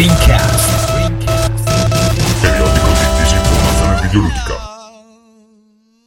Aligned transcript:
Rincast. 0.00 0.96
Periodico 2.40 2.86
di 2.86 3.22
disinformazione 3.22 4.00
videoludica. 4.00 4.54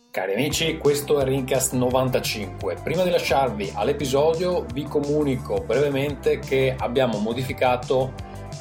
Cari 0.10 0.34
amici, 0.34 0.78
questo 0.80 1.20
è 1.20 1.24
Rincast 1.24 1.74
95. 1.74 2.78
Prima 2.82 3.04
di 3.04 3.12
lasciarvi 3.12 3.72
all'episodio 3.76 4.66
vi 4.74 4.82
comunico 4.86 5.64
brevemente 5.64 6.40
che 6.40 6.76
abbiamo 6.76 7.20
modificato 7.20 8.14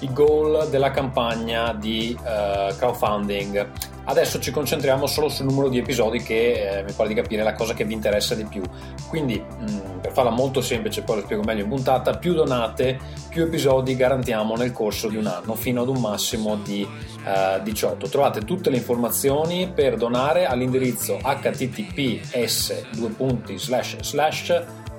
i 0.02 0.12
goal 0.12 0.68
della 0.68 0.90
campagna 0.90 1.72
di 1.72 2.14
uh, 2.18 2.74
crowdfunding. 2.76 3.70
Adesso 4.04 4.40
ci 4.40 4.50
concentriamo 4.50 5.06
solo 5.06 5.28
sul 5.28 5.46
numero 5.46 5.68
di 5.68 5.78
episodi 5.78 6.20
che 6.22 6.78
eh, 6.78 6.82
mi 6.82 6.90
pare 6.90 7.08
di 7.08 7.14
capire 7.14 7.44
la 7.44 7.54
cosa 7.54 7.72
che 7.72 7.84
vi 7.84 7.94
interessa 7.94 8.34
di 8.34 8.44
più. 8.44 8.60
Quindi, 9.08 9.40
mh, 9.40 9.62
mm, 9.62 10.00
per 10.00 10.10
farla 10.10 10.30
molto 10.30 10.60
semplice, 10.60 11.02
poi 11.02 11.14
lo 11.16 11.22
spiego 11.22 11.44
meglio 11.44 11.62
in 11.62 11.68
puntata, 11.68 12.18
più 12.18 12.34
donate, 12.34 12.98
più 13.28 13.44
episodi 13.44 13.94
garantiamo 13.94 14.56
nel 14.56 14.72
corso 14.72 15.06
di 15.08 15.16
un 15.16 15.26
anno, 15.26 15.54
fino 15.54 15.82
ad 15.82 15.88
un 15.88 16.00
massimo 16.00 16.56
di 16.56 16.84
uh, 16.84 17.62
18. 17.62 18.08
Trovate 18.08 18.40
tutte 18.40 18.70
le 18.70 18.78
informazioni 18.78 19.70
per 19.72 19.96
donare 19.96 20.46
all'indirizzo 20.46 21.20
https 21.22 22.86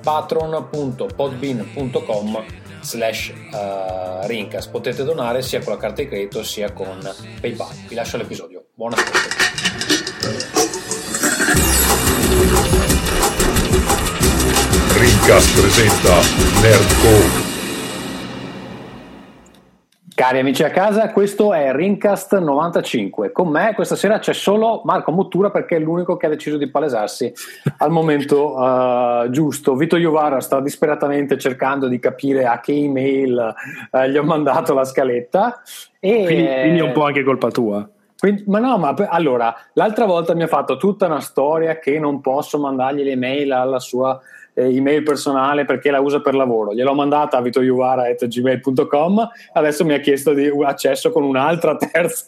patron.podbean.com 0.04 2.63
slash 2.84 3.34
uh, 3.52 4.26
Rincas. 4.28 4.68
Potete 4.68 5.04
donare 5.04 5.42
sia 5.42 5.62
con 5.62 5.74
la 5.74 5.80
carta 5.80 6.02
di 6.02 6.08
credito 6.08 6.44
sia 6.44 6.72
con 6.72 7.00
PayPal. 7.42 7.76
Vi 7.88 7.96
lascio 7.96 8.18
l'episodio. 8.18 8.66
Buon 8.74 8.94
ascolto. 8.94 9.42
Rincas 14.96 15.48
presenta 15.52 16.22
Nerdcore. 16.62 17.53
Cari 20.16 20.38
amici 20.38 20.64
a 20.64 20.70
casa, 20.70 21.12
questo 21.12 21.54
è 21.54 21.74
Rincast 21.74 22.38
95. 22.38 23.32
Con 23.32 23.48
me 23.48 23.74
questa 23.74 23.96
sera 23.96 24.20
c'è 24.20 24.34
solo 24.34 24.82
Marco 24.84 25.12
Mottura 25.12 25.50
perché 25.50 25.78
è 25.78 25.80
l'unico 25.80 26.18
che 26.18 26.28
ha 26.28 26.30
deciso 26.30 26.58
di 26.58 26.70
palesarsi 26.70 27.34
al 27.78 27.90
momento 27.90 28.56
uh, 28.56 29.28
giusto. 29.32 29.76
Vito 29.76 29.98
Iovara 29.98 30.40
sta 30.40 30.62
disperatamente 30.62 31.36
cercando 31.40 31.88
di 31.88 31.98
capire 31.98 32.46
a 32.46 32.60
che 32.60 32.74
email 32.74 33.56
uh, 33.90 34.02
gli 34.04 34.16
ho 34.16 34.24
mandato 34.24 34.76
la 34.76 34.84
scaletta. 34.84 35.64
E, 36.00 36.26
quindi, 36.26 36.46
quindi 36.46 36.80
è 36.80 36.84
un 36.84 36.92
po' 36.92 37.06
anche 37.06 37.24
colpa 37.24 37.50
tua. 37.50 37.90
Quindi, 38.16 38.44
ma 38.46 38.60
no, 38.60 38.78
ma 38.78 38.94
allora, 39.10 39.56
l'altra 39.74 40.06
volta 40.06 40.36
mi 40.36 40.44
ha 40.44 40.48
fatto 40.48 40.78
tutta 40.78 41.08
una 41.08 41.22
storia 41.22 41.80
che 41.80 41.98
non 41.98 42.22
posso 42.22 42.60
mandargli 42.60 43.04
le 43.04 43.16
mail 43.16 43.52
alla 43.52 43.80
sua 43.80 44.22
eh, 44.54 44.76
email 44.76 45.04
personale 45.04 45.66
perché 45.66 45.92
la 45.92 46.00
usa 46.00 46.22
per 46.22 46.36
lavoro. 46.36 46.74
Gliel'ho 46.74 46.94
mandata 46.94 47.38
a 47.38 47.42
vitoiuvara.gmail.com, 47.42 49.30
adesso 49.54 49.86
mi 49.86 49.94
ha 49.94 50.00
chiesto 50.00 50.34
di 50.34 50.52
accesso 50.64 51.12
con 51.12 51.24
un'altra 51.24 51.76
terza 51.78 52.26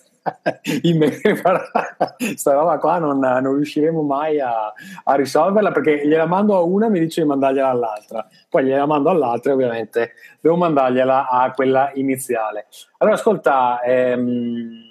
email. 0.81 1.22
Sta 2.36 2.53
roba 2.53 2.78
qua 2.80 2.98
non, 2.98 3.20
non 3.20 3.56
riusciremo 3.56 4.02
mai 4.02 4.40
a, 4.40 4.73
a, 5.03 5.16
risolverla 5.16 5.72
perché 5.72 6.08
gliela 6.08 6.26
mando 6.26 6.56
a 6.56 6.62
una 6.62 6.88
e 6.88 6.90
mi 6.90 7.00
dice 7.00 7.22
di 7.22 7.28
mandargliela 7.28 7.70
all'altra. 7.70 8.28
Poi 8.50 8.66
gliela 8.66 8.86
mando 8.86 9.09
all'altra 9.09 9.52
e 9.52 9.53
ovviamente 9.53 10.14
devo 10.40 10.56
mandargliela 10.56 11.30
a 11.30 11.52
quella 11.52 11.92
iniziale. 11.94 12.68
Allora 12.98 13.16
ascolta... 13.16 13.81
Ehm, 13.84 14.84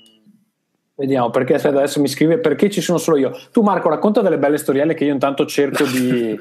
Vediamo 0.96 1.30
perché 1.30 1.54
adesso 1.54 2.00
mi 2.00 2.06
scrive 2.06 2.38
perché 2.38 2.70
ci 2.70 2.80
sono 2.80 2.98
solo 2.98 3.16
io. 3.16 3.36
Tu, 3.50 3.62
Marco, 3.62 3.88
racconta 3.88 4.20
delle 4.20 4.38
belle 4.38 4.58
storielle 4.58 4.94
che 4.94 5.04
io 5.04 5.12
intanto 5.12 5.44
cerco 5.44 5.84
di. 5.84 6.38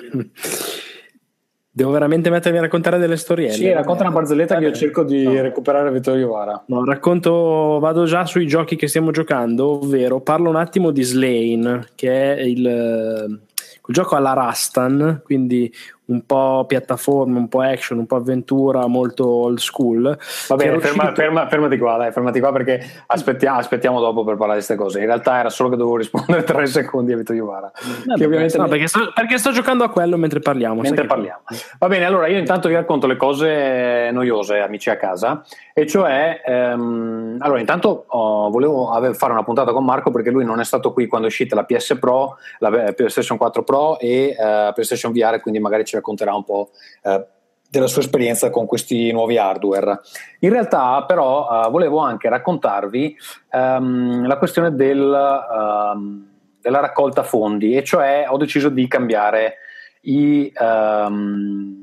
Devo 1.76 1.90
veramente 1.90 2.30
mettermi 2.30 2.60
a 2.60 2.62
raccontare 2.62 3.00
delle 3.00 3.18
storielle. 3.18 3.56
Sì, 3.56 3.72
racconta 3.72 4.04
una 4.04 4.12
barzelletta 4.12 4.60
che 4.60 4.66
io 4.66 4.72
cerco 4.74 5.04
di 5.04 5.24
no. 5.24 5.42
recuperare 5.42 5.92
Vittorio 5.92 6.30
Vara. 6.30 6.64
No, 6.68 6.86
racconto, 6.86 7.80
vado 7.80 8.06
già 8.06 8.28
sui 8.28 8.46
giochi 8.46 8.76
che 8.76 8.88
stiamo 8.88 9.10
giocando, 9.10 9.80
ovvero 9.84 10.22
parlo 10.22 10.50
un 10.50 10.56
attimo 10.56 10.92
di 10.92 11.02
Slain, 11.02 11.88
che 11.96 12.36
è 12.36 12.42
il, 12.42 13.42
quel 13.82 13.96
gioco 13.96 14.16
alla 14.16 14.34
Rastan, 14.34 15.22
quindi 15.24 15.74
un 16.06 16.26
po' 16.26 16.66
piattaforma, 16.68 17.38
un 17.38 17.48
po' 17.48 17.62
action, 17.62 18.00
un 18.00 18.06
po' 18.06 18.18
avventura, 18.18 18.88
molto 18.88 19.28
old 19.28 19.60
school. 19.60 20.18
Va 20.48 20.56
bene, 20.56 20.80
ferma, 20.80 21.14
ferma, 21.14 21.48
fermati 21.48 21.78
qua, 21.78 21.98
dai, 21.98 22.12
fermati 22.12 22.40
qua 22.40 22.52
perché 22.52 22.84
aspettiamo, 23.08 23.60
aspettiamo, 23.60 24.00
dopo 24.00 24.24
per 24.24 24.36
parlare 24.36 24.60
di 24.60 24.66
queste 24.66 24.76
cose. 24.76 25.00
In 25.00 25.06
realtà 25.06 25.40
era 25.40 25.50
solo 25.50 25.70
che 25.70 25.78
dovevo 25.78 25.98
rispondere 25.98 26.44
tre 26.46 26.66
secondi 26.66 27.14
a 27.14 27.18
Vito 27.18 27.34
Iovara. 27.34 27.72
No, 28.06 28.16
perché, 28.16 28.50
sto, 28.88 29.12
perché, 29.14 29.38
sto, 29.38 29.52
giocando 29.52 29.84
a 29.84 29.90
quello 29.90 30.18
mentre 30.18 30.40
parliamo. 30.40 30.82
Mentre 30.82 31.06
parliamo. 31.06 31.42
Va 31.80 31.88
bene, 31.88 32.06
allora 32.06 32.28
io 32.28 32.38
intanto 32.38 32.68
vi 32.68 32.74
racconto 32.74 33.08
le 33.08 33.16
cose 33.16 34.10
noiose, 34.12 34.60
amici 34.60 34.90
a 34.90 34.98
casa, 34.98 35.44
e 35.74 35.88
cioè, 35.88 36.42
ehm, 36.46 37.38
allora 37.40 37.60
intanto 37.60 38.06
oh, 38.08 38.50
volevo 38.50 38.92
fare 39.14 39.32
una 39.32 39.44
puntata 39.44 39.72
con 39.72 39.86
Marco 39.86 40.12
perché 40.12 40.30
lui 40.30 40.44
non 40.44 40.60
è 40.60 40.66
stato 40.66 40.92
qui 40.92 41.08
quando 41.08 41.28
è 41.28 41.30
uscita 41.30 41.56
la 41.56 41.64
PS 41.64 41.98
Pro, 42.00 42.38
la 42.60 42.92
PlayStation 42.94 43.38
4 43.38 43.64
Pro 43.64 44.00
e 44.00 44.36
uh, 44.38 44.74
PlayStation 44.74 45.12
VR, 45.12 45.40
quindi 45.40 45.60
magari 45.60 45.86
ci 45.86 45.93
ci 45.94 45.96
racconterà 45.96 46.34
un 46.34 46.44
po' 46.44 46.72
eh, 47.04 47.26
della 47.70 47.88
sua 47.88 48.02
esperienza 48.02 48.50
con 48.50 48.66
questi 48.66 49.12
nuovi 49.12 49.38
hardware. 49.38 50.02
In 50.40 50.50
realtà, 50.50 51.04
però, 51.06 51.66
eh, 51.66 51.70
volevo 51.70 52.00
anche 52.00 52.30
raccontarvi 52.30 53.16
ehm, 53.52 54.28
la 54.28 54.38
questione 54.38 54.76
del, 54.76 55.00
ehm, 55.00 56.28
della 56.62 56.80
raccolta 56.80 57.24
fondi, 57.24 57.76
e 57.76 57.84
cioè 57.84 58.26
ho 58.28 58.38
deciso 58.38 58.70
di 58.70 58.88
cambiare 58.88 59.56
i. 60.02 60.52
Ehm, 60.56 61.83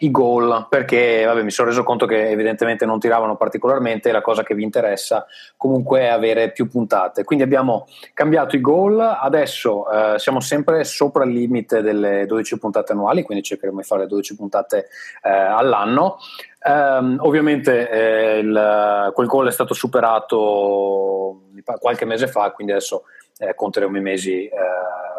i 0.00 0.10
goal 0.10 0.66
perché 0.68 1.24
vabbè, 1.24 1.42
mi 1.42 1.50
sono 1.50 1.68
reso 1.68 1.82
conto 1.82 2.06
che 2.06 2.30
evidentemente 2.30 2.86
non 2.86 2.98
tiravano 2.98 3.36
particolarmente 3.36 4.12
la 4.12 4.20
cosa 4.20 4.42
che 4.42 4.54
vi 4.54 4.62
interessa 4.62 5.26
comunque 5.56 6.00
è 6.00 6.06
avere 6.06 6.52
più 6.52 6.68
puntate. 6.68 7.24
Quindi 7.24 7.44
abbiamo 7.44 7.86
cambiato 8.14 8.56
i 8.56 8.60
goal 8.60 9.00
adesso 9.00 9.90
eh, 9.90 10.18
siamo 10.18 10.40
sempre 10.40 10.84
sopra 10.84 11.24
il 11.24 11.32
limite 11.32 11.82
delle 11.82 12.26
12 12.26 12.58
puntate 12.58 12.92
annuali 12.92 13.22
quindi 13.22 13.44
cercheremo 13.44 13.80
di 13.80 13.86
fare 13.86 14.06
12 14.06 14.36
puntate 14.36 14.88
eh, 15.22 15.30
all'anno. 15.30 16.18
Um, 16.60 17.18
ovviamente 17.20 17.88
eh, 17.88 18.38
il, 18.38 19.12
quel 19.14 19.26
goal 19.28 19.46
è 19.46 19.52
stato 19.52 19.74
superato 19.74 21.42
qualche 21.80 22.04
mese 22.04 22.26
fa, 22.26 22.50
quindi 22.50 22.72
adesso 22.72 23.04
eh, 23.38 23.54
conteremo 23.54 23.96
i 23.96 24.00
mesi, 24.00 24.46
eh, 24.46 24.52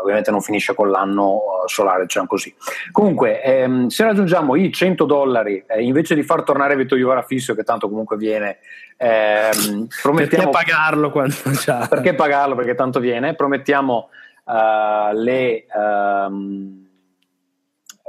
ovviamente 0.02 0.32
non 0.32 0.42
finisce 0.42 0.74
con 0.74 0.90
l'anno 0.90 1.64
eh, 1.66 1.68
solare, 1.68 2.04
diciamo 2.04 2.28
così. 2.28 2.54
Comunque, 2.92 3.42
ehm, 3.42 3.88
se 3.88 4.04
raggiungiamo 4.04 4.56
i 4.56 4.72
100 4.72 5.06
dollari, 5.06 5.64
eh, 5.66 5.82
invece 5.82 6.16
di 6.16 6.24
far 6.24 6.44
tornare 6.44 6.76
Vito 6.76 6.96
Iovara 6.96 7.22
fisso, 7.22 7.56
che 7.56 7.64
tanto 7.64 7.88
comunque 7.90 8.18
viene, 8.18 8.60
ehm, 8.98 9.88
promettiamo... 10.02 10.50
Perché 10.50 10.72
pagarlo 10.72 11.12
quando 11.12 11.36
già... 11.64 11.88
Perché 11.88 12.14
pagarlo, 12.14 12.56
perché 12.56 12.76
tanto 12.76 13.00
viene, 13.00 13.36
promettiamo 13.36 14.10
uh, 14.44 15.14
le... 15.14 15.66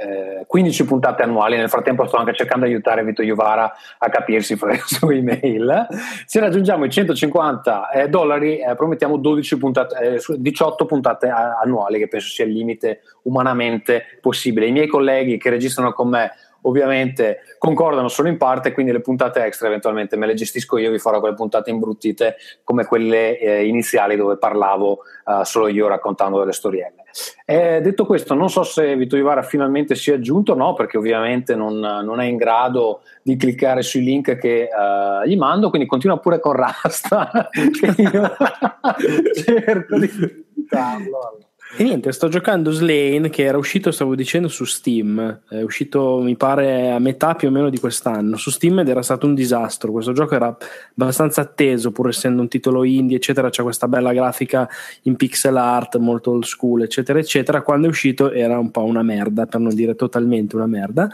Um, 0.03 0.31
15 0.47 0.85
puntate 0.85 1.23
annuali. 1.23 1.55
Nel 1.55 1.69
frattempo 1.69 2.05
sto 2.07 2.17
anche 2.17 2.33
cercando 2.33 2.65
di 2.65 2.71
aiutare 2.73 3.03
Vito 3.03 3.21
Iovara 3.21 3.71
a 3.97 4.09
capirsi 4.09 4.57
su 4.85 5.09
email. 5.09 5.87
Se 6.25 6.39
raggiungiamo 6.39 6.85
i 6.85 6.89
150 6.89 7.89
eh, 7.89 8.09
dollari, 8.09 8.59
eh, 8.59 8.75
promettiamo 8.75 9.19
puntate, 9.57 10.15
eh, 10.15 10.21
18 10.37 10.85
puntate 10.85 11.27
annuali, 11.29 11.99
che 11.99 12.07
penso 12.07 12.27
sia 12.27 12.45
il 12.45 12.51
limite 12.51 13.01
umanamente 13.23 14.17
possibile. 14.19 14.67
I 14.67 14.71
miei 14.71 14.87
colleghi 14.87 15.37
che 15.37 15.49
registrano 15.49 15.93
con 15.93 16.09
me 16.09 16.31
ovviamente 16.63 17.39
concordano 17.57 18.07
solo 18.07 18.29
in 18.29 18.37
parte, 18.37 18.71
quindi 18.71 18.91
le 18.91 19.01
puntate 19.01 19.43
extra 19.43 19.67
eventualmente 19.67 20.15
me 20.15 20.27
le 20.27 20.33
gestisco 20.33 20.77
io, 20.77 20.91
vi 20.91 20.99
farò 20.99 21.19
quelle 21.19 21.35
puntate 21.35 21.69
imbruttite 21.69 22.35
come 22.63 22.85
quelle 22.85 23.37
eh, 23.39 23.65
iniziali 23.65 24.15
dove 24.15 24.37
parlavo 24.37 24.99
uh, 25.25 25.43
solo 25.43 25.67
io 25.67 25.87
raccontando 25.87 26.39
delle 26.39 26.51
storielle. 26.51 27.03
Eh, 27.45 27.81
detto 27.81 28.05
questo, 28.05 28.33
non 28.33 28.49
so 28.49 28.63
se 28.63 28.95
Vito 28.95 29.17
Ivara 29.17 29.41
finalmente 29.41 29.95
si 29.95 30.11
è 30.11 30.15
aggiunto, 30.15 30.55
no, 30.55 30.73
perché 30.73 30.97
ovviamente 30.97 31.55
non, 31.55 31.77
non, 31.77 32.21
è 32.21 32.25
in 32.25 32.37
grado 32.37 33.01
di 33.21 33.35
cliccare 33.35 33.81
sui 33.81 34.01
link 34.01 34.37
che 34.37 34.69
uh, 34.71 35.27
gli 35.27 35.35
mando, 35.35 35.69
quindi 35.69 35.87
continua 35.87 36.19
pure 36.19 36.39
con 36.39 36.53
Rasta, 36.53 37.49
che 37.51 38.01
io 38.01 38.31
cerco 39.33 39.97
di 39.97 40.09
invitarlo. 40.55 41.50
E 41.77 41.83
niente, 41.83 42.11
sto 42.11 42.27
giocando 42.27 42.71
Slane 42.71 43.29
che 43.29 43.43
era 43.43 43.57
uscito, 43.57 43.91
stavo 43.91 44.13
dicendo, 44.13 44.49
su 44.49 44.65
Steam. 44.65 45.39
È 45.47 45.61
uscito, 45.61 46.19
mi 46.19 46.35
pare, 46.35 46.91
a 46.91 46.99
metà 46.99 47.33
più 47.35 47.47
o 47.47 47.51
meno 47.51 47.69
di 47.69 47.79
quest'anno. 47.79 48.35
Su 48.35 48.49
Steam 48.49 48.79
ed 48.79 48.89
era 48.89 49.01
stato 49.01 49.25
un 49.25 49.33
disastro. 49.33 49.93
Questo 49.93 50.11
gioco 50.11 50.35
era 50.35 50.55
abbastanza 50.93 51.39
atteso, 51.39 51.91
pur 51.91 52.09
essendo 52.09 52.41
un 52.41 52.49
titolo 52.49 52.83
indie, 52.83 53.15
eccetera. 53.15 53.49
C'è 53.49 53.63
questa 53.63 53.87
bella 53.87 54.11
grafica 54.11 54.67
in 55.03 55.15
pixel 55.15 55.55
art, 55.55 55.95
molto 55.95 56.31
old 56.31 56.43
school, 56.43 56.81
eccetera, 56.81 57.19
eccetera. 57.19 57.61
Quando 57.61 57.87
è 57.87 57.89
uscito 57.89 58.31
era 58.31 58.59
un 58.59 58.69
po' 58.69 58.83
una 58.83 59.01
merda, 59.01 59.45
per 59.45 59.61
non 59.61 59.73
dire 59.73 59.95
totalmente 59.95 60.57
una 60.57 60.67
merda. 60.67 61.09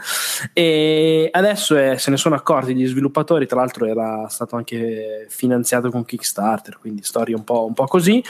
E 0.52 1.28
adesso 1.30 1.76
è, 1.76 1.98
se 1.98 2.10
ne 2.10 2.16
sono 2.16 2.34
accorti 2.34 2.74
gli 2.74 2.86
sviluppatori. 2.86 3.46
Tra 3.46 3.60
l'altro, 3.60 3.86
era 3.86 4.26
stato 4.28 4.56
anche 4.56 5.26
finanziato 5.28 5.88
con 5.90 6.04
Kickstarter, 6.04 6.78
quindi 6.80 7.04
storia 7.04 7.36
un 7.36 7.44
po', 7.44 7.64
un 7.64 7.74
po' 7.74 7.84
così. 7.84 8.20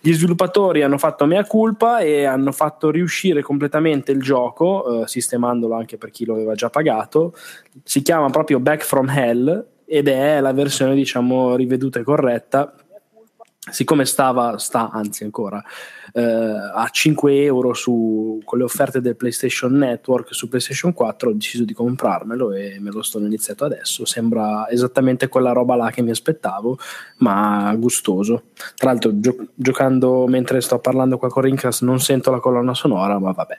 Gli 0.00 0.12
sviluppatori 0.12 0.82
hanno 0.82 0.98
fatto 0.98 1.26
mea 1.26 1.44
culpa 1.44 1.74
colpa 1.76 2.00
e 2.00 2.24
hanno 2.24 2.52
fatto 2.52 2.90
riuscire 2.90 3.42
completamente 3.42 4.10
il 4.10 4.20
gioco, 4.20 5.02
eh, 5.02 5.08
sistemandolo 5.08 5.74
anche 5.74 5.98
per 5.98 6.10
chi 6.10 6.24
lo 6.24 6.34
aveva 6.34 6.54
già 6.54 6.70
pagato. 6.70 7.34
Si 7.84 8.02
chiama 8.02 8.30
proprio 8.30 8.58
Back 8.58 8.82
from 8.82 9.08
Hell 9.10 9.66
ed 9.84 10.08
è 10.08 10.40
la 10.40 10.52
versione 10.52 10.94
diciamo 10.94 11.54
riveduta 11.54 12.00
e 12.00 12.02
corretta 12.02 12.74
siccome 13.70 14.04
stava, 14.04 14.58
sta 14.58 14.90
anzi 14.90 15.24
ancora 15.24 15.62
eh, 16.16 16.22
a 16.22 16.88
5 16.90 17.42
euro 17.42 17.74
su, 17.74 18.40
con 18.42 18.58
le 18.58 18.64
offerte 18.64 19.02
del 19.02 19.16
PlayStation 19.16 19.72
Network 19.72 20.34
su 20.34 20.48
PlayStation 20.48 20.94
4 20.94 21.28
ho 21.28 21.32
deciso 21.34 21.64
di 21.64 21.74
comprarmelo 21.74 22.52
e 22.52 22.78
me 22.80 22.90
lo 22.90 23.02
sto 23.02 23.18
iniziato 23.18 23.66
adesso. 23.66 24.06
Sembra 24.06 24.66
esattamente 24.70 25.28
quella 25.28 25.52
roba 25.52 25.76
là 25.76 25.90
che 25.90 26.00
mi 26.00 26.10
aspettavo 26.10 26.78
ma 27.18 27.74
gustoso. 27.76 28.44
Tra 28.76 28.90
l'altro 28.90 29.20
gio- 29.20 29.48
giocando 29.54 30.26
mentre 30.26 30.62
sto 30.62 30.78
parlando 30.78 31.18
qua 31.18 31.28
con 31.28 31.42
Rincast 31.42 31.82
non 31.82 32.00
sento 32.00 32.30
la 32.30 32.40
colonna 32.40 32.72
sonora 32.72 33.18
ma 33.18 33.32
vabbè. 33.32 33.58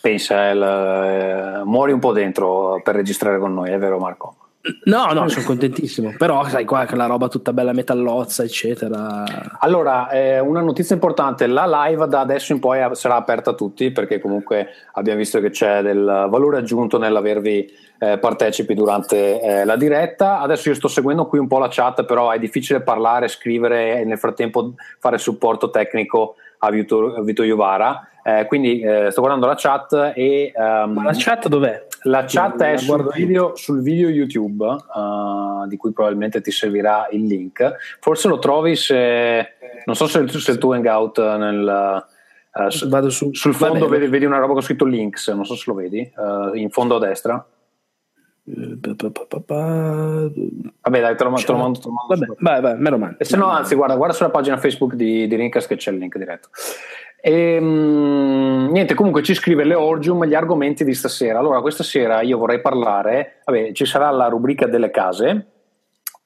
Pensa 0.00 0.50
il, 0.50 0.62
eh, 0.62 1.64
muori 1.64 1.90
un 1.90 1.98
po' 1.98 2.12
dentro 2.12 2.80
per 2.84 2.94
registrare 2.94 3.38
con 3.38 3.52
noi 3.52 3.70
è 3.70 3.78
vero 3.78 3.98
Marco? 3.98 4.36
No, 4.84 5.12
no, 5.12 5.28
sono 5.28 5.44
contentissimo. 5.44 6.14
Però 6.16 6.44
sai 6.48 6.64
qua 6.64 6.86
che 6.86 6.96
la 6.96 7.06
roba 7.06 7.28
tutta 7.28 7.52
bella 7.52 7.72
metallozza, 7.72 8.42
eccetera. 8.44 9.24
Allora, 9.58 10.08
eh, 10.08 10.40
una 10.40 10.62
notizia 10.62 10.94
importante: 10.94 11.46
la 11.46 11.66
live 11.86 12.06
da 12.06 12.20
adesso 12.20 12.52
in 12.52 12.60
poi 12.60 12.80
sarà 12.92 13.16
aperta 13.16 13.50
a 13.50 13.54
tutti 13.54 13.90
perché 13.90 14.20
comunque 14.20 14.68
abbiamo 14.92 15.18
visto 15.18 15.40
che 15.40 15.50
c'è 15.50 15.82
del 15.82 16.26
valore 16.30 16.58
aggiunto 16.58 16.96
nell'avervi 16.96 17.70
eh, 17.98 18.18
partecipi 18.18 18.74
durante 18.74 19.40
eh, 19.40 19.64
la 19.66 19.76
diretta. 19.76 20.40
Adesso 20.40 20.70
io 20.70 20.74
sto 20.74 20.88
seguendo 20.88 21.26
qui 21.26 21.38
un 21.38 21.46
po' 21.46 21.58
la 21.58 21.68
chat, 21.70 22.04
però 22.04 22.30
è 22.30 22.38
difficile 22.38 22.80
parlare, 22.80 23.28
scrivere 23.28 24.00
e 24.00 24.04
nel 24.04 24.18
frattempo 24.18 24.74
fare 24.98 25.18
supporto 25.18 25.68
tecnico 25.68 26.36
a 26.58 26.70
Vito, 26.70 27.22
Vito 27.22 27.42
Iovara. 27.42 28.08
Eh, 28.22 28.46
quindi 28.46 28.80
eh, 28.80 29.10
sto 29.10 29.20
guardando 29.20 29.46
la 29.46 29.54
chat 29.54 30.12
e... 30.14 30.50
Um, 30.56 30.92
Ma 30.92 31.02
la 31.02 31.12
chat 31.14 31.48
dov'è? 31.48 31.86
La 32.06 32.24
chat 32.26 32.60
è 32.62 32.76
sul 32.76 33.10
video, 33.12 33.56
sul 33.56 33.82
video, 33.82 34.08
YouTube, 34.08 34.64
uh, 34.64 35.66
di 35.66 35.76
cui 35.76 35.92
probabilmente 35.92 36.40
ti 36.40 36.50
servirà 36.50 37.08
il 37.10 37.24
link. 37.24 37.98
Forse 38.00 38.28
lo 38.28 38.38
trovi 38.38 38.76
se... 38.76 39.48
Non 39.84 39.94
so 39.94 40.06
se, 40.06 40.26
se 40.28 40.50
il 40.50 40.58
tuo 40.58 40.72
hangout 40.72 41.18
nel... 41.36 41.66
Uh, 41.66 42.12
Vado 42.86 43.10
su, 43.10 43.30
sul 43.32 43.52
fondo 43.52 43.88
vedi, 43.88 44.06
vedi, 44.06 44.26
una 44.26 44.38
roba 44.38 44.52
con 44.52 44.62
scritto 44.62 44.84
links, 44.84 45.26
non 45.28 45.44
so 45.44 45.56
se 45.56 45.64
lo 45.66 45.74
vedi, 45.74 46.08
uh, 46.14 46.54
in 46.54 46.70
fondo 46.70 46.94
a 46.94 47.00
destra. 47.00 47.44
Vabbè, 48.44 48.94
dai, 51.00 51.16
te 51.16 51.24
lo, 51.24 51.32
te 51.32 51.50
lo 51.50 51.56
mando. 51.56 51.78
Te 51.78 51.88
lo 51.88 51.94
mando 51.94 52.06
Vabbè, 52.06 52.26
vai, 52.38 52.60
vai, 52.60 52.78
me 52.78 52.90
lo 52.90 52.98
mando. 52.98 53.16
E 53.18 53.24
se 53.24 53.36
no, 53.36 53.48
anzi, 53.48 53.74
guarda, 53.74 53.96
guarda 53.96 54.14
sulla 54.14 54.30
pagina 54.30 54.56
Facebook 54.58 54.94
di, 54.94 55.26
di 55.26 55.34
Rincast 55.34 55.66
che 55.66 55.74
c'è 55.76 55.90
il 55.90 55.98
link 55.98 56.16
diretto. 56.16 56.50
E, 57.26 57.56
um, 57.56 58.68
niente, 58.70 58.92
comunque 58.92 59.22
ci 59.22 59.32
scrive 59.32 59.64
Leorgium 59.64 60.26
gli 60.26 60.34
argomenti 60.34 60.84
di 60.84 60.92
stasera. 60.92 61.38
Allora, 61.38 61.62
questa 61.62 61.82
sera 61.82 62.20
io 62.20 62.36
vorrei 62.36 62.60
parlare, 62.60 63.40
vabbè, 63.46 63.72
ci 63.72 63.86
sarà 63.86 64.10
la 64.10 64.26
rubrica 64.26 64.66
delle 64.66 64.90
case 64.90 65.46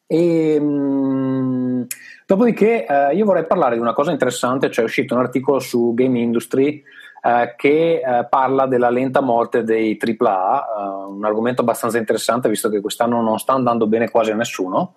e 0.09 0.57
um, 0.59 1.87
dopodiché 2.27 2.85
uh, 2.89 3.15
io 3.15 3.25
vorrei 3.25 3.47
parlare 3.47 3.77
di 3.77 3.81
una 3.81 3.93
cosa 3.93 4.11
interessante, 4.11 4.73
cioè 4.73 4.83
è 4.83 4.89
uscito 4.89 5.15
un 5.15 5.21
articolo 5.21 5.61
su 5.61 5.95
Game 5.95 6.19
Industry 6.19 6.83
uh, 7.23 7.55
che 7.55 8.03
uh, 8.05 8.27
parla 8.29 8.67
della 8.67 8.91
lenta 8.91 9.21
morte 9.21 9.63
dei 9.63 9.97
AAA, 10.01 11.07
un 11.11 11.25
argomento 11.25 11.61
abbastanza 11.61 11.99
interessante 11.99 12.49
visto 12.49 12.69
che 12.69 12.81
quest'anno 12.81 13.23
non 13.23 13.39
sta 13.39 13.53
andando 13.53 13.87
bene 13.87 14.11
quasi 14.11 14.33
a 14.33 14.35
nessuno. 14.35 14.97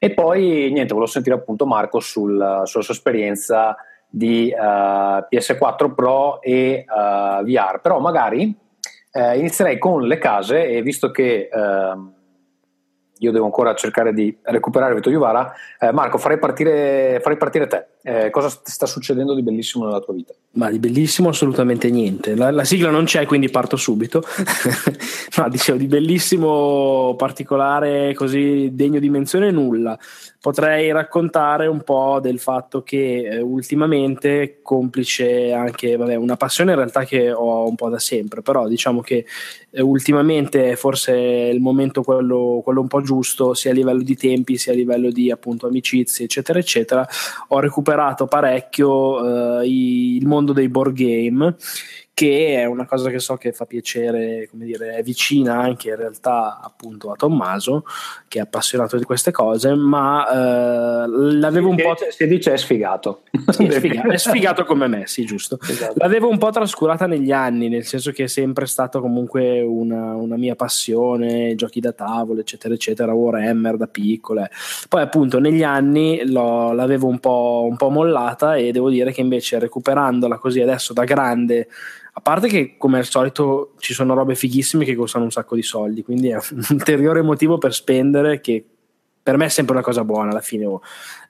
E 0.00 0.10
poi 0.10 0.72
niente, 0.72 0.92
volevo 0.92 1.06
sentire 1.06 1.36
appunto 1.36 1.66
Marco 1.66 2.00
sul, 2.00 2.62
sulla 2.64 2.82
sua 2.82 2.94
esperienza 2.94 3.76
di 4.08 4.52
uh, 4.56 5.18
eh, 5.18 5.26
PS4 5.30 5.94
Pro 5.94 6.40
e 6.40 6.84
uh, 6.86 7.40
eh, 7.40 7.44
VR, 7.44 7.80
però 7.80 7.98
magari 7.98 8.54
uh, 9.12 9.36
inizierei 9.36 9.78
con 9.78 10.02
le 10.02 10.18
case 10.18 10.66
e 10.66 10.82
visto 10.82 11.10
che 11.10 11.48
ehm, 11.52 12.15
io 13.18 13.32
devo 13.32 13.46
ancora 13.46 13.74
cercare 13.74 14.12
di 14.12 14.36
recuperare 14.42 14.94
Vito 14.94 15.10
Iuvara. 15.10 15.52
Eh, 15.78 15.92
Marco, 15.92 16.18
farei 16.18 16.38
partire, 16.38 17.20
farei 17.22 17.38
partire 17.38 17.66
te. 17.66 17.86
Eh, 18.02 18.30
cosa 18.30 18.48
sta 18.48 18.86
succedendo 18.86 19.34
di 19.34 19.42
bellissimo 19.42 19.86
nella 19.86 20.00
tua 20.00 20.14
vita? 20.14 20.32
Ma 20.52 20.70
di 20.70 20.78
bellissimo 20.78 21.30
assolutamente 21.30 21.90
niente. 21.90 22.34
La, 22.34 22.50
la 22.50 22.64
sigla 22.64 22.90
non 22.90 23.04
c'è, 23.04 23.26
quindi 23.26 23.48
parto 23.48 23.76
subito. 23.76 24.22
no, 25.36 25.48
dicevo 25.48 25.78
di 25.78 25.86
bellissimo 25.86 27.14
particolare, 27.16 28.14
così 28.14 28.70
degno 28.72 28.98
di 28.98 29.08
menzione, 29.08 29.50
nulla 29.50 29.98
potrei 30.46 30.92
raccontare 30.92 31.66
un 31.66 31.82
po' 31.82 32.20
del 32.22 32.38
fatto 32.38 32.84
che 32.84 33.26
eh, 33.26 33.40
ultimamente, 33.40 34.60
complice 34.62 35.52
anche 35.52 35.96
vabbè, 35.96 36.14
una 36.14 36.36
passione 36.36 36.70
in 36.70 36.76
realtà 36.76 37.02
che 37.02 37.32
ho 37.32 37.66
un 37.66 37.74
po' 37.74 37.88
da 37.88 37.98
sempre, 37.98 38.42
però 38.42 38.68
diciamo 38.68 39.00
che 39.00 39.26
eh, 39.70 39.82
ultimamente 39.82 40.76
forse 40.76 41.12
è 41.14 41.48
il 41.48 41.60
momento 41.60 42.04
quello, 42.04 42.60
quello, 42.62 42.80
un 42.80 42.86
po' 42.86 43.02
giusto, 43.06 43.54
sia 43.54 43.70
a 43.70 43.74
livello 43.74 44.02
di 44.02 44.16
tempi, 44.16 44.58
sia 44.58 44.72
a 44.72 44.76
livello 44.76 45.10
di 45.10 45.30
appunto 45.30 45.68
amicizie, 45.68 46.24
eccetera, 46.26 46.58
eccetera. 46.58 47.08
Ho 47.48 47.60
recuperato 47.60 48.26
parecchio 48.26 49.60
eh, 49.60 49.68
il 49.68 50.26
mondo 50.26 50.52
dei 50.52 50.68
board 50.68 50.94
game 50.94 51.56
che 52.16 52.62
è 52.62 52.64
una 52.64 52.86
cosa 52.86 53.10
che 53.10 53.18
so 53.18 53.36
che 53.36 53.52
fa 53.52 53.66
piacere, 53.66 54.48
come 54.50 54.64
dire, 54.64 54.94
è 54.94 55.02
vicina 55.02 55.58
anche 55.58 55.90
in 55.90 55.96
realtà 55.96 56.58
appunto 56.62 57.12
a 57.12 57.14
Tommaso, 57.14 57.84
che 58.26 58.38
è 58.38 58.40
appassionato 58.40 58.96
di 58.96 59.04
queste 59.04 59.32
cose, 59.32 59.74
ma 59.74 60.26
eh, 60.26 61.08
l'avevo 61.08 61.68
un 61.68 61.76
po'... 61.76 61.94
Si 62.08 62.26
dice 62.26 62.54
è 62.54 62.56
sfigato. 62.56 63.24
Sì, 63.50 63.66
è, 63.66 63.72
sfigato 63.76 64.08
è 64.08 64.16
sfigato 64.16 64.64
come 64.64 64.86
me, 64.86 65.06
sì, 65.06 65.26
giusto. 65.26 65.58
Esatto. 65.60 65.92
L'avevo 65.98 66.30
un 66.30 66.38
po' 66.38 66.48
trascurata 66.48 67.06
negli 67.06 67.32
anni, 67.32 67.68
nel 67.68 67.84
senso 67.84 68.12
che 68.12 68.24
è 68.24 68.28
sempre 68.28 68.64
stato 68.64 69.02
comunque 69.02 69.60
una, 69.60 70.14
una 70.14 70.38
mia 70.38 70.54
passione, 70.54 71.54
giochi 71.54 71.80
da 71.80 71.92
tavolo, 71.92 72.40
eccetera, 72.40 72.72
eccetera, 72.72 73.12
Warhammer 73.12 73.76
da 73.76 73.88
piccole. 73.88 74.50
Poi 74.88 75.02
appunto 75.02 75.38
negli 75.38 75.62
anni 75.62 76.22
l'avevo 76.24 77.08
un 77.08 77.18
po', 77.18 77.66
un 77.68 77.76
po' 77.76 77.90
mollata 77.90 78.56
e 78.56 78.72
devo 78.72 78.88
dire 78.88 79.12
che 79.12 79.20
invece 79.20 79.58
recuperandola 79.58 80.38
così 80.38 80.62
adesso 80.62 80.94
da 80.94 81.04
grande 81.04 81.68
a 82.18 82.20
parte 82.22 82.48
che, 82.48 82.76
come 82.78 82.96
al 82.96 83.04
solito, 83.04 83.74
ci 83.78 83.92
sono 83.92 84.14
robe 84.14 84.34
fighissime 84.34 84.86
che 84.86 84.94
costano 84.94 85.24
un 85.24 85.30
sacco 85.30 85.54
di 85.54 85.62
soldi, 85.62 86.02
quindi 86.02 86.28
è 86.30 86.36
un 86.36 86.64
ulteriore 86.70 87.20
motivo 87.20 87.58
per 87.58 87.74
spendere 87.74 88.40
che 88.40 88.64
per 89.22 89.36
me 89.36 89.46
è 89.46 89.48
sempre 89.48 89.74
una 89.74 89.82
cosa 89.82 90.04
buona 90.04 90.30
alla 90.30 90.40
fine 90.40 90.66
oh, 90.66 90.80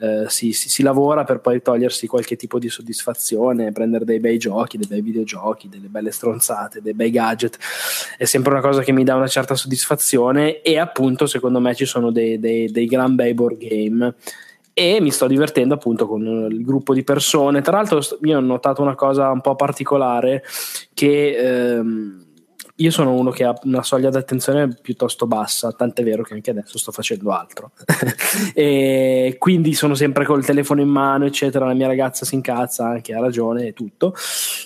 eh, 0.01 0.27
si, 0.29 0.53
si, 0.53 0.69
si, 0.69 0.83
lavora 0.83 1.25
per 1.25 1.41
poi 1.41 1.63
togliersi 1.63 2.07
qualche 2.07 2.37
tipo 2.37 2.59
di 2.59 2.69
soddisfazione 2.69 3.73
prendere 3.73 4.05
dei 4.05 4.21
bei 4.21 4.37
giochi, 4.37 4.77
dei 4.77 4.87
bei 4.87 5.01
videogiochi 5.01 5.71
delle 5.71 5.89
belle 5.89 6.11
stronzate, 6.11 6.83
dei 6.83 6.93
bei 6.93 7.11
gadget. 7.11 7.57
È 8.19 8.25
sempre 8.25 8.53
una 8.53 8.61
cosa 8.61 8.83
che 8.83 8.93
mi 8.93 9.03
dà 9.03 9.17
una 9.17 9.27
certa 9.27 9.55
soddisfazione 9.55 10.61
e 10.61 10.79
appunto 10.79 11.27
secondo 11.27 11.59
me 11.59 11.75
ci 11.75 11.87
sono 11.87 12.13
dei, 12.13 12.39
dei, 12.39 12.71
dei 12.71 12.87
gran 12.87 13.15
bei 13.15 13.35
board 13.35 13.57
game 13.57 14.15
e 14.79 15.01
mi 15.01 15.11
sto 15.11 15.27
divertendo 15.27 15.73
appunto 15.73 16.07
con 16.07 16.49
il 16.51 16.63
gruppo 16.63 16.93
di 16.93 17.03
persone. 17.03 17.63
Tra 17.63 17.79
l'altro 17.79 18.01
io 18.21 18.37
ho 18.37 18.43
notato 18.43 18.83
una 18.83 18.95
cosa 18.95 19.31
un 19.31 19.41
po' 19.41 19.57
particolare 19.57 20.43
che 20.93 21.35
ehm, 21.35 22.26
io 22.79 22.91
sono 22.91 23.13
uno 23.13 23.31
che 23.31 23.45
ha 23.45 23.59
una 23.63 23.83
soglia 23.83 24.11
d'attenzione 24.11 24.69
piuttosto 24.69 25.27
bassa, 25.27 25.73
tant'è 25.73 26.03
vero 26.03 26.23
che 26.23 26.35
anche 26.35 26.51
adesso 26.51 26.77
sto 26.77 26.93
facendo 26.93 27.31
altro. 27.31 27.71
e 28.53 29.37
quindi 29.39 29.73
sono 29.73 29.95
sempre 29.95 30.27
col 30.27 30.45
telefono 30.45 30.83
in 30.83 30.89
mano, 30.89 31.25
eccetera. 31.25 31.65
La 31.65 31.73
mia 31.73 31.87
ragazza 31.87 32.27
si 32.27 32.35
incazza, 32.35 32.87
anche 32.87 33.15
ha 33.15 33.21
ragione 33.21 33.69
e 33.69 33.73
tutto. 33.73 34.15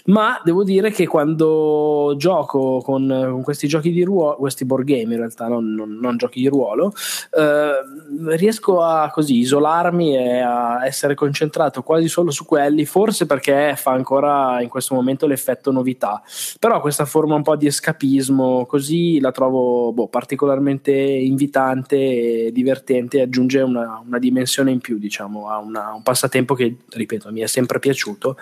Ma 0.06 0.40
devo 0.42 0.64
dire 0.64 0.90
che 0.90 1.06
quando 1.06 2.14
gioco 2.16 2.80
con, 2.80 3.06
con 3.06 3.42
questi 3.42 3.68
giochi 3.68 3.92
di 3.92 4.02
ruolo, 4.02 4.36
questi 4.36 4.64
board 4.64 4.84
game 4.84 5.12
in 5.12 5.18
realtà, 5.20 5.46
non, 5.46 5.72
non, 5.72 5.96
non 6.00 6.16
giochi 6.16 6.40
di 6.40 6.48
ruolo, 6.48 6.92
eh, 7.32 8.36
riesco 8.36 8.82
a 8.82 9.08
così 9.10 9.36
isolarmi 9.36 10.16
e 10.16 10.40
a 10.40 10.84
essere 10.84 11.14
concentrato 11.14 11.82
quasi 11.82 12.08
solo 12.08 12.32
su 12.32 12.44
quelli, 12.44 12.84
forse 12.86 13.26
perché 13.26 13.74
fa 13.76 13.92
ancora 13.92 14.60
in 14.62 14.68
questo 14.68 14.96
momento 14.96 15.28
l'effetto 15.28 15.70
novità. 15.70 16.20
Però 16.58 16.80
questa 16.80 17.04
forma 17.04 17.36
un 17.36 17.42
po' 17.42 17.54
di 17.54 17.66
escapismo 17.66 17.98
escapismo, 18.00 18.64
così 18.64 19.20
la 19.20 19.30
trovo 19.30 19.92
boh, 19.92 20.08
particolarmente 20.08 20.90
invitante 20.92 21.96
e 22.46 22.50
divertente 22.52 23.18
e 23.18 23.22
aggiunge 23.22 23.60
una, 23.60 24.02
una 24.04 24.18
dimensione 24.18 24.70
in 24.70 24.80
più, 24.80 24.98
diciamo, 24.98 25.50
a 25.50 25.58
una, 25.58 25.92
un 25.92 26.02
passatempo 26.02 26.54
che, 26.54 26.76
ripeto, 26.88 27.30
mi 27.30 27.40
è 27.40 27.46
sempre 27.46 27.78
piaciuto, 27.78 28.36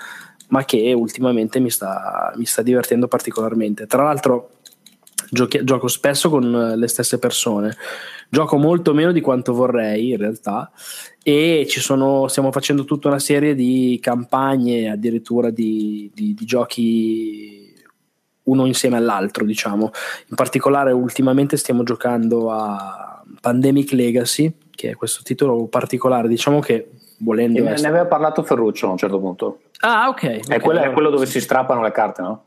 ma 0.49 0.65
che 0.65 0.93
ultimamente 0.93 1.59
mi 1.59 1.71
sta, 1.71 2.33
mi 2.37 2.45
sta 2.45 2.63
divertendo 2.63 3.09
particolarmente. 3.09 3.87
Tra 3.87 4.05
l'altro, 4.05 4.51
giochi, 5.29 5.65
gioco 5.65 5.89
spesso 5.89 6.31
con 6.31 6.75
le 6.77 6.89
stesse 6.89 7.19
persone, 7.19 7.77
gioco 8.31 8.57
molto 8.57 8.95
meno 8.95 9.11
di 9.11 9.21
quanto 9.21 9.53
vorrei 9.53 10.11
in 10.11 10.19
realtà 10.19 10.71
e 11.23 11.67
sono, 11.69 12.29
stiamo 12.29 12.53
facendo 12.53 12.85
tutta 12.85 13.09
una 13.09 13.19
serie 13.19 13.55
di 13.55 13.99
campagne, 14.01 14.91
addirittura 14.91 15.51
di, 15.51 16.11
di, 16.15 16.35
di 16.35 16.45
giochi 16.45 17.68
uno 18.49 18.67
insieme 18.67 18.97
all'altro, 18.97 19.45
diciamo. 19.45 19.91
In 20.29 20.37
particolare, 20.37 20.93
ultimamente 20.93 21.57
stiamo 21.57 21.83
giocando 21.83 22.51
a 22.51 23.23
Pandemic 23.41 23.93
Legacy, 23.93 24.53
che 24.75 24.91
è 24.91 24.95
questo 24.95 25.23
titolo 25.23 25.67
particolare, 25.67 26.29
diciamo 26.29 26.61
che 26.61 26.91
volendo. 27.19 27.63
Ne, 27.63 27.73
essere... 27.73 27.89
ne 27.89 27.95
aveva 27.95 28.09
parlato 28.09 28.43
Ferruccio 28.43 28.87
a 28.87 28.91
un 28.91 28.97
certo 28.97 29.19
punto. 29.19 29.61
Ah, 29.81 30.09
ok. 30.09 30.17
okay 30.17 30.41
è, 30.49 30.61
quello, 30.61 30.81
è, 30.81 30.93
quello, 30.93 31.11
dove 31.11 31.27
si 31.27 31.41
strappano 31.41 31.83
le 31.83 31.93
carte, 31.93 32.23
no? 32.23 32.45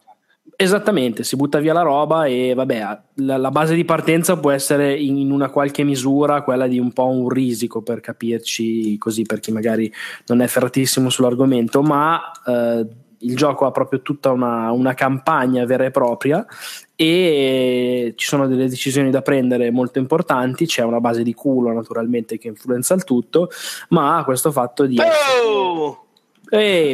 Esattamente, 0.55 1.23
si 1.23 1.35
butta 1.35 1.59
via 1.59 1.73
la 1.73 1.81
roba 1.81 2.25
e 2.25 2.53
vabbè, 2.53 2.99
la, 3.15 3.37
la 3.37 3.51
base 3.51 3.73
di 3.73 3.85
partenza 3.85 4.37
può 4.37 4.51
essere 4.51 4.93
in, 4.93 5.17
in, 5.17 5.31
una 5.31 5.49
qualche 5.49 5.83
misura 5.83 6.41
quella 6.41 6.67
di 6.67 6.77
un 6.77 6.91
po' 6.91 7.07
un 7.07 7.29
risico 7.29 7.81
per 7.81 7.99
capirci 7.99 8.97
così, 8.97 9.23
per 9.23 9.39
chi 9.39 9.51
magari 9.51 9.91
non 10.27 10.41
è 10.41 10.47
ferratissimo 10.47 11.09
sull'argomento, 11.09 11.81
ma 11.81 12.31
eh, 12.45 12.85
il 13.21 13.35
gioco 13.35 13.65
ha 13.65 13.71
proprio 13.71 14.01
tutta 14.01 14.31
una, 14.31 14.71
una, 14.71 14.93
campagna 14.93 15.65
vera 15.65 15.85
e 15.85 15.91
propria 15.91 16.45
e 16.95 18.13
ci 18.15 18.27
sono 18.27 18.47
delle 18.47 18.67
decisioni 18.67 19.09
da 19.09 19.21
prendere 19.21 19.71
molto 19.71 19.99
importanti, 19.99 20.65
c'è 20.65 20.83
una 20.83 20.99
base 20.99 21.23
di 21.23 21.33
culo 21.33 21.71
naturalmente 21.71 22.37
che 22.37 22.47
influenza 22.47 22.93
il 22.93 23.03
tutto, 23.03 23.49
ma 23.89 24.21
questo 24.25 24.51
fatto 24.51 24.85
di... 24.85 24.97
Oh! 24.99 26.05
Ehi, 26.53 26.93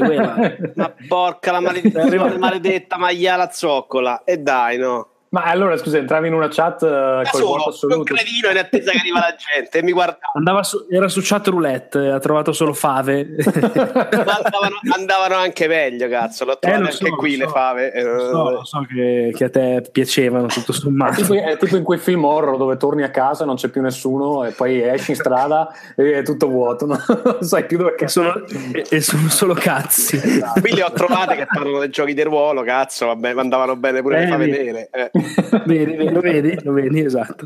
ma 0.76 0.94
porca 1.08 1.52
la 1.52 1.60
maledetta, 1.60 2.38
maledetta 2.38 2.98
maiala 2.98 3.50
zoccola. 3.52 4.24
E 4.24 4.38
dai, 4.38 4.78
no. 4.78 5.10
Ma 5.30 5.44
allora 5.44 5.76
scusa, 5.76 5.98
entravi 5.98 6.28
in 6.28 6.34
una 6.34 6.48
chat 6.48 6.82
uh, 6.84 7.30
col 7.30 7.42
solo, 7.42 7.64
assoluto. 7.66 8.00
un 8.00 8.06
credino 8.06 8.50
in 8.50 8.58
attesa 8.58 8.92
che 8.92 9.00
arriva 9.00 9.20
la 9.20 9.36
gente 9.36 9.80
e 9.80 9.84
mi 9.84 9.92
guardava. 9.92 10.64
Su, 10.64 10.86
era 10.90 11.10
su 11.10 11.20
chat 11.22 11.48
roulette, 11.48 12.10
ha 12.10 12.20
trovato 12.20 12.54
solo 12.54 12.72
fave. 12.72 13.36
andavano, 13.44 14.80
andavano, 14.96 15.36
anche 15.36 15.68
meglio, 15.68 16.08
cazzo. 16.08 16.46
L'ho 16.46 16.58
trovato 16.58 16.82
eh, 16.82 16.86
anche 16.86 17.06
so, 17.06 17.16
qui 17.16 17.34
so, 17.36 17.44
le 17.44 17.48
fave. 17.50 18.02
Lo 18.02 18.20
so, 18.20 18.50
lo 18.52 18.64
so 18.64 18.86
che, 18.90 19.34
che, 19.36 19.44
a 19.44 19.50
te 19.50 19.84
piacevano 19.92 20.48
tutto 20.48 20.72
sommato. 20.72 21.20
È 21.20 21.24
tipo, 21.24 21.34
è 21.34 21.58
tipo 21.58 21.76
in 21.76 21.84
quei 21.84 22.00
film 22.00 22.24
horror 22.24 22.56
dove 22.56 22.78
torni 22.78 23.04
a 23.04 23.10
casa, 23.10 23.44
non 23.44 23.56
c'è 23.56 23.68
più 23.68 23.82
nessuno 23.82 24.46
e 24.46 24.52
poi 24.52 24.82
esci 24.82 25.12
in 25.12 25.18
strada 25.18 25.70
e 25.98 26.20
è 26.20 26.24
tutto 26.24 26.48
vuoto, 26.48 26.86
non 26.88 27.38
sai 27.42 27.66
più 27.66 27.78
dove 27.78 27.96
cazzo. 27.96 28.22
Sono, 28.22 28.46
e, 28.72 28.86
e 28.90 29.02
sono 29.02 29.28
solo 29.28 29.54
cazzi. 29.54 30.18
Qui 30.62 30.72
le 30.74 30.84
ho 30.84 30.92
trovate 30.94 31.36
che 31.36 31.48
parlano 31.48 31.80
dei 31.80 31.90
giochi 31.90 32.14
di 32.14 32.24
ruolo, 32.24 32.64
cazzo, 32.64 33.08
vabbè, 33.08 33.34
andavano 33.36 33.76
bene 33.76 34.02
pure 34.02 34.20
eh, 34.20 34.22
le 34.22 34.28
fave 34.28 34.48
vere. 34.48 34.90
Eh 34.94 35.17
vedi, 35.66 36.10
lo 36.10 36.20
vedi, 36.20 36.58
lo 36.64 36.74
vedi, 36.74 37.02
esatto. 37.02 37.46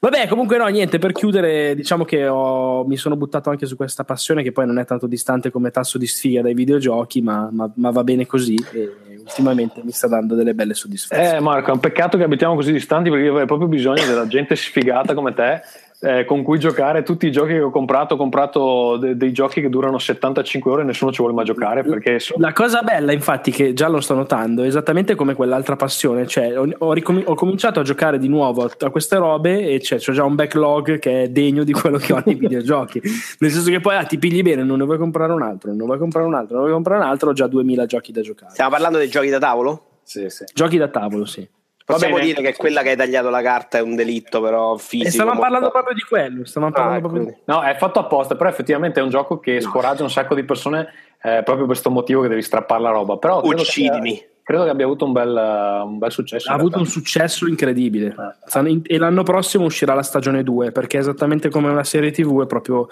Vabbè, 0.00 0.28
comunque 0.28 0.58
no, 0.58 0.66
niente, 0.66 0.98
per 0.98 1.12
chiudere, 1.12 1.74
diciamo 1.74 2.04
che 2.04 2.28
ho, 2.28 2.84
mi 2.86 2.96
sono 2.96 3.16
buttato 3.16 3.50
anche 3.50 3.66
su 3.66 3.74
questa 3.74 4.04
passione 4.04 4.44
che 4.44 4.52
poi 4.52 4.64
non 4.64 4.78
è 4.78 4.84
tanto 4.84 5.08
distante 5.08 5.50
come 5.50 5.70
tasso 5.70 5.98
di 5.98 6.06
sfiga 6.06 6.40
dai 6.40 6.54
videogiochi, 6.54 7.20
ma, 7.20 7.48
ma, 7.50 7.68
ma 7.74 7.90
va 7.90 8.04
bene 8.04 8.24
così 8.24 8.54
e 8.72 8.92
ultimamente 9.18 9.82
mi 9.82 9.90
sta 9.90 10.06
dando 10.06 10.36
delle 10.36 10.54
belle 10.54 10.74
soddisfazioni. 10.74 11.36
Eh 11.36 11.40
Marco, 11.40 11.70
è 11.70 11.72
un 11.72 11.80
peccato 11.80 12.16
che 12.16 12.22
abitiamo 12.22 12.54
così 12.54 12.70
distanti 12.70 13.10
perché 13.10 13.24
io 13.24 13.32
avrei 13.32 13.46
proprio 13.46 13.66
bisogno 13.66 14.06
della 14.06 14.26
gente 14.28 14.54
sfigata 14.54 15.14
come 15.14 15.34
te 15.34 15.62
eh, 16.00 16.24
con 16.24 16.42
cui 16.42 16.58
giocare 16.58 17.02
tutti 17.02 17.26
i 17.26 17.32
giochi 17.32 17.52
che 17.52 17.60
ho 17.60 17.70
comprato. 17.70 18.14
Ho 18.14 18.16
comprato 18.16 18.96
de- 18.96 19.16
dei 19.16 19.32
giochi 19.32 19.60
che 19.60 19.68
durano 19.68 19.98
75 19.98 20.70
ore 20.70 20.82
e 20.82 20.84
nessuno 20.84 21.10
ci 21.10 21.18
vuole 21.18 21.34
mai 21.34 21.44
giocare. 21.44 21.82
Perché 21.82 22.18
so- 22.20 22.34
La 22.38 22.52
cosa 22.52 22.82
bella, 22.82 23.12
infatti, 23.12 23.50
che 23.50 23.72
già 23.72 23.88
lo 23.88 24.00
sto 24.00 24.14
notando, 24.14 24.62
è 24.62 24.66
esattamente 24.66 25.14
come 25.14 25.34
quell'altra 25.34 25.76
passione. 25.76 26.26
Cioè, 26.26 26.58
ho, 26.58 26.68
ho, 26.78 26.92
ricom- 26.92 27.24
ho 27.26 27.34
cominciato 27.34 27.80
a 27.80 27.82
giocare 27.82 28.18
di 28.18 28.28
nuovo 28.28 28.64
a, 28.64 28.70
a 28.78 28.90
queste 28.90 29.16
robe 29.16 29.68
e 29.68 29.78
c'è, 29.80 29.98
c'ho 29.98 30.12
già 30.12 30.24
un 30.24 30.34
backlog 30.34 30.98
che 30.98 31.24
è 31.24 31.28
degno 31.28 31.64
di 31.64 31.72
quello 31.72 31.98
che 31.98 32.12
ho 32.12 32.22
nei 32.24 32.34
videogiochi. 32.36 33.00
Nel 33.38 33.50
senso 33.50 33.70
che 33.70 33.80
poi 33.80 33.96
ah, 33.96 34.04
ti 34.04 34.18
pigli 34.18 34.42
bene, 34.42 34.62
non 34.62 34.78
ne 34.78 34.84
vuoi 34.84 34.98
comprare 34.98 35.32
un 35.32 35.42
altro, 35.42 35.70
non 35.70 35.78
ne 35.78 35.84
vuoi 35.84 35.98
comprare 35.98 36.26
un 36.26 36.34
altro, 36.34 36.56
non 36.56 36.64
ne 36.64 36.70
vuoi 36.70 36.82
comprare 36.82 37.02
un 37.02 37.08
altro, 37.10 37.30
ho 37.30 37.32
già 37.32 37.46
2000 37.46 37.86
giochi 37.86 38.12
da 38.12 38.20
giocare. 38.20 38.52
Stiamo 38.52 38.70
parlando 38.70 38.98
dei 38.98 39.08
giochi 39.08 39.28
da 39.30 39.38
tavolo? 39.38 39.82
Sì, 40.04 40.30
sì. 40.30 40.44
Giochi 40.54 40.78
da 40.78 40.88
tavolo, 40.88 41.24
sì. 41.24 41.46
Possiamo 41.88 42.18
dire 42.18 42.42
che 42.42 42.54
quella 42.54 42.82
che 42.82 42.90
hai 42.90 42.96
tagliato 42.96 43.30
la 43.30 43.40
carta 43.40 43.78
è 43.78 43.80
un 43.80 43.96
delitto, 43.96 44.42
però 44.42 44.76
fisico. 44.76 45.08
E 45.08 45.10
stavamo 45.10 45.40
parlando 45.40 45.70
proprio 45.70 45.94
di 45.94 46.02
quello. 46.02 46.44
Stavamo 46.44 46.70
ah, 46.70 46.74
parlando 46.74 47.08
proprio 47.08 47.24
di... 47.24 47.34
No, 47.46 47.62
è 47.62 47.74
fatto 47.76 47.98
apposta, 47.98 48.36
però 48.36 48.50
effettivamente 48.50 49.00
è 49.00 49.02
un 49.02 49.08
gioco 49.08 49.40
che 49.40 49.58
scoraggia 49.62 50.02
un 50.02 50.10
sacco 50.10 50.34
di 50.34 50.44
persone 50.44 50.86
eh, 51.22 51.40
proprio 51.42 51.56
per 51.56 51.66
questo 51.66 51.88
motivo 51.88 52.20
che 52.20 52.28
devi 52.28 52.42
strappare 52.42 52.82
la 52.82 52.90
roba. 52.90 53.16
Però 53.16 53.40
Uccidimi. 53.42 54.16
Credo 54.16 54.20
che, 54.20 54.40
credo 54.42 54.64
che 54.64 54.68
abbia 54.68 54.84
avuto 54.84 55.06
un 55.06 55.12
bel, 55.12 55.82
un 55.86 55.96
bel 55.96 56.12
successo. 56.12 56.50
Ha 56.50 56.54
avuto 56.54 56.78
un 56.78 56.84
successo 56.84 57.48
incredibile. 57.48 58.14
Eh. 58.52 58.82
E 58.84 58.98
l'anno 58.98 59.22
prossimo 59.22 59.64
uscirà 59.64 59.94
la 59.94 60.02
stagione 60.02 60.42
2, 60.42 60.72
perché 60.72 60.98
esattamente 60.98 61.48
come 61.48 61.70
una 61.70 61.84
serie 61.84 62.10
TV 62.10 62.42
è 62.42 62.46
proprio, 62.46 62.86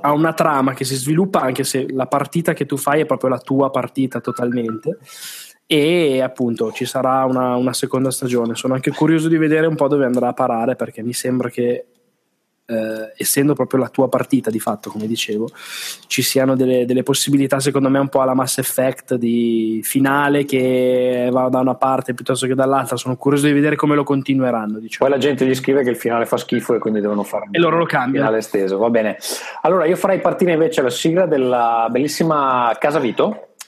ha 0.00 0.12
una 0.12 0.32
trama 0.32 0.72
che 0.72 0.84
si 0.84 0.94
sviluppa 0.94 1.40
anche 1.40 1.62
se 1.64 1.84
la 1.90 2.06
partita 2.06 2.54
che 2.54 2.64
tu 2.64 2.78
fai 2.78 3.02
è 3.02 3.04
proprio 3.04 3.28
la 3.28 3.38
tua 3.38 3.68
partita 3.68 4.18
totalmente 4.20 4.96
e 5.72 6.20
appunto 6.20 6.72
ci 6.72 6.84
sarà 6.84 7.24
una, 7.24 7.54
una, 7.54 7.72
seconda 7.72 8.10
stagione. 8.10 8.56
Sono 8.56 8.74
anche 8.74 8.90
curioso 8.90 9.28
di 9.28 9.36
vedere 9.36 9.68
un 9.68 9.76
po' 9.76 9.86
dove 9.86 10.04
andrà 10.04 10.26
a 10.26 10.32
parare 10.32 10.74
perché 10.74 11.00
mi 11.00 11.12
sembra 11.12 11.48
che 11.48 11.84
eh, 12.66 13.12
essendo 13.16 13.54
proprio 13.54 13.78
la 13.78 13.88
tua 13.88 14.08
partita 14.08 14.50
di 14.50 14.58
fatto, 14.58 14.90
come 14.90 15.06
dicevo, 15.06 15.48
ci 16.08 16.22
siano 16.22 16.56
delle, 16.56 16.86
delle, 16.86 17.04
possibilità 17.04 17.60
secondo 17.60 17.88
me 17.88 18.00
un 18.00 18.08
po' 18.08 18.20
alla 18.20 18.34
Mass 18.34 18.58
Effect 18.58 19.14
di 19.14 19.78
finale 19.84 20.44
che 20.44 21.28
va 21.30 21.48
da 21.48 21.60
una 21.60 21.76
parte 21.76 22.14
piuttosto 22.14 22.48
che 22.48 22.56
dall'altra. 22.56 22.96
Sono 22.96 23.14
curioso 23.14 23.46
di 23.46 23.52
vedere 23.52 23.76
come 23.76 23.94
lo 23.94 24.02
continueranno. 24.02 24.80
Diciamo. 24.80 25.08
Poi 25.08 25.20
la 25.20 25.24
gente 25.24 25.46
gli 25.46 25.54
scrive 25.54 25.84
che 25.84 25.90
il 25.90 25.96
finale 25.96 26.26
fa 26.26 26.36
schifo 26.36 26.74
e 26.74 26.80
quindi 26.80 27.00
devono 27.00 27.22
fare 27.22 27.46
e 27.52 27.60
loro 27.60 27.78
lo 27.78 27.86
cambiano. 27.86 28.26
finale 28.26 28.38
esteso. 28.38 28.76
Va 28.76 28.90
bene. 28.90 29.18
Allora 29.62 29.86
io 29.86 29.94
farei 29.94 30.18
partire 30.18 30.50
invece 30.50 30.82
la 30.82 30.90
sigla 30.90 31.26
della 31.26 31.86
bellissima 31.92 32.76
Casa 32.76 32.98
Vito 32.98 33.44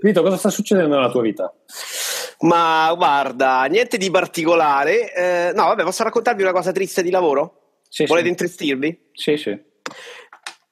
Vito, 0.00 0.22
cosa 0.22 0.36
sta 0.38 0.48
succedendo 0.48 0.94
nella 0.94 1.10
tua 1.10 1.20
vita? 1.20 1.52
Ma 2.40 2.90
guarda, 2.96 3.64
niente 3.66 3.98
di 3.98 4.10
particolare. 4.10 5.12
Eh, 5.12 5.52
no, 5.54 5.64
vabbè, 5.64 5.82
posso 5.82 6.02
raccontarvi 6.04 6.40
una 6.40 6.52
cosa 6.52 6.72
triste 6.72 7.02
di 7.02 7.10
lavoro? 7.10 7.80
Sì, 7.88 8.06
Volete 8.06 8.26
sì. 8.26 8.30
intristirvi? 8.30 9.08
Sì, 9.12 9.36
sì. 9.36 9.67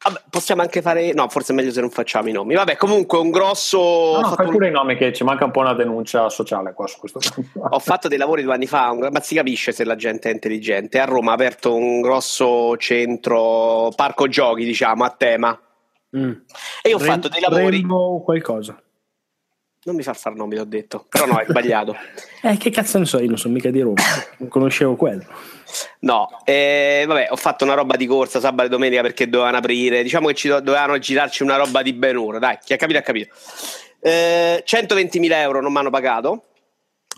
Vabbè, 0.07 0.23
possiamo 0.31 0.63
anche 0.63 0.83
fare. 0.83 1.13
No, 1.13 1.29
forse 1.29 1.53
è 1.53 1.57
meglio 1.57 1.73
se 1.73 1.81
non 1.81 1.91
facciamo 1.91 2.29
i 2.29 2.33
nomi. 2.33 2.55
Vabbè, 2.55 2.77
comunque 2.77 3.19
un 3.19 3.31
grosso. 3.31 3.79
No, 3.79 4.21
no 4.21 4.33
fai 4.35 4.47
pure 4.47 4.67
un... 4.67 4.73
i 4.73 4.75
nomi 4.75 4.97
che 4.97 5.13
ci 5.13 5.25
manca 5.25 5.45
un 5.45 5.51
po' 5.51 5.61
una 5.61 5.75
denuncia 5.75 6.29
sociale 6.29 6.73
qua 6.75 6.87
su 6.87 6.99
questo. 6.99 7.19
Ho 7.59 7.79
fatto 7.81 8.07
dei 8.07 8.19
lavori 8.19 8.43
due 8.43 8.55
anni 8.55 8.67
fa, 8.67 8.91
un... 8.91 9.09
ma 9.11 9.21
si 9.21 9.35
capisce 9.35 9.73
se 9.73 9.85
la 9.85 9.97
gente 9.97 10.31
è 10.31 10.33
intelligente. 10.33 11.01
A 11.01 11.05
Roma 11.07 11.33
ha 11.33 11.35
aperto 11.35 11.75
un 11.75 12.01
grosso 12.01 12.77
centro, 12.77 13.91
parco 13.97 14.29
giochi, 14.29 14.65
diciamo, 14.65 15.03
a 15.03 15.11
tema. 15.11 15.61
Mm. 16.17 16.33
E 16.83 16.89
io 16.89 16.97
ho 16.97 16.99
Rem- 17.01 17.13
fatto 17.13 17.29
dei 17.29 17.41
lavori. 17.41 17.71
Rainbow 17.71 18.23
qualcosa. 18.23 18.81
Non 19.87 19.95
mi 19.95 20.03
far 20.03 20.17
far 20.17 20.35
nomi, 20.35 20.57
l'ho 20.57 20.65
detto. 20.65 21.07
Però 21.09 21.27
no, 21.27 21.39
è 21.39 21.45
sbagliato. 21.49 21.95
eh, 22.43 22.57
che 22.57 22.71
cazzo 22.71 22.99
ne 22.99 23.05
so, 23.05 23.21
io 23.21 23.29
non 23.29 23.39
sono 23.39 23.55
mica 23.55 23.71
di 23.71 23.81
Roma, 23.81 24.03
non 24.39 24.49
conoscevo 24.49 24.97
quello. 24.97 25.25
No, 26.01 26.41
eh, 26.45 27.05
vabbè, 27.07 27.29
ho 27.31 27.37
fatto 27.37 27.63
una 27.63 27.75
roba 27.75 27.95
di 27.95 28.05
corsa 28.07 28.41
sabato 28.41 28.67
e 28.67 28.71
domenica 28.71 29.01
perché 29.01 29.29
dovevano 29.29 29.59
aprire. 29.59 30.03
Diciamo 30.03 30.27
che 30.27 30.35
ci 30.35 30.49
do- 30.49 30.59
dovevano 30.59 30.99
girarci 30.99 31.45
una 31.45 31.57
roba 31.57 31.83
di 31.83 31.93
ben 31.93 32.17
ora. 32.17 32.41
Dai, 32.41 32.59
chi 32.65 32.73
ha 32.73 32.77
capito 32.77 32.99
ha 32.99 33.03
capito. 33.03 33.33
Eh, 34.01 34.65
120.000 34.67 35.33
euro 35.35 35.61
non 35.61 35.73
mi 35.73 35.79
hanno 35.79 35.91
pagato. 35.91 36.47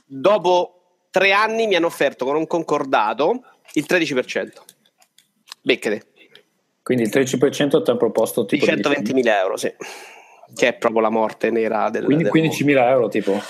Dopo 0.04 1.06
tre 1.10 1.32
anni 1.32 1.66
mi 1.66 1.74
hanno 1.74 1.86
offerto 1.86 2.26
con 2.26 2.36
un 2.36 2.46
concordato 2.46 3.44
il 3.72 3.86
13%. 3.88 4.48
Becchete. 5.62 6.06
Quindi 6.82 7.04
il 7.04 7.10
13% 7.10 7.82
ti 7.82 7.90
hanno 7.90 7.98
proposto 7.98 8.44
tipo 8.44 8.66
di 8.66 8.72
120.000 8.72 9.26
euro, 9.26 9.56
sì 9.56 9.72
che 10.54 10.68
è 10.68 10.72
proprio 10.74 11.00
la 11.02 11.10
morte 11.10 11.50
nera 11.50 11.90
del 11.90 12.04
quindi 12.04 12.24
15.000 12.24 12.88
euro 12.88 13.08
tipo 13.08 13.40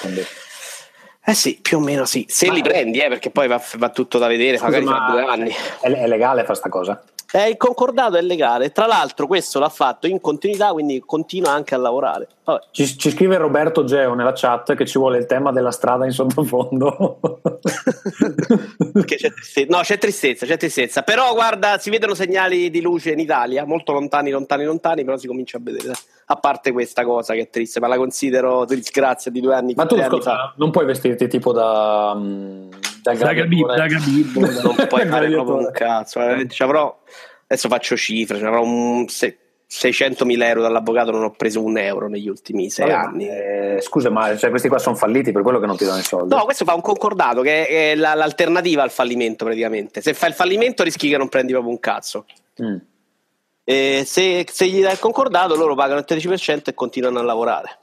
eh 1.29 1.35
sì, 1.35 1.59
più 1.61 1.77
o 1.77 1.81
meno 1.81 2.07
sì, 2.07 2.25
se 2.27 2.47
ma 2.47 2.55
li 2.55 2.63
prendi, 2.63 3.01
eh, 3.01 3.09
perché 3.09 3.29
poi 3.29 3.49
va, 3.49 3.63
va, 3.77 3.91
tutto 3.91 4.17
da 4.17 4.27
vedere, 4.29 4.57
Scusa, 4.57 4.81
magari 4.81 4.87
fra 4.87 5.09
due 5.11 5.25
anni. 5.25 5.55
È, 5.79 5.91
è 5.91 6.07
legale 6.07 6.43
fare 6.43 6.55
sta 6.55 6.71
cosa? 6.71 7.03
Eh, 7.31 7.51
il 7.51 7.59
concordato 7.59 8.17
è 8.17 8.23
legale, 8.23 8.73
tra 8.73 8.87
l'altro 8.87 9.27
questo 9.27 9.59
l'ha 9.59 9.69
fatto 9.69 10.07
in 10.07 10.23
continuità, 10.23 10.73
quindi 10.73 11.03
continua 11.05 11.51
anche 11.51 11.75
a 11.75 11.79
lavorare. 11.79 12.29
Ci, 12.71 12.99
ci, 12.99 13.11
scrive 13.11 13.37
Roberto 13.37 13.85
Geo 13.85 14.15
nella 14.15 14.33
chat 14.35 14.75
che 14.75 14.87
ci 14.87 14.99
vuole 14.99 15.19
il 15.19 15.27
tema 15.27 15.53
della 15.53 15.71
strada 15.71 16.07
in 16.07 16.13
sottofondo. 16.13 17.21
c'è 19.05 19.33
tristezza. 19.33 19.77
No, 19.77 19.83
c'è 19.83 19.99
tristezza, 19.99 20.47
c'è 20.47 20.57
tristezza. 20.57 21.03
Però 21.03 21.35
guarda, 21.35 21.77
si 21.77 21.91
vedono 21.91 22.15
segnali 22.15 22.71
di 22.71 22.81
luce 22.81 23.11
in 23.13 23.19
Italia, 23.19 23.67
molto 23.67 23.93
lontani, 23.93 24.31
lontani, 24.31 24.65
lontani, 24.65 25.05
però 25.05 25.19
si 25.19 25.27
comincia 25.27 25.59
a 25.59 25.61
vedere. 25.63 25.93
A 26.31 26.37
parte 26.37 26.73
questa 26.73 27.05
cosa 27.05 27.35
che 27.35 27.41
è 27.41 27.51
triste, 27.51 27.81
ma 27.81 27.87
la 27.87 27.97
considero 27.97 28.65
disgrazia 28.65 29.31
di 29.31 29.41
due 29.41 29.55
anni, 29.55 29.75
ma 29.75 29.85
tu, 29.85 29.97
anni 29.97 30.07
scusa, 30.07 30.31
fa. 30.31 30.55
non 30.57 30.71
puoi 30.71 30.87
vestirti 30.87 31.29
tipo 31.29 31.53
da... 31.53 32.13
Um, 32.15 32.69
da 33.03 33.15
Gabibbo, 33.15 34.41
non 34.41 34.87
puoi 34.89 35.07
fare 35.09 35.31
proprio 35.31 35.57
un 35.57 35.71
cazzo. 35.71 36.21
Eh. 36.21 36.49
Ci 36.49 36.63
avrò 36.63 36.99
adesso 37.47 37.69
faccio 37.69 37.97
cifre, 37.97 38.39
c'era 38.39 38.61
un 38.61 39.07
600.000 39.71 40.43
euro 40.45 40.63
dall'avvocato, 40.63 41.11
non 41.11 41.25
ho 41.25 41.31
preso 41.33 41.63
un 41.63 41.77
euro 41.77 42.09
negli 42.09 42.29
ultimi 42.29 42.71
sei 42.71 42.91
Vabbè, 42.91 43.07
anni. 43.07 43.29
Eh, 43.29 43.79
scusa, 43.83 44.09
ma 44.09 44.35
cioè, 44.37 44.49
questi 44.49 44.69
qua 44.69 44.79
sono 44.79 44.97
falliti 44.97 45.31
per 45.31 45.43
quello 45.43 45.59
che 45.61 45.67
non 45.67 45.77
ti 45.77 45.85
danno 45.85 45.99
i 45.99 46.05
soldi? 46.05 46.35
No, 46.35 46.45
questo 46.45 46.65
fa 46.65 46.75
un 46.75 46.81
concordato 46.81 47.43
che 47.43 47.67
è 47.67 47.95
l'alternativa 47.95 48.83
al 48.83 48.91
fallimento 48.91 49.45
praticamente. 49.45 50.01
Se 50.01 50.15
fai 50.15 50.31
il 50.31 50.35
fallimento 50.35 50.83
rischi 50.83 51.11
che 51.11 51.19
non 51.19 51.29
prendi 51.29 51.53
proprio 51.53 51.73
un 51.73 51.81
cazzo. 51.81 52.25
Mm. 52.63 52.77
Se, 53.65 54.47
se 54.51 54.67
gli 54.67 54.81
dai 54.81 54.93
il 54.93 54.99
concordato 54.99 55.55
loro 55.55 55.75
pagano 55.75 55.99
il 55.99 56.07
13% 56.09 56.63
e 56.65 56.75
continuano 56.75 57.19
a 57.19 57.23
lavorare. 57.23 57.79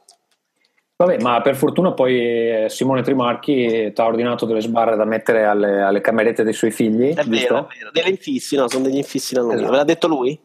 Vabbè, 0.98 1.20
ma 1.20 1.42
per 1.42 1.56
fortuna 1.56 1.92
poi 1.92 2.18
eh, 2.18 2.66
Simone 2.70 3.02
Trimarchi 3.02 3.92
ti 3.94 4.02
ha 4.02 4.06
ordinato 4.06 4.46
delle 4.46 4.62
sbarre 4.62 4.96
da 4.96 5.04
mettere 5.04 5.44
alle, 5.44 5.82
alle 5.82 6.00
camerette 6.00 6.44
dei 6.44 6.54
suoi 6.54 6.72
figli. 6.72 7.14
È 7.14 7.24
vero, 7.26 7.68
è 7.70 7.78
vero, 7.78 7.90
delle 7.92 8.10
infissi, 8.10 8.56
no, 8.56 8.70
sono 8.70 8.86
degli 8.86 8.96
infissi 8.96 9.34
da 9.34 9.42
lui. 9.42 9.56
Esatto. 9.56 9.72
Ve 9.72 9.78
l'ha 9.78 9.84
detto 9.84 10.08
lui? 10.08 10.40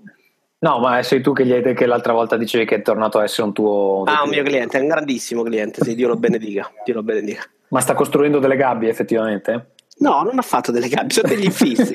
No, 0.62 0.78
ma 0.78 1.02
sei 1.02 1.22
tu 1.22 1.32
che, 1.32 1.46
gli 1.46 1.52
hai, 1.52 1.74
che 1.74 1.86
l'altra 1.86 2.12
volta 2.12 2.36
dicevi 2.36 2.66
che 2.66 2.76
è 2.76 2.82
tornato 2.82 3.18
a 3.18 3.22
essere 3.22 3.46
un 3.46 3.54
tuo. 3.54 4.02
Ah, 4.04 4.22
un 4.24 4.28
mio 4.28 4.42
cliente, 4.42 4.76
è 4.76 4.80
un 4.82 4.88
grandissimo 4.88 5.42
cliente, 5.42 5.82
sì, 5.82 5.94
Dio 5.94 6.08
lo 6.08 6.16
benedica. 6.16 6.70
Dio 6.84 6.94
lo 6.94 7.02
benedica. 7.02 7.44
Ma 7.68 7.80
sta 7.80 7.94
costruendo 7.94 8.38
delle 8.40 8.56
gabbie 8.56 8.90
effettivamente? 8.90 9.70
No, 10.00 10.22
non 10.22 10.38
ha 10.38 10.42
fatto 10.42 10.72
delle 10.72 10.88
gabbie, 10.88 11.10
sono 11.10 11.28
degli 11.28 11.44
infissi. 11.44 11.92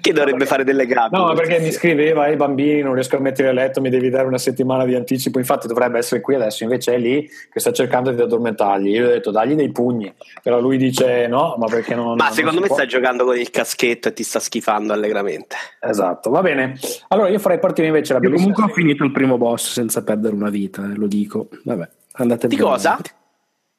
che 0.00 0.12
dovrebbe 0.12 0.44
fare 0.44 0.62
delle 0.62 0.84
gabbie? 0.84 1.18
No, 1.18 1.32
perché 1.32 1.58
mi 1.58 1.72
scriveva 1.72 2.24
ai 2.24 2.36
bambini, 2.36 2.82
non 2.82 2.92
riesco 2.92 3.16
a 3.16 3.20
mettere 3.20 3.48
a 3.48 3.52
letto, 3.52 3.80
mi 3.80 3.88
devi 3.88 4.10
dare 4.10 4.26
una 4.26 4.36
settimana 4.36 4.84
di 4.84 4.94
anticipo. 4.94 5.38
Infatti 5.38 5.66
dovrebbe 5.66 5.96
essere 5.96 6.20
qui 6.20 6.34
adesso, 6.34 6.64
invece 6.64 6.94
è 6.94 6.98
lì 6.98 7.26
che 7.50 7.60
sta 7.60 7.72
cercando 7.72 8.10
di 8.10 8.20
addormentargli. 8.20 8.88
Io 8.88 9.04
gli 9.04 9.06
ho 9.06 9.10
detto 9.10 9.30
dagli 9.30 9.54
dei 9.54 9.72
pugni, 9.72 10.12
però 10.42 10.60
lui 10.60 10.76
dice 10.76 11.26
no, 11.28 11.56
ma 11.58 11.64
perché 11.64 11.94
non... 11.94 12.16
Ma 12.16 12.30
secondo 12.30 12.60
non 12.60 12.68
me 12.68 12.74
sta 12.74 12.84
giocando 12.84 13.24
con 13.24 13.38
il 13.38 13.48
caschetto 13.48 14.08
e 14.08 14.12
ti 14.12 14.22
sta 14.22 14.38
schifando 14.38 14.92
allegramente. 14.92 15.56
Esatto, 15.80 16.28
va 16.28 16.42
bene. 16.42 16.78
Allora 17.08 17.28
io 17.28 17.38
farei 17.38 17.58
partire 17.58 17.86
invece 17.86 18.12
la 18.12 18.18
io 18.22 18.30
Comunque 18.32 18.64
ho 18.64 18.68
finito 18.68 19.02
il 19.02 19.12
primo 19.12 19.38
boss 19.38 19.72
senza 19.72 20.02
perdere 20.02 20.34
una 20.34 20.50
vita, 20.50 20.82
eh, 20.82 20.94
lo 20.94 21.06
dico. 21.06 21.48
Vabbè, 21.64 21.88
andate 22.12 22.48
Di 22.48 22.56
cosa? 22.58 22.98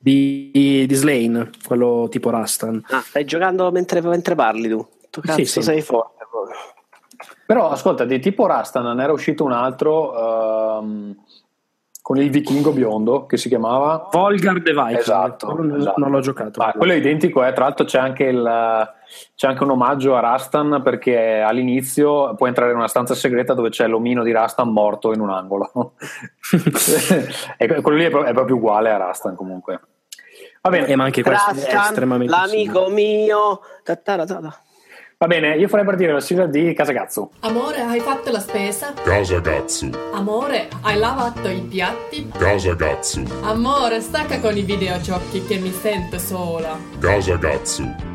Di, 0.03 0.83
di 0.85 0.95
Slane, 0.95 1.49
quello 1.65 2.07
tipo 2.09 2.29
Rastan. 2.29 2.83
Ah, 2.89 2.99
stai 2.99 3.23
giocando 3.23 3.71
mentre, 3.71 4.01
mentre 4.01 4.35
parli 4.35 4.67
tu. 4.67 4.85
Tu 5.09 5.21
cazzo 5.21 5.37
sì, 5.37 5.45
sì. 5.45 5.61
sei 5.61 5.81
forte 5.81 6.27
proprio. 6.29 6.57
Però 7.45 7.69
ascolta, 7.69 8.03
di 8.03 8.19
tipo 8.19 8.45
Rastan 8.45 8.95
ne 8.95 9.01
era 9.01 9.13
uscito 9.13 9.45
un 9.45 9.53
altro 9.53 10.11
um, 10.81 11.15
con 12.01 12.17
il 12.17 12.29
vichingo 12.29 12.73
biondo 12.73 13.25
che 13.25 13.37
si 13.37 13.47
chiamava 13.47 14.09
Volgar 14.11 14.61
the 14.61 14.73
Viking. 14.73 14.97
Esatto, 14.97 15.53
non, 15.55 15.75
esatto. 15.77 16.01
non 16.01 16.11
l'ho 16.11 16.19
giocato. 16.19 16.61
Ah, 16.61 16.73
quello 16.73 16.91
è 16.91 16.97
identico, 16.97 17.45
eh. 17.45 17.53
tra 17.53 17.63
l'altro 17.63 17.85
c'è 17.85 17.97
anche, 17.97 18.25
il, 18.25 18.93
c'è 19.35 19.47
anche 19.47 19.63
un 19.63 19.69
omaggio 19.69 20.17
a 20.17 20.19
Rastan 20.19 20.81
perché 20.83 21.39
all'inizio 21.39 22.35
puoi 22.35 22.49
entrare 22.49 22.71
in 22.71 22.77
una 22.77 22.89
stanza 22.89 23.15
segreta 23.15 23.53
dove 23.53 23.69
c'è 23.69 23.87
l'omino 23.87 24.21
di 24.21 24.33
Rastan 24.33 24.67
morto 24.67 25.13
in 25.13 25.21
un 25.21 25.29
angolo. 25.29 25.71
e 27.57 27.81
quello 27.81 27.97
lì 27.97 28.03
è, 28.03 28.11
è 28.11 28.33
proprio 28.33 28.57
uguale 28.57 28.91
a 28.91 28.97
Rastan 28.97 29.35
comunque. 29.35 29.79
Va 30.65 30.69
bene. 30.69 30.87
Eh, 30.87 30.95
ma 30.95 31.03
anche 31.03 31.21
questo 31.23 31.51
Trascan, 31.51 31.77
è 31.77 31.83
estremamente 31.89 32.33
L'amico 32.33 32.85
simile. 32.87 33.25
mio. 33.25 33.61
Va 35.17 35.27
bene, 35.27 35.55
io 35.57 35.67
farei 35.67 35.85
partire 35.85 36.13
la 36.13 36.21
sigla 36.21 36.45
di 36.45 36.73
Casagazzo. 36.73 37.31
Amore, 37.41 37.81
hai 37.81 37.99
fatto 37.99 38.31
la 38.31 38.39
spesa? 38.39 38.93
Casagazzo. 39.03 39.89
Amore, 40.13 40.69
hai 40.81 40.97
lavato 40.97 41.49
i 41.49 41.61
piatti? 41.61 42.29
Casagazzo. 42.37 43.23
Amore, 43.41 43.99
stacca 43.99 44.39
con 44.39 44.55
i 44.55 44.61
videogiochi 44.61 45.45
che 45.45 45.57
mi 45.57 45.71
sento 45.71 46.17
sola. 46.17 46.77
Casagazzo. 46.97 48.12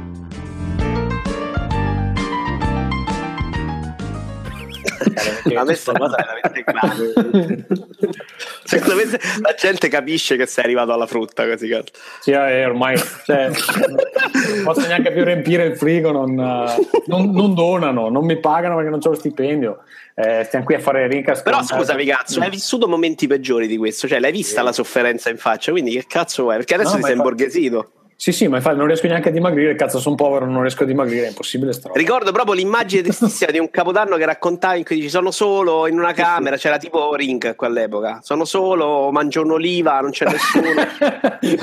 A 5.57 5.64
me 5.64 5.75
sta 5.75 5.93
cosa 5.93 6.17
è 6.17 6.25
veramente 6.25 6.64
grave. 6.64 7.67
Secondo 8.65 8.97
me 8.97 9.04
la 9.41 9.54
gente 9.56 9.89
capisce 9.89 10.37
che 10.37 10.47
sei 10.47 10.65
arrivato 10.65 10.93
alla 10.93 11.06
frutta 11.06 11.47
così 11.47 11.69
cazzo. 11.69 11.93
sì 12.21 12.32
eh, 12.32 12.65
ormai 12.67 12.97
cioè, 13.25 13.49
non 13.49 14.63
posso 14.65 14.87
neanche 14.87 15.13
più 15.13 15.25
riempire 15.25 15.65
il 15.65 15.76
frigo 15.76 16.11
non, 16.11 16.34
non, 16.34 17.30
non 17.30 17.54
donano 17.54 18.08
non 18.08 18.25
mi 18.25 18.39
pagano 18.39 18.75
perché 18.76 18.91
non 18.91 19.00
c'ho 19.00 19.11
lo 19.11 19.17
stipendio. 19.17 19.78
Eh, 20.15 20.43
stiamo 20.45 20.65
qui 20.65 20.75
a 20.75 20.80
fare 20.80 21.06
rincas 21.06 21.43
però 21.43 21.63
scusami 21.63 22.04
cazzo 22.04 22.41
hai 22.41 22.50
vissuto 22.50 22.89
momenti 22.89 23.26
peggiori 23.26 23.67
di 23.67 23.76
questo? 23.76 24.08
Cioè 24.08 24.19
l'hai 24.19 24.32
vista 24.32 24.61
sì. 24.61 24.65
la 24.65 24.73
sofferenza 24.73 25.30
in 25.30 25.39
faccia? 25.39 25.71
Quindi 25.71 25.93
che 25.93 26.06
cazzo 26.08 26.43
vuoi? 26.43 26.56
Perché 26.56 26.75
adesso 26.75 26.91
no, 26.91 26.97
ti 26.97 27.02
sei 27.02 27.13
fa... 27.13 27.19
imborghesito 27.19 27.93
sì, 28.21 28.33
sì, 28.33 28.49
ma 28.49 28.57
infatti 28.57 28.76
non 28.76 28.89
riesco 28.89 29.07
neanche 29.07 29.28
a 29.28 29.31
dimagrire, 29.31 29.76
cazzo 29.76 30.00
sono 30.00 30.17
povero, 30.17 30.45
non 30.45 30.63
riesco 30.63 30.83
a 30.83 30.87
dimagrire, 30.87 31.26
è 31.26 31.28
impossibile 31.28 31.73
strano. 31.73 31.95
Ricordo 31.95 32.33
proprio 32.33 32.54
l'immagine 32.54 33.00
tristissima 33.02 33.52
di 33.52 33.61
un 33.61 33.71
capodanno 33.71 34.17
che 34.17 34.25
raccontavi 34.25 34.78
in 34.78 34.85
cui 34.85 34.97
dici 34.97 35.09
sono 35.09 35.31
solo 35.31 35.87
in 35.87 35.97
una 35.97 36.13
camera, 36.13 36.57
c'era 36.57 36.78
tipo 36.78 37.15
Ring 37.15 37.45
a 37.45 37.54
quell'epoca, 37.54 38.19
sono 38.21 38.45
solo, 38.45 39.13
mangio 39.13 39.43
un'oliva, 39.43 40.00
non 40.00 40.11
c'è 40.11 40.25
nessuno. 40.25 40.67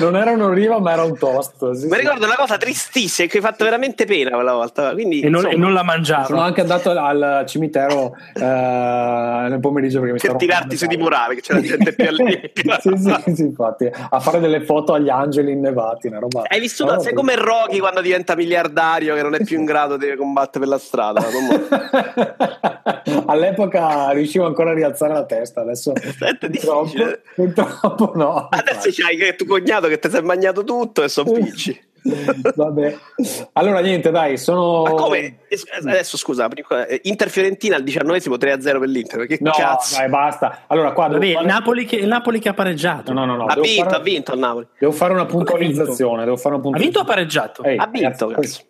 non 0.00 0.16
era 0.16 0.30
un'oliva 0.30 0.80
ma 0.80 0.92
era 0.92 1.02
un 1.02 1.18
toast. 1.18 1.72
Sì, 1.72 1.88
mi 1.88 1.92
sì. 1.92 1.98
ricordo 1.98 2.24
una 2.24 2.36
cosa 2.36 2.56
tristissima 2.56 3.28
che 3.28 3.36
hai 3.36 3.42
fatto 3.42 3.64
veramente 3.64 4.06
pena 4.06 4.30
quella 4.30 4.54
volta. 4.54 4.92
Quindi, 4.92 5.20
e, 5.20 5.28
non, 5.28 5.44
e 5.44 5.56
non 5.56 5.74
la 5.74 5.82
mangiavo. 5.82 6.24
Sono 6.24 6.40
anche 6.40 6.62
andato 6.62 6.88
al 6.88 7.44
cimitero 7.46 8.16
eh, 8.32 8.40
nel 8.40 9.60
pomeriggio 9.60 10.00
perché 10.00 10.14
mi 10.14 10.20
per 10.20 10.36
tirarti 10.36 10.74
su 10.74 10.86
di 10.86 10.96
murale, 10.96 11.34
che 11.34 11.42
c'era 11.42 11.60
gente 11.60 11.92
più 11.92 12.08
allegra. 12.08 12.80
sì, 12.80 12.92
sì, 12.96 13.34
sì, 13.34 13.42
infatti, 13.42 13.90
a 13.92 14.20
fare 14.20 14.40
delle 14.40 14.62
foto 14.62 14.94
agli 14.94 15.10
angeli 15.10 15.52
innevati, 15.52 16.06
una 16.06 16.18
roba 16.18 16.44
hai 16.48 16.60
vissuto, 16.60 16.92
oh, 16.92 17.00
sei 17.00 17.14
come 17.14 17.34
Rocky 17.34 17.78
quando 17.78 18.00
diventa 18.00 18.34
miliardario 18.34 19.14
che 19.14 19.22
non 19.22 19.34
è 19.34 19.44
più 19.44 19.58
in 19.58 19.64
grado 19.64 19.96
di 19.96 20.14
combattere 20.16 20.60
per 20.60 20.68
la 20.68 20.78
strada. 20.78 21.24
All'epoca 23.26 24.10
riuscivo 24.10 24.46
ancora 24.46 24.70
a 24.70 24.74
rialzare 24.74 25.12
la 25.12 25.24
testa, 25.24 25.60
adesso 25.60 25.92
purtroppo, 26.38 26.90
purtroppo 27.34 28.12
no. 28.14 28.48
Adesso 28.50 28.90
c'hai 28.92 29.36
tuo 29.36 29.46
cognato 29.46 29.88
che 29.88 29.98
ti 29.98 30.10
sei 30.10 30.22
mangiato 30.22 30.64
tutto 30.64 31.02
e 31.02 31.08
sono 31.08 31.32
picci. 31.32 31.78
Vabbè. 32.54 32.96
Allora, 33.52 33.80
niente, 33.80 34.10
dai, 34.10 34.36
sono. 34.36 34.82
Ma 34.82 34.90
come? 34.90 35.38
Adesso 35.78 36.16
scusa, 36.16 36.48
eh, 36.86 37.00
Inter 37.04 37.28
Fiorentina 37.28 37.76
al 37.76 37.82
19 37.82 38.18
3-0 38.18 38.60
per 38.62 38.88
l'Inter. 38.88 39.26
Che 39.26 39.38
no, 39.40 39.52
cazzo? 39.52 39.96
dai, 39.96 40.08
basta. 40.08 40.64
Allora, 40.66 40.92
qua 40.92 41.08
Vabbè, 41.08 41.32
fare... 41.32 41.44
il, 41.44 41.46
Napoli 41.46 41.84
che, 41.84 41.96
il 41.96 42.08
Napoli 42.08 42.38
che 42.38 42.48
ha 42.48 42.54
pareggiato. 42.54 43.12
No, 43.12 43.24
no, 43.24 43.36
no. 43.36 43.46
Ha 43.46 43.54
vinto, 43.54 43.84
fare... 43.84 43.96
ha 43.96 44.00
vinto 44.00 44.32
il 44.32 44.38
Napoli. 44.38 44.66
Devo 44.78 44.92
fare 44.92 45.12
una 45.12 45.26
puntualizzazione. 45.26 46.24
Devo 46.24 46.36
fare 46.36 46.54
una 46.54 46.62
puntualizzazione. 46.62 46.76
Ha 46.76 46.82
vinto 46.82 46.98
o 46.98 47.02
ha 47.02 47.04
pareggiato? 47.04 47.62
Ehi, 47.62 47.76
ha 47.76 47.86
vinto, 47.86 48.26
cazzo. 48.28 48.62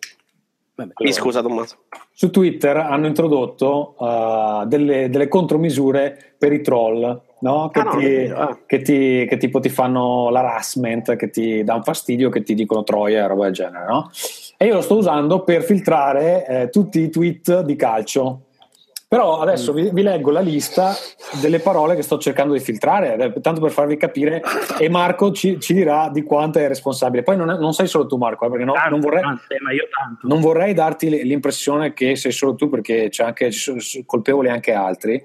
Vabbè, 0.75 0.91
allora, 0.93 1.15
scusa 1.15 1.41
Tommaso. 1.41 1.75
Su 2.13 2.29
Twitter 2.29 2.77
hanno 2.77 3.07
introdotto 3.07 3.95
uh, 3.97 4.65
delle, 4.65 5.09
delle 5.09 5.27
contromisure 5.27 6.35
per 6.37 6.53
i 6.53 6.61
troll 6.61 7.25
no? 7.39 7.69
Che, 7.69 7.79
ah, 7.79 7.85
ti, 7.85 8.27
no, 8.27 8.35
ah. 8.37 8.57
che, 8.65 8.81
ti, 8.81 9.25
che, 9.27 9.37
tipo 9.37 9.59
ti 9.59 9.69
fanno 9.69 10.29
l'harassment, 10.29 11.15
che 11.15 11.29
ti 11.29 11.63
danno 11.63 11.83
fastidio, 11.83 12.29
che 12.29 12.43
ti 12.43 12.53
dicono 12.53 12.83
troia 12.83 13.23
e 13.23 13.27
roba 13.27 13.45
del 13.45 13.53
genere, 13.53 13.85
no? 13.85 14.09
E 14.57 14.65
io 14.65 14.73
lo 14.73 14.81
sto 14.81 14.97
usando 14.97 15.43
per 15.43 15.63
filtrare 15.63 16.45
eh, 16.47 16.69
tutti 16.69 16.99
i 16.99 17.09
tweet 17.09 17.61
di 17.61 17.75
calcio. 17.75 18.41
Però 19.09 19.39
adesso 19.39 19.71
mm. 19.71 19.75
vi, 19.75 19.89
vi, 19.93 20.01
leggo 20.01 20.31
la 20.31 20.41
lista 20.41 20.93
delle 21.39 21.59
parole 21.59 21.95
che 21.95 22.01
sto 22.01 22.17
cercando 22.17 22.51
di 22.51 22.59
filtrare, 22.59 23.33
tanto 23.39 23.61
per 23.61 23.71
farvi 23.71 23.95
capire, 23.95 24.41
e 24.77 24.89
Marco 24.89 25.31
ci, 25.31 25.61
ci 25.61 25.73
dirà 25.73 26.09
di 26.11 26.23
quanto 26.23 26.59
è 26.59 26.67
responsabile. 26.67 27.23
Poi 27.23 27.37
non, 27.37 27.51
è, 27.51 27.57
non 27.57 27.73
sei 27.73 27.87
solo 27.87 28.05
tu, 28.05 28.17
Marco, 28.17 28.45
eh, 28.45 28.49
perché 28.49 28.65
no, 28.65 28.73
tanto, 28.73 28.89
non, 28.89 28.99
vorrei, 28.99 29.21
tante, 29.21 29.57
non, 30.23 30.41
vorrei, 30.41 30.73
darti 30.73 31.23
l'impressione 31.23 31.93
che 31.93 32.17
sei 32.17 32.33
solo 32.33 32.55
tu, 32.55 32.67
perché 32.67 33.07
c'è 33.07 33.23
anche, 33.23 33.49
ci 33.49 33.59
sono 33.59 34.03
colpevoli 34.05 34.49
anche 34.49 34.73
altri. 34.73 35.23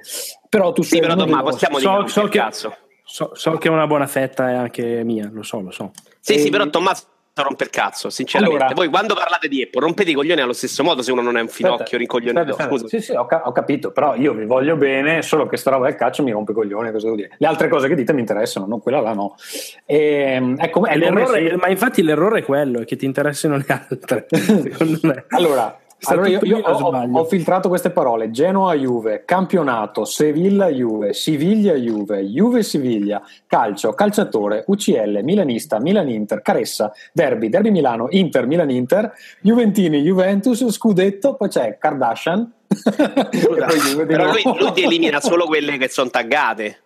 Però 0.52 0.70
tu 0.72 0.82
sei. 0.82 0.98
Sì, 0.98 1.06
però 1.06 1.14
Tommaso, 1.14 1.44
possiamo 1.44 1.78
so, 1.78 1.96
dire 1.96 2.08
so 2.08 2.22
che, 2.24 2.38
cazzo. 2.38 2.76
So, 3.02 3.30
so, 3.32 3.52
che 3.56 3.70
una 3.70 3.86
buona 3.86 4.06
fetta 4.06 4.50
è 4.50 4.52
anche 4.52 5.02
mia, 5.02 5.30
lo 5.32 5.42
so, 5.42 5.60
lo 5.60 5.70
so. 5.70 5.92
Sì, 6.20 6.34
e... 6.34 6.38
sì, 6.40 6.50
però 6.50 6.66
Tommaso 6.66 7.06
rompe 7.36 7.64
il 7.64 7.70
cazzo, 7.70 8.10
sinceramente. 8.10 8.62
Allora, 8.62 8.74
Voi 8.74 8.88
quando 8.88 9.14
parlate 9.14 9.48
di 9.48 9.62
Apple 9.62 9.80
rompete 9.80 10.10
i 10.10 10.12
coglioni 10.12 10.42
allo 10.42 10.52
stesso 10.52 10.84
modo 10.84 11.00
se 11.00 11.10
uno 11.10 11.22
non 11.22 11.38
è 11.38 11.40
un 11.40 11.48
finocchio 11.48 11.96
rincoglionito. 11.96 12.52
Scusa. 12.52 12.86
Sì, 12.86 13.00
sì, 13.00 13.12
ho, 13.12 13.24
ca- 13.24 13.46
ho, 13.46 13.52
capito, 13.52 13.92
però 13.92 14.14
io 14.14 14.34
vi 14.34 14.44
voglio 14.44 14.76
bene, 14.76 15.22
solo 15.22 15.46
che 15.46 15.56
sta 15.56 15.70
roba 15.70 15.86
del 15.86 15.94
calcio 15.94 16.22
mi 16.22 16.32
rompe 16.32 16.52
i 16.52 16.54
coglioni, 16.54 16.92
cosa 16.92 17.04
devo 17.06 17.16
dire? 17.16 17.30
Le 17.38 17.46
altre 17.46 17.68
cose 17.68 17.88
che 17.88 17.94
dite 17.94 18.12
mi 18.12 18.20
interessano, 18.20 18.66
non 18.66 18.82
quella 18.82 19.00
là 19.00 19.14
no. 19.14 19.36
E, 19.86 19.96
ehm, 20.34 20.58
è 20.58 20.68
come, 20.68 20.90
è 20.90 21.08
come 21.08 21.26
se... 21.28 21.56
Ma 21.56 21.68
infatti 21.68 22.02
l'errore 22.02 22.40
è 22.40 22.42
quello, 22.42 22.80
è 22.80 22.84
che 22.84 22.96
ti 22.96 23.06
interessino 23.06 23.56
le 23.56 23.64
altre, 23.68 24.26
secondo 24.36 24.98
me. 25.00 25.24
Allora, 25.28 25.80
allora 26.04 26.28
io, 26.28 26.40
io 26.42 26.58
ho, 26.58 27.08
ho, 27.12 27.24
filtrato 27.24 27.68
queste 27.68 27.90
parole: 27.90 28.30
Genoa 28.30 28.74
Juve, 28.74 29.24
campionato, 29.24 30.04
Sevilla 30.04 30.68
Juve, 30.68 31.12
Siviglia 31.12 31.74
Juve, 31.74 32.22
Juve 32.22 32.62
Siviglia, 32.62 33.22
calcio, 33.46 33.92
calciatore, 33.92 34.64
UCL, 34.66 35.20
Milanista, 35.22 35.80
Milan 35.80 36.08
Inter, 36.08 36.42
Caressa, 36.42 36.92
Derby, 37.12 37.48
Derby 37.48 37.70
Milano, 37.70 38.08
Inter, 38.10 38.46
Milan 38.46 38.70
Inter, 38.70 39.12
Juventini, 39.40 40.02
Juventus, 40.02 40.68
Scudetto, 40.68 41.34
poi 41.34 41.48
c'è 41.48 41.78
Kardashian. 41.78 42.52
Scusa, 42.72 44.04
però 44.06 44.30
lui, 44.32 44.42
lui 44.44 44.72
ti 44.72 44.82
elimina 44.82 45.20
solo 45.20 45.44
quelle 45.44 45.76
che 45.76 45.88
sono 45.88 46.10
taggate. 46.10 46.78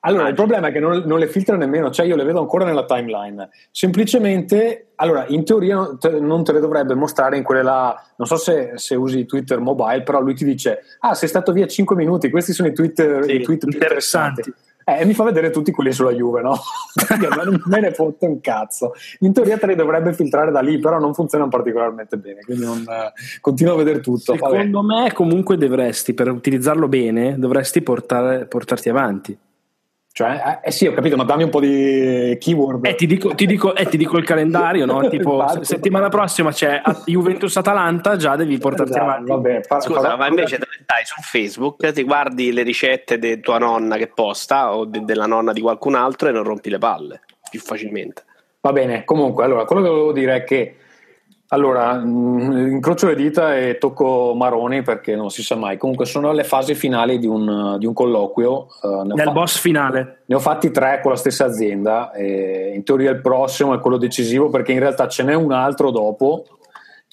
Allora, 0.00 0.28
il 0.28 0.34
problema 0.34 0.68
è 0.68 0.72
che 0.72 0.78
non, 0.78 1.02
non 1.06 1.18
le 1.18 1.26
filtra 1.26 1.56
nemmeno, 1.56 1.90
cioè 1.90 2.06
io 2.06 2.14
le 2.16 2.24
vedo 2.24 2.40
ancora 2.40 2.64
nella 2.64 2.84
timeline. 2.84 3.48
Semplicemente, 3.70 4.92
allora, 4.96 5.24
in 5.28 5.44
teoria 5.44 5.74
non 5.74 5.98
te, 5.98 6.20
non 6.20 6.44
te 6.44 6.52
le 6.52 6.60
dovrebbe 6.60 6.94
mostrare 6.94 7.36
in 7.36 7.42
quelle 7.42 7.62
là, 7.62 8.00
non 8.16 8.26
so 8.28 8.36
se, 8.36 8.72
se 8.74 8.94
usi 8.94 9.26
Twitter 9.26 9.58
mobile, 9.58 10.02
però 10.02 10.20
lui 10.20 10.34
ti 10.34 10.44
dice, 10.44 10.80
ah, 11.00 11.14
sei 11.14 11.28
stato 11.28 11.52
via 11.52 11.66
5 11.66 11.96
minuti, 11.96 12.30
questi 12.30 12.52
sono 12.52 12.68
i, 12.68 12.72
Twitter, 12.72 13.24
Sì, 13.24 13.34
i 13.36 13.42
tweet 13.42 13.60
più 13.60 13.72
interessanti. 13.72 14.40
interessanti. 14.40 14.66
Eh, 14.88 15.00
e 15.00 15.04
mi 15.04 15.12
fa 15.12 15.24
vedere 15.24 15.50
tutti 15.50 15.70
quelli 15.70 15.92
sulla 15.92 16.12
Juve, 16.12 16.40
no? 16.40 16.58
Non 17.44 17.60
me 17.66 17.80
ne 17.80 17.92
fotte 17.92 18.24
un 18.24 18.40
cazzo. 18.40 18.94
In 19.18 19.34
teoria 19.34 19.58
te 19.58 19.66
li 19.66 19.74
dovrebbe 19.74 20.14
filtrare 20.14 20.50
da 20.50 20.60
lì, 20.60 20.78
però 20.78 20.98
non 20.98 21.12
funzionano 21.12 21.50
particolarmente 21.50 22.16
bene, 22.16 22.40
quindi 22.40 22.64
non, 22.64 22.78
eh, 22.88 23.12
continuo 23.42 23.74
a 23.74 23.76
vedere 23.76 24.00
tutto. 24.00 24.34
Vabbè. 24.34 24.54
Secondo 24.54 24.82
me, 24.82 25.12
comunque, 25.12 25.58
dovresti, 25.58 26.14
per 26.14 26.30
utilizzarlo 26.30 26.88
bene, 26.88 27.38
dovresti 27.38 27.82
portare- 27.82 28.46
portarti 28.46 28.88
avanti. 28.88 29.38
Cioè, 30.18 30.58
eh, 30.64 30.66
eh 30.66 30.70
sì, 30.72 30.84
ho 30.88 30.92
capito, 30.94 31.14
ma 31.14 31.22
dammi 31.22 31.44
un 31.44 31.48
po' 31.48 31.60
di 31.60 32.36
keyword. 32.40 32.84
Eh, 32.86 32.96
ti 32.96 33.06
dico, 33.06 33.36
ti 33.36 33.46
dico- 33.46 33.76
eh, 33.76 33.86
ti 33.86 33.96
dico 33.96 34.18
il 34.18 34.24
calendario, 34.24 34.84
no? 34.84 34.98
Tipo, 35.08 35.34
Infatti. 35.42 35.58
se- 35.58 35.74
settimana 35.76 36.08
prossima 36.08 36.50
c'è 36.50 36.82
Juventus-Atalanta, 37.04 38.16
già 38.16 38.34
devi 38.34 38.58
portarti 38.58 38.90
Esatto, 38.90 39.04
avanti. 39.04 39.30
vabbè, 39.30 39.60
fa- 39.62 39.80
Scusa, 39.80 40.00
farò- 40.00 40.16
ma 40.16 40.26
invece 40.26 40.56
stai 40.82 41.04
su 41.04 41.20
Facebook, 41.22 41.92
ti 41.92 42.02
guardi 42.02 42.52
le 42.52 42.64
ricette 42.64 43.16
di 43.20 43.38
tua 43.38 43.58
nonna 43.58 43.96
che 43.96 44.08
posta 44.08 44.74
o 44.74 44.86
de- 44.86 45.04
della 45.04 45.26
nonna 45.26 45.52
di 45.52 45.60
qualcun 45.60 45.94
altro 45.94 46.28
e 46.28 46.32
non 46.32 46.42
rompi 46.42 46.68
le 46.70 46.78
palle 46.78 47.20
più 47.48 47.60
facilmente. 47.60 48.24
Va 48.60 48.72
bene, 48.72 49.04
comunque, 49.04 49.44
allora, 49.44 49.64
quello 49.66 49.82
che 49.82 49.88
volevo 49.88 50.10
dire 50.12 50.34
è 50.34 50.42
che 50.42 50.74
allora, 51.50 51.94
mh, 51.94 52.68
incrocio 52.72 53.06
le 53.06 53.14
dita 53.14 53.56
e 53.56 53.78
tocco 53.78 54.34
maroni 54.36 54.82
perché 54.82 55.16
non 55.16 55.30
si 55.30 55.42
sa 55.42 55.56
mai. 55.56 55.78
Comunque 55.78 56.04
sono 56.04 56.28
alle 56.28 56.44
fasi 56.44 56.74
finali 56.74 57.18
di 57.18 57.26
un, 57.26 57.76
di 57.78 57.86
un 57.86 57.94
colloquio. 57.94 58.66
eh, 58.82 59.02
Nel 59.04 59.22
fa- 59.22 59.30
boss 59.32 59.58
finale. 59.58 60.22
ne 60.26 60.34
ho 60.34 60.40
fatti 60.40 60.70
tre 60.70 61.00
con 61.02 61.12
la 61.12 61.16
stessa 61.16 61.46
azienda. 61.46 62.12
E 62.12 62.72
in 62.74 62.84
teoria 62.84 63.10
il 63.10 63.20
prossimo 63.22 63.74
è 63.74 63.78
quello 63.80 63.96
decisivo 63.96 64.50
perché 64.50 64.72
in 64.72 64.80
realtà 64.80 65.08
ce 65.08 65.22
n'è 65.22 65.32
un 65.34 65.52
altro 65.52 65.90
dopo, 65.90 66.44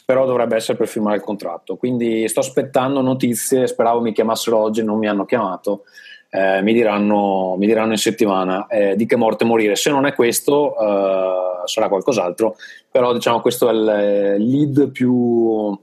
però 0.06 0.26
dovrebbe 0.26 0.58
essere 0.58 0.78
per 0.78 0.88
firmare 0.88 1.16
il 1.16 1.22
contratto. 1.24 1.78
Quindi 1.78 2.28
sto 2.28 2.42
aspettando 2.42 3.00
notizie. 3.02 3.68
Speravo 3.68 4.02
mi 4.02 4.12
chiamassero 4.12 4.58
oggi, 4.58 4.84
non 4.84 4.98
mi 4.98 5.08
hanno 5.08 5.24
chiamato. 5.26 5.84
Eh, 6.30 6.62
mi, 6.62 6.74
diranno, 6.74 7.56
mi 7.58 7.66
diranno 7.66 7.92
in 7.92 7.98
settimana 7.98 8.68
eh, 8.68 8.98
di 8.98 9.06
che 9.06 9.16
morte 9.16 9.46
morire. 9.46 9.78
Se 9.78 9.90
non 9.90 10.06
è 10.06 10.14
questo, 10.14 10.76
eh, 10.78 11.55
sarà 11.66 11.88
qualcos'altro. 11.90 12.56
Però 12.90 13.14
diciamo 13.14 13.42
questo 13.42 13.70
è 13.70 13.74
il 13.74 14.50
lead 14.50 14.92
più 14.92 15.78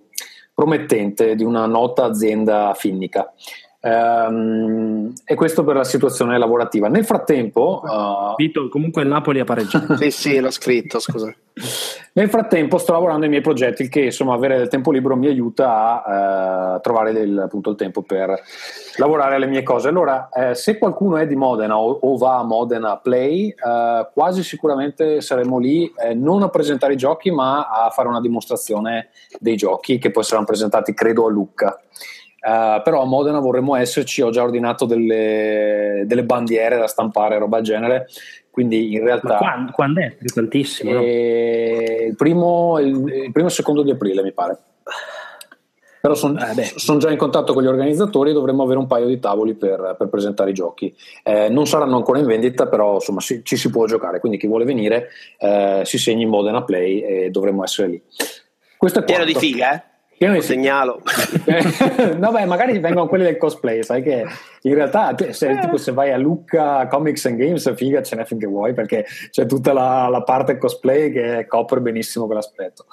promettente 0.54 1.34
di 1.34 1.44
una 1.44 1.66
nota 1.66 2.04
azienda 2.04 2.74
finnica. 2.74 3.32
Ehm, 3.84 5.12
e 5.24 5.34
questo 5.34 5.64
per 5.64 5.74
la 5.74 5.84
situazione 5.84 6.38
lavorativa. 6.38 6.86
Nel 6.86 7.04
frattempo, 7.04 7.82
eh, 7.84 8.34
Vito, 8.36 8.68
comunque 8.68 9.02
il 9.02 9.08
Napoli 9.08 9.40
ha 9.40 9.44
pareggiato. 9.44 9.96
Sì, 9.96 10.10
sì, 10.10 10.38
l'ho 10.38 10.50
scritto, 10.50 11.00
scusa. 11.00 11.34
nel 12.14 12.30
frattempo 12.30 12.78
sto 12.78 12.92
lavorando 12.92 13.24
ai 13.24 13.30
miei 13.30 13.42
progetti, 13.42 13.82
il 13.82 13.88
che 13.88 14.02
insomma 14.02 14.34
avere 14.34 14.56
del 14.56 14.68
tempo 14.68 14.92
libero 14.92 15.16
mi 15.16 15.26
aiuta 15.26 16.02
a 16.04 16.76
eh, 16.76 16.80
trovare 16.80 17.12
del- 17.12 17.38
appunto 17.38 17.70
il 17.70 17.76
tempo 17.76 18.02
per 18.02 18.40
lavorare 18.96 19.34
alle 19.34 19.46
mie 19.46 19.64
cose. 19.64 19.88
Allora, 19.88 20.28
eh, 20.28 20.54
se 20.54 20.78
qualcuno 20.78 21.16
è 21.16 21.26
di 21.26 21.34
Modena 21.34 21.76
o, 21.76 21.90
o 21.90 22.16
va 22.16 22.38
a 22.38 22.44
Modena 22.44 22.98
Play, 22.98 23.48
eh, 23.48 24.08
quasi 24.14 24.44
sicuramente 24.44 25.20
saremo 25.20 25.58
lì 25.58 25.92
eh, 25.96 26.14
non 26.14 26.42
a 26.42 26.48
presentare 26.48 26.92
i 26.92 26.96
giochi, 26.96 27.32
ma 27.32 27.68
a 27.68 27.90
fare 27.90 28.06
una 28.06 28.20
dimostrazione 28.20 29.08
dei 29.40 29.56
giochi 29.56 29.98
che 29.98 30.12
poi 30.12 30.22
saranno 30.22 30.46
presentati, 30.46 30.94
credo, 30.94 31.26
a 31.26 31.30
Lucca. 31.30 31.76
Eh, 32.44 32.80
però 32.82 33.02
a 33.02 33.04
Modena 33.04 33.38
vorremmo 33.38 33.76
esserci, 33.76 34.20
ho 34.20 34.30
già 34.30 34.42
ordinato 34.42 34.84
delle, 34.84 36.02
delle 36.06 36.24
bandiere 36.24 36.76
da 36.76 36.88
stampare, 36.88 37.38
roba 37.38 37.56
del 37.56 37.66
genere. 37.66 38.06
Quindi 38.50 38.92
in 38.92 39.04
realtà 39.04 39.28
Ma 39.34 39.36
quando, 39.38 39.72
quando 39.72 40.00
è? 40.00 40.16
Tantissimo. 40.34 40.92
no? 40.92 41.00
e 41.00 42.06
il 42.10 42.16
primo 42.16 42.78
il, 42.80 43.24
il 43.24 43.32
primo 43.32 43.48
e 43.48 43.50
secondo 43.50 43.82
di 43.82 43.90
aprile, 43.90 44.22
mi 44.22 44.32
pare. 44.32 44.58
Però 46.02 46.14
sono 46.14 46.36
Eh, 46.44 46.52
beh. 46.52 46.98
già 46.98 47.10
in 47.12 47.16
contatto 47.16 47.52
con 47.54 47.62
gli 47.62 47.68
organizzatori 47.68 48.30
e 48.30 48.32
dovremmo 48.32 48.64
avere 48.64 48.80
un 48.80 48.88
paio 48.88 49.06
di 49.06 49.20
tavoli 49.20 49.54
per, 49.54 49.94
per 49.96 50.08
presentare 50.08 50.50
i 50.50 50.52
giochi. 50.52 50.92
Eh, 51.22 51.48
non 51.48 51.66
saranno 51.68 51.94
ancora 51.96 52.18
in 52.18 52.26
vendita, 52.26 52.66
però 52.66 52.94
insomma 52.94 53.20
si- 53.20 53.42
ci 53.44 53.56
si 53.56 53.70
può 53.70 53.86
giocare. 53.86 54.18
Quindi 54.18 54.36
chi 54.36 54.48
vuole 54.48 54.64
venire 54.64 55.10
eh, 55.38 55.82
si 55.84 55.98
segni 55.98 56.24
in 56.24 56.28
Modena 56.28 56.64
Play 56.64 56.98
e 57.02 57.30
dovremmo 57.30 57.62
essere 57.62 57.86
lì. 57.88 58.02
Questo 58.76 58.98
è 58.98 59.04
Pieno 59.04 59.24
di 59.24 59.34
figa, 59.34 59.74
eh? 59.74 59.82
Di 60.22 60.28
Lo 60.28 60.40
segnalo. 60.40 61.02
no, 62.16 62.30
beh, 62.30 62.44
magari 62.44 62.78
vengono 62.78 63.08
quelli 63.08 63.24
del 63.24 63.36
cosplay, 63.36 63.82
sai 63.82 64.02
che 64.04 64.24
in 64.62 64.74
realtà 64.74 65.16
se, 65.30 65.58
tipo, 65.58 65.76
se 65.76 65.90
vai 65.90 66.12
a 66.12 66.16
Lucca 66.16 66.86
Comics 66.86 67.26
and 67.26 67.36
Games, 67.36 67.74
figa 67.74 68.04
ce 68.04 68.14
n'è 68.14 68.24
finché 68.24 68.46
vuoi 68.46 68.72
perché 68.72 69.04
c'è 69.30 69.46
tutta 69.46 69.72
la, 69.72 70.06
la 70.08 70.22
parte 70.22 70.58
cosplay 70.58 71.10
che 71.10 71.46
copre 71.48 71.80
benissimo 71.80 72.26
quell'aspetto. 72.26 72.86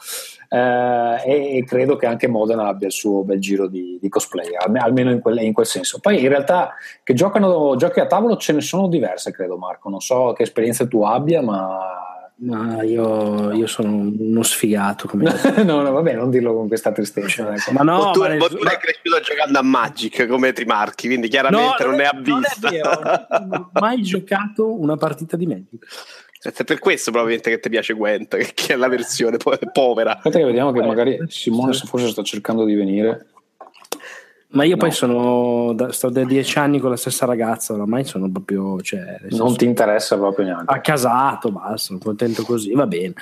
Eh, 0.50 1.22
e, 1.24 1.58
e 1.58 1.64
credo 1.66 1.98
che 1.98 2.08
anche 2.08 2.28
Modena 2.28 2.66
abbia 2.68 2.88
il 2.88 2.94
suo 2.94 3.24
bel 3.24 3.40
giro 3.40 3.68
di, 3.68 4.00
di 4.02 4.10
cosplay, 4.10 4.56
alme- 4.56 4.80
almeno 4.80 5.12
in 5.12 5.20
quel, 5.20 5.38
in 5.44 5.54
quel 5.54 5.68
senso. 5.68 6.00
Poi 6.00 6.20
in 6.20 6.30
realtà 6.30 6.74
che 7.04 7.14
giocano 7.14 7.76
giochi 7.76 8.00
a 8.00 8.08
tavolo 8.08 8.38
ce 8.38 8.54
ne 8.54 8.62
sono 8.62 8.88
diverse, 8.88 9.30
credo 9.30 9.56
Marco. 9.56 9.88
Non 9.90 10.02
so 10.02 10.34
che 10.34 10.42
esperienza 10.42 10.88
tu 10.88 11.04
abbia, 11.04 11.44
ma 11.44 12.09
Ma 12.42 12.84
io, 12.84 13.52
io 13.52 13.68
sono 13.68 13.90
uno 13.90 14.44
sfigato. 14.44 15.08
Come... 15.08 15.24
no, 15.64 15.82
no, 15.82 15.92
vabbè, 15.92 16.14
non 16.14 16.30
dirlo 16.30 16.54
con 16.54 16.68
questa 16.68 16.92
tristezza. 16.92 17.54
ecco. 17.54 17.72
ma 17.72 17.82
no, 17.84 18.12
tu, 18.12 18.22
ma 18.22 18.38
tu 18.48 18.58
è 18.58 18.78
cresciuto 18.78 19.20
giocando 19.22 19.60
a 19.60 19.62
Magic 19.62 20.26
come 20.28 20.54
Trimarchi, 20.54 21.08
quindi 21.08 21.28
chiaramente 21.28 21.84
non 21.84 21.96
ne 21.96 22.06
ha 22.06 22.12
non 22.14 22.22
visto. 22.24 22.70
non 22.70 23.50
ho 23.52 23.70
mai 23.80 24.02
giocato 24.02 24.80
una 24.80 24.96
partita 24.96 25.36
di 25.36 25.46
Magic. 25.48 25.86
È 26.42 26.64
per 26.64 26.80
questo 26.80 27.12
probabilmente 27.12 27.50
che 27.50 27.60
ti 27.60 27.68
piace 27.68 27.94
Gwent, 27.94 28.38
che- 28.38 28.52
che 28.56 28.74
è 28.74 28.76
la 28.78 28.88
versione 28.88 29.36
po- 29.36 29.58
povera. 29.74 30.16
Aspetta 30.16 30.38
che 30.38 30.46
vediamo 30.46 30.72
che 30.72 30.82
magari 30.82 31.20
Simone 31.28 31.74
se 31.74 31.86
forse 31.86 32.08
sta 32.08 32.24
cercando 32.24 32.64
di 32.64 32.76
venire. 32.76 33.28
Ma 34.52 34.64
io 34.64 34.72
No. 34.76 34.78
poi 34.82 34.92
sono 34.92 35.74
da, 35.74 35.92
sto 35.92 36.10
da 36.10 36.24
dieci 36.24 36.58
anni 36.58 36.80
con 36.80 36.90
la 36.90 36.96
stessa 36.96 37.26
ragazza, 37.28 37.74
oramai 37.74 38.04
sono 38.04 38.30
proprio 38.32 38.82
cioè, 38.82 39.18
Non 39.30 39.30
senso, 39.30 39.56
ti 39.56 39.66
interessa 39.66 40.18
proprio 40.18 40.46
neanche. 40.46 40.74
accasato, 40.74 41.52
basta, 41.52 41.78
sono 41.78 42.00
contento 42.00 42.44
così, 42.44 42.74
va 42.74 42.88
bene. 42.88 43.14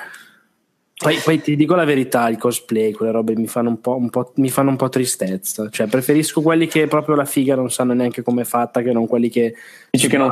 Poi, 0.99 1.15
poi 1.23 1.39
ti 1.41 1.55
dico 1.55 1.75
la 1.75 1.83
verità, 1.83 2.27
il 2.29 2.37
cosplay, 2.37 2.91
quelle 2.91 3.11
robe 3.11 3.35
mi 3.35 3.45
fanno 3.47 3.69
un 3.69 3.79
po', 3.81 3.95
un 3.97 4.09
po', 4.09 4.31
mi 4.37 4.49
fanno 4.49 4.71
un 4.71 4.77
po' 4.77 4.89
tristezza. 4.89 5.69
Cioè, 5.69 5.85
preferisco 5.87 6.41
quelli 6.41 6.65
che 6.65 6.87
proprio 6.87 7.13
la 7.15 7.25
figa 7.25 7.53
non 7.55 7.69
sanno 7.69 7.93
neanche 7.93 8.23
com'è 8.23 8.43
fatta, 8.43 8.81
che 8.81 8.91
non 8.93 9.05
quelli 9.05 9.29
che, 9.29 9.53
Dici 9.91 10.07
che 10.07 10.17
non- 10.17 10.31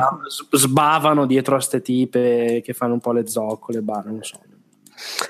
sbavano 0.50 1.24
dietro 1.26 1.54
a 1.54 1.60
ste 1.60 1.82
tipe 1.82 2.62
che 2.64 2.72
fanno 2.72 2.94
un 2.94 3.00
po' 3.00 3.12
le 3.12 3.28
zoccole, 3.28 3.80
bah, 3.80 4.02
non 4.06 4.18
so. 4.22 4.40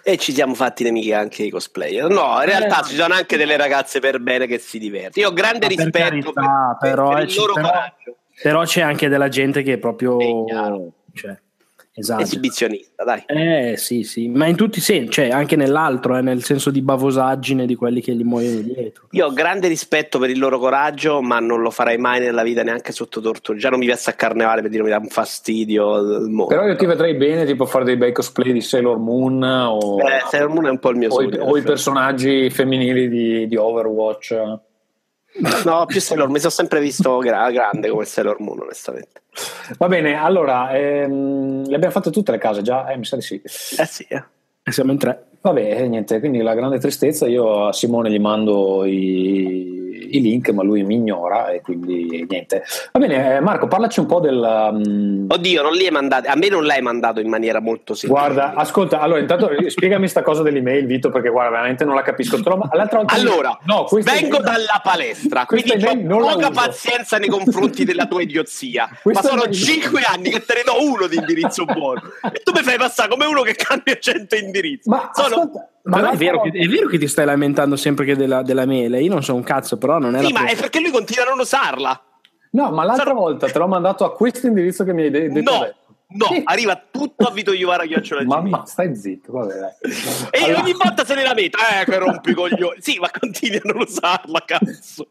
E 0.03 0.17
ci 0.17 0.33
siamo 0.33 0.55
fatti 0.55 0.85
nemiche 0.85 1.15
anche 1.15 1.43
i 1.43 1.51
cosplayer. 1.51 2.09
No, 2.09 2.39
in 2.41 2.47
realtà 2.47 2.79
no. 2.79 2.83
ci 2.85 2.95
sono 2.95 3.15
anche 3.15 3.37
delle 3.37 3.57
ragazze 3.57 4.01
per 4.01 4.21
bene 4.21 4.47
che 4.47 4.59
si 4.59 4.79
divertono. 4.79 5.27
Io 5.27 5.29
ho 5.31 5.35
grande 5.35 5.67
rispetto 5.67 5.91
per, 5.91 6.09
carità, 6.09 6.77
per- 6.79 6.91
però 6.91 7.15
per 7.15 7.23
il 7.29 7.35
loro 7.35 7.53
però- 7.55 7.69
coraggio. 7.69 8.17
Però 8.43 8.63
c'è 8.65 8.83
anche 8.83 9.09
della 9.09 9.29
gente 9.29 9.63
che 9.63 9.75
è 9.75 9.79
proprio. 9.79 10.19
È. 10.19 10.91
Cioè, 11.15 11.41
esatto. 11.97 12.23
Esibizionista, 12.23 13.03
dai. 13.05 13.23
Eh 13.27 13.75
sì, 13.77 14.03
sì, 14.05 14.29
ma 14.29 14.47
in 14.47 14.57
tutti 14.57 14.79
i 14.79 14.83
sensi, 14.83 15.11
cioè 15.11 15.31
anche 15.31 15.57
nell'altro, 15.57 16.17
eh, 16.17 16.21
nel 16.21 16.45
senso 16.45 16.71
di 16.71 16.83
bavosaggine 16.83 17.67
di 17.67 17.75
quelli 17.75 18.01
che 18.01 18.15
gli 18.15 18.23
muoiono 18.23 18.61
dietro. 18.61 19.09
Io 19.13 19.27
ho 19.27 19.33
grande 19.33 19.69
rispetto 19.69 20.19
per 20.19 20.31
il 20.31 20.39
loro 20.39 20.59
coraggio, 20.59 21.21
ma 21.23 21.39
non 21.41 21.61
lo 21.63 21.71
farei 21.71 21.99
mai 21.99 22.21
nella 22.21 22.43
vita 22.43 22.63
neanche 22.63 22.93
sotto 22.93 23.21
tortura. 23.21 23.59
Già 23.59 23.71
non 23.71 23.79
mi 23.79 23.87
piace 23.87 24.11
a 24.11 24.13
carnevale 24.13 24.61
per 24.61 24.71
dire 24.71 24.83
mi 24.83 24.91
dà 24.91 24.99
un 24.99 25.09
fastidio 25.09 25.97
il 25.97 26.29
mondo. 26.31 26.47
Però 26.47 26.67
io 26.67 26.77
ti 26.77 26.87
vedrei 26.87 27.15
bene 27.15 27.45
tipo 27.45 27.65
fare 27.67 27.85
dei 27.85 27.97
bei 27.97 28.13
cosplay 28.13 28.53
di 28.53 28.61
Sailor 28.61 28.99
Moon 28.99 29.43
o, 29.43 29.99
Eh, 30.01 30.23
Sailor 30.29 30.49
Moon 30.51 30.67
è 30.67 30.71
un 30.71 30.79
po' 30.79 30.91
il 30.91 30.97
mio 30.97 31.09
o 31.09 31.21
sogno. 31.21 31.43
o 31.45 31.57
i 31.57 31.63
personaggi 31.63 32.51
femminili 32.51 33.09
di, 33.09 33.47
di 33.47 33.57
Overwatch. 33.57 34.35
No, 35.65 35.85
più 35.87 36.01
Sailor 36.01 36.29
mi 36.29 36.39
sono 36.39 36.51
sempre 36.51 36.81
visto 36.81 37.19
gra- 37.19 37.51
grande 37.51 37.89
come 37.91 38.05
Sailor 38.05 38.41
Moon, 38.41 38.61
onestamente. 38.61 39.23
Va 39.79 39.87
bene, 39.89 40.15
allora, 40.19 40.71
ehm, 40.77 41.67
le 41.69 41.75
abbiamo 41.75 41.93
fatte 41.93 42.11
tutte 42.11 42.33
le 42.33 42.39
case 42.39 42.63
già? 42.63 42.89
Eh, 42.89 42.97
mi 42.97 43.05
sa 43.05 43.17
di 43.17 43.23
sì. 43.23 43.41
Eh 43.45 43.85
sì, 43.87 44.07
eh. 44.09 44.25
Siamo 44.71 44.93
in 44.93 44.99
tre. 44.99 45.25
Vabbè, 45.43 45.83
eh, 45.83 45.89
niente, 45.89 46.19
quindi 46.19 46.41
la 46.41 46.55
grande 46.55 46.79
tristezza, 46.79 47.27
io 47.29 47.67
a 47.67 47.73
Simone 47.73 48.11
gli 48.11 48.19
mando 48.19 48.85
i, 48.85 49.86
i 49.97 50.21
link, 50.21 50.51
ma 50.51 50.63
lui 50.63 50.83
mi 50.83 50.95
ignora 50.95 51.49
e 51.51 51.61
quindi 51.61 52.27
niente. 52.29 52.63
Va 52.93 53.01
bene, 53.01 53.37
eh, 53.37 53.41
Marco, 53.41 53.67
parlaci 53.67 54.01
un 54.01 54.07
po' 54.07 54.21
del... 54.21 54.37
um, 54.37 55.27
Oddio, 55.29 55.63
non 55.63 55.73
li 55.73 55.85
hai 55.87 55.91
mandati. 55.91 56.27
A 56.29 56.35
me 56.37 56.49
non 56.49 56.65
l'hai 56.65 56.83
mandato 56.83 57.21
in 57.21 57.29
maniera 57.29 57.61
molto 57.61 57.95
semplice. 57.95 58.25
Guarda, 58.25 58.55
ascolta, 58.55 59.01
allora 59.01 59.21
intanto 59.21 59.51
spiegami 59.69 60.09
sta 60.09 60.23
cosa 60.23 60.43
dell'email, 60.43 60.87
Vito, 60.87 61.11
perché 61.11 61.29
guarda, 61.31 61.51
veramente 61.51 61.85
non 61.85 61.95
la 61.95 62.03
capisco. 62.03 62.37
L'altra 62.37 62.99
volta 62.99 63.15
Allora, 63.15 63.59
no, 63.65 63.85
questa 63.85 64.13
vengo 64.13 64.37
email- 64.39 64.45
dalla 64.45 64.81
palestra, 64.83 65.47
questa 65.47 65.77
quindi 65.77 66.13
ho 66.13 66.19
poca 66.19 66.51
pazienza 66.51 67.19
nei 67.19 67.29
confronti 67.29 67.85
della 67.85 68.07
tua 68.07 68.23
idiozia. 68.23 68.89
ma 68.91 68.99
Questa 69.03 69.29
sono 69.29 69.43
email- 69.45 69.55
cinque 69.63 70.03
anni 70.03 70.31
che 70.31 70.45
te 70.45 70.55
ne 70.55 70.63
do 70.65 70.83
uno 70.91 71.07
di 71.07 71.17
indirizzo 71.17 71.65
buono. 71.71 72.01
e 72.33 72.41
tu 72.43 72.53
mi 72.55 72.63
fai 72.63 72.77
passare 72.77 73.09
come 73.09 73.27
uno 73.27 73.43
che 73.43 73.55
cambia 73.55 73.97
100 73.99 74.37
indirizzi. 74.37 74.89
Ma 74.89 75.11
Sono- 75.13 75.27
ascolta, 75.35 75.69
ma 75.87 75.99
Però 75.99 76.11
è 76.11 76.17
vero, 76.17 76.41
che, 76.43 76.51
è 76.51 76.67
vero 76.67 76.89
che 76.89 76.99
ti 76.99 77.07
stai 77.09 77.25
lamentando 77.25 77.77
sempre 77.77 78.05
che 78.05 78.17
della, 78.17 78.43
della 78.43 78.65
mele. 78.67 79.01
Io 79.03 79.11
non 79.13 79.23
so 79.23 79.35
un 79.35 79.43
cazzo, 79.43 79.79
però 79.79 79.99
non 79.99 80.15
è 80.17 80.19
Sì, 80.19 80.25
la 80.33 80.39
ma 80.39 80.45
prima- 80.45 80.53
è 80.53 80.61
perché 80.61 80.81
lui 80.81 80.91
continua 80.91 81.25
a 81.25 81.29
non 81.31 81.39
usarla. 81.41 82.03
No, 82.53 82.71
ma 82.71 82.85
l'altra 82.85 83.13
volta 83.13 83.47
te 83.49 83.59
l'ho 83.59 83.69
mandato 83.69 84.05
a 84.05 84.15
questo 84.15 84.47
indirizzo 84.47 84.83
che 84.85 84.93
mi 84.93 85.03
hai 85.03 85.11
de- 85.11 85.29
detto 85.31 85.51
No, 85.51 85.57
adesso. 85.59 85.77
no, 86.09 86.27
Sì. 86.27 86.41
arriva 86.45 86.83
tutto 86.91 87.27
a 87.27 87.31
Vito 87.31 87.53
Iovara 87.53 87.85
chiocciola 87.85 88.25
Mamma, 88.25 88.65
stai 88.67 88.97
zitto, 88.97 89.33
vabbè, 89.33 89.55
dai. 89.55 89.71
E 90.31 90.45
Allora- 90.45 90.63
ogni 90.63 90.73
volta 90.73 91.05
se 91.05 91.15
ne 91.15 91.23
la 91.23 91.35
metto, 91.35 91.59
eh, 91.59 91.85
che 91.85 91.99
rompi 91.99 92.33
coglioni. 92.35 92.77
Sì, 92.81 92.99
ma 92.99 93.11
continui 93.11 93.57
a 93.59 93.61
non 93.65 93.83
usarla, 93.83 94.43
cazzo. 94.47 95.11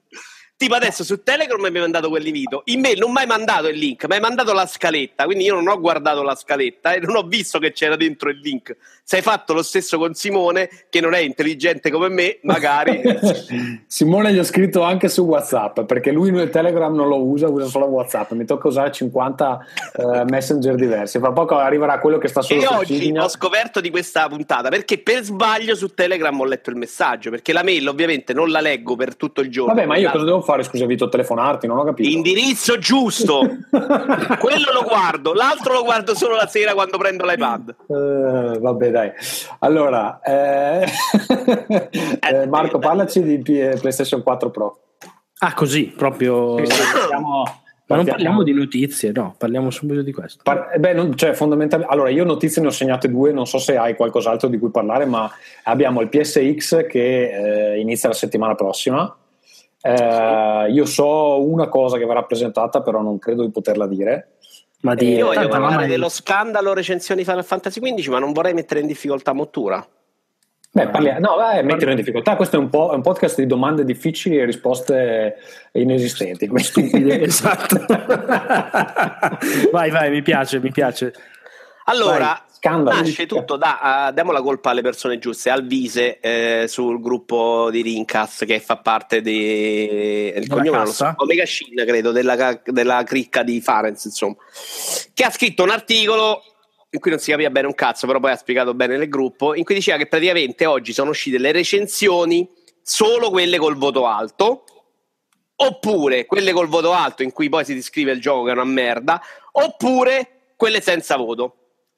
Tipo 0.58 0.74
adesso 0.74 1.04
su 1.04 1.22
Telegram 1.22 1.60
mi 1.60 1.66
hai 1.68 1.74
mandato 1.82 2.08
quell'invito, 2.08 2.62
in 2.66 2.80
mail 2.80 2.98
non 2.98 3.12
mi 3.12 3.18
hai 3.20 3.26
mandato 3.28 3.68
il 3.68 3.78
link, 3.78 4.06
mi 4.08 4.14
hai 4.16 4.22
mandato 4.22 4.54
la 4.54 4.66
scaletta, 4.66 5.26
quindi 5.26 5.44
io 5.44 5.54
non 5.54 5.68
ho 5.68 5.78
guardato 5.80 6.24
la 6.24 6.34
scaletta 6.34 6.94
e 6.94 7.00
non 7.02 7.18
ho 7.18 7.24
visto 7.24 7.60
che 7.60 7.74
c'era 7.74 7.98
dentro 7.98 8.30
il 8.30 8.40
link. 8.40 8.76
Se 9.08 9.18
hai 9.18 9.22
fatto 9.22 9.54
lo 9.54 9.62
stesso 9.62 10.00
con 10.00 10.16
Simone, 10.16 10.68
che 10.90 11.00
non 11.00 11.14
è 11.14 11.20
intelligente 11.20 11.92
come 11.92 12.10
me, 12.10 12.40
magari... 12.42 13.04
Simone 13.86 14.34
gli 14.34 14.40
ho 14.40 14.44
scritto 14.44 14.82
anche 14.82 15.10
su 15.10 15.22
WhatsApp 15.26 15.82
perché 15.82 16.12
lui 16.12 16.30
il 16.30 16.50
Telegram 16.50 16.92
non 16.92 17.08
lo 17.08 17.24
usa, 17.24 17.48
usa 17.48 17.68
solo 17.68 17.86
WhatsApp. 17.86 18.32
Mi 18.32 18.46
tocca 18.46 18.68
usare 18.68 18.92
50 18.92 19.60
eh, 19.96 20.24
messenger 20.28 20.74
diversi. 20.74 21.20
Fra 21.20 21.32
poco 21.32 21.56
arriverà 21.56 22.00
quello 22.00 22.18
che 22.18 22.28
sta 22.28 22.42
solo 22.42 22.60
E 22.60 22.66
su 22.66 22.74
oggi 22.74 22.98
Signa. 22.98 23.24
ho 23.24 23.28
scoperto 23.30 23.80
di 23.80 23.92
questa 23.92 24.28
puntata 24.28 24.70
perché 24.70 24.98
per 24.98 25.24
sbaglio 25.24 25.76
su 25.76 25.94
Telegram 25.94 26.38
ho 26.40 26.46
letto 26.46 26.72
il 26.72 26.76
messaggio, 26.76 27.30
perché 27.30 27.54
la 27.54 27.62
mail 27.62 27.88
ovviamente 27.88 28.34
non 28.34 28.50
la 28.50 28.60
leggo 28.60 28.96
per 28.96 29.16
tutto 29.16 29.42
il 29.42 29.52
giorno. 29.52 29.72
Vabbè, 29.76 29.86
ma 29.86 29.98
io 29.98 30.06
La- 30.08 30.12
cosa 30.14 30.26
devo 30.26 30.42
fare? 30.42 30.64
Scusa, 30.64 30.88
Vito, 30.88 31.08
telefonarti? 31.10 31.68
Non 31.68 31.78
ho 31.78 31.84
capito. 31.84 32.10
Indirizzo 32.10 32.80
giusto, 32.80 33.40
quello 33.70 34.72
lo 34.74 34.82
guardo, 34.84 35.34
l'altro 35.34 35.74
lo 35.74 35.84
guardo 35.84 36.16
solo 36.16 36.36
la 36.36 36.48
sera 36.48 36.74
quando 36.74 36.98
prendo 36.98 37.24
l'iPad. 37.24 37.76
Eh, 37.88 38.60
vabbè, 38.60 38.94
dai. 38.96 39.12
Allora, 39.60 40.22
eh, 40.22 40.86
eh, 42.32 42.48
Marco, 42.48 42.80
parlaci 42.80 43.22
di 43.22 43.38
PlayStation 43.40 44.24
4 44.24 44.50
Pro. 44.50 44.80
Ah, 45.40 45.54
così, 45.54 45.88
proprio... 45.96 46.66
Siamo- 46.66 47.44
Ma 47.88 47.98
non 47.98 48.06
parliamo 48.06 48.42
di 48.42 48.54
notizie, 48.54 49.12
no, 49.12 49.36
parliamo 49.38 49.70
subito 49.70 50.02
di 50.02 50.14
questo. 50.14 50.42
Par- 50.44 50.72
eh, 50.74 50.80
beh, 50.80 50.94
non- 50.94 51.16
cioè, 51.18 51.34
fondamentalmente, 51.34 51.94
allora 51.94 52.10
io 52.10 52.24
notizie 52.24 52.62
ne 52.62 52.70
ho 52.70 52.72
segnate 52.72 53.10
due, 53.10 53.32
non 53.34 53.46
so 53.46 53.58
se 53.60 53.76
hai 53.78 53.96
qualcos'altro 53.96 54.48
di 54.48 54.58
cui 54.58 54.72
parlare, 54.72 55.06
ma 55.06 55.30
abbiamo 55.64 56.00
il 56.02 56.08
PSX 56.08 56.88
che 56.88 57.74
eh, 57.74 57.80
inizia 57.80 58.08
la 58.10 58.16
settimana 58.16 58.56
prossima. 58.56 59.14
Eh, 59.82 60.68
io 60.72 60.86
so 60.86 61.44
una 61.46 61.68
cosa 61.68 61.98
che 61.98 62.06
verrà 62.06 62.24
presentata, 62.24 62.82
però 62.82 63.02
non 63.02 63.20
credo 63.20 63.44
di 63.44 63.52
poterla 63.52 63.86
dire. 63.88 64.30
Ma 64.86 64.94
di... 64.94 65.16
Io 65.16 65.26
voglio 65.26 65.40
tanto 65.40 65.50
parlare 65.50 65.74
oramai- 65.74 65.90
dello 65.90 66.10
scandalo 66.10 66.74
recensioni 66.74 67.24
Final 67.24 67.44
Fantasy 67.44 67.80
XV, 67.80 68.08
ma 68.10 68.20
non 68.20 68.34
vorrei 68.34 68.54
mettere 68.54 68.82
in 68.82 68.88
difficoltà 68.88 69.34
Mottura. 69.34 69.86
Beh, 70.72 70.90
parliamo, 70.90 71.20
no, 71.20 71.36
vai, 71.38 71.64
mettilo 71.64 71.90
in 71.90 71.96
difficoltà. 71.96 72.36
Questo 72.36 72.58
è 72.58 72.60
un, 72.60 72.70
po', 72.70 72.92
è 72.92 72.96
un 72.96 73.02
podcast 73.02 73.38
di 73.40 73.48
domande 73.48 73.84
difficili 73.84 74.38
e 74.38 74.46
risposte 74.46 75.38
inesistenti. 75.72 76.48
Stupide, 76.58 77.22
esatto. 77.24 77.84
vai, 79.72 79.90
vai, 79.90 80.12
mi 80.12 80.22
piace, 80.22 80.60
mi 80.60 80.72
piace. 80.72 81.14
Allora, 81.86 82.45
scandalo. 82.56 82.98
nasce 82.98 83.26
tutto 83.26 83.58
da, 83.58 84.08
uh, 84.10 84.14
diamo 84.14 84.32
la 84.32 84.42
colpa 84.42 84.72
alle 84.72 84.82
persone 84.82 85.20
giuste, 85.20 85.50
al 85.50 85.66
Vise 85.66 86.20
eh, 86.20 86.66
sul 86.68 87.00
gruppo 87.02 87.70
di 87.70 87.82
Rincast 87.82 88.46
che 88.46 88.60
fa 88.60 88.78
parte 88.78 89.22
di 89.22 90.32
il 90.36 90.48
Della 90.48 90.56
cognome 90.56 90.86
so? 90.88 91.14
Omega 91.18 91.46
Shin, 91.46 91.84
credo, 91.86 92.12
della, 92.12 92.60
della 92.64 93.04
cricca 93.04 93.44
di 93.44 93.62
Farenz, 93.62 94.06
insomma, 94.06 94.36
che 95.14 95.24
ha 95.24 95.30
scritto 95.30 95.64
un 95.64 95.70
articolo 95.70 96.42
in 96.90 97.00
cui 97.00 97.12
non 97.12 97.20
si 97.20 97.32
capiva 97.32 97.50
bene 97.50 97.68
un 97.68 97.76
cazzo, 97.76 98.08
però 98.08 98.20
poi 98.20 98.32
ha 98.32 98.38
spiegato 98.38 98.74
bene 98.74 98.98
nel 98.98 99.10
gruppo, 99.10 99.54
in 99.54 99.64
cui 99.64 99.76
diceva 99.76 99.98
che 99.98 100.08
praticamente 100.08 100.66
oggi 100.66 100.94
sono 100.94 101.10
uscite 101.10 101.38
le 101.38 101.52
recensioni 101.52 102.50
solo 102.82 103.30
quelle 103.30 103.58
col 103.58 103.76
voto 103.76 104.08
alto, 104.08 104.64
oppure 105.58 106.26
quelle 106.26 106.54
col 106.54 106.68
voto 106.68 106.94
alto 106.94 107.24
in 107.24 107.32
cui 107.32 107.50
poi 107.50 107.66
si 107.66 107.74
descrive 107.74 108.12
il 108.12 108.22
gioco 108.22 108.46
che 108.46 108.52
è 108.52 108.54
una 108.54 108.64
merda, 108.64 109.22
oppure 109.52 110.54
quelle 110.56 110.82
senza 110.82 111.18
voto. 111.18 111.58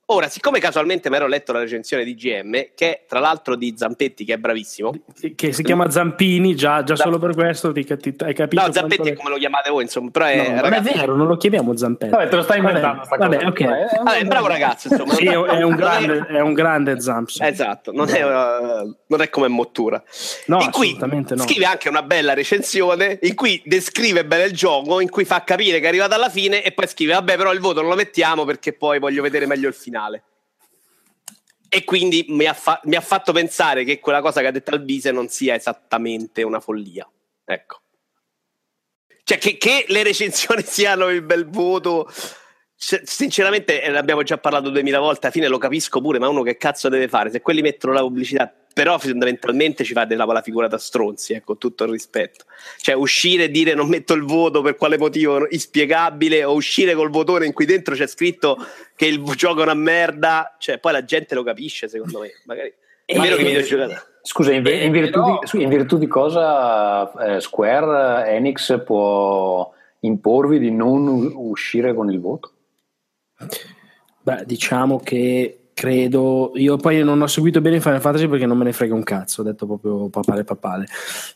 Ora, 0.10 0.30
siccome 0.30 0.60
casualmente 0.60 1.10
mi 1.10 1.18
ero 1.18 1.28
letto 1.28 1.52
la 1.52 1.60
recensione 1.60 2.06
di 2.06 2.16
GM, 2.16 2.68
che 2.76 2.92
è 2.92 3.02
tra 3.06 3.20
l'altro 3.20 3.58
di 3.58 3.74
Zampetti, 3.76 4.24
che 4.24 4.36
è 4.36 4.38
bravissimo. 4.38 4.94
Che 5.36 5.52
si 5.52 5.64
chiama 5.64 5.90
Zampini, 5.90 6.56
già, 6.56 6.82
già 6.82 6.96
solo 6.96 7.20
per 7.20 7.34
questo 7.34 7.74
ti, 7.74 7.84
ti- 7.84 8.16
hai 8.20 8.34
capito. 8.34 8.66
No, 8.66 8.72
Zampetti 8.72 9.10
è 9.10 9.14
come 9.16 9.32
lo 9.32 9.36
chiamate 9.36 9.70
voi, 9.70 9.84
insomma, 9.84 10.10
però 10.10 10.26
è, 10.28 10.38
No, 10.38 10.44
non 10.44 10.56
è 10.56 10.62
ragazzi, 10.62 10.98
vero, 10.98 11.16
non 11.18 11.28
lo 11.28 11.36
chiamiamo 11.36 11.76
Zampetti. 11.76 12.12
Vabbè, 12.12 12.30
te 12.30 12.36
lo 12.38 12.42
stai 12.42 12.60
inventando. 12.60 13.04
Vabbè, 13.04 13.06
sta 13.06 13.18
vabbè, 13.18 13.36
cosa. 13.36 13.48
ok. 13.50 13.60
Eh, 13.60 14.02
Vabbè, 14.02 14.24
bravo 14.24 14.48
ragazzo, 14.48 14.88
insomma. 14.90 15.14
Sì, 15.14 15.26
è, 15.26 15.38
è 15.38 15.62
un 15.64 15.76
grande, 15.76 16.26
è 16.28 16.40
un 16.40 16.54
grande 16.54 17.02
Zamps. 17.02 17.42
Esatto, 17.42 17.92
non 17.92 18.08
è, 18.08 18.24
uh, 18.24 18.96
non 19.08 19.22
è 19.22 19.30
come 19.30 19.50
Mottura. 19.50 20.02
No, 20.46 20.62
in 20.62 20.72
cui 20.72 20.86
assolutamente 20.86 21.36
no. 21.36 21.44
scrive 21.44 21.66
anche 21.66 21.90
una 21.90 22.02
bella 22.04 22.34
recensione 22.34 23.20
in 23.24 23.36
cui 23.36 23.62
descrive 23.66 24.24
bene 24.24 24.46
il 24.46 24.54
gioco, 24.54 25.02
in 25.02 25.10
cui 25.10 25.26
fa 25.26 25.44
capire 25.44 25.80
che 25.80 25.86
è 25.86 25.90
arrivato 25.90 26.14
alla 26.14 26.30
fine 26.30 26.64
e 26.64 26.72
poi 26.72 26.88
scrive 26.88 27.12
vabbè 27.12 27.36
però 27.36 27.52
il 27.52 27.60
voto 27.60 27.82
non 27.82 27.90
lo 27.90 27.98
mettiamo 27.98 28.46
perché 28.46 28.72
poi 28.72 29.00
voglio 29.00 29.22
vedere 29.22 29.46
meglio 29.46 29.68
il 29.68 29.74
finale. 29.74 29.96
E 31.70 31.84
quindi 31.84 32.26
mi 32.30 32.46
ha, 32.46 32.54
fa- 32.54 32.80
mi 32.86 32.96
ha 32.96 33.02
fatto 33.02 33.34
pensare 33.34 33.84
che 33.84 34.00
quella 34.00 34.22
cosa 34.22 34.42
che 34.42 34.48
ha 34.48 34.52
detto 34.52 34.72
Albise 34.72 35.12
non 35.12 35.28
sia 35.28 35.56
esattamente 35.56 36.44
una 36.44 36.60
follia. 36.60 37.10
Ecco. 37.44 37.82
Cioè 39.24 39.38
che, 39.38 39.58
che 39.58 39.86
le 39.90 40.04
recensioni 40.04 40.64
siano 40.66 41.10
il 41.10 41.22
bel 41.22 41.48
voto... 41.48 42.10
Sinceramente, 42.80 43.82
eh, 43.82 43.90
l'abbiamo 43.90 44.22
già 44.22 44.38
parlato 44.38 44.70
duemila 44.70 45.00
volte, 45.00 45.22
alla 45.26 45.32
fine 45.32 45.48
lo 45.48 45.58
capisco 45.58 46.00
pure, 46.00 46.20
ma 46.20 46.30
uno 46.30 46.44
che 46.44 46.58
cazzo 46.58 46.90
deve 46.90 47.08
fare? 47.08 47.32
Se 47.32 47.42
quelli 47.42 47.62
mettono 47.62 47.92
la 47.92 48.02
pubblicità, 48.02 48.54
però 48.72 49.00
fondamentalmente 49.00 49.84
ci 49.84 49.94
fa 49.94 50.06
della 50.06 50.26
la 50.26 50.44
figura 50.44 50.68
da 50.68 50.78
stronzi, 50.78 51.34
ecco, 51.34 51.46
con 51.46 51.58
tutto 51.58 51.86
il 51.86 51.90
rispetto. 51.90 52.46
Cioè 52.78 52.94
uscire 52.94 53.46
e 53.46 53.50
dire 53.50 53.74
non 53.74 53.90
metto 53.90 54.14
il 54.14 54.24
voto 54.24 54.62
per 54.62 54.76
quale 54.76 55.00
motivo 55.00 55.48
inspiegabile, 55.50 56.44
o 56.44 56.54
uscire 56.54 56.94
col 56.94 57.10
votone 57.10 57.48
in 57.48 57.54
cui 57.54 57.66
dentro 57.66 57.96
c'è 57.96 58.06
scritto 58.06 58.58
che 58.96 59.08
il 59.08 59.24
gioco 59.36 59.62
è 59.62 59.64
una 59.64 59.74
merda, 59.74 60.56
cioè 60.60 60.78
poi 60.78 60.92
la 60.92 61.04
gente 61.04 61.34
lo 61.34 61.42
capisce 61.42 61.88
secondo 61.88 62.20
me, 62.20 62.30
magari. 62.46 62.72
È 63.04 63.18
vero 63.18 63.38
che 63.38 63.42
i 63.42 63.46
videogiocatori... 63.46 64.00
Scusa, 64.22 64.52
in, 64.52 64.66
in 64.68 64.92
virtù 64.92 65.22
di, 65.24 65.64
in 65.64 65.70
virtù 65.70 65.98
di 65.98 66.08
cosa 66.08 67.12
eh, 67.14 67.40
Square 67.40 68.30
Enix 68.30 68.84
può 68.84 69.74
imporvi 70.02 70.60
di 70.60 70.70
non 70.70 71.08
u- 71.08 71.50
uscire 71.50 71.94
con 71.94 72.12
il 72.12 72.20
voto? 72.20 72.52
Beh, 74.22 74.44
diciamo 74.46 75.00
che 75.00 75.60
credo. 75.74 76.52
Io 76.56 76.78
poi 76.78 77.04
non 77.04 77.22
ho 77.22 77.28
seguito 77.28 77.62
bene 77.62 77.80
Final 77.80 78.02
Fantasy 78.02 78.28
perché 78.28 78.46
non 78.46 78.58
me 78.58 78.64
ne 78.66 78.74
frega 78.74 78.94
un 78.94 79.04
cazzo, 79.04 79.42
ho 79.42 79.44
detto 79.44 79.66
proprio 79.66 80.10
papale 80.10 80.44
papale. 80.44 80.86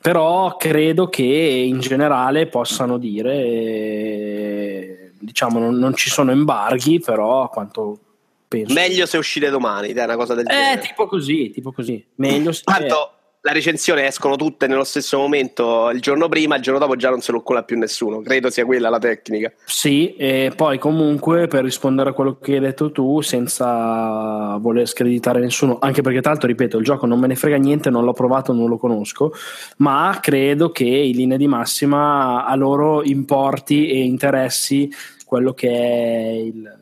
Però 0.02 0.56
credo 0.58 1.08
che 1.08 1.24
in 1.24 1.80
generale 1.80 2.48
possano 2.48 2.98
dire. 2.98 3.34
eh, 3.36 5.12
Diciamo, 5.22 5.60
non, 5.60 5.76
non 5.76 5.94
ci 5.94 6.10
sono 6.10 6.32
embarghi, 6.32 7.00
però 7.00 7.44
a 7.44 7.50
quanto 7.50 8.00
penso. 8.48 8.74
Meglio 8.74 9.06
se 9.06 9.18
uscite 9.20 9.50
domani, 9.52 9.94
dai, 9.94 10.06
una 10.06 10.16
cosa 10.16 10.34
del 10.34 10.48
Eh, 10.48 10.52
genere. 10.52 10.82
tipo 10.82 11.06
così, 11.06 11.52
tipo 11.52 11.72
così. 11.72 12.04
Meglio 12.16 12.52
se. 12.52 12.64
Tanto 12.64 13.12
la 13.44 13.54
recensione 13.54 14.06
escono 14.06 14.36
tutte 14.36 14.68
nello 14.68 14.84
stesso 14.84 15.18
momento 15.18 15.90
il 15.90 16.00
giorno 16.00 16.30
prima, 16.30 16.58
il 16.58 16.62
giorno 16.62 16.80
dopo 16.80 16.96
già 16.96 17.10
non 17.10 17.22
se 17.22 17.32
lo 17.32 17.42
cola 17.42 17.64
più 17.64 17.78
nessuno. 17.78 18.22
Credo 18.22 18.52
sia 18.52 18.66
quella 18.66 18.90
la 18.90 19.00
tecnica. 19.00 19.52
Sì, 19.66 20.16
e 20.16 20.54
poi 20.56 20.78
comunque 20.78 21.48
per 21.48 21.64
rispondere 21.64 22.12
a 22.12 22.14
quello 22.14 22.38
che 22.38 22.54
hai 22.54 22.60
detto 22.60 22.92
tu, 22.92 23.22
senza 23.22 24.58
voler 24.58 24.88
screditare 24.88 25.40
nessuno, 25.40 25.80
anche 25.80 26.02
perché 26.02 26.22
tra 26.22 26.32
l'altro, 26.32 26.48
ripeto, 26.48 26.78
il 26.78 26.84
gioco 26.84 27.08
non 27.08 27.20
me 27.20 27.28
ne 27.28 27.36
frega 27.36 27.58
niente, 27.58 27.90
non 27.90 28.04
l'ho 28.04 28.14
provato, 28.14 28.54
non 28.54 28.70
lo 28.70 28.78
conosco, 28.78 29.34
ma 29.78 30.20
credo 30.22 30.72
che 30.72 30.86
in 30.86 31.16
linea 31.16 31.38
di 31.38 31.48
massima 31.48 32.46
a 32.46 32.56
loro 32.56 33.04
importi 33.04 33.90
e 33.90 34.04
interessi 34.04 34.90
quello 35.26 35.54
che 35.54 35.70
è 35.70 36.30
il 36.30 36.80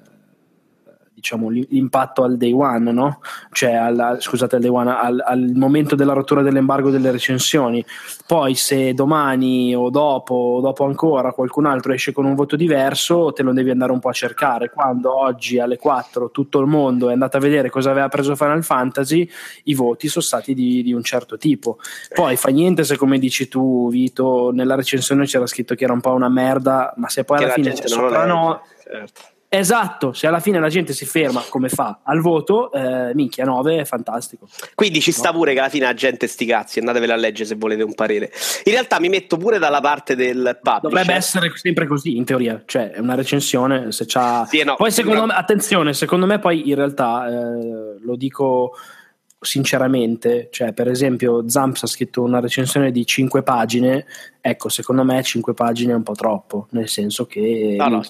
diciamo 1.20 1.50
l'impatto 1.50 2.24
al 2.24 2.38
day 2.38 2.54
one, 2.54 2.92
no? 2.92 3.20
Cioè 3.52 3.74
alla, 3.74 4.18
scusate 4.20 4.56
al 4.56 4.62
day 4.62 4.72
one, 4.72 4.96
al, 4.96 5.22
al 5.24 5.52
momento 5.54 5.96
della 5.96 6.14
rottura 6.14 6.42
dell'embargo 6.42 6.90
delle 6.90 7.12
recensioni. 7.12 7.86
Poi 8.26 8.56
se 8.56 8.94
domani 8.94 9.76
o 9.76 9.90
dopo 9.90 10.34
o 10.34 10.62
dopo 10.62 10.86
ancora 10.86 11.34
qualcun 11.34 11.66
altro 11.66 11.94
esce 11.94 12.14
con 12.14 12.26
un 12.26 12.36
voto 12.36 12.56
diverso, 12.56 13.34
te 13.34 13.44
lo 13.44 13.54
devi 13.54 13.70
andare 13.70 13.92
un 13.92 14.00
po' 14.00 14.10
a 14.10 14.14
cercare. 14.14 14.70
Quando 14.70 15.16
oggi 15.16 15.60
alle 15.60 15.78
4 15.78 16.32
tutto 16.32 16.60
il 16.60 16.68
mondo 16.68 17.10
è 17.10 17.14
andato 17.14 17.38
a 17.38 17.42
vedere 17.42 17.70
cosa 17.70 17.92
aveva 17.92 18.08
preso 18.08 18.36
Final 18.36 18.64
Fantasy, 18.64 19.30
i 19.66 19.74
voti 19.74 20.08
sono 20.08 20.24
stati 20.24 20.54
di, 20.54 20.82
di 20.82 20.94
un 20.94 21.04
certo 21.04 21.38
tipo. 21.38 21.80
Poi 22.14 22.38
fa 22.38 22.50
niente 22.50 22.84
se 22.84 22.98
come 22.98 23.20
dici 23.20 23.48
tu, 23.48 23.90
Vito, 23.90 24.52
nella 24.54 24.76
recensione 24.76 25.26
c'era 25.26 25.46
scritto 25.46 25.76
che 25.76 25.84
era 25.84 25.94
un 25.94 26.02
po' 26.02 26.14
una 26.14 26.30
merda, 26.30 26.94
ma 26.96 27.10
se 27.10 27.24
poi 27.26 27.38
alla 27.38 27.48
la 27.48 27.54
fine 27.54 27.74
c'è 27.74 27.88
sopra 27.88 28.26
no, 28.26 28.62
Certo. 28.90 29.22
Esatto, 29.52 30.14
se 30.14 30.28
alla 30.28 30.40
fine 30.40 30.60
la 30.60 30.70
gente 30.70 30.94
si 30.94 31.08
ferma 31.08 31.44
come 31.50 31.70
fa 31.70 32.02
al 32.04 32.22
voto, 32.22 32.72
eh, 32.72 33.16
minchia 33.16 33.46
9 33.46 33.80
è 33.80 33.86
fantastico. 33.86 34.48
Quindi 34.76 35.02
ci 35.02 35.12
sta 35.12 35.32
pure 35.32 35.54
che 35.54 35.60
alla 35.60 35.70
fine 35.70 35.86
la 35.86 35.96
gente 35.96 36.28
sti 36.28 36.46
cazzi, 36.46 36.78
andatevela 36.78 37.16
a 37.16 37.18
leggere 37.18 37.48
se 37.48 37.56
volete 37.56 37.82
un 37.82 37.96
parere. 37.96 38.32
In 38.66 38.74
realtà 38.74 39.00
mi 39.00 39.10
metto 39.10 39.38
pure 39.38 39.58
dalla 39.58 39.82
parte 39.82 40.16
del 40.16 40.60
publisher. 40.62 40.82
Dovrebbe 40.82 41.14
essere 41.16 41.52
sempre 41.56 41.88
così 41.88 42.16
in 42.16 42.26
teoria, 42.26 42.62
cioè 42.68 42.92
è 42.92 43.00
una 43.00 43.16
recensione 43.16 43.92
se 43.92 44.06
c'ha... 44.06 44.46
Sì, 44.48 44.64
no, 44.64 44.76
poi 44.76 44.92
secondo 44.92 45.22
no. 45.22 45.26
me, 45.26 45.34
attenzione, 45.34 45.94
secondo 45.96 46.28
me 46.28 46.38
poi 46.38 46.70
in 46.70 46.76
realtà 46.76 47.28
eh, 47.28 47.98
lo 48.02 48.16
dico 48.16 48.76
sinceramente, 49.42 50.50
cioè 50.52 50.74
per 50.74 50.90
esempio 50.90 51.48
Zamps 51.50 51.84
ha 51.84 51.88
scritto 51.88 52.22
una 52.22 52.40
recensione 52.40 52.92
di 52.92 53.06
5 53.06 53.42
pagine, 53.42 54.06
ecco 54.42 54.70
secondo 54.70 55.04
me 55.04 55.22
5 55.22 55.54
pagine 55.54 55.92
è 55.92 55.96
un 55.96 56.04
po' 56.04 56.14
troppo, 56.14 56.68
nel 56.72 56.88
senso 56.88 57.26
che 57.26 57.76
No, 57.78 57.88
no, 57.88 58.02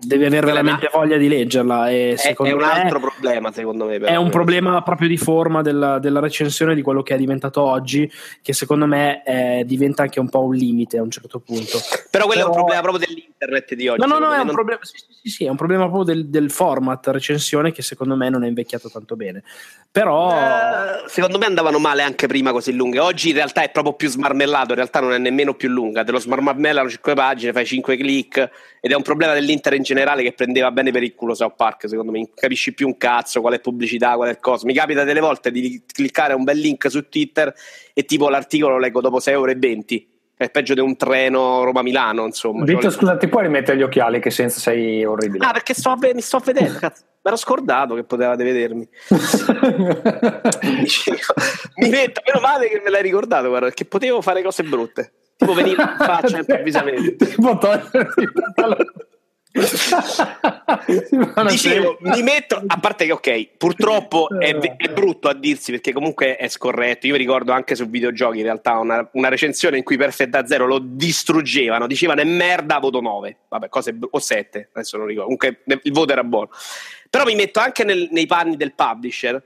devi 0.00 0.24
avere 0.24 0.46
veramente 0.46 0.88
voglia 0.92 1.16
di 1.16 1.28
leggerla 1.28 1.90
e 1.90 2.14
È, 2.14 2.34
è 2.34 2.52
un 2.52 2.62
altro 2.62 3.00
problema, 3.00 3.52
secondo 3.52 3.84
me. 3.86 3.98
però. 3.98 4.10
è 4.12 4.16
un 4.16 4.30
problema 4.30 4.82
proprio 4.82 5.08
di 5.08 5.16
forma 5.16 5.62
della, 5.62 5.98
della 5.98 6.20
recensione 6.20 6.74
di 6.74 6.82
quello 6.82 7.02
che 7.02 7.14
è 7.14 7.18
diventato 7.18 7.62
oggi, 7.62 8.10
che 8.42 8.52
secondo 8.52 8.86
me 8.86 9.22
eh, 9.24 9.64
diventa 9.66 10.02
anche 10.02 10.20
un 10.20 10.28
po' 10.28 10.42
un 10.42 10.54
limite 10.54 10.98
a 10.98 11.02
un 11.02 11.10
certo 11.10 11.38
punto. 11.40 11.78
Però 12.10 12.26
quello 12.26 12.42
è 12.42 12.44
un 12.44 12.50
Però- 12.50 12.64
problema 12.64 12.80
proprio 12.82 13.06
dell'internet 13.06 13.74
di 13.74 13.88
oggi. 13.88 14.00
No, 14.00 14.06
no, 14.06 14.18
no, 14.18 14.32
è 14.32 14.38
un, 14.38 14.46
Non- 14.46 14.54
problema, 14.54 14.80
sì, 14.82 14.96
sì, 15.22 15.28
sì, 15.30 15.44
è 15.44 15.48
un 15.48 15.56
problema 15.56 15.84
proprio 15.88 16.04
del, 16.14 16.26
del 16.28 16.50
format 16.50 17.06
recensione 17.08 17.72
che 17.72 17.82
secondo 17.82 18.16
me 18.16 18.28
non 18.28 18.44
è 18.44 18.48
invecchiato 18.48 18.88
tanto 18.90 19.16
bene. 19.16 19.42
Però 19.90 20.32
Eh, 20.32 21.08
secondo 21.08 21.38
me 21.38 21.46
andavano 21.46 21.78
male 21.78 22.02
anche 22.02 22.26
prima 22.26 22.52
così 22.52 22.72
lunghe. 22.72 22.98
Oggi 23.00 23.28
in 23.30 23.34
realtà 23.36 23.62
è 23.62 23.70
proprio 23.70 23.94
più 23.94 24.08
smarmellato, 24.08 24.70
in 24.70 24.76
realtà 24.76 25.00
non 25.00 25.12
è 25.12 25.18
nemmeno 25.18 25.54
più 25.54 25.68
lunga. 25.74 26.04
Te 26.04 26.12
lo 26.12 26.18
smarmellano 26.18 26.88
5 26.88 27.14
pagine, 27.14 27.52
fai 27.52 27.66
5 27.66 27.96
click 27.96 28.50
ed 28.80 28.90
è 28.90 28.94
un 28.94 29.02
problema 29.02 29.34
dell'Inter 29.34 29.74
in 29.74 29.82
generale 29.82 30.22
che 30.22 30.32
prendeva 30.32 30.70
bene 30.70 30.90
per 30.90 31.02
il 31.02 31.14
culo 31.14 31.34
South 31.34 31.56
Park, 31.56 31.88
secondo 31.88 32.12
me. 32.12 32.18
Non 32.18 32.30
capisci 32.34 32.72
più 32.72 32.86
un 32.86 32.96
cazzo 32.96 33.40
qual 33.40 33.54
è 33.54 33.60
pubblicità, 33.60 34.14
qual 34.14 34.28
è 34.28 34.32
il 34.32 34.38
coso. 34.38 34.64
Mi 34.66 34.74
capita 34.74 35.04
delle 35.04 35.20
volte 35.20 35.50
di 35.50 35.82
cliccare 35.86 36.32
un 36.32 36.44
bel 36.44 36.58
link 36.58 36.90
su 36.90 37.08
Twitter 37.08 37.52
e 37.92 38.04
tipo 38.04 38.28
l'articolo 38.28 38.74
lo 38.74 38.80
leggo 38.80 39.00
dopo 39.00 39.20
6 39.20 39.34
ore 39.34 39.52
e 39.52 39.56
20. 39.56 40.08
È 40.36 40.50
peggio 40.50 40.74
di 40.74 40.80
un 40.80 40.96
treno 40.96 41.62
Roma-Milano, 41.62 42.24
insomma. 42.24 42.64
Vito, 42.64 42.80
Cioè, 42.82 42.90
scusa, 42.90 43.16
ti 43.16 43.28
puoi 43.28 43.44
rimettere 43.44 43.78
gli 43.78 43.82
occhiali 43.82 44.18
che 44.18 44.30
senza 44.30 44.58
sei 44.58 45.04
orribile. 45.04 45.46
Ah, 45.46 45.52
perché 45.52 45.74
sto 45.74 45.96
mi 46.12 46.20
sto 46.20 46.40
vedere, 46.40 46.74
cazzo. 46.78 47.02
Mi 47.24 47.30
ero 47.30 47.36
scordato 47.36 47.94
che 47.94 48.02
potevate 48.04 48.44
vedermi. 48.44 48.86
Mi 51.76 51.88
metto, 51.88 52.20
meno 52.26 52.40
male 52.40 52.68
che 52.68 52.82
me 52.84 52.90
l'hai 52.90 53.00
ricordato, 53.00 53.48
guarda, 53.48 53.68
perché 53.68 53.86
potevo 53.86 54.20
fare 54.20 54.42
cose 54.42 54.62
brutte. 54.62 55.12
Tipo 55.44 55.54
venire 55.54 55.82
in 55.82 55.94
faccia 55.98 56.38
improvvisamente. 56.38 57.26
tipo 57.26 57.58
toglierti 57.58 58.20
il 58.20 58.32
pantalone. 58.32 58.92
Dicevo, 61.48 61.98
mi 62.00 62.22
metto, 62.24 62.60
a 62.66 62.78
parte 62.80 63.06
che 63.06 63.12
ok, 63.12 63.56
purtroppo 63.56 64.28
è, 64.40 64.56
è 64.56 64.88
brutto 64.88 65.28
a 65.28 65.34
dirsi 65.34 65.70
perché 65.70 65.92
comunque 65.92 66.34
è 66.36 66.48
scorretto. 66.48 67.06
Io 67.06 67.12
mi 67.12 67.18
ricordo 67.18 67.52
anche 67.52 67.76
su 67.76 67.88
videogiochi 67.88 68.38
in 68.38 68.44
realtà 68.44 68.78
una, 68.78 69.08
una 69.12 69.28
recensione 69.28 69.76
in 69.76 69.84
cui 69.84 69.96
Perfect 69.96 70.30
da 70.30 70.44
Zero 70.46 70.66
lo 70.66 70.80
distruggevano, 70.82 71.86
dicevano 71.86 72.22
è 72.22 72.24
merda, 72.24 72.80
voto 72.80 73.00
9, 73.00 73.36
vabbè, 73.48 73.68
cose, 73.68 73.96
o 74.10 74.18
7, 74.18 74.70
adesso 74.72 74.96
non 74.96 75.06
ricordo, 75.06 75.36
comunque 75.36 75.62
il 75.82 75.92
voto 75.92 76.10
era 76.12 76.24
buono. 76.24 76.48
Però 77.08 77.24
mi 77.24 77.36
metto 77.36 77.60
anche 77.60 77.84
nel- 77.84 78.08
nei 78.10 78.26
panni 78.26 78.56
del 78.56 78.74
publisher, 78.74 79.40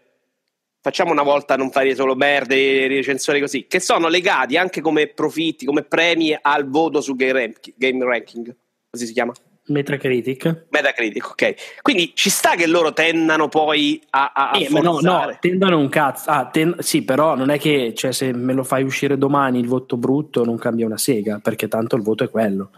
facciamo 0.81 1.13
una 1.13 1.23
volta 1.23 1.57
non 1.57 1.71
fare 1.71 1.95
solo 1.95 2.15
merde, 2.15 2.87
recensori 2.89 3.41
così, 3.41 3.67
che 3.67 3.81
sono 3.81 4.09
legati 4.09 4.57
anche 4.57 4.81
come 4.81 5.09
profitti, 5.09 5.65
come 5.67 5.83
premi 5.83 6.37
al 6.41 6.69
voto 6.69 7.01
su 7.01 7.15
Game, 7.15 7.33
Rank- 7.33 7.75
Game 7.77 8.05
Ranking, 8.05 8.57
così 8.91 9.07
si 9.07 9.13
chiama? 9.13 9.33
Metacritic. 9.69 10.67
Metacritic, 10.71 11.31
ok. 11.31 11.55
Quindi 11.83 12.13
ci 12.15 12.31
sta 12.31 12.55
che 12.55 12.67
loro 12.67 12.93
tendano 12.93 13.49
poi 13.49 14.01
a, 14.11 14.33
a, 14.35 14.51
a 14.51 14.59
Eh, 14.59 14.71
ma 14.71 14.81
no, 14.81 14.99
no, 15.01 15.37
tendono 15.41 15.79
un 15.79 15.91
cazzo. 15.91 16.31
Ah, 16.31 16.47
ten- 16.47 16.77
sì, 16.79 17.03
però 17.03 17.35
non 17.35 17.51
è 17.51 17.59
che 17.59 17.93
cioè, 17.95 18.13
se 18.13 18.33
me 18.33 18.55
lo 18.55 18.65
fai 18.65 18.83
uscire 18.83 19.19
domani 19.19 19.59
il 19.59 19.67
voto 19.67 19.99
brutto 19.99 20.43
non 20.45 20.57
cambia 20.57 20.87
una 20.87 20.97
sega, 20.97 21.39
perché 21.43 21.69
tanto 21.69 21.97
il 21.97 22.03
voto 22.03 22.25
è 22.25 22.31
quello. 22.31 22.71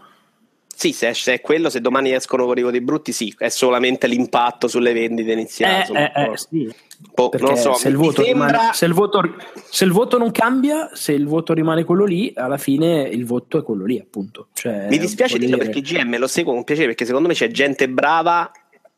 Sì, 0.75 0.93
se, 0.93 1.13
se 1.13 1.33
è 1.35 1.41
quello, 1.41 1.69
se 1.69 1.79
domani 1.79 2.11
escono 2.11 2.45
con 2.45 2.57
i 2.57 2.61
voti 2.63 2.81
brutti, 2.81 3.11
sì, 3.11 3.33
è 3.37 3.49
solamente 3.49 4.07
l'impatto 4.07 4.67
sulle 4.67 4.93
vendite 4.93 5.31
iniziali. 5.31 5.93
Eh, 5.93 6.11
eh, 6.13 6.23
eh, 6.23 6.37
sì. 6.37 6.73
Boh, 7.13 7.29
Perché 7.29 7.45
non 7.45 7.57
so, 7.57 7.73
se, 7.73 7.89
il 7.89 7.95
sembra- 7.97 8.23
rimane- 8.23 8.73
se 8.73 8.85
il 8.85 8.93
voto- 8.93 9.21
se 9.69 9.83
il 9.83 9.91
voto 9.91 10.17
non 10.17 10.31
cambia, 10.31 10.89
se 10.93 11.11
il 11.11 11.25
voto 11.27 11.53
rimane 11.53 11.83
quello 11.83 12.05
lì, 12.05 12.31
alla 12.35 12.57
fine 12.57 13.01
il 13.01 13.25
voto 13.25 13.57
è 13.59 13.63
quello 13.63 13.85
lì, 13.85 13.99
appunto. 13.99 14.47
Cioè, 14.53 14.87
Mi 14.89 14.97
dispiace 14.97 15.37
dirlo 15.37 15.57
dire- 15.57 15.69
perché 15.69 15.81
GM 15.81 16.17
lo 16.17 16.27
seguo 16.27 16.53
con 16.53 16.63
piacere 16.63 16.87
perché 16.87 17.05
secondo 17.05 17.27
me 17.27 17.33
c'è 17.33 17.47
gente 17.49 17.89
brava 17.89 18.51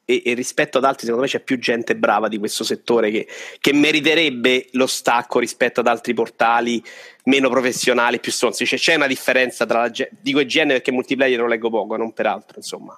e, 0.05 0.21
e 0.25 0.33
rispetto 0.33 0.77
ad 0.79 0.83
altri 0.83 1.03
secondo 1.05 1.23
me 1.23 1.29
c'è 1.31 1.39
più 1.39 1.57
gente 1.57 1.95
brava 1.95 2.27
di 2.27 2.37
questo 2.37 2.63
settore 2.65 3.09
che, 3.09 3.25
che 3.59 3.73
meriterebbe 3.73 4.67
lo 4.73 4.85
stacco 4.85 5.39
rispetto 5.39 5.79
ad 5.79 5.87
altri 5.87 6.13
portali 6.13 6.83
meno 7.25 7.49
professionali, 7.49 8.19
più 8.19 8.31
stronzi. 8.31 8.65
Cioè, 8.65 8.77
c'è 8.77 8.95
una 8.95 9.07
differenza 9.07 9.65
tra 9.65 9.79
la 9.79 9.89
ge- 9.89 10.09
dico 10.21 10.39
IGN 10.41 10.67
perché 10.67 10.91
multiplayer 10.91 11.39
lo 11.39 11.47
leggo 11.47 11.69
poco, 11.69 11.95
non 11.95 12.11
per 12.13 12.25
altro, 12.27 12.57
insomma. 12.57 12.97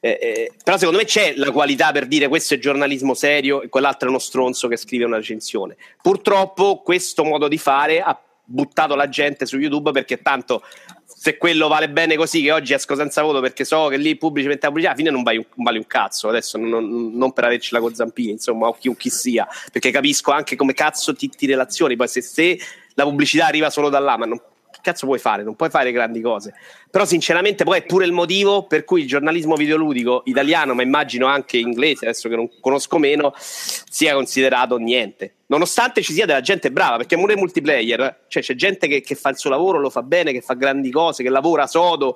Eh, 0.00 0.18
eh, 0.20 0.52
però 0.62 0.76
secondo 0.76 0.98
me 0.98 1.04
c'è 1.04 1.34
la 1.36 1.50
qualità 1.50 1.92
per 1.92 2.06
dire 2.06 2.28
questo 2.28 2.54
è 2.54 2.58
giornalismo 2.58 3.14
serio 3.14 3.62
e 3.62 3.68
quell'altro 3.68 4.06
è 4.08 4.10
uno 4.10 4.18
stronzo 4.18 4.68
che 4.68 4.76
scrive 4.76 5.04
una 5.04 5.16
recensione. 5.16 5.76
Purtroppo 6.02 6.82
questo 6.82 7.24
modo 7.24 7.48
di 7.48 7.58
fare 7.58 8.00
ha 8.00 8.18
buttato 8.50 8.94
la 8.94 9.08
gente 9.08 9.44
su 9.44 9.58
YouTube 9.58 9.90
perché 9.90 10.22
tanto 10.22 10.62
se 11.04 11.36
quello 11.36 11.68
vale 11.68 11.90
bene 11.90 12.16
così 12.16 12.40
che 12.40 12.52
oggi 12.52 12.72
esco 12.72 12.94
senza 12.94 13.22
voto 13.22 13.40
perché 13.40 13.64
so 13.64 13.88
che 13.88 13.98
lì 13.98 14.10
il 14.10 14.18
pubblico 14.18 14.48
mette 14.48 14.66
la 14.66 14.68
pubblicità 14.68 14.94
alla 14.94 15.02
fine 15.02 15.10
non 15.10 15.22
un, 15.26 15.44
non 15.54 15.64
vale 15.64 15.78
un 15.78 15.86
cazzo 15.86 16.28
adesso 16.28 16.56
non, 16.56 17.16
non- 17.16 17.32
per 17.32 17.44
avercela 17.44 17.80
con 17.80 17.94
Zampini 17.94 18.30
insomma 18.30 18.68
o 18.68 18.72
chi, 18.72 18.94
chi 18.96 19.10
sia 19.10 19.46
perché 19.70 19.90
capisco 19.90 20.30
anche 20.30 20.56
come 20.56 20.72
cazzo 20.72 21.14
ti, 21.14 21.28
ti 21.28 21.46
relazioni 21.46 21.96
poi 21.96 22.08
se, 22.08 22.22
se 22.22 22.58
la 22.94 23.04
pubblicità 23.04 23.46
arriva 23.46 23.68
solo 23.68 23.90
da 23.90 23.98
là 23.98 24.16
ma 24.16 24.24
non, 24.24 24.40
cazzo 24.80 25.06
puoi 25.06 25.18
fare? 25.18 25.42
Non 25.42 25.56
puoi 25.56 25.70
fare 25.70 25.92
grandi 25.92 26.20
cose. 26.20 26.54
Però 26.90 27.04
sinceramente 27.04 27.64
poi 27.64 27.78
è 27.78 27.82
pure 27.84 28.04
il 28.04 28.12
motivo 28.12 28.64
per 28.64 28.84
cui 28.84 29.02
il 29.02 29.06
giornalismo 29.06 29.54
videoludico 29.54 30.22
italiano 30.24 30.74
ma 30.74 30.82
immagino 30.82 31.26
anche 31.26 31.58
inglese 31.58 32.06
adesso 32.06 32.28
che 32.28 32.36
non 32.36 32.48
conosco 32.60 32.98
meno 32.98 33.32
sia 33.36 34.14
considerato 34.14 34.76
niente. 34.76 35.34
Nonostante 35.46 36.02
ci 36.02 36.12
sia 36.12 36.26
della 36.26 36.40
gente 36.40 36.70
brava 36.70 36.96
perché 36.96 37.16
pure 37.16 37.36
multiplayer 37.36 38.24
cioè 38.28 38.42
c'è 38.42 38.54
gente 38.54 38.86
che, 38.88 39.00
che 39.00 39.14
fa 39.14 39.30
il 39.30 39.38
suo 39.38 39.50
lavoro 39.50 39.78
lo 39.78 39.90
fa 39.90 40.02
bene 40.02 40.32
che 40.32 40.40
fa 40.40 40.54
grandi 40.54 40.90
cose 40.90 41.22
che 41.22 41.28
lavora 41.28 41.66
sodo. 41.66 42.14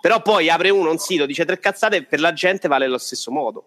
Però 0.00 0.20
poi 0.22 0.50
apre 0.50 0.70
uno 0.70 0.90
un 0.90 0.98
sito 0.98 1.26
dice 1.26 1.44
tre 1.44 1.58
cazzate 1.58 1.96
e 1.96 2.02
per 2.04 2.20
la 2.20 2.32
gente 2.32 2.68
vale 2.68 2.84
allo 2.86 2.98
stesso 2.98 3.30
modo. 3.30 3.64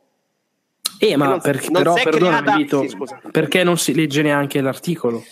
Eh, 1.00 1.18
ma 1.18 1.28
non- 1.28 1.42
perché, 1.42 1.70
non 1.70 1.84
però, 1.84 1.94
perdonami, 1.96 2.42
creata- 2.42 2.58
Vito, 2.58 2.88
sì, 2.88 2.98
perché 3.32 3.64
non 3.64 3.78
si 3.78 3.94
legge 3.94 4.22
neanche 4.22 4.62
l'articolo? 4.62 5.24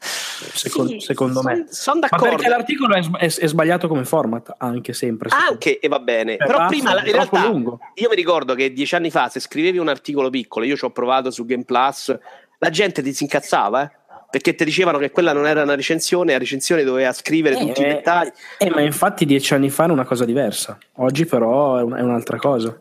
Secondo, 0.00 0.92
Sì, 0.92 1.00
secondo 1.00 1.40
son- 1.40 1.52
me. 1.52 1.66
son 1.68 1.98
Ma 1.98 2.06
d'accordo. 2.08 2.36
perché 2.36 2.48
l'articolo 2.48 2.94
è, 2.94 3.00
è- 3.18 3.34
è 3.34 3.46
sbagliato 3.48 3.88
come 3.88 4.04
format, 4.04 4.54
anche 4.58 4.92
sempre. 4.92 5.28
anche 5.32 5.78
e 5.80 5.88
va 5.88 5.98
bene 5.98 6.34
Eh, 6.34 6.36
però 6.36 6.58
basta, 6.58 6.66
prima 6.68 6.98
in 7.04 7.12
realtà 7.12 7.46
lungo. 7.48 7.80
io 7.94 8.08
mi 8.08 8.14
ricordo 8.14 8.54
che 8.54 8.72
dieci 8.72 8.94
anni 8.94 9.10
fa 9.10 9.28
se 9.28 9.40
scrivevi 9.40 9.78
un 9.78 9.88
articolo 9.88 10.30
piccolo 10.30 10.64
io 10.64 10.76
ci 10.76 10.84
ho 10.84 10.90
provato 10.90 11.30
su 11.32 11.44
Game 11.44 11.64
Plus 11.64 12.16
la 12.58 12.70
gente 12.70 13.02
ti 13.02 13.12
si 13.12 13.24
incazzava 13.24 13.82
eh? 13.82 13.90
perché 14.30 14.54
ti 14.54 14.64
dicevano 14.64 14.98
che 14.98 15.10
quella 15.10 15.32
non 15.32 15.46
era 15.46 15.62
una 15.62 15.74
recensione 15.74 16.32
la 16.32 16.38
recensione 16.38 16.84
doveva 16.84 17.12
scrivere 17.12 17.56
Eh, 17.56 17.58
tutti 17.66 17.80
i 17.80 17.84
eh, 17.84 17.88
dettagli 17.94 18.30
Eh, 18.58 18.70
ma 18.70 18.80
infatti 18.82 19.24
dieci 19.26 19.54
anni 19.54 19.70
fa 19.70 19.84
era 19.84 19.92
una 19.92 20.04
cosa 20.04 20.24
diversa. 20.24 20.78
Oggi 20.96 21.26
però 21.26 21.76
è, 21.78 21.82
un- 21.82 21.94
è 21.94 22.00
un'altra 22.00 22.36
cosa. 22.38 22.78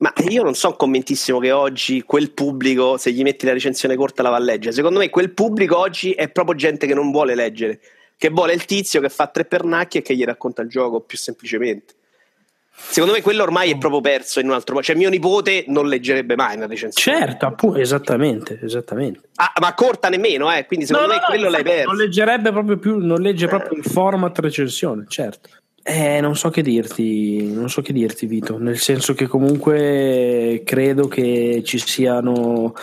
Ma 0.00 0.12
io 0.28 0.42
non 0.42 0.54
sono 0.54 0.76
convintissimo 0.76 1.38
che 1.38 1.52
oggi 1.52 2.02
quel 2.02 2.30
pubblico, 2.30 2.96
se 2.96 3.12
gli 3.12 3.22
metti 3.22 3.44
la 3.44 3.52
recensione 3.52 3.96
corta, 3.96 4.22
la 4.22 4.30
va 4.30 4.36
a 4.36 4.40
leggere. 4.40 4.72
Secondo 4.72 4.98
me 4.98 5.10
quel 5.10 5.30
pubblico 5.32 5.76
oggi 5.76 6.12
è 6.12 6.30
proprio 6.30 6.54
gente 6.54 6.86
che 6.86 6.94
non 6.94 7.10
vuole 7.10 7.34
leggere, 7.34 7.80
che 8.16 8.30
vuole 8.30 8.54
il 8.54 8.64
tizio 8.64 9.02
che 9.02 9.10
fa 9.10 9.26
tre 9.26 9.44
pernacchi 9.44 9.98
e 9.98 10.02
che 10.02 10.16
gli 10.16 10.24
racconta 10.24 10.62
il 10.62 10.70
gioco 10.70 11.00
più 11.00 11.18
semplicemente. 11.18 11.94
Secondo 12.72 13.14
me 13.14 13.20
quello 13.20 13.42
ormai 13.42 13.72
è 13.72 13.76
proprio 13.76 14.00
perso 14.00 14.40
in 14.40 14.46
un 14.46 14.54
altro 14.54 14.72
modo. 14.74 14.86
Cioè, 14.86 14.96
mio 14.96 15.10
nipote 15.10 15.64
non 15.68 15.86
leggerebbe 15.86 16.34
mai 16.34 16.56
una 16.56 16.66
recensione. 16.66 17.18
Certo, 17.18 17.44
appunto, 17.44 17.78
esattamente, 17.78 18.58
esattamente. 18.62 19.20
Ah, 19.34 19.52
ma 19.60 19.74
corta 19.74 20.08
nemmeno, 20.08 20.50
eh. 20.50 20.64
Quindi 20.64 20.86
secondo 20.86 21.08
No, 21.08 21.12
me 21.12 21.20
no, 21.20 21.26
no, 21.26 21.28
quello 21.28 21.50
l'hai 21.50 21.60
infatti 21.60 21.76
perso. 21.76 21.90
Non 21.90 22.00
leggerebbe 22.00 22.52
proprio 22.52 22.78
più, 22.78 22.96
non 22.96 23.20
legge 23.20 23.46
proprio 23.48 23.78
il 23.78 23.84
format 23.84 24.38
recensione, 24.38 25.04
certo. 25.08 25.50
Eh, 25.82 26.20
non 26.20 26.36
so 26.36 26.50
che 26.50 26.60
dirti, 26.62 27.52
non 27.52 27.70
so 27.70 27.80
che 27.80 27.92
dirti, 27.92 28.26
Vito, 28.26 28.58
nel 28.58 28.78
senso 28.78 29.14
che 29.14 29.26
comunque 29.26 30.62
credo 30.64 31.08
che 31.08 31.62
ci 31.64 31.78
siano, 31.78 32.74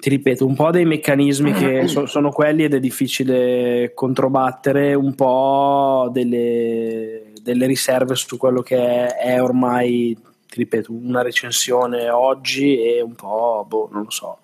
ti 0.00 0.08
ripeto, 0.08 0.46
un 0.46 0.54
po' 0.54 0.70
dei 0.70 0.86
meccanismi 0.86 1.52
che 1.52 1.86
so- 1.88 2.06
sono 2.06 2.30
quelli 2.30 2.64
ed 2.64 2.74
è 2.74 2.80
difficile 2.80 3.92
controbattere, 3.94 4.94
un 4.94 5.14
po' 5.14 6.08
delle, 6.10 7.32
delle 7.42 7.66
riserve 7.66 8.14
su 8.14 8.38
quello 8.38 8.62
che 8.62 8.76
è, 8.76 9.16
è 9.16 9.42
ormai, 9.42 10.16
ti 10.48 10.58
ripeto, 10.60 10.90
una 10.90 11.20
recensione 11.20 12.08
oggi 12.08 12.80
e 12.80 13.02
un 13.02 13.14
po', 13.14 13.66
boh, 13.68 13.90
non 13.92 14.04
lo 14.04 14.10
so 14.10 14.38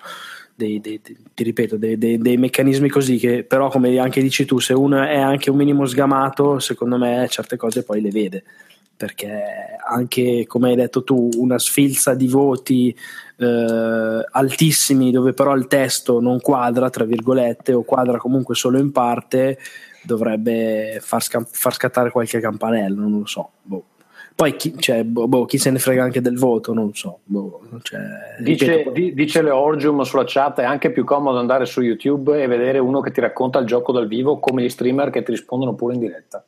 dei, 0.54 0.80
dei- 0.80 1.00
ti 1.00 1.42
ripeto, 1.42 1.76
dei, 1.76 2.18
meccanismi 2.36 2.88
così 2.88 3.16
che 3.16 3.44
però 3.44 3.68
come 3.68 3.98
anche 3.98 4.22
dici 4.22 4.44
tu, 4.44 4.60
se 4.60 4.72
uno 4.72 5.02
è 5.02 5.18
anche 5.18 5.50
un 5.50 5.56
minimo 5.56 5.84
sgamato, 5.86 6.58
secondo 6.58 6.96
me 6.96 7.26
certe 7.28 7.56
cose 7.56 7.82
poi 7.82 8.00
le 8.00 8.10
vede. 8.10 8.44
Perché 8.96 9.42
anche 9.84 10.44
come 10.46 10.70
hai 10.70 10.76
detto 10.76 11.02
tu, 11.02 11.28
una 11.36 11.58
sfilza 11.58 12.14
di 12.14 12.28
voti 12.28 12.96
eh, 13.36 14.24
altissimi 14.30 15.10
dove 15.10 15.32
però 15.32 15.54
il 15.56 15.66
testo 15.66 16.20
non 16.20 16.40
quadra, 16.40 16.90
tra 16.90 17.04
virgolette, 17.04 17.72
o 17.72 17.82
quadra 17.82 18.18
comunque 18.18 18.54
solo 18.54 18.78
in 18.78 18.92
parte, 18.92 19.58
dovrebbe 20.04 20.98
far, 21.00 21.22
sca- 21.22 21.46
far 21.50 21.74
scattare 21.74 22.10
qualche 22.10 22.38
campanello, 22.40 23.00
non 23.00 23.18
lo 23.18 23.26
so. 23.26 23.50
Boh. 23.62 23.84
Poi 24.36 24.56
chi, 24.56 24.74
cioè, 24.78 25.04
boh, 25.04 25.28
boh, 25.28 25.44
chi 25.44 25.58
se 25.58 25.70
ne 25.70 25.78
frega 25.78 26.02
anche 26.02 26.20
del 26.20 26.36
voto, 26.36 26.74
non 26.74 26.92
so. 26.92 27.20
Boh, 27.22 27.60
cioè, 27.82 28.00
Dice, 28.40 28.66
ripeto, 28.78 28.90
di- 28.90 29.14
dice 29.14 29.42
le 29.42 29.50
Orgium 29.50 30.02
sulla 30.02 30.24
chat: 30.26 30.58
è 30.58 30.64
anche 30.64 30.90
più 30.90 31.04
comodo 31.04 31.38
andare 31.38 31.66
su 31.66 31.80
YouTube 31.80 32.42
e 32.42 32.48
vedere 32.48 32.78
uno 32.78 33.00
che 33.00 33.12
ti 33.12 33.20
racconta 33.20 33.60
il 33.60 33.66
gioco 33.66 33.92
dal 33.92 34.08
vivo 34.08 34.40
come 34.40 34.62
gli 34.62 34.68
streamer 34.68 35.10
che 35.10 35.22
ti 35.22 35.30
rispondono 35.30 35.74
pure 35.74 35.94
in 35.94 36.00
diretta. 36.00 36.44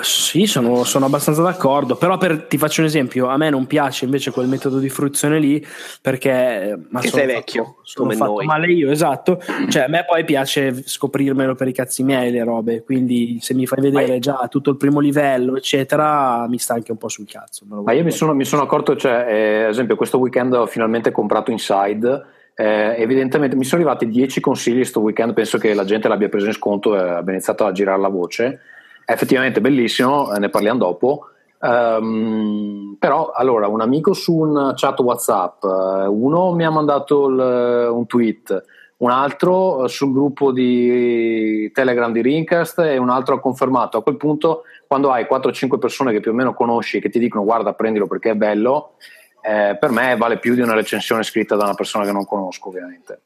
Sì, 0.00 0.44
sono, 0.46 0.84
sono 0.84 1.06
abbastanza 1.06 1.40
d'accordo, 1.40 1.96
però 1.96 2.18
per- 2.18 2.42
ti 2.46 2.58
faccio 2.58 2.82
un 2.82 2.86
esempio, 2.88 3.28
a 3.28 3.38
me 3.38 3.48
non 3.48 3.66
piace 3.66 4.04
invece 4.04 4.30
quel 4.30 4.46
metodo 4.46 4.78
di 4.78 4.90
fruizione 4.90 5.38
lì 5.38 5.64
perché... 6.02 6.30
eh, 6.72 6.78
Ma 6.90 7.00
Che 7.00 7.08
sono 7.08 7.22
sei 7.22 7.30
fatto- 7.32 7.38
vecchio, 7.38 7.76
sono 7.82 8.04
come 8.08 8.16
fatto 8.18 8.32
noi. 8.32 8.44
male 8.44 8.66
io, 8.70 8.90
esatto. 8.90 9.40
Cioè 9.68 9.84
a 9.84 9.88
me 9.88 10.04
poi 10.06 10.24
piace 10.24 10.82
scoprirmelo 10.86 11.54
per 11.54 11.68
i 11.68 11.72
cazzi 11.72 12.02
miei 12.02 12.30
le 12.30 12.44
robe, 12.44 12.82
quindi 12.82 13.38
se 13.40 13.54
mi 13.54 13.66
fai 13.66 13.80
vedere 13.80 14.18
già 14.18 14.46
tutto 14.50 14.68
il 14.70 14.76
primo 14.76 15.00
livello, 15.00 15.56
eccetera, 15.56 16.46
mi 16.48 16.58
sta 16.58 16.74
anche 16.74 16.92
un 16.92 16.98
po' 16.98 17.08
sul 17.08 17.26
cazzo. 17.26 17.64
me 17.66 17.76
lo 17.76 17.82
Ma 17.82 17.92
io 17.92 18.04
mi 18.04 18.10
sono, 18.10 18.34
mi 18.34 18.44
sono 18.44 18.62
accorto, 18.62 18.94
cioè, 18.94 19.24
eh, 19.26 19.62
ad 19.64 19.70
esempio, 19.70 19.96
questo 19.96 20.18
weekend 20.18 20.52
ho 20.52 20.66
finalmente 20.66 21.10
comprato 21.12 21.50
Inside. 21.50 22.24
eh, 22.54 22.94
evidentemente 22.98 23.56
mi 23.56 23.64
sono 23.64 23.80
arrivati 23.80 24.06
10 24.08 24.40
consigli 24.40 24.76
questo 24.76 25.00
weekend. 25.00 25.32
Penso 25.32 25.56
che 25.56 25.72
la 25.72 25.84
gente 25.84 26.08
l'abbia 26.08 26.28
preso 26.28 26.46
in 26.46 26.52
sconto 26.52 26.94
e 26.94 26.98
abbia 26.98 27.32
iniziato 27.32 27.64
a 27.64 27.72
girare 27.72 28.00
la 28.00 28.08
voce. 28.08 28.60
È 29.08 29.12
effettivamente 29.12 29.62
bellissimo, 29.62 30.34
eh, 30.34 30.38
ne 30.38 30.50
parliamo 30.50 30.78
dopo. 30.80 31.28
Ehm, 31.62 32.96
però, 32.98 33.30
allora, 33.30 33.66
un 33.66 33.80
amico 33.80 34.12
su 34.12 34.34
un 34.36 34.74
chat 34.76 35.00
WhatsApp, 35.00 35.64
eh, 35.64 36.06
uno 36.08 36.52
mi 36.52 36.66
ha 36.66 36.70
mandato 36.70 37.26
il- 37.26 37.88
un 37.90 38.06
tweet, 38.06 38.64
un 38.98 39.08
altro 39.10 39.86
eh, 39.86 39.88
sul 39.88 40.12
gruppo 40.12 40.52
di 40.52 41.70
Telegram 41.72 42.12
di 42.12 42.20
Rincast 42.20 42.80
e 42.80 42.98
un 42.98 43.08
altro 43.08 43.36
ha 43.36 43.40
confermato. 43.40 43.96
A 43.96 44.02
quel 44.02 44.18
punto, 44.18 44.64
quando 44.86 45.10
hai 45.10 45.24
4-5 45.24 45.78
persone 45.78 46.12
che 46.12 46.20
più 46.20 46.32
o 46.32 46.34
meno 46.34 46.52
conosci 46.52 46.98
e 46.98 47.00
che 47.00 47.08
ti 47.08 47.18
dicono 47.18 47.44
guarda 47.44 47.72
prendilo 47.72 48.06
perché 48.06 48.32
è 48.32 48.34
bello, 48.34 48.96
eh, 49.40 49.74
per 49.80 49.88
me 49.88 50.16
vale 50.18 50.38
più 50.38 50.54
di 50.54 50.60
una 50.60 50.74
recensione 50.74 51.22
scritta 51.22 51.56
da 51.56 51.64
una 51.64 51.72
persona 51.74 52.04
che 52.04 52.12
non 52.12 52.26
conosco 52.26 52.68
ovviamente. 52.68 53.20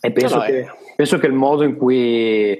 E 0.00 0.10
penso, 0.10 0.36
No, 0.38 0.42
che, 0.44 0.70
penso 0.96 1.18
che 1.18 1.26
il 1.26 1.34
modo 1.34 1.64
in 1.64 1.76
cui 1.76 2.58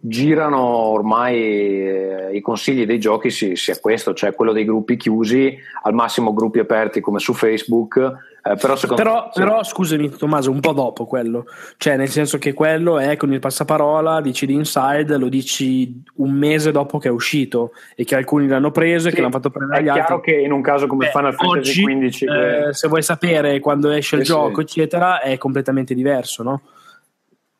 girano 0.00 0.60
ormai 0.62 1.36
eh, 1.42 2.28
i 2.32 2.40
consigli 2.40 2.86
dei 2.86 3.00
giochi 3.00 3.30
si- 3.30 3.56
sia 3.56 3.76
questo, 3.80 4.14
cioè 4.14 4.32
quello 4.32 4.52
dei 4.52 4.64
gruppi 4.64 4.96
chiusi, 4.96 5.56
al 5.82 5.92
massimo 5.94 6.32
gruppi 6.32 6.60
aperti 6.60 7.00
come 7.00 7.18
su 7.18 7.34
Facebook, 7.34 7.96
eh, 7.96 8.54
però 8.54 8.76
Però, 8.94 9.24
me... 9.24 9.30
sì. 9.32 9.40
però 9.40 9.64
scusami 9.64 10.10
Tommaso, 10.10 10.52
un 10.52 10.60
po' 10.60 10.72
dopo 10.72 11.04
quello, 11.04 11.46
cioè 11.78 11.96
nel 11.96 12.08
senso 12.08 12.38
che 12.38 12.52
quello 12.54 13.00
è 13.00 13.16
con 13.16 13.32
il 13.32 13.40
passaparola, 13.40 14.20
dici 14.20 14.46
di 14.46 14.54
Inside, 14.54 15.16
lo 15.16 15.28
dici 15.28 16.00
un 16.16 16.30
mese 16.30 16.70
dopo 16.70 16.98
che 16.98 17.08
è 17.08 17.10
uscito 17.10 17.72
e 17.96 18.04
che 18.04 18.14
alcuni 18.14 18.46
l'hanno 18.46 18.70
preso 18.70 19.08
e 19.08 19.10
Sì, 19.10 19.16
che 19.16 19.22
l'hanno 19.22 19.32
fatto 19.34 19.50
prendere 19.50 19.78
è 19.78 19.82
agli 19.82 19.92
chiaro 19.92 20.14
altri. 20.14 20.32
che 20.32 20.38
in 20.40 20.52
un 20.52 20.62
caso 20.62 20.86
come 20.86 21.06
Beh, 21.06 21.10
Final 21.10 21.34
Fantasy 21.34 21.82
oggi, 21.82 22.08
XV 22.08 22.28
eh, 22.30 22.72
se 22.72 22.86
vuoi 22.86 23.02
sapere 23.02 23.58
quando 23.58 23.90
esce 23.90 24.14
il 24.14 24.24
Sì, 24.24 24.28
gioco, 24.32 24.54
sì. 24.56 24.60
eccetera, 24.60 25.20
è 25.20 25.36
completamente 25.38 25.92
diverso, 25.94 26.44
no? 26.44 26.60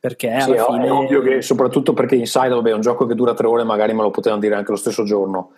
Perché 0.08 0.40
Sì, 0.40 0.50
alla 0.52 0.62
è 0.62 0.64
fine 0.64 0.90
ovvio 0.90 1.20
che 1.20 1.42
soprattutto 1.42 1.92
perché 1.92 2.14
Inside 2.14 2.48
vabbè, 2.48 2.70
è 2.70 2.74
un 2.74 2.80
gioco 2.80 3.04
che 3.04 3.14
dura 3.14 3.34
tre 3.34 3.46
ore, 3.46 3.64
magari 3.64 3.92
me 3.92 4.02
lo 4.02 4.10
potevano 4.10 4.40
dire 4.40 4.54
anche 4.54 4.70
lo 4.70 4.76
stesso 4.76 5.04
giorno. 5.04 5.50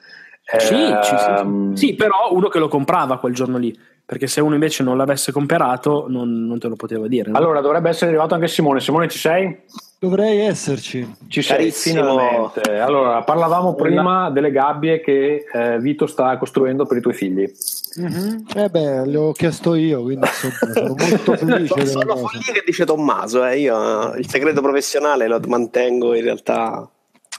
Sì, 0.59 0.75
ci- 1.05 1.17
sì, 1.19 1.31
Ehm, 1.31 1.75
sì, 1.75 1.95
però 1.95 2.29
uno 2.33 2.49
che 2.49 2.59
lo 2.59 2.67
comprava 2.67 3.19
quel 3.19 3.33
giorno 3.35 3.57
lì, 3.57 3.79
perché 4.05 4.27
se 4.27 4.41
uno 4.41 4.55
invece 4.55 4.83
non 4.83 4.97
l'avesse 4.97 5.31
comprato 5.31 6.07
non, 6.09 6.45
non 6.47 6.59
te 6.59 6.67
lo 6.67 6.75
poteva 6.75 7.07
dire. 7.07 7.31
no? 7.31 7.37
Allora 7.37 7.61
dovrebbe 7.61 7.89
essere 7.91 8.11
arrivato 8.11 8.35
anche 8.35 8.49
Simone. 8.49 8.81
Simone, 8.81 9.07
ci 9.09 9.19
sei? 9.19 9.57
Dovrei 10.01 10.39
esserci. 10.41 11.09
Ci 11.29 11.43
sei 11.43 11.57
Carissimo. 11.59 12.01
finalmente. 12.01 12.79
Allora, 12.81 13.23
parlavamo 13.23 13.75
prima 13.75 14.31
delle 14.31 14.51
gabbie 14.51 15.01
che 15.01 15.45
eh, 15.53 15.79
Vito 15.79 16.07
sta 16.07 16.37
costruendo 16.39 16.85
per 16.87 16.97
i 16.97 17.01
tuoi 17.01 17.15
figli. 17.15 17.49
Eh 17.97 18.69
beh, 18.69 19.07
le 19.07 19.17
ho 19.17 19.33
chiesto 19.33 19.75
io, 19.75 20.03
quindi 20.03 20.25
insomma, 20.27 20.73
sono 20.73 20.95
molto 21.09 21.37
felice 21.37 21.87
Sono 21.87 22.17
follie 22.17 22.53
che 22.53 22.63
dice 22.65 22.85
Tommaso, 22.85 23.45
eh. 23.45 23.59
io 23.59 24.15
eh, 24.15 24.19
il 24.21 24.29
segreto 24.29 24.61
professionale 24.61 25.27
lo 25.27 25.41
mantengo 25.49 26.15
in 26.15 26.23
realtà, 26.23 26.89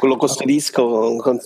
lo 0.01 0.17
custodisco 0.17 0.87
con, 0.87 1.17
con- 1.17 1.39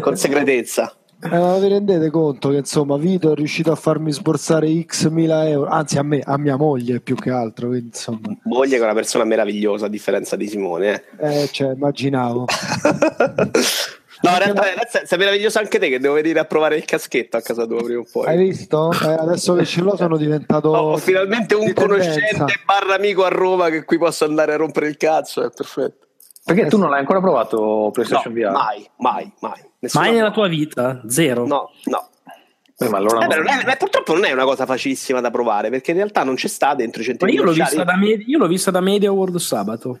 con- 0.00 0.16
segretezza. 0.16 0.94
Eh, 1.24 1.60
vi 1.60 1.68
rendete 1.68 2.10
conto 2.10 2.48
che 2.48 2.56
insomma 2.56 2.96
Vito 2.96 3.30
è 3.30 3.34
riuscito 3.36 3.70
a 3.70 3.76
farmi 3.76 4.10
sborsare 4.10 4.68
x 4.82 5.08
mila 5.08 5.48
euro, 5.48 5.70
anzi 5.70 5.96
a 5.98 6.02
me, 6.02 6.20
a 6.24 6.36
mia 6.36 6.56
moglie 6.56 6.98
più 7.00 7.14
che 7.14 7.30
altro, 7.30 7.68
quindi 7.68 7.86
insomma, 7.88 8.36
Moglie 8.44 8.76
che 8.76 8.80
è 8.80 8.84
una 8.84 8.94
persona 8.94 9.22
meravigliosa 9.24 9.86
a 9.86 9.88
differenza 9.88 10.34
di 10.34 10.48
Simone. 10.48 11.04
eh. 11.18 11.42
eh, 11.42 11.48
cioè, 11.52 11.74
immaginavo. 11.74 12.46
No, 14.22 14.30
in 14.30 14.38
realtà 14.38 14.62
ragazzi, 14.62 15.00
sei 15.04 15.18
meraviglioso 15.18 15.58
anche 15.58 15.78
te 15.78 15.88
che 15.88 15.98
devo 15.98 16.14
venire 16.14 16.38
a 16.38 16.44
provare 16.44 16.76
il 16.76 16.84
caschetto 16.84 17.36
a 17.36 17.40
casa 17.40 17.66
tua 17.66 17.82
prima 17.82 18.00
o 18.00 18.06
poi. 18.10 18.26
Hai 18.26 18.36
visto? 18.36 18.92
Eh, 18.92 19.06
adesso 19.12 19.54
che 19.54 19.64
ce 19.64 19.80
l'ho 19.80 19.96
sono 19.96 20.16
diventato... 20.16 20.68
Ho, 20.68 20.92
ho 20.92 20.96
finalmente 20.96 21.54
un 21.54 21.72
conoscente 21.72 22.60
barra 22.64 22.94
amico 22.94 23.24
a 23.24 23.28
Roma 23.28 23.68
che 23.70 23.84
qui 23.84 23.98
posso 23.98 24.24
andare 24.24 24.52
a 24.52 24.56
rompere 24.56 24.86
il 24.88 24.96
cazzo, 24.96 25.44
è 25.44 25.50
perfetto. 25.50 26.06
Perché 26.44 26.66
tu 26.66 26.76
non 26.78 26.90
l'hai 26.90 27.00
ancora 27.00 27.20
provato 27.20 27.56
No, 27.60 27.90
PlayStation 27.92 28.32
VR? 28.32 28.50
mai, 28.50 28.88
mai, 28.98 29.32
mai. 29.40 29.60
Nessuna 29.78 30.04
Mai 30.04 30.12
nella 30.14 30.30
tua 30.32 30.48
vita? 30.48 31.00
Zero? 31.06 31.46
No, 31.46 31.70
no. 31.84 32.08
Eh, 32.78 32.88
ma 32.88 32.96
allora 32.98 33.24
Eh, 33.24 33.26
beh, 33.28 33.36
no. 33.36 33.42
non 33.42 33.68
è- 33.68 33.76
purtroppo 33.76 34.12
non 34.14 34.24
è 34.24 34.32
una 34.32 34.44
cosa 34.44 34.66
facilissima 34.66 35.20
da 35.20 35.30
provare 35.30 35.70
perché 35.70 35.92
in 35.92 35.98
realtà 35.98 36.24
non 36.24 36.34
c'è 36.34 36.48
sta 36.48 36.74
dentro 36.74 37.00
i 37.00 37.04
Ma 37.04 37.10
centri 37.10 37.30
io 37.32 37.42
l'ho, 37.44 37.50
commerciali. 37.52 37.76
vista 37.76 37.84
da 37.92 37.96
Media, 37.96 38.24
io 38.26 38.38
l'ho 38.38 38.46
vista 38.48 38.70
da 38.72 38.80
Media 38.80 39.12
World 39.12 39.36
sabato. 39.36 39.98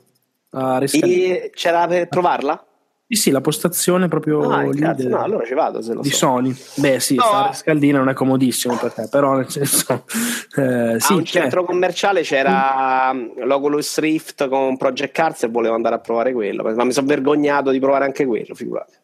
A 0.50 0.78
Rescaldina. 0.78 1.34
E 1.34 1.50
c'era 1.54 1.86
per 1.86 2.08
provarla? 2.08 2.64
Sì, 3.12 3.20
sì, 3.20 3.30
la 3.30 3.42
postazione 3.42 4.08
proprio 4.08 4.48
Ah, 4.48 4.62
lì 4.62 4.80
cazzo, 4.80 5.06
no, 5.06 5.20
allora 5.20 5.44
ci 5.44 5.52
vado 5.52 5.82
se 5.82 5.92
lo 5.92 6.00
di 6.00 6.08
so. 6.08 6.16
Sony. 6.16 6.56
Beh, 6.76 6.98
sì, 6.98 7.16
No. 7.16 7.22
stare 7.22 7.48
a 7.50 7.52
Scaldina 7.52 7.98
non 7.98 8.08
è 8.08 8.14
comodissimo 8.14 8.74
per 8.78 8.92
te, 8.94 9.06
però 9.10 9.34
nel 9.34 9.50
senso. 9.50 10.06
eh, 10.56 10.94
a 10.94 10.98
sì, 10.98 11.12
un 11.12 11.24
cioè, 11.26 11.42
centro 11.42 11.62
commerciale 11.64 12.22
c'era 12.22 13.12
mm, 13.12 13.42
l'Oculus 13.44 13.98
Rift 13.98 14.48
con 14.48 14.78
Project 14.78 15.12
Cars 15.12 15.42
e 15.42 15.48
volevo 15.48 15.74
andare 15.74 15.96
a 15.96 15.98
provare 15.98 16.32
quello, 16.32 16.62
ma 16.62 16.84
mi 16.84 16.92
sono 16.92 17.06
vergognato 17.06 17.70
di 17.70 17.80
provare 17.80 18.06
anche 18.06 18.24
quello, 18.24 18.54
figurati. 18.54 18.94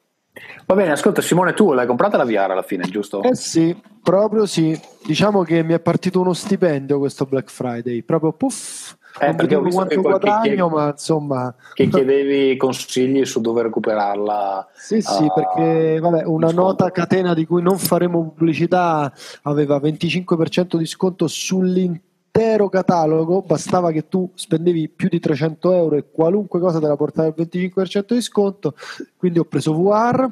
Va 0.64 0.74
bene, 0.74 0.92
ascolta 0.92 1.20
Simone, 1.20 1.52
tu 1.52 1.74
l'hai 1.74 1.86
comprata 1.86 2.16
la 2.16 2.24
VR 2.24 2.50
alla 2.52 2.62
fine, 2.62 2.84
giusto? 2.88 3.22
Eh 3.22 3.34
sì, 3.34 3.76
proprio 4.02 4.46
sì. 4.46 4.78
Diciamo 5.04 5.42
che 5.42 5.62
mi 5.62 5.74
è 5.74 5.80
partito 5.80 6.18
uno 6.20 6.32
stipendio 6.32 6.98
questo 6.98 7.26
Black 7.26 7.50
Friday, 7.50 8.02
proprio 8.02 8.32
puff. 8.32 8.96
Eh, 9.21 9.35
perché 9.35 9.55
ho 9.55 9.61
visto 9.62 9.77
quanto 9.77 9.95
che 9.95 10.01
guadagno, 10.01 10.69
chi- 10.69 10.75
ma 10.75 10.89
insomma... 10.89 11.55
Che 11.75 11.87
chiedevi 11.89 12.57
consigli 12.57 13.25
su 13.25 13.41
dove 13.41 13.62
recuperarla. 13.62 14.69
Sì, 14.75 15.01
sì, 15.01 15.25
ah, 15.25 15.33
perché 15.33 15.99
vabbè, 16.01 16.25
una 16.25 16.49
sconto. 16.49 16.62
nota 16.62 16.91
catena 16.91 17.35
di 17.35 17.47
cui 17.47 17.62
non 17.62 17.79
faremo 17.79 18.23
pubblicità 18.23 19.12
aveva 19.43 19.79
25% 19.79 20.77
di 20.77 20.87
sconto 20.87 21.27
sull'intero 21.27 22.69
catalogo, 22.69 23.43
bastava 23.43 23.91
che 23.91 24.09
tu 24.09 24.31
spendevi 24.35 24.89
più 24.89 25.09
di 25.09 25.19
300 25.19 25.73
euro 25.73 25.97
e 25.97 26.07
qualunque 26.11 26.61
cosa 26.61 26.79
te 26.79 26.87
la 26.87 26.97
portava 26.97 27.29
al 27.29 27.35
25% 27.37 28.14
di 28.14 28.23
sconto, 28.23 28.75
quindi 29.16 29.39
ho 29.39 29.45
preso 29.45 29.73
VR 29.75 30.29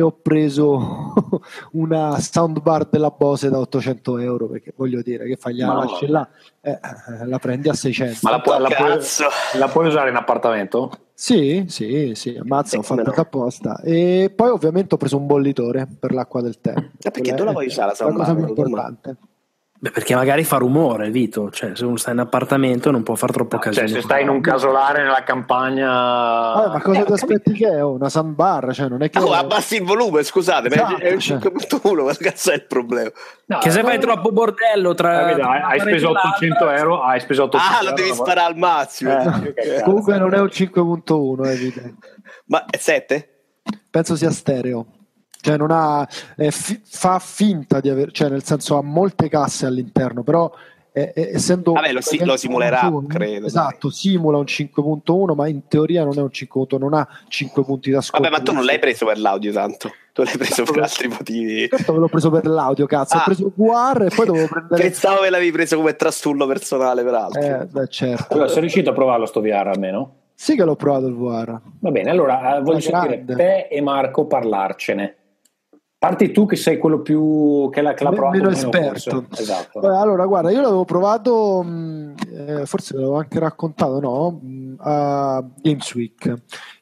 e 0.00 0.02
ho 0.02 0.10
preso 0.12 1.12
una 1.72 2.18
soundbar 2.18 2.86
della 2.86 3.10
Bose 3.10 3.48
da 3.50 3.58
800 3.58 4.18
euro 4.18 4.46
perché 4.48 4.72
voglio 4.76 5.02
dire 5.02 5.26
che 5.26 5.36
fai 5.36 5.54
la 5.56 5.72
lasci 5.74 6.06
là, 6.06 6.28
eh, 6.60 6.70
eh, 6.70 7.26
la 7.26 7.38
prendi 7.38 7.68
a 7.68 7.74
600 7.74 8.18
Ma 8.22 8.30
la, 8.30 8.40
pu- 8.40 8.50
la 8.50 8.68
puoi, 8.68 8.90
Cazzo. 8.90 9.24
la 9.58 9.68
puoi 9.68 9.86
usare 9.86 10.10
in 10.10 10.16
appartamento? 10.16 10.90
sì, 11.14 11.64
sì, 11.68 12.12
sì, 12.14 12.34
ammazza, 12.34 12.78
ho 12.78 12.82
Sì, 12.82 12.88
come 12.88 13.02
fatto 13.04 13.16
no. 13.16 13.22
apposta. 13.22 13.80
E 13.82 14.32
poi 14.34 14.48
ovviamente 14.48 14.94
ho 14.94 14.98
preso 14.98 15.18
un 15.18 15.26
bollitore 15.26 15.86
per 15.98 16.12
l'acqua 16.14 16.40
del 16.40 16.60
tè. 16.60 16.72
perché 16.72 17.20
Quella 17.20 17.36
tu 17.36 17.44
la 17.44 17.52
vuoi 17.52 17.66
usare 17.66 17.92
la 17.98 18.06
la 18.06 18.12
cosa 18.14 18.34
più 18.34 18.44
soundbar, 18.46 18.66
importante. 18.66 19.16
Beh, 19.80 19.90
perché 19.90 20.14
magari 20.14 20.44
fa 20.44 20.58
rumore, 20.58 21.10
Vito. 21.10 21.50
Cioè, 21.50 21.74
se 21.74 21.84
uno 21.84 21.96
sta 21.96 22.10
in 22.12 22.18
appartamento 22.18 22.90
non 22.90 23.02
può 23.02 23.14
far 23.14 23.30
troppo 23.32 23.58
casino. 23.58 23.86
Cioè, 23.86 23.96
se 23.96 24.02
stai 24.02 24.22
in 24.22 24.28
un 24.28 24.40
casolare 24.40 25.02
nella 25.02 25.22
campagna. 25.24 25.88
Vabbè, 25.90 26.68
ma 26.74 26.80
cosa 26.82 27.00
Eh, 27.00 27.04
ti 27.04 27.12
aspetti 27.12 27.52
che 27.54 27.68
è? 27.68 27.82
Una 27.82 28.08
soundbar, 28.08 28.72
cioè 28.74 28.88
non 28.88 29.02
è 29.02 29.10
che... 29.10 29.18
Oh, 29.18 29.32
abbassi 29.32 29.76
il 29.76 29.84
volume, 29.84 30.22
scusate, 30.22 30.68
ma 30.68 30.96
è- 30.96 31.02
è 31.02 31.10
un 31.12 31.16
Esatto. 31.18 31.50
5.1, 31.50 32.04
ma 32.04 32.14
cazzo 32.14 32.50
è 32.52 32.54
il 32.54 32.66
problema? 32.66 33.10
No, 33.46 33.58
Che 33.58 33.70
se 33.70 33.80
no, 33.82 33.88
fai 33.88 33.98
troppo 33.98 34.30
bordello 34.30 34.94
tra. 34.94 35.30
eh, 35.30 35.34
tra 35.34 35.48
hai, 35.50 35.60
hai 35.72 35.80
speso 35.80 36.10
e 36.10 36.12
l'altra, 36.12 36.30
800 36.36 36.70
euro. 36.70 37.02
Hai 37.02 37.20
speso 37.20 37.42
800 37.44 37.76
Ah, 37.78 37.82
lo 37.88 37.92
devi 37.94 38.12
sparare 38.12 38.46
al 38.52 38.56
massimo. 38.58 39.10
Eh, 39.12 39.52
cazzo. 39.54 39.82
Comunque 39.84 40.18
non 40.18 40.34
è 40.34 40.38
un 40.38 40.46
5.1, 40.52 41.44
è 41.44 41.50
evidente. 41.50 42.16
Ma 42.46 42.64
è 42.66 42.76
7? 42.76 43.28
Penso 43.90 44.14
sia 44.16 44.30
stereo. 44.30 44.86
Cioè 45.40 45.56
non 45.56 45.70
ha... 45.70 46.06
è 46.36 46.50
fi- 46.50 46.80
fa 46.84 47.18
finta 47.18 47.80
di 47.80 47.88
avere... 47.88 48.10
Cioè 48.12 48.28
nel 48.28 48.44
senso 48.44 48.76
ha 48.76 48.82
molte 48.82 49.28
casse 49.28 49.66
all'interno, 49.66 50.22
però... 50.22 50.50
è- 50.92 51.12
è- 51.14 51.30
essendo 51.34 51.72
Vabbè, 51.72 51.92
lo 51.92 52.00
si- 52.00 52.24
lo 52.24 52.36
simulerà, 52.36 52.82
5.1, 52.82 53.06
credo, 53.06 53.46
Esatto, 53.46 53.90
simula 53.90 54.38
un 54.38 54.44
5.1, 54.44 55.34
ma 55.34 55.46
in 55.48 55.66
teoria 55.68 56.04
non 56.04 56.18
è 56.18 56.20
un 56.20 56.30
5.1, 56.32 56.78
non 56.78 56.94
ha 56.94 57.06
5 57.28 57.64
punti 57.64 57.90
da 57.90 58.00
sconto. 58.00 58.28
Vabbè, 58.28 58.40
ma 58.40 58.44
tu 58.44 58.52
non 58.52 58.64
l'hai 58.64 58.78
preso 58.78 59.06
per 59.06 59.18
l'audio 59.18 59.52
tanto, 59.52 59.90
tu 60.12 60.22
l'hai 60.24 60.36
preso 60.36 60.64
per 60.64 60.82
altri 60.82 61.06
motivi. 61.08 61.68
Certo, 61.68 61.92
ve 61.92 61.98
l'ho 62.00 62.08
preso 62.08 62.28
per 62.30 62.44
l'audio, 62.46 62.86
cazzo. 62.86 63.16
Ah. 63.16 63.20
Ho 63.20 63.24
preso 63.24 63.52
VR 63.54 64.06
e 64.10 64.14
poi 64.14 64.26
dovevo 64.26 64.46
prendere. 64.48 64.82
Pensavo 64.90 65.20
che 65.22 65.30
l'avevi 65.30 65.52
preso 65.52 65.76
come 65.76 65.94
trastullo 65.94 66.46
personale, 66.46 67.02
peraltro. 67.04 67.40
Eh, 67.40 67.66
beh, 67.66 67.86
certo. 67.88 68.34
Allora, 68.34 68.48
sei 68.48 68.60
riuscito 68.60 68.90
a 68.90 68.92
provarlo 68.92 69.26
sto 69.26 69.40
VR 69.40 69.68
almeno? 69.68 70.14
Sì, 70.34 70.56
che 70.56 70.64
l'ho 70.64 70.74
provato 70.74 71.06
il 71.06 71.14
VR. 71.14 71.60
Va 71.80 71.90
bene, 71.90 72.10
allora 72.10 72.56
eh, 72.56 72.62
voglio 72.62 72.80
sentire 72.80 73.24
te 73.26 73.68
e 73.70 73.80
Marco 73.80 74.26
parlarcene. 74.26 75.14
Parti 76.00 76.32
tu 76.32 76.46
che 76.46 76.56
sei 76.56 76.78
quello 76.78 77.00
più 77.02 77.68
che 77.70 77.82
l'ha, 77.82 77.92
che 77.92 78.04
l'ha 78.04 78.08
Me- 78.10 78.16
provato 78.16 78.36
meno 78.38 78.48
meno, 78.48 78.58
esperto. 78.58 79.24
forse. 79.28 79.42
Esatto. 79.42 79.80
Allora, 79.80 80.24
guarda, 80.24 80.50
io 80.50 80.62
l'avevo 80.62 80.86
provato, 80.86 81.62
mh, 81.62 82.14
eh, 82.32 82.64
forse 82.64 82.94
ve 82.94 83.00
l'avevo 83.00 83.18
anche 83.18 83.38
raccontato, 83.38 84.00
no? 84.00 84.40
Mh, 84.42 84.74
A 84.78 85.44
Games 85.60 85.94
Week. 85.94 86.24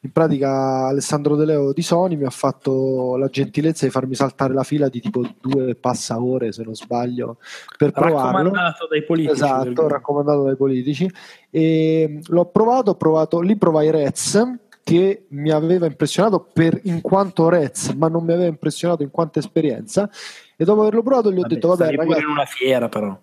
In 0.03 0.11
pratica, 0.13 0.85
Alessandro 0.87 1.35
De 1.35 1.43
Leo 1.43 1.73
di 1.73 1.81
Sony 1.81 2.15
mi 2.15 2.23
ha 2.23 2.29
fatto 2.29 3.17
la 3.17 3.27
gentilezza 3.27 3.83
di 3.83 3.91
farmi 3.91 4.15
saltare 4.15 4.53
la 4.53 4.63
fila 4.63 4.87
di 4.87 5.01
tipo 5.01 5.21
due 5.41 5.75
passa 5.75 6.23
ore, 6.23 6.53
se 6.53 6.63
non 6.63 6.73
sbaglio, 6.75 7.39
per 7.77 7.91
provarlo. 7.91 8.21
Raccomandato 8.51 8.87
dai 8.89 9.03
politici. 9.03 9.33
Esatto, 9.33 9.87
raccomandato 9.89 10.43
dai 10.43 10.55
politici. 10.55 11.11
E 11.49 12.21
l'ho 12.25 12.45
provato, 12.45 12.91
ho 12.91 12.95
provato, 12.95 13.41
lì 13.41 13.57
provai 13.57 13.91
Rez 13.91 14.41
che 14.89 15.25
mi 15.29 15.51
aveva 15.51 15.85
impressionato 15.85 16.39
per, 16.51 16.79
in 16.85 17.01
quanto 17.01 17.47
Rez, 17.47 17.89
ma 17.91 18.07
non 18.07 18.23
mi 18.23 18.33
aveva 18.33 18.47
impressionato 18.47 19.03
in 19.03 19.11
quanto 19.11 19.37
esperienza. 19.37 20.09
E 20.57 20.65
dopo 20.65 20.81
averlo 20.81 21.03
provato 21.03 21.31
gli 21.31 21.37
ho 21.37 21.41
Vabbè, 21.41 21.53
detto, 21.53 21.67
vabbè 21.67 21.83
stavi 21.83 21.97
pure 21.99 22.15
ragazzi, 22.15 22.23
in 22.23 22.29
una 22.29 22.45
fiera 22.45 22.89
però. 22.89 23.19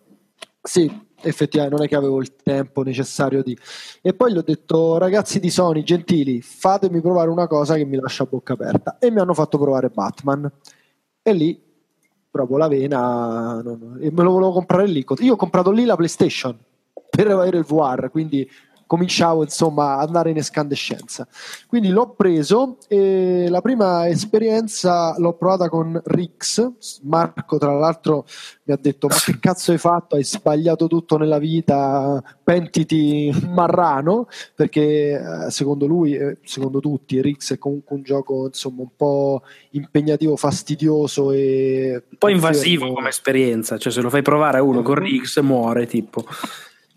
sì, 0.62 1.08
effettivamente 1.22 1.76
non 1.76 1.84
è 1.84 1.88
che 1.88 1.96
avevo 1.96 2.20
il 2.20 2.36
tempo 2.36 2.82
necessario 2.82 3.42
di... 3.42 3.56
E 4.00 4.14
poi 4.14 4.32
gli 4.32 4.36
ho 4.38 4.42
detto, 4.42 4.96
ragazzi 4.98 5.40
di 5.40 5.50
Sony, 5.50 5.82
gentili, 5.82 6.40
fatemi 6.40 7.00
provare 7.00 7.30
una 7.30 7.48
cosa 7.48 7.74
che 7.74 7.84
mi 7.84 7.96
lascia 7.96 8.22
a 8.22 8.26
bocca 8.30 8.52
aperta. 8.52 8.98
E 9.00 9.10
mi 9.10 9.18
hanno 9.18 9.34
fatto 9.34 9.58
provare 9.58 9.88
Batman. 9.88 10.48
E 11.22 11.32
lì, 11.32 11.60
proprio 12.30 12.58
la 12.58 12.68
vena, 12.68 13.60
non- 13.60 13.98
e 14.00 14.10
me 14.12 14.22
lo 14.22 14.30
volevo 14.30 14.52
comprare 14.52 14.86
lì. 14.86 15.04
Io 15.18 15.32
ho 15.32 15.36
comprato 15.36 15.72
lì 15.72 15.84
la 15.84 15.96
PlayStation 15.96 16.56
per 17.10 17.26
avere 17.28 17.58
il 17.58 17.64
VR, 17.64 18.08
quindi 18.10 18.48
cominciavo 18.86 19.42
insomma 19.42 19.96
ad 19.96 20.06
andare 20.06 20.30
in 20.30 20.36
escandescenza. 20.36 21.26
Quindi 21.66 21.88
l'ho 21.88 22.10
preso 22.10 22.78
e 22.88 23.46
la 23.48 23.60
prima 23.60 24.08
esperienza 24.08 25.14
l'ho 25.18 25.34
provata 25.34 25.68
con 25.68 26.00
Rix. 26.04 26.72
Marco, 27.02 27.58
tra 27.58 27.72
l'altro, 27.72 28.26
mi 28.64 28.74
ha 28.74 28.78
detto: 28.80 29.08
Ma 29.08 29.16
che 29.16 29.38
cazzo 29.40 29.72
hai 29.72 29.78
fatto? 29.78 30.16
Hai 30.16 30.24
sbagliato 30.24 30.86
tutto 30.86 31.18
nella 31.18 31.38
vita, 31.38 32.22
pentiti 32.42 33.32
marrano. 33.48 34.28
Perché 34.54 35.46
eh, 35.46 35.50
secondo 35.50 35.86
lui, 35.86 36.14
e 36.14 36.38
secondo 36.44 36.80
tutti, 36.80 37.20
Rix 37.20 37.54
è 37.54 37.58
comunque 37.58 37.96
un 37.96 38.02
gioco 38.02 38.46
insomma 38.46 38.82
un 38.82 38.90
po' 38.96 39.42
impegnativo, 39.70 40.36
fastidioso 40.36 41.32
e 41.32 42.02
Un 42.10 42.18
po' 42.18 42.28
invasivo 42.28 42.92
come 42.92 43.08
esperienza, 43.08 43.78
cioè 43.78 43.92
se 43.92 44.00
lo 44.00 44.10
fai 44.10 44.22
provare 44.22 44.58
a 44.58 44.62
uno 44.62 44.82
con 44.82 44.94
Rix 44.94 45.40
muore 45.40 45.86
tipo. 45.86 46.24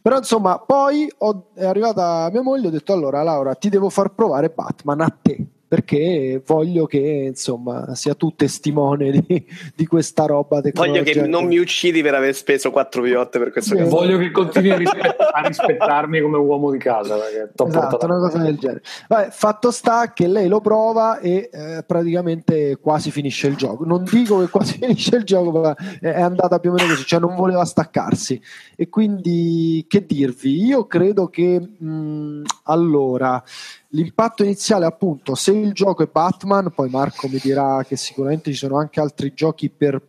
Però 0.02 0.18
insomma, 0.18 0.60
poi 0.60 1.12
ho- 1.20 1.50
è 1.54 1.66
arrivata 1.66 2.30
mia 2.32 2.42
moglie 2.42 2.66
e 2.66 2.68
ho 2.68 2.72
detto 2.72 2.94
allora 2.94 3.22
Laura 3.24 3.54
ti 3.56 3.70
devo 3.70 3.90
far 3.90 4.14
provare 4.14 4.50
Batman 4.50 5.02
a 5.02 5.18
te 5.22 5.46
perché 5.70 6.42
voglio 6.46 6.86
che 6.86 6.98
insomma 7.28 7.96
sia 7.96 8.14
tu 8.14 8.36
testimone 8.36 9.12
di, 9.12 9.46
di 9.74 9.86
questa 9.86 10.26
roba 10.26 10.62
Voglio 10.74 11.04
che 11.04 11.26
non 11.26 11.46
mi 11.46 11.58
uccidi 11.58 12.02
per 12.02 12.16
aver 12.16 12.36
speso 12.36 12.72
4 12.72 13.02
piotte 13.02 13.40
per 13.40 13.52
questo 13.52 13.76
cazzo. 13.76 13.90
Voglio 13.90 14.18
che 14.18 14.32
continui 14.32 14.72
a, 14.72 14.76
rispett- 14.78 15.20
a 15.20 15.42
rispettarmi 15.48 16.20
come 16.20 16.38
uomo 16.38 16.72
di 16.72 16.78
casa. 16.78 17.16
Esatto, 17.30 17.64
una 18.06 18.18
cosa 18.18 18.40
del 18.40 18.58
genere. 18.58 18.82
Vabbè, 19.08 19.30
fatto 19.32 19.72
sta 19.72 20.12
che 20.12 20.28
lei 20.28 20.50
lo 20.50 20.60
prova 20.60 21.20
e 21.20 21.50
eh, 21.52 21.84
praticamente 21.88 22.78
quasi 22.78 23.10
finisce 23.10 23.48
il 23.48 23.56
gioco. 23.56 23.86
Non 23.86 24.04
dico 24.04 24.40
che 24.40 24.50
quasi 24.50 24.78
finisce 24.82 25.16
il 25.16 25.24
gioco, 25.24 25.60
ma 25.60 25.76
è 26.02 26.10
è 26.20 26.22
andata 26.22 26.60
più 26.60 26.72
o 26.72 26.74
meno 26.74 26.90
così, 26.90 27.06
cioè 27.06 27.20
non 27.20 27.36
voleva 27.36 27.64
staccarsi. 27.66 28.42
E 28.76 28.90
quindi 28.90 29.86
che 29.88 30.06
dirvi? 30.06 30.66
Io 30.66 30.86
credo 30.86 31.28
che 31.28 31.60
mh, 31.60 32.42
allora 32.64 33.42
l'impatto 33.90 34.44
iniziale, 34.44 34.86
appunto, 34.86 35.36
se 35.36 35.52
il 35.52 35.74
gioco 35.74 36.04
è 36.04 36.10
Batman, 36.12 36.72
poi 36.72 36.90
Marco 36.90 37.28
mi 37.28 37.40
dirà 37.42 37.84
che 37.88 37.96
sicuramente 37.96 38.52
ci 38.52 38.58
sono 38.58 38.78
anche 38.78 39.00
altri 39.00 39.34
giochi 39.34 39.70
per 39.70 40.02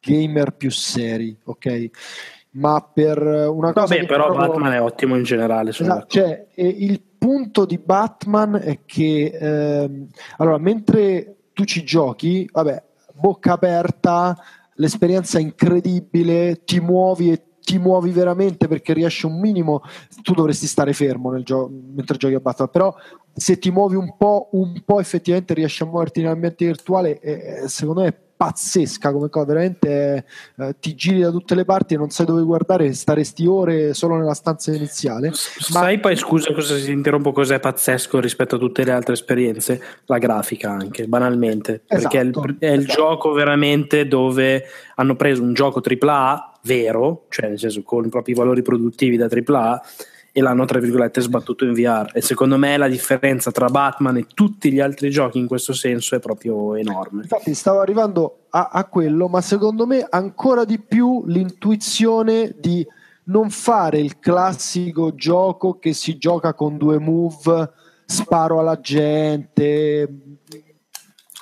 gamer 0.00 0.52
più 0.54 0.70
seri, 0.70 1.36
ok? 1.44 1.90
Ma 2.50 2.80
per 2.80 3.18
una 3.18 3.72
cosa 3.72 3.94
Vabbè, 3.94 4.06
però 4.06 4.26
proprio- 4.26 4.48
Batman 4.48 4.72
è 4.72 4.80
ottimo 4.80 5.16
in 5.16 5.24
generale. 5.24 5.70
Esatto, 5.70 6.06
cioè, 6.06 6.46
il 6.54 7.00
punto 7.18 7.64
di 7.64 7.78
Batman 7.78 8.60
è 8.62 8.80
che 8.84 9.36
ehm, 9.40 10.06
allora, 10.36 10.58
mentre 10.58 11.36
tu 11.52 11.64
ci 11.64 11.82
giochi, 11.84 12.48
vabbè, 12.52 12.82
bocca 13.14 13.54
aperta, 13.54 14.36
l'esperienza 14.74 15.38
è 15.38 15.40
incredibile, 15.40 16.62
ti 16.64 16.80
muovi 16.80 17.32
e 17.32 17.42
ti 17.64 17.78
muovi 17.78 18.10
veramente 18.10 18.68
perché 18.68 18.92
riesci 18.92 19.26
un 19.26 19.40
minimo, 19.40 19.82
tu 20.22 20.34
dovresti 20.34 20.66
stare 20.66 20.92
fermo 20.92 21.30
nel 21.30 21.42
gioco 21.42 21.72
mentre 21.94 22.18
giochi 22.18 22.34
a 22.34 22.40
Batman, 22.40 22.68
però 22.70 22.94
se 23.32 23.58
ti 23.58 23.70
muovi 23.70 23.96
un 23.96 24.16
po', 24.16 24.50
un 24.52 24.82
po' 24.84 25.00
effettivamente 25.00 25.54
riesci 25.54 25.82
a 25.82 25.86
muoverti 25.86 26.20
nell'ambiente 26.20 26.66
virtuale, 26.66 27.18
eh, 27.20 27.68
secondo 27.68 28.02
me 28.02 28.08
è 28.08 28.14
pazzesca 28.36 29.12
come 29.12 29.30
cosa, 29.30 29.46
veramente 29.46 30.26
eh, 30.56 30.74
ti 30.78 30.94
giri 30.94 31.20
da 31.20 31.30
tutte 31.30 31.54
le 31.54 31.64
parti 31.64 31.94
e 31.94 31.96
non 31.96 32.10
sai 32.10 32.26
dove 32.26 32.42
guardare, 32.42 32.92
staresti 32.92 33.46
ore 33.46 33.94
solo 33.94 34.16
nella 34.16 34.34
stanza 34.34 34.72
iniziale. 34.72 35.30
Sai 35.32 36.00
poi, 36.00 36.16
scusa 36.16 36.52
cosa 36.52 36.76
si 36.76 36.90
interrompo, 36.90 37.32
cos'è 37.32 37.60
pazzesco 37.60 38.20
rispetto 38.20 38.56
a 38.56 38.58
tutte 38.58 38.84
le 38.84 38.92
altre 38.92 39.14
esperienze? 39.14 39.80
La 40.06 40.18
grafica 40.18 40.70
anche, 40.70 41.06
banalmente. 41.06 41.80
Perché 41.86 42.20
è 42.20 42.22
il, 42.22 42.30
Esatto, 42.30 42.56
è 42.58 42.66
il 42.66 42.80
esatto. 42.80 42.92
gioco 42.92 43.32
veramente 43.32 44.06
dove 44.06 44.64
hanno 44.96 45.16
preso 45.16 45.42
un 45.42 45.54
gioco 45.54 45.80
AAA 45.80 46.53
vero, 46.64 47.26
cioè 47.28 47.48
nel 47.48 47.58
senso 47.58 47.82
con 47.82 48.04
i 48.04 48.08
propri 48.08 48.34
valori 48.34 48.62
produttivi 48.62 49.16
da 49.16 49.28
AAA 49.28 49.82
e 50.36 50.40
l'hanno 50.40 50.64
tra 50.64 50.80
virgolette 50.80 51.20
sbattuto 51.20 51.64
in 51.64 51.72
VR 51.74 52.10
e 52.12 52.20
secondo 52.20 52.58
me 52.58 52.76
la 52.76 52.88
differenza 52.88 53.52
tra 53.52 53.68
Batman 53.68 54.16
e 54.16 54.26
tutti 54.34 54.72
gli 54.72 54.80
altri 54.80 55.08
giochi 55.08 55.38
in 55.38 55.46
questo 55.46 55.72
senso 55.72 56.16
è 56.16 56.18
proprio 56.18 56.74
enorme 56.74 57.22
Infatti 57.22 57.54
stavo 57.54 57.78
arrivando 57.78 58.46
a, 58.50 58.70
a 58.72 58.84
quello, 58.86 59.28
ma 59.28 59.40
secondo 59.40 59.86
me 59.86 60.04
ancora 60.08 60.64
di 60.64 60.80
più 60.80 61.22
l'intuizione 61.26 62.52
di 62.58 62.84
non 63.26 63.48
fare 63.50 64.00
il 64.00 64.18
classico 64.18 65.14
gioco 65.14 65.78
che 65.78 65.92
si 65.92 66.18
gioca 66.18 66.52
con 66.52 66.76
due 66.76 66.98
move, 66.98 67.70
sparo 68.04 68.58
alla 68.58 68.80
gente. 68.80 70.08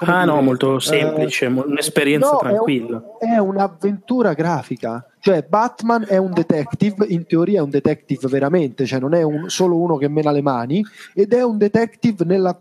ah 0.01 0.25
no 0.25 0.41
molto 0.43 0.77
eh, 0.77 0.81
semplice 0.81 1.49
mo- 1.49 1.65
un'esperienza 1.67 2.31
no, 2.31 2.39
è 2.41 2.45
un- 2.45 2.51
tranquilla 2.51 3.03
È, 3.19 3.39
un'avventura 3.39 4.33
grafica. 4.35 5.07
Cioè, 5.25 5.45
Batman 5.45 6.05
è 6.09 6.17
un 6.17 6.33
detective, 6.33 7.07
in 7.07 7.27
teoria 7.27 7.61
è 7.61 7.63
un 7.63 7.71
detective 7.71 8.27
veramente, 8.27 8.87
cioè 8.87 8.99
non 8.99 9.15
è 9.15 9.23
un- 9.23 9.49
solo 9.49 9.77
uno 9.79 9.97
che 9.97 10.09
mena 10.09 10.33
le 10.33 10.43
mani, 10.43 10.85
ed 11.15 11.33
è 11.33 11.45
un 11.45 11.59
detective 11.59 12.25
nella 12.25 12.57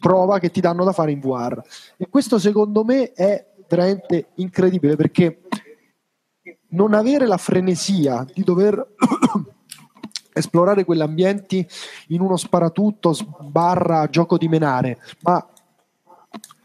prova 0.00 0.40
che 0.40 0.50
ti 0.50 0.60
danno 0.60 0.82
da 0.82 0.90
fare 0.90 1.12
in 1.12 1.20
VR. 1.20 1.62
E 1.96 2.08
questo 2.08 2.40
secondo 2.40 2.82
me 2.82 3.12
è 3.12 3.46
veramente 3.68 4.30
incredibile 4.34 4.96
perché 4.96 5.42
non 6.70 6.94
avere 6.94 7.28
la 7.28 7.36
frenesia 7.36 8.26
di 8.34 8.42
dover 8.42 8.84
esplorare 10.34 10.84
quegli 10.84 11.00
ambienti 11.00 11.64
in 12.08 12.22
uno 12.22 12.36
sparatutto 12.36 13.14
barra 13.38 14.08
gioco 14.08 14.36
di 14.36 14.48
menare, 14.48 14.98
ma 15.20 15.46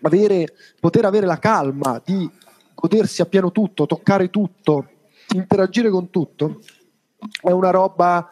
avere, 0.01 0.55
poter 0.79 1.05
avere 1.05 1.27
la 1.27 1.37
calma 1.37 2.01
di 2.03 2.27
godersi 2.87 3.21
appieno 3.21 3.51
tutto, 3.51 3.85
toccare 3.85 4.29
tutto, 4.29 4.87
interagire 5.33 5.89
con 5.89 6.09
tutto, 6.09 6.59
è 7.41 7.51
una 7.51 7.69
roba 7.69 8.29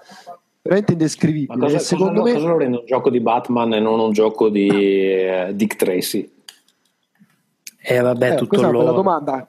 veramente 0.61 0.93
Ma 0.93 0.97
indescrivibile. 0.99 1.59
cosa, 1.59 1.79
secondo 1.79 2.21
cosa- 2.21 2.33
me 2.33 2.39
cosa 2.39 2.51
lo 2.51 2.57
rende 2.57 2.77
un 2.77 2.85
gioco 2.85 3.09
di 3.09 3.19
Batman 3.19 3.73
e 3.73 3.79
non 3.79 3.99
un 3.99 4.11
gioco 4.11 4.49
di 4.49 4.67
eh, 4.69 5.51
Dick 5.53 5.75
Tracy? 5.75 6.31
e 7.87 7.99
vabbè 7.99 8.31
eh, 8.31 8.35
tutto 8.35 8.55
è 8.55 8.59
una 8.59 8.69
loro 8.71 8.93
domanda. 8.93 9.45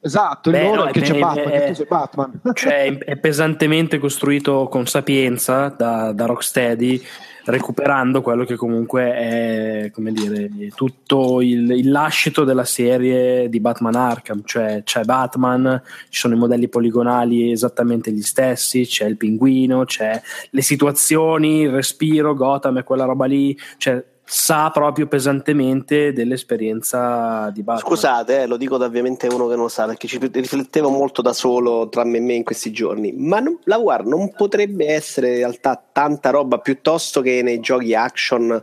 Esatto, 0.00 0.50
il 0.50 0.56
Beh, 0.56 0.62
loro 0.64 0.82
no, 0.84 0.88
è 0.88 0.92
che 0.92 1.00
c'è 1.00 1.18
Batman, 1.18 1.50
è- 1.50 1.60
che 1.60 1.66
tu 1.68 1.74
sei 1.74 1.86
Batman. 1.86 2.40
cioè 2.54 2.98
è 2.98 3.16
pesantemente 3.16 3.98
costruito 3.98 4.68
con 4.68 4.86
sapienza 4.86 5.68
da, 5.68 6.12
da 6.12 6.26
Rocksteady 6.26 7.02
recuperando 7.44 8.22
quello 8.22 8.44
che 8.44 8.56
comunque 8.56 9.12
è 9.12 9.90
come 9.92 10.12
dire 10.12 10.48
tutto 10.74 11.40
il, 11.40 11.70
il 11.70 11.90
lascito 11.90 12.44
della 12.44 12.64
serie 12.64 13.48
di 13.48 13.60
Batman 13.60 13.96
Arkham. 13.96 14.42
Cioè 14.44 14.82
c'è 14.84 15.02
Batman 15.04 15.80
ci 16.08 16.20
sono 16.20 16.34
i 16.34 16.38
modelli 16.38 16.68
poligonali 16.68 17.50
esattamente 17.50 18.10
gli 18.12 18.22
stessi 18.22 18.86
c'è 18.86 19.06
il 19.06 19.16
pinguino 19.16 19.84
c'è 19.84 20.20
le 20.50 20.62
situazioni 20.62 21.62
il 21.62 21.70
respiro 21.70 22.34
Gotham 22.34 22.78
e 22.78 22.84
quella 22.84 23.04
roba 23.04 23.26
lì. 23.26 23.56
Cioè 23.76 24.02
sa 24.26 24.70
proprio 24.70 25.06
pesantemente 25.06 26.12
dell'esperienza 26.12 27.50
di 27.50 27.62
Batman 27.62 27.84
Scusate, 27.84 28.42
eh, 28.42 28.46
lo 28.46 28.56
dico 28.56 28.78
da 28.78 28.86
ovviamente 28.86 29.26
uno 29.26 29.46
che 29.46 29.54
non 29.54 29.64
lo 29.64 29.68
sa, 29.68 29.84
perché 29.86 30.08
ci 30.08 30.18
riflettevo 30.18 30.88
molto 30.88 31.20
da 31.20 31.34
solo 31.34 31.88
tra 31.88 32.04
me 32.04 32.16
e 32.16 32.20
me 32.20 32.32
in 32.32 32.44
questi 32.44 32.72
giorni. 32.72 33.12
Ma 33.12 33.40
non- 33.40 33.58
la 33.64 33.76
War 33.76 34.04
non 34.04 34.32
potrebbe 34.32 34.86
essere 34.86 35.28
in 35.28 35.36
realtà 35.36 35.82
tanta 35.92 36.30
roba 36.30 36.58
piuttosto 36.58 37.20
che 37.20 37.42
nei 37.42 37.60
giochi 37.60 37.94
action, 37.94 38.60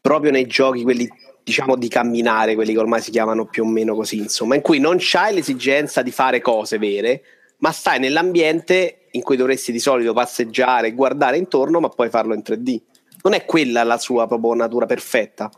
proprio 0.00 0.30
nei 0.30 0.46
giochi 0.46 0.82
quelli 0.82 1.08
diciamo 1.42 1.76
di 1.76 1.88
camminare, 1.88 2.54
quelli 2.54 2.72
che 2.72 2.78
ormai 2.78 3.00
si 3.00 3.10
chiamano 3.10 3.46
più 3.46 3.64
o 3.64 3.66
meno 3.66 3.94
così, 3.94 4.18
insomma, 4.18 4.54
in 4.54 4.60
cui 4.60 4.78
non 4.80 4.96
c'hai 4.98 5.34
l'esigenza 5.34 6.02
di 6.02 6.10
fare 6.10 6.40
cose 6.40 6.78
vere, 6.78 7.22
ma 7.58 7.72
stai 7.72 7.98
nell'ambiente 7.98 9.06
in 9.12 9.22
cui 9.22 9.36
dovresti 9.36 9.72
di 9.72 9.78
solito 9.78 10.12
passeggiare 10.12 10.92
guardare 10.92 11.38
intorno, 11.38 11.80
ma 11.80 11.88
poi 11.88 12.10
farlo 12.10 12.34
in 12.34 12.42
3D. 12.42 12.82
Non 13.22 13.32
è 13.34 13.44
quella 13.44 13.82
la 13.82 13.98
sua 13.98 14.26
proprio 14.26 14.54
natura 14.54 14.86
perfetta. 14.86 15.50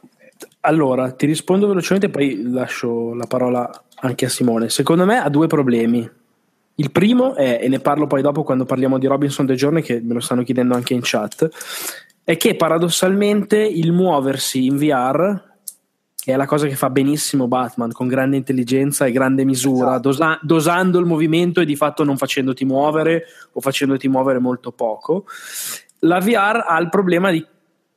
Allora, 0.61 1.11
ti 1.13 1.27
rispondo 1.27 1.67
velocemente, 1.67 2.09
poi 2.09 2.43
lascio 2.51 3.15
la 3.15 3.27
parola 3.27 3.71
anche 4.01 4.25
a 4.25 4.29
Simone. 4.29 4.69
Secondo 4.71 5.05
me 5.05 5.19
ha 5.19 5.29
due 5.29 5.47
problemi. 5.47 6.09
Il 6.77 6.91
primo 6.91 7.35
è, 7.35 7.59
e 7.61 7.69
ne 7.69 7.81
parlo 7.81 8.07
poi 8.07 8.23
dopo 8.23 8.43
quando 8.43 8.65
parliamo 8.65 8.99
di 8.99 9.07
Robinson 9.07 9.45
The 9.47 9.55
Journey, 9.55 9.83
che 9.83 10.01
me 10.01 10.15
lo 10.15 10.21
stanno 10.21 10.43
chiedendo 10.43 10.75
anche 10.75 10.95
in 10.95 11.01
chat, 11.03 11.49
è 12.25 12.37
che 12.39 12.57
paradossalmente 12.57 13.59
il 13.59 13.93
muoversi 13.93 14.65
in 14.65 14.77
VR, 14.77 15.49
che 16.15 16.33
è 16.33 16.37
la 16.37 16.47
cosa 16.47 16.67
che 16.67 16.77
fa 16.77 16.89
benissimo 16.89 17.49
Batman, 17.49 17.93
con 17.93 18.07
grande 18.07 18.37
intelligenza 18.37 19.05
e 19.05 19.13
grande 19.13 19.45
misura, 19.45 19.91
Esatto. 19.91 20.01
dosa- 20.09 20.39
dosando 20.43 20.99
il 20.99 21.07
movimento 21.07 21.61
e 21.61 21.67
di 21.67 21.77
fatto 21.77 22.05
non 22.05 22.17
facendoti 22.17 22.65
muovere 22.65 23.25
o 23.53 23.61
facendoti 23.61 24.09
muovere 24.09 24.39
molto 24.39 24.73
poco, 24.73 25.27
la 26.01 26.19
VR 26.21 26.65
ha 26.67 26.79
il 26.79 26.89
problema 26.89 27.31
di 27.31 27.45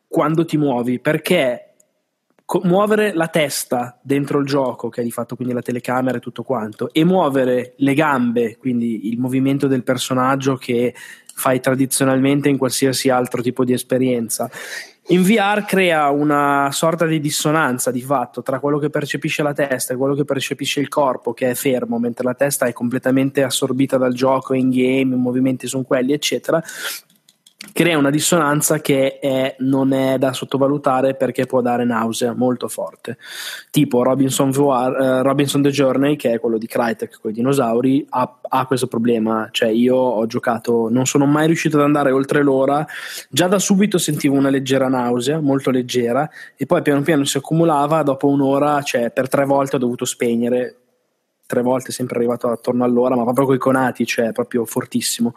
quando 0.07 0.45
ti 0.45 0.57
muovi, 0.57 0.99
perché 0.99 1.73
co- 2.45 2.61
muovere 2.63 3.13
la 3.13 3.27
testa 3.27 3.97
dentro 4.01 4.39
il 4.39 4.45
gioco, 4.45 4.89
che 4.89 5.01
è 5.01 5.03
di 5.03 5.11
fatto 5.11 5.35
quindi 5.35 5.53
la 5.53 5.61
telecamera 5.61 6.17
e 6.17 6.21
tutto 6.21 6.43
quanto, 6.43 6.91
e 6.93 7.03
muovere 7.03 7.73
le 7.77 7.93
gambe, 7.93 8.57
quindi 8.57 9.09
il 9.09 9.19
movimento 9.19 9.67
del 9.67 9.83
personaggio 9.83 10.55
che 10.55 10.93
fai 11.35 11.59
tradizionalmente 11.59 12.49
in 12.49 12.57
qualsiasi 12.57 13.09
altro 13.09 13.41
tipo 13.41 13.65
di 13.65 13.73
esperienza. 13.73 14.49
In 15.07 15.23
VR 15.23 15.65
crea 15.65 16.09
una 16.11 16.69
sorta 16.71 17.05
di 17.05 17.19
dissonanza 17.19 17.91
di 17.91 18.01
fatto 18.01 18.41
tra 18.41 18.59
quello 18.59 18.77
che 18.77 18.89
percepisce 18.89 19.43
la 19.43 19.51
testa 19.51 19.93
e 19.93 19.97
quello 19.97 20.13
che 20.13 20.23
percepisce 20.23 20.79
il 20.79 20.87
corpo, 20.87 21.33
che 21.33 21.49
è 21.49 21.55
fermo, 21.55 21.99
mentre 21.99 22.23
la 22.23 22.35
testa 22.35 22.67
è 22.67 22.73
completamente 22.73 23.43
assorbita 23.43 23.97
dal 23.97 24.13
gioco 24.13 24.53
in 24.53 24.69
game, 24.69 25.15
i 25.15 25.17
movimenti 25.17 25.67
sono 25.67 25.83
quelli, 25.83 26.13
eccetera 26.13 26.63
crea 27.73 27.97
una 27.97 28.11
dissonanza 28.11 28.79
che 28.79 29.19
è- 29.19 29.55
non 29.59 29.91
è 29.91 30.17
da 30.17 30.31
sottovalutare 30.31 31.15
perché 31.15 31.45
può 31.45 31.61
dare 31.61 31.83
nausea 31.83 32.33
molto 32.33 32.67
forte. 32.67 33.17
Tipo 33.71 34.03
Robinson, 34.03 34.51
VR, 34.51 34.95
eh, 35.01 35.21
Robinson 35.23 35.61
The 35.61 35.71
Journey, 35.71 36.15
che 36.15 36.33
è 36.33 36.39
quello 36.39 36.57
di 36.57 36.67
Crytek 36.67 37.19
con 37.19 37.31
i 37.31 37.33
dinosauri, 37.33 38.05
ha, 38.09 38.37
ha 38.41 38.65
questo 38.67 38.87
problema. 38.87 39.49
Cioè, 39.51 39.69
io 39.69 39.95
ho 39.95 40.25
giocato, 40.27 40.87
non 40.89 41.05
sono 41.05 41.25
mai 41.25 41.47
riuscito 41.47 41.77
ad 41.77 41.83
andare 41.83 42.11
oltre 42.11 42.43
l'ora. 42.43 42.85
Già 43.29 43.47
da 43.47 43.59
subito 43.59 43.97
sentivo 43.97 44.35
una 44.35 44.49
leggera 44.49 44.87
nausea, 44.87 45.41
molto 45.41 45.71
leggera, 45.71 46.29
e 46.55 46.65
poi 46.65 46.81
piano 46.83 47.01
piano 47.01 47.25
si 47.25 47.37
accumulava. 47.37 48.03
Dopo 48.03 48.27
un'ora, 48.27 48.81
cioè, 48.83 49.11
per 49.11 49.27
tre 49.27 49.45
volte 49.45 49.77
ho 49.77 49.79
dovuto 49.79 50.05
spegnere. 50.05 50.75
Tre 51.53 51.61
volte 51.61 51.91
sempre 51.91 52.17
arrivato 52.17 52.47
attorno 52.47 52.83
all'ora, 52.83 53.15
ma 53.15 53.23
proprio 53.23 53.45
coi 53.45 53.57
conati, 53.59 54.07
cioè 54.07 54.31
proprio 54.31 54.65
fortissimo. 54.65 55.35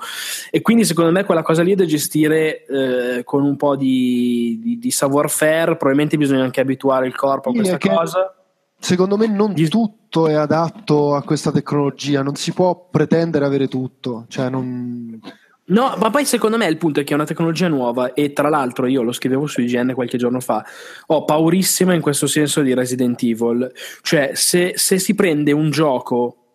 E 0.50 0.62
quindi 0.62 0.86
secondo 0.86 1.10
me 1.12 1.24
quella 1.24 1.42
cosa 1.42 1.62
lì 1.62 1.72
è 1.72 1.74
da 1.74 1.84
gestire 1.84 2.64
eh, 2.64 3.22
con 3.22 3.42
un 3.42 3.56
po' 3.56 3.76
di, 3.76 4.58
di, 4.62 4.78
di 4.78 4.90
savoir-faire, 4.90 5.72
probabilmente 5.76 6.16
bisogna 6.16 6.42
anche 6.42 6.62
abituare 6.62 7.06
il 7.06 7.14
corpo 7.14 7.50
a 7.50 7.52
Sì, 7.52 7.58
questa 7.58 7.76
che- 7.76 7.88
cosa. 7.90 8.34
Secondo 8.78 9.16
me 9.18 9.26
non 9.26 9.52
Gli- 9.52 9.68
tutto 9.68 10.26
è 10.26 10.32
adatto 10.34 11.14
a 11.14 11.22
questa 11.22 11.50
tecnologia, 11.52 12.22
non 12.22 12.34
si 12.34 12.52
può 12.52 12.88
pretendere 12.90 13.44
avere 13.44 13.68
tutto. 13.68 14.24
Cioè 14.28 14.48
non... 14.48 15.20
No, 15.68 15.96
ma 15.98 16.10
poi 16.10 16.24
secondo 16.24 16.56
me 16.56 16.66
il 16.66 16.76
punto 16.76 17.00
è 17.00 17.04
che 17.04 17.10
è 17.10 17.14
una 17.14 17.24
tecnologia 17.24 17.66
nuova 17.66 18.12
e 18.12 18.32
tra 18.32 18.48
l'altro 18.48 18.86
io 18.86 19.02
lo 19.02 19.10
scrivevo 19.10 19.46
su 19.46 19.60
IGN 19.60 19.94
qualche 19.94 20.16
giorno 20.16 20.38
fa, 20.38 20.64
ho 21.06 21.24
paurissima 21.24 21.92
in 21.92 22.00
questo 22.00 22.28
senso 22.28 22.62
di 22.62 22.72
Resident 22.72 23.20
Evil, 23.22 23.72
cioè 24.02 24.30
se, 24.34 24.74
se 24.76 24.98
si 25.00 25.14
prende 25.16 25.50
un 25.50 25.70
gioco 25.70 26.46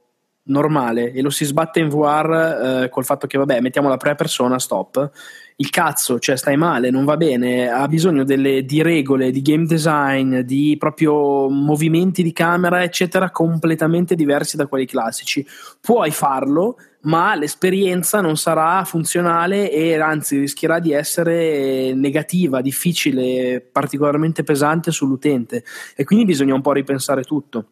normale 0.43 1.11
e 1.11 1.21
lo 1.21 1.29
si 1.29 1.45
sbatte 1.45 1.79
in 1.79 1.89
VR 1.89 2.83
eh, 2.83 2.89
col 2.89 3.05
fatto 3.05 3.27
che 3.27 3.37
vabbè 3.37 3.59
mettiamo 3.59 3.89
la 3.89 3.97
prima 3.97 4.15
persona, 4.15 4.59
stop, 4.59 5.11
il 5.57 5.69
cazzo, 5.69 6.17
cioè 6.17 6.37
stai 6.37 6.57
male, 6.57 6.89
non 6.89 7.05
va 7.05 7.17
bene, 7.17 7.69
ha 7.69 7.87
bisogno 7.87 8.23
delle, 8.23 8.63
di 8.63 8.81
regole, 8.81 9.29
di 9.29 9.41
game 9.41 9.65
design, 9.65 10.39
di 10.39 10.75
proprio 10.79 11.49
movimenti 11.49 12.23
di 12.23 12.31
camera, 12.31 12.81
eccetera, 12.81 13.29
completamente 13.29 14.15
diversi 14.15 14.55
da 14.55 14.67
quelli 14.67 14.85
classici. 14.85 15.45
Puoi 15.79 16.09
farlo, 16.11 16.77
ma 17.01 17.35
l'esperienza 17.35 18.21
non 18.21 18.37
sarà 18.37 18.83
funzionale 18.83 19.71
e 19.71 19.99
anzi 19.99 20.39
rischierà 20.39 20.79
di 20.79 20.91
essere 20.91 21.93
negativa, 21.93 22.61
difficile, 22.61 23.61
particolarmente 23.61 24.43
pesante 24.43 24.91
sull'utente 24.91 25.63
e 25.95 26.03
quindi 26.03 26.25
bisogna 26.25 26.53
un 26.53 26.61
po' 26.61 26.73
ripensare 26.73 27.23
tutto. 27.23 27.65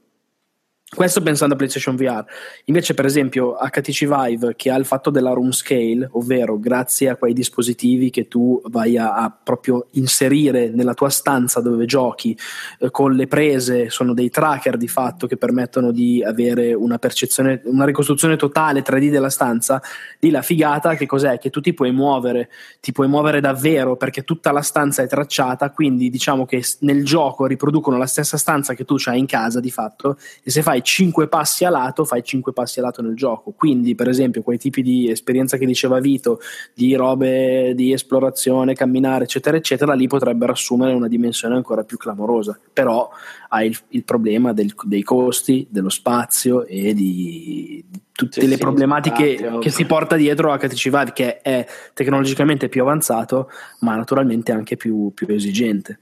Questo 0.92 1.22
pensando 1.22 1.54
a 1.54 1.58
PlayStation 1.58 1.96
VR. 1.96 2.26
Invece, 2.66 2.96
per 2.96 3.06
esempio, 3.06 3.56
HTC 3.62 4.08
Vive 4.08 4.56
che 4.56 4.72
ha 4.72 4.76
il 4.76 4.86
fatto 4.86 5.12
della 5.12 5.34
room 5.34 5.52
scale, 5.52 6.10
ovvero 6.14 6.58
grazie 6.58 7.10
a 7.10 7.16
quei 7.16 7.34
dispositivi 7.34 8.10
che 8.10 8.28
tu 8.28 8.60
vai 8.66 8.98
a, 8.98 9.14
a 9.14 9.30
proprio 9.32 9.86
inserire 9.92 10.70
nella 10.70 10.96
tua 10.96 11.10
stanza 11.10 11.62
dove 11.62 11.86
giochi, 11.86 12.36
eh, 12.80 12.90
con 12.90 13.14
le 13.14 13.28
prese, 13.28 13.92
sono 13.92 14.16
dei 14.16 14.32
tracker 14.32 14.78
di 14.78 14.88
fatto 14.88 15.28
che 15.28 15.38
permettono 15.38 15.92
di 15.92 16.24
avere 16.24 16.74
una 16.74 16.98
percezione, 16.98 17.62
una 17.66 17.86
ricostruzione 17.86 18.36
totale 18.36 18.82
3D 18.82 19.12
della 19.12 19.30
stanza. 19.30 19.80
Lì 20.22 20.32
la 20.32 20.42
figata 20.42 20.96
che 20.96 21.06
cos'è? 21.06 21.38
Che 21.38 21.52
tu 21.52 21.62
ti 21.62 21.76
puoi 21.76 21.92
muovere, 21.92 22.50
ti 22.82 22.92
puoi 22.92 23.08
muovere 23.08 23.42
davvero 23.42 23.96
perché 23.96 24.24
tutta 24.24 24.52
la 24.52 24.64
stanza 24.64 25.04
è 25.04 25.08
tracciata, 25.08 25.70
quindi 25.70 26.10
diciamo 26.10 26.48
che 26.48 26.64
nel 26.80 27.06
gioco 27.06 27.46
riproducono 27.46 27.96
la 27.96 28.08
stessa 28.08 28.38
stanza 28.38 28.74
che 28.74 28.86
tu 28.86 28.96
hai 29.06 29.20
in 29.20 29.28
casa 29.28 29.60
di 29.60 29.70
fatto 29.70 30.18
e 30.44 30.50
se 30.50 30.64
fai 30.64 30.78
5 30.82 31.27
passi 31.27 31.65
a 31.65 31.69
lato, 31.69 32.05
fai 32.05 32.23
5 32.23 32.53
passi 32.53 32.80
a 32.80 32.84
lato 32.84 33.01
nel 33.01 33.15
gioco. 33.15 33.51
Quindi, 33.55 33.95
per 33.95 34.07
esempio, 34.07 34.41
quei 34.41 34.57
tipi 34.57 34.82
di 34.82 35.09
esperienza 35.09 35.57
che 35.57 35.65
diceva 35.65 35.99
Vito, 35.99 36.39
di 36.73 36.93
robe 36.95 37.73
di 37.75 37.91
esplorazione, 37.93 38.73
camminare, 38.73 39.23
eccetera, 39.25 39.57
eccetera, 39.57 39.93
lì 39.93 40.07
potrebbero 40.07 40.51
assumere 40.51 40.93
una 40.93 41.07
dimensione 41.07 41.55
ancora 41.55 41.84
più 41.84 41.97
clamorosa. 41.97 42.59
Però 42.71 43.09
hai 43.49 43.67
il, 43.67 43.77
il 43.89 44.03
problema 44.03 44.53
del- 44.53 44.73
dei 44.84 45.03
costi, 45.03 45.67
dello 45.69 45.89
spazio 45.89 46.65
e 46.65 46.93
di 46.93 47.07
di 47.30 47.86
tutte 48.11 48.41
Sì, 48.41 48.47
le 48.47 48.53
sì, 48.55 48.59
problematiche 48.59 49.38
spazio. 49.38 49.59
che 49.59 49.69
si 49.69 49.86
porta 49.86 50.15
dietro 50.15 50.55
HTC 50.57 50.84
Vive, 50.89 51.13
che 51.13 51.41
è 51.41 51.65
tecnologicamente 51.93 52.67
più 52.67 52.82
avanzato, 52.82 53.49
ma 53.80 53.95
naturalmente 53.95 54.51
anche 54.51 54.75
più, 54.75 55.11
più 55.13 55.27
esigente. 55.30 55.99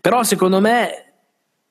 Però, 0.00 0.22
secondo 0.22 0.60
me, 0.60 1.07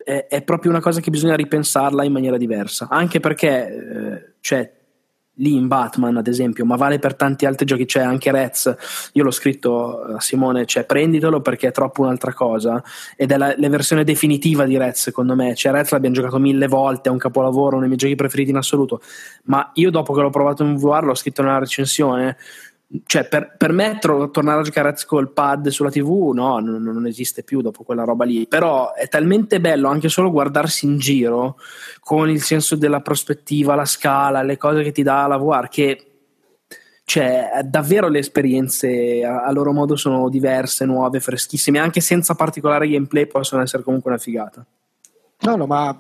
è, 0.08 0.42
proprio 0.42 0.72
una 0.72 0.80
cosa 0.80 1.02
che 1.02 1.10
bisogna 1.10 1.36
ripensarla 1.36 2.06
in 2.06 2.14
maniera 2.14 2.38
diversa, 2.38 2.88
anche 2.90 3.20
perché 3.20 3.68
eh, 3.68 4.34
cioè, 4.40 4.72
lì 5.34 5.54
in 5.54 5.68
Batman 5.68 6.16
ad 6.16 6.28
esempio, 6.28 6.64
ma 6.64 6.78
vale 6.78 6.98
per 6.98 7.16
tanti 7.16 7.46
altri 7.46 7.66
giochi, 7.66 7.84
c'è 7.84 8.00
anche 8.00 8.32
Rez, 8.32 8.74
io 9.12 9.24
l'ho 9.24 9.32
scritto 9.32 10.04
a 10.04 10.22
Simone, 10.22 10.66
cioè 10.66 10.86
prenditelo 10.86 11.42
perché 11.42 11.68
è 11.68 11.72
troppo 11.72 12.04
un'altra 12.04 12.34
cosa. 12.34 12.82
Ed 13.18 13.34
è 13.34 13.38
la, 13.38 13.54
la 13.58 13.68
versione 13.68 14.06
definitiva 14.06 14.64
di 14.64 14.78
Rez 14.78 15.02
secondo 15.02 15.36
me, 15.36 15.56
cioè 15.56 15.74
Rez 15.74 15.92
l'abbiamo 15.92 16.16
giocato 16.16 16.40
mille 16.40 16.68
volte, 16.68 17.10
è 17.10 17.12
un 17.12 17.18
capolavoro, 17.18 17.72
uno 17.72 17.80
dei 17.80 17.88
miei 17.88 17.98
giochi 18.00 18.16
preferiti 18.16 18.52
in 18.52 18.56
assoluto, 18.56 19.02
ma 19.44 19.72
io 19.74 19.92
dopo 19.92 20.14
che 20.14 20.22
l'ho 20.22 20.30
provato 20.30 20.64
in 20.64 20.78
VR 20.78 21.04
l'ho 21.04 21.16
scritto 21.16 21.42
nella 21.42 21.60
recensione 21.60 22.38
cioè 23.06 23.28
per, 23.28 23.56
per 23.58 23.74
me 23.74 23.98
tro- 24.00 24.30
tornare 24.30 24.62
a 24.62 24.64
giocare 24.64 24.96
col 25.06 25.34
pad 25.34 25.68
sulla 25.68 25.90
tv 25.90 26.32
no, 26.34 26.60
non, 26.60 26.82
non 26.82 27.06
esiste 27.06 27.44
più 27.44 27.62
dopo 27.62 27.84
quella 27.84 28.04
roba 28.04 28.24
lì. 28.24 28.48
Però 28.48 28.94
è 28.94 29.08
talmente 29.08 29.60
bello 29.60 29.90
anche 29.90 30.10
solo 30.10 30.32
guardarsi 30.32 30.86
in 30.86 30.98
giro 30.98 31.58
con 32.00 32.30
il 32.30 32.42
senso 32.42 32.76
della 32.76 33.02
prospettiva 33.02 33.76
la 33.76 33.86
scala, 33.86 34.42
le 34.42 34.58
cose 34.58 34.84
che 34.84 34.92
ti 34.92 35.04
dà 35.04 35.28
la 35.28 35.38
VR 35.38 35.68
che 35.68 36.02
cioè 37.04 37.62
davvero 37.64 38.10
le 38.10 38.20
esperienze 38.20 39.24
a, 39.24 39.44
a 39.44 39.52
loro 39.52 39.72
modo 39.72 39.96
sono 39.96 40.30
diverse, 40.30 40.86
nuove, 40.86 41.22
freschissime 41.22 41.80
anche 41.80 42.02
senza 42.02 42.36
particolare 42.36 42.90
gameplay 42.90 43.28
possono 43.28 43.62
essere 43.62 43.84
comunque 43.84 44.12
una 44.12 44.20
figata. 44.20 44.66
No, 45.40 45.56
no, 45.56 45.66
ma 45.68 45.98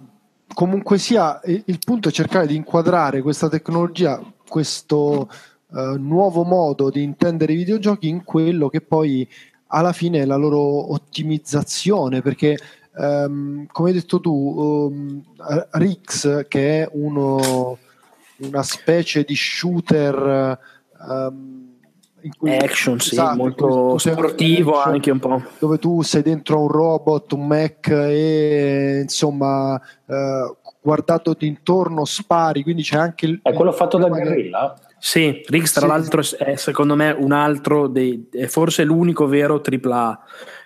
comunque 0.54 0.98
sia, 0.98 1.40
il 1.46 1.80
punto 1.86 2.10
è 2.10 2.12
cercare 2.12 2.48
di 2.48 2.56
inquadrare 2.56 3.22
questa 3.22 3.48
tecnologia, 3.48 4.22
questo 4.48 5.30
eh, 5.76 5.96
nuovo 5.98 6.44
modo 6.44 6.90
di 6.90 7.04
intendere 7.04 7.54
i 7.54 7.58
videogiochi 7.58 8.08
in 8.08 8.24
quello 8.24 8.70
che 8.70 8.82
poi 8.82 9.28
alla 9.68 9.92
fine 9.92 10.22
è 10.22 10.26
la 10.26 10.38
loro 10.38 10.94
ottimizzazione, 10.94 12.22
perché 12.22 12.58
ehm, 12.98 13.66
come 13.72 13.90
hai 13.90 13.96
detto 13.96 14.20
tu, 14.20 14.32
um, 14.32 15.24
Rix, 15.72 16.48
che 16.48 16.84
è 16.84 16.90
uno, 16.94 17.78
una 18.38 18.64
specie 18.64 19.24
di 19.24 19.36
shooter 19.36 20.58
in 22.22 22.32
cui- 22.38 22.56
action 22.56 23.00
sì, 23.00 23.14
esatto, 23.14 23.36
molto 23.36 23.98
sportivo 23.98 24.78
action, 24.78 24.94
anche 24.94 25.12
un 25.12 25.20
po' 25.20 25.44
dove 25.60 25.78
tu 25.78 26.02
sei 26.02 26.22
dentro 26.22 26.62
un 26.62 26.68
robot, 26.68 27.34
un 27.34 27.46
mech 27.46 27.90
e 27.90 29.00
insomma 29.04 29.80
eh, 30.06 30.56
guardandoti 30.82 31.46
intorno 31.46 32.06
spari, 32.06 32.64
quindi 32.64 32.82
c'è 32.82 32.98
anche 32.98 33.26
il... 33.26 33.40
È 33.42 33.54
quello 33.54 33.72
fatto 33.72 33.98
da 33.98 34.08
magari- 34.08 34.30
Guerrilla? 34.30 34.80
Sì, 35.00 35.42
Riggs 35.48 35.74
tra 35.74 35.82
Sì. 35.82 35.88
l'altro 35.88 36.22
è 36.40 36.56
secondo 36.56 36.96
me 36.96 37.12
un 37.18 37.32
altro 37.32 37.88
dei, 37.88 38.28
è 38.32 38.46
forse 38.48 38.84
l'unico 38.84 39.28
vero 39.28 39.62
AAA 39.62 40.20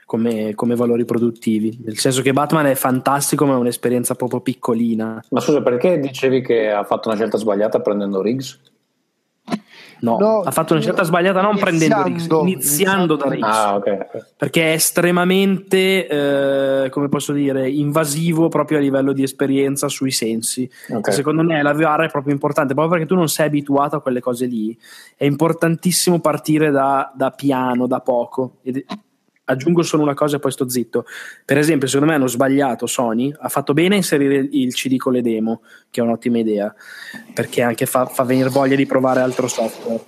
come, 0.06 0.54
come 0.56 0.76
valori 0.76 1.06
produttivi, 1.06 1.80
nel 1.86 1.98
senso 1.98 2.22
che 2.22 2.34
Batman 2.34 2.66
è 2.66 2.76
fantastico 2.76 3.46
ma 3.46 3.54
è 3.54 3.58
un'esperienza 3.58 4.16
proprio 4.16 4.42
piccolina. 4.42 5.24
Ma 5.30 5.40
scusa, 5.40 5.62
perché 5.62 6.00
dicevi 6.00 6.42
che 6.42 6.70
ha 6.70 6.84
fatto 6.84 7.08
una 7.08 7.18
scelta 7.18 7.38
sbagliata 7.38 7.80
prendendo 7.82 8.22
Riggs? 8.22 8.60
No, 10.02 10.18
No, 10.20 10.40
ha 10.42 10.52
fatto 10.52 10.74
una 10.74 10.82
scelta 10.82 11.04
sbagliata 11.04 11.42
non 11.42 11.58
prendendo 11.58 12.02
Riggs, 12.04 12.24
iniziando- 12.26 12.42
iniziando 12.48 13.16
da 13.16 13.30
Riggs. 13.30 13.48
Ah, 13.48 13.76
ok. 13.76 14.34
perché 14.38 14.72
è 14.72 14.74
estremamente, 14.74 16.08
eh, 16.86 16.90
come 16.90 17.08
posso 17.10 17.34
dire, 17.34 17.70
invasivo 17.70 18.48
proprio 18.50 18.78
a 18.78 18.82
livello 18.82 19.14
di 19.14 19.24
esperienza 19.24 19.88
sui 19.88 20.12
sensi. 20.12 20.70
Ok. 20.90 21.14
Secondo 21.14 21.44
me 21.44 21.62
la 21.62 21.74
VR 21.74 22.06
è 22.06 22.10
proprio 22.10 22.34
importante, 22.34 22.74
proprio 22.74 22.96
perché 22.98 23.08
tu 23.08 23.16
non 23.16 23.30
sei 23.30 23.48
abituato 23.48 23.96
a 23.96 24.02
quelle 24.02 24.20
cose 24.20 24.46
lì. 24.48 24.78
È 25.16 25.26
importantissimo 25.26 26.20
partire 26.20 26.72
da, 26.72 27.12
da 27.16 27.30
piano, 27.32 27.86
da 27.88 28.00
poco. 28.00 28.58
Ed- 28.64 28.84
aggiungo 29.52 29.84
solo 29.84 30.04
una 30.04 30.14
cosa 30.14 30.38
e 30.38 30.40
poi 30.40 30.52
sto 30.52 30.68
zitto. 30.70 31.06
Per 31.46 31.58
esempio, 31.58 31.88
secondo 31.88 32.12
me 32.12 32.18
hanno 32.18 32.28
sbagliato 32.28 32.88
Sony, 32.88 33.34
ha 33.38 33.50
fatto 33.50 33.74
bene 33.74 33.96
a 33.96 33.98
inserire 33.98 34.48
il 34.52 34.74
CD 34.74 34.98
con 34.98 35.14
le 35.14 35.22
demo, 35.22 35.62
che 35.90 36.02
è 36.02 36.04
un'ottima 36.04 36.40
idea, 36.40 36.74
perché 37.34 37.62
anche 37.62 37.86
fa, 37.86 38.06
fa 38.06 38.24
venire 38.24 38.50
voglia 38.50 38.76
di 38.76 38.86
provare 38.86 39.22
altro 39.22 39.48
software. 39.48 40.04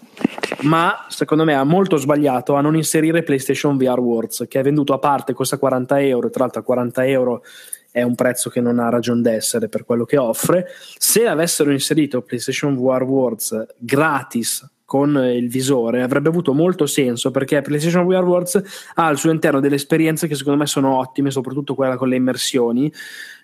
Ma 0.61 1.05
secondo 1.09 1.43
me 1.43 1.53
ha 1.55 1.63
molto 1.63 1.97
sbagliato 1.97 2.55
a 2.55 2.61
non 2.61 2.75
inserire 2.75 3.23
PlayStation 3.23 3.77
VR 3.77 3.99
Worlds, 3.99 4.45
che 4.47 4.59
è 4.59 4.63
venduto 4.63 4.93
a 4.93 4.99
parte, 4.99 5.33
costa 5.33 5.57
40 5.57 6.01
euro, 6.01 6.29
tra 6.29 6.43
l'altro 6.43 6.61
a 6.61 6.63
40 6.63 7.05
euro 7.05 7.43
è 7.93 8.01
un 8.01 8.15
prezzo 8.15 8.49
che 8.49 8.59
non 8.59 8.79
ha 8.79 8.89
ragione 8.89 9.21
d'essere 9.21 9.69
per 9.69 9.85
quello 9.85 10.03
che 10.03 10.17
offre. 10.17 10.67
Se 10.97 11.27
avessero 11.27 11.71
inserito 11.71 12.23
PlayStation 12.23 12.75
VR 12.75 13.03
Worlds 13.03 13.67
gratis 13.77 14.67
con 14.85 15.15
il 15.15 15.49
visore 15.49 16.01
avrebbe 16.01 16.29
avuto 16.29 16.53
molto 16.53 16.85
senso 16.85 17.31
perché 17.31 17.61
PlayStation 17.61 18.05
VR 18.05 18.23
Worlds 18.23 18.91
ha 18.95 19.05
al 19.05 19.17
suo 19.17 19.31
interno 19.31 19.59
delle 19.59 19.75
esperienze 19.75 20.27
che 20.27 20.35
secondo 20.35 20.59
me 20.59 20.65
sono 20.65 20.97
ottime, 20.97 21.31
soprattutto 21.31 21.75
quella 21.75 21.97
con 21.97 22.09
le 22.09 22.15
immersioni. 22.15 22.91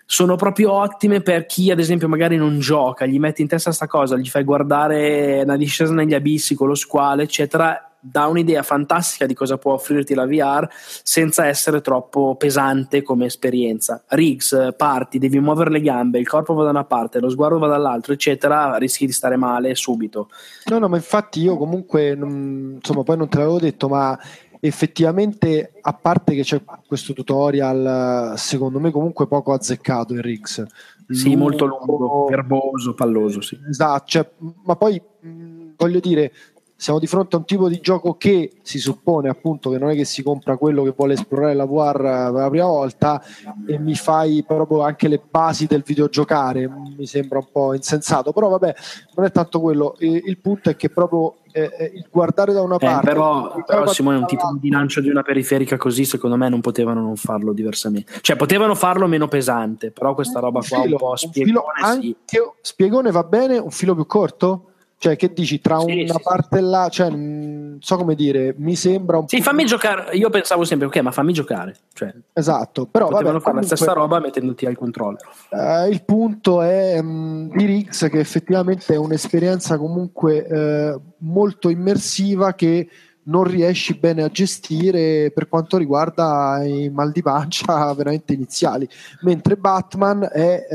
Sono 0.04 0.34
proprio 0.34 0.72
ottime 0.72 1.20
per 1.20 1.46
chi, 1.46 1.70
ad 1.70 1.78
esempio, 1.78 2.08
magari 2.08 2.36
non 2.36 2.58
gioca, 2.58 3.06
gli 3.06 3.20
metti 3.20 3.42
in 3.42 3.48
testa 3.48 3.70
sta 3.70 3.86
cosa, 3.86 4.16
gli 4.16 4.28
fai 4.28 4.42
guardare 4.42 5.42
una 5.44 5.56
discesa 5.56 5.92
negli 5.92 6.14
abissi 6.14 6.56
con 6.56 6.66
lo 6.66 6.74
squalo, 6.74 7.22
eccetera. 7.22 7.89
Dà 8.02 8.26
un'idea 8.26 8.62
fantastica 8.62 9.26
di 9.26 9.34
cosa 9.34 9.58
può 9.58 9.74
offrirti 9.74 10.14
la 10.14 10.26
VR 10.26 10.66
senza 10.70 11.46
essere 11.46 11.80
troppo 11.80 12.34
pesante 12.36 13.02
come 13.02 13.26
esperienza. 13.26 14.02
Riggs, 14.08 14.74
parti, 14.76 15.18
devi 15.18 15.38
muovere 15.38 15.70
le 15.70 15.80
gambe, 15.80 16.18
il 16.18 16.26
corpo 16.28 16.54
va 16.54 16.64
da 16.64 16.70
una 16.70 16.84
parte, 16.84 17.20
lo 17.20 17.28
sguardo 17.28 17.58
va 17.58 17.66
dall'altra, 17.68 18.14
eccetera, 18.14 18.76
rischi 18.76 19.06
di 19.06 19.12
stare 19.12 19.36
male 19.36 19.74
subito. 19.74 20.30
No, 20.66 20.78
no, 20.78 20.88
ma 20.88 20.96
infatti 20.96 21.40
io 21.42 21.56
comunque, 21.56 22.14
non- 22.14 22.72
insomma, 22.76 23.02
poi 23.02 23.16
non 23.18 23.28
te 23.28 23.38
l'avevo 23.38 23.58
detto, 23.58 23.88
ma 23.88 24.18
effettivamente, 24.60 25.72
a 25.80 25.92
parte 25.92 26.34
che 26.34 26.42
c'è 26.42 26.62
questo 26.86 27.12
tutorial, 27.12 28.34
secondo 28.36 28.78
me 28.78 28.90
comunque 28.90 29.26
poco 29.26 29.52
azzeccato 29.52 30.12
in 30.14 30.22
Riggs. 30.22 30.64
Sì, 31.08 31.34
molto 31.34 31.66
lungo, 31.66 32.26
verboso, 32.28 32.94
palloso, 32.94 33.40
sì. 33.40 33.58
Esatto, 33.68 34.04
cioè, 34.06 34.30
ma 34.64 34.76
poi 34.76 35.00
mh, 35.20 35.72
voglio 35.76 35.98
dire, 35.98 36.32
siamo 36.80 36.98
di 36.98 37.06
fronte 37.06 37.36
a 37.36 37.40
un 37.40 37.44
tipo 37.44 37.68
di 37.68 37.78
gioco 37.80 38.14
che 38.14 38.52
si 38.62 38.78
suppone 38.78 39.28
appunto 39.28 39.68
che 39.68 39.76
non 39.76 39.90
è 39.90 39.94
che 39.94 40.06
si 40.06 40.22
compra 40.22 40.56
quello 40.56 40.82
che 40.82 40.94
vuole 40.96 41.12
esplorare 41.12 41.52
la 41.52 41.66
VR 41.66 41.92
per 41.92 42.32
la 42.32 42.48
prima 42.48 42.64
volta 42.64 43.22
e 43.66 43.78
mi 43.78 43.94
fai 43.94 44.42
proprio 44.46 44.80
anche 44.80 45.06
le 45.06 45.20
basi 45.30 45.66
del 45.66 45.82
videogiocare, 45.84 46.66
mi 46.96 47.06
sembra 47.06 47.38
un 47.38 47.48
po' 47.52 47.74
insensato, 47.74 48.32
però 48.32 48.48
vabbè, 48.48 48.74
non 49.14 49.26
è 49.26 49.30
tanto 49.30 49.60
quello, 49.60 49.94
il 49.98 50.38
punto 50.38 50.70
è 50.70 50.76
che 50.76 50.88
proprio 50.88 51.34
eh, 51.52 51.70
eh, 51.78 51.92
il 51.94 52.06
guardare 52.10 52.54
da 52.54 52.62
una 52.62 52.76
Eh, 52.76 52.78
parte... 52.78 53.06
però, 53.06 53.62
però 53.66 53.86
Simone, 53.88 54.16
un 54.16 54.26
tipo 54.26 54.56
di 54.58 54.70
lancio 54.70 55.02
di 55.02 55.10
una 55.10 55.22
periferica 55.22 55.76
così, 55.76 56.06
secondo 56.06 56.36
me 56.36 56.48
non 56.48 56.60
potevano 56.62 57.02
non 57.02 57.16
farlo 57.16 57.52
diversamente. 57.52 58.20
Cioè, 58.22 58.36
potevano 58.36 58.74
farlo 58.74 59.06
meno 59.06 59.28
pesante, 59.28 59.90
però 59.90 60.14
questa 60.14 60.40
roba 60.40 60.60
qua 60.66 60.78
un 60.78 60.84
filo, 60.84 60.96
po' 60.96 61.10
un 61.10 61.16
spiegone, 61.18 61.50
filo 61.50 61.64
sì. 61.74 61.82
anche- 61.84 62.52
spiegone 62.62 63.10
va 63.10 63.24
bene, 63.24 63.58
un 63.58 63.70
filo 63.70 63.94
più 63.94 64.06
corto? 64.06 64.69
Cioè, 65.02 65.16
che 65.16 65.32
dici 65.32 65.62
tra 65.62 65.78
Sì, 65.80 66.02
una 66.02 66.12
sì, 66.12 66.20
parte 66.22 66.58
e 66.58 66.60
la, 66.60 66.88
cioè, 66.90 67.08
non 67.08 67.78
so 67.80 67.96
come 67.96 68.14
dire, 68.14 68.54
mi 68.58 68.76
sembra 68.76 69.16
un 69.16 69.26
Sì, 69.28 69.38
po'. 69.38 69.44
fammi 69.44 69.64
giocare. 69.64 70.14
Io 70.14 70.28
pensavo 70.28 70.62
sempre, 70.64 70.88
ok, 70.88 70.96
ma 70.98 71.10
fammi 71.10 71.32
giocare. 71.32 71.74
Cioè, 71.94 72.12
Esatto, 72.34 72.84
però 72.84 73.06
potevano 73.06 73.38
vabbè, 73.38 73.42
fare 73.44 73.54
la 73.56 73.60
comunque, 73.62 73.76
stessa 73.76 73.92
roba 73.94 74.20
mettendoti 74.20 74.66
al 74.66 74.76
controllo. 74.76 75.16
eh, 75.52 75.88
il 75.88 76.04
punto 76.04 76.60
è 76.60 77.00
mh, 77.00 77.56
di 77.56 77.64
Rix 77.64 78.10
che 78.10 78.18
effettivamente 78.18 78.92
è 78.92 78.98
un'esperienza 78.98 79.78
comunque 79.78 80.46
eh, 80.46 81.00
molto 81.20 81.70
immersiva 81.70 82.52
che 82.52 82.86
non 83.22 83.44
riesci 83.44 83.94
bene 83.96 84.22
a 84.22 84.28
gestire 84.28 85.30
per 85.30 85.48
quanto 85.48 85.78
riguarda 85.78 86.62
i 86.62 86.90
mal 86.90 87.10
di 87.10 87.22
pancia 87.22 87.90
veramente 87.94 88.34
iniziali, 88.34 88.86
mentre 89.22 89.56
Batman 89.56 90.28
è 90.30 90.66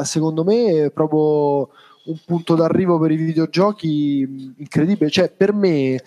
eh, 0.00 0.04
secondo 0.04 0.44
me 0.44 0.90
proprio 0.94 1.70
un 2.08 2.18
punto 2.24 2.54
d'arrivo 2.54 2.98
per 2.98 3.10
i 3.10 3.16
videogiochi 3.16 4.54
incredibile, 4.56 5.10
cioè 5.10 5.30
per 5.30 5.52
me 5.52 5.94
eh, 5.94 6.00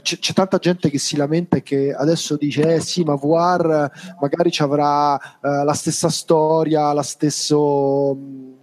c'è, 0.00 0.18
c'è 0.18 0.32
tanta 0.32 0.58
gente 0.58 0.90
che 0.90 0.98
si 0.98 1.16
lamenta 1.16 1.56
e 1.56 1.62
che 1.62 1.92
adesso 1.92 2.36
dice 2.36 2.74
eh 2.74 2.80
sì 2.80 3.02
ma 3.02 3.14
VR 3.14 3.90
magari 4.20 4.50
ci 4.50 4.62
avrà 4.62 5.18
eh, 5.18 5.64
la 5.64 5.74
stessa 5.74 6.08
storia, 6.08 6.92
la 6.92 7.02
stesso 7.02 8.14
mh, 8.14 8.56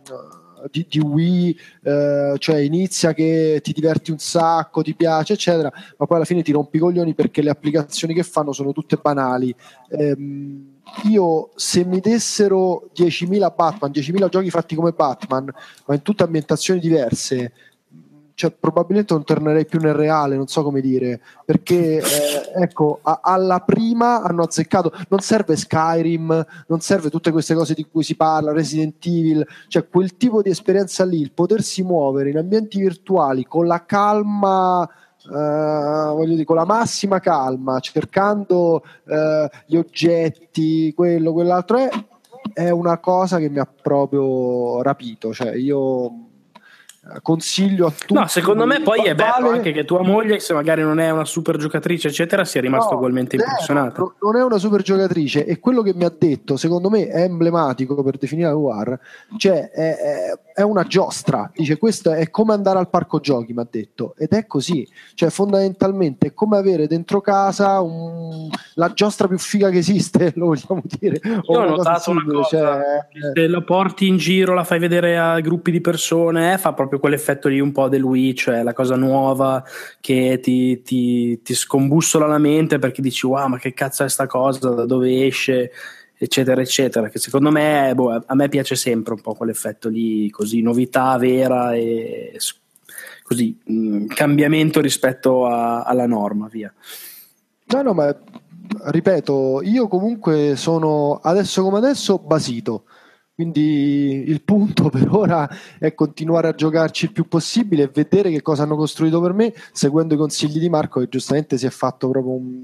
di, 0.71 0.85
di 0.89 0.99
Wii, 0.99 1.59
eh, 1.83 2.35
cioè 2.37 2.57
inizia 2.57 3.13
che 3.13 3.59
ti 3.61 3.71
diverti 3.71 4.11
un 4.11 4.17
sacco, 4.17 4.81
ti 4.81 4.95
piace, 4.95 5.33
eccetera, 5.33 5.71
ma 5.97 6.05
poi 6.05 6.17
alla 6.17 6.25
fine 6.25 6.41
ti 6.41 6.51
rompi 6.51 6.77
i 6.77 6.79
coglioni 6.79 7.13
perché 7.13 7.41
le 7.41 7.51
applicazioni 7.51 8.13
che 8.13 8.23
fanno 8.23 8.51
sono 8.51 8.71
tutte 8.71 8.97
banali. 9.01 9.53
Ehm, 9.89 10.74
io 11.03 11.49
se 11.55 11.83
mi 11.83 11.99
dessero 11.99 12.89
10.000 12.95 13.53
Batman, 13.55 13.91
10.000 13.91 14.29
giochi 14.29 14.49
fatti 14.49 14.75
come 14.75 14.91
Batman, 14.91 15.51
ma 15.85 15.93
in 15.93 16.01
tutte 16.01 16.23
ambientazioni 16.23 16.79
diverse, 16.79 17.51
cioè, 18.35 18.51
probabilmente 18.51 19.13
non 19.13 19.23
tornerei 19.23 19.65
più 19.65 19.79
nel 19.79 19.93
reale, 19.93 20.35
non 20.35 20.47
so 20.47 20.61
come 20.61 20.81
dire, 20.81 21.21
perché 21.45 21.99
eh, 21.99 22.51
ecco, 22.63 22.99
a- 23.01 23.21
alla 23.23 23.61
prima 23.61 24.21
hanno 24.21 24.43
azzeccato, 24.43 24.91
non 25.07 25.19
serve 25.21 25.55
Skyrim, 25.55 26.45
non 26.67 26.81
serve 26.81 27.09
tutte 27.09 27.31
queste 27.31 27.53
cose 27.53 27.73
di 27.73 27.85
cui 27.89 28.03
si 28.03 28.15
parla, 28.15 28.51
Resident 28.51 29.03
Evil, 29.05 29.45
cioè 29.69 29.87
quel 29.87 30.17
tipo 30.17 30.41
di 30.41 30.49
esperienza 30.49 31.05
lì, 31.05 31.21
il 31.21 31.31
potersi 31.31 31.81
muovere 31.81 32.29
in 32.29 32.37
ambienti 32.37 32.77
virtuali 32.77 33.45
con 33.45 33.67
la 33.67 33.85
calma 33.85 34.87
voglio 35.31 36.33
dire, 36.33 36.43
con 36.43 36.55
la 36.55 36.65
massima 36.65 37.19
calma, 37.19 37.79
cercando 37.79 38.83
eh, 39.07 39.49
gli 39.65 39.75
oggetti, 39.77 40.93
quello, 40.93 41.33
quell'altro, 41.33 41.77
è, 41.77 41.89
è 42.53 42.69
una 42.69 42.97
cosa 42.99 43.37
che 43.39 43.49
mi 43.49 43.59
ha 43.59 43.65
proprio 43.81 44.81
rapito. 44.81 45.33
Cioè, 45.33 45.55
io 45.55 46.05
eh, 46.07 47.19
consiglio 47.21 47.87
a 47.87 47.91
tutti. 47.91 48.13
No, 48.13 48.27
secondo 48.27 48.65
me 48.65 48.81
poi 48.81 49.01
è 49.05 49.15
bello 49.15 49.47
Vale- 49.47 49.57
anche 49.57 49.71
che 49.71 49.85
tua 49.85 50.01
moglie, 50.03 50.39
se 50.39 50.53
magari 50.53 50.81
non 50.81 50.99
è 50.99 51.09
una 51.09 51.25
super 51.25 51.57
giocatrice, 51.57 52.07
eccetera, 52.07 52.45
sia 52.45 52.61
rimasta 52.61 52.91
No, 52.91 52.97
ugualmente 52.97 53.35
impressionata. 53.35 53.99
no- 54.01 54.15
non 54.21 54.35
è 54.37 54.43
una 54.43 54.57
super 54.57 54.81
giocatrice 54.81 55.45
e 55.45 55.59
quello 55.59 55.81
che 55.81 55.93
mi 55.93 56.03
ha 56.05 56.13
detto, 56.15 56.57
secondo 56.57 56.89
me, 56.89 57.07
è 57.07 57.21
emblematico 57.23 58.01
per 58.03 58.17
definire 58.17 58.47
la 58.49 58.55
War. 58.55 58.99
Cioè, 59.37 59.69
è, 59.69 59.95
è- 59.97 60.39
è 60.55 60.61
una 60.61 60.83
giostra. 60.83 61.51
Dice: 61.53 61.77
Questo 61.77 62.13
è 62.13 62.29
come 62.29 62.53
andare 62.53 62.79
al 62.79 62.89
parco 62.89 63.19
giochi. 63.19 63.51
Mi 63.51 63.59
ha 63.59 63.67
detto, 63.69 64.15
ed 64.17 64.29
è 64.29 64.47
così. 64.47 64.87
Cioè, 65.13 65.29
fondamentalmente 65.29 66.27
è 66.27 66.33
come 66.33 66.55
avere 66.55 66.87
dentro 66.87 67.19
casa 67.19 67.81
un- 67.81 68.49
la 68.75 68.93
giostra 68.93 69.27
più 69.27 69.37
figa 69.37 69.69
che 69.69 69.79
esiste, 69.79 70.31
lo 70.37 70.45
vogliamo 70.45 70.81
dire. 70.85 71.19
Io 71.21 71.41
ho 71.45 71.57
una 71.57 71.71
cosa 71.71 71.89
notato 71.89 72.11
una 72.11 72.23
cosa, 72.23 72.47
cioè, 72.47 73.31
se 73.33 73.47
la 73.47 73.61
porti 73.63 74.07
in 74.07 74.15
giro, 74.15 74.53
la 74.53 74.63
fai 74.63 74.79
vedere 74.79 75.17
a 75.17 75.41
gruppi 75.41 75.71
di 75.71 75.81
persone, 75.81 76.53
eh, 76.53 76.57
fa 76.57 76.71
proprio 76.71 76.99
quell'effetto 76.99 77.49
lì 77.49 77.59
un 77.59 77.73
po' 77.73 77.89
del 77.89 78.03
Wii, 78.03 78.33
cioè 78.35 78.63
la 78.63 78.73
cosa 78.73 78.95
nuova 78.95 79.61
che 79.99 80.39
ti, 80.41 80.81
ti, 80.83 81.41
ti 81.41 81.53
scombussola 81.53 82.27
la 82.27 82.37
mente 82.37 82.79
perché 82.79 83.01
dici 83.01 83.25
wow 83.25 83.47
ma 83.47 83.57
che 83.57 83.73
cazzo 83.73 84.05
è 84.05 84.09
sta 84.09 84.25
cosa, 84.25 84.69
da 84.69 84.85
dove 84.85 85.25
esce, 85.25 85.71
eccetera 86.17 86.61
eccetera, 86.61 87.09
che 87.09 87.19
secondo 87.19 87.51
me 87.51 87.91
boh, 87.95 88.23
a 88.25 88.35
me 88.35 88.49
piace 88.49 88.75
sempre 88.75 89.13
un 89.13 89.21
po' 89.21 89.33
quell'effetto 89.33 89.89
lì, 89.89 90.29
così 90.29 90.61
novità 90.61 91.17
vera 91.17 91.73
e 91.73 92.37
così 93.23 93.57
mh, 93.63 94.05
cambiamento 94.07 94.81
rispetto 94.81 95.45
a- 95.45 95.83
alla 95.83 96.05
norma, 96.07 96.47
via. 96.47 96.73
No, 97.67 97.81
no, 97.81 97.93
ma 97.93 98.15
ripeto, 98.85 99.61
io 99.63 99.87
comunque 99.87 100.55
sono 100.55 101.19
adesso 101.21 101.63
come 101.63 101.77
adesso 101.77 102.17
basito. 102.19 102.85
Quindi 103.33 104.23
il 104.27 104.43
punto 104.43 104.87
per 104.89 105.09
ora 105.13 105.49
è 105.77 105.93
continuare 105.93 106.47
a 106.47 106.55
giocarci 106.55 107.05
il 107.05 107.11
più 107.11 107.27
possibile 107.27 107.83
e 107.83 107.89
vedere 107.93 108.31
che 108.31 108.41
cosa 108.41 108.63
hanno 108.63 108.77
costruito 108.77 109.19
per 109.19 109.33
me, 109.33 109.53
seguendo 109.73 110.13
i 110.13 110.17
consigli 110.17 110.59
di 110.59 110.69
Marco, 110.69 111.01
che 111.01 111.09
giustamente 111.09 111.57
si 111.57 111.65
è 111.65 111.69
fatto 111.69 112.09
proprio 112.09 112.33
un- 112.33 112.63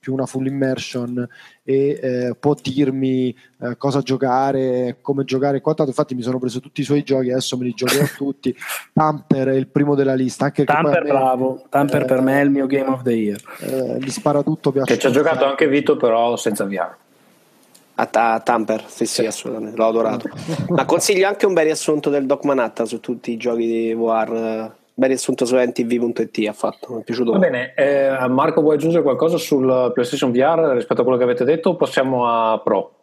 più 0.00 0.14
una 0.14 0.24
full 0.24 0.46
immersion 0.46 1.28
e 1.62 1.98
eh, 2.02 2.34
può 2.40 2.54
dirmi 2.60 3.36
eh, 3.60 3.76
cosa 3.76 4.00
giocare, 4.00 4.96
come 5.02 5.24
giocare 5.24 5.58
e 5.58 5.60
quant'altro. 5.60 5.94
Infatti, 5.94 6.14
mi 6.14 6.22
sono 6.22 6.38
preso 6.38 6.58
tutti 6.58 6.80
i 6.80 6.84
suoi 6.84 7.02
giochi, 7.02 7.30
adesso 7.30 7.58
me 7.58 7.64
li 7.64 7.74
giocherò 7.74 8.06
tutti. 8.16 8.56
Tamper 8.94 9.48
è 9.48 9.54
il 9.54 9.68
primo 9.68 9.94
della 9.94 10.14
lista, 10.14 10.46
anche 10.46 10.64
Tamper 10.64 11.02
me, 11.02 11.10
bravo, 11.10 11.64
Tamper 11.68 12.02
eh, 12.02 12.04
per 12.06 12.22
me 12.22 12.40
è 12.40 12.42
il 12.44 12.50
mio 12.50 12.66
game 12.66 12.88
of 12.88 13.02
the 13.02 13.12
year. 13.12 13.40
eh, 13.60 13.98
mi 14.00 14.08
spara 14.08 14.42
tutto. 14.42 14.72
piace 14.72 14.94
Che 14.94 14.98
ci 14.98 15.06
ha 15.06 15.10
giocato 15.10 15.44
anche 15.44 15.68
Vito, 15.68 15.96
però 15.96 16.34
senza 16.36 16.64
VR. 16.64 16.96
A, 17.96 18.06
ta- 18.06 18.32
a 18.32 18.40
Tamper, 18.40 18.84
sì, 18.88 19.04
sì, 19.04 19.26
assolutamente, 19.26 19.76
l'ho 19.76 19.86
adorato. 19.86 20.30
Ma 20.70 20.86
consiglio 20.86 21.28
anche 21.28 21.44
un 21.44 21.52
bel 21.52 21.64
riassunto 21.66 22.08
del 22.08 22.24
Doc 22.24 22.44
Manhattan 22.44 22.86
su 22.86 23.00
tutti 23.00 23.32
i 23.32 23.36
giochi 23.36 23.66
di 23.66 23.92
VR. 23.92 24.78
Ben 24.94 25.08
riassunto 25.08 25.44
su 25.44 25.56
ntv.it 25.56 26.46
ha 26.48 26.52
fatto, 26.52 26.94
mi 26.94 27.00
è 27.00 27.04
piaciuto 27.04 27.32
Va 27.32 27.38
molto. 27.38 27.52
bene, 27.52 27.74
eh, 27.74 28.28
Marco 28.28 28.60
vuoi 28.60 28.74
aggiungere 28.76 29.02
qualcosa 29.02 29.36
sul 29.38 29.90
PlayStation 29.94 30.30
VR 30.32 30.72
rispetto 30.74 31.00
a 31.00 31.04
quello 31.04 31.18
che 31.18 31.24
avete 31.24 31.44
detto 31.44 31.70
o 31.70 31.76
passiamo 31.76 32.26
a 32.26 32.60
Pro? 32.62 32.94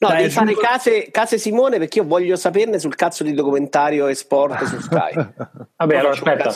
No, 0.00 0.08
Dai, 0.08 0.18
devi 0.22 0.30
fare 0.30 0.54
case, 0.54 1.08
case 1.10 1.38
Simone 1.38 1.78
perché 1.78 1.98
io 1.98 2.04
voglio 2.04 2.36
saperne 2.36 2.78
sul 2.78 2.94
cazzo 2.94 3.24
di 3.24 3.34
documentario 3.34 4.06
e 4.06 4.14
sport 4.14 4.62
su 4.64 4.78
Sky. 4.82 5.14
Vabbè, 5.76 5.96
allora 5.96 6.12
aspetta. 6.12 6.52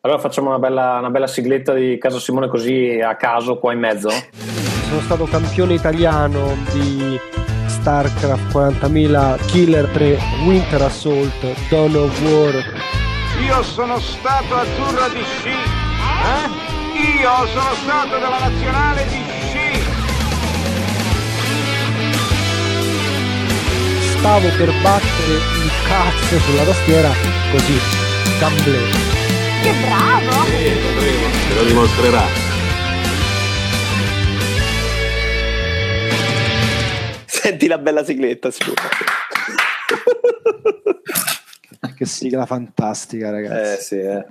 Allora 0.00 0.18
facciamo 0.20 0.48
una 0.48 0.58
bella, 0.58 0.96
una 0.98 1.10
bella 1.10 1.26
sigletta 1.26 1.74
di 1.74 1.98
Casa 1.98 2.18
Simone 2.18 2.48
così 2.48 2.98
a 3.02 3.16
caso 3.16 3.58
qua 3.58 3.72
in 3.72 3.80
mezzo. 3.80 4.08
Sono 4.08 5.00
stato 5.00 5.24
campione 5.24 5.74
italiano 5.74 6.54
di 6.72 7.18
StarCraft 7.66 8.54
40.000 8.54 9.46
Killer 9.46 9.86
3 9.88 10.18
Winter 10.46 10.80
Assault 10.82 11.68
Dawn 11.68 11.94
of 11.94 12.22
War 12.22 12.54
Io 13.40 13.62
sono 13.62 13.98
stato 14.00 14.54
azzurro 14.54 15.08
di 15.08 15.24
sci. 15.24 15.48
Eh? 15.48 17.20
Io 17.20 17.46
sono 17.46 17.74
stato 17.82 18.18
della 18.18 18.38
nazionale 18.38 19.06
di 19.06 19.16
sci. 19.16 19.28
stavo 24.18 24.48
per 24.56 24.72
battere 24.82 25.32
il 25.32 25.70
cazzo 25.86 26.38
sulla 26.40 26.64
tastiera 26.64 27.08
così 27.52 27.78
gamble 28.40 28.78
Che 29.62 29.72
bravo! 29.86 30.44
Te 30.44 31.54
lo 31.54 31.62
dimostrerà. 31.64 32.26
Senti 37.24 37.68
la 37.68 37.78
bella 37.78 38.04
sigletta, 38.04 38.50
sicuro. 38.50 38.82
che 41.96 42.04
sigla 42.06 42.46
fantastica 42.46 43.30
ragazzi 43.30 43.72
Eh 43.74 43.76
sì, 43.82 43.96
eh. 44.00 44.26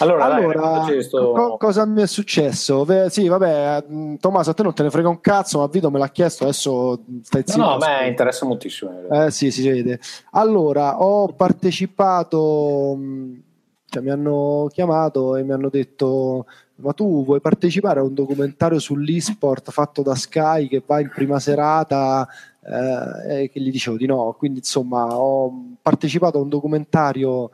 Allora, 0.00 0.26
dai, 0.26 0.42
allora, 0.42 0.52
raccontaci 0.60 1.02
sto- 1.04 1.30
co- 1.30 1.56
cosa 1.56 1.86
mi 1.86 2.02
è 2.02 2.06
successo? 2.08 2.84
Ve- 2.84 3.08
sì, 3.08 3.28
vabbè, 3.28 3.84
mh, 3.86 4.16
Tommaso, 4.16 4.50
a 4.50 4.54
te 4.54 4.64
non 4.64 4.74
te 4.74 4.82
ne 4.82 4.90
frega 4.90 5.08
un 5.08 5.20
cazzo, 5.20 5.60
ma 5.60 5.68
Vito 5.68 5.90
me 5.92 6.00
l'ha 6.00 6.08
chiesto, 6.10 6.42
adesso 6.42 7.04
stai 7.22 7.44
No, 7.46 7.52
zitto. 7.52 7.64
no, 7.64 7.70
a 7.74 7.78
me 8.00 8.08
interessa 8.08 8.44
moltissimo. 8.46 8.90
Eh 9.08 9.30
sì, 9.30 9.52
si 9.52 9.68
vede. 9.68 10.00
Allora, 10.32 11.00
ho 11.00 11.28
partecipato, 11.34 12.96
mh, 12.96 13.42
cioè 13.86 14.02
mi 14.02 14.10
hanno 14.10 14.66
chiamato 14.72 15.36
e 15.36 15.44
mi 15.44 15.52
hanno 15.52 15.68
detto 15.68 16.46
ma 16.76 16.92
tu 16.92 17.24
vuoi 17.24 17.40
partecipare 17.40 18.00
a 18.00 18.02
un 18.02 18.14
documentario 18.14 18.80
sull'esport 18.80 19.70
fatto 19.70 20.02
da 20.02 20.16
Sky 20.16 20.66
che 20.66 20.82
va 20.84 20.98
in 20.98 21.10
prima 21.14 21.38
serata 21.38 22.26
eh, 22.64 23.50
che 23.52 23.60
gli 23.60 23.70
dicevo 23.70 23.96
di 23.96 24.06
no. 24.06 24.34
Quindi 24.38 24.58
insomma 24.58 25.04
ho 25.06 25.74
partecipato 25.80 26.38
a 26.38 26.42
un 26.42 26.48
documentario 26.48 27.50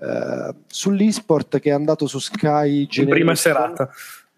eh, 0.00 0.54
sull'esport 0.66 1.58
che 1.58 1.70
è 1.70 1.72
andato 1.72 2.06
su 2.06 2.18
Sky 2.18 2.86
Generation. 2.86 3.08
prima 3.08 3.34
serata. 3.34 3.90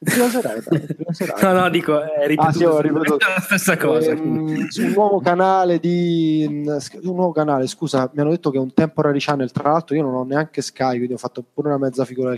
Prima 0.02 0.28
serata, 0.28 0.62
prima 0.68 1.12
serata. 1.12 1.46
No, 1.52 1.60
no, 1.60 1.70
dico, 1.70 2.00
è 2.02 2.26
ripetuto, 2.26 2.48
Ah, 2.48 2.52
sì, 2.52 2.64
ho 2.64 2.80
ripetuto. 2.80 3.18
la 3.28 3.40
stessa 3.40 3.76
cosa. 3.76 4.10
Ehm, 4.10 4.66
su 4.66 4.82
un 4.82 4.90
nuovo 4.90 5.20
canale 5.20 5.78
di 5.78 6.44
un 6.48 6.80
nuovo 7.14 7.30
canale, 7.30 7.68
scusa, 7.68 8.10
mi 8.12 8.20
hanno 8.20 8.30
detto 8.30 8.50
che 8.50 8.56
è 8.56 8.60
un 8.60 8.74
temporary 8.74 9.20
channel, 9.20 9.52
tra 9.52 9.70
l'altro 9.70 9.94
io 9.94 10.02
non 10.02 10.14
ho 10.14 10.24
neanche 10.24 10.60
Sky, 10.60 10.96
quindi 10.96 11.12
ho 11.12 11.18
fatto 11.18 11.44
pure 11.54 11.68
una 11.68 11.78
mezza 11.78 12.04
figura 12.04 12.34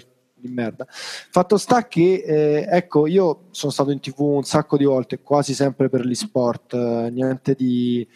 di 0.46 0.52
merda. 0.52 0.86
Fatto 0.88 1.56
sta 1.56 1.86
che 1.86 2.22
eh, 2.24 2.66
ecco, 2.68 3.06
io 3.06 3.44
sono 3.50 3.72
stato 3.72 3.90
in 3.90 4.00
TV 4.00 4.20
un 4.20 4.44
sacco 4.44 4.76
di 4.76 4.84
volte, 4.84 5.20
quasi 5.20 5.54
sempre 5.54 5.88
per 5.88 6.06
gli 6.06 6.14
sport, 6.14 6.74
eh, 6.74 7.10
niente 7.10 7.54
di 7.54 8.06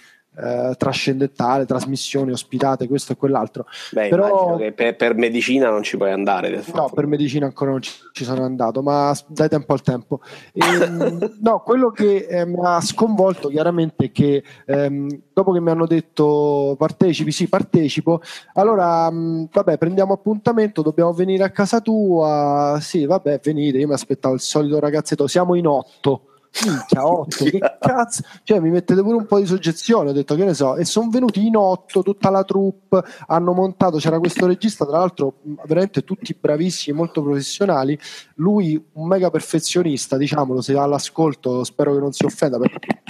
eh, 0.41 0.74
trascendentale, 0.76 1.66
trasmissioni 1.66 2.30
ospitate, 2.30 2.86
questo 2.86 3.12
e 3.12 3.16
quell'altro. 3.16 3.66
Beh, 3.93 4.09
Però- 4.09 4.57
che 4.57 4.72
per, 4.72 4.97
per 4.97 5.14
medicina 5.14 5.70
non 5.70 5.82
ci 5.82 5.97
puoi 5.97 6.12
andare. 6.12 6.51
No, 6.51 6.62
fatto. 6.62 6.93
per 6.95 7.07
medicina 7.07 7.47
ancora 7.47 7.72
non 7.72 7.82
ci, 7.82 7.93
ci 8.12 8.24
sono 8.24 8.45
andato, 8.45 8.82
ma 8.82 9.16
dai 9.26 9.49
tempo 9.49 9.72
al 9.72 9.82
tempo. 9.82 10.20
Ehm, 10.53 11.36
no, 11.41 11.61
quello 11.61 11.91
che 11.91 12.26
eh, 12.28 12.47
mi 12.47 12.59
ha 12.62 12.80
sconvolto 12.80 13.49
chiaramente 13.49 14.07
è 14.07 14.12
che 14.12 14.43
ehm, 14.66 15.09
dopo 15.32 15.53
che 15.53 15.61
mi 15.61 15.70
hanno 15.70 15.86
detto 15.86 16.76
partecipi, 16.78 17.32
sì, 17.32 17.49
partecipo, 17.49 18.20
allora 18.55 19.11
mh, 19.11 19.49
vabbè, 19.53 19.78
prendiamo 19.78 20.12
appuntamento, 20.12 20.82
dobbiamo 20.82 21.12
venire 21.12 21.45
a 21.45 21.51
casa 21.51 21.80
tua, 21.80 22.78
sì, 22.80 23.07
vabbè, 23.07 23.41
venite, 23.43 23.78
io 23.78 23.86
mi 23.86 23.93
aspettavo 23.93 24.34
il 24.34 24.41
solito 24.41 24.78
ragazzetto, 24.78 25.26
siamo 25.26 25.55
in 25.55 25.66
otto. 25.66 26.22
Minchia, 26.67 27.07
otto, 27.07 27.45
che 27.45 27.59
cazzo? 27.79 28.23
Cioè, 28.43 28.61
mi 28.61 28.71
mettete 28.71 29.03
pure 29.03 29.17
un 29.17 29.27
po' 29.27 29.39
di 29.39 29.47
soggezione. 29.47 30.11
Ho 30.11 30.13
detto 30.13 30.35
che 30.35 30.45
ne 30.45 30.55
so, 30.55 30.77
e 30.77 30.85
sono 30.85 31.11
venuti 31.11 31.47
in 31.47 31.57
otto, 31.57 32.03
tutta 32.03 32.31
la 32.31 32.45
troupe. 32.45 33.03
Hanno 33.27 33.53
montato. 33.53 33.99
C'era 33.99 34.19
questo 34.19 34.47
regista, 34.47 34.85
tra 34.87 34.99
l'altro, 34.99 35.35
veramente 35.67 36.05
tutti 36.05 36.37
bravissimi, 36.39 36.97
molto 36.97 37.23
professionali. 37.23 37.99
Lui, 38.37 38.83
un 38.93 39.07
mega 39.07 39.31
perfezionista, 39.31 40.17
diciamolo. 40.17 40.61
Se 40.61 40.77
all'ascolto, 40.77 41.65
spero 41.65 41.95
che 41.95 42.01
non 42.01 42.13
si 42.13 42.25
offenda. 42.25 42.59
perché- 42.59 43.03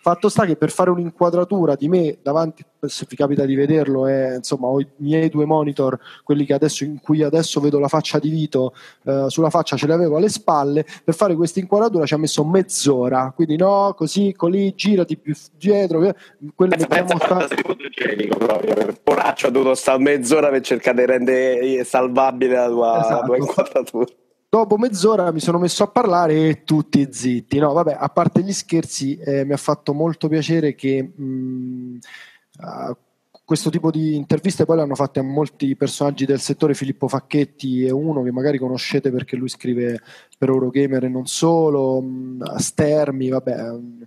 Fatto 0.00 0.28
sta 0.28 0.44
che 0.44 0.56
per 0.56 0.70
fare 0.70 0.90
un'inquadratura 0.90 1.74
di 1.74 1.88
me 1.88 2.18
davanti, 2.22 2.64
se 2.80 3.04
vi 3.08 3.16
capita 3.16 3.44
di 3.44 3.54
vederlo, 3.54 4.06
è, 4.06 4.36
insomma, 4.36 4.68
ho 4.68 4.80
i 4.80 4.86
miei 4.96 5.28
due 5.28 5.44
monitor, 5.44 5.98
quelli 6.24 6.44
che 6.46 6.54
adesso, 6.54 6.84
in 6.84 7.00
cui 7.00 7.22
adesso 7.22 7.60
vedo 7.60 7.78
la 7.78 7.88
faccia 7.88 8.18
di 8.18 8.30
Vito, 8.30 8.72
eh, 9.04 9.26
sulla 9.28 9.50
faccia 9.50 9.76
ce 9.76 9.86
l'avevo 9.86 10.16
alle 10.16 10.28
spalle. 10.28 10.84
Per 11.04 11.14
fare 11.14 11.34
questa 11.34 11.60
inquadratura 11.60 12.06
ci 12.06 12.14
ha 12.14 12.18
messo 12.18 12.44
mezz'ora. 12.44 13.32
Quindi, 13.34 13.56
no, 13.56 13.94
così, 13.96 14.32
colì, 14.36 14.74
girati 14.74 15.16
più 15.18 15.34
dietro. 15.56 16.02
eh, 16.04 16.14
Quello 16.54 16.72
Pensa, 16.76 16.86
mettiamo 16.88 17.08
pensa 17.08 17.16
sta- 17.24 17.26
quanto 17.34 17.54
sei 17.54 17.62
fotogenico 17.64 18.36
proprio. 18.38 18.74
per- 18.74 19.00
Poraccio 19.02 19.46
ha 19.48 19.50
dovuto 19.50 19.74
stare 19.74 19.98
mezz'ora 19.98 20.48
per 20.48 20.60
cercare 20.62 20.98
di 21.04 21.06
rendere 21.12 21.84
salvabile 21.84 22.54
la 22.54 22.68
tua, 22.68 22.86
la 22.92 23.00
Esatto. 23.04 23.24
tua 23.26 23.36
inquadratura. 23.36 24.06
Dopo 24.52 24.76
mezz'ora 24.78 25.30
mi 25.30 25.38
sono 25.38 25.60
messo 25.60 25.84
a 25.84 25.86
parlare 25.86 26.48
e 26.48 26.64
tutti 26.64 27.06
zitti. 27.12 27.60
No, 27.60 27.72
vabbè, 27.72 27.96
a 27.96 28.08
parte 28.08 28.42
gli 28.42 28.52
scherzi, 28.52 29.16
eh, 29.16 29.44
mi 29.44 29.52
ha 29.52 29.56
fatto 29.56 29.94
molto 29.94 30.26
piacere 30.26 30.74
che 30.74 31.00
mh, 31.00 31.98
ah, 32.58 32.96
questo 33.44 33.70
tipo 33.70 33.92
di 33.92 34.16
interviste 34.16 34.64
poi 34.64 34.74
le 34.74 34.82
hanno 34.82 34.96
fatte 34.96 35.20
a 35.20 35.22
molti 35.22 35.76
personaggi 35.76 36.24
del 36.24 36.40
settore. 36.40 36.74
Filippo 36.74 37.06
Facchetti 37.06 37.84
è 37.84 37.90
uno 37.90 38.24
che 38.24 38.32
magari 38.32 38.58
conoscete 38.58 39.12
perché 39.12 39.36
lui 39.36 39.48
scrive 39.48 40.00
per 40.36 40.48
Eurogamer 40.48 41.04
e 41.04 41.08
non 41.08 41.26
solo. 41.26 42.00
mh, 42.00 42.56
Stermi, 42.56 43.28
vabbè. 43.28 43.70
mh, 43.70 44.02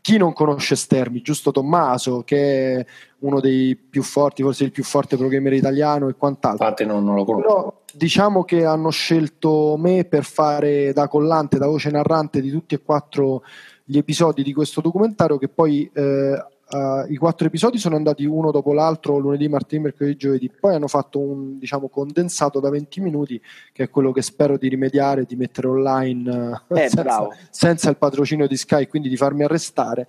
chi 0.00 0.16
non 0.16 0.32
conosce 0.32 0.74
Stermi, 0.74 1.20
giusto 1.20 1.50
Tommaso, 1.50 2.22
che 2.22 2.76
è 2.78 2.86
uno 3.18 3.40
dei 3.40 3.76
più 3.76 4.02
forti, 4.02 4.42
forse 4.42 4.64
il 4.64 4.72
più 4.72 4.82
forte 4.84 5.18
programmer 5.18 5.52
italiano 5.52 6.08
e 6.08 6.14
quant'altro. 6.14 6.64
Infatti 6.64 6.86
non, 6.86 7.04
non 7.04 7.14
lo 7.14 7.24
conosco. 7.24 7.46
Però 7.46 7.84
diciamo 7.96 8.44
che 8.44 8.64
hanno 8.64 8.90
scelto 8.90 9.76
me 9.78 10.04
per 10.04 10.24
fare 10.24 10.92
da 10.92 11.08
collante, 11.08 11.58
da 11.58 11.66
voce 11.66 11.90
narrante 11.90 12.40
di 12.40 12.50
tutti 12.50 12.74
e 12.74 12.82
quattro 12.82 13.42
gli 13.84 13.98
episodi 13.98 14.42
di 14.42 14.52
questo 14.52 14.80
documentario 14.80 15.38
che 15.38 15.48
poi 15.48 15.88
eh, 15.92 16.44
eh, 16.68 17.06
i 17.08 17.16
quattro 17.16 17.46
episodi 17.46 17.78
sono 17.78 17.96
andati 17.96 18.24
uno 18.24 18.50
dopo 18.50 18.72
l'altro 18.72 19.18
lunedì, 19.18 19.48
martedì, 19.48 19.82
mercoledì, 19.82 20.16
giovedì. 20.16 20.50
Poi 20.50 20.74
hanno 20.74 20.88
fatto 20.88 21.20
un 21.20 21.58
diciamo 21.58 21.88
condensato 21.88 22.58
da 22.60 22.70
20 22.70 23.00
minuti 23.00 23.40
che 23.72 23.84
è 23.84 23.90
quello 23.90 24.12
che 24.12 24.22
spero 24.22 24.56
di 24.56 24.68
rimediare 24.68 25.24
di 25.24 25.36
mettere 25.36 25.68
online 25.68 26.62
eh, 26.68 26.82
Eh, 26.82 26.88
senza, 26.90 27.28
senza 27.50 27.90
il 27.90 27.96
patrocinio 27.96 28.46
di 28.46 28.56
Sky 28.56 28.86
quindi 28.86 29.08
di 29.08 29.16
farmi 29.16 29.44
arrestare 29.44 30.08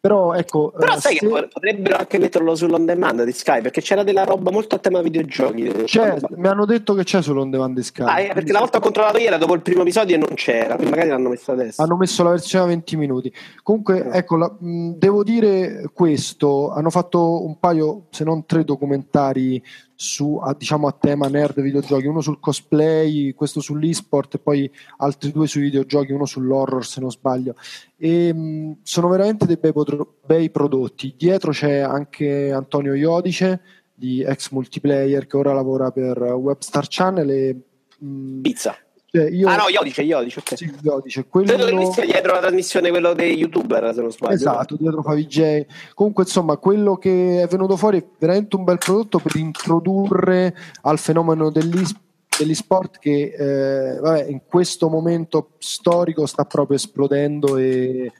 però 0.00 0.32
ecco 0.34 0.70
Però 0.76 0.94
eh, 0.94 1.00
sai 1.00 1.14
se- 1.14 1.18
che 1.20 1.26
pot- 1.28 1.48
potrebbero 1.52 1.96
anche 1.96 2.18
metterlo 2.18 2.54
sull'on 2.54 2.84
demand 2.84 3.24
di 3.24 3.32
Sky 3.32 3.60
perché 3.62 3.80
c'era 3.80 4.02
della 4.04 4.24
roba 4.24 4.50
molto 4.50 4.76
a 4.76 4.78
tema 4.78 5.00
videogiochi. 5.02 5.70
c'è, 5.84 6.16
mi 6.36 6.46
hanno 6.46 6.64
detto 6.66 6.94
che 6.94 7.02
c'è 7.04 7.20
sull'on 7.20 7.50
demand 7.50 7.74
di 7.74 7.82
Sky 7.82 8.02
Ah, 8.04 8.20
eh, 8.20 8.32
perché 8.32 8.52
la 8.52 8.60
volta 8.60 8.78
ho 8.78 8.80
controllato 8.80 9.18
ieri 9.18 9.36
dopo 9.38 9.54
il 9.54 9.60
primo 9.62 9.82
episodio 9.82 10.14
e 10.14 10.18
non 10.18 10.34
c'era, 10.34 10.76
magari 10.78 11.08
l'hanno 11.08 11.28
messa 11.30 11.52
adesso. 11.52 11.82
hanno 11.82 11.96
messo 11.96 12.22
la 12.22 12.30
versione 12.30 12.64
a 12.64 12.68
20 12.68 12.96
minuti. 12.96 13.32
Comunque, 13.62 14.08
ecco, 14.12 14.36
la- 14.36 14.54
mh, 14.58 14.90
devo 14.96 15.22
dire 15.24 15.90
questo: 15.92 16.70
hanno 16.72 16.90
fatto 16.90 17.44
un 17.44 17.58
paio, 17.58 18.04
se 18.10 18.22
non 18.24 18.46
tre 18.46 18.64
documentari 18.64 19.62
su, 20.00 20.36
a, 20.36 20.54
diciamo, 20.54 20.86
a 20.86 20.92
tema 20.92 21.26
nerd 21.26 21.60
videogiochi, 21.60 22.06
uno 22.06 22.20
sul 22.20 22.38
cosplay, 22.38 23.34
questo 23.34 23.60
sull'esport, 23.60 24.36
e 24.36 24.38
poi 24.38 24.70
altri 24.98 25.32
due 25.32 25.48
sui 25.48 25.62
videogiochi, 25.62 26.12
uno 26.12 26.24
sull'horror, 26.24 26.86
se 26.86 27.00
non 27.00 27.10
sbaglio. 27.10 27.56
E, 27.96 28.32
mh, 28.32 28.78
sono 28.82 29.08
veramente 29.08 29.44
dei 29.44 29.56
bei, 29.56 29.72
potro- 29.72 30.18
bei 30.24 30.50
prodotti. 30.50 31.14
Dietro 31.18 31.50
c'è 31.50 31.78
anche 31.78 32.52
Antonio 32.52 32.94
Iodice 32.94 33.60
di 33.92 34.22
ex 34.22 34.52
multiplayer 34.52 35.26
che 35.26 35.36
ora 35.36 35.52
lavora 35.52 35.90
per 35.90 36.16
Webstar 36.20 36.86
Channel 36.88 37.30
e 37.30 37.56
mh, 37.98 38.40
Pizza. 38.42 38.76
Cioè, 39.18 39.30
io, 39.30 39.48
Ah 39.48 39.56
no, 39.56 39.68
Iodice, 39.68 40.02
Iodice, 40.02 40.38
ok. 40.38 40.56
sì, 40.56 40.72
Iodice, 40.82 41.26
quello 41.28 41.52
Credo 41.54 41.76
che 41.76 41.92
sia 41.92 42.04
dietro 42.04 42.32
la 42.32 42.40
trasmissione 42.40 42.90
quello 42.90 43.14
dei 43.14 43.36
youtuber, 43.36 43.92
se 43.92 44.00
non 44.00 44.12
sbaglio. 44.12 44.34
Esatto, 44.34 44.76
dietro 44.78 45.02
Favij. 45.02 45.66
Comunque, 45.94 46.22
insomma, 46.22 46.56
quello 46.56 46.96
che 46.96 47.42
è 47.42 47.46
venuto 47.48 47.76
fuori 47.76 47.98
è 47.98 48.04
veramente 48.18 48.54
un 48.56 48.64
bel 48.64 48.78
prodotto 48.78 49.18
per 49.18 49.34
introdurre 49.36 50.54
al 50.82 50.98
fenomeno 50.98 51.50
degli, 51.50 51.82
degli 52.38 52.54
sport 52.54 52.98
che 52.98 53.34
eh, 53.36 53.98
vabbè, 53.98 54.26
in 54.26 54.42
questo 54.46 54.88
momento 54.88 55.50
storico 55.58 56.26
sta 56.26 56.44
proprio 56.44 56.76
esplodendo 56.76 57.56
e 57.56 58.12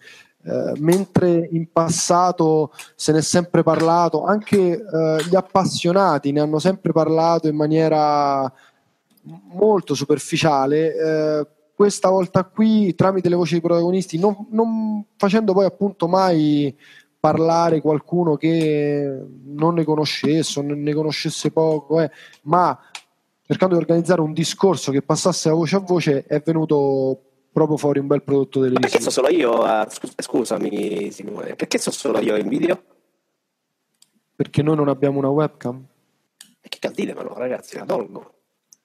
eh, 0.44 0.72
mentre 0.78 1.48
in 1.52 1.70
passato 1.70 2.72
se 2.94 3.12
ne 3.12 3.18
è 3.18 3.22
sempre 3.22 3.62
parlato, 3.62 4.24
anche 4.24 4.56
eh, 4.56 5.24
gli 5.28 5.36
appassionati 5.36 6.32
ne 6.32 6.40
hanno 6.40 6.58
sempre 6.58 6.92
parlato 6.92 7.48
in 7.48 7.56
maniera 7.56 8.50
molto 9.50 9.94
superficiale. 9.94 10.94
Eh, 10.94 11.46
questa 11.74 12.08
volta 12.08 12.44
qui, 12.44 12.94
tramite 12.94 13.28
le 13.28 13.36
voci 13.36 13.52
dei 13.52 13.60
protagonisti, 13.60 14.18
non, 14.18 14.46
non 14.50 15.04
facendo 15.16 15.52
poi 15.52 15.64
appunto 15.64 16.08
mai 16.08 16.76
parlare 17.20 17.80
qualcuno 17.80 18.36
che 18.36 19.20
non 19.44 19.74
ne 19.74 19.84
conoscesse 19.84 20.58
o 20.58 20.62
ne 20.62 20.92
conoscesse 20.92 21.50
poco, 21.50 22.00
eh, 22.00 22.10
ma 22.42 22.76
cercando 23.42 23.76
di 23.76 23.80
organizzare 23.80 24.20
un 24.20 24.32
discorso 24.32 24.90
che 24.90 25.02
passasse 25.02 25.48
da 25.48 25.54
voce 25.54 25.76
a 25.76 25.80
voce, 25.80 26.24
è 26.26 26.40
venuto 26.44 27.22
proprio 27.52 27.76
fuori 27.76 27.98
un 27.98 28.06
bel 28.06 28.22
prodotto 28.22 28.60
Ma 28.60 28.66
perché 28.66 28.80
televisivo. 28.80 29.10
so 29.10 29.10
solo 29.10 29.28
io? 29.30 29.62
a- 29.62 29.88
scus- 29.88 30.14
scusami, 30.16 31.10
Simone, 31.10 31.54
perché 31.54 31.78
so 31.78 31.90
solo 31.90 32.18
io 32.20 32.36
in 32.36 32.48
video? 32.48 32.82
Perché 34.34 34.62
noi 34.62 34.76
non 34.76 34.88
abbiamo 34.88 35.18
una 35.18 35.30
webcam. 35.30 35.84
E 36.60 36.68
che 36.68 36.90
ditemelo, 36.92 37.34
ragazzi, 37.36 37.76
la 37.76 37.84
tolgo. 37.84 38.32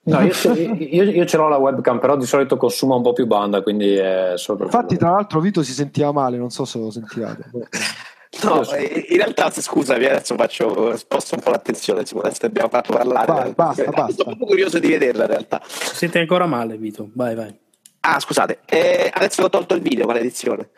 No, 0.05 0.19
io, 0.25 0.33
io- 0.77 1.03
io 1.11 1.25
ce 1.25 1.37
l'ho 1.37 1.47
la 1.47 1.57
webcam, 1.57 1.99
però 1.99 2.17
di 2.17 2.25
solito 2.25 2.57
consuma 2.57 2.95
un 2.95 3.01
po' 3.03 3.13
più 3.13 3.25
banda, 3.25 3.61
quindi 3.61 3.95
è 3.95 4.33
solo 4.35 4.65
Infatti, 4.65 4.97
tra 4.97 5.11
l'altro, 5.11 5.39
Vito 5.39 5.63
si 5.63 5.71
sentiva 5.71 6.11
male, 6.11 6.37
non 6.37 6.49
so 6.49 6.65
se 6.65 6.77
lo 6.79 6.89
sentivate. 6.91 7.45
No, 8.41 8.67
eh, 8.71 9.05
in 9.09 9.17
realtà, 9.17 9.51
scusami, 9.51 10.05
adesso 10.05 10.33
faccio, 10.35 10.97
sposto 10.97 11.35
un 11.35 11.41
po' 11.41 11.51
l'attenzione, 11.51 12.03
Simone, 12.03 12.29
adesso 12.29 12.47
abbiamo 12.47 12.67
fatto 12.67 12.91
parlare. 12.91 13.31
Vai, 13.31 13.51
basta, 13.53 13.83
basta. 13.83 14.11
Sono 14.23 14.23
proprio 14.23 14.47
curioso 14.47 14.79
di 14.79 14.87
vederla 14.87 15.25
in 15.25 15.29
realtà. 15.29 15.61
Siete 15.63 16.17
ancora 16.17 16.47
male, 16.47 16.75
Vito. 16.77 17.09
Vai, 17.13 17.35
vai. 17.35 17.55
Ah, 17.99 18.19
scusate, 18.19 18.61
eh, 18.65 19.09
adesso 19.13 19.43
ho 19.43 19.49
tolto 19.49 19.75
il 19.75 19.81
video, 19.81 20.07
maledizione. 20.07 20.71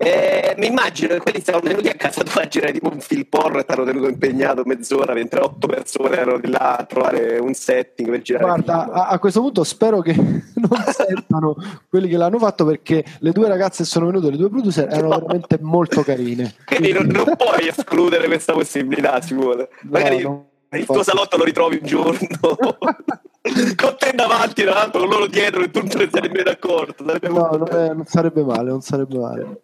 Eh, 0.00 0.54
mi 0.58 0.66
immagino 0.66 1.14
che 1.14 1.20
quelli 1.20 1.40
stavano 1.40 1.64
venuti 1.66 1.88
a 1.88 1.94
casa 1.94 2.22
tua 2.22 2.42
a 2.42 2.46
girare 2.46 2.72
tipo 2.72 2.88
un 2.88 3.00
film 3.00 3.24
porno 3.24 3.58
e 3.58 3.64
ti 3.64 3.72
hanno 3.72 3.84
tenuto 3.84 4.08
impegnato 4.08 4.62
mezz'ora 4.64 5.12
mentre 5.12 5.40
otto 5.40 5.66
persone 5.66 6.16
erano 6.16 6.38
di 6.38 6.48
là 6.48 6.76
a 6.76 6.84
trovare 6.84 7.38
un 7.38 7.52
setting 7.52 8.08
per 8.08 8.22
girare 8.22 8.44
Guarda, 8.44 8.92
a, 8.92 9.06
a 9.08 9.18
questo 9.18 9.40
punto 9.40 9.64
spero 9.64 10.00
che 10.00 10.14
non 10.14 10.84
sentano 10.94 11.56
quelli 11.88 12.08
che 12.08 12.16
l'hanno 12.16 12.38
fatto 12.38 12.64
perché 12.64 13.04
le 13.18 13.32
due 13.32 13.48
ragazze 13.48 13.82
che 13.82 13.88
sono 13.88 14.06
venute, 14.06 14.30
le 14.30 14.36
due 14.36 14.50
producer, 14.50 14.88
erano 14.88 15.08
veramente 15.08 15.58
molto 15.60 16.02
carine. 16.02 16.54
Quindi 16.64 16.92
non, 16.92 17.06
non 17.06 17.34
puoi 17.36 17.66
escludere 17.66 18.26
questa 18.26 18.52
possibilità, 18.52 19.20
Simone. 19.20 19.68
Magari 19.82 20.22
no, 20.22 20.46
il 20.70 20.86
tuo 20.86 21.02
salotto 21.02 21.36
lo 21.36 21.44
ritrovi 21.44 21.78
un 21.80 21.86
giorno 21.86 22.18
con 23.76 23.96
te 23.98 24.12
davanti, 24.14 24.62
tra 24.62 24.74
l'altro 24.74 25.00
con 25.00 25.08
loro 25.10 25.26
dietro 25.26 25.62
e 25.62 25.70
tu 25.70 25.78
non 25.80 25.88
te 25.88 25.98
ne 25.98 26.08
sei 26.10 26.20
nemmeno 26.22 26.50
accorto. 26.50 27.04
Sarebbe 27.04 27.28
No, 27.28 27.50
non, 27.50 27.68
è- 27.68 27.94
non 27.94 28.04
sarebbe 28.06 28.42
male, 28.44 28.70
non 28.70 28.80
sarebbe 28.80 29.18
male. 29.18 29.60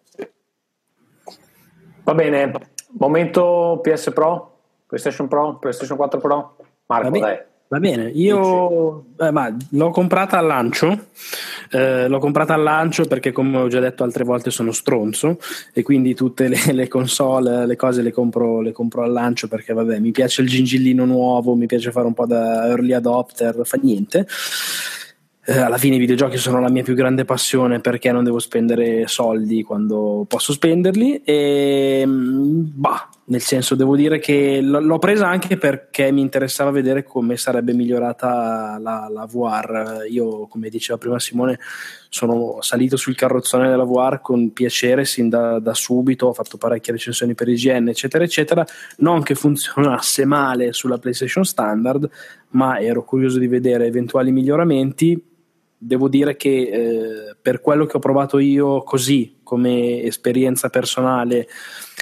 Va 2.03 2.13
bene, 2.13 2.51
momento 2.99 3.79
PS 3.81 4.11
Pro, 4.13 4.57
PlayStation 4.87 5.27
Pro, 5.27 5.57
PlayStation 5.57 5.97
4 5.97 6.19
Pro. 6.19 6.55
Marco, 6.87 7.05
Va 7.05 7.09
bene. 7.11 7.25
dai. 7.25 7.39
Va 7.67 7.79
bene, 7.79 8.09
io 8.09 9.05
eh, 9.17 9.31
ma, 9.31 9.51
l'ho 9.71 9.89
comprata 9.89 10.37
al 10.37 10.45
lancio, 10.45 11.07
eh, 11.71 12.07
l'ho 12.07 12.19
comprata 12.19 12.53
al 12.53 12.63
lancio 12.63 13.05
perché 13.05 13.31
come 13.31 13.57
ho 13.57 13.67
già 13.67 13.79
detto 13.79 14.03
altre 14.03 14.23
volte 14.23 14.51
sono 14.51 14.71
stronzo 14.71 15.37
e 15.73 15.83
quindi 15.83 16.13
tutte 16.13 16.47
le, 16.47 16.57
le 16.73 16.87
console, 16.87 17.65
le 17.65 17.75
cose 17.75 18.01
le 18.01 18.11
compro, 18.11 18.61
le 18.61 18.71
compro 18.71 19.03
al 19.03 19.11
lancio 19.11 19.47
perché 19.47 19.73
vabbè 19.73 19.99
mi 19.99 20.11
piace 20.11 20.41
il 20.41 20.47
gingillino 20.47 21.05
nuovo, 21.05 21.55
mi 21.55 21.65
piace 21.65 21.91
fare 21.91 22.07
un 22.07 22.13
po' 22.13 22.25
da 22.25 22.67
early 22.67 22.93
adopter, 22.93 23.61
fa 23.63 23.77
niente. 23.81 24.27
Eh, 25.47 25.59
alla 25.59 25.77
fine 25.77 25.97
i 25.97 25.99
videogiochi 25.99 26.37
sono 26.37 26.59
la 26.59 26.71
mia 26.71 26.81
più 26.81 26.95
grande 26.95 27.23
passione 27.23 27.79
perché 27.79 28.11
non 28.11 28.23
devo 28.23 28.39
spendere 28.39 29.05
soldi 29.05 29.61
quando 29.61 30.25
posso 30.27 30.53
spenderli 30.53 31.21
e 31.23 32.03
mm, 32.03 32.61
bah, 32.73 33.09
nel 33.27 33.41
senso 33.41 33.73
devo 33.73 33.95
dire 33.95 34.19
che 34.19 34.61
l'ho 34.61 34.99
presa 34.99 35.27
anche 35.27 35.57
perché 35.57 36.11
mi 36.11 36.21
interessava 36.21 36.69
vedere 36.69 37.03
come 37.03 37.37
sarebbe 37.37 37.73
migliorata 37.73 38.77
la, 38.79 39.07
la 39.11 39.25
VR. 39.25 40.05
Io, 40.09 40.45
come 40.45 40.69
diceva 40.69 40.99
prima 40.99 41.17
Simone, 41.17 41.59
sono 42.09 42.57
salito 42.61 42.97
sul 42.97 43.15
carrozzone 43.15 43.67
della 43.67 43.83
VR 43.83 44.21
con 44.21 44.53
piacere 44.53 45.05
sin 45.05 45.29
da, 45.29 45.57
da 45.57 45.73
subito, 45.73 46.27
ho 46.27 46.33
fatto 46.33 46.57
parecchie 46.57 46.93
recensioni 46.93 47.33
per 47.33 47.47
IGN, 47.47 47.87
eccetera, 47.87 48.23
eccetera. 48.23 48.63
Non 48.97 49.23
che 49.23 49.33
funzionasse 49.33 50.25
male 50.25 50.71
sulla 50.71 50.99
PlayStation 50.99 51.45
Standard, 51.45 52.07
ma 52.49 52.79
ero 52.79 53.03
curioso 53.03 53.39
di 53.39 53.47
vedere 53.47 53.87
eventuali 53.87 54.31
miglioramenti. 54.31 55.19
Devo 55.77 56.09
dire 56.09 56.35
che 56.35 56.49
eh, 56.49 57.35
per 57.41 57.59
quello 57.59 57.85
che 57.85 57.97
ho 57.97 57.99
provato 57.99 58.37
io 58.37 58.83
così 58.83 59.34
come 59.45 60.01
esperienza 60.01 60.67
personale, 60.69 61.47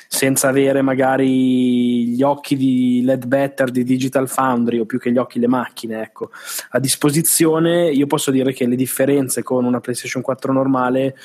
senza 0.08 0.48
avere 0.48 0.82
magari 0.82 2.08
gli 2.08 2.24
occhi 2.24 2.56
di 2.56 3.02
LED 3.04 3.28
Better 3.28 3.70
di 3.70 3.84
Digital 3.84 4.28
Foundry 4.28 4.80
o 4.80 4.86
più 4.86 4.98
che 4.98 5.12
gli 5.12 5.18
occhi 5.18 5.40
le 5.40 5.48
macchine 5.48 6.02
ecco, 6.02 6.32
a 6.70 6.80
disposizione, 6.80 7.92
io 7.92 8.08
posso 8.08 8.32
dire 8.32 8.54
che 8.54 8.66
le 8.66 8.76
differenze 8.76 9.44
con 9.44 9.66
una 9.66 9.80
PlayStation 9.80 10.24
4 10.24 10.52
normale 10.52 11.16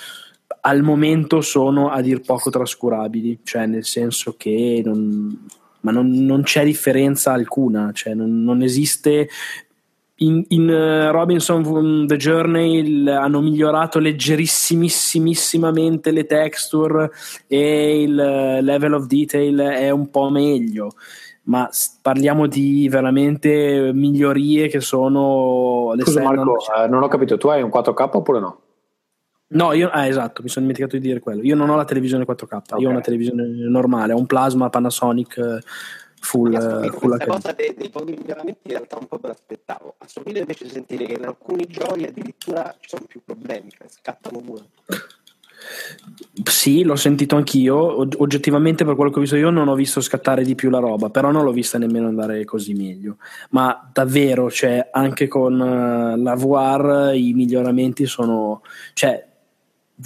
al 0.62 0.82
momento 0.82 1.40
sono 1.40 1.90
a 1.90 2.00
dir 2.00 2.20
poco 2.20 2.50
trascurabili, 2.50 3.40
cioè 3.44 3.66
nel 3.66 3.84
senso 3.84 4.34
che 4.36 4.82
non, 4.84 5.46
ma 5.80 5.92
non, 5.92 6.10
non 6.10 6.42
c'è 6.42 6.64
differenza 6.64 7.32
alcuna, 7.32 7.92
cioè 7.92 8.14
non, 8.14 8.42
non 8.42 8.62
esiste 8.62 9.28
in, 10.18 10.44
in 10.48 10.68
uh, 10.68 11.10
Robinson 11.10 11.64
um, 11.64 12.06
The 12.06 12.16
Journey 12.16 13.08
hanno 13.08 13.40
migliorato 13.40 13.98
leggerissimissimamente 13.98 16.10
le 16.10 16.26
texture 16.26 17.10
e 17.46 18.02
il 18.02 18.16
uh, 18.16 18.62
level 18.62 18.94
of 18.94 19.06
detail 19.06 19.58
è 19.58 19.90
un 19.90 20.10
po' 20.10 20.30
meglio 20.30 20.92
ma 21.48 21.68
parliamo 22.02 22.46
di 22.46 22.88
veramente 22.88 23.90
migliorie 23.94 24.68
che 24.68 24.80
sono 24.80 25.92
le 25.94 26.02
Scusa 26.02 26.22
Marco, 26.22 26.56
eh, 26.76 26.86
non 26.88 27.02
ho 27.02 27.08
capito, 27.08 27.38
tu 27.38 27.48
hai 27.48 27.62
un 27.62 27.70
4K 27.70 28.08
oppure 28.12 28.38
no? 28.38 28.60
No, 29.50 29.72
io, 29.72 29.88
ah, 29.88 30.06
esatto, 30.06 30.42
mi 30.42 30.50
sono 30.50 30.66
dimenticato 30.66 31.00
di 31.00 31.06
dire 31.06 31.20
quello. 31.20 31.42
Io 31.42 31.56
non 31.56 31.70
ho 31.70 31.76
la 31.76 31.86
televisione 31.86 32.26
4K, 32.26 32.54
Ok. 32.54 32.80
io 32.80 32.88
ho 32.88 32.90
una 32.90 33.00
televisione 33.00 33.46
normale, 33.46 34.12
ho 34.12 34.18
un 34.18 34.26
plasma 34.26 34.68
Panasonic 34.68 35.38
eh, 35.38 35.60
full, 36.20 36.52
Io 36.52 36.82
eh, 36.82 36.90
full 36.90 37.16
questa 37.16 37.26
cosa 37.26 37.52
dei, 37.52 37.74
dei 37.74 37.90
pochi 37.90 38.12
miglioramenti 38.12 38.60
in 38.64 38.72
realtà 38.72 38.98
un 38.98 39.06
po' 39.06 39.18
me 39.22 39.28
l'aspettavo. 39.28 39.94
A 39.98 40.06
sorridere 40.06 40.40
invece 40.40 40.68
sentire 40.68 41.06
che 41.06 41.12
in 41.12 41.24
alcuni 41.24 41.66
giochi 41.66 42.04
addirittura 42.04 42.74
ci 42.80 42.88
sono 42.88 43.04
più 43.06 43.20
problemi, 43.24 43.70
cioè 43.70 43.88
scattano 43.88 44.40
pure. 44.40 44.64
Sì, 46.44 46.82
l'ho 46.82 46.96
sentito 46.96 47.36
anch'io. 47.36 47.76
Og- 47.76 48.16
Oggettivamente, 48.18 48.84
per 48.84 48.94
quello 48.94 49.10
che 49.10 49.18
ho 49.18 49.20
visto 49.20 49.36
io, 49.36 49.50
non 49.50 49.68
ho 49.68 49.74
visto 49.74 50.00
scattare 50.00 50.44
di 50.44 50.54
più 50.54 50.70
la 50.70 50.78
roba, 50.78 51.10
però 51.10 51.30
non 51.30 51.44
l'ho 51.44 51.52
vista 51.52 51.78
nemmeno 51.78 52.06
andare 52.06 52.44
così 52.44 52.74
meglio. 52.74 53.16
Ma 53.50 53.90
davvero, 53.92 54.50
cioè, 54.50 54.88
anche 54.92 55.28
con 55.28 55.60
eh, 55.60 56.16
la 56.16 56.34
VR 56.34 57.12
i 57.14 57.32
miglioramenti 57.32 58.06
sono. 58.06 58.62
Cioè, 58.92 59.27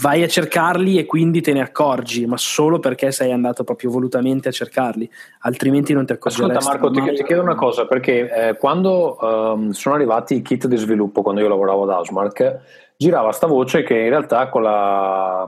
vai 0.01 0.23
a 0.23 0.29
cercarli 0.29 0.99
e 0.99 1.05
quindi 1.05 1.41
te 1.41 1.53
ne 1.53 1.61
accorgi, 1.61 2.25
ma 2.27 2.37
solo 2.37 2.79
perché 2.79 3.13
sei 3.13 3.33
andato 3.33 3.63
proprio 3.65 3.91
volutamente 3.91 4.49
a 4.49 4.53
cercarli, 4.53 5.11
altrimenti 5.41 5.93
non 5.93 6.07
ti 6.07 6.13
accorgeresti. 6.13 6.57
Ascolta 6.57 6.89
Marco, 6.89 7.11
ti, 7.11 7.17
ti 7.17 7.25
chiedo 7.25 7.43
una 7.43 7.55
cosa, 7.55 7.87
perché 7.87 8.49
eh, 8.49 8.57
quando 8.57 9.19
ehm, 9.21 9.71
sono 9.71 9.95
arrivati 9.95 10.37
i 10.37 10.43
kit 10.43 10.67
di 10.67 10.77
sviluppo, 10.77 11.23
quando 11.23 11.41
io 11.41 11.49
lavoravo 11.49 11.83
ad 11.83 11.91
Housemark, 11.91 12.61
girava 12.97 13.33
sta 13.33 13.47
voce 13.47 13.83
che 13.83 13.99
in 13.99 14.09
realtà 14.09 14.49
con 14.49 14.63
la, 14.63 15.47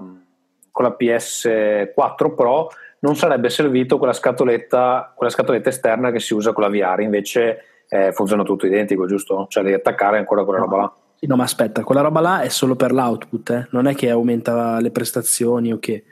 con 0.70 0.84
la 0.84 0.97
PS4 0.99 2.34
Pro 2.34 2.68
non 3.01 3.16
sarebbe 3.16 3.49
servito 3.49 3.97
quella 3.99 4.12
scatoletta, 4.12 5.12
quella 5.14 5.32
scatoletta 5.32 5.68
esterna 5.68 6.11
che 6.11 6.20
si 6.20 6.34
usa 6.34 6.53
con 6.53 6.62
la 6.62 6.70
VR, 6.70 7.01
invece 7.01 7.84
eh, 7.88 8.12
funziona 8.12 8.42
tutto 8.42 8.66
identico, 8.66 9.07
giusto? 9.07 9.47
Cioè 9.49 9.62
devi 9.62 9.74
attaccare 9.74 10.18
ancora 10.18 10.45
quella 10.45 10.61
roba 10.61 10.76
là. 10.76 10.95
No, 11.26 11.36
ma 11.36 11.44
aspetta, 11.44 11.82
quella 11.84 12.00
roba 12.00 12.20
là 12.20 12.40
è 12.40 12.48
solo 12.48 12.76
per 12.76 12.92
l'output, 12.92 13.50
eh? 13.50 13.66
non 13.70 13.86
è 13.86 13.94
che 13.94 14.10
aumenta 14.10 14.80
le 14.80 14.90
prestazioni 14.90 15.72
o 15.72 15.78
che. 15.78 16.04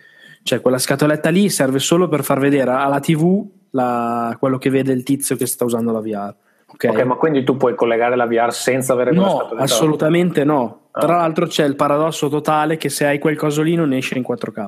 Cioè, 0.42 0.60
quella 0.60 0.78
scatoletta 0.78 1.28
lì 1.30 1.48
serve 1.50 1.78
solo 1.78 2.08
per 2.08 2.24
far 2.24 2.40
vedere 2.40 2.70
alla 2.70 2.98
TV 3.00 3.44
la- 3.70 4.34
quello 4.38 4.58
che 4.58 4.70
vede 4.70 4.92
il 4.92 5.02
tizio 5.02 5.36
che 5.36 5.46
sta 5.46 5.64
usando 5.64 5.92
la 5.92 6.00
VR. 6.00 6.34
Ok, 6.66 6.86
Ok, 6.90 7.02
ma 7.02 7.14
quindi 7.16 7.44
tu 7.44 7.56
puoi 7.56 7.74
collegare 7.74 8.16
la 8.16 8.26
VR 8.26 8.52
senza 8.52 8.92
avere 8.94 9.10
quella 9.10 9.26
no, 9.26 9.36
scatoletta? 9.38 9.62
assolutamente 9.62 10.44
no. 10.44 10.80
Ah. 10.90 11.00
Tra 11.00 11.16
l'altro 11.16 11.46
c'è 11.46 11.64
il 11.64 11.76
paradosso 11.76 12.28
totale 12.28 12.76
che 12.76 12.88
se 12.88 13.06
hai 13.06 13.18
quel 13.18 13.36
coso 13.36 13.62
lì 13.62 13.74
non 13.74 13.92
esce 13.92 14.16
in 14.16 14.24
4K 14.26 14.66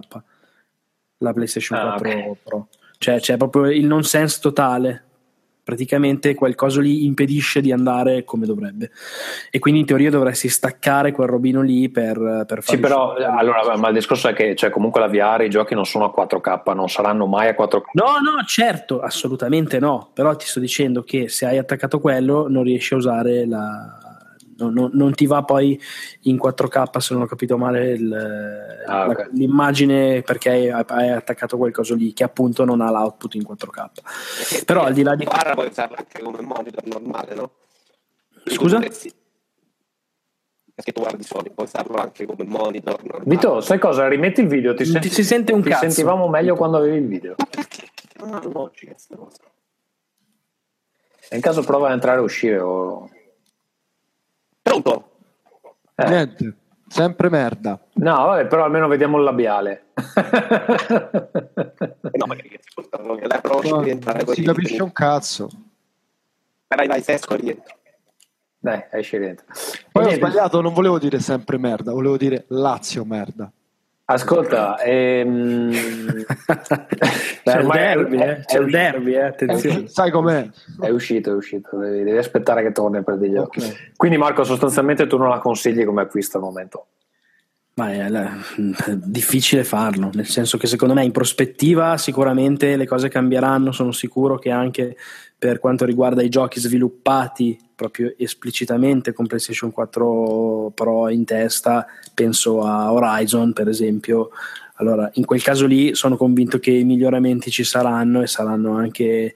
la 1.19 1.33
PlayStation 1.33 1.79
Ah, 1.79 1.83
4 1.99 2.09
ok. 2.11 2.37
Pro. 2.45 2.69
Cioè 2.99 3.21
c'è 3.21 3.37
proprio 3.37 3.67
il 3.71 3.87
nonsense 3.87 4.39
totale. 4.41 5.03
Praticamente 5.65 6.35
quel 6.35 6.55
coso 6.55 6.81
lì 6.81 7.07
impedisce 7.07 7.61
di 7.61 7.73
andare 7.73 8.23
come 8.23 8.45
dovrebbe. 8.45 8.91
E 9.51 9.59
quindi 9.59 9.81
in 9.81 9.87
teoria 9.87 10.11
dovresti 10.11 10.49
staccare 10.49 11.11
quel 11.11 11.27
robino 11.27 11.63
lì 11.63 11.89
per, 11.89 12.45
per 12.47 12.63
Sì, 12.63 12.79
però 12.79 13.15
allora, 13.15 13.77
ma 13.77 13.89
il 13.89 13.95
discorso 13.95 14.29
è 14.29 14.35
che 14.35 14.55
cioè, 14.55 14.69
comunque 14.71 15.01
la 15.01 15.09
VR 15.09 15.43
i 15.43 15.51
giochi 15.51 15.75
non 15.75 15.87
sono 15.87 16.05
a 16.05 16.13
4K, 16.15 16.75
non 16.75 16.89
saranno 16.89 17.27
mai 17.27 17.49
a 17.49 17.57
4K. 17.59 17.83
No, 17.93 18.19
no, 18.23 18.45
certo, 18.47 19.01
assolutamente 19.01 19.79
no. 19.79 20.11
Però 20.13 20.37
ti 20.37 20.47
sto 20.47 20.61
dicendo 20.61 21.03
che 21.03 21.29
se 21.29 21.47
hai 21.47 21.57
attaccato 21.57 21.99
quello 21.99 22.47
non 22.49 22.63
riesci 22.63 22.93
a 22.93 22.99
usare 22.99 23.47
la, 23.47 24.04
non, 24.59 24.73
non- 24.73 24.91
non 24.93 25.15
ti 25.15 25.27
va 25.27 25.43
poi 25.43 25.81
in 26.23 26.37
4K 26.39 26.99
se 26.99 27.15
non 27.15 27.23
ho 27.23 27.27
capito 27.27 27.57
male 27.59 27.91
il- 27.93 28.83
Ah, 28.87 29.07
la- 29.07 29.13
ok. 29.13 29.31
l'immagine 29.33 30.23
perché 30.23 30.51
hai, 30.51 30.69
hai 30.87 31.11
attaccato 31.11 31.57
qualcosa 31.57 31.95
lì 31.95 32.13
che 32.13 32.25
appunto 32.25 32.65
non 32.65 32.81
ha 32.81 32.91
l'output 32.91 33.35
in 33.35 33.45
4K. 33.45 34.65
Però 34.65 34.83
al 34.85 34.93
di 34.93 35.03
là 35.03 35.15
di 35.15 35.25
barra 35.25 35.55
puoi 35.55 35.69
usarla 35.69 35.97
anche 35.99 36.23
come 36.23 36.41
monitor 36.41 36.85
normale, 36.87 37.35
no? 37.35 37.51
Scusa? 38.47 38.79
Perché 40.77 40.91
tu 40.93 41.03
guardi 41.03 41.23
Sony, 41.23 41.51
puoi 41.53 41.67
usarlo 41.67 41.97
anche 41.97 42.27
come 42.27 42.45
monitor 42.45 43.01
normale. 43.05 43.25
Vito, 43.31 43.61
sai 43.61 43.79
cosa? 43.79 44.09
Rimetti 44.09 44.41
il 44.41 44.49
video, 44.49 44.75
ti, 44.75 44.85
senti- 44.85 45.09
ti 45.09 45.15
si 45.15 45.23
sente 45.23 45.53
un 45.53 45.63
ti 45.63 45.69
cazzo. 45.71 45.83
sentivamo 45.83 46.27
meglio 46.29 46.57
quando 46.57 46.79
avevi 46.79 46.97
il 46.99 47.07
video. 47.07 47.37
non 48.19 48.35
ha 48.35 48.43
logica 48.45 48.91
questa 48.93 49.17
cosa. 49.17 49.39
In 51.31 51.41
caso 51.41 51.63
prova 51.63 51.89
a 51.89 51.93
entrare 51.93 52.19
e 52.19 52.23
uscire 52.23 52.59
o... 52.59 53.09
Pronto? 54.65 55.11
Eh, 55.95 56.09
Niente, 56.09 56.57
sempre 56.89 57.29
merda. 57.29 57.79
No, 57.93 58.15
vabbè, 58.25 58.47
però 58.47 58.65
almeno 58.65 58.89
vediamo 58.89 59.19
il 59.19 59.25
labiale. 59.25 59.89
Eh 59.95 60.03
No, 62.17 62.27
magari 62.27 62.49
che 62.49 62.61
la 63.27 63.41
non 63.45 63.63
si 64.35 64.43
capisce 64.43 64.83
un 64.83 64.93
cazzo. 64.93 65.49
Vai, 66.67 66.87
vai, 66.87 67.03
se 67.03 67.13
esco 67.13 67.37
rientro. 67.37 67.75
Dai, 68.59 68.83
esci 68.93 69.19
dentro. 69.19 69.45
Poi 69.93 70.03
E 70.03 70.07
ho 70.07 70.09
niente, 70.09 70.27
sbagliato, 70.27 70.63
non 70.63 70.73
volevo 70.73 70.99
dire 70.99 71.21
sempre 71.21 71.59
merda, 71.59 71.93
volevo 71.93 72.17
dire 72.17 72.45
Lazio 72.49 73.05
merda. 73.05 73.53
Ascolta, 74.07 74.79
ehm... 74.83 75.71
c'è 77.43 77.59
il 77.59 77.59
ormai 77.59 77.79
è- 77.79 77.95
derby, 77.95 78.19
è- 78.19 78.29
eh, 78.29 78.43
c'è 78.45 78.59
è 78.59 78.61
il 78.61 78.71
derby, 78.71 79.13
eh, 79.15 79.23
attenzione. 79.23 79.89
Sai 79.89 80.11
com'è? 80.11 80.47
È 80.79 80.91
uscito, 80.91 81.31
è 81.31 81.35
uscito, 81.35 81.79
devi, 81.79 82.03
devi 82.03 82.19
aspettare 82.19 82.63
che 82.63 82.73
torni 82.73 83.03
per 83.03 83.17
dirgli. 83.17 83.39
Ok. 83.39 83.93
Quindi 83.97 84.19
Marco, 84.19 84.45
sostanzialmente 84.45 85.07
tu 85.07 85.17
non 85.17 85.31
la 85.31 85.39
consigli 85.39 85.85
come 85.87 86.03
acquisto 86.03 86.37
al 86.37 86.43
momento. 86.43 86.87
Ma 87.77 87.93
è 87.93 88.09
la- 88.09 88.37
difficile 88.95 89.65
farlo, 89.65 90.09
nel 90.15 90.29
senso 90.29 90.57
che 90.59 90.69
secondo 90.69 90.95
me 90.95 91.03
in 91.03 91.11
prospettiva 91.11 91.97
sicuramente 91.99 92.77
le 92.77 92.87
cose 92.87 93.09
cambieranno, 93.09 93.73
sono 93.73 93.91
sicuro 93.91 94.39
che 94.39 94.51
anche 94.51 94.97
per 95.37 95.59
quanto 95.59 95.85
riguarda 95.85 96.23
i 96.23 96.29
giochi 96.29 96.61
sviluppati 96.61 97.59
proprio 97.75 98.15
esplicitamente 98.17 99.13
con 99.13 99.27
PlayStation 99.27 99.73
4 99.73 100.71
Pro 100.73 101.09
in 101.09 101.25
testa, 101.25 101.85
penso 102.15 102.63
a 102.63 102.93
Horizon 102.93 103.53
per 103.53 103.69
esempio, 103.69 104.31
allora 104.77 105.11
in 105.15 105.25
quel 105.25 105.43
caso 105.43 105.67
lì 105.67 105.97
sono 105.97 106.17
convinto 106.17 106.61
che 106.61 106.71
i 106.71 106.85
miglioramenti 106.85 107.51
ci 107.51 107.65
saranno 107.65 108.23
e 108.23 108.29
saranno 108.29 108.77
anche 108.77 109.35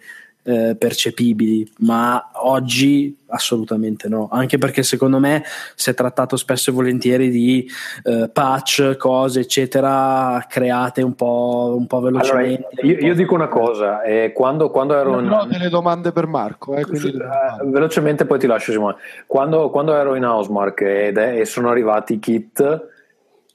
eh, 0.48 0.76
percepibili, 0.76 1.70
ma 1.80 2.30
oggi 2.44 3.14
assolutamente 3.30 4.08
no, 4.08 4.28
anche 4.32 4.56
perché 4.56 4.82
secondo 4.82 5.18
me 5.18 5.44
si 5.74 5.90
è 5.90 5.94
trattato 5.94 6.36
spesso 6.38 6.70
e 6.70 6.72
volentieri 6.72 7.28
di 7.28 7.68
eh, 8.04 8.30
patch, 8.32 8.96
cose 8.96 9.40
eccetera, 9.40 10.42
create 10.48 11.02
un 11.02 11.14
po', 11.14 11.74
un 11.76 11.86
po' 11.86 11.98
Allora, 11.98 12.12
velocemente. 12.22 12.68
io, 12.80 12.92
un 12.94 12.98
po' 12.98 13.04
io 13.06 13.14
dico 13.14 13.34
una 13.34 13.48
cosa, 13.48 14.02
eh, 14.02 14.32
quando, 14.32 14.70
quando 14.70 14.94
ero 14.94 15.18
in... 15.18 15.26
Però 15.26 15.42
ho 15.42 15.44
delle 15.44 15.68
domande 15.68 16.12
per 16.12 16.26
Marco, 16.26 16.74
eh, 16.74 16.86
quindi 16.86 17.08
Eh, 17.08 17.12
domande. 17.12 17.64
velocemente 17.66 18.24
poi 18.24 18.38
ti 18.38 18.46
lascio 18.46 18.72
Simone. 18.72 18.96
Quando, 19.26 19.68
quando 19.68 19.94
ero 19.94 20.14
in 20.14 20.24
Housemark 20.24 20.80
ed 20.80 21.18
e 21.18 21.44
sono 21.44 21.68
arrivati 21.68 22.14
i 22.14 22.18
kit, 22.18 22.86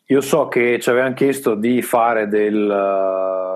io 0.05 0.21
so 0.21 0.47
che 0.47 0.77
ci 0.79 0.89
avevano 0.91 1.15
chiesto 1.15 1.55
di 1.55 1.81
fare 1.81 2.27
del, 2.27 2.69
eh, 2.69 3.52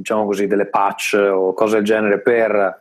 diciamo 0.00 0.26
così, 0.26 0.46
delle 0.46 0.66
patch 0.66 1.18
o 1.32 1.54
cose 1.54 1.76
del 1.76 1.84
genere 1.84 2.20
per 2.20 2.80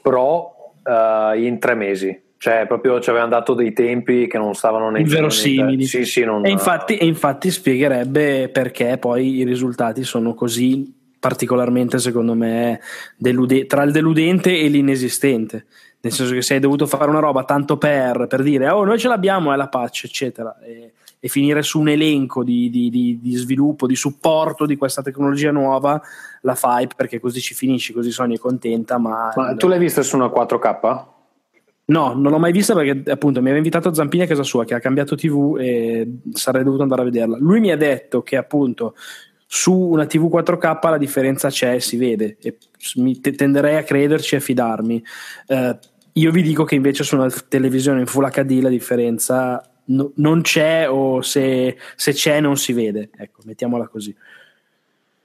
Pro 0.00 0.74
eh, 0.84 1.44
in 1.44 1.58
tre 1.58 1.74
mesi. 1.74 2.20
Cioè, 2.36 2.66
proprio 2.66 2.98
ci 2.98 3.08
avevano 3.10 3.30
dato 3.30 3.54
dei 3.54 3.72
tempi 3.72 4.26
che 4.26 4.36
non 4.36 4.54
stavano 4.54 4.90
nei 4.90 5.02
Inverosimili. 5.02 5.84
Sì, 5.84 6.04
sì, 6.04 6.24
non, 6.24 6.44
E 6.44 6.50
infatti, 6.50 6.96
e 6.96 7.06
infatti 7.06 7.52
spiegherebbe 7.52 8.48
perché 8.48 8.98
poi 8.98 9.36
i 9.36 9.44
risultati 9.44 10.02
sono 10.02 10.34
così 10.34 10.92
particolarmente, 11.20 12.00
secondo 12.00 12.34
me, 12.34 12.80
delude- 13.16 13.66
tra 13.66 13.84
il 13.84 13.92
deludente 13.92 14.58
e 14.58 14.66
l'inesistente. 14.66 15.66
Nel 16.00 16.12
senso 16.12 16.34
che 16.34 16.42
se 16.42 16.54
hai 16.54 16.60
dovuto 16.60 16.84
fare 16.86 17.08
una 17.08 17.20
roba 17.20 17.44
tanto 17.44 17.78
per, 17.78 18.26
per 18.26 18.42
dire 18.42 18.68
oh 18.70 18.82
noi 18.84 18.98
ce 18.98 19.06
l'abbiamo, 19.06 19.52
è 19.52 19.56
la 19.56 19.68
patch, 19.68 20.06
eccetera, 20.06 20.58
e, 20.58 20.94
e 21.24 21.28
finire 21.28 21.62
su 21.62 21.78
un 21.78 21.88
elenco 21.88 22.42
di, 22.42 22.68
di- 22.68 22.90
di- 22.90 23.20
di 23.22 23.34
sviluppo, 23.36 23.86
di 23.86 23.94
supporto 23.94 24.66
di 24.66 24.74
questa 24.76 25.02
tecnologia 25.02 25.52
nuova, 25.52 26.02
la 26.40 26.56
fai 26.56 26.88
perché 26.88 27.20
così 27.20 27.40
ci 27.40 27.54
finisci, 27.54 27.92
così 27.92 28.10
Sony 28.10 28.34
è 28.34 28.38
contenta. 28.40 28.98
Ma, 28.98 29.32
Ma 29.36 29.54
tu 29.54 29.68
l'hai 29.68 29.78
vista 29.78 30.02
su 30.02 30.16
una 30.16 30.26
4K? 30.26 31.04
No, 31.84 32.12
non 32.14 32.32
l'ho 32.32 32.40
mai 32.40 32.50
vista 32.50 32.74
perché 32.74 33.08
appunto 33.08 33.38
mi 33.38 33.44
aveva 33.44 33.58
invitato 33.58 33.94
Zampini 33.94 34.24
a 34.24 34.26
casa 34.26 34.42
sua 34.42 34.64
che 34.64 34.74
ha 34.74 34.80
cambiato 34.80 35.14
TV 35.14 35.56
e 35.60 36.08
sarei 36.32 36.64
dovuto 36.64 36.82
andare 36.82 37.02
a 37.02 37.04
vederla. 37.04 37.36
Lui 37.38 37.60
mi 37.60 37.70
ha 37.70 37.76
detto 37.76 38.22
che 38.22 38.36
appunto 38.36 38.96
su 39.46 39.72
una 39.72 40.06
TV 40.06 40.24
4K 40.24 40.90
la 40.90 40.98
differenza 40.98 41.50
c'è 41.50 41.74
e 41.74 41.80
si 41.80 41.96
vede 41.96 42.36
e 42.40 42.56
tenderei 43.36 43.76
a 43.76 43.84
crederci 43.84 44.34
e 44.34 44.38
a 44.38 44.40
fidarmi. 44.40 45.04
Eh, 45.46 45.78
io 46.14 46.30
vi 46.32 46.42
dico 46.42 46.64
che 46.64 46.74
invece 46.74 47.04
su 47.04 47.14
una 47.14 47.30
televisione 47.48 48.00
in 48.00 48.06
Full 48.06 48.28
HD 48.28 48.60
la 48.60 48.68
differenza 48.68 49.71
no- 49.92 50.12
non 50.16 50.42
c'è 50.42 50.88
o 50.88 51.22
se, 51.22 51.76
se 51.96 52.12
c'è 52.12 52.40
non 52.40 52.56
si 52.56 52.72
vede. 52.72 53.10
Ecco, 53.16 53.40
mettiamola 53.44 53.88
così. 53.88 54.14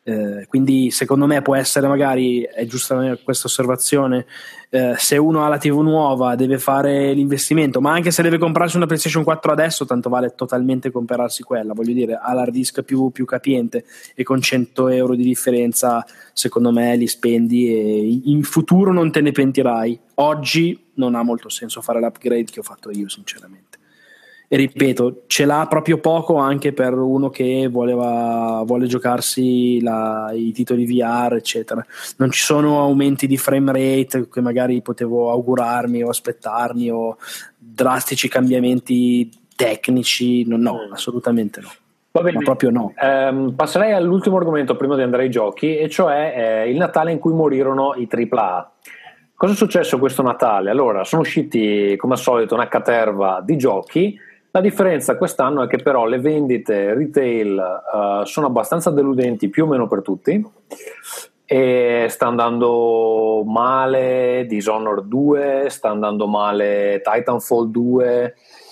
Eh, 0.08 0.46
quindi 0.48 0.90
secondo 0.90 1.26
me 1.26 1.42
può 1.42 1.54
essere 1.54 1.86
magari, 1.86 2.42
è 2.44 2.66
giusta 2.66 3.18
questa 3.22 3.48
osservazione, 3.48 4.26
eh, 4.70 4.94
se 4.98 5.18
uno 5.18 5.44
ha 5.44 5.50
la 5.50 5.58
TV 5.58 5.82
nuova 5.82 6.36
deve 6.36 6.60
fare 6.60 7.12
l'investimento, 7.12 7.82
ma 7.82 7.92
anche 7.92 8.12
se 8.12 8.22
deve 8.22 8.38
comprarsi 8.38 8.78
una 8.78 8.86
PlayStation 8.86 9.26
4 9.26 9.52
adesso, 9.52 9.86
tanto 9.86 10.08
vale 10.08 10.34
totalmente 10.34 10.92
comprarsi 10.92 11.44
quella, 11.44 11.74
voglio 11.74 11.92
dire, 11.92 12.18
ha 12.22 12.34
l'hard 12.34 12.54
disk 12.54 12.84
più, 12.84 13.10
più 13.10 13.26
capiente 13.26 13.84
e 14.16 14.24
con 14.24 14.40
100 14.40 14.88
euro 14.88 15.14
di 15.14 15.24
differenza 15.24 16.06
secondo 16.32 16.72
me 16.72 16.96
li 16.96 17.08
spendi 17.08 17.68
e 17.68 18.22
in 18.24 18.44
futuro 18.44 18.94
non 18.94 19.12
te 19.12 19.20
ne 19.20 19.34
pentirai. 19.34 20.00
Oggi 20.16 20.86
non 20.94 21.16
ha 21.16 21.22
molto 21.22 21.50
senso 21.50 21.82
fare 21.82 22.00
l'upgrade 22.00 22.46
che 22.46 22.62
ho 22.62 22.64
fatto 22.64 22.92
io 22.92 23.10
sinceramente. 23.10 23.67
Ripeto, 24.50 25.24
ce 25.28 25.44
l'ha 25.44 25.66
proprio 25.70 25.98
poco 25.98 26.38
anche 26.38 26.72
per 26.72 26.94
uno 26.94 27.30
che 27.30 27.68
voleva, 27.70 28.64
vuole 28.66 28.88
giocarsi 28.88 29.82
la- 29.82 30.32
i 30.34 30.54
titoli 30.54 30.86
VR, 30.86 31.34
eccetera. 31.34 31.86
Non 32.18 32.32
ci 32.32 32.42
sono 32.42 32.80
aumenti 32.80 33.28
di 33.28 33.36
frame 33.36 33.74
rate 33.74 34.30
che 34.30 34.40
magari 34.40 34.82
potevo 34.82 35.32
augurarmi 35.32 36.02
o 36.02 36.10
aspettarmi 36.10 36.90
o 36.90 37.18
drastici 37.58 38.30
cambiamenti 38.30 39.30
tecnici. 39.54 40.48
No, 40.48 40.56
no, 40.56 40.90
assolutamente 40.94 41.60
no. 41.60 41.70
Va 42.12 42.22
bene. 42.22 42.38
Ma 42.38 42.44
proprio 42.44 42.70
no. 42.70 42.94
Ehm, 43.00 43.54
passerei 43.54 43.92
all'ultimo 43.92 44.38
argomento 44.38 44.78
prima 44.78 44.96
di 44.96 45.02
andare 45.02 45.24
ai 45.24 45.30
giochi, 45.30 45.78
e 45.78 45.90
cioè 45.90 46.64
eh, 46.64 46.70
il 46.72 46.78
Natale 46.78 47.12
in 47.12 47.20
cui 47.20 47.34
morirono 47.34 47.96
i 47.96 48.08
AAA. 48.08 48.72
Cosa 49.36 49.54
è 49.54 49.56
successo 49.56 50.00
questo 50.00 50.24
Natale? 50.24 50.70
Allora, 50.70 51.04
sono 51.04 51.22
usciti 51.22 51.96
come 51.98 52.14
al 52.14 52.20
solito 52.20 52.56
una 52.56 52.70
caterva 52.70 53.42
di 53.46 53.58
giochi. 53.58 54.20
La 54.58 54.64
differenza 54.64 55.18
quest'anno 55.18 55.62
è 55.62 55.68
che 55.68 55.78
però 55.78 56.08
le 56.08 56.18
vendite 56.18 56.96
retail 56.96 57.60
eh, 57.60 58.26
sono 58.26 58.48
abbastanza 58.48 58.90
deludenti 58.90 59.50
più 59.50 59.66
o 59.66 59.68
meno 59.68 59.88
per 59.88 60.02
tutti 60.02 60.44
e 61.46 62.08
sta 62.10 62.26
andando 62.26 63.44
male 63.46 64.48
Dishonored 64.48 65.06
2, 65.06 65.66
sta 65.70 65.90
andando 65.90 66.26
male 66.26 67.04
Titanfall 67.04 67.70
2, 67.70 68.24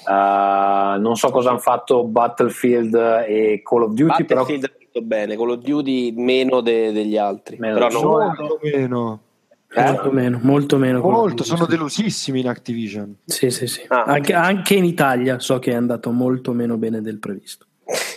eh, 0.10 0.98
non 0.98 1.16
so 1.16 1.30
cosa 1.30 1.52
hanno 1.52 1.60
fatto 1.60 2.04
Battlefield 2.04 3.24
e 3.28 3.62
Call 3.64 3.84
of 3.84 3.92
Duty, 3.92 4.24
però 4.24 4.40
Battlefield 4.40 4.66
è 4.66 4.86
tutto 4.86 5.06
bene, 5.06 5.36
Call 5.36 5.52
of 5.52 5.60
Duty 5.60 6.14
meno 6.14 6.62
de- 6.62 6.92
degli 6.94 7.16
altri. 7.16 7.58
Meno. 7.60 7.76
Però 7.76 7.90
non 7.90 8.58
meno. 8.60 9.20
Eh? 9.76 9.84
Molto 9.84 10.12
meno, 10.12 10.40
molto 10.42 10.78
meno. 10.78 11.02
Molto, 11.02 11.44
sono 11.44 11.66
delusissimi 11.66 12.40
in 12.40 12.48
Activision. 12.48 13.16
Sì, 13.26 13.50
sì, 13.50 13.68
sì. 13.68 13.82
Ah. 13.90 14.04
Anche, 14.04 14.34
anche 14.34 14.76
in 14.76 14.86
Italia 14.86 15.40
so 15.40 15.60
che 15.60 15.72
è 15.72 15.76
andato 15.76 16.12
molto 16.12 16.54
meno 16.54 16.78
bene 16.78 17.02
del 17.02 17.20
previsto. 17.20 17.66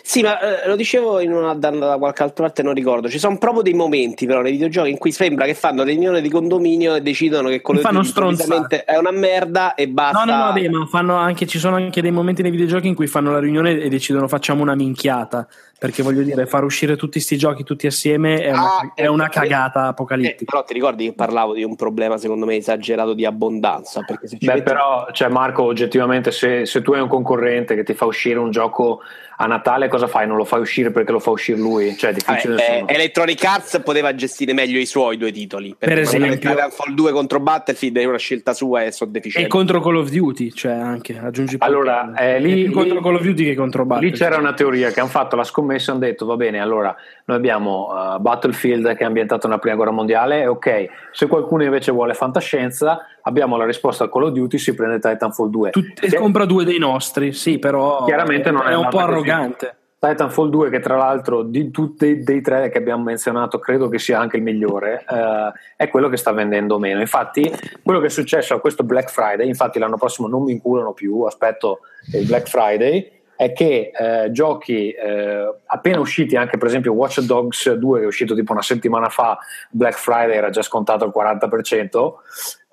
Sì, 0.02 0.22
ma 0.22 0.40
eh, 0.40 0.66
lo 0.66 0.76
dicevo 0.76 1.20
in 1.20 1.32
una 1.32 1.52
da, 1.52 1.68
da 1.68 1.98
qualche 1.98 2.22
altra 2.22 2.44
parte, 2.44 2.62
non 2.62 2.72
ricordo. 2.72 3.10
Ci 3.10 3.18
sono 3.18 3.36
proprio 3.36 3.60
dei 3.60 3.74
momenti, 3.74 4.24
però, 4.24 4.40
nei 4.40 4.52
videogiochi 4.52 4.88
in 4.88 4.96
cui 4.96 5.12
sembra 5.12 5.44
che 5.44 5.52
fanno 5.52 5.82
riunione 5.82 6.22
di 6.22 6.30
condominio 6.30 6.94
e 6.94 7.02
decidono 7.02 7.50
che 7.50 7.60
quello 7.60 7.80
Fanno 7.80 8.02
improvvisamente 8.02 8.84
è 8.84 8.96
una 8.96 9.10
merda 9.10 9.74
e 9.74 9.86
basta. 9.88 10.24
No, 10.24 10.30
no, 10.32 10.38
no, 10.38 10.44
vabbè, 10.44 10.68
ma 10.68 10.86
fanno 10.86 11.16
anche, 11.16 11.46
ci 11.46 11.58
sono 11.58 11.76
anche 11.76 12.00
dei 12.00 12.10
momenti 12.10 12.40
nei 12.40 12.50
videogiochi 12.50 12.86
in 12.86 12.94
cui 12.94 13.06
fanno 13.06 13.32
la 13.32 13.40
riunione 13.40 13.78
e 13.78 13.90
decidono 13.90 14.26
facciamo 14.28 14.62
una 14.62 14.74
minchiata. 14.74 15.46
Perché 15.78 16.02
voglio 16.02 16.22
dire, 16.22 16.46
far 16.46 16.64
uscire 16.64 16.96
tutti 16.96 17.20
sti 17.20 17.36
giochi 17.38 17.62
tutti 17.62 17.86
assieme 17.86 18.42
è 18.42 18.50
una, 18.50 18.78
Ah, 18.78 18.92
è 18.96 19.06
una 19.06 19.26
eh, 19.26 19.30
cagata 19.30 19.84
Eh, 19.84 19.88
apocalittica. 19.90 20.50
però 20.50 20.64
ti 20.64 20.72
ricordi 20.74 21.04
che 21.06 21.12
parlavo 21.12 21.54
di 21.54 21.62
un 21.62 21.76
problema, 21.76 22.16
secondo 22.18 22.46
me, 22.46 22.56
esagerato 22.56 23.14
di 23.14 23.24
abbondanza? 23.24 24.02
Perché 24.04 24.26
se 24.26 24.38
ci 24.38 24.46
Beh, 24.46 24.54
metti- 24.54 24.64
però, 24.64 25.06
cioè 25.12 25.28
Marco, 25.28 25.62
oggettivamente, 25.62 26.32
se, 26.32 26.66
se 26.66 26.82
tu 26.82 26.92
hai 26.94 27.00
un 27.00 27.08
concorrente 27.08 27.76
che 27.76 27.84
ti 27.84 27.94
fa 27.94 28.06
uscire 28.06 28.38
un 28.40 28.50
gioco 28.50 29.00
a 29.40 29.46
Natale, 29.46 29.86
cosa 29.86 30.08
fai? 30.08 30.26
Non 30.26 30.36
lo 30.36 30.44
fai 30.44 30.58
uscire 30.60 30.90
perché 30.90 31.12
lo 31.12 31.20
fa 31.20 31.30
uscire 31.30 31.56
lui? 31.58 31.96
Cioè, 31.96 32.10
è 32.10 32.12
difficile. 32.12 32.54
Eh, 32.54 32.72
insomma. 32.72 32.90
Electronic 32.90 33.44
Arts 33.44 33.80
poteva 33.84 34.12
gestire 34.16 34.52
meglio 34.52 34.80
i 34.80 34.86
suoi 34.86 35.16
due 35.16 35.30
titoli. 35.30 35.76
Per 35.78 35.86
Perché 35.88 36.00
esempio- 36.02 36.50
Titanfall 36.50 36.92
2 36.92 37.12
contro 37.12 37.38
Battlefield 37.38 37.98
è 37.98 38.04
una 38.04 38.18
scelta 38.18 38.52
sua 38.52 38.82
e 38.82 38.90
sono 38.90 39.10
E 39.10 39.12
deficienti. 39.12 39.48
contro 39.48 39.80
Call 39.80 39.94
of 39.98 40.10
Duty, 40.10 40.50
cioè 40.50 40.72
anche 40.72 41.16
aggiungi 41.16 41.56
pure 41.56 41.70
Allora, 41.70 42.12
eh, 42.16 42.40
lì- 42.40 42.68
contro 42.68 42.96
lì- 42.96 43.00
Call 43.00 43.14
of 43.14 43.22
Duty 43.22 43.44
che 43.44 43.54
contro 43.54 43.82
Lì 43.82 43.88
Battlefield. 43.88 44.18
c'era 44.20 44.36
una 44.38 44.54
teoria 44.54 44.90
che 44.90 44.98
hanno 44.98 45.08
fatto 45.08 45.36
la 45.36 45.44
scommessa 45.44 45.66
e 45.76 45.82
hanno 45.86 45.98
detto 45.98 46.26
va 46.26 46.36
bene 46.36 46.60
allora 46.60 46.94
noi 47.24 47.36
abbiamo 47.36 47.88
uh, 47.90 48.18
Battlefield 48.20 48.94
che 48.96 49.02
è 49.02 49.04
ambientato 49.04 49.46
nella 49.46 49.58
prima 49.58 49.76
guerra 49.76 49.92
mondiale 49.92 50.42
e 50.42 50.46
ok 50.46 50.86
se 51.12 51.26
qualcuno 51.26 51.64
invece 51.64 51.92
vuole 51.92 52.14
fantascienza 52.14 53.06
abbiamo 53.22 53.56
la 53.56 53.64
risposta 53.64 54.04
a 54.04 54.08
Call 54.08 54.24
of 54.24 54.32
Duty 54.32 54.58
si 54.58 54.74
prende 54.74 54.98
Titanfall 54.98 55.50
2 55.50 55.70
Tut- 55.70 56.04
e 56.04 56.16
compra 56.16 56.44
due 56.44 56.64
dei 56.64 56.78
nostri, 56.78 57.32
sì, 57.32 57.58
però 57.58 58.04
Chiaramente 58.04 58.50
non 58.50 58.66
è 58.66 58.70
è 58.70 58.74
un 58.74 58.88
po' 58.88 58.98
andata 58.98 59.16
così. 59.18 59.28
arrogante. 59.30 59.76
Titanfall 59.98 60.48
2 60.48 60.70
che 60.70 60.78
tra 60.78 60.96
l'altro 60.96 61.42
di 61.42 61.72
tutti 61.72 62.22
dei 62.22 62.40
tre 62.40 62.70
che 62.70 62.78
abbiamo 62.78 63.02
menzionato 63.02 63.58
credo 63.58 63.88
che 63.88 63.98
sia 63.98 64.20
anche 64.20 64.36
il 64.36 64.44
migliore 64.44 65.04
eh, 65.08 65.52
è 65.76 65.88
quello 65.88 66.08
che 66.08 66.16
sta 66.16 66.30
vendendo 66.30 66.78
meno 66.78 67.00
infatti 67.00 67.50
quello 67.82 67.98
che 67.98 68.06
è 68.06 68.10
successo 68.10 68.54
a 68.54 68.60
questo 68.60 68.84
Black 68.84 69.10
Friday 69.10 69.48
infatti 69.48 69.80
l'anno 69.80 69.96
prossimo 69.96 70.28
non 70.28 70.44
mi 70.44 70.52
inculano 70.52 70.92
più 70.92 71.22
aspetto 71.22 71.80
il 72.12 72.26
Black 72.26 72.48
Friday 72.48 73.10
è 73.38 73.52
che 73.52 73.92
eh, 73.96 74.32
giochi 74.32 74.90
eh, 74.90 75.54
appena 75.66 76.00
usciti 76.00 76.34
anche 76.34 76.58
per 76.58 76.66
esempio 76.66 76.92
Watch 76.92 77.20
Dogs 77.20 77.72
2 77.72 77.98
che 78.00 78.04
è 78.04 78.08
uscito 78.08 78.34
tipo 78.34 78.50
una 78.50 78.62
settimana 78.62 79.08
fa 79.10 79.38
Black 79.70 79.96
Friday 79.96 80.34
era 80.34 80.50
già 80.50 80.60
scontato 80.60 81.04
al 81.04 81.12
40% 81.14 82.12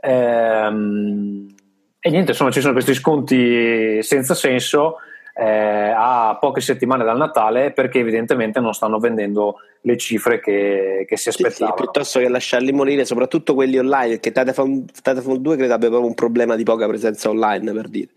ehm, 0.01 1.55
e 1.99 2.09
niente 2.09 2.31
insomma 2.31 2.49
ci 2.49 2.61
sono 2.61 2.73
questi 2.73 2.95
sconti 2.95 4.01
senza 4.01 4.33
senso 4.33 4.95
eh, 5.35 5.93
a 5.95 6.35
poche 6.39 6.61
settimane 6.61 7.03
dal 7.03 7.17
Natale 7.17 7.71
perché 7.71 7.99
evidentemente 7.99 8.59
non 8.59 8.73
stanno 8.73 8.97
vendendo 8.97 9.57
le 9.81 9.97
cifre 9.97 10.39
che, 10.39 11.05
che 11.07 11.15
si 11.15 11.29
Sì, 11.29 11.37
sì, 11.37 11.43
aspettavano. 11.45 11.75
piuttosto 11.75 12.19
che 12.19 12.27
lasciarli 12.27 12.71
morire, 12.71 13.05
soprattutto 13.05 13.53
quelli 13.53 13.77
online, 13.77 14.17
perché 14.17 14.31
Titanfall 14.31 15.35
2 15.35 15.57
credo 15.57 15.73
abbia 15.73 15.89
proprio 15.89 16.09
un 16.09 16.15
problema 16.15 16.55
di 16.55 16.63
poca 16.63 16.87
presenza 16.87 17.29
online 17.29 17.71
per 17.71 17.87
dire. 17.89 18.09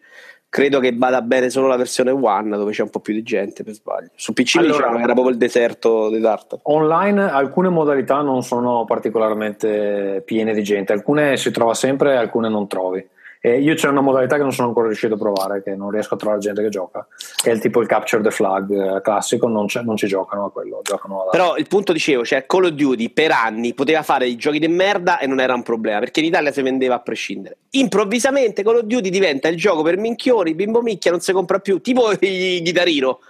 Credo 0.51 0.81
che 0.81 0.95
vada 0.97 1.21
bene 1.21 1.51
solo 1.51 1.67
la 1.67 1.77
versione 1.77 2.11
One 2.11 2.57
dove 2.57 2.73
c'è 2.73 2.83
un 2.83 2.89
po' 2.89 3.01
più 3.01 3.13
di 3.13 3.23
gente 3.23 3.65
per 3.65 3.75
sbaglio. 3.75 4.09
Su 4.15 4.33
PC 4.33 4.57
Allora- 4.57 4.91
che 4.93 5.03
era 5.03 5.13
proprio 5.13 5.29
il 5.29 5.37
deserto 5.37 6.09
di 6.09 6.21
Dart. 6.21 6.61
Online 6.63 7.31
alcune 7.31 7.69
modalità 7.69 8.23
non 8.23 8.43
sono 8.43 8.85
particolarmente 8.87 10.23
piene 10.25 10.55
di 10.55 10.63
gente, 10.63 10.93
alcune 10.95 11.37
si 11.37 11.51
trova 11.51 11.75
sempre, 11.75 12.17
alcune 12.17 12.49
non 12.49 12.67
trovi. 12.67 13.07
E 13.41 13.61
io 13.61 13.75
c'è 13.75 13.89
una 13.89 14.01
modalità 14.01 14.37
che 14.37 14.43
non 14.43 14.53
sono 14.53 14.69
ancora 14.69 14.87
riuscito 14.87 15.15
a 15.15 15.17
provare, 15.19 15.63
che 15.63 15.75
non 15.77 15.91
riesco 15.91 16.15
a 16.15 16.17
trovare 16.17 16.41
gente 16.41 16.63
che 16.63 16.69
gioca, 16.71 17.07
che 17.41 17.51
è 17.51 17.53
il 17.53 17.61
tipo 17.61 17.81
il 17.81 17.87
capture 17.87 18.23
the 18.23 18.31
flag 18.31 18.97
eh, 18.97 19.01
classico, 19.01 19.47
non, 19.47 19.67
non 19.85 19.97
ci 19.97 20.07
giocano 20.09 20.47
a 20.47 20.51
quello, 20.51 20.81
giocano 20.83 21.23
ad 21.23 21.31
Però 21.31 21.57
il 21.57 21.69
punto 21.69 21.93
dicevo, 21.93 22.25
cioè 22.25 22.47
Call 22.47 22.65
of 22.65 22.71
Duty 22.71 23.11
per 23.11 23.31
anni 23.31 23.75
poteva 23.75 24.03
fare 24.03 24.27
i 24.27 24.37
giochi 24.37 24.59
di 24.59 24.69
merda 24.69 25.19
e 25.19 25.27
non 25.27 25.39
era 25.39 25.55
un 25.55 25.63
problema, 25.63 26.01
perché 26.01 26.21
in 26.21 26.27
Italia 26.27 26.51
si 26.51 26.63
vendeva 26.63 26.97
a 26.97 27.01
prescindere. 27.01 27.59
Improvvisamente 27.71 28.63
Call 28.63 28.77
of 28.77 28.83
Duty 28.83 29.09
diventa 29.09 29.49
il 29.49 29.57
gioco 29.57 29.83
per 29.83 29.97
minchioni, 29.97 30.55
bimbo 30.55 30.83
micchia, 30.83 31.13
non 31.13 31.21
si 31.21 31.33
compra 31.33 31.61
più, 31.61 31.81
tipo 31.81 32.11
i 32.21 32.61
Guitarino. 32.61 33.21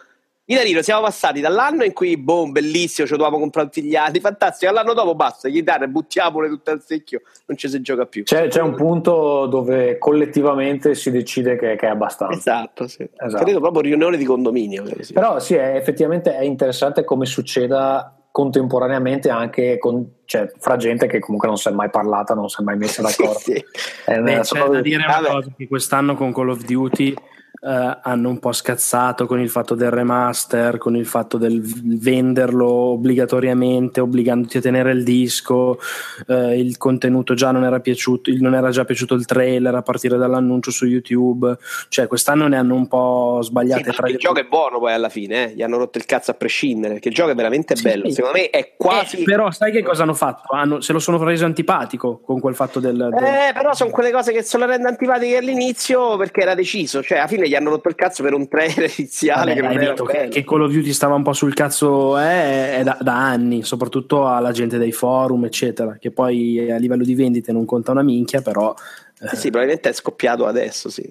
Guitarino, 0.48 0.80
siamo 0.80 1.02
passati 1.02 1.42
dall'anno 1.42 1.84
in 1.84 1.92
cui, 1.92 2.16
boh, 2.16 2.50
bellissimo, 2.50 3.06
ci 3.06 3.12
dovevamo 3.12 3.38
comprare 3.38 3.68
tutti 3.68 3.82
gli 3.82 3.94
altri, 3.94 4.18
fantastico, 4.18 4.70
all'anno 4.70 4.94
dopo 4.94 5.14
basta, 5.14 5.46
chitarre, 5.50 5.88
buttiamole 5.88 6.48
tutte 6.48 6.70
al 6.70 6.80
secchio, 6.82 7.20
non 7.44 7.58
ci 7.58 7.68
si 7.68 7.82
gioca 7.82 8.06
più. 8.06 8.22
C'è, 8.22 8.48
c'è 8.48 8.62
un 8.62 8.74
punto 8.74 9.44
dove 9.44 9.98
collettivamente 9.98 10.94
si 10.94 11.10
decide 11.10 11.56
che, 11.56 11.76
che 11.76 11.86
è 11.86 11.90
abbastanza. 11.90 12.38
Esatto, 12.38 12.88
sì. 12.88 13.06
Esatto. 13.14 13.44
Credo 13.44 13.60
proprio 13.60 13.82
riunione 13.82 14.16
di 14.16 14.24
condominio. 14.24 14.86
sì. 15.02 15.12
Però 15.12 15.38
sì, 15.38 15.52
è- 15.52 15.74
effettivamente 15.76 16.34
è 16.34 16.44
interessante 16.44 17.04
come 17.04 17.26
succeda 17.26 18.14
contemporaneamente 18.30 19.28
anche 19.28 19.76
con, 19.76 20.12
cioè, 20.24 20.50
fra 20.58 20.76
gente 20.78 21.06
che 21.08 21.18
comunque 21.18 21.48
non 21.48 21.58
si 21.58 21.68
è 21.68 21.72
mai 21.72 21.90
parlata, 21.90 22.32
non 22.32 22.48
si 22.48 22.62
è 22.62 22.64
mai 22.64 22.78
messa 22.78 23.02
d'accordo. 23.06 23.38
Sì, 23.38 23.52
sì. 23.52 23.64
Eh, 24.10 24.18
Beh, 24.22 24.40
c'è 24.40 24.66
da 24.66 24.80
dire 24.80 25.04
una 25.04 25.20
Vabbè. 25.20 25.28
cosa, 25.28 25.50
che 25.54 25.68
quest'anno 25.68 26.14
con 26.14 26.32
Call 26.32 26.48
of 26.48 26.64
Duty 26.64 27.14
eh, 27.60 27.98
hanno 28.02 28.28
un 28.28 28.38
po' 28.38 28.52
scazzato 28.52 29.26
con 29.26 29.40
il 29.40 29.50
fatto 29.50 29.74
del 29.74 29.90
remaster, 29.90 30.78
con 30.78 30.96
il 30.96 31.06
fatto 31.06 31.38
del 31.38 31.60
venderlo 31.62 32.66
obbligatoriamente, 32.68 34.00
obbligandoti 34.00 34.58
a 34.58 34.60
tenere 34.60 34.92
il 34.92 35.02
disco, 35.02 35.78
eh, 36.26 36.58
il 36.58 36.76
contenuto 36.76 37.34
già 37.34 37.50
non 37.50 37.64
era 37.64 37.80
piaciuto, 37.80 38.30
non 38.38 38.54
era 38.54 38.70
già 38.70 38.84
piaciuto 38.84 39.14
il 39.14 39.26
trailer 39.26 39.74
a 39.74 39.82
partire 39.82 40.16
dall'annuncio 40.16 40.70
su 40.70 40.86
YouTube, 40.86 41.56
cioè 41.88 42.06
quest'anno 42.06 42.46
ne 42.46 42.56
hanno 42.56 42.74
un 42.74 42.86
po' 42.86 43.38
Sì, 43.42 43.48
sbagliate 43.48 43.86
ma 43.86 43.92
tra 43.92 44.08
il 44.08 44.16
gioco 44.16 44.40
è 44.40 44.44
buono 44.44 44.78
poi 44.78 44.92
alla 44.92 45.08
fine, 45.08 45.50
eh. 45.50 45.54
gli 45.54 45.62
hanno 45.62 45.78
rotto 45.78 45.98
il 45.98 46.04
cazzo 46.06 46.30
a 46.30 46.34
prescindere, 46.34 46.94
perché 46.94 47.08
il 47.08 47.14
gioco 47.14 47.30
è 47.30 47.34
veramente 47.34 47.74
Sì, 47.76 47.82
bello. 47.82 48.06
sì. 48.08 48.12
Secondo 48.14 48.38
me 48.38 48.50
è 48.50 48.74
quasi... 48.76 49.20
Eh, 49.20 49.24
però 49.24 49.50
sai 49.50 49.72
che 49.72 49.82
cosa 49.82 50.04
hanno 50.04 50.14
fatto? 50.14 50.54
Hanno- 50.54 50.80
se 50.80 50.92
lo 50.92 50.98
sono 50.98 51.22
reso 51.24 51.44
antipatico 51.44 52.20
con 52.24 52.40
quel 52.40 52.54
fatto 52.54 52.80
del, 52.80 52.96
del- 52.96 53.24
Eh, 53.24 53.52
però 53.52 53.74
sono 53.74 53.90
quelle 53.90 54.10
cose 54.12 54.32
che 54.32 54.42
se 54.42 54.58
lo 54.58 54.66
rende 54.66 54.88
antipatiche 54.88 55.36
all'inizio 55.36 56.16
perché 56.16 56.40
era 56.42 56.54
deciso, 56.54 57.02
cioè 57.02 57.18
alla 57.18 57.26
fine 57.26 57.47
gli 57.48 57.54
hanno 57.54 57.70
rotto 57.70 57.88
il 57.88 57.94
cazzo 57.94 58.22
per 58.22 58.34
un 58.34 58.48
trailer 58.48 58.90
iniziale 58.96 59.54
Vabbè, 59.54 59.54
che 59.54 59.60
non 59.62 59.72
era 59.72 59.90
detto 59.90 60.04
bello. 60.04 60.30
che 60.30 60.44
Call 60.44 60.62
of 60.62 60.72
Duty 60.72 60.92
stava 60.92 61.14
un 61.14 61.22
po' 61.22 61.32
sul 61.32 61.54
cazzo 61.54 62.18
eh, 62.18 62.78
è 62.78 62.80
da, 62.84 62.96
da 63.00 63.14
anni, 63.14 63.62
soprattutto 63.62 64.28
alla 64.28 64.52
gente 64.52 64.78
dei 64.78 64.92
forum, 64.92 65.44
eccetera, 65.44 65.96
che 65.98 66.10
poi 66.10 66.70
a 66.70 66.76
livello 66.76 67.04
di 67.04 67.14
vendite 67.14 67.52
non 67.52 67.64
conta 67.64 67.92
una 67.92 68.02
minchia, 68.02 68.40
però 68.42 68.74
Eh 69.20 69.34
sì, 69.36 69.50
probabilmente 69.50 69.88
è 69.88 69.92
scoppiato 69.92 70.46
adesso, 70.46 70.88
sì. 70.90 71.10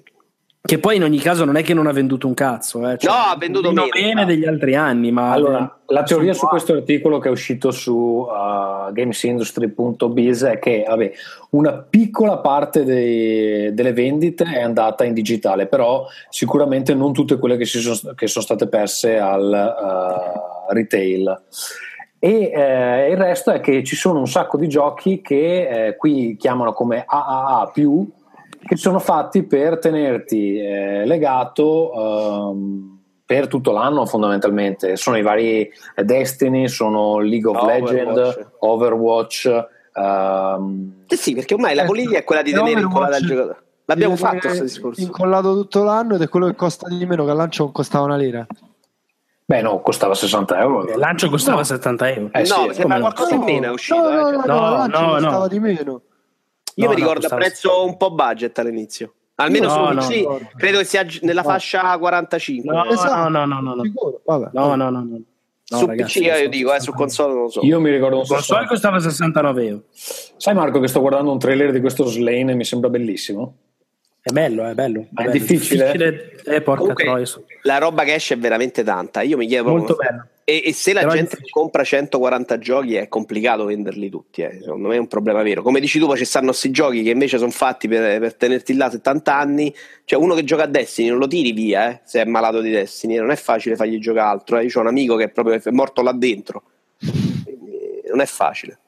Che 0.68 0.78
poi 0.78 0.96
in 0.96 1.02
ogni 1.02 1.16
caso 1.16 1.46
non 1.46 1.56
è 1.56 1.62
che 1.62 1.72
non 1.72 1.86
ha 1.86 1.92
venduto 1.92 2.26
un 2.26 2.34
cazzo, 2.34 2.86
eh, 2.86 2.98
cioè, 2.98 3.10
No, 3.10 3.16
ha 3.16 3.36
venduto 3.38 3.72
meno 3.72 3.88
bene 3.88 4.26
degli 4.26 4.44
altri 4.44 4.74
anni, 4.74 5.10
ma 5.10 5.30
Allora, 5.30 5.78
la 5.86 6.02
teoria 6.02 6.34
su 6.34 6.40
su 6.40 6.46
questo 6.46 6.74
articolo 6.74 7.18
che 7.18 7.28
è 7.28 7.30
uscito 7.30 7.70
su 7.70 7.94
uh, 7.94 8.92
gamesindustry.biz 8.92 10.44
è 10.44 10.58
che 10.58 10.84
vabbè, 10.86 11.10
una 11.52 11.72
piccola 11.72 12.36
parte 12.40 12.84
dei- 12.84 13.72
delle 13.72 13.94
vendite 13.94 14.44
è 14.44 14.60
andata 14.60 15.04
in 15.04 15.14
digitale, 15.14 15.68
però 15.68 16.06
sicuramente 16.28 16.92
non 16.92 17.14
tutte 17.14 17.38
quelle 17.38 17.56
che, 17.56 17.64
si 17.64 17.78
sono, 17.78 18.12
che 18.14 18.26
sono 18.26 18.44
state 18.44 18.68
perse 18.68 19.16
al 19.16 19.74
uh, 20.68 20.70
retail. 20.74 21.44
E 22.18 22.50
eh, 22.52 23.10
il 23.10 23.16
resto 23.16 23.52
è 23.52 23.60
che 23.60 23.82
ci 23.84 23.96
sono 23.96 24.18
un 24.18 24.26
sacco 24.26 24.58
di 24.58 24.68
giochi 24.68 25.22
che 25.22 25.86
eh, 25.86 25.96
qui 25.96 26.36
chiamano 26.36 26.74
come 26.74 27.04
AAA, 27.06 27.70
che 28.68 28.76
sono 28.76 28.98
fatti 28.98 29.42
per 29.44 29.78
tenerti 29.78 30.58
eh, 30.58 31.04
legato 31.06 31.92
ehm, 32.52 32.98
per 33.24 33.46
tutto 33.48 33.72
l'anno 33.72 34.04
fondamentalmente. 34.06 34.96
Sono 34.96 35.16
i 35.16 35.22
vari 35.22 35.70
Destiny, 36.04 36.68
sono 36.68 37.18
League 37.18 37.50
of. 37.50 37.64
Legends, 37.66 38.38
Overwatch. 38.60 39.66
ehm, 39.94 40.92
Eh 41.08 41.16
sì, 41.16 41.34
perché 41.34 41.54
ormai 41.54 41.74
la 41.74 41.82
Eh, 41.82 41.86
politica 41.86 42.18
è 42.18 42.24
quella 42.24 42.42
di 42.42 42.52
tenere 42.52 42.80
incollata 42.80 43.16
Overwatch 43.16 43.24
giocatore. 43.26 43.62
L'abbiamo 43.86 44.16
fatto 44.16 44.38
questo 44.48 44.62
discorso. 44.64 45.00
Incollato 45.00 45.54
tutto 45.54 45.82
l'anno 45.82 46.14
ed 46.16 46.20
è 46.22 46.28
quello 46.28 46.46
che 46.46 46.54
costa 46.54 46.88
di 46.88 47.06
meno, 47.06 47.24
che 47.24 47.30
al 47.30 47.36
lancio 47.38 47.62
non 47.64 47.72
costava 47.72 48.04
una 48.04 48.16
lira. 48.16 48.46
beh, 49.46 49.62
no, 49.62 49.80
costava 49.80 50.12
60 50.14 50.60
euro. 50.60 50.84
il 50.92 50.98
lancio 50.98 51.30
costava 51.30 51.58
No. 51.58 51.64
70 51.64 52.10
euro. 52.10 52.28
Eh 52.34 52.38
no, 52.40 52.44
sì, 52.44 52.52
sembra 52.74 52.74
come 52.82 52.94
no? 52.96 53.00
qualcosa 53.00 53.34
in 53.34 53.40
meno 53.42 53.66
è 53.66 53.70
uscito. 53.70 53.98
No, 53.98 54.08
eh, 54.08 54.12
no, 54.12 54.42
cioè- 54.42 54.46
no, 54.46 54.54
No, 54.54 54.60
no, 54.60 54.66
al 54.66 54.72
lancio 54.76 55.00
no, 55.00 55.10
costava 55.12 55.38
no. 55.38 55.48
di 55.48 55.58
meno. 55.58 56.02
Io 56.78 56.84
No, 56.86 56.90
mi 56.94 57.00
no, 57.00 57.06
ricordo 57.06 57.26
a 57.26 57.28
costava- 57.28 57.40
prezzo 57.40 57.84
un 57.84 57.96
po' 57.96 58.10
budget 58.12 58.58
all'inizio. 58.58 59.12
Almeno 59.36 59.66
No, 59.66 59.72
su 59.72 59.80
no, 59.80 60.00
PC 60.00 60.22
no. 60.22 60.50
credo 60.56 60.78
che 60.78 60.84
sia 60.84 61.06
nella 61.22 61.42
fascia 61.42 61.96
45. 61.98 62.74
No, 62.74 62.84
Esatto. 62.86 63.28
no, 63.28 63.44
no, 63.46 63.60
no, 63.60 63.74
no. 63.74 63.82
Sicuro? 63.84 64.20
Vabbè. 64.24 64.50
No, 64.52 64.74
no, 64.74 64.90
no, 64.90 65.04
no. 65.04 65.20
No, 65.70 65.78
su 65.78 65.86
ragazzi, 65.86 66.20
PC 66.20 66.24
io 66.24 66.30
costava 66.32 66.48
dico, 66.48 66.68
eh, 66.74 66.80
su 66.80 66.92
69. 66.92 66.96
console 66.96 67.32
non 67.34 67.42
lo 67.42 67.48
so. 67.50 67.60
Io 67.62 67.80
mi 67.80 67.90
ricordo 67.90 68.16
un 68.18 68.26
console 68.26 68.66
costava 68.66 68.98
69 69.00 69.66
euro. 69.66 69.82
Sai 69.92 70.54
Marco 70.54 70.80
che 70.80 70.88
sto 70.88 71.00
guardando 71.00 71.30
un 71.30 71.38
trailer 71.38 71.72
di 71.72 71.80
questo 71.80 72.04
Slane 72.06 72.52
e 72.52 72.54
mi 72.54 72.64
sembra 72.64 72.88
bellissimo? 72.90 73.54
È 74.20 74.30
bello, 74.30 74.64
è 74.64 74.74
bello. 74.74 75.00
È 75.02 75.06
bello. 75.10 75.30
difficile? 75.30 75.92
Eh, 76.44 76.60
porca 76.62 76.80
Comunque, 76.80 77.04
troia. 77.04 77.26
la 77.62 77.78
roba 77.78 78.04
che 78.04 78.14
esce 78.14 78.34
è 78.34 78.38
veramente 78.38 78.82
tanta. 78.82 79.22
Io 79.22 79.36
mi 79.36 79.46
chiedo 79.46 79.68
Molto 79.68 79.94
bello. 79.94 80.26
E, 80.48 80.62
e 80.64 80.72
se 80.72 80.94
la 80.94 81.00
Però 81.00 81.12
gente 81.12 81.36
difficile. 81.36 81.50
compra 81.50 81.84
140 81.84 82.58
giochi 82.58 82.94
è 82.94 83.06
complicato 83.08 83.66
venderli 83.66 84.08
tutti. 84.08 84.40
eh. 84.40 84.60
Secondo 84.62 84.88
me 84.88 84.94
è 84.96 84.98
un 84.98 85.06
problema 85.06 85.42
vero. 85.42 85.60
Come 85.60 85.78
dici 85.78 85.98
tu, 85.98 86.06
poi 86.06 86.16
ci 86.16 86.24
stanno 86.24 86.46
questi 86.46 86.70
giochi 86.70 87.02
che 87.02 87.10
invece 87.10 87.36
sono 87.36 87.50
fatti 87.50 87.86
per, 87.86 88.18
per 88.18 88.34
tenerti 88.34 88.72
là 88.74 88.88
70 88.88 89.36
anni. 89.36 89.74
Cioè, 90.06 90.18
uno 90.18 90.34
che 90.34 90.44
gioca 90.44 90.62
a 90.62 90.66
Destiny 90.66 91.10
non 91.10 91.18
lo 91.18 91.26
tiri 91.26 91.52
via 91.52 91.90
eh, 91.90 92.00
se 92.04 92.22
è 92.22 92.24
malato 92.24 92.62
di 92.62 92.70
Destiny. 92.70 93.16
Non 93.16 93.30
è 93.30 93.36
facile 93.36 93.76
fargli 93.76 93.98
giocare 93.98 94.26
altro. 94.26 94.56
eh. 94.56 94.64
Io 94.64 94.70
ho 94.74 94.80
un 94.80 94.86
amico 94.86 95.16
che 95.16 95.24
è 95.24 95.28
proprio 95.28 95.60
morto 95.70 96.00
là 96.00 96.12
dentro. 96.12 96.62
Quindi 96.98 97.78
non 98.08 98.20
è 98.22 98.26
facile. 98.26 98.78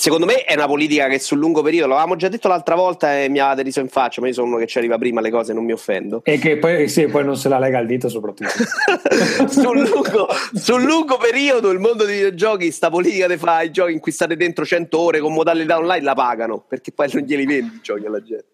Secondo 0.00 0.24
me 0.24 0.44
è 0.44 0.54
una 0.54 0.66
politica 0.66 1.08
che 1.08 1.18
sul 1.18 1.36
lungo 1.36 1.60
periodo, 1.60 1.88
l'avevamo 1.88 2.16
già 2.16 2.28
detto 2.28 2.48
l'altra 2.48 2.74
volta 2.74 3.20
e 3.20 3.28
mi 3.28 3.38
avevate 3.38 3.60
riso 3.60 3.80
in 3.80 3.88
faccia, 3.88 4.22
ma 4.22 4.28
io 4.28 4.32
sono 4.32 4.46
uno 4.46 4.56
che 4.56 4.66
ci 4.66 4.78
arriva 4.78 4.96
prima 4.96 5.20
alle 5.20 5.28
cose, 5.28 5.52
non 5.52 5.62
mi 5.62 5.72
offendo. 5.72 6.22
E 6.24 6.38
che 6.38 6.56
poi, 6.56 6.88
sì, 6.88 7.04
poi 7.04 7.22
non 7.22 7.36
se 7.36 7.50
la 7.50 7.58
lega 7.58 7.76
al 7.76 7.84
dito 7.84 8.08
soprattutto. 8.08 8.48
sul, 9.46 9.86
lungo, 9.86 10.26
sul 10.54 10.82
lungo 10.84 11.18
periodo 11.18 11.70
il 11.70 11.80
mondo 11.80 12.06
dei 12.06 12.14
videogiochi, 12.14 12.70
sta 12.70 12.88
politica 12.88 13.26
di 13.26 13.36
fare 13.36 13.66
i 13.66 13.70
giochi 13.70 13.92
in 13.92 14.00
cui 14.00 14.10
state 14.10 14.36
dentro 14.36 14.64
100 14.64 14.98
ore 14.98 15.20
con 15.20 15.34
modalità 15.34 15.76
online 15.76 16.02
la 16.02 16.14
pagano 16.14 16.64
perché 16.66 16.92
poi 16.92 17.10
non 17.12 17.24
glieli 17.24 17.44
vendi 17.44 17.74
i 17.74 17.80
giochi 17.82 18.06
alla 18.06 18.22
gente. 18.22 18.49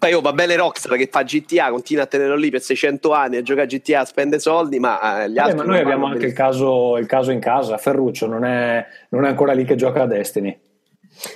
Poi 0.00 0.14
oh, 0.14 0.22
va 0.22 0.32
bene 0.32 0.56
Rockstar 0.56 0.96
che 0.96 1.10
fa 1.12 1.24
GTA, 1.24 1.68
continua 1.68 2.04
a 2.04 2.06
tenerlo 2.06 2.34
lì 2.34 2.48
per 2.48 2.62
600 2.62 3.12
anni 3.12 3.36
a 3.36 3.42
giocare 3.42 3.66
a 3.66 3.68
GTA, 3.68 4.06
spende 4.06 4.38
soldi, 4.38 4.78
ma 4.78 5.24
eh, 5.24 5.28
gli 5.28 5.34
Vabbè, 5.34 5.50
altri... 5.50 5.66
ma 5.66 5.72
noi 5.74 5.82
abbiamo 5.82 6.06
anche 6.06 6.24
il 6.24 6.32
caso, 6.32 6.96
il 6.96 7.04
caso 7.04 7.32
in 7.32 7.38
casa. 7.38 7.76
Ferruccio 7.76 8.26
non 8.26 8.46
è, 8.46 8.82
non 9.10 9.26
è 9.26 9.28
ancora 9.28 9.52
lì 9.52 9.66
che 9.66 9.74
gioca 9.74 10.04
a 10.04 10.06
Destiny. 10.06 10.58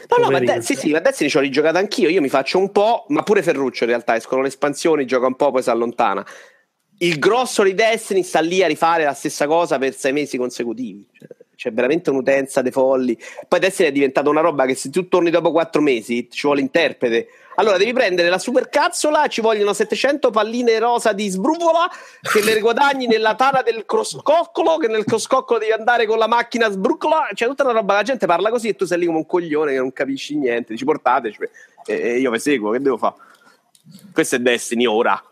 No, 0.08 0.24
no, 0.24 0.30
ma. 0.30 0.38
De- 0.38 0.62
sì, 0.62 0.76
sì, 0.76 0.92
ma 0.92 1.00
Destiny 1.00 1.28
ci 1.28 1.36
ho 1.36 1.40
rigiocato 1.40 1.76
anch'io, 1.76 2.08
io 2.08 2.22
mi 2.22 2.30
faccio 2.30 2.56
un 2.56 2.72
po', 2.72 3.04
ma 3.08 3.22
pure 3.22 3.42
Ferruccio 3.42 3.84
in 3.84 3.90
realtà, 3.90 4.16
escono 4.16 4.40
le 4.40 4.48
espansioni, 4.48 5.04
gioca 5.04 5.26
un 5.26 5.36
po', 5.36 5.50
poi 5.50 5.62
si 5.62 5.68
allontana. 5.68 6.24
Il 7.00 7.18
grosso 7.18 7.64
di 7.64 7.74
Destiny 7.74 8.22
sta 8.22 8.40
lì 8.40 8.62
a 8.62 8.66
rifare 8.66 9.04
la 9.04 9.12
stessa 9.12 9.46
cosa 9.46 9.76
per 9.76 9.92
sei 9.92 10.14
mesi 10.14 10.38
consecutivi. 10.38 11.06
Cioè, 11.12 11.28
C'è 11.54 11.70
veramente 11.70 12.08
un'utenza 12.08 12.62
dei 12.62 12.72
folli. 12.72 13.14
Poi 13.46 13.60
Destiny 13.60 13.90
è 13.90 13.92
diventata 13.92 14.30
una 14.30 14.40
roba 14.40 14.64
che 14.64 14.74
se 14.74 14.88
tu 14.88 15.06
torni 15.06 15.28
dopo 15.28 15.52
quattro 15.52 15.82
mesi 15.82 16.30
ci 16.30 16.46
vuole 16.46 16.62
interprete. 16.62 17.28
Allora 17.56 17.76
devi 17.76 17.92
prendere 17.92 18.28
la 18.28 18.38
super 18.38 18.68
cazzola, 18.68 19.26
ci 19.28 19.40
vogliono 19.40 19.72
700 19.72 20.30
palline 20.30 20.78
rosa 20.78 21.12
di 21.12 21.28
sbruvola 21.28 21.88
che 22.20 22.42
le 22.42 22.58
guadagni 22.60 23.06
nella 23.06 23.34
tana 23.34 23.62
del 23.62 23.84
croscoccolo, 23.84 24.76
che 24.76 24.88
nel 24.88 25.04
croscoccolo 25.04 25.58
devi 25.58 25.72
andare 25.72 26.06
con 26.06 26.18
la 26.18 26.26
macchina 26.26 26.68
sbrucola, 26.68 27.28
c'è 27.32 27.46
tutta 27.46 27.64
una 27.64 27.72
roba, 27.72 27.94
la 27.94 28.02
gente 28.02 28.26
parla 28.26 28.50
così 28.50 28.68
e 28.68 28.74
tu 28.74 28.84
sei 28.84 28.98
lì 28.98 29.06
come 29.06 29.18
un 29.18 29.26
coglione 29.26 29.72
che 29.72 29.78
non 29.78 29.92
capisci 29.92 30.36
niente, 30.36 30.72
dici 30.72 30.84
portateci 30.84 31.38
e, 31.86 31.94
e 31.94 32.18
io 32.18 32.30
vi 32.30 32.38
seguo, 32.38 32.70
che 32.70 32.80
devo 32.80 32.96
fare? 32.96 33.14
Questo 34.12 34.36
è 34.36 34.38
Destiny 34.38 34.86
ora. 34.86 35.22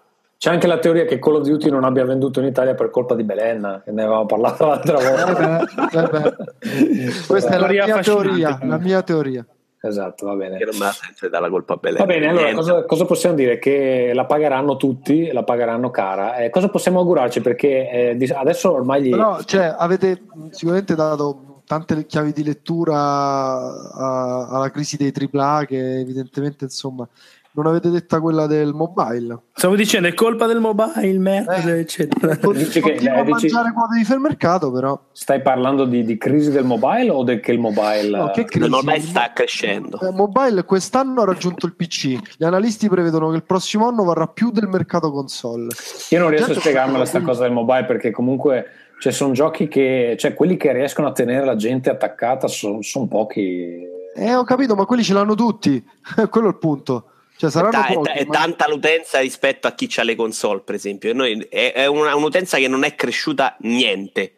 C'è 0.43 0.51
anche 0.51 0.67
la 0.67 0.79
teoria 0.79 1.05
che 1.05 1.21
Call 1.21 1.37
of 1.37 1.47
Duty 1.47 1.71
non 1.71 1.85
abbia 1.85 2.05
venduto 2.05 2.41
in 2.41 2.47
Italia 2.47 2.75
per 2.75 2.91
colpa 2.91 3.15
di 3.15 3.23
Belen, 3.23 3.83
che 3.85 3.93
ne 3.93 4.03
avevamo 4.03 4.27
parlato 4.27 4.67
l'altra 4.67 4.99
volta. 4.99 5.61
Eh 5.61 5.87
beh, 5.87 6.01
eh 6.01 6.09
beh. 6.09 7.27
Questa 7.29 7.51
è 7.51 7.59
la 7.59 7.69
mia 7.69 8.01
teoria, 8.01 8.59
la 8.61 8.79
mia 8.79 9.03
teoria. 9.03 9.47
Esatto, 9.85 10.27
va 10.27 10.35
bene. 10.35 10.59
Che 10.59 10.65
non 10.65 10.77
me 10.79 10.85
la 10.85 10.93
sento 10.93 11.27
di 11.27 11.29
dare 11.31 11.43
la 11.43 11.51
colpa 11.51 11.75
a 11.75 11.77
Belen. 11.77 11.99
Va 11.99 12.07
bene, 12.07 12.29
allora 12.29 12.55
cosa, 12.55 12.85
cosa 12.85 13.05
possiamo 13.05 13.35
dire? 13.35 13.59
Che 13.59 14.13
la 14.15 14.25
pagheranno 14.27 14.77
tutti, 14.77 15.33
la 15.33 15.43
pagheranno 15.43 15.91
cara. 15.91 16.37
Eh, 16.37 16.51
cosa 16.51 16.69
possiamo 16.69 17.01
augurarci? 17.01 17.41
Perché 17.41 18.17
eh, 18.17 18.33
adesso 18.33 18.73
ormai 18.73 19.03
gli... 19.03 19.11
Però 19.11 19.43
cioè, 19.43 19.75
avete 19.77 20.23
sicuramente 20.51 20.95
dato 20.95 21.63
tante 21.67 22.07
chiavi 22.07 22.33
di 22.33 22.45
lettura 22.45 22.97
a- 22.97 24.49
alla 24.51 24.71
crisi 24.71 24.97
dei 24.97 25.13
AAA 25.13 25.65
che 25.65 25.99
evidentemente 25.99 26.65
insomma 26.65 27.09
non 27.55 27.67
avete 27.67 27.91
detta 27.91 28.21
quella 28.21 28.47
del 28.47 28.73
mobile. 28.73 29.39
Stavo 29.53 29.77
dicendo, 29.77 30.09
è 30.09 30.15
colpa 30.15 30.47
del 30.47 30.59
mobile, 30.61 31.19
merda, 31.19 31.57
Eh. 31.57 31.81
eccetera. 31.81 32.35
Dici 32.53 32.81
che- 32.81 32.93
eh, 32.95 33.09
a 33.09 33.23
dici- 33.23 33.31
mangiare 33.31 33.73
quote 33.73 33.97
di 33.99 34.21
mercato 34.21 34.73
però. 34.73 34.99
Stai 35.13 35.43
parlando 35.43 35.85
di, 35.85 36.05
di 36.05 36.17
crisi 36.17 36.51
del 36.51 36.65
mobile 36.65 37.11
o 37.11 37.23
del 37.25 37.41
che 37.41 37.53
il 37.53 37.59
mobile... 37.59 38.09
No, 38.09 38.31
che 38.31 38.41
Il 38.43 38.47
crisi? 38.49 38.69
mobile 38.71 39.01
sta 39.01 39.33
crescendo. 39.35 40.01
Eh, 40.01 40.11
mobile 40.13 40.65
quest'anno 40.65 41.23
ha 41.23 41.25
raggiunto 41.27 41.67
il 41.67 41.75
PC. 41.75 42.37
Gli 42.39 42.45
analisti 42.45 42.89
prevedono 42.89 43.29
che 43.31 43.37
il 43.37 43.45
prossimo 43.45 43.87
anno 43.87 44.05
varrà 44.05 44.27
più 44.29 44.51
del 44.51 44.69
mercato 44.69 45.11
console. 45.11 45.69
Io 46.11 46.19
non 46.21 46.31
riesco 46.31 46.53
a 46.53 46.55
spiegarmela 46.55 47.05
sta- 47.05 47.19
sta 47.19 47.27
cosa 47.29 47.43
del 47.43 47.53
mobile 47.53 47.85
perché 47.85 48.11
comunque 48.11 48.67
cioè, 48.99 49.13
sono 49.13 49.33
giochi 49.35 49.69
che... 49.69 50.17
Cioè, 50.19 50.33
quelli 50.33 50.57
che 50.57 50.73
riescono 50.73 51.09
a 51.09 51.13
tenere 51.13 51.45
la 51.45 51.57
gente 51.57 51.91
attaccata 51.91 52.49
sono 52.49 52.81
pochi... 53.09 53.91
Eh, 54.15 54.35
ho 54.35 54.45
capito, 54.45 54.75
ma 54.75 54.85
quelli 54.85 55.03
ce 55.03 55.15
l'hanno 55.15 55.35
tutti. 55.35 55.83
Quello 56.29 56.49
è 56.49 56.51
il 56.51 56.59
punto. 56.59 57.07
Cioè, 57.43 57.51
saranno 57.51 57.73
Ta- 57.73 57.87
è, 57.87 57.95
pochi, 57.95 58.11
è 58.13 58.25
ma- 58.25 58.35
tanta 58.35 58.69
l'utenza 58.69 59.19
rispetto 59.19 59.67
a 59.67 59.73
chi 59.73 59.91
ha 59.97 60.05
le 60.05 60.15
console, 60.15 60.61
per 60.61 60.77
esempio. 60.77 61.13
Noi, 61.13 61.45
è, 61.51 61.73
è 61.73 61.87
una- 61.87 62.15
un'utenza 62.15 62.57
che 62.59 62.69
non 62.69 62.85
è 62.85 62.95
cresciuta 62.95 63.57
niente. 63.63 64.33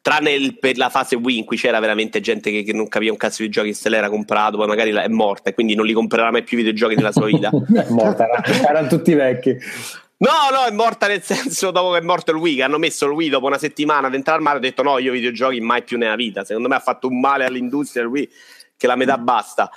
Tranne 0.00 0.32
il- 0.32 0.58
per 0.58 0.76
la 0.76 0.88
fase 0.88 1.14
Wii 1.14 1.38
in 1.38 1.44
cui 1.44 1.56
c'era 1.56 1.78
veramente 1.78 2.18
gente 2.20 2.50
che, 2.50 2.64
che 2.64 2.72
non 2.72 2.88
capiva 2.88 3.12
un 3.12 3.16
cazzo 3.18 3.42
di 3.44 3.48
giochi, 3.48 3.74
se 3.74 3.88
l'era 3.88 4.08
comprato, 4.10 4.56
poi 4.56 4.66
magari 4.66 4.90
è 4.92 5.06
morta 5.06 5.50
e 5.50 5.54
quindi 5.54 5.76
non 5.76 5.86
li 5.86 5.92
comprerà 5.92 6.32
mai 6.32 6.42
più 6.42 6.58
i 6.58 6.62
videogiochi 6.62 6.96
nella 6.96 7.12
sua 7.12 7.26
vita. 7.26 7.48
è 7.54 7.86
morta, 7.90 8.24
era- 8.24 8.68
erano 8.68 8.88
tutti 8.88 9.14
vecchi. 9.14 9.56
No, 10.18 10.30
no, 10.50 10.64
è 10.66 10.72
morta 10.72 11.06
nel 11.06 11.22
senso 11.22 11.70
dopo 11.70 11.92
che 11.92 11.98
è 11.98 12.02
morto 12.02 12.32
il 12.32 12.38
Wii, 12.38 12.56
che 12.56 12.62
hanno 12.64 12.78
messo 12.78 13.04
il 13.06 13.12
Wii 13.12 13.28
dopo 13.28 13.46
una 13.46 13.58
settimana 13.58 14.08
dentro 14.08 14.34
al 14.34 14.40
mare, 14.40 14.56
ha 14.56 14.60
detto 14.60 14.82
no, 14.82 14.98
io 14.98 15.12
videogiochi 15.12 15.60
mai 15.60 15.84
più 15.84 15.96
nella 15.96 16.16
vita. 16.16 16.44
Secondo 16.44 16.66
me 16.66 16.74
ha 16.74 16.80
fatto 16.80 17.06
un 17.06 17.20
male 17.20 17.44
all'industria 17.44 18.02
il 18.02 18.08
Wii 18.08 18.28
che 18.76 18.86
la 18.88 18.96
metà 18.96 19.16
basta. 19.16 19.70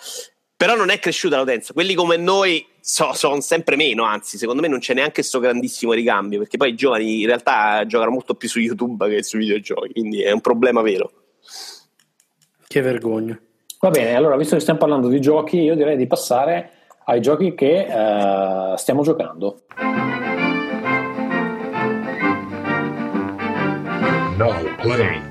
Però 0.60 0.76
non 0.76 0.90
è 0.90 1.00
cresciuta 1.00 1.38
l'utenza. 1.38 1.72
Quelli 1.72 1.94
come 1.94 2.18
noi 2.18 2.68
sono 2.82 3.40
sempre 3.40 3.78
meno, 3.78 4.04
anzi, 4.04 4.38
secondo 4.38 4.62
me 4.62 4.68
non 4.68 4.80
c'è 4.80 4.94
neanche 4.94 5.14
questo 5.14 5.40
grandissimo 5.40 5.94
ricambio, 5.94 6.40
perché 6.40 6.58
poi 6.58 6.72
i 6.72 6.76
giovani 6.76 7.22
in 7.22 7.28
realtà 7.28 7.86
giocano 7.86 8.12
molto 8.12 8.36
più 8.36 8.50
su 8.50 8.60
YouTube 8.60 9.08
che 9.08 9.24
sui 9.24 9.40
videogiochi, 9.40 9.94
quindi 9.94 10.22
è 10.22 10.32
un 10.32 10.42
problema 10.42 10.82
vero. 10.82 11.14
Che 12.68 12.82
vergogna. 12.82 13.40
Va 13.80 13.90
bene, 13.90 14.16
allora 14.16 14.36
visto 14.36 14.56
che 14.56 14.62
stiamo 14.62 14.80
parlando 14.80 15.08
di 15.08 15.22
giochi, 15.22 15.62
io 15.62 15.76
direi 15.76 15.96
di 15.96 16.08
passare 16.08 16.72
ai 17.06 17.22
giochi 17.22 17.56
che 17.56 17.86
eh, 17.86 18.74
stiamo 18.76 19.02
giocando. 19.02 19.62
No 24.36 24.76
play. 24.82 25.29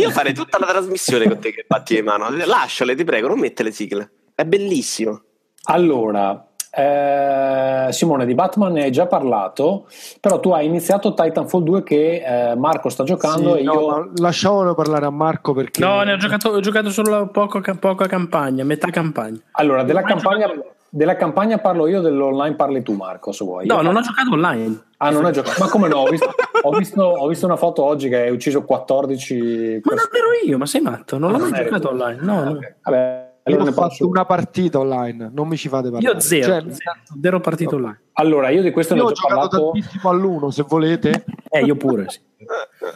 Io 0.00 0.10
farei 0.10 0.34
tutta 0.34 0.58
la 0.58 0.66
trasmissione 0.66 1.26
con 1.26 1.38
te 1.38 1.52
che 1.52 1.64
batti 1.66 1.94
le 1.94 2.02
mani. 2.02 2.44
Lasciale, 2.44 2.94
ti 2.94 3.04
prego, 3.04 3.28
non 3.28 3.38
mette 3.38 3.62
le 3.62 3.72
sigle. 3.72 4.10
È 4.34 4.44
bellissimo. 4.44 5.22
Allora, 5.64 6.46
eh, 6.70 7.88
Simone, 7.90 8.24
di 8.24 8.34
Batman 8.34 8.72
ne 8.72 8.84
hai 8.84 8.92
già 8.92 9.06
parlato, 9.06 9.88
però 10.20 10.38
tu 10.38 10.50
hai 10.50 10.66
iniziato 10.66 11.14
Titanfall 11.14 11.62
2 11.62 11.82
che 11.82 12.22
eh, 12.50 12.54
Marco 12.56 12.88
sta 12.88 13.04
giocando 13.04 13.54
Sì, 13.54 13.60
e 13.60 13.62
no, 13.64 13.72
io... 13.72 14.12
lasciamolo 14.16 14.74
parlare 14.74 15.06
a 15.06 15.10
Marco 15.10 15.52
perché 15.52 15.80
No, 15.80 16.02
ne 16.02 16.12
ho 16.12 16.16
giocato, 16.16 16.50
ho 16.50 16.60
giocato 16.60 16.90
solo 16.90 17.10
la 17.10 17.26
poco, 17.26 17.60
poca 17.78 18.06
campagna, 18.06 18.64
metà 18.64 18.88
campagna. 18.90 19.38
Allora, 19.52 19.82
della 19.82 20.02
campagna, 20.02 20.46
giocato- 20.46 20.74
della 20.90 21.16
campagna 21.16 21.58
parlo 21.58 21.86
io, 21.86 22.00
dell'online 22.00 22.54
parli 22.56 22.82
tu 22.82 22.94
Marco, 22.94 23.32
se 23.32 23.44
vuoi. 23.44 23.66
No, 23.66 23.76
Io- 23.76 23.82
non 23.82 23.96
ho 23.96 24.00
giocato 24.00 24.30
online. 24.32 24.82
Ah, 24.98 25.10
non 25.10 25.24
hai 25.26 25.32
giocato? 25.32 25.62
Ma 25.62 25.68
come 25.70 25.88
no? 25.88 25.98
Ho 25.98 26.08
visto, 26.08 26.34
ho 26.62 26.70
visto- 26.72 27.02
ho 27.02 27.26
visto 27.28 27.46
una 27.46 27.56
foto 27.56 27.84
oggi 27.84 28.08
che 28.08 28.16
hai 28.22 28.30
ucciso 28.30 28.64
14... 28.64 29.80
Ma 29.84 29.94
non 29.94 30.04
ero 30.12 30.26
io, 30.44 30.58
ma 30.58 30.66
sei 30.66 30.80
matto? 30.80 31.18
Non 31.18 31.30
l'ho 31.30 31.36
Ah, 31.36 31.40
mai 31.40 31.50
non 31.50 31.58
eri 31.60 31.68
giocato 31.70 31.88
tu. 31.88 31.94
online. 31.94 32.20
No, 32.22 32.38
Ah, 32.40 32.44
no. 32.44 32.50
ok. 32.52 32.74
Vabbè, 33.48 33.50
io 33.50 33.56
allora 33.56 33.62
ho 33.62 33.64
ne 33.64 33.72
fatto 33.72 34.08
una 34.08 34.24
partita 34.24 34.78
online, 34.78 35.30
non 35.32 35.48
mi 35.48 35.56
ci 35.56 35.68
fate 35.68 35.90
parlare. 35.90 36.14
Io 36.14 36.20
zero, 36.20 36.44
Cioè, 36.44 36.60
zero, 36.60 37.20
zero 37.20 37.40
partito 37.40 37.76
online. 37.76 38.00
Allora, 38.12 38.48
io 38.50 38.62
di 38.62 38.70
questo 38.70 38.94
ne 38.94 39.00
io 39.00 39.06
ho 39.06 39.10
ho 39.10 39.12
già 39.12 39.26
parlato. 39.26 39.70
tantissimo 39.70 40.10
all'uno, 40.10 40.50
se 40.50 40.64
volete. 40.66 41.24
Eh, 41.50 41.64
io 41.64 41.76
pure, 41.76 42.10
sì. 42.10 42.20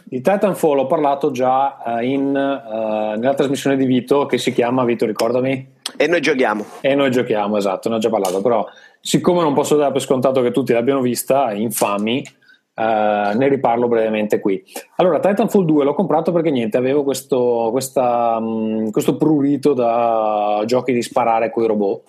Di 0.03 0.21
Titanfall 0.21 0.77
ho 0.77 0.85
parlato 0.85 1.31
già 1.31 1.81
eh, 1.99 2.05
in, 2.05 2.35
eh, 2.35 3.17
nella 3.17 3.33
trasmissione 3.33 3.75
di 3.75 3.87
Vito 3.87 4.27
che 4.27 4.37
si 4.37 4.53
chiama 4.53 4.83
Vito, 4.85 5.07
ricordami? 5.07 5.73
E 5.97 6.05
noi 6.05 6.21
giochiamo. 6.21 6.63
E 6.81 6.93
noi 6.93 7.09
giochiamo, 7.09 7.57
esatto, 7.57 7.89
ne 7.89 7.95
ho 7.95 7.97
già 7.97 8.09
parlato, 8.11 8.41
però 8.41 8.63
siccome 9.01 9.41
non 9.41 9.55
posso 9.55 9.75
dare 9.75 9.91
per 9.91 10.01
scontato 10.01 10.43
che 10.43 10.51
tutti 10.51 10.71
l'abbiano 10.71 11.01
vista, 11.01 11.51
infami, 11.51 12.23
eh, 12.75 13.31
ne 13.35 13.47
riparlo 13.47 13.87
brevemente 13.87 14.39
qui. 14.39 14.63
Allora, 14.97 15.19
Titanfall 15.19 15.65
2 15.65 15.83
l'ho 15.83 15.93
comprato 15.93 16.31
perché 16.31 16.49
niente, 16.51 16.77
avevo 16.77 17.03
questo, 17.03 17.69
questa, 17.71 18.39
mh, 18.39 18.91
questo 18.91 19.15
prurito 19.17 19.73
da 19.73 20.63
giochi 20.65 20.93
di 20.93 21.01
sparare 21.01 21.51
con 21.51 21.63
i 21.63 21.67
robot, 21.67 22.03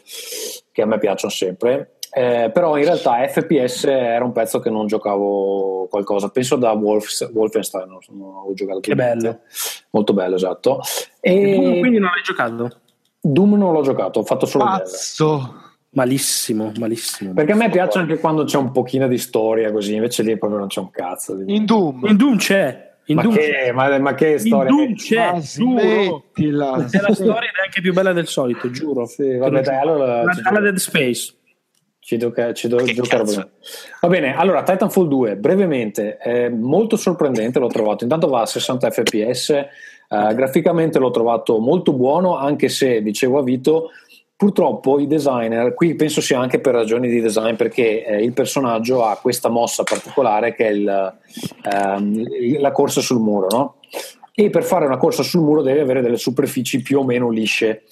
che 0.73 0.83
a 0.83 0.87
me 0.87 0.99
piacciono 0.99 1.33
sempre. 1.33 1.97
Eh, 2.17 2.51
però 2.55 2.77
in 2.77 2.85
realtà 2.85 3.27
FPS 3.27 3.87
era 3.87 4.25
un 4.25 4.31
pezzo 4.31 4.61
che 4.61 4.71
non 4.71 4.87
giocavo 4.87 5.89
qualcosa, 5.91 6.29
penso 6.29 6.55
da 6.55 6.71
Wolfs- 6.71 7.29
Wolfenstein, 7.35 7.89
non, 7.89 7.99
non 8.11 8.35
ho 8.47 8.53
giocato 8.55 8.79
Che 8.79 8.95
più 8.95 9.03
niente. 9.03 9.27
bello. 9.27 9.41
molto 9.91 10.13
bello, 10.13 10.37
esatto. 10.37 10.81
E 11.21 11.51
E 11.51 11.55
tu 11.57 11.79
quindi 11.81 11.99
non 11.99 12.11
hai 12.15 12.23
giocato? 12.23 12.71
Doom 13.21 13.55
non 13.57 13.73
l'ho 13.73 13.83
giocato, 13.83 14.21
ho 14.21 14.23
fatto 14.23 14.47
solo 14.47 14.63
Pazzo. 14.65 15.55
Malissimo, 15.95 16.73
malissimo. 16.79 17.33
perché 17.33 17.53
a 17.53 17.57
me 17.57 17.71
piace 17.71 17.99
anche 17.99 18.19
quando 18.19 18.45
c'è 18.45 18.59
un 18.59 18.73
pochino 18.73 19.07
di 19.07 19.19
storia 19.19 19.71
così, 19.71 19.95
invece 19.95 20.23
lì 20.23 20.37
proprio 20.37 20.59
non 20.59 20.69
c'è 20.69 20.81
un 20.81 20.91
cazzo. 20.91 21.37
Di... 21.37 21.55
In 21.55 21.65
Doom. 21.65 22.07
In 22.07 22.17
Doom 22.17 22.37
c'è. 22.37 22.93
In 23.07 23.17
Ma, 23.17 23.23
Doom 23.23 23.35
che, 23.35 23.73
ma, 23.73 23.99
ma 23.99 24.15
che 24.15 24.31
In 24.31 24.39
storia? 24.39 24.71
Doom 24.71 24.95
c'è, 24.95 25.33
Ma 25.33 25.41
giuro. 25.41 25.81
smettila. 25.81 26.87
C'è 26.91 27.01
la 27.01 27.15
storia 27.15 27.49
ed 27.49 27.57
è 27.61 27.65
anche 27.65 27.81
più 27.81 27.93
bella 27.93 28.13
del 28.13 28.27
solito, 28.27 28.71
giuro. 28.71 29.07
Sì, 29.07 29.37
vabbè, 29.37 29.61
dai, 29.61 29.77
allora 29.79 30.23
La, 30.25 30.61
Dead 30.61 30.77
Space. 30.77 31.35
Ci, 32.01 32.19
gioca- 32.19 32.53
ci 32.53 32.69
bene. 32.69 33.51
Va 34.01 34.09
bene, 34.09 34.37
allora 34.37 34.63
Titanfall 34.63 35.09
2, 35.09 35.37
brevemente, 35.37 36.19
è 36.19 36.51
molto 36.51 36.97
sorprendente, 36.97 37.59
l'ho 37.59 37.69
trovato. 37.69 38.05
Intanto 38.05 38.29
va 38.29 38.43
a 38.43 38.47
60 38.47 38.91
fps, 38.91 39.51
eh, 39.51 39.69
graficamente 40.35 40.99
l'ho 40.99 41.11
trovato 41.11 41.59
molto 41.61 41.95
buono, 41.95 42.37
anche 42.37 42.69
se, 42.69 43.01
dicevo 43.01 43.39
a 43.39 43.43
Vito, 43.43 43.91
purtroppo 44.45 44.99
i 44.99 45.07
designer, 45.07 45.73
qui 45.73 45.95
penso 45.95 46.21
sia 46.21 46.39
anche 46.39 46.61
per 46.61 46.75
ragioni 46.75 47.09
di 47.09 47.23
design, 47.23 47.55
perché 47.55 48.05
eh, 48.05 48.23
il 48.23 48.35
personaggio 48.35 49.03
ha 49.03 49.17
questa 49.17 49.49
mossa 49.49 49.85
particolare 49.85 50.55
che 50.55 50.67
è 50.67 50.71
il, 50.71 51.19
ehm, 51.73 52.59
la 52.59 52.71
corsa 52.71 53.01
sul 53.01 53.21
muro, 53.21 53.47
no? 53.51 53.77
E 54.35 54.51
per 54.51 54.63
fare 54.63 54.85
una 54.85 54.99
corsa 54.99 55.23
sul 55.23 55.41
muro 55.41 55.63
deve 55.63 55.81
avere 55.81 56.03
delle 56.03 56.19
superfici 56.19 56.83
più 56.83 56.99
o 56.99 57.05
meno 57.05 57.31
lisce. 57.31 57.85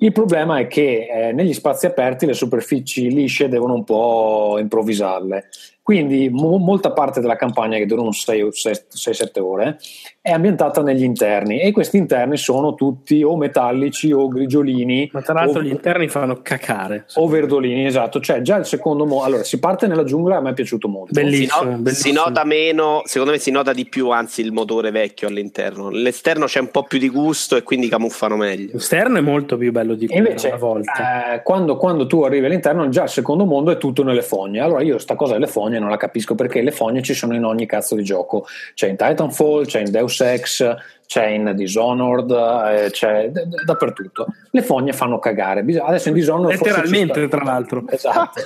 Il 0.00 0.12
problema 0.12 0.58
è 0.58 0.66
che 0.66 1.08
eh, 1.10 1.32
negli 1.32 1.52
spazi 1.52 1.84
aperti 1.84 2.24
le 2.24 2.32
superfici 2.32 3.10
lisce 3.10 3.48
devono 3.48 3.74
un 3.74 3.84
po' 3.84 4.56
improvvisarle. 4.58 5.48
Quindi 5.88 6.28
mo- 6.28 6.58
molta 6.58 6.92
parte 6.92 7.18
della 7.18 7.36
campagna, 7.36 7.78
che 7.78 7.86
durano 7.86 8.10
6-7 8.10 9.40
ore, 9.40 9.78
è 10.20 10.30
ambientata 10.30 10.82
negli 10.82 11.02
interni 11.02 11.60
e 11.60 11.72
questi 11.72 11.96
interni 11.96 12.36
sono 12.36 12.74
tutti 12.74 13.22
o 13.22 13.38
metallici 13.38 14.12
o 14.12 14.28
grigiolini. 14.28 15.08
Ma 15.14 15.22
tra 15.22 15.32
l'altro 15.32 15.60
o, 15.60 15.62
gli 15.62 15.70
interni 15.70 16.08
fanno 16.08 16.42
cacare. 16.42 17.06
o 17.14 17.26
verdolini, 17.26 17.86
esatto. 17.86 18.20
Cioè 18.20 18.42
già 18.42 18.56
il 18.56 18.66
secondo... 18.66 19.06
Mo- 19.06 19.22
allora, 19.22 19.42
si 19.44 19.58
parte 19.58 19.86
nella 19.86 20.04
giungla, 20.04 20.36
a 20.36 20.40
me 20.42 20.50
è 20.50 20.52
piaciuto 20.52 20.88
molto. 20.88 21.14
Si, 21.14 21.22
Bellissimo, 21.22 21.70
no- 21.70 21.76
bellissimo. 21.78 21.94
si 21.94 22.12
nota 22.12 22.44
meno, 22.44 23.00
secondo 23.06 23.32
me 23.32 23.38
si 23.38 23.50
nota 23.50 23.72
di 23.72 23.86
più, 23.86 24.10
anzi, 24.10 24.42
il 24.42 24.52
motore 24.52 24.90
vecchio 24.90 25.28
all'interno. 25.28 25.88
L'esterno 25.88 26.44
c'è 26.44 26.60
un 26.60 26.68
po' 26.70 26.82
più 26.82 26.98
di 26.98 27.08
gusto 27.08 27.56
e 27.56 27.62
quindi 27.62 27.88
camuffano 27.88 28.36
meglio. 28.36 28.72
L'esterno 28.74 29.16
è 29.16 29.22
molto 29.22 29.56
più 29.56 29.72
bello 29.72 29.94
di 29.94 30.06
quello 30.06 30.26
invece, 30.26 30.48
una 30.48 30.56
volta. 30.58 31.32
eh, 31.36 31.42
quando, 31.42 31.78
quando 31.78 32.06
tu 32.06 32.24
arrivi 32.24 32.44
all'interno, 32.44 32.86
già 32.90 33.04
il 33.04 33.08
secondo 33.08 33.46
mondo 33.46 33.70
è 33.70 33.78
tutto 33.78 34.04
nelle 34.04 34.20
fogne. 34.20 34.60
Allora, 34.60 34.82
io 34.82 34.98
sta 34.98 35.14
cosa 35.14 35.32
delle 35.32 35.46
fogne 35.46 35.76
non 35.78 35.90
la 35.90 35.96
capisco 35.96 36.34
perché 36.34 36.62
le 36.62 36.70
fogne 36.70 37.02
ci 37.02 37.14
sono 37.14 37.34
in 37.34 37.44
ogni 37.44 37.66
cazzo 37.66 37.94
di 37.94 38.02
gioco. 38.04 38.46
C'è 38.74 38.88
in 38.88 38.96
Titanfall, 38.96 39.64
c'è 39.66 39.80
in 39.80 39.90
Deus 39.90 40.20
Ex, 40.20 40.76
c'è 41.06 41.26
in 41.26 41.52
Dishonored, 41.54 42.30
eh, 42.30 42.90
c'è 42.90 43.28
d- 43.30 43.42
d- 43.44 43.64
dappertutto. 43.64 44.26
Le 44.50 44.62
fogne 44.62 44.92
fanno 44.92 45.18
cagare. 45.18 45.62
Bis- 45.62 45.78
Adesso 45.78 46.08
in 46.08 46.14
Dishonored 46.14 46.58
Letteralmente, 46.58 47.26
sta- 47.26 47.36
tra 47.36 47.44
l'altro. 47.44 47.84
Esatto. 47.88 48.40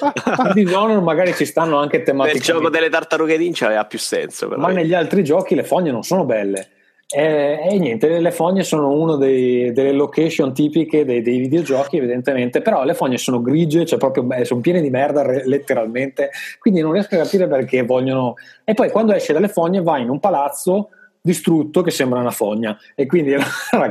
In 0.47 0.51
Dishonored 0.55 1.03
magari 1.03 1.35
ci 1.35 1.45
stanno 1.45 1.79
anche 1.79 2.03
tematiche. 2.03 2.37
il 2.39 2.43
gioco 2.43 2.69
delle 2.71 2.89
tartarughe 2.89 3.37
ninja 3.37 3.67
aveva 3.67 3.85
più 3.85 3.99
senso. 3.99 4.49
Però. 4.49 4.61
ma 4.61 4.69
negli 4.71 4.95
altri 4.95 5.25
giochi 5.25 5.55
le 5.55 5.65
fogne 5.65 5.91
non 5.91 6.03
sono 6.03 6.25
belle. 6.25 6.69
E, 7.15 7.69
e 7.71 7.79
niente, 7.79 8.19
le 8.19 8.31
fogne 8.31 8.63
sono 8.63 8.91
una 8.91 9.17
delle 9.17 9.93
location 9.93 10.55
tipiche 10.55 11.05
dei, 11.05 11.21
dei 11.21 11.39
videogiochi, 11.39 11.99
evidentemente, 11.99 12.63
però 12.63 12.85
le 12.85 12.95
fogne 12.95 13.19
sono 13.19 13.43
grigie, 13.43 13.85
cioè 13.85 13.99
proprio 13.99 14.23
beh, 14.23 14.45
sono 14.45 14.61
piene 14.61 14.81
di 14.81 14.89
merda 14.89 15.23
letteralmente, 15.23 16.31
quindi 16.59 16.81
non 16.81 16.93
riesco 16.93 17.15
a 17.15 17.19
capire 17.19 17.47
perché 17.47 17.83
vogliono. 17.83 18.35
E 18.65 18.73
poi 18.73 18.91
quando 18.91 19.13
esce 19.13 19.33
dalle 19.33 19.49
fogne 19.49 19.83
va 19.83 19.99
in 19.99 20.09
un 20.09 20.21
palazzo 20.21 20.89
distrutto 21.25 21.83
che 21.83 21.93
sembra 21.93 22.19
una 22.19 22.33
fogna 22.33 22.77
e 22.97 23.07
quindi 23.07 23.33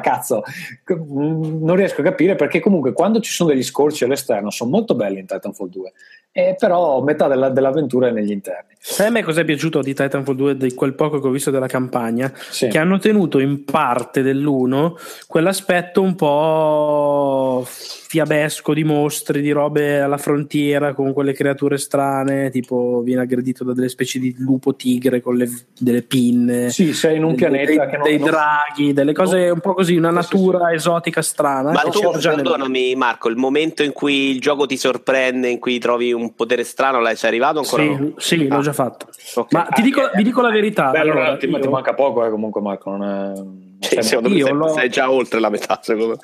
cazzo 0.02 0.44
non 0.86 1.76
riesco 1.76 2.02
a 2.02 2.04
capire 2.04 2.36
perché 2.36 2.60
comunque 2.60 2.92
quando 2.92 3.22
ci 3.22 3.32
sono 3.32 3.52
degli 3.52 3.64
scorci 3.64 4.04
all'esterno 4.04 4.50
sono 4.50 4.70
molto 4.70 4.96
belli 4.96 5.20
in 5.20 5.26
Titanfall 5.28 5.70
2 5.70 5.94
eh, 6.34 6.56
però 6.60 7.02
metà 7.02 7.30
della- 7.30 7.50
dell'avventura 7.50 8.10
è 8.10 8.12
negli 8.12 8.32
interni 8.32 8.72
Sai 8.84 9.08
a 9.08 9.10
me 9.12 9.22
cosa 9.22 9.42
è 9.42 9.46
piaciuto 9.46 9.80
di 9.80 9.94
Titanfall 9.94 10.36
2 10.36 10.58
di 10.58 10.74
quel 10.74 10.96
poco 10.96 11.20
che 11.20 11.28
ho 11.28 11.30
visto 11.30 11.52
della 11.52 11.68
campagna? 11.68 12.34
Sì. 12.36 12.68
Che 12.68 12.80
hanno 12.80 12.98
tenuto 12.98 13.38
in 13.38 13.64
parte 13.64 14.24
dell'1 14.24 14.94
quell'aspetto 15.28 16.02
un 16.02 16.16
po' 16.16 17.64
fiabesco 17.68 18.74
di 18.74 18.84
mostri, 18.84 19.42
di 19.42 19.52
robe 19.52 20.02
alla 20.02 20.18
frontiera 20.18 20.96
con 20.96 21.14
quelle 21.14 21.34
creature 21.34 21.78
strane, 21.78 22.50
tipo 22.50 23.02
viene 23.06 23.22
aggredito 23.22 23.64
da 23.64 23.74
delle 23.74 23.88
specie 23.88 24.18
di 24.18 24.34
lupo 24.40 24.76
tigre 24.76 25.22
con 25.22 25.36
le, 25.36 25.48
delle 25.78 26.02
pinne. 26.02 26.72
sì 26.72 26.92
sei 26.92 27.20
in 27.22 27.26
un 27.26 27.36
dei- 27.36 27.40
pianeta 27.40 27.72
dei, 27.86 27.90
che 27.90 27.98
non, 27.98 28.08
dei 28.08 28.18
non- 28.20 28.30
draghi, 28.30 28.94
delle 28.94 29.14
cose 29.14 29.50
un 29.50 29.60
po' 29.60 29.74
così, 29.74 29.96
una 29.96 30.10
Sì, 30.10 30.16
natura 30.16 30.72
esotica 30.74 31.22
strana. 31.22 31.72
Ma 31.72 31.82
che 31.84 31.90
tu, 31.92 32.10
perdonami 32.12 32.96
Marco, 32.96 33.30
il 33.30 33.36
momento 33.38 33.84
in 33.84 33.92
cui 33.94 34.32
il 34.32 34.40
gioco 34.42 34.66
ti 34.66 34.78
sorprende, 34.78 35.48
in 35.50 35.60
cui 35.60 35.80
trovi 35.80 36.12
un 36.14 36.34
potere 36.36 36.64
strano, 36.64 37.00
l'hai 37.00 37.16
sei 37.16 37.30
arrivato 37.30 37.60
ancora? 37.60 37.84
Sì, 37.84 37.96
no? 37.96 38.14
sì, 38.18 38.48
l'ho 38.48 38.58
Ah, 38.58 38.62
già 38.62 38.74
fatto. 38.74 39.08
ok. 39.36 39.52
Ma 39.54 39.64
ti 39.74 39.82
dico, 39.82 40.10
vi 40.16 40.24
dico 40.24 40.42
la 40.42 40.50
verità. 40.52 40.92
Beh, 40.92 41.00
allora, 41.00 41.22
allora, 41.24 41.38
ti, 41.38 41.48
io- 41.48 41.60
ti 41.60 41.68
manca 41.68 41.94
poco 41.94 42.26
eh, 42.26 42.30
comunque 42.30 42.62
Marco 42.62 42.90
non 42.96 43.04
è, 43.04 43.86
Sì, 43.86 43.94
sei- 43.96 44.04
secondo 44.04 44.30
me 44.30 44.36
io 44.36 44.46
sei, 44.48 44.54
l'ho- 44.56 44.68
sei 44.74 44.90
già 44.90 45.12
oltre 45.12 45.40
la 45.40 45.50
metà, 45.50 45.80
secondo 45.82 46.08
me. 46.10 46.16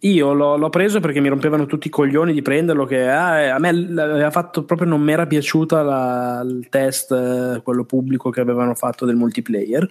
Io 0.00 0.32
l'ho, 0.32 0.56
l'ho 0.56 0.68
preso 0.68 1.00
perché 1.00 1.20
mi 1.20 1.28
rompevano 1.28 1.66
tutti 1.66 1.86
i 1.86 1.90
coglioni 1.90 2.32
di 2.32 2.42
prenderlo. 2.42 2.84
Che 2.84 3.08
ah, 3.08 3.54
a 3.54 3.58
me 3.58 3.68
aveva 3.68 4.30
fatto 4.30 4.64
proprio 4.64 4.88
non 4.88 5.00
mi 5.00 5.12
era 5.12 5.26
piaciuta 5.26 5.82
la- 5.82 6.42
il 6.44 6.66
test, 6.68 7.12
eh, 7.12 7.60
quello 7.62 7.84
pubblico 7.84 8.30
che 8.30 8.40
avevano 8.40 8.74
fatto 8.74 9.04
del 9.04 9.16
multiplayer. 9.16 9.88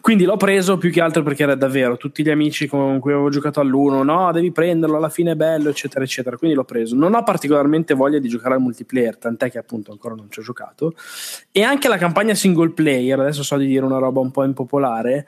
Quindi 0.00 0.24
l'ho 0.24 0.36
preso 0.36 0.78
più 0.78 0.90
che 0.90 1.00
altro 1.00 1.22
perché 1.22 1.42
era 1.42 1.54
davvero 1.54 1.96
tutti 1.96 2.22
gli 2.22 2.30
amici 2.30 2.66
con 2.66 2.98
cui 2.98 3.12
avevo 3.12 3.28
giocato 3.30 3.60
all'uno. 3.60 4.02
No, 4.02 4.32
devi 4.32 4.50
prenderlo, 4.52 4.96
alla 4.96 5.08
fine 5.08 5.32
è 5.32 5.36
bello, 5.36 5.68
eccetera, 5.68 6.04
eccetera. 6.04 6.36
Quindi 6.36 6.56
l'ho 6.56 6.64
preso. 6.64 6.94
Non 6.96 7.14
ho 7.14 7.22
particolarmente 7.22 7.94
voglia 7.94 8.18
di 8.18 8.28
giocare 8.28 8.54
al 8.54 8.60
multiplayer, 8.60 9.18
tant'è 9.18 9.50
che 9.50 9.58
appunto 9.58 9.92
ancora 9.92 10.14
non 10.14 10.26
ci 10.30 10.40
ho 10.40 10.42
giocato. 10.42 10.94
E 11.52 11.62
anche 11.62 11.88
la 11.88 11.96
campagna 11.96 12.34
single 12.34 12.70
player, 12.70 13.20
adesso 13.20 13.42
so 13.42 13.56
di 13.56 13.66
dire 13.66 13.84
una 13.84 13.98
roba 13.98 14.20
un 14.20 14.30
po' 14.30 14.44
impopolare. 14.44 15.26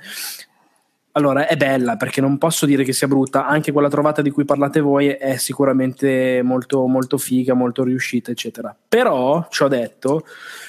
Allora, 1.12 1.48
è 1.48 1.56
bella 1.56 1.96
perché 1.96 2.20
non 2.20 2.38
posso 2.38 2.66
dire 2.66 2.84
che 2.84 2.92
sia 2.92 3.08
brutta, 3.08 3.46
anche 3.46 3.72
quella 3.72 3.88
trovata 3.88 4.22
di 4.22 4.30
cui 4.30 4.44
parlate 4.44 4.78
voi 4.78 5.08
è 5.08 5.36
sicuramente 5.38 6.40
molto, 6.44 6.86
molto 6.86 7.18
figa, 7.18 7.54
molto 7.54 7.82
riuscita, 7.82 8.30
eccetera. 8.30 8.76
Però, 8.88 9.44
ci 9.50 9.64
ho 9.64 9.68
detto, 9.68 10.24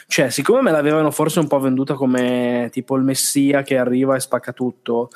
cioè, 0.08 0.32
siccome 0.32 0.62
me 0.62 0.72
l'avevano 0.72 1.12
forse 1.12 1.40
un 1.40 1.48
po' 1.48 1.60
venduta 1.60 1.94
come 1.94 2.70
tipo 2.72 2.96
il 2.96 3.04
messia 3.04 3.62
che 3.62 3.78
arriva 3.78 4.16
e 4.16 4.20
spacca 4.20 4.52
tutto, 4.52 5.10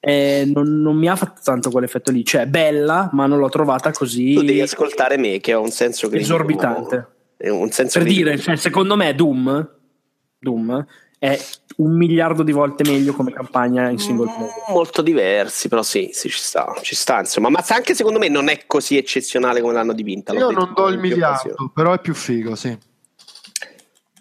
eh, 0.00 0.50
non, 0.52 0.80
non 0.80 0.96
mi 0.96 1.08
ha 1.08 1.14
fatto 1.14 1.40
tanto 1.44 1.70
quell'effetto 1.70 2.10
lì. 2.10 2.24
Cioè, 2.24 2.46
bella, 2.46 3.08
ma 3.12 3.26
non 3.26 3.38
l'ho 3.38 3.48
trovata 3.48 3.92
così 3.92 4.34
Tu 4.34 4.42
devi 4.42 4.62
ascoltare 4.62 5.16
me, 5.16 5.38
che 5.38 5.54
ho 5.54 5.62
un 5.62 5.70
senso 5.70 6.08
critico. 6.08 6.32
esorbitante. 6.32 7.06
Un 7.38 7.70
senso 7.70 8.00
Per 8.00 8.08
dire, 8.08 8.36
cioè, 8.36 8.56
secondo 8.56 8.96
me 8.96 9.14
Doom, 9.14 9.68
Doom 10.38 10.86
è 11.22 11.40
un 11.76 11.96
miliardo 11.96 12.42
di 12.42 12.50
volte 12.50 12.82
meglio 12.82 13.12
come 13.12 13.32
campagna 13.32 13.88
in 13.88 13.98
single 13.98 14.26
player. 14.26 14.50
molto 14.70 15.02
diversi, 15.02 15.68
però 15.68 15.84
sì, 15.84 16.10
sì, 16.12 16.28
ci 16.28 16.38
sta, 16.40 16.74
ci 16.82 16.96
sta 16.96 17.20
insomma. 17.20 17.48
Ma 17.48 17.64
anche 17.68 17.94
secondo 17.94 18.18
me 18.18 18.26
non 18.26 18.48
è 18.48 18.62
così 18.66 18.96
eccezionale 18.96 19.60
come 19.60 19.72
l'hanno 19.72 19.92
dipinta. 19.92 20.32
Io 20.32 20.50
non 20.50 20.72
do 20.74 20.88
il 20.88 20.98
miliardo, 20.98 21.50
occasioni. 21.50 21.70
però 21.72 21.92
è 21.92 22.00
più 22.00 22.12
figo, 22.12 22.56
sì. 22.56 22.76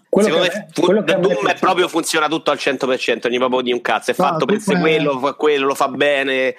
quello 0.09 0.27
Secondo 0.27 0.47
me, 0.53 0.67
fu- 0.71 0.81
quello 0.83 1.03
che 1.03 1.15
Doom 1.19 1.47
è 1.47 1.55
proprio 1.59 1.87
funziona 1.87 2.27
tutto 2.27 2.51
al 2.51 2.57
100%, 2.57 3.25
ogni 3.27 3.37
proprio 3.39 3.61
di 3.61 3.71
un 3.73 3.81
cazzo, 3.81 4.11
è 4.11 4.15
No, 4.17 4.23
fatto 4.23 4.45
per 4.45 4.57
è- 4.63 4.79
quello, 4.79 5.17
fa 5.19 5.33
quello, 5.33 5.65
lo 5.65 5.75
fa 5.75 5.87
bene. 5.87 6.53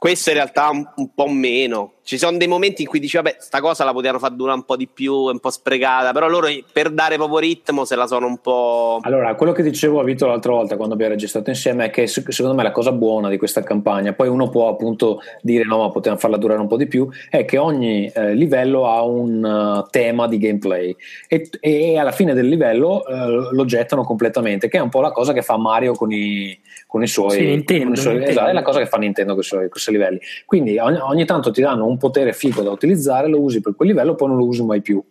Questo 0.00 0.30
in 0.30 0.36
realtà 0.36 0.70
un, 0.70 0.82
un 0.96 1.12
po' 1.12 1.28
meno. 1.28 1.96
Ci 2.02 2.16
sono 2.16 2.38
dei 2.38 2.48
momenti 2.48 2.82
in 2.82 2.88
cui 2.88 2.98
dici, 2.98 3.16
vabbè, 3.16 3.36
sta 3.38 3.60
cosa 3.60 3.84
la 3.84 3.92
potevano 3.92 4.18
far 4.18 4.32
durare 4.32 4.56
un 4.56 4.64
po' 4.64 4.74
di 4.74 4.88
più, 4.88 5.28
è 5.28 5.32
un 5.32 5.38
po' 5.38 5.50
sprecata, 5.50 6.10
però 6.12 6.26
loro 6.26 6.48
per 6.72 6.90
dare 6.90 7.16
proprio 7.16 7.38
ritmo 7.38 7.84
se 7.84 7.94
la 7.96 8.06
sono 8.06 8.26
un 8.26 8.38
po'... 8.38 8.98
Allora, 9.02 9.34
quello 9.34 9.52
che 9.52 9.62
dicevo 9.62 10.00
a 10.00 10.02
Vito 10.02 10.26
l'altra 10.26 10.52
volta 10.52 10.76
quando 10.76 10.94
abbiamo 10.94 11.12
registrato 11.12 11.50
insieme 11.50 11.84
è 11.84 11.90
che 11.90 12.06
se- 12.06 12.24
secondo 12.28 12.56
me 12.56 12.62
la 12.62 12.72
cosa 12.72 12.90
buona 12.92 13.28
di 13.28 13.36
questa 13.36 13.62
campagna, 13.62 14.14
poi 14.14 14.28
uno 14.28 14.48
può 14.48 14.68
appunto 14.68 15.20
dire 15.42 15.64
no, 15.64 15.80
ma 15.80 15.90
potevamo 15.90 16.18
farla 16.18 16.38
durare 16.38 16.60
un 16.60 16.66
po' 16.66 16.78
di 16.78 16.86
più, 16.88 17.06
è 17.28 17.44
che 17.44 17.58
ogni 17.58 18.08
eh, 18.08 18.34
livello 18.34 18.88
ha 18.88 19.04
un 19.04 19.44
eh, 19.84 19.88
tema 19.90 20.26
di 20.26 20.38
gameplay 20.38 20.96
e, 21.28 21.48
e 21.60 21.98
alla 21.98 22.12
fine 22.12 22.32
del 22.32 22.48
livello 22.48 23.06
eh, 23.06 23.52
lo 23.52 23.64
gettano 23.66 24.02
completamente, 24.02 24.68
che 24.68 24.78
è 24.78 24.80
un 24.80 24.88
po' 24.88 25.02
la 25.02 25.12
cosa 25.12 25.32
che 25.34 25.42
fa 25.42 25.58
Mario 25.58 25.92
con 25.92 26.10
i, 26.10 26.58
con 26.88 27.02
i 27.02 27.06
suoi... 27.06 27.32
Sì, 27.32 27.44
Nintendo, 27.44 27.84
con 27.84 27.92
i 27.92 27.96
suoi- 27.98 28.14
Nintendo. 28.14 28.40
esatto, 28.40 28.50
è 28.50 28.54
la 28.54 28.62
cosa 28.62 28.78
che 28.80 28.86
fa 28.86 28.96
Nintendo 28.96 29.32
con 29.32 29.42
i 29.42 29.44
suoi, 29.44 29.68
con 29.68 29.76
i 29.90 29.94
suoi 29.94 30.02
livelli. 30.02 30.20
Quindi 30.46 30.78
ogni, 30.78 30.98
ogni 30.98 31.24
tanto 31.24 31.50
ti 31.50 31.60
danno 31.60 31.86
un 31.86 31.96
potere 31.96 32.32
figo 32.32 32.62
da 32.62 32.70
utilizzare, 32.70 33.28
lo 33.28 33.40
usi 33.40 33.60
per 33.60 33.74
quel 33.74 33.88
livello, 33.88 34.14
poi 34.14 34.28
non 34.28 34.36
lo 34.36 34.46
usi 34.46 34.64
mai 34.64 34.80
più. 34.80 35.02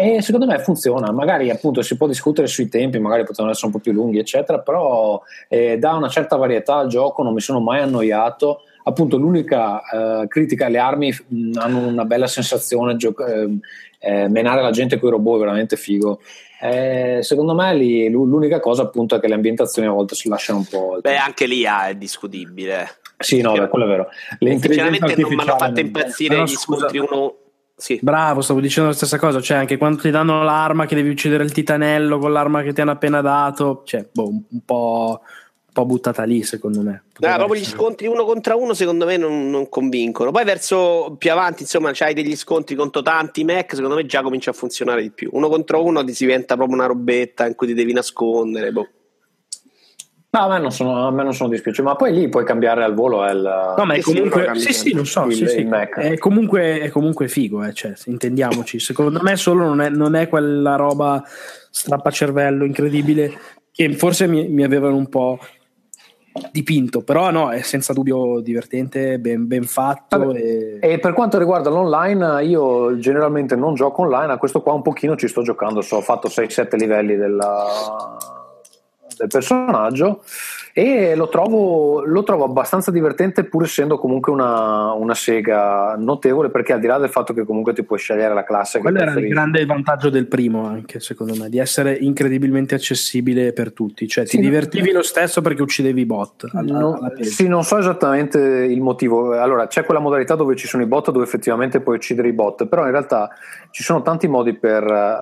E 0.00 0.22
secondo 0.22 0.46
me 0.46 0.60
funziona, 0.60 1.10
magari 1.10 1.50
appunto 1.50 1.82
si 1.82 1.96
può 1.96 2.06
discutere 2.06 2.46
sui 2.46 2.68
tempi, 2.68 3.00
magari 3.00 3.24
potevano 3.24 3.50
essere 3.50 3.66
un 3.66 3.72
po' 3.72 3.80
più 3.80 3.90
lunghi, 3.90 4.20
eccetera, 4.20 4.60
però 4.60 5.20
eh, 5.48 5.76
dà 5.76 5.94
una 5.94 6.08
certa 6.08 6.36
varietà 6.36 6.76
al 6.76 6.86
gioco, 6.86 7.24
non 7.24 7.34
mi 7.34 7.40
sono 7.40 7.58
mai 7.58 7.80
annoiato. 7.80 8.60
Appunto, 8.84 9.16
l'unica 9.16 9.80
eh, 9.82 10.28
critica 10.28 10.68
le 10.68 10.78
armi 10.78 11.12
mh, 11.12 11.58
hanno 11.58 11.84
una 11.84 12.04
bella 12.04 12.28
sensazione, 12.28 12.94
gioc- 12.94 13.26
eh, 13.28 13.58
eh, 13.98 14.28
menare 14.28 14.62
la 14.62 14.70
gente 14.70 15.00
con 15.00 15.08
i 15.08 15.12
robot 15.12 15.36
è 15.36 15.40
veramente 15.40 15.76
figo. 15.76 16.20
Eh, 16.60 17.18
secondo 17.22 17.54
me 17.54 17.74
lì, 17.74 18.08
l'u- 18.08 18.24
l'unica 18.24 18.60
cosa 18.60 18.82
appunto 18.82 19.16
è 19.16 19.20
che 19.20 19.26
le 19.26 19.34
ambientazioni 19.34 19.88
a 19.88 19.92
volte 19.92 20.14
si 20.14 20.28
lasciano 20.28 20.58
un 20.58 20.64
po'. 20.64 20.98
Beh, 21.00 21.16
anche 21.16 21.46
lì 21.46 21.66
ah, 21.66 21.88
è 21.88 21.96
discutibile. 21.96 22.88
Sì, 23.18 23.40
no, 23.40 23.52
beh, 23.52 23.68
quello 23.68 23.84
è 23.84 23.88
vero. 23.88 24.08
L'intelligenza 24.38 24.90
Sinceramente 24.90 25.20
non 25.20 25.34
mi 25.34 25.40
hanno 25.42 25.56
fatto 25.58 25.80
impazzire 25.80 26.42
gli 26.42 26.46
scusa- 26.48 26.78
scontri 26.80 26.98
uno... 26.98 27.34
Sì. 27.74 27.98
Bravo, 28.02 28.40
stavo 28.40 28.60
dicendo 28.60 28.88
la 28.88 28.94
stessa 28.96 29.18
cosa. 29.18 29.40
Cioè, 29.40 29.56
anche 29.56 29.76
quando 29.76 30.00
ti 30.00 30.10
danno 30.10 30.42
l'arma 30.42 30.86
che 30.86 30.96
devi 30.96 31.10
uccidere 31.10 31.44
il 31.44 31.52
titanello 31.52 32.18
con 32.18 32.32
l'arma 32.32 32.62
che 32.62 32.72
ti 32.72 32.80
hanno 32.80 32.90
appena 32.90 33.20
dato, 33.20 33.82
cioè, 33.84 34.04
boh, 34.10 34.28
un 34.28 34.64
po', 34.64 35.20
un 35.22 35.72
po' 35.72 35.84
buttata 35.84 36.24
lì, 36.24 36.42
secondo 36.42 36.80
me. 36.82 37.02
Ah, 37.04 37.10
Poteva 37.12 37.36
proprio 37.36 37.60
gli 37.60 37.64
scontri 37.64 38.08
uno 38.08 38.24
contro 38.24 38.60
uno 38.60 38.74
secondo 38.74 39.06
me 39.06 39.16
non, 39.16 39.48
non 39.48 39.68
convincono. 39.68 40.32
Poi 40.32 40.44
verso 40.44 41.14
più 41.18 41.30
avanti, 41.30 41.62
insomma, 41.62 41.92
c'hai 41.92 42.14
degli 42.14 42.34
scontri 42.34 42.74
contro 42.74 43.00
tanti 43.02 43.44
mech, 43.44 43.74
secondo 43.74 43.94
me 43.94 44.06
già 44.06 44.22
comincia 44.22 44.50
a 44.50 44.54
funzionare 44.54 45.02
di 45.02 45.10
più. 45.10 45.30
Uno 45.32 45.48
contro 45.48 45.84
uno 45.84 46.02
ti 46.02 46.14
diventa 46.18 46.56
proprio 46.56 46.76
una 46.76 46.86
robetta 46.86 47.46
in 47.46 47.54
cui 47.54 47.68
ti 47.68 47.74
devi 47.74 47.92
nascondere. 47.92 48.72
boh. 48.72 48.88
No, 50.30 50.40
a 50.40 50.48
me 50.48 50.58
non 50.58 50.70
sono, 50.70 51.06
a 51.06 51.10
me 51.10 51.22
non 51.22 51.32
sono 51.32 51.48
dispiaciuti, 51.48 51.88
ma 51.88 51.96
poi 51.96 52.12
lì 52.12 52.28
puoi 52.28 52.44
cambiare 52.44 52.84
al 52.84 52.92
volo. 52.92 53.24
È 53.24 53.32
il, 53.32 53.74
No, 53.76 53.84
ma 53.84 53.94
è 53.94 54.02
Sì, 54.02 54.10
sì, 54.10 54.14
comunque. 54.16 54.50
Sì, 54.56 54.72
sì, 54.74 54.92
lo 54.92 55.04
so. 55.04 55.24
il- 55.24 55.32
sì, 55.32 55.46
sì. 55.46 55.66
È, 55.68 56.18
comunque, 56.18 56.80
è 56.80 56.90
comunque 56.90 57.28
figo, 57.28 57.64
eh, 57.64 57.72
cioè, 57.72 57.94
intendiamoci. 58.06 58.78
Secondo 58.78 59.20
me, 59.22 59.36
solo 59.36 59.64
non 59.64 59.80
è, 59.80 59.88
non 59.88 60.14
è 60.14 60.28
quella 60.28 60.76
roba 60.76 61.22
strappacervello 61.70 62.64
incredibile 62.64 63.32
che 63.72 63.90
forse 63.94 64.26
mi, 64.26 64.48
mi 64.48 64.64
avevano 64.64 64.96
un 64.96 65.08
po' 65.08 65.38
dipinto, 66.52 67.02
però 67.02 67.30
no, 67.30 67.50
è 67.50 67.62
senza 67.62 67.94
dubbio 67.94 68.40
divertente, 68.40 69.18
ben, 69.18 69.46
ben 69.46 69.62
fatto. 69.64 70.18
Vabbè, 70.18 70.38
e... 70.38 70.78
E 70.80 70.98
per 70.98 71.14
quanto 71.14 71.38
riguarda 71.38 71.70
l'online, 71.70 72.44
io 72.44 72.98
generalmente 72.98 73.56
non 73.56 73.74
gioco 73.74 74.02
online, 74.02 74.32
a 74.32 74.36
questo 74.36 74.60
qua 74.60 74.74
un 74.74 74.82
pochino 74.82 75.16
ci 75.16 75.26
sto 75.26 75.40
giocando, 75.42 75.80
so, 75.80 75.96
ho 75.96 76.00
fatto 76.02 76.28
6-7 76.28 76.76
livelli 76.76 77.16
della- 77.16 78.37
del 79.18 79.28
personaggio 79.28 80.22
e 80.72 81.14
lo 81.16 81.28
trovo, 81.28 82.04
lo 82.04 82.22
trovo 82.22 82.44
abbastanza 82.44 82.90
divertente 82.92 83.42
pur 83.44 83.64
essendo 83.64 83.98
comunque 83.98 84.30
una, 84.32 84.92
una 84.92 85.14
sega 85.14 85.96
notevole 85.98 86.50
perché 86.50 86.72
al 86.72 86.80
di 86.80 86.86
là 86.86 86.98
del 86.98 87.08
fatto 87.08 87.32
che 87.34 87.44
comunque 87.44 87.72
ti 87.72 87.82
puoi 87.82 87.98
scegliere 87.98 88.32
la 88.32 88.44
classe 88.44 88.78
Quello 88.78 88.96
era 88.98 89.06
il 89.06 89.12
preferisci. 89.12 89.34
grande 89.34 89.66
vantaggio 89.66 90.08
del 90.08 90.26
primo, 90.28 90.66
anche 90.66 91.00
secondo 91.00 91.34
me, 91.34 91.48
di 91.48 91.58
essere 91.58 91.94
incredibilmente 91.94 92.76
accessibile 92.76 93.52
per 93.52 93.72
tutti. 93.72 94.06
Cioè, 94.06 94.24
ti 94.24 94.30
Sì, 94.36 94.40
divertivi 94.40 94.92
lo 94.92 95.02
stesso 95.02 95.40
perché 95.40 95.62
uccidevi 95.62 96.00
i 96.00 96.06
bot. 96.06 96.46
alla- 96.52 96.78
No, 96.78 96.92
alla 96.94 97.12
sì, 97.24 97.48
non 97.48 97.64
so 97.64 97.78
esattamente 97.78 98.38
il 98.38 98.80
motivo. 98.80 99.32
Allora, 99.32 99.66
c'è 99.66 99.84
quella 99.84 100.00
modalità 100.00 100.36
dove 100.36 100.54
ci 100.54 100.68
sono 100.68 100.82
i 100.84 100.86
bot 100.86 101.10
dove 101.10 101.24
effettivamente 101.24 101.80
puoi 101.80 101.96
uccidere 101.96 102.28
i 102.28 102.32
bot, 102.32 102.66
però 102.66 102.84
in 102.84 102.92
realtà 102.92 103.30
ci 103.70 103.82
sono 103.82 104.02
tanti 104.02 104.28
modi 104.28 104.54
per, 104.54 104.84
eh, 104.84 105.20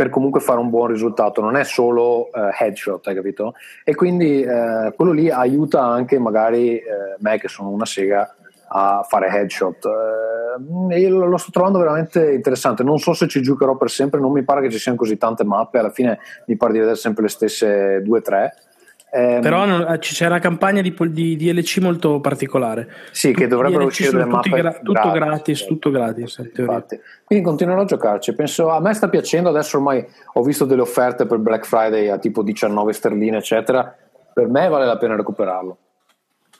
per 0.00 0.08
comunque 0.08 0.40
fare 0.40 0.58
un 0.58 0.70
buon 0.70 0.86
risultato, 0.86 1.42
non 1.42 1.56
è 1.56 1.62
solo 1.62 2.32
eh, 2.32 2.48
headshot, 2.58 3.06
hai 3.06 3.14
capito? 3.14 3.52
E 3.84 3.94
quindi 3.94 4.40
eh, 4.40 4.94
quello 4.96 5.12
lì 5.12 5.28
aiuta 5.28 5.82
anche 5.82 6.18
magari 6.18 6.78
eh, 6.78 7.16
me 7.18 7.38
che 7.38 7.48
sono 7.48 7.68
una 7.68 7.84
sega 7.84 8.34
a 8.68 9.04
fare 9.06 9.28
headshot. 9.28 9.84
Eh, 10.88 11.00
io 11.00 11.10
lo 11.10 11.26
lo 11.26 11.36
sto 11.36 11.50
trovando 11.50 11.78
veramente 11.80 12.32
interessante. 12.32 12.82
Non 12.82 12.98
so 12.98 13.12
se 13.12 13.28
ci 13.28 13.42
giocherò 13.42 13.76
per 13.76 13.90
sempre, 13.90 14.20
non 14.20 14.32
mi 14.32 14.42
pare 14.42 14.62
che 14.62 14.70
ci 14.70 14.78
siano 14.78 14.96
così 14.96 15.18
tante 15.18 15.44
mappe. 15.44 15.78
Alla 15.78 15.90
fine 15.90 16.18
mi 16.46 16.56
pare 16.56 16.72
di 16.72 16.78
vedere 16.78 16.96
sempre 16.96 17.24
le 17.24 17.28
stesse 17.28 18.00
due 18.02 18.20
o 18.20 18.22
tre. 18.22 18.54
Ehm, 19.12 19.40
Però 19.40 19.64
non- 19.64 19.82
eh, 19.88 19.98
ci- 20.00 20.14
c'è 20.14 20.26
una 20.26 20.38
campagna 20.38 20.80
di, 20.82 20.94
di 21.10 21.36
DLC 21.36 21.78
molto 21.78 22.20
particolare. 22.20 22.88
Sì, 23.10 23.28
che 23.28 23.34
Tutti 23.42 23.46
dovrebbero 23.48 23.84
DLC 23.84 23.90
uscire 23.90 24.10
tutti 24.22 24.28
mappe 24.28 24.48
gra- 24.50 24.80
tutto 24.82 25.10
gratis, 25.10 25.66
tutto 25.66 25.90
gratis. 25.90 26.38
in 26.38 26.50
teoria. 26.52 26.84
Quindi 27.24 27.44
continuerò 27.44 27.80
a 27.82 27.84
giocarci. 27.86 28.34
Penso, 28.34 28.68
a 28.70 28.80
me 28.80 28.94
sta 28.94 29.08
piacendo. 29.08 29.48
Adesso 29.48 29.78
ormai 29.78 30.04
ho 30.34 30.42
visto 30.42 30.64
delle 30.64 30.82
offerte 30.82 31.26
per 31.26 31.38
Black 31.38 31.66
Friday 31.66 32.08
a 32.08 32.18
tipo 32.18 32.42
19 32.42 32.92
sterline, 32.92 33.38
eccetera. 33.38 33.94
Per 34.32 34.46
me 34.46 34.68
vale 34.68 34.86
la 34.86 34.96
pena 34.96 35.16
recuperarlo. 35.16 35.76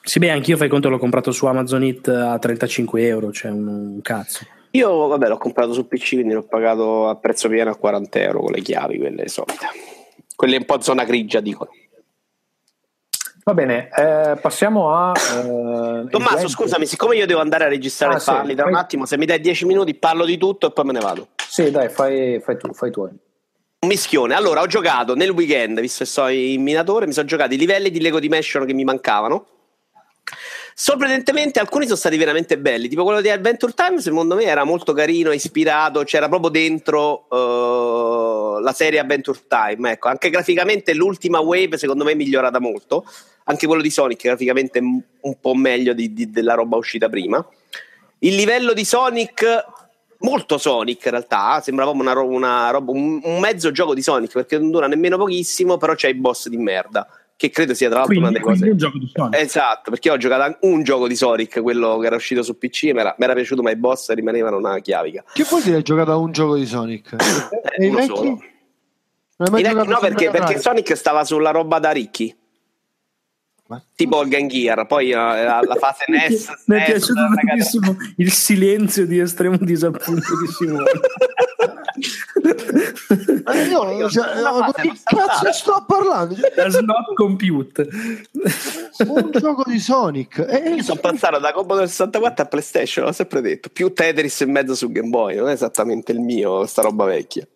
Sì, 0.03 0.19
beh, 0.19 0.31
anch'io 0.31 0.57
fai 0.57 0.69
conto 0.69 0.89
l'ho 0.89 0.99
comprato 0.99 1.31
su 1.31 1.47
Amazon 1.47 1.85
It 1.85 2.09
a 2.09 2.39
35 2.39 3.07
euro, 3.07 3.31
cioè 3.33 3.51
un, 3.53 3.67
un 3.67 4.01
cazzo. 4.03 4.45
Io, 4.73 5.07
vabbè, 5.09 5.29
l'ho 5.29 5.37
comprato 5.37 5.73
su 5.73 5.87
PC, 5.87 6.15
quindi 6.15 6.33
l'ho 6.33 6.43
pagato 6.43 7.09
a 7.09 7.17
prezzo 7.17 7.49
pieno 7.49 7.71
a 7.71 7.77
40 7.77 8.19
euro 8.21 8.41
con 8.41 8.53
le 8.53 8.61
chiavi, 8.61 8.99
quelle 8.99 9.29
solite. 9.29 9.67
Quelle 10.35 10.57
un 10.57 10.65
po' 10.65 10.81
zona 10.81 11.05
grigia, 11.05 11.41
dicono. 11.41 11.71
Va 13.43 13.55
bene, 13.55 13.89
eh, 13.97 14.37
passiamo 14.41 14.95
a. 14.95 15.13
eh, 15.17 16.09
Tommaso, 16.11 16.47
scusami, 16.49 16.85
siccome 16.87 17.17
io 17.17 17.27
devo 17.27 17.41
andare 17.41 17.65
a 17.65 17.69
registrare 17.69 18.15
Ah, 18.15 18.17
e 18.17 18.21
sì, 18.21 18.31
parli 18.31 18.55
tra 18.55 18.67
un 18.67 18.73
fai- 18.73 18.81
attimo, 18.83 19.07
se 19.07 19.17
mi 19.17 19.25
dai 19.27 19.41
10 19.41 19.65
minuti 19.67 19.95
parlo 19.95 20.25
di 20.25 20.37
tutto 20.37 20.67
e 20.69 20.73
poi 20.73 20.85
me 20.85 20.93
ne 20.93 21.01
vado. 21.01 21.29
Sì, 21.49 21.71
dai, 21.71 21.89
fai, 21.89 22.41
fai 22.41 22.59
tu, 22.59 22.73
fai 22.75 22.91
tu. 22.91 23.01
Un 23.03 23.89
mischione. 23.89 24.35
Allora, 24.35 24.61
ho 24.61 24.67
giocato 24.67 25.15
nel 25.15 25.31
weekend, 25.31 25.81
visto 25.81 26.05
che 26.05 26.11
sono 26.11 26.29
in 26.29 26.63
minatore, 26.63 27.07
mi 27.07 27.13
sono 27.13 27.27
giocato 27.27 27.55
i 27.55 27.57
livelli 27.57 27.91
di 27.91 28.01
Lego 28.01 28.21
Dimension 28.21 28.67
che 28.67 28.75
mi 28.75 28.85
mancavano. 28.85 29.47
Sorprendentemente 30.75 31.61
alcuni 31.61 31.85
sono 31.85 31.97
stati 31.97 32.17
veramente 32.17 32.57
belli, 32.59 32.89
tipo 32.89 33.05
quello 33.05 33.21
di 33.21 33.29
Adventure 33.29 33.73
Time 33.73 34.01
secondo 34.01 34.35
me 34.35 34.45
era 34.45 34.65
molto 34.65 34.93
carino, 34.95 35.31
ispirato, 35.33 36.05
c'era 36.05 36.29
proprio 36.29 36.49
dentro 36.51 37.27
eh, 37.31 38.30
la 38.61 38.73
serie 38.73 38.99
Adventure 38.99 39.41
Time, 39.49 39.93
ecco, 39.93 40.09
anche 40.09 40.31
graficamente 40.31 40.95
l'ultima 40.95 41.41
wave 41.41 41.79
secondo 41.79 42.05
me 42.05 42.13
è 42.13 42.15
migliorata 42.15 42.61
molto, 42.61 43.05
anche 43.45 43.67
quello 43.67 43.83
di 43.83 43.91
Sonic 43.91 44.23
graficamente 44.23 44.79
è 44.79 44.83
un 44.83 45.41
po' 45.41 45.55
meglio 45.55 45.93
di- 45.93 46.13
di- 46.13 46.31
della 46.31 46.55
roba 46.55 46.77
uscita 46.77 47.09
prima. 47.09 47.45
Il 48.21 48.35
livello 48.35 48.73
di 48.73 48.85
Sonic 48.85 49.65
molto 50.21 50.59
Sonic 50.59 51.05
in 51.05 51.11
realtà, 51.11 51.61
sembrava 51.61 51.91
una, 51.91 52.19
una 52.21 52.71
roba, 52.71 52.93
un, 52.93 53.21
un 53.23 53.41
mezzo 53.41 53.71
gioco 53.71 53.95
di 53.95 54.03
Sonic 54.03 54.33
perché 54.33 54.59
non 54.59 54.71
dura 54.71 54.87
nemmeno 54.87 55.17
pochissimo, 55.17 55.77
però 55.77 55.95
c'è 55.95 56.09
i 56.09 56.15
boss 56.15 56.49
di 56.49 56.57
merda, 56.57 57.07
che 57.37 57.51
credo 57.51 57.73
sia 57.75 57.89
tra 57.89 58.01
l'altro 58.01 58.19
Quindi, 58.19 58.37
una 58.37 58.45
delle 58.45 58.53
cose... 58.53 58.71
un 58.71 58.77
gioco 58.77 58.99
di 58.99 59.11
Sonic. 59.13 59.41
Esatto, 59.41 59.91
perché 59.91 60.11
ho 60.11 60.17
giocato 60.17 60.43
anche 60.43 60.59
un 60.63 60.83
gioco 60.83 61.09
di 61.09 61.17
Sonic, 61.17 61.61
quello 61.63 61.99
che 61.99 62.07
era 62.07 62.17
uscito 62.17 62.43
su 62.43 62.59
PC, 62.59 62.85
mi 62.93 63.01
era, 63.01 63.15
mi 63.19 63.25
era 63.25 63.35
piaciuto, 63.35 63.63
ma 63.63 63.71
i 63.71 63.77
boss 63.77 64.13
rimanevano 64.13 64.59
una 64.59 64.79
chiavica. 64.81 65.25
Che 65.33 65.45
vuol 65.49 65.63
dire 65.63 65.81
giocato 65.83 66.11
a 66.11 66.17
un 66.17 66.33
gioco 66.33 66.57
di 66.57 66.67
Sonic? 66.67 67.17
Eh, 67.79 67.89
uno 67.89 68.03
solo. 68.03 68.43
Non 69.41 69.55
hai 69.55 69.63
mai 69.63 69.73
giocato 69.73 69.91
no, 69.91 69.99
perché, 70.01 70.29
perché? 70.29 70.59
Sonic 70.59 70.95
stava 70.95 71.25
sulla 71.25 71.51
roba 71.51 71.79
da 71.79 71.93
ricchi, 71.93 72.37
Ma- 73.69 73.83
tipo 73.97 74.21
il 74.21 74.29
Game 74.29 74.49
Gear, 74.49 74.87
poi 74.87 75.13
eh, 75.13 75.15
la, 75.15 75.63
la 75.65 75.77
fase 75.77 76.05
NES. 76.09 76.65
Mi 76.67 76.79
è 76.79 76.85
piaciuto 76.85 77.21
tantissimo 77.35 77.97
il 78.19 78.31
silenzio 78.33 79.07
di 79.07 79.19
estremo 79.19 79.57
disappunto 79.57 80.27
di 80.43 80.47
Simone. 80.53 80.91
Ma 83.45 83.55
io, 83.63 84.11
cioè, 84.11 84.41
fase 84.43 84.83
di 84.83 84.89
non 84.89 84.99
cazzo 85.03 85.53
sto 85.53 85.85
parlando? 85.87 86.35
Cioè, 86.35 86.53
Does 86.55 86.79
not 86.81 87.15
compute. 87.15 87.89
un 88.99 89.31
gioco 89.41 89.63
di 89.71 89.79
Sonic. 89.79 90.45
E 90.51 90.75
Io 90.75 90.83
sono 90.83 91.01
passato 91.01 91.39
da 91.39 91.53
Commodore 91.53 91.87
64 91.87 92.45
a 92.45 92.47
PlayStation, 92.47 93.07
l'ho 93.07 93.13
sempre 93.13 93.41
detto. 93.41 93.71
Più 93.73 93.91
Tetris 93.95 94.43
e 94.43 94.47
mezzo 94.47 94.75
su 94.75 94.93
Game 94.93 95.09
Boy, 95.09 95.37
non 95.37 95.49
è 95.49 95.53
esattamente 95.53 96.13
il 96.13 96.21
mio, 96.21 96.67
sta 96.67 96.83
roba 96.83 97.07
vecchia. 97.07 97.47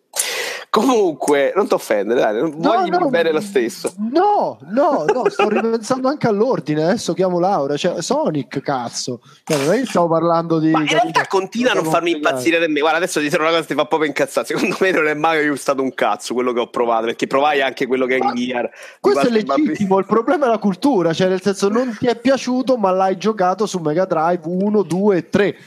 Comunque, 0.75 1.53
non 1.55 1.69
ti 1.69 1.73
offendere, 1.73 2.19
dai, 2.19 2.41
No, 2.41 2.49
voglimi 2.49 2.97
no, 2.97 3.07
bene 3.07 3.31
lo 3.31 3.39
stesso. 3.39 3.93
No, 4.11 4.59
no, 4.71 5.05
no, 5.07 5.29
sto 5.29 5.47
ripensando 5.47 6.09
anche 6.09 6.27
all'ordine. 6.27 6.83
Adesso 6.83 7.13
chiamo 7.13 7.39
Laura. 7.39 7.77
Cioè, 7.77 8.01
Sonic, 8.01 8.59
cazzo. 8.59 9.21
Cioè, 9.45 9.57
non 9.57 9.73
è 9.73 9.79
che 9.79 9.85
stavo 9.85 10.09
parlando 10.09 10.59
di. 10.59 10.71
Ma 10.71 10.81
in 10.81 10.87
realtà 10.87 11.27
continua 11.27 11.71
a 11.71 11.75
non 11.75 11.85
farmi 11.85 12.11
impazzire 12.11 12.59
nemmeno. 12.59 12.81
Guarda, 12.81 12.97
adesso 12.97 13.21
ti 13.21 13.29
dirò 13.29 13.43
una 13.43 13.51
cosa 13.51 13.61
che 13.61 13.67
ti 13.67 13.73
fa 13.73 13.85
proprio 13.85 14.09
incazzare. 14.09 14.47
Secondo 14.47 14.75
me 14.81 14.91
non 14.91 15.07
è 15.07 15.13
mai 15.13 15.47
gustato 15.47 15.81
un 15.81 15.93
cazzo 15.93 16.33
quello 16.33 16.51
che 16.51 16.59
ho 16.59 16.69
provato, 16.69 17.05
perché 17.05 17.25
provai 17.25 17.61
anche 17.61 17.87
quello 17.87 18.05
che 18.05 18.17
è 18.17 18.19
in 18.21 18.35
Gear. 18.35 18.69
Questo 18.99 19.27
è 19.27 19.29
legittimo, 19.29 19.97
il 19.97 20.05
problema 20.05 20.47
è 20.47 20.49
la 20.49 20.57
cultura, 20.57 21.13
cioè 21.13 21.29
nel 21.29 21.41
senso 21.41 21.69
non 21.69 21.95
ti 21.97 22.07
è 22.07 22.19
piaciuto 22.19 22.75
ma 22.75 22.91
l'hai 22.91 23.15
giocato 23.15 23.65
su 23.65 23.79
Mega 23.79 24.03
Drive 24.03 24.41
1, 24.43 24.81
2 24.81 25.15
e 25.15 25.29
3. 25.29 25.57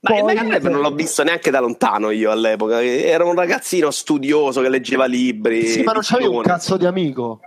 Ma 0.00 0.16
il 0.16 0.22
Poi- 0.22 0.34
Mega 0.34 0.42
Drive 0.42 0.68
non 0.68 0.80
l'ho 0.80 0.92
visto 0.92 1.22
neanche 1.22 1.50
da 1.50 1.60
lontano 1.60 2.10
io 2.10 2.30
all'epoca. 2.30 2.82
Era 2.82 3.24
un 3.24 3.34
ragazzino 3.34 3.90
studioso 3.90 4.60
che 4.60 4.68
leggeva 4.68 5.06
libri. 5.06 5.66
Sì, 5.66 5.82
ma 5.82 5.92
non 5.92 6.02
c'avevi 6.02 6.28
un 6.28 6.42
cazzo 6.42 6.76
di 6.76 6.86
amico. 6.86 7.40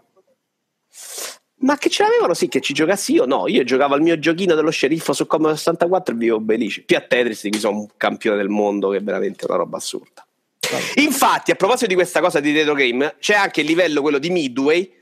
Ma 1.61 1.77
che 1.77 1.89
ce 1.89 2.03
l'avevano 2.03 2.33
sì 2.33 2.47
che 2.47 2.61
ci 2.61 2.73
giocassi 2.73 3.13
io? 3.13 3.25
No, 3.25 3.47
io 3.47 3.63
giocavo 3.63 3.93
al 3.93 4.01
mio 4.01 4.17
giochino 4.17 4.55
dello 4.55 4.69
sceriffo 4.69 5.11
su 5.11 5.27
Commodore 5.27 5.57
64 5.57 6.13
e 6.13 6.17
vivevo 6.17 6.43
felice. 6.45 6.83
Più 6.83 6.95
a 6.95 7.01
Tetris 7.01 7.43
di 7.43 7.49
cui 7.49 7.59
sono 7.59 7.79
un 7.79 7.87
campione 7.97 8.37
del 8.37 8.47
mondo 8.47 8.89
che 8.89 8.97
è 8.97 9.01
veramente 9.01 9.45
una 9.45 9.57
roba 9.57 9.77
assurda. 9.77 10.25
Infatti, 10.95 11.51
a 11.51 11.55
proposito 11.55 11.87
di 11.87 11.95
questa 11.95 12.21
cosa 12.21 12.39
di 12.39 12.53
retro 12.53 12.75
game, 12.75 13.15
c'è 13.19 13.33
anche 13.33 13.61
il 13.61 13.67
livello 13.67 14.01
quello 14.01 14.19
di 14.19 14.29
Midway 14.29 14.97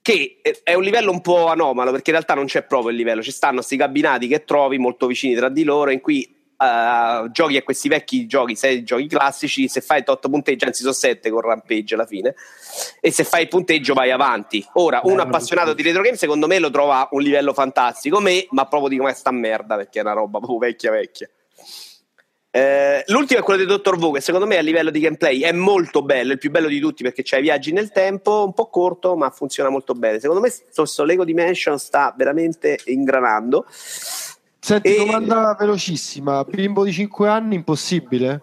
che 0.00 0.40
è 0.62 0.72
un 0.72 0.82
livello 0.82 1.10
un 1.10 1.20
po' 1.20 1.48
anomalo 1.48 1.90
perché 1.90 2.10
in 2.10 2.16
realtà 2.16 2.34
non 2.34 2.46
c'è 2.46 2.62
proprio 2.62 2.90
il 2.90 2.96
livello, 2.96 3.20
ci 3.20 3.30
stanno 3.30 3.56
questi 3.56 3.76
cabinati 3.76 4.26
che 4.26 4.44
trovi 4.44 4.78
molto 4.78 5.06
vicini 5.06 5.34
tra 5.34 5.50
di 5.50 5.64
loro 5.64 5.90
in 5.90 6.00
cui 6.00 6.36
eh, 6.58 7.30
giochi 7.30 7.56
a 7.56 7.62
questi 7.62 7.88
vecchi 7.88 8.26
giochi, 8.26 8.56
sei 8.56 8.82
giochi 8.82 9.06
classici, 9.06 9.68
se 9.68 9.80
fai 9.80 10.02
8 10.04 10.28
punteggi, 10.28 10.64
anzi 10.64 10.82
sono 10.82 10.92
7 10.92 11.30
con 11.30 11.40
rampage 11.40 11.94
alla 11.94 12.06
fine, 12.06 12.34
e 13.00 13.12
se 13.12 13.24
fai 13.24 13.42
il 13.42 13.48
punteggio 13.48 13.94
vai 13.94 14.10
avanti. 14.10 14.66
Ora, 14.74 15.00
un 15.04 15.20
appassionato 15.20 15.72
di 15.72 15.82
retro 15.82 16.02
game 16.02 16.16
secondo 16.16 16.46
me 16.46 16.58
lo 16.58 16.70
trova 16.70 17.08
un 17.12 17.22
livello 17.22 17.52
fantastico, 17.52 18.20
me, 18.20 18.46
ma 18.50 18.66
proprio 18.66 18.90
di 18.90 18.98
come 18.98 19.14
sta 19.14 19.30
merda 19.30 19.76
perché 19.76 20.00
è 20.00 20.02
una 20.02 20.12
roba 20.12 20.38
proprio 20.38 20.58
vecchia 20.58 20.90
vecchia. 20.90 21.28
Eh, 22.50 23.04
l'ultimo 23.08 23.40
è 23.40 23.42
quello 23.42 23.60
di 23.60 23.66
Dottor 23.66 24.12
che 24.12 24.20
secondo 24.22 24.46
me 24.46 24.56
a 24.56 24.62
livello 24.62 24.90
di 24.90 25.00
gameplay 25.00 25.42
è 25.42 25.52
molto 25.52 26.02
bello, 26.02 26.32
il 26.32 26.38
più 26.38 26.50
bello 26.50 26.66
di 26.66 26.80
tutti 26.80 27.02
perché 27.02 27.22
c'è 27.22 27.38
i 27.38 27.42
viaggi 27.42 27.72
nel 27.72 27.92
tempo, 27.92 28.44
un 28.44 28.54
po' 28.54 28.68
corto, 28.68 29.16
ma 29.16 29.30
funziona 29.30 29.68
molto 29.68 29.92
bene. 29.92 30.18
Secondo 30.18 30.40
me 30.40 30.50
questo 30.74 31.04
Lego 31.04 31.24
Dimension 31.24 31.78
sta 31.78 32.14
veramente 32.16 32.78
ingranando. 32.86 33.66
Senti, 34.68 34.96
E- 34.96 34.96
domanda 34.98 35.56
velocissima, 35.58 36.44
bimbo 36.44 36.84
di 36.84 36.92
5 36.92 37.26
anni, 37.26 37.54
impossibile? 37.54 38.42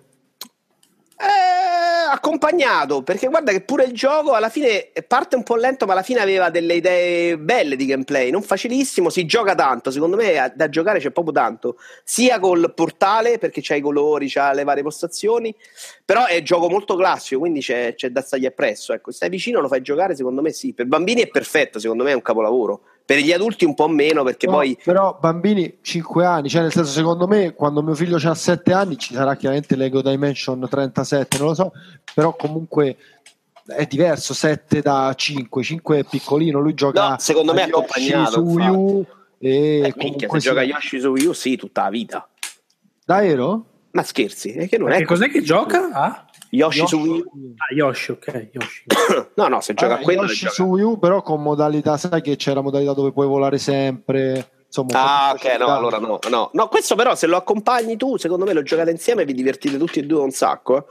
Eh, 1.20 2.12
accompagnato, 2.12 3.04
perché 3.04 3.28
guarda 3.28 3.52
che 3.52 3.62
pure 3.62 3.84
il 3.84 3.94
gioco 3.94 4.34
alla 4.34 4.50
fine 4.50 4.90
parte 5.08 5.36
un 5.36 5.44
po' 5.44 5.56
lento, 5.56 5.86
ma 5.86 5.92
alla 5.92 6.02
fine 6.02 6.22
aveva 6.22 6.50
delle 6.50 6.74
idee 6.74 7.38
belle 7.38 7.76
di 7.76 7.86
gameplay, 7.86 8.32
non 8.32 8.42
facilissimo, 8.42 9.12
si 9.12 9.28
gioca 9.28 9.54
tanto, 9.54 9.92
secondo 9.92 10.16
me 10.16 10.40
a- 10.40 10.50
da 10.54 10.68
giocare 10.68 10.98
c'è 10.98 11.12
proprio 11.12 11.32
tanto, 11.36 11.78
sia 12.04 12.40
col 12.40 12.74
portale 12.74 13.38
perché 13.38 13.60
c'ha 13.62 13.76
i 13.76 13.82
colori, 13.82 14.28
c'ha 14.28 14.52
le 14.52 14.64
varie 14.64 14.82
postazioni, 14.82 15.56
però 16.04 16.26
è 16.26 16.42
gioco 16.42 16.70
molto 16.70 16.96
classico, 16.96 17.42
quindi 17.42 17.60
c'è, 17.60 17.94
c'è 17.94 18.10
da 18.10 18.22
stargli 18.22 18.48
appresso, 18.48 18.94
ecco, 18.94 19.12
stai 19.12 19.30
vicino 19.30 19.62
lo 19.62 19.68
fai 19.68 19.84
giocare, 19.84 20.16
secondo 20.16 20.42
me 20.42 20.50
sì, 20.50 20.74
per 20.74 20.88
bambini 20.88 21.22
è 21.22 21.28
perfetto, 21.28 21.78
secondo 21.78 22.04
me 22.04 22.10
è 22.10 22.16
un 22.16 22.24
capolavoro, 22.24 22.82
per 23.06 23.20
gli 23.20 23.32
adulti 23.32 23.66
un 23.66 23.76
po' 23.76 23.88
meno 23.88 24.24
perché 24.24 24.48
No, 24.48 24.54
poi 24.54 24.78
Però 24.84 25.18
bambini 25.22 25.78
5 25.82 26.26
anni, 26.26 26.50
cioè 26.50 26.64
nel 26.64 26.72
senso 26.72 26.92
secondo 26.92 27.28
me 27.28 27.54
quando 27.54 27.84
mio 27.84 27.94
figlio 27.94 28.18
ha 28.18 28.34
7 28.34 28.74
anni 28.74 28.98
ci 28.98 29.14
sarà 29.14 29.36
chiaramente 29.36 29.76
Lego 29.76 30.02
Dimension 30.02 30.68
37, 30.68 31.38
non 31.38 31.48
lo 31.48 31.54
so, 31.54 31.72
però 32.14 32.36
comunque 32.36 32.98
è 33.68 33.86
diverso 33.86 34.34
7 34.34 34.82
da 34.82 35.14
5 35.16 35.64
5 35.64 36.00
è 36.00 36.04
piccolino 36.04 36.60
lui 36.60 36.74
gioca 36.74 37.10
No, 37.10 37.16
secondo 37.20 37.54
me 37.54 37.62
è 37.62 37.68
accompagnato, 37.68 38.32
su 38.32 38.40
Wii 38.42 38.68
U 38.68 39.06
e 39.38 39.78
Eh, 39.86 39.94
minchia, 39.98 40.30
se 40.30 40.40
gioca 40.40 40.62
sì. 40.62 40.68
Yoshi 40.68 41.00
su 41.00 41.08
Wii 41.10 41.26
U, 41.26 41.34
sì, 41.34 41.56
tutta 41.56 41.84
la 41.84 41.90
vita. 41.90 42.28
Davvero? 43.06 43.66
Ma 43.96 44.04
scherzi, 44.04 44.52
è 44.52 44.68
che 44.68 44.78
non 44.78 44.90
Che 44.90 44.96
è 44.98 45.04
cos'è 45.06 45.30
che 45.30 45.42
gioca? 45.42 45.90
Ah, 45.94 46.26
Yoshi, 46.50 46.86
su 46.86 46.98
Wii 47.00 47.20
U. 47.22 47.54
ah 47.58 47.74
Yoshi, 47.74 48.12
ok. 48.12 48.50
Yoshi. 48.52 48.84
No, 49.36 49.48
no, 49.48 49.62
se 49.62 49.74
gioca 49.74 49.92
Vabbè, 49.94 50.02
a 50.02 50.04
quello 50.04 50.22
Yoshi 50.24 50.36
gioca. 50.42 50.52
su 50.54 50.64
Wii 50.64 50.84
U 50.84 51.00
però 51.00 51.22
con 51.22 51.42
modalità 51.42 51.96
sai 51.98 52.22
che 52.22 52.36
c'è 52.36 52.54
la 52.54 52.62
modalità 52.62 52.94
dove 52.94 53.14
puoi 53.14 53.26
volare 53.28 53.58
sempre 53.58 54.50
insomma 54.66 55.30
Ah, 55.30 55.32
ok, 55.34 55.58
no, 55.60 55.68
allora 55.78 55.98
no, 56.00 56.20
no. 56.30 56.50
No, 56.52 56.68
questo 56.68 56.96
però 56.96 57.16
se 57.16 57.26
lo 57.28 57.38
accompagni 57.38 57.96
tu, 57.96 58.18
secondo 58.18 58.44
me 58.44 58.52
lo 58.52 58.64
giocate 58.64 58.92
insieme 58.92 59.22
e 59.22 59.26
vi 59.26 59.34
divertite 59.34 59.78
tutti 59.78 60.00
e 60.00 60.04
due 60.04 60.20
un 60.22 60.32
sacco. 60.32 60.88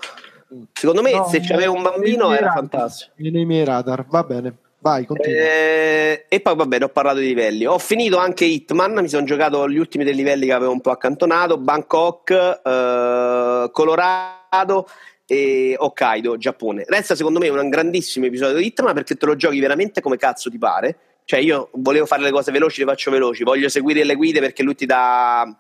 Secondo 0.73 1.03
me 1.03 1.13
No, 1.13 1.27
se 1.29 1.41
c'aveva 1.41 1.73
un 1.73 1.83
bambino 1.83 2.33
era 2.33 2.47
radar, 2.47 2.55
fantastico. 2.55 3.13
nei 3.19 3.45
miei 3.45 3.65
radar 3.65 4.07
va 4.09 4.23
bene 4.23 4.57
vai 4.85 5.07
continua 5.07 5.39
Eh, 5.39 6.27
e 6.29 6.41
poi 6.41 6.55
vabbè, 6.55 6.83
ho 6.83 6.89
parlato 6.91 7.19
di 7.19 7.27
livelli. 7.27 7.65
Ho 7.65 7.79
finito 7.79 8.19
anche 8.19 8.45
Hitman, 8.45 8.93
mi 8.93 9.09
sono 9.09 9.25
giocato 9.25 9.67
gli 9.69 9.79
ultimi 9.79 10.05
dei 10.05 10.15
livelli 10.15 10.45
che 10.45 10.53
avevo 10.53 10.73
un 10.73 10.83
po' 10.83 10.91
accantonato, 10.91 11.57
Bangkok, 11.57 12.31
eh, 12.31 13.71
Colorado 13.73 14.87
e 15.27 15.75
Hokkaido, 15.79 16.37
Giappone. 16.37 16.85
Resta 16.87 17.15
secondo 17.15 17.39
me 17.39 17.49
un 17.49 17.71
grandissimo 17.71 18.27
episodio 18.27 18.59
di 18.59 18.67
Hitman 18.67 18.93
perché 18.93 19.17
te 19.17 19.25
lo 19.25 19.37
giochi 19.37 19.59
veramente 19.59 20.03
come 20.03 20.19
cazzo 20.19 20.51
ti 20.51 20.59
pare. 20.59 20.97
Cioè 21.25 21.41
io 21.41 21.71
volevo 21.73 22.05
fare 22.05 22.23
le 22.23 22.31
cose 22.31 22.53
veloci, 22.53 22.81
le 22.81 22.87
faccio 22.87 23.11
veloci, 23.11 23.43
voglio 23.45 23.71
seguire 23.71 24.05
le 24.05 24.15
guide 24.15 24.41
perché 24.41 24.63
lui 24.63 24.75
ti 24.75 24.85
dà 24.85 25.51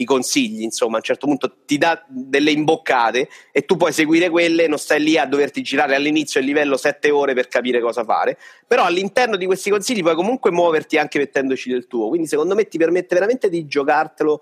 i 0.00 0.04
consigli, 0.04 0.62
insomma, 0.62 0.94
a 0.94 0.96
un 0.98 1.02
certo 1.02 1.26
punto 1.26 1.56
ti 1.64 1.76
dà 1.76 2.04
delle 2.08 2.50
imboccate 2.52 3.28
e 3.50 3.64
tu 3.64 3.76
puoi 3.76 3.92
seguire 3.92 4.28
quelle, 4.30 4.68
non 4.68 4.78
stai 4.78 5.00
lì 5.00 5.18
a 5.18 5.26
doverti 5.26 5.60
girare 5.62 5.96
all'inizio 5.96 6.38
il 6.40 6.46
livello 6.46 6.76
7 6.76 7.10
ore 7.10 7.34
per 7.34 7.48
capire 7.48 7.80
cosa 7.80 8.04
fare, 8.04 8.38
però 8.66 8.84
all'interno 8.84 9.36
di 9.36 9.46
questi 9.46 9.70
consigli 9.70 10.02
puoi 10.02 10.14
comunque 10.14 10.52
muoverti 10.52 10.98
anche 10.98 11.18
mettendoci 11.18 11.68
del 11.70 11.86
tuo, 11.88 12.08
quindi 12.08 12.28
secondo 12.28 12.54
me 12.54 12.68
ti 12.68 12.78
permette 12.78 13.14
veramente 13.14 13.48
di 13.48 13.66
giocartelo 13.66 14.40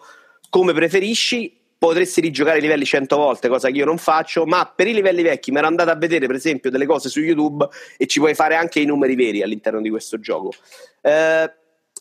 come 0.50 0.74
preferisci, 0.74 1.58
potresti 1.78 2.20
rigiocare 2.20 2.58
i 2.58 2.60
livelli 2.60 2.84
100 2.84 3.16
volte, 3.16 3.48
cosa 3.48 3.68
che 3.70 3.78
io 3.78 3.86
non 3.86 3.96
faccio, 3.96 4.44
ma 4.44 4.70
per 4.74 4.86
i 4.88 4.92
livelli 4.92 5.22
vecchi 5.22 5.52
mi 5.52 5.58
ero 5.58 5.68
andato 5.68 5.90
a 5.90 5.96
vedere 5.96 6.26
per 6.26 6.36
esempio 6.36 6.70
delle 6.70 6.86
cose 6.86 7.08
su 7.08 7.20
YouTube 7.20 7.66
e 7.96 8.06
ci 8.06 8.18
puoi 8.18 8.34
fare 8.34 8.56
anche 8.56 8.80
i 8.80 8.84
numeri 8.84 9.14
veri 9.14 9.42
all'interno 9.42 9.80
di 9.80 9.88
questo 9.88 10.20
gioco. 10.20 10.52
Eh, 11.00 11.50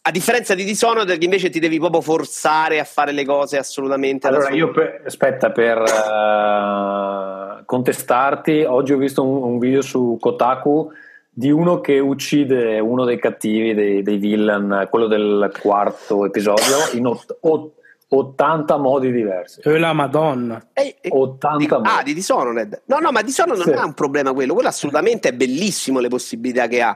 a 0.08 0.12
differenza 0.12 0.54
di 0.54 0.64
Dishonored 0.64 1.18
che 1.18 1.26
invece 1.26 1.50
ti 1.50 1.58
devi 1.60 1.80
proprio 1.80 2.00
forzare 2.02 2.80
a 2.80 2.84
fare 2.84 3.12
le 3.12 3.26
cose 3.26 3.58
assolutamente 3.58 4.28
Allora, 4.28 4.50
io 4.52 4.70
per- 4.70 5.02
aspetta 5.04 5.50
per 5.52 5.80
eh, 5.82 7.64
contestarti. 7.66 8.64
Oggi 8.68 8.94
ho 8.94 8.98
visto 8.98 9.24
un, 9.24 9.42
un 9.44 9.58
video 9.58 9.82
su 9.82 10.18
Kotaku 10.20 10.92
di 11.30 11.50
uno 11.50 11.82
che 11.82 12.00
uccide 12.00 12.80
uno 12.80 13.04
dei 13.04 13.20
cattivi, 13.20 13.74
dei, 13.74 14.04
dei 14.04 14.18
villain, 14.18 14.88
quello 14.90 15.08
del 15.08 15.52
quarto 15.60 16.26
episodio, 16.26 16.76
in 16.94 17.08
ot- 17.08 17.38
ot- 17.42 17.74
80 18.08 18.78
modi 18.78 19.12
diversi. 19.12 19.60
E 19.64 19.80
la 19.80 19.92
Madonna. 19.92 20.68
Eh, 20.72 20.96
eh, 21.02 21.10
80 21.12 21.58
di- 21.58 21.68
modi. 21.68 21.90
ah, 21.90 22.04
di 22.04 22.14
Dishonored. 22.14 22.84
No, 22.86 23.00
no, 23.00 23.12
ma 23.12 23.24
Dishonored 23.24 23.64
Sì. 23.64 23.70
non 23.72 23.80
è 23.80 23.84
un 23.84 23.94
problema 23.96 24.32
quello, 24.34 24.54
quello 24.54 24.70
assolutamente 24.70 25.30
è 25.30 25.34
bellissimo 25.34 26.00
le 26.00 26.10
possibilità 26.10 26.68
che 26.68 26.82
ha. 26.82 26.96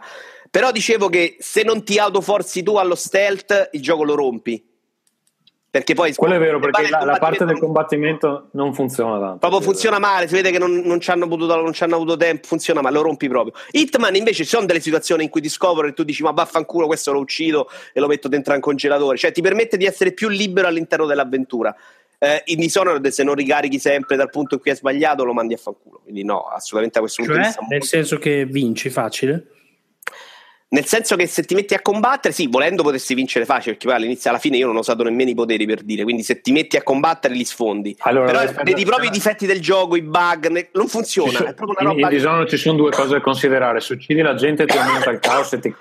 Però 0.50 0.72
dicevo 0.72 1.10
che 1.10 1.38
se 1.40 1.64
non 1.64 1.84
ti 1.84 2.00
autoforzi 2.00 2.64
tu 2.64 2.78
allo 2.78 2.96
stealth, 2.96 3.70
il 3.74 3.82
gioco 3.82 4.04
lo 4.04 4.16
rompi. 4.16 4.68
Perché 5.72 5.94
poi 5.94 6.16
Quello 6.16 6.34
è 6.34 6.40
vero, 6.40 6.60
perché 6.60 6.90
la, 6.90 7.04
la 7.04 7.20
parte 7.20 7.46
del 7.46 7.60
combattimento 7.60 8.50
non 8.54 8.74
funziona 8.74 9.20
tanto. 9.20 9.38
Proprio 9.38 9.62
funziona 9.62 10.00
male, 10.00 10.28
si 10.28 10.34
vede 10.34 10.50
che 10.50 10.58
non, 10.58 10.82
non 10.84 11.00
ci 11.00 11.12
hanno 11.12 11.28
potuto, 11.28 11.56
non 11.62 11.74
ci 11.74 11.84
hanno 11.84 11.94
avuto 11.94 12.18
tempo, 12.18 12.48
funziona 12.48 12.82
male, 12.82 12.96
lo 12.96 13.04
rompi 13.04 13.28
proprio. 13.28 13.54
Hitman 13.70 14.16
invece 14.16 14.44
ci 14.44 14.50
sono 14.50 14.66
delle 14.66 14.80
situazioni 14.80 15.26
in 15.26 15.30
cui 15.30 15.42
ti 15.42 15.50
scopro 15.50 15.86
e 15.86 15.94
tu 15.94 16.04
dici 16.04 16.24
ma 16.24 16.32
vaffanculo 16.32 16.88
questo 16.88 17.12
lo 17.12 17.20
uccido 17.20 17.70
e 17.94 18.00
lo 18.00 18.08
metto 18.08 18.28
dentro 18.28 18.56
un 18.56 18.62
congelatore, 18.62 19.16
cioè 19.18 19.32
ti 19.32 19.42
permette 19.42 19.78
di 19.78 19.86
essere 19.86 20.12
più 20.14 20.28
libero 20.28 20.68
all'interno 20.68 21.06
dell'avventura. 21.06 21.76
Eh, 22.18 22.42
in 22.46 22.60
Dishonored 22.60 23.08
se 23.10 23.24
non 23.24 23.36
ricarichi 23.36 23.78
sempre 23.78 24.16
dal 24.16 24.32
punto 24.32 24.56
in 24.56 24.62
cui 24.62 24.72
hai 24.72 24.76
sbagliato 24.76 25.24
lo 25.24 25.34
mandi 25.34 25.54
a 25.54 25.58
fanculo, 25.58 26.00
quindi 26.02 26.24
no, 26.24 26.48
assolutamente 26.48 26.98
a 26.98 27.02
questo 27.02 27.22
punto 27.22 27.38
di 27.38 27.44
Cioè, 27.44 27.54
vista 27.56 27.68
nel 27.70 27.84
senso 27.84 28.18
che 28.18 28.46
vinci 28.46 28.90
facile? 28.90 29.46
Nel 30.72 30.86
senso 30.86 31.16
che 31.16 31.26
se 31.26 31.44
ti 31.44 31.56
metti 31.56 31.74
a 31.74 31.82
combattere, 31.82 32.34
sì, 32.34 32.48
volendo 32.48 32.84
potresti 32.84 33.16
vincere 33.16 33.46
facile, 33.46 33.72
perché 33.72 33.88
poi 33.88 33.96
all'inizio 33.96 34.30
alla 34.30 34.40
fine 34.40 34.58
io 34.58 34.68
non 34.68 34.76
ho 34.76 34.80
usato 34.80 35.04
nemmeno 35.04 35.30
i 35.32 35.34
poteri 35.34 35.66
per 35.66 35.82
dire, 35.82 36.04
quindi 36.04 36.22
se 36.22 36.42
ti 36.42 36.52
metti 36.52 36.78
a 36.78 36.84
combattere 36.84 37.34
li 37.34 37.44
sfondi. 37.44 37.96
Allora, 38.00 38.26
Però 38.32 38.64
vedi 38.64 38.86
proprio 38.86 39.08
i 39.08 39.12
difetti 39.12 39.46
del 39.48 39.62
gioco, 39.62 39.96
i 39.96 40.02
bug, 40.04 40.48
ne- 40.48 40.70
non 40.74 40.88
funziona, 40.88 41.32
sono- 41.32 41.50
è 41.50 41.54
proprio 41.54 41.78
una 41.80 41.90
in, 41.92 41.96
roba 41.98 42.10
in 42.12 42.16
Dishonored 42.18 42.48
ci 42.48 42.58
sono 42.58 42.78
due 42.78 42.92
cose 42.92 43.10
da 43.10 43.22
considerare: 43.22 43.80
se 43.80 43.94
uccidi 43.94 44.22
la 44.22 44.36
gente 44.36 44.66
ti 44.66 44.78
aumenta 44.78 45.10
il 45.10 45.20
caos 45.20 45.54
e 45.54 45.60
ti, 45.60 45.74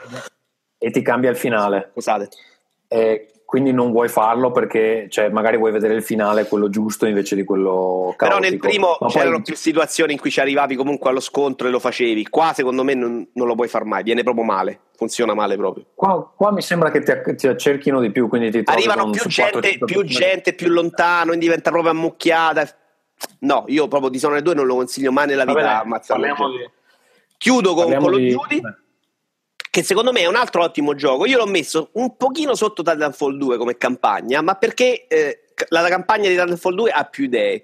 e 0.78 0.90
ti 0.90 1.02
cambia 1.02 1.30
il 1.30 1.36
finale. 1.36 1.90
Scusate. 1.92 2.28
E 2.88 3.28
quindi 3.48 3.72
non 3.72 3.92
vuoi 3.92 4.08
farlo 4.08 4.50
perché 4.50 5.06
cioè, 5.08 5.30
magari 5.30 5.56
vuoi 5.56 5.72
vedere 5.72 5.94
il 5.94 6.02
finale, 6.02 6.46
quello 6.46 6.68
giusto 6.68 7.06
invece 7.06 7.34
di 7.34 7.44
quello 7.44 8.12
caotico. 8.14 8.26
Però 8.26 8.38
nel 8.38 8.58
primo 8.58 8.88
Ma 8.88 8.96
poi- 8.98 9.08
c'erano 9.10 9.40
più 9.40 9.56
situazioni 9.56 10.12
in 10.12 10.18
cui 10.18 10.30
ci 10.30 10.40
arrivavi 10.40 10.76
comunque 10.76 11.08
allo 11.08 11.20
scontro 11.20 11.66
e 11.66 11.70
lo 11.70 11.78
facevi. 11.78 12.28
Qua 12.28 12.52
secondo 12.52 12.84
me 12.84 12.92
non, 12.92 13.26
non 13.32 13.46
lo 13.46 13.54
puoi 13.54 13.68
far 13.68 13.84
mai, 13.84 14.02
viene 14.02 14.22
proprio 14.22 14.44
male, 14.44 14.80
funziona 14.94 15.32
male 15.32 15.56
proprio. 15.56 15.86
Qua, 15.94 16.30
qua 16.36 16.52
mi 16.52 16.60
sembra 16.60 16.90
che 16.90 17.00
ti, 17.00 17.34
ti 17.36 17.46
accerchino 17.46 18.02
di 18.02 18.10
più, 18.10 18.28
quindi 18.28 18.50
ti 18.50 18.62
Arrivano 18.66 19.04
con 19.04 19.12
più 19.12 19.22
gente, 19.26 19.50
400 19.52 19.84
più 19.86 20.02
gente 20.04 20.52
più 20.52 20.68
lontano, 20.68 21.34
diventa 21.34 21.70
proprio 21.70 21.92
ammucchiata. 21.92 22.68
No, 23.40 23.64
io 23.68 23.88
proprio 23.88 24.10
di 24.10 24.16
Dishonored 24.16 24.44
2 24.44 24.54
non 24.56 24.66
lo 24.66 24.74
consiglio 24.74 25.10
mai 25.10 25.26
nella 25.26 25.46
vita. 25.46 25.82
Vabbè, 25.86 26.00
parliamo 26.06 26.50
di- 26.50 26.68
Chiudo 27.38 27.72
con 27.72 27.84
parliamo 27.84 28.04
Call 28.04 28.14
of 28.14 28.20
di- 28.20 28.30
Duty. 28.30 28.60
Che 29.78 29.84
secondo 29.84 30.10
me 30.10 30.20
è 30.20 30.26
un 30.26 30.34
altro 30.34 30.62
ottimo 30.62 30.94
gioco. 30.94 31.24
Io 31.26 31.38
l'ho 31.38 31.46
messo 31.46 31.90
un 31.92 32.16
pochino 32.16 32.56
sotto 32.56 32.82
Titanfall 32.82 33.36
2 33.36 33.56
come 33.56 33.76
campagna, 33.76 34.40
ma 34.42 34.54
perché 34.56 35.06
eh, 35.06 35.44
la 35.68 35.88
campagna 35.88 36.28
di 36.28 36.34
Titanfall 36.34 36.74
2 36.74 36.90
ha 36.90 37.04
più 37.04 37.24
idee. 37.24 37.62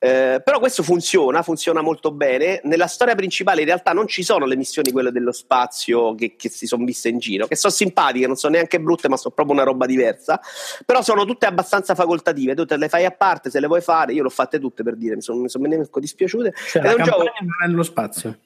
Eh, 0.00 0.40
però 0.44 0.60
questo 0.60 0.82
funziona, 0.82 1.42
funziona 1.42 1.80
molto 1.80 2.12
bene. 2.12 2.60
Nella 2.64 2.86
storia 2.86 3.14
principale 3.14 3.60
in 3.60 3.66
realtà 3.66 3.92
non 3.92 4.06
ci 4.06 4.22
sono 4.22 4.44
le 4.44 4.56
missioni 4.56 4.92
quelle 4.92 5.10
dello 5.10 5.32
spazio 5.32 6.14
che, 6.14 6.36
che 6.36 6.50
si 6.50 6.66
sono 6.66 6.84
viste 6.84 7.08
in 7.08 7.18
giro, 7.18 7.46
che 7.46 7.56
sono 7.56 7.72
simpatiche, 7.72 8.26
non 8.26 8.36
sono 8.36 8.52
neanche 8.52 8.78
brutte, 8.78 9.08
ma 9.08 9.16
sono 9.16 9.34
proprio 9.34 9.56
una 9.56 9.64
roba 9.64 9.86
diversa. 9.86 10.38
Però 10.84 11.00
sono 11.00 11.24
tutte 11.24 11.46
abbastanza 11.46 11.94
facoltative, 11.94 12.54
tu 12.54 12.66
te 12.66 12.76
le 12.76 12.90
fai 12.90 13.06
a 13.06 13.10
parte 13.10 13.48
se 13.48 13.58
le 13.58 13.66
vuoi 13.66 13.80
fare. 13.80 14.12
Io 14.12 14.22
l'ho 14.22 14.28
fatte 14.28 14.60
tutte 14.60 14.82
per 14.82 14.96
dire, 14.96 15.14
mi 15.14 15.22
sono, 15.22 15.40
mi 15.40 15.48
sono 15.48 15.66
dispiaciute. 15.94 16.52
Cioè, 16.54 16.82
Ed 16.82 16.88
è 16.88 16.90
la 16.90 16.94
un 16.94 17.04
gioco 17.04 17.22
non 17.22 17.56
è 17.64 17.66
nello 17.66 17.82
spazio. 17.82 18.38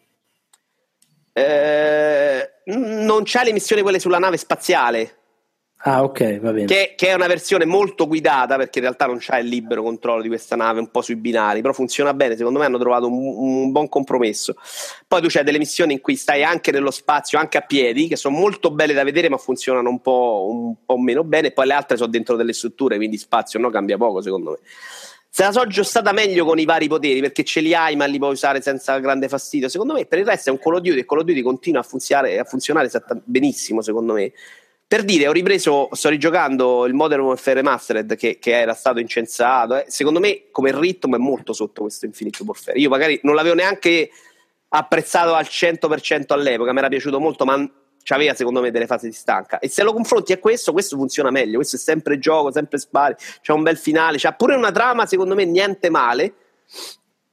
Eh, 1.32 2.50
non 2.66 3.22
c'ha 3.24 3.42
le 3.42 3.52
missioni 3.52 3.82
quelle 3.82 3.98
sulla 3.98 4.18
nave 4.18 4.36
spaziale, 4.36 5.22
Ah, 5.84 6.04
ok, 6.04 6.38
va 6.38 6.52
bene. 6.52 6.66
che, 6.66 6.94
che 6.96 7.08
è 7.08 7.14
una 7.14 7.26
versione 7.26 7.64
molto 7.64 8.06
guidata 8.06 8.56
perché 8.56 8.78
in 8.78 8.84
realtà 8.84 9.06
non 9.06 9.16
c'ha 9.18 9.38
il 9.38 9.48
libero 9.48 9.82
controllo 9.82 10.22
di 10.22 10.28
questa 10.28 10.54
nave 10.54 10.78
un 10.78 10.92
po' 10.92 11.02
sui 11.02 11.16
binari, 11.16 11.60
però 11.60 11.72
funziona 11.72 12.14
bene, 12.14 12.36
secondo 12.36 12.60
me 12.60 12.66
hanno 12.66 12.78
trovato 12.78 13.08
un, 13.08 13.14
un 13.14 13.72
buon 13.72 13.88
compromesso. 13.88 14.54
Poi 15.08 15.20
tu 15.20 15.26
c'hai 15.28 15.42
delle 15.42 15.58
missioni 15.58 15.94
in 15.94 16.00
cui 16.00 16.14
stai 16.14 16.44
anche 16.44 16.70
nello 16.70 16.92
spazio, 16.92 17.36
anche 17.36 17.58
a 17.58 17.62
piedi, 17.62 18.06
che 18.06 18.14
sono 18.14 18.36
molto 18.38 18.70
belle 18.70 18.92
da 18.92 19.02
vedere 19.02 19.28
ma 19.28 19.38
funzionano 19.38 19.88
un 19.88 20.00
po', 20.00 20.46
un 20.48 20.74
po' 20.86 20.98
meno 20.98 21.24
bene, 21.24 21.50
poi 21.50 21.66
le 21.66 21.72
altre 21.72 21.96
sono 21.96 22.10
dentro 22.10 22.36
delle 22.36 22.52
strutture, 22.52 22.94
quindi 22.94 23.18
spazio 23.18 23.58
no, 23.58 23.68
cambia 23.68 23.96
poco 23.96 24.22
secondo 24.22 24.52
me. 24.52 24.58
Se 25.34 25.44
la 25.44 25.50
so 25.50 25.66
giostata 25.66 26.12
meglio 26.12 26.44
con 26.44 26.58
i 26.58 26.66
vari 26.66 26.88
poteri 26.88 27.20
perché 27.20 27.42
ce 27.42 27.60
li 27.60 27.72
hai 27.72 27.96
ma 27.96 28.04
li 28.04 28.18
puoi 28.18 28.32
usare 28.32 28.60
senza 28.60 28.98
grande 28.98 29.28
fastidio. 29.28 29.70
Secondo 29.70 29.94
me 29.94 30.04
per 30.04 30.18
il 30.18 30.26
resto 30.26 30.50
è 30.50 30.52
un 30.52 30.58
Call 30.58 30.74
of 30.74 30.80
Duty 30.82 30.98
e 30.98 31.06
Call 31.06 31.20
of 31.20 31.24
Duty 31.24 31.40
continua 31.40 31.80
a 31.80 31.82
funzionare, 31.82 32.38
a 32.38 32.44
funzionare 32.44 32.90
benissimo 33.24 33.80
secondo 33.80 34.12
me. 34.12 34.30
Per 34.86 35.04
dire, 35.04 35.28
ho 35.28 35.32
ripreso, 35.32 35.88
sto 35.92 36.10
rigiocando 36.10 36.84
il 36.84 36.92
Modern 36.92 37.22
Warfare 37.22 37.56
Remastered 37.56 38.14
che, 38.14 38.38
che 38.38 38.60
era 38.60 38.74
stato 38.74 38.98
incensato. 38.98 39.76
eh. 39.76 39.86
Secondo 39.88 40.20
me, 40.20 40.50
come 40.50 40.70
ritmo, 40.78 41.16
è 41.16 41.18
molto 41.18 41.54
sotto 41.54 41.80
questo 41.80 42.04
Infinite 42.04 42.42
Warfare. 42.42 42.78
Io 42.78 42.90
magari 42.90 43.18
non 43.22 43.34
l'avevo 43.34 43.54
neanche 43.54 44.10
apprezzato 44.68 45.32
al 45.32 45.46
100% 45.48 46.24
all'epoca, 46.34 46.72
mi 46.74 46.78
era 46.80 46.88
piaciuto 46.88 47.18
molto, 47.18 47.46
ma 47.46 47.66
c'aveva 48.02 48.34
secondo 48.34 48.60
me 48.60 48.70
delle 48.70 48.86
fasi 48.86 49.06
di 49.06 49.14
stanca. 49.14 49.58
E 49.58 49.68
se 49.68 49.82
lo 49.82 49.92
confronti 49.92 50.32
a 50.32 50.38
questo, 50.38 50.72
questo 50.72 50.96
funziona 50.96 51.30
meglio. 51.30 51.56
Questo 51.56 51.76
è 51.76 51.78
sempre 51.78 52.18
gioco, 52.18 52.50
sempre 52.52 52.78
spari. 52.78 53.14
C'è 53.40 53.52
un 53.52 53.62
bel 53.62 53.76
finale, 53.76 54.18
c'ha 54.18 54.32
pure 54.32 54.54
una 54.54 54.70
trama, 54.70 55.06
secondo 55.06 55.34
me, 55.34 55.44
niente 55.44 55.90
male. 55.90 56.34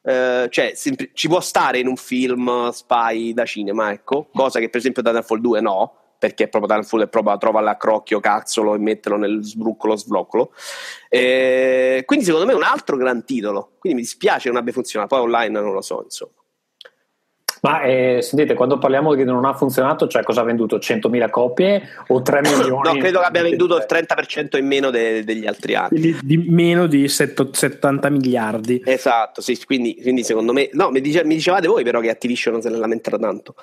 Eh, 0.02 0.48
cioè, 0.50 0.74
ci 1.14 1.28
può 1.28 1.40
stare 1.40 1.80
in 1.80 1.88
un 1.88 1.96
film 1.96 2.70
spy 2.70 3.34
da 3.34 3.46
cinema, 3.46 3.92
ecco, 3.92 4.30
cosa 4.34 4.60
che 4.60 4.70
per 4.70 4.80
esempio 4.80 5.04
Titanfall 5.04 5.40
2 5.40 5.62
no, 5.62 5.94
perché 6.18 6.48
proprio 6.48 6.72
Titanfall 6.72 7.04
è 7.04 7.08
proprio 7.08 7.38
trova 7.38 7.62
l'accrocchio, 7.62 8.20
cazzolo 8.20 8.76
e 8.76 8.78
metterlo 8.78 9.18
nel 9.18 9.44
sbruccolo, 9.44 9.96
svloccolo. 9.96 10.52
Eh, 11.08 12.04
quindi 12.06 12.26
secondo 12.26 12.46
me 12.46 12.54
è 12.54 12.56
un 12.56 12.64
altro 12.64 12.98
gran 12.98 13.24
titolo. 13.26 13.74
Quindi 13.80 14.00
mi 14.00 14.06
dispiace 14.06 14.50
non 14.50 14.58
abbia 14.58 14.74
funzionato. 14.74 15.16
Poi 15.16 15.26
online 15.26 15.60
non 15.60 15.74
lo 15.74 15.82
so, 15.82 16.02
insomma. 16.04 16.34
Ma 17.62 17.82
eh, 17.82 18.20
sentite, 18.22 18.54
quando 18.54 18.78
parliamo 18.78 19.14
che 19.14 19.24
non 19.26 19.44
ha 19.46 19.54
funzionato, 19.54 20.08
cioè 20.08 20.24
cosa 20.24 20.42
ha 20.42 20.44
venduto? 20.46 20.78
100.000 20.78 21.30
copie 21.30 21.82
o 22.08 22.22
3 22.22 22.42
milioni? 22.48 22.90
No, 22.94 22.98
credo 22.98 23.20
che 23.20 23.26
abbia 23.26 23.42
venduto 23.42 23.76
il 23.76 23.86
30% 23.88 24.58
in 24.58 24.66
meno 24.66 24.90
de- 24.90 25.24
degli 25.24 25.46
altri 25.46 25.76
anni. 25.76 25.90
Quindi 25.90 26.18
di 26.24 26.38
meno 26.38 26.88
di 26.88 27.08
set- 27.10 27.52
70 27.52 28.10
miliardi. 28.10 28.82
Esatto, 28.86 29.42
sì, 29.42 29.58
quindi, 29.66 30.00
quindi 30.02 30.24
secondo 30.24 30.54
me... 30.54 30.70
No, 30.74 30.90
mi, 30.90 31.02
dice- 31.02 31.26
mi 31.26 31.36
dicevate 31.36 31.68
voi 31.68 31.84
però 31.84 32.00
che 32.00 32.10
Activision 32.10 32.62
se 32.62 32.70
ne 32.70 32.78
lamenta 32.78 33.18
tanto. 33.18 33.56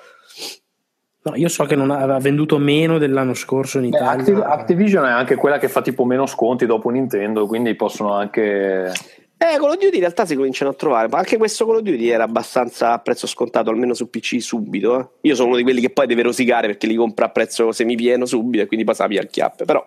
No, 1.23 1.35
io 1.35 1.49
so 1.49 1.65
che 1.65 1.75
non 1.75 1.89
ha- 1.91 1.97
aveva 1.97 2.19
venduto 2.19 2.57
meno 2.57 2.97
dell'anno 2.99 3.33
scorso 3.33 3.79
in 3.79 3.89
Beh, 3.89 3.97
Italia. 3.97 4.21
Activ- 4.21 4.41
Activision 4.43 5.05
è 5.05 5.09
anche 5.11 5.35
quella 5.35 5.57
che 5.57 5.67
fa 5.67 5.81
tipo 5.81 6.05
meno 6.05 6.25
sconti 6.25 6.65
dopo 6.65 6.89
Nintendo, 6.89 7.47
quindi 7.47 7.73
possono 7.75 8.13
anche... 8.13 8.91
Eh, 9.39 9.57
Call 9.57 9.69
of 9.69 9.77
Duty 9.77 9.93
in 9.93 9.99
realtà 9.99 10.25
si 10.25 10.35
cominciano 10.35 10.71
a 10.71 10.73
trovare, 10.73 11.07
ma 11.09 11.19
anche 11.19 11.37
questo 11.37 11.65
Call 11.65 11.75
of 11.75 11.81
Duty 11.81 12.07
era 12.07 12.23
abbastanza 12.23 12.93
a 12.93 12.99
prezzo 12.99 13.27
scontato, 13.27 13.69
almeno 13.69 13.93
su 13.93 14.09
PC 14.09 14.41
subito. 14.41 14.99
eh. 14.99 15.07
Io 15.27 15.35
sono 15.35 15.49
uno 15.49 15.57
di 15.57 15.63
quelli 15.63 15.79
che 15.81 15.91
poi 15.91 16.07
deve 16.07 16.23
rosicare 16.23 16.67
perché 16.67 16.87
li 16.87 16.95
compra 16.95 17.25
a 17.25 17.29
prezzo 17.29 17.71
semipieno 17.71 18.25
subito 18.25 18.63
e 18.63 18.65
quindi 18.65 18.85
poi 18.85 18.95
sapia 18.95 19.21
il 19.21 19.27
chiappe, 19.27 19.65
però... 19.65 19.85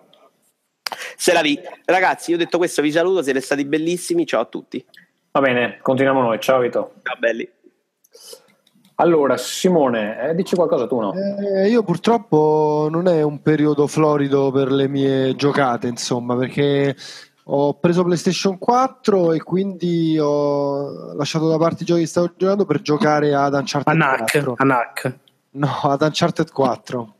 Se 1.15 1.33
la 1.33 1.41
vi. 1.41 1.59
Ragazzi, 1.85 2.31
io 2.31 2.37
ho 2.37 2.39
detto 2.39 2.57
questo, 2.57 2.81
vi 2.81 2.91
saluto, 2.91 3.21
siete 3.21 3.41
stati 3.41 3.63
bellissimi, 3.65 4.25
ciao 4.25 4.41
a 4.41 4.45
tutti. 4.45 4.83
Va 5.31 5.39
bene, 5.39 5.79
continuiamo 5.81 6.21
noi. 6.21 6.39
Ciao 6.39 6.59
Vito. 6.59 6.95
Ciao 7.03 7.15
belli. 7.17 7.49
Allora, 8.95 9.37
Simone, 9.37 10.29
eh, 10.29 10.35
dici 10.35 10.55
qualcosa 10.55 10.87
tu 10.87 10.99
no? 10.99 11.13
Eh, 11.13 11.69
io 11.69 11.81
purtroppo 11.83 12.87
non 12.91 13.07
è 13.07 13.21
un 13.21 13.41
periodo 13.41 13.87
florido 13.87 14.51
per 14.51 14.71
le 14.71 14.87
mie 14.87 15.35
giocate, 15.35 15.87
insomma, 15.87 16.35
perché 16.35 16.95
ho 17.53 17.73
preso 17.73 18.03
PlayStation 18.03 18.57
4 18.57 19.33
e 19.33 19.43
quindi 19.43 20.17
ho 20.19 21.13
lasciato 21.15 21.47
da 21.49 21.57
parte 21.57 21.83
i 21.83 21.85
giochi 21.85 22.01
che 22.01 22.07
stavo 22.07 22.31
giocando 22.37 22.65
per 22.65 22.81
giocare 22.81 23.33
ad 23.33 23.53
Uncharted 23.53 23.93
Anak, 23.93 24.31
4. 24.31 24.53
Anak. 24.57 25.17
No, 25.51 25.67
ad 25.83 26.01
Uncharted 26.01 26.51
4. 26.51 27.15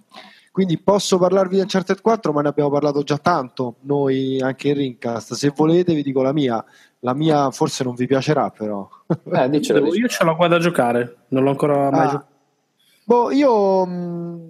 Quindi 0.52 0.78
posso 0.80 1.18
parlarvi 1.18 1.56
di 1.56 1.62
Uncharted 1.62 2.02
4, 2.02 2.32
ma 2.34 2.42
ne 2.42 2.50
abbiamo 2.50 2.70
parlato 2.70 3.04
già 3.04 3.18
tanto, 3.18 3.76
noi 3.82 4.40
anche 4.42 4.70
in 4.70 4.76
Rincast. 4.76 5.34
Se 5.34 5.52
volete 5.56 5.94
vi 5.94 6.04
dico 6.04 6.22
la 6.22 6.34
mia. 6.34 6.64
La 7.04 7.14
mia 7.16 7.50
forse 7.52 7.84
non 7.84 7.96
vi 7.96 8.06
piacerà, 8.06 8.52
però. 8.52 8.88
Eh, 9.34 9.50
dicelo, 9.50 9.80
Io 9.80 9.86
dicelo. 9.92 10.08
ce 10.08 10.24
l'ho 10.24 10.36
qua 10.36 10.48
da 10.48 10.60
giocare, 10.60 11.16
non 11.30 11.44
l'ho 11.44 11.50
ancora 11.50 11.90
mai 11.90 12.00
Ah. 12.00 12.06
giocato. 12.10 12.26
Boh, 13.06 13.32
io 13.32 13.86
mh, 13.86 14.42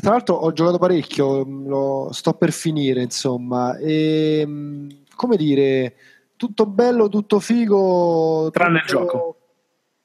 tra 0.00 0.10
l'altro 0.10 0.34
ho 0.34 0.52
giocato 0.52 0.78
parecchio, 0.78 1.46
mh, 1.46 1.68
lo 1.68 2.08
sto 2.12 2.32
per 2.32 2.50
finire, 2.52 3.00
insomma. 3.02 3.76
E, 3.78 4.44
mh, 4.44 4.88
come 5.20 5.36
dire, 5.36 5.96
tutto 6.34 6.64
bello, 6.64 7.10
tutto 7.10 7.40
figo. 7.40 8.48
Tranne 8.50 8.78
il 8.78 8.84
tutto- 8.86 9.04
gioco. 9.04 9.36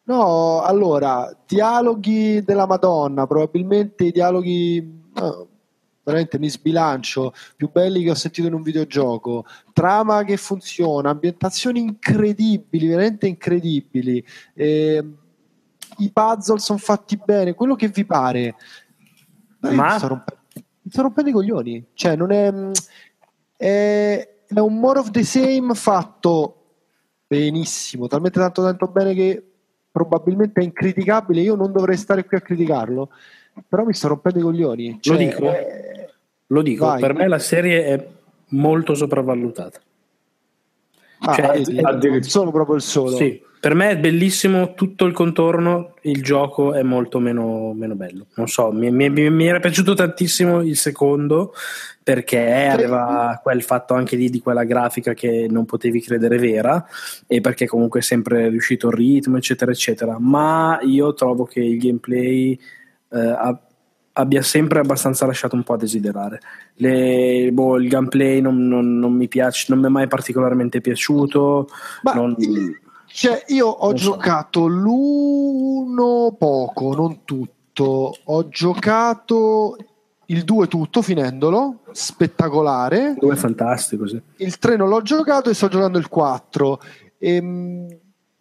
No, 0.07 0.61
allora, 0.61 1.33
dialoghi 1.47 2.43
della 2.43 2.67
Madonna, 2.67 3.25
probabilmente 3.25 4.03
i 4.03 4.11
dialoghi. 4.11 5.03
no, 5.13 5.47
veramente 6.03 6.37
mi 6.37 6.49
sbilancio, 6.49 7.33
più 7.55 7.71
belli 7.71 8.03
che 8.03 8.11
ho 8.11 8.15
sentito 8.15 8.45
in 8.45 8.53
un 8.53 8.61
videogioco, 8.61 9.45
trama 9.71 10.23
che 10.25 10.35
funziona, 10.35 11.11
ambientazioni 11.11 11.79
incredibili, 11.79 12.87
veramente 12.87 13.25
incredibili, 13.25 14.23
ehm, 14.53 15.17
i 15.99 16.11
puzzle 16.11 16.59
sono 16.59 16.77
fatti 16.77 17.17
bene, 17.23 17.53
quello 17.53 17.75
che 17.75 17.87
vi 17.87 18.05
pare. 18.05 18.55
Ma? 19.61 19.93
Mi 19.93 19.97
sto 19.97 20.07
rompendo, 20.09 20.41
mi 20.81 20.91
sto 20.91 21.01
rompendo 21.01 21.29
i 21.29 21.33
coglioni, 21.33 21.85
cioè 21.93 22.15
non 22.17 22.31
è, 22.31 22.53
è, 23.55 24.34
è 24.55 24.59
un 24.61 24.79
more 24.79 24.99
of 24.99 25.11
the 25.11 25.23
same 25.23 25.73
fatto 25.73 26.55
benissimo, 27.27 28.07
talmente 28.07 28.39
tanto 28.39 28.61
tanto 28.63 28.87
bene 28.87 29.13
che 29.13 29.43
probabilmente 29.91 30.61
è 30.61 30.63
incriticabile, 30.63 31.41
io 31.41 31.55
non 31.55 31.71
dovrei 31.71 31.97
stare 31.97 32.25
qui 32.25 32.37
a 32.37 32.41
criticarlo, 32.41 33.09
però 33.67 33.83
mi 33.83 33.93
sto 33.93 34.09
rompendo 34.09 34.39
i 34.39 34.41
coglioni. 34.41 34.97
Cioè, 35.01 35.17
dico? 35.17 35.51
eh, 35.51 36.09
Lo 36.47 36.61
dico, 36.61 36.95
per 36.99 37.13
me 37.13 37.27
la 37.27 37.39
serie 37.39 37.85
è 37.85 38.07
molto 38.49 38.93
sopravvalutata. 38.95 39.81
Ah, 41.25 41.33
Cioè, 41.33 41.61
eh, 41.67 42.09
non 42.09 42.23
sono 42.23 42.51
proprio 42.51 42.75
il 42.75 42.81
solo. 42.81 43.15
Sì, 43.15 43.41
per 43.59 43.73
me 43.73 43.89
è 43.89 43.97
bellissimo 43.97 44.73
tutto 44.75 45.05
il 45.05 45.13
contorno, 45.13 45.95
il 46.01 46.21
gioco 46.21 46.73
è 46.73 46.83
molto 46.83 47.19
meno, 47.19 47.73
meno 47.73 47.95
bello. 47.95 48.27
Non 48.35 48.47
so, 48.47 48.71
mi, 48.71 48.91
mi- 48.91 49.09
mi- 49.09 49.47
era 49.47 49.59
piaciuto 49.59 49.93
tantissimo 49.95 50.61
il 50.61 50.77
secondo 50.77 51.53
perché 52.03 52.67
aveva 52.67 53.39
quel 53.41 53.63
fatto 53.63 53.95
anche 53.95 54.15
lì 54.15 54.29
di 54.29 54.39
quella 54.39 54.63
grafica 54.63 55.15
che 55.15 55.47
non 55.49 55.65
potevi 55.65 55.99
credere 56.01 56.37
vera 56.37 56.85
e 57.25 57.41
perché 57.41 57.65
comunque 57.65 58.01
è 58.01 58.03
sempre 58.03 58.49
riuscito 58.49 58.89
il 58.89 58.93
ritmo, 58.93 59.37
eccetera, 59.37 59.71
eccetera. 59.71 60.17
Ma 60.19 60.77
io 60.83 61.15
trovo 61.15 61.45
che 61.45 61.61
il 61.61 61.79
gameplay 61.79 62.51
eh, 63.09 63.17
abbia 64.17 64.41
sempre 64.41 64.79
abbastanza 64.79 65.25
lasciato 65.25 65.55
un 65.55 65.63
po' 65.63 65.73
a 65.73 65.77
desiderare. 65.77 66.39
Le- 66.75 67.49
boh, 67.51 67.77
il 67.77 67.87
gameplay 67.89 68.39
non, 68.41 68.65
non- 68.67 68.97
non 68.97 69.13
mi 69.13 69.27
piace, 69.27 69.65
non 69.69 69.79
mi 69.79 69.85
è 69.87 69.89
mai 69.89 70.07
particolarmente 70.07 70.79
piaciuto. 70.81 71.67
Ma 72.03 72.13
non- 72.13 72.35
cioè, 73.07 73.43
io 73.47 73.67
ho 73.67 73.87
Non 73.89 73.97
so. 73.97 74.11
giocato 74.11 74.67
l'uno 74.67 76.35
poco, 76.37 76.93
non 76.95 77.19
tutto. 77.25 78.15
Ho 78.23 78.47
giocato 78.49 79.75
il 80.27 80.43
2 80.43 80.67
tutto 80.67 81.01
finendolo, 81.01 81.79
spettacolare. 81.91 83.15
Due 83.19 83.33
è 83.33 83.37
fantastico, 83.37 84.07
sì. 84.07 84.19
Il 84.37 84.57
3 84.57 84.75
non 84.77 84.89
l'ho 84.89 85.01
giocato 85.01 85.49
e 85.49 85.53
sto 85.53 85.67
giocando 85.67 85.97
il 85.97 86.07
4. 86.07 86.79
Ehm, 87.19 87.87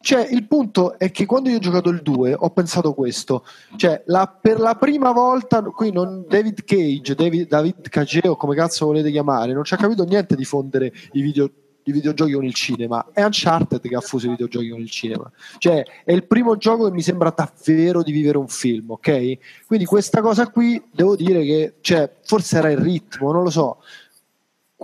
cioè, 0.05 0.29
il 0.31 0.47
punto 0.47 0.99
è 0.99 1.11
che 1.11 1.25
quando 1.25 1.49
io 1.49 1.57
ho 1.57 1.61
giocato 1.61 1.89
il 1.89 2.03
2 2.03 2.35
ho 2.39 2.51
pensato 2.51 2.93
questo, 2.93 3.43
cioè 3.77 4.03
la- 4.07 4.27
per 4.27 4.61
la 4.61 4.75
prima 4.75 5.13
volta, 5.13 5.63
qui 5.63 5.91
non 5.93 6.27
David 6.29 6.63
Cage, 6.65 7.15
David, 7.15 7.49
David 7.49 7.89
Cage 7.89 8.29
o 8.29 8.37
come 8.37 8.55
cazzo 8.55 8.85
volete 8.85 9.11
chiamare, 9.11 9.55
non 9.55 9.65
ci 9.65 9.73
ha 9.73 9.79
capito 9.79 10.05
niente 10.05 10.37
di 10.37 10.45
fondere 10.45 10.93
i, 11.13 11.23
video- 11.23 11.51
i 11.85 11.93
videogiochi 11.93 12.33
con 12.33 12.45
il 12.45 12.53
cinema, 12.53 13.07
è 13.15 13.23
Uncharted 13.25 13.81
che 13.81 13.97
ha 13.97 14.01
fuso 14.01 14.27
i 14.27 14.31
videogiochi 14.31 14.69
con 14.69 14.81
il 14.81 14.91
cinema, 14.91 15.31
cioè 15.57 15.83
è 16.05 16.13
il 16.13 16.27
primo 16.27 16.59
gioco 16.59 16.85
che 16.85 16.93
mi 16.93 17.01
sembra 17.03 17.33
davvero 17.35 18.03
di 18.03 18.13
vivere 18.13 18.37
un 18.37 18.49
film, 18.49 18.91
ok? 18.91 19.39
Quindi 19.67 19.87
questa 19.87 20.21
cosa 20.21 20.49
qui 20.49 20.83
devo 20.93 21.17
dire 21.17 21.43
che, 21.45 21.75
cioè, 21.81 22.11
forse 22.25 22.59
era 22.59 22.71
il 22.71 22.77
ritmo, 22.79 23.33
non 23.33 23.43
lo 23.43 23.51
so, 23.51 23.79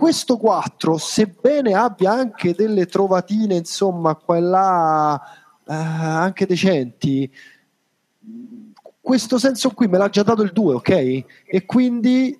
questo 0.01 0.37
4, 0.37 0.97
sebbene 0.97 1.75
abbia 1.75 2.11
anche 2.11 2.55
delle 2.55 2.87
trovatine, 2.87 3.53
insomma, 3.53 4.15
qua 4.15 4.35
e 4.35 4.41
là, 4.41 5.21
eh, 5.63 5.73
anche 5.75 6.47
decenti, 6.47 7.31
questo 8.99 9.37
senso 9.37 9.69
qui 9.69 9.87
me 9.87 9.99
l'ha 9.99 10.09
già 10.09 10.23
dato 10.23 10.41
il 10.41 10.53
2, 10.53 10.73
ok? 10.73 10.89
E 11.45 11.65
quindi 11.67 12.35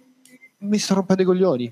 mi 0.58 0.78
sto 0.80 0.96
rompendo 0.96 1.22
i 1.22 1.26
coglioni. 1.26 1.72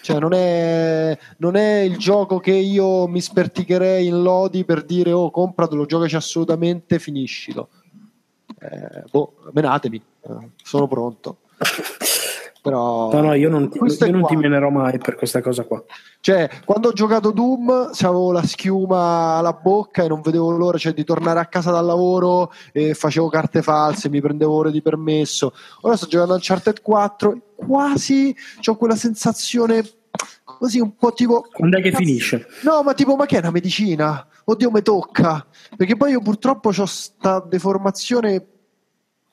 Cioè, 0.00 0.18
non 0.18 0.32
è, 0.32 1.18
non 1.36 1.56
è 1.56 1.80
il 1.80 1.98
gioco 1.98 2.38
che 2.38 2.52
io 2.52 3.06
mi 3.06 3.20
sperticherei 3.20 4.06
in 4.06 4.22
lodi 4.22 4.64
per 4.64 4.86
dire, 4.86 5.12
oh, 5.12 5.30
compratelo, 5.30 5.84
giocaci 5.84 6.16
assolutamente, 6.16 6.98
finiscilo. 6.98 7.68
Eh, 8.60 9.04
boh, 9.10 9.34
menatemi, 9.52 10.02
eh, 10.22 10.50
sono 10.62 10.88
pronto. 10.88 11.40
Però, 12.64 13.12
No, 13.12 13.20
no, 13.20 13.34
io 13.34 13.50
non, 13.50 13.68
ti, 13.68 13.76
io 13.76 14.10
non 14.10 14.24
ti 14.24 14.36
menerò 14.36 14.70
mai 14.70 14.96
per 14.96 15.16
questa 15.16 15.42
cosa 15.42 15.64
qua. 15.64 15.84
Cioè, 16.18 16.48
quando 16.64 16.88
ho 16.88 16.92
giocato 16.94 17.30
Doom, 17.30 17.90
avevo 17.92 18.32
la 18.32 18.42
schiuma 18.42 19.34
alla 19.34 19.52
bocca 19.52 20.02
e 20.02 20.08
non 20.08 20.22
vedevo 20.22 20.50
l'ora 20.50 20.78
cioè, 20.78 20.94
di 20.94 21.04
tornare 21.04 21.40
a 21.40 21.44
casa 21.44 21.70
dal 21.70 21.84
lavoro 21.84 22.50
e 22.72 22.94
facevo 22.94 23.28
carte 23.28 23.60
false, 23.60 24.08
mi 24.08 24.22
prendevo 24.22 24.54
ore 24.54 24.70
di 24.70 24.80
permesso. 24.80 25.52
Ora 25.82 25.94
sto 25.98 26.06
giocando 26.06 26.32
a 26.32 26.36
Uncharted 26.36 26.80
4 26.80 27.32
e 27.32 27.40
quasi 27.54 28.34
ho 28.64 28.76
quella 28.76 28.96
sensazione 28.96 29.84
così 30.42 30.80
un 30.80 30.96
po' 30.96 31.12
tipo... 31.12 31.46
Quando 31.52 31.76
è 31.76 31.82
che 31.82 31.92
finisce? 31.92 32.46
No, 32.62 32.82
ma 32.82 32.94
tipo, 32.94 33.14
ma 33.14 33.26
che 33.26 33.36
è 33.36 33.40
una 33.40 33.50
medicina? 33.50 34.26
Oddio, 34.44 34.70
mi 34.70 34.80
tocca. 34.80 35.46
Perché 35.76 35.98
poi 35.98 36.12
io 36.12 36.20
purtroppo 36.20 36.70
ho 36.74 36.86
sta 36.86 37.44
deformazione, 37.46 38.46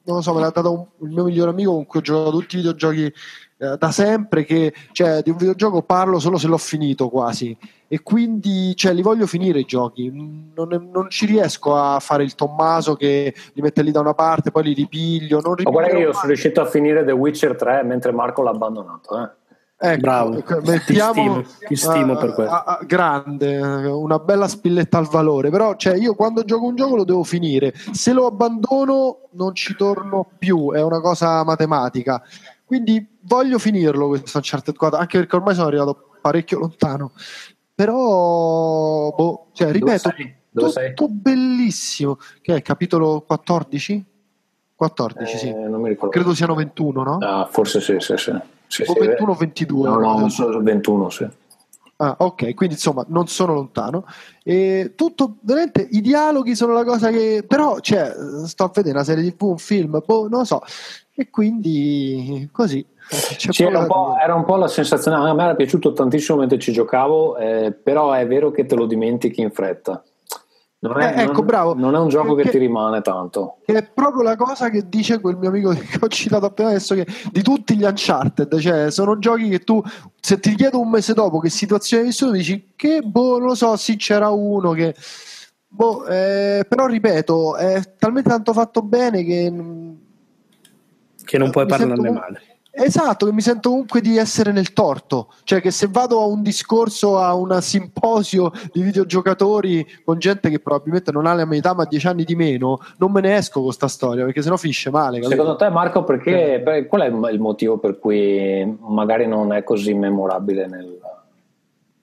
non 0.04 0.16
lo 0.18 0.22
so, 0.22 0.34
me 0.34 0.42
l'ha 0.42 0.50
dato 0.50 0.72
un- 0.72 1.08
il 1.08 1.14
mio 1.14 1.24
migliore 1.26 1.52
amico 1.52 1.74
con 1.74 1.86
cui 1.86 2.00
ho 2.00 2.04
giocato 2.04 2.32
tutti 2.32 2.56
i 2.56 2.60
videogiochi 2.60 3.14
eh, 3.62 3.78
da 3.78 3.92
sempre, 3.92 4.44
che 4.44 4.74
cioè, 4.92 5.22
di 5.22 5.30
un 5.30 5.38
videogioco 5.38 5.84
parlo 5.84 6.18
solo 6.18 6.38
se 6.38 6.48
l'ho 6.48 6.58
finito 6.58 7.10
quasi. 7.10 7.56
E 7.88 8.02
quindi 8.02 8.76
cioè, 8.76 8.94
li 8.94 9.04
voglio 9.04 9.28
finire 9.28 9.60
i 9.60 9.66
giochi. 9.66 10.10
Non, 10.12 10.90
non 10.92 11.10
ci 11.10 11.28
riesco 11.28 11.76
a 11.76 12.00
fare 12.00 12.24
il 12.24 12.34
Tommaso 12.34 12.96
che 12.96 13.34
li 13.54 13.62
mette 13.62 13.84
lì 13.84 13.92
da 13.92 14.00
una 14.00 14.16
parte, 14.16 14.50
poi 14.50 14.64
li 14.64 14.74
ripiglio. 14.74 15.42
Non 15.42 15.56
Ma 15.64 15.70
guarda 15.70 15.92
che 15.92 15.98
io 15.98 16.14
sono 16.14 16.28
riuscito 16.28 16.62
a 16.62 16.66
finire 16.66 17.06
The 17.06 17.12
Witcher 17.12 17.56
3 17.56 17.84
mentre 17.84 18.12
Marco 18.12 18.42
l'ha 18.42 18.50
abbandonato. 18.50 19.22
Eh. 19.22 19.30
Ecco, 19.84 20.00
Bravo. 20.00 20.38
ecco, 20.38 20.62
Ti 20.62 20.70
mettiamo 20.70 21.12
stimo, 21.12 21.44
ti 21.68 21.76
stimo 21.76 22.14
ah, 22.14 22.18
per 22.18 22.34
questo. 22.34 22.54
ah, 22.54 22.64
ah, 22.66 22.80
grande, 22.86 23.54
eh, 23.56 23.88
una 23.88 24.20
bella 24.20 24.48
spilletta 24.48 25.00
al 25.00 25.08
valore. 25.08 25.50
Però, 25.50 25.76
cioè, 25.76 25.96
io 25.96 26.14
quando 26.14 26.44
gioco 26.44 26.68
un 26.68 26.76
gioco 26.76 26.98
lo 26.98 27.04
devo 27.04 27.24
finire. 27.24 27.74
Se 27.92 28.14
lo 28.14 28.28
abbandono, 28.28 29.30
non 29.32 29.56
ci 29.56 29.76
torno 29.76 30.30
più. 30.38 30.72
È 30.72 30.84
una 30.84 31.02
cosa 31.02 31.44
matematica. 31.44 32.22
Quindi 32.64 33.04
voglio 33.22 33.58
finirlo 33.58 34.08
questo 34.08 34.38
Uncharted 34.38 34.76
4, 34.76 35.00
anche 35.00 35.18
perché 35.18 35.36
ormai 35.36 35.56
sono 35.56 35.68
arrivato 35.68 36.10
parecchio 36.22 36.60
lontano. 36.60 37.14
Però, 37.74 39.10
boh, 39.16 39.48
cioè, 39.54 39.72
Dove 39.72 39.80
ripeto, 39.80 40.14
sei? 40.16 40.36
Dove 40.52 40.94
tutto 40.94 41.12
bellissimo. 41.12 42.20
Che 42.40 42.54
è 42.54 42.62
capitolo 42.62 43.22
14? 43.26 44.06
14, 44.76 45.38
sì. 45.38 45.48
Eh, 45.48 45.54
non 45.54 45.82
mi 45.82 45.90
ricordo. 45.90 46.14
Credo 46.14 46.36
siano 46.36 46.54
21, 46.54 47.04
no? 47.04 47.18
Ah, 47.20 47.48
forse 47.50 47.82
sì, 47.82 47.96
sì, 47.98 48.16
sì. 48.16 48.32
Sì, 48.72 48.84
o 48.84 48.94
sì, 48.94 49.00
21 49.00 49.32
o 49.32 49.36
22. 49.36 49.90
No, 49.90 50.00
no, 50.00 50.30
sono 50.30 50.62
21, 50.62 51.10
sì. 51.10 51.28
Ah, 51.98 52.16
ok, 52.18 52.54
quindi 52.56 52.76
insomma 52.76 53.04
non 53.10 53.28
sono 53.28 53.54
lontano. 53.54 54.06
E 54.44 54.94
tutto 54.96 55.36
veramente 55.42 55.86
i 55.92 56.00
dialoghi 56.00 56.56
sono 56.56 56.72
la 56.72 56.86
cosa 56.86 57.10
che. 57.10 57.44
Però, 57.46 57.80
cioè, 57.80 58.14
sto 58.46 58.64
a 58.64 58.72
vedere 58.74 58.96
una 58.96 59.04
serie 59.04 59.30
TV, 59.30 59.42
un 59.44 59.58
film, 59.58 60.02
boh, 60.04 60.30
non 60.30 60.40
lo 60.40 60.46
so. 60.46 60.62
E 61.14 61.30
quindi 61.30 62.48
così. 62.52 62.84
Sì, 63.10 63.64
era, 63.64 63.80
un 63.80 63.88
era 64.24 64.36
un 64.36 64.46
po' 64.46 64.56
la 64.56 64.70
sensazione, 64.70 65.18
a 65.18 65.34
me 65.34 65.44
era 65.44 65.56
piaciuto 65.56 65.92
tantissimo 65.92 66.38
mentre 66.38 66.58
ci 66.58 66.72
giocavo, 66.72 67.36
eh, 67.36 67.74
però 67.74 68.14
è 68.14 68.26
vero 68.26 68.52
che 68.52 68.66
te 68.66 68.76
lo 68.76 68.86
dimentichi 68.86 69.42
in 69.42 69.52
fretta. 69.52 70.02
Non 70.84 71.00
è, 71.00 71.14
Eh, 71.16 71.22
ecco, 71.24 71.32
non- 71.34 71.46
bravo. 71.46 71.74
non 71.76 71.94
è 71.94 72.00
un 72.00 72.08
gioco 72.10 72.30
che 72.34 72.42
Perché- 72.44 72.58
ti 72.58 72.66
rimane 72.66 73.02
tanto. 73.02 73.58
Che 73.64 73.74
è 73.74 73.84
proprio 73.84 74.24
la 74.24 74.36
cosa 74.36 74.70
che 74.72 74.90
dice 74.90 75.20
quel 75.22 75.38
mio 75.38 75.50
amico 75.50 75.70
che 75.78 76.00
ho 76.02 76.08
citato 76.08 76.48
appena 76.48 76.70
adesso 76.70 76.96
che 76.96 77.06
di 77.32 77.44
tutti 77.44 77.76
gli 77.78 77.84
Uncharted 77.84 78.58
cioè 78.58 78.90
sono 78.90 79.20
giochi 79.20 79.48
che 79.50 79.60
tu 79.60 79.80
se 80.20 80.40
ti 80.40 80.56
chiedo 80.56 80.80
un 80.80 80.90
mese 80.90 81.14
dopo 81.14 81.38
che 81.40 81.50
situazione 81.50 82.02
hai 82.02 82.10
vissuto 82.10 82.32
dici 82.32 82.72
che 82.76 83.02
boh 83.04 83.38
non 83.38 83.50
lo 83.50 83.56
so 83.56 83.76
sì 83.76 83.96
c'era 83.96 84.30
uno 84.30 84.72
che 84.72 84.96
boh 85.68 86.06
eh, 86.08 86.66
però 86.68 86.88
ripeto 86.88 87.58
è 87.58 87.80
talmente 88.00 88.30
tanto 88.30 88.52
fatto 88.52 88.82
bene 88.82 89.24
che 89.24 89.52
mm, 89.52 89.92
Che 91.24 91.38
non 91.38 91.52
puoi 91.52 91.66
sento 91.70 91.86
parlarne 91.86 92.10
male. 92.12 92.42
Esatto, 92.74 93.26
che 93.26 93.34
mi 93.34 93.42
sento 93.42 93.70
comunque 93.70 94.00
di 94.00 94.18
essere 94.18 94.54
nel 94.54 94.72
torto, 94.72 95.28
cioè 95.44 95.60
che 95.60 95.72
se 95.72 95.88
vado 95.92 96.22
a 96.22 96.26
un 96.26 96.42
discorso, 96.42 97.18
a 97.20 97.34
un 97.36 97.58
simposio 97.62 98.50
di 98.72 98.82
videogiocatori 98.82 99.86
con 100.06 100.18
gente 100.20 100.50
che 100.50 100.60
probabilmente 100.60 101.12
non 101.12 101.26
ha 101.26 101.34
la 101.34 101.46
mia 101.46 101.58
età 101.60 101.74
ma 101.74 101.84
10 101.84 102.08
anni 102.08 102.24
di 102.24 102.34
meno, 102.36 102.80
non 102.98 103.12
me 103.12 103.20
ne 103.20 103.36
esco 103.36 103.62
con 103.62 103.74
sta 103.74 103.90
storia 103.90 104.24
perché 104.24 104.42
sennò 104.42 104.56
finisce 104.56 104.90
male. 104.90 105.16
capito? 105.20 105.30
Secondo 105.32 105.56
te, 105.58 105.70
Marco, 105.70 106.06
perché, 106.06 106.62
per- 106.64 106.88
qual 106.88 107.02
è 107.02 107.08
il, 107.08 107.40
motivo 107.42 107.78
per 107.78 108.00
cui 108.00 108.78
magari 108.88 109.28
non 109.28 109.52
è 109.52 109.64
così 109.64 109.94
memorabile 109.94 110.66
nel. 110.68 111.00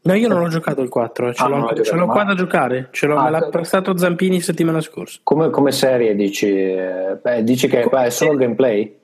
No, 0.01 0.15
io 0.15 0.29
non 0.29 0.43
ho 0.43 0.49
giocato 0.49 0.83
il 0.83 0.89
4, 0.91 1.33
ce 1.33 1.43
Ah, 1.43 1.49
l'ho, 1.49 1.67
ce 1.69 1.75
giocato, 1.83 1.97
l'ho 1.97 2.07
ma- 2.07 2.13
qua 2.13 2.25
da 2.25 2.35
giocare. 2.35 2.89
Ce 2.93 3.07
l'ho, 3.07 3.17
Ah, 3.17 3.25
me 3.25 3.31
l'ha 3.31 3.49
prestato 3.49 3.97
Zampini 3.97 4.41
settimana 4.41 4.81
scorsa. 4.83 5.19
Come, 5.23 5.49
come 5.51 5.73
serie 5.73 6.15
dici? 6.15 6.47
eh, 6.47 7.19
beh, 7.21 7.43
dici 7.43 7.69
che 7.69 7.87
beh, 7.91 8.05
è 8.05 8.11
solo 8.11 8.37
gameplay? 8.37 8.97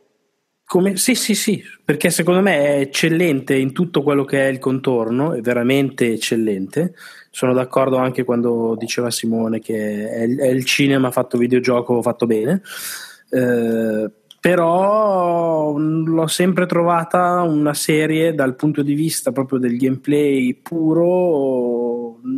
Come- 0.66 0.96
sì, 0.96 1.14
sì, 1.14 1.34
sì, 1.34 1.62
perché 1.84 2.10
secondo 2.10 2.40
me 2.40 2.58
è 2.58 2.80
eccellente 2.80 3.54
in 3.54 3.72
tutto 3.72 4.02
quello 4.02 4.24
che 4.24 4.46
è 4.46 4.50
il 4.50 4.58
contorno, 4.58 5.34
è 5.34 5.40
veramente 5.40 6.12
eccellente. 6.12 6.94
Sono 7.30 7.52
d'accordo 7.52 7.96
anche 7.96 8.24
quando 8.24 8.74
diceva 8.76 9.10
Simone 9.10 9.60
che 9.60 10.08
è, 10.08 10.26
è 10.36 10.48
il 10.48 10.64
cinema 10.64 11.10
fatto 11.10 11.36
videogioco 11.36 12.00
fatto 12.00 12.26
bene. 12.26 12.62
Eh, 13.30 14.10
però 14.40 15.76
l'ho 15.78 16.26
sempre 16.26 16.66
trovata 16.66 17.40
una 17.42 17.72
serie 17.72 18.34
dal 18.34 18.56
punto 18.56 18.82
di 18.82 18.92
vista 18.92 19.32
proprio 19.32 19.58
del 19.58 19.78
gameplay 19.78 20.54
puro 20.54 21.83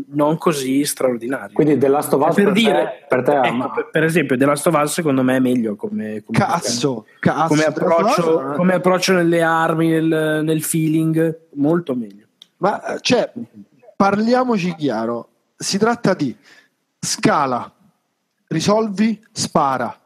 non 0.08 0.36
così 0.38 0.84
straordinario. 0.84 1.54
Quindi 1.54 1.78
The 1.78 1.88
Last 1.88 2.12
of 2.12 2.26
Us 2.26 2.34
per, 2.34 2.44
per, 2.44 2.52
dire, 2.52 2.72
te, 2.72 3.06
per 3.08 3.22
te 3.22 3.40
ecco, 3.40 3.70
per, 3.70 3.88
per 3.90 4.04
esempio, 4.04 4.36
The 4.36 4.44
Last 4.44 4.66
of 4.66 4.74
Us 4.74 4.92
secondo 4.92 5.22
me 5.22 5.36
è 5.36 5.40
meglio 5.40 5.76
come, 5.76 6.22
come 6.24 6.38
Cazzo, 6.38 7.06
cazzo, 7.20 7.48
come 7.48 7.64
approccio, 7.64 8.52
come 8.56 8.74
approccio 8.74 9.12
nelle 9.12 9.42
armi, 9.42 9.88
nel, 9.88 10.40
nel 10.42 10.62
feeling, 10.62 11.38
molto 11.54 11.94
meglio. 11.94 12.26
Ma 12.58 12.98
cioè, 13.00 13.32
parliamoci 13.94 14.74
chiaro, 14.74 15.28
si 15.56 15.78
tratta 15.78 16.14
di 16.14 16.34
scala, 16.98 17.72
risolvi, 18.48 19.24
spara, 19.30 19.96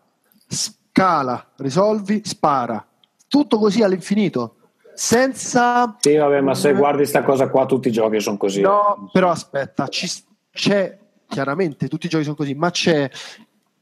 scala, 0.47 1.53
risolvi, 1.57 2.23
spara, 2.25 2.85
tutto 3.29 3.59
così 3.59 3.83
all'infinito, 3.83 4.57
senza 5.01 5.97
Sì, 5.99 6.15
vabbè, 6.15 6.43
ma 6.43 6.55
se 6.55 6.75
guardi 6.75 7.07
sta 7.07 7.23
cosa 7.23 7.49
qua, 7.49 7.65
tutti 7.65 7.89
i 7.89 7.91
giochi 7.91 8.21
sono 8.21 8.37
così. 8.37 8.61
No, 8.61 9.09
però 9.11 9.31
aspetta, 9.31 9.89
ci- 9.89 10.11
c'è 10.53 10.95
chiaramente 11.27 11.89
tutti 11.89 12.05
i 12.05 12.09
giochi 12.11 12.25
sono 12.25 12.37
così, 12.37 12.53
ma 12.53 12.71
c'è 12.71 13.09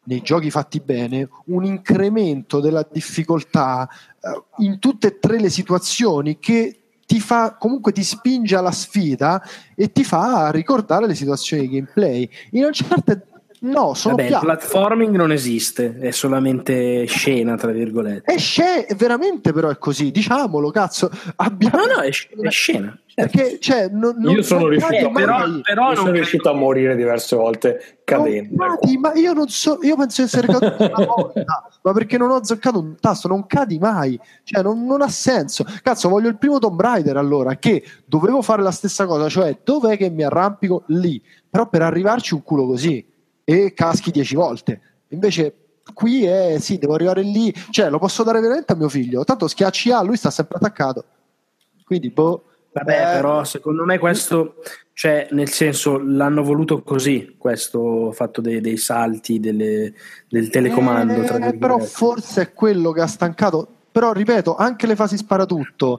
nei 0.05 0.21
giochi 0.23 0.49
fatti 0.49 0.79
bene 0.79 1.29
un 1.47 1.65
incremento 1.65 2.61
della 2.61 2.87
difficoltà 2.89 3.89
eh, 4.21 4.65
in 4.65 4.79
tutte 4.79 5.09
e 5.09 5.19
tre 5.19 5.41
le 5.41 5.51
situazioni 5.51 6.39
che 6.39 6.79
ti 7.05 7.19
fa 7.19 7.57
comunque 7.59 7.91
ti 7.91 8.05
spinge 8.05 8.55
alla 8.55 8.71
sfida 8.71 9.43
e 9.75 9.91
ti 9.91 10.05
fa 10.05 10.53
ricordare 10.53 11.09
le 11.09 11.17
situazioni 11.17 11.67
di 11.67 11.75
gameplay. 11.75 12.31
In 12.53 12.65
Uncharted 12.65 13.27
no, 13.61 13.95
sono 13.95 14.15
Vabbè, 14.15 14.23
il 14.23 14.29
piatti. 14.31 14.45
platforming 14.47 15.17
non 15.17 15.33
esiste, 15.33 15.97
è 15.99 16.11
solamente 16.11 17.05
scena, 17.07 17.57
tra 17.57 17.71
virgolette. 17.73 18.33
È 18.33 18.39
sce- 18.39 18.87
veramente 18.97 19.53
però 19.53 19.69
è 19.69 19.79
così, 19.79 20.11
diciamolo, 20.11 20.71
cazzo. 20.71 21.11
Abbiamo... 21.37 21.77
No, 21.79 21.95
no, 21.97 22.01
è, 22.01 22.11
sc- 22.13 22.39
è 22.41 22.51
scena. 22.51 22.97
certo. 23.07 23.37
Perché, 23.37 23.59
cioè, 23.59 23.89
non, 23.89 24.15
non- 24.19 24.33
Io 24.35 24.43
sono 24.43 24.69
riuscito, 24.69 25.11
però- 25.11 25.39
però 25.63 25.83
io 25.83 25.87
non 25.87 25.97
sono 25.97 26.11
riuscito 26.13 26.51
a 26.51 26.55
morire 26.55 26.95
diverse 26.95 27.35
volte 27.37 27.99
cadendo. 28.05 28.65
Cadi, 28.65 28.97
ma 28.99 29.13
io 29.15 29.33
non 29.33 29.49
so, 29.49 29.79
io 29.83 29.97
penso 29.97 30.21
di 30.23 30.27
essere 30.29 30.47
caduto 30.47 30.85
una 30.85 31.05
volta, 31.07 31.69
ma 31.83 31.93
perché 31.93 32.17
non 32.17 32.31
ho 32.31 32.37
azzeccato 32.37 32.79
un 32.79 32.95
tasto, 33.01 33.27
non 33.29 33.47
cadi 33.47 33.79
mai, 33.79 34.19
cioè 34.45 34.63
non, 34.63 34.85
non 34.87 35.03
ha 35.03 35.09
senso. 35.09 35.65
Cazzo, 35.83 36.09
voglio 36.09 36.29
il 36.29 36.39
primo 36.39 36.59
Tomb 36.59 36.81
Raider 36.81 37.17
allora, 37.17 37.57
che 37.57 37.83
dovevo 38.05 38.41
fare 38.41 38.63
la 38.63 38.71
stessa 38.71 39.05
cosa, 39.07 39.29
cioè 39.29 39.59
dov'è 39.65 39.97
che 39.97 40.11
mi 40.11 40.23
arrampico 40.23 40.85
lì, 40.87 41.21
però 41.51 41.69
per 41.69 41.83
arrivarci 41.83 42.35
un 42.35 42.43
culo 42.45 42.67
così 42.67 43.05
e 43.49 43.73
caschi 43.73 44.11
dieci 44.11 44.35
volte. 44.35 44.81
Invece 45.09 45.55
qui 45.95 46.27
è 46.27 46.59
sì, 46.59 46.77
devo 46.77 46.93
arrivare 46.93 47.23
lì, 47.23 47.51
cioè 47.71 47.89
lo 47.89 47.99
posso 47.99 48.23
dare 48.23 48.41
veramente 48.41 48.75
a 48.75 48.77
mio 48.77 48.91
figlio, 48.91 49.25
tanto 49.25 49.49
schiacci 49.49 49.91
A, 49.91 50.03
lui 50.03 50.19
sta 50.19 50.31
sempre 50.31 50.59
attaccato. 50.59 51.05
Quindi 51.83 52.11
boh 52.11 52.43
Vabbè, 52.71 52.93
eh, 52.93 53.15
però 53.15 53.43
secondo 53.45 53.87
me 53.87 53.99
questo, 53.99 54.57
cioè, 54.93 55.29
nel 55.31 55.49
senso, 55.49 55.99
l'hanno 55.99 56.43
voluto 56.43 56.83
così, 56.83 57.37
questo 57.39 58.13
fatto 58.13 58.43
dei, 58.43 58.61
dei 58.61 58.77
salti, 58.77 59.41
delle- 59.41 59.95
del 60.29 60.51
telecomando. 60.51 61.23
Eh, 61.23 61.57
però 61.57 61.79
forse 61.79 62.43
è 62.43 62.53
quello 62.53 62.93
che 62.93 63.01
ha 63.01 63.07
stancato. 63.07 63.67
Però 63.91 64.13
ripeto, 64.13 64.55
anche 64.57 64.87
le 64.87 64.95
fasi 64.95 65.17
sparatutto. 65.17 65.99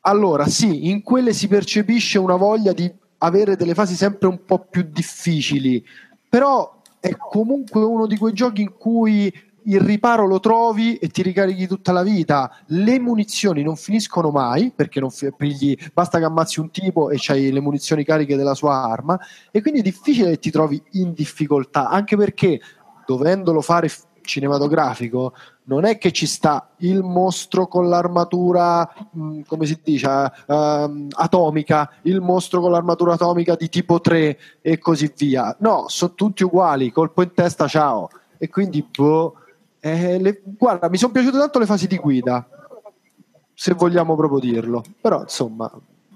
Allora, 0.00 0.46
sì, 0.46 0.88
in 0.88 1.02
quelle 1.02 1.34
si 1.34 1.46
percepisce 1.46 2.18
una 2.18 2.36
voglia 2.36 2.72
di 2.72 2.90
avere 3.18 3.54
delle 3.54 3.74
fasi 3.74 3.94
sempre 3.94 4.28
un 4.28 4.44
po' 4.46 4.60
più 4.60 4.88
difficili, 4.90 5.84
però 6.30 6.78
è 7.00 7.14
comunque 7.16 7.82
uno 7.82 8.06
di 8.06 8.16
quei 8.16 8.32
giochi 8.32 8.62
in 8.62 8.76
cui 8.78 9.32
il 9.64 9.80
riparo 9.80 10.26
lo 10.26 10.40
trovi 10.40 10.96
e 10.96 11.08
ti 11.08 11.22
ricarichi 11.22 11.66
tutta 11.66 11.92
la 11.92 12.02
vita. 12.02 12.50
Le 12.66 12.98
munizioni 12.98 13.62
non 13.62 13.76
finiscono 13.76 14.30
mai 14.30 14.72
perché 14.74 15.00
non 15.00 15.10
fi- 15.10 15.32
pigli, 15.36 15.76
basta 15.92 16.18
che 16.18 16.24
ammazzi 16.24 16.60
un 16.60 16.70
tipo 16.70 17.10
e 17.10 17.16
c'hai 17.18 17.50
le 17.50 17.60
munizioni 17.60 18.04
cariche 18.04 18.36
della 18.36 18.54
sua 18.54 18.82
arma, 18.84 19.18
e 19.50 19.60
quindi 19.60 19.80
è 19.80 19.82
difficile 19.82 20.30
che 20.30 20.38
ti 20.38 20.50
trovi 20.50 20.82
in 20.92 21.12
difficoltà, 21.12 21.88
anche 21.88 22.16
perché 22.16 22.60
dovendolo 23.04 23.60
fare 23.60 23.90
cinematografico, 24.22 25.34
non 25.70 25.84
è 25.84 25.98
che 25.98 26.10
ci 26.10 26.26
sta 26.26 26.70
il 26.78 27.00
mostro 27.04 27.68
con 27.68 27.88
l'armatura, 27.88 28.92
mh, 29.12 29.42
come 29.46 29.66
si 29.66 29.78
dice, 29.84 30.32
ehm, 30.48 31.06
atomica, 31.12 31.88
il 32.02 32.20
mostro 32.20 32.60
con 32.60 32.72
l'armatura 32.72 33.12
atomica 33.14 33.54
di 33.54 33.68
tipo 33.68 34.00
3 34.00 34.36
e 34.60 34.78
così 34.78 35.12
via. 35.16 35.54
No, 35.60 35.84
sono 35.86 36.14
tutti 36.14 36.42
uguali, 36.42 36.90
colpo 36.90 37.22
in 37.22 37.32
testa, 37.34 37.68
ciao. 37.68 38.10
E 38.36 38.48
quindi, 38.48 38.82
boh, 38.82 39.34
eh, 39.78 40.18
le- 40.18 40.42
guarda, 40.44 40.88
mi 40.88 40.96
sono 40.96 41.12
piaciute 41.12 41.38
tanto 41.38 41.60
le 41.60 41.66
fasi 41.66 41.86
di 41.86 41.98
guida, 41.98 42.44
se 43.54 43.74
vogliamo 43.74 44.16
proprio 44.16 44.40
dirlo. 44.40 44.82
Però, 45.00 45.20
insomma, 45.20 45.70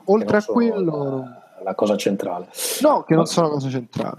oltre 0.06 0.36
a 0.38 0.42
quello, 0.42 1.28
La 1.62 1.76
cosa 1.76 1.96
centrale. 1.96 2.48
no, 2.82 3.04
che 3.04 3.14
non 3.14 3.26
sono 3.26 3.48
cose 3.50 3.70
centrali. 3.70 4.16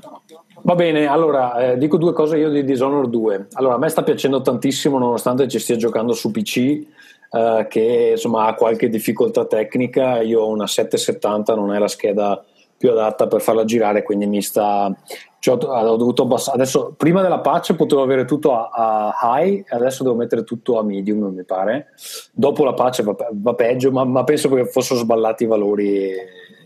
Va 0.65 0.73
bene, 0.73 1.05
allora 1.05 1.73
eh, 1.73 1.77
dico 1.77 1.95
due 1.97 2.11
cose 2.11 2.37
io 2.37 2.49
di 2.49 2.63
Dishonored 2.63 3.11
2. 3.11 3.47
Allora, 3.53 3.75
a 3.75 3.77
me 3.77 3.87
sta 3.87 4.01
piacendo 4.01 4.41
tantissimo 4.41 4.97
nonostante 4.97 5.47
ci 5.47 5.59
stia 5.59 5.75
giocando 5.75 6.13
su 6.13 6.31
PC, 6.31 6.57
eh, 6.57 7.67
che 7.69 8.09
insomma 8.13 8.47
ha 8.47 8.55
qualche 8.55 8.89
difficoltà 8.89 9.45
tecnica. 9.45 10.21
Io 10.23 10.41
ho 10.41 10.47
una 10.47 10.65
770, 10.65 11.53
non 11.53 11.71
è 11.71 11.77
la 11.77 11.87
scheda 11.87 12.43
più 12.75 12.89
adatta 12.89 13.27
per 13.27 13.41
farla 13.41 13.63
girare, 13.63 14.01
quindi 14.01 14.25
mi 14.25 14.41
sta. 14.41 14.91
cioè, 15.37 15.53
ho, 15.53 15.97
dovuto 15.97 16.23
abbassare. 16.23 16.57
Adesso, 16.57 16.95
prima 16.97 17.21
della 17.21 17.41
patch 17.41 17.75
potevo 17.75 18.01
avere 18.01 18.25
tutto 18.25 18.55
a, 18.55 19.09
a 19.09 19.39
high, 19.39 19.65
adesso 19.69 20.01
devo 20.01 20.15
mettere 20.15 20.43
tutto 20.43 20.79
a 20.79 20.83
medium, 20.83 21.31
mi 21.31 21.43
pare. 21.43 21.89
Dopo 22.33 22.63
la 22.63 22.73
patch 22.73 23.03
va, 23.03 23.15
va 23.33 23.53
peggio, 23.53 23.91
ma, 23.91 24.03
ma 24.03 24.23
penso 24.23 24.49
che 24.49 24.65
fossero 24.65 24.99
sballati 24.99 25.43
i 25.43 25.47
valori 25.47 26.11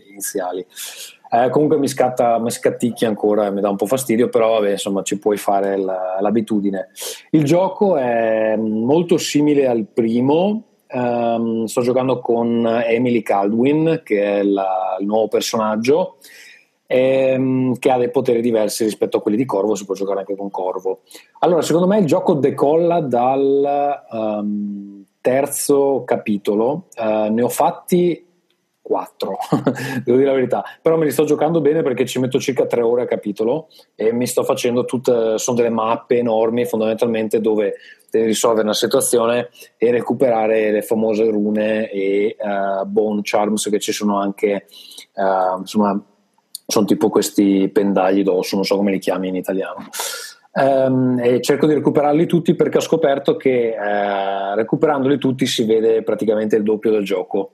iniziali. 0.08 0.64
Eh, 1.32 1.48
comunque 1.50 1.78
mi 1.78 1.86
scatta, 1.86 2.38
mi 2.40 2.50
scatticchia 2.50 3.06
ancora, 3.06 3.50
mi 3.50 3.60
dà 3.60 3.70
un 3.70 3.76
po' 3.76 3.86
fastidio, 3.86 4.28
però 4.28 4.54
vabbè, 4.54 4.72
insomma 4.72 5.02
ci 5.02 5.18
puoi 5.18 5.36
fare 5.36 5.76
la- 5.76 6.18
l'abitudine. 6.20 6.88
Il 7.30 7.44
gioco 7.44 7.96
è 7.96 8.56
molto 8.56 9.16
simile 9.16 9.66
al 9.66 9.86
primo. 9.92 10.64
ehm, 10.92 11.66
sto 11.66 11.82
giocando 11.82 12.18
con 12.18 12.66
Emily 12.84 13.22
Caldwin, 13.22 14.00
che 14.04 14.40
è 14.40 14.42
la- 14.42 14.96
il 14.98 15.06
nuovo 15.06 15.28
personaggio. 15.28 16.16
ehm, 16.92 17.78
che 17.78 17.88
ha 17.92 17.96
dei 17.98 18.10
poteri 18.10 18.40
diversi 18.40 18.82
rispetto 18.82 19.18
a 19.18 19.20
quelli 19.22 19.36
di 19.36 19.44
Corvo, 19.44 19.76
si 19.76 19.84
può 19.84 19.94
giocare 19.94 20.18
anche 20.18 20.34
con 20.34 20.50
Corvo. 20.50 21.02
Allora, 21.38 21.62
secondo 21.62 21.86
me 21.86 21.98
il 22.00 22.06
gioco 22.06 22.34
decolla 22.34 22.98
dal 22.98 24.02
um, 24.10 25.04
terzo 25.20 26.02
capitolo, 26.04 26.86
uh, 26.96 27.32
ne 27.32 27.42
ho 27.42 27.48
fatti 27.48 28.26
4, 28.90 29.38
devo 30.02 30.16
dire 30.18 30.30
la 30.30 30.34
verità, 30.34 30.64
però 30.82 30.96
me 30.96 31.04
li 31.04 31.12
sto 31.12 31.22
giocando 31.22 31.60
bene 31.60 31.80
perché 31.80 32.04
ci 32.06 32.18
metto 32.18 32.40
circa 32.40 32.66
3 32.66 32.82
ore 32.82 33.02
a 33.02 33.06
capitolo 33.06 33.68
e 33.94 34.12
mi 34.12 34.26
sto 34.26 34.42
facendo 34.42 34.84
tutte, 34.84 35.38
sono 35.38 35.56
delle 35.56 35.70
mappe 35.70 36.18
enormi 36.18 36.64
fondamentalmente 36.64 37.40
dove 37.40 37.74
devi 38.10 38.26
risolvere 38.26 38.64
una 38.64 38.74
situazione 38.74 39.50
e 39.76 39.92
recuperare 39.92 40.72
le 40.72 40.82
famose 40.82 41.30
rune 41.30 41.88
e 41.88 42.34
uh, 42.36 42.84
bone 42.84 43.20
charms 43.22 43.68
che 43.70 43.78
ci 43.78 43.92
sono 43.92 44.18
anche, 44.18 44.66
uh, 45.14 45.60
insomma, 45.60 46.04
sono 46.66 46.84
tipo 46.84 47.10
questi 47.10 47.70
pendagli 47.72 48.24
d'osso, 48.24 48.56
non 48.56 48.64
so 48.64 48.74
come 48.74 48.90
li 48.90 48.98
chiami 48.98 49.28
in 49.28 49.36
italiano. 49.36 49.86
Um, 50.52 51.20
e 51.22 51.40
cerco 51.40 51.68
di 51.68 51.74
recuperarli 51.74 52.26
tutti 52.26 52.56
perché 52.56 52.78
ho 52.78 52.80
scoperto 52.80 53.36
che 53.36 53.72
uh, 53.78 54.56
recuperandoli 54.56 55.16
tutti 55.16 55.46
si 55.46 55.64
vede 55.64 56.02
praticamente 56.02 56.56
il 56.56 56.64
doppio 56.64 56.90
del 56.90 57.04
gioco. 57.04 57.52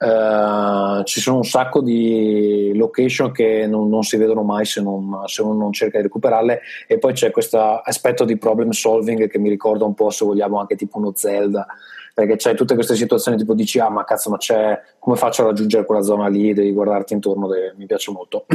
Uh, 0.00 1.02
ci 1.02 1.20
sono 1.20 1.38
un 1.38 1.44
sacco 1.44 1.82
di 1.82 2.70
location 2.76 3.32
che 3.32 3.66
non, 3.66 3.88
non 3.88 4.04
si 4.04 4.16
vedono 4.16 4.44
mai 4.44 4.64
se 4.64 4.80
non, 4.80 5.22
se 5.26 5.42
uno 5.42 5.54
non 5.54 5.72
cerca 5.72 5.96
di 5.96 6.04
recuperarle. 6.04 6.60
E 6.86 6.98
poi 6.98 7.14
c'è 7.14 7.32
questo 7.32 7.58
aspetto 7.58 8.24
di 8.24 8.38
problem 8.38 8.70
solving 8.70 9.28
che 9.28 9.38
mi 9.38 9.48
ricorda 9.48 9.84
un 9.84 9.94
po' 9.94 10.10
se 10.10 10.24
vogliamo 10.24 10.60
anche 10.60 10.76
tipo 10.76 10.98
uno 10.98 11.12
Zelda. 11.14 11.66
Perché 12.14 12.36
c'è 12.36 12.54
tutte 12.54 12.74
queste 12.74 12.94
situazioni 12.94 13.36
tipo 13.36 13.54
dici 13.54 13.78
ah 13.78 13.90
ma 13.90 14.04
cazzo 14.04 14.30
ma 14.30 14.38
c'è 14.38 14.80
come 14.98 15.16
faccio 15.16 15.42
a 15.42 15.46
raggiungere 15.46 15.84
quella 15.84 16.02
zona 16.02 16.28
lì? 16.28 16.52
Devi 16.52 16.72
guardarti 16.72 17.12
intorno 17.14 17.48
deve, 17.48 17.74
mi 17.76 17.86
piace 17.86 18.12
molto. 18.12 18.46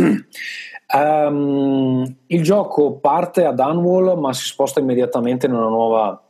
Um, 0.94 2.04
il 2.28 2.42
gioco 2.42 2.94
parte 3.00 3.46
a 3.46 3.52
Dunwall 3.52 4.18
ma 4.18 4.34
si 4.34 4.46
sposta 4.46 4.80
immediatamente 4.80 5.46
in 5.46 5.54
una 5.54 5.68
nuova 5.68 6.22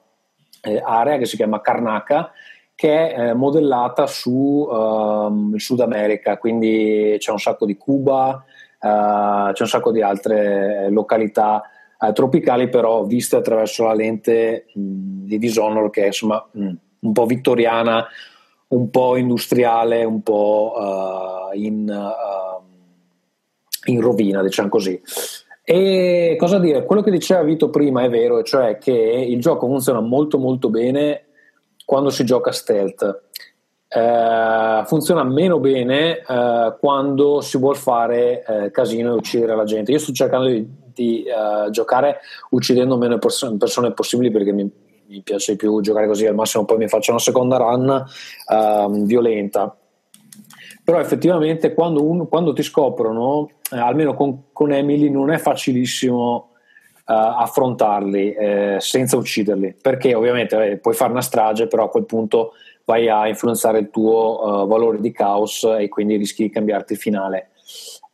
eh, 0.61 0.81
area 0.83 1.17
che 1.17 1.25
si 1.25 1.35
chiama 1.35 1.61
Karnaka 1.61 2.31
che 2.75 3.13
è 3.13 3.29
eh, 3.29 3.33
modellata 3.33 4.07
su 4.07 4.67
um, 4.69 5.53
il 5.53 5.61
Sud 5.61 5.79
America, 5.79 6.37
quindi 6.37 7.15
c'è 7.19 7.31
un 7.31 7.39
sacco 7.39 7.65
di 7.65 7.77
Cuba, 7.77 8.43
uh, 8.79 9.51
c'è 9.51 9.61
un 9.61 9.67
sacco 9.67 9.91
di 9.91 10.01
altre 10.01 10.89
località 10.89 11.63
uh, 11.99 12.11
tropicali, 12.11 12.69
però 12.69 13.03
viste 13.03 13.35
attraverso 13.35 13.83
la 13.83 13.93
lente 13.93 14.65
mh, 14.73 15.25
di 15.25 15.37
Dishonored, 15.37 15.91
che 15.91 16.03
è 16.03 16.05
insomma 16.07 16.43
mh, 16.49 16.71
un 17.01 17.11
po' 17.11 17.25
vittoriana, 17.25 18.07
un 18.69 18.89
po' 18.89 19.17
industriale, 19.17 20.03
un 20.03 20.23
po' 20.23 20.73
uh, 20.75 21.55
in, 21.57 22.11
in, 23.85 24.01
rovina, 24.01 24.41
diciamo 24.41 24.69
così. 24.69 24.99
E 25.63 26.35
cosa 26.39 26.57
dire? 26.59 26.83
Quello 26.83 27.03
che 27.03 27.11
diceva 27.11 27.43
Vito 27.43 27.69
prima 27.69 28.03
è 28.03 28.09
vero, 28.09 28.41
cioè 28.41 28.79
che 28.79 28.91
il 28.91 29.39
gioco 29.39 29.67
funziona 29.67 30.01
molto 30.01 30.39
molto 30.39 30.69
bene 30.69 31.25
quando 31.85 32.09
si 32.09 32.23
gioca 32.23 32.51
stealth. 32.51 33.21
Uh, 33.93 34.83
funziona 34.85 35.23
meno 35.23 35.59
bene 35.59 36.23
uh, 36.27 36.75
quando 36.79 37.41
si 37.41 37.59
vuole 37.59 37.77
fare 37.77 38.43
uh, 38.47 38.71
casino 38.71 39.11
e 39.11 39.17
uccidere 39.17 39.55
la 39.55 39.65
gente. 39.65 39.91
Io 39.91 39.99
sto 39.99 40.11
cercando 40.11 40.47
di, 40.47 40.67
di 40.93 41.25
giocare 41.69 42.19
uccidendo 42.49 42.97
meno 42.97 43.19
pers- 43.19 43.55
persone 43.57 43.93
possibili 43.93 44.31
perché 44.31 44.51
mi, 44.51 44.67
mi, 45.07 45.21
piace 45.21 45.55
più 45.55 45.79
giocare 45.81 46.07
così. 46.07 46.25
Al 46.25 46.33
massimo, 46.33 46.65
poi 46.65 46.77
mi 46.77 46.87
faccio 46.87 47.11
una 47.11 47.19
seconda 47.19 47.57
run 47.57 48.03
ehm, 48.51 49.05
violenta. 49.05 49.75
Però 50.83 50.99
effettivamente 50.99 51.73
quando, 51.73 52.03
un, 52.03 52.27
quando 52.27 52.51
ti 52.51 52.63
scoprono, 52.63 53.49
almeno 53.69 54.15
con, 54.15 54.45
con, 54.51 54.73
Emily, 54.73 55.09
non 55.09 55.31
è 55.31 55.37
facilissimo 55.37 56.52
affrontarli 57.05 58.33
eh, 58.33 58.75
senza 58.79 59.17
ucciderli, 59.17 59.75
perché 59.81 60.13
ovviamente 60.13 60.71
eh, 60.71 60.77
puoi 60.77 60.93
fare 60.93 61.11
una 61.11 61.21
strage, 61.21 61.67
però 61.67 61.85
a 61.85 61.89
quel 61.89 62.05
punto 62.05 62.53
vai 62.85 63.09
a 63.09 63.27
influenzare 63.27 63.79
il 63.79 63.89
tuo 63.89 64.63
uh, 64.63 64.67
valore 64.67 64.99
di 64.99 65.11
caos 65.11 65.63
e 65.63 65.87
quindi 65.87 66.17
rischi 66.17 66.43
di 66.43 66.49
cambiarti 66.49 66.93
il 66.93 66.99
finale. 66.99 67.49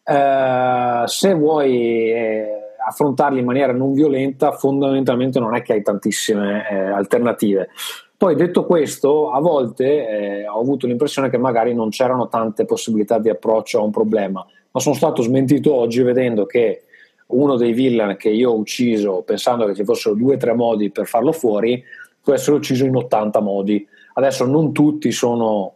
Uh, 0.04 1.06
se 1.06 1.34
vuoi 1.34 2.12
eh, 2.12 2.48
affrontarli 2.88 3.40
in 3.40 3.46
maniera 3.46 3.74
non 3.74 3.94
violenta, 3.94 4.52
fondamentalmente 4.52 5.40
non 5.40 5.56
è 5.56 5.62
che 5.62 5.74
hai 5.74 5.82
tantissime 5.82 6.68
eh, 6.70 6.76
alternative. 6.76 7.70
Poi 8.18 8.36
detto 8.36 8.66
questo, 8.66 9.32
a 9.32 9.40
volte 9.40 10.08
eh, 10.08 10.48
ho 10.48 10.60
avuto 10.60 10.88
l'impressione 10.88 11.30
che 11.30 11.38
magari 11.38 11.74
non 11.74 11.90
c'erano 11.90 12.28
tante 12.28 12.66
possibilità 12.66 13.18
di 13.18 13.30
approccio 13.30 13.80
a 13.80 13.84
un 13.84 13.92
problema, 13.92 14.46
ma 14.72 14.80
sono 14.80 14.96
stato 14.96 15.22
smentito 15.22 15.74
oggi 15.74 16.02
vedendo 16.02 16.46
che 16.46 16.84
uno 17.30 17.58
dei 17.58 17.74
villain 17.74 18.16
che 18.16 18.30
io 18.30 18.52
ho 18.52 18.56
ucciso 18.56 19.22
pensando 19.24 19.66
che 19.66 19.76
ci 19.76 19.84
fossero 19.84 20.16
due 20.16 20.36
o 20.36 20.38
tre 20.38 20.54
modi 20.54 20.90
per 20.90 21.06
farlo 21.06 21.32
fuori, 21.32 21.84
può 22.22 22.34
essere 22.34 22.56
ucciso 22.56 22.86
in 22.86 22.96
80 22.96 23.40
modi. 23.40 23.88
Adesso 24.14 24.46
non 24.46 24.72
tutti 24.72 25.12
sono 25.12 25.74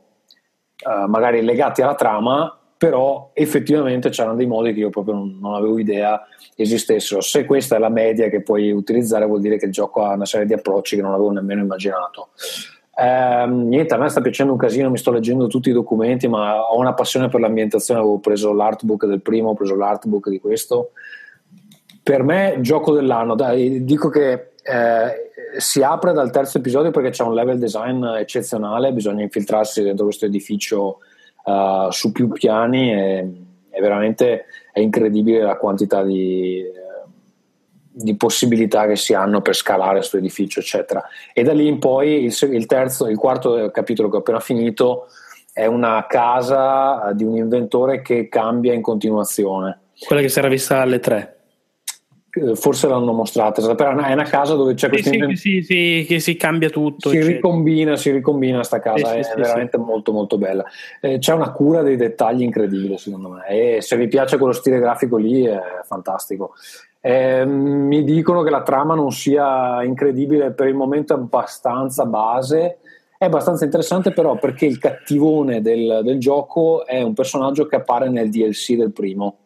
uh, 0.86 1.08
magari 1.08 1.44
legati 1.44 1.82
alla 1.82 1.96
trama, 1.96 2.58
però 2.78 3.30
effettivamente 3.34 4.10
c'erano 4.10 4.36
dei 4.36 4.48
modi 4.48 4.74
che 4.74 4.80
io 4.80 4.90
proprio 4.90 5.16
non, 5.16 5.38
non, 5.40 5.54
avevo 5.54 5.78
idea 5.78 6.22
esistessero. 6.56 7.22
Se 7.22 7.46
questa 7.46 7.76
è 7.76 7.80
la 7.80 7.90
media 7.90 8.30
che 8.30 8.42
puoi 8.42 8.72
utilizzare, 8.72 9.26
vuol 9.26 9.40
dire 9.40 9.58
che 9.58 9.66
il 9.66 9.72
gioco 9.72 10.04
ha 10.04 10.14
una 10.14 10.26
serie 10.26 10.48
di 10.48 10.54
approcci 10.54 10.96
che 10.96 11.02
non 11.02 11.14
avevo 11.14 11.32
nemmeno 11.32 11.62
immaginato. 11.62 12.30
Eh, 12.96 13.46
niente, 13.48 13.94
a 13.94 13.98
me 13.98 14.10
sta 14.10 14.22
piacendo 14.22 14.52
un 14.52 14.58
casino, 14.58 14.90
mi 14.90 14.98
sto 14.98 15.12
leggendo 15.12 15.48
tutti 15.48 15.70
i 15.70 15.74
documenti, 15.74 16.28
ma 16.28 16.62
ho 16.62 16.78
una 16.78 16.94
passione 16.94 17.30
per 17.30 17.40
l'ambientazione, 17.40 18.00
avevo 18.00 18.20
preso 18.20 18.52
l'artbook 18.54 19.06
del 19.06 19.22
primo, 19.22 19.50
ho 19.50 19.54
preso 19.54 19.76
l'artbook 19.76 20.30
di 20.30 20.40
questo 20.40 20.92
per 22.04 22.22
me, 22.22 22.58
gioco 22.60 22.94
dell'anno. 22.94 23.34
Dai, 23.34 23.86
dico 23.86 24.10
che 24.10 24.52
eh, 24.62 25.32
si 25.58 25.82
apre 25.82 26.12
dal 26.12 26.32
terzo 26.32 26.58
episodio 26.58 26.92
perché 26.92 27.10
c'è 27.10 27.24
un 27.24 27.34
level 27.34 27.58
design 27.58 28.04
eccezionale, 28.04 28.92
bisogna 28.92 29.24
infiltrarsi 29.24 29.82
dentro 29.82 30.06
questo 30.06 30.26
edificio 30.26 31.00
uh, 31.46 31.90
su 31.90 32.12
più 32.12 32.28
piani 32.28 32.94
e, 32.94 33.32
e, 33.70 33.82
veramente 33.82 34.46
è 34.72 34.80
incredibile 34.80 35.42
la 35.42 35.56
quantità 35.56 36.04
di, 36.04 36.64
di, 37.90 38.16
possibilità 38.16 38.86
che 38.88 38.96
si 38.96 39.14
hanno 39.14 39.42
per 39.42 39.56
scalare 39.56 39.98
questo 39.98 40.18
edificio, 40.18 40.60
eccetera. 40.60 41.04
E 41.34 41.44
da 41.44 41.54
lì 41.54 41.68
in 41.68 41.80
poi 41.80 42.26
il, 42.26 42.36
il, 42.52 42.66
terzo, 42.66 43.08
il 43.08 43.18
quarto 43.18 43.70
capitolo 43.72 44.10
che 44.10 44.18
ho 44.18 44.20
appena 44.20 44.40
finito 44.40 45.08
è 45.54 45.68
una 45.68 46.06
casa 46.08 47.12
di 47.14 47.24
un 47.24 47.38
inventore 47.38 48.02
che 48.02 48.28
cambia 48.28 48.74
in 48.74 48.82
continuazione. 48.82 49.80
Quella 50.06 50.22
che 50.22 50.30
si 50.30 50.40
era 50.40 50.48
vista 50.48 50.82
alle 50.82 51.00
tre 51.00 51.33
forse 52.56 52.88
l'hanno 52.88 53.12
mostrata, 53.12 53.76
però 53.76 53.96
è 53.96 54.14
una 54.14 54.24
casa 54.24 54.56
dove 54.56 54.74
c'è 54.74 54.90
questo 54.90 55.10
sì, 55.10 55.16
invent- 55.16 55.38
sì, 55.38 55.62
sì, 55.62 56.06
che 56.08 56.20
si 56.20 56.36
cambia 56.36 56.70
tutto. 56.70 57.10
Si 57.10 57.18
eccetera. 57.18 57.36
ricombina, 57.36 57.96
si 57.96 58.10
ricombina 58.10 58.64
sta 58.64 58.80
casa, 58.80 59.14
è 59.14 59.22
veramente 59.36 59.78
molto 59.78 60.12
molto 60.12 60.40
bella. 60.40 60.66
Eh, 61.00 61.20
c'è 61.20 61.34
una 61.34 61.52
cura 61.52 61.84
dei 61.84 61.96
dettagli 61.96 62.42
incredibile 62.42 62.98
secondo 62.98 63.30
me 63.30 63.48
e 63.48 63.82
se 63.82 63.96
vi 63.98 64.08
piace 64.08 64.38
quello 64.38 64.54
stile 64.54 64.80
grafico 64.80 65.18
lì 65.18 65.44
è 65.44 65.62
fantastico. 65.84 66.54
Eh, 67.00 67.46
mi 67.46 68.04
dicono 68.04 68.42
che 68.42 68.50
la 68.50 68.64
trama 68.64 68.96
non 68.96 69.12
sia 69.12 69.84
incredibile, 69.84 70.52
per 70.52 70.68
il 70.68 70.76
momento 70.76 71.14
è 71.14 71.18
abbastanza 71.18 72.06
base, 72.06 72.80
è 73.16 73.26
abbastanza 73.26 73.64
interessante 73.64 74.12
però 74.12 74.38
perché 74.38 74.66
il 74.66 74.80
cattivone 74.80 75.62
del, 75.62 76.02
del 76.04 76.18
gioco 76.18 76.84
è 76.86 77.02
un 77.02 77.14
personaggio 77.14 77.68
che 77.68 77.76
appare 77.76 78.10
nel 78.10 78.30
DLC 78.30 78.74
del 78.74 78.92
primo 78.92 79.38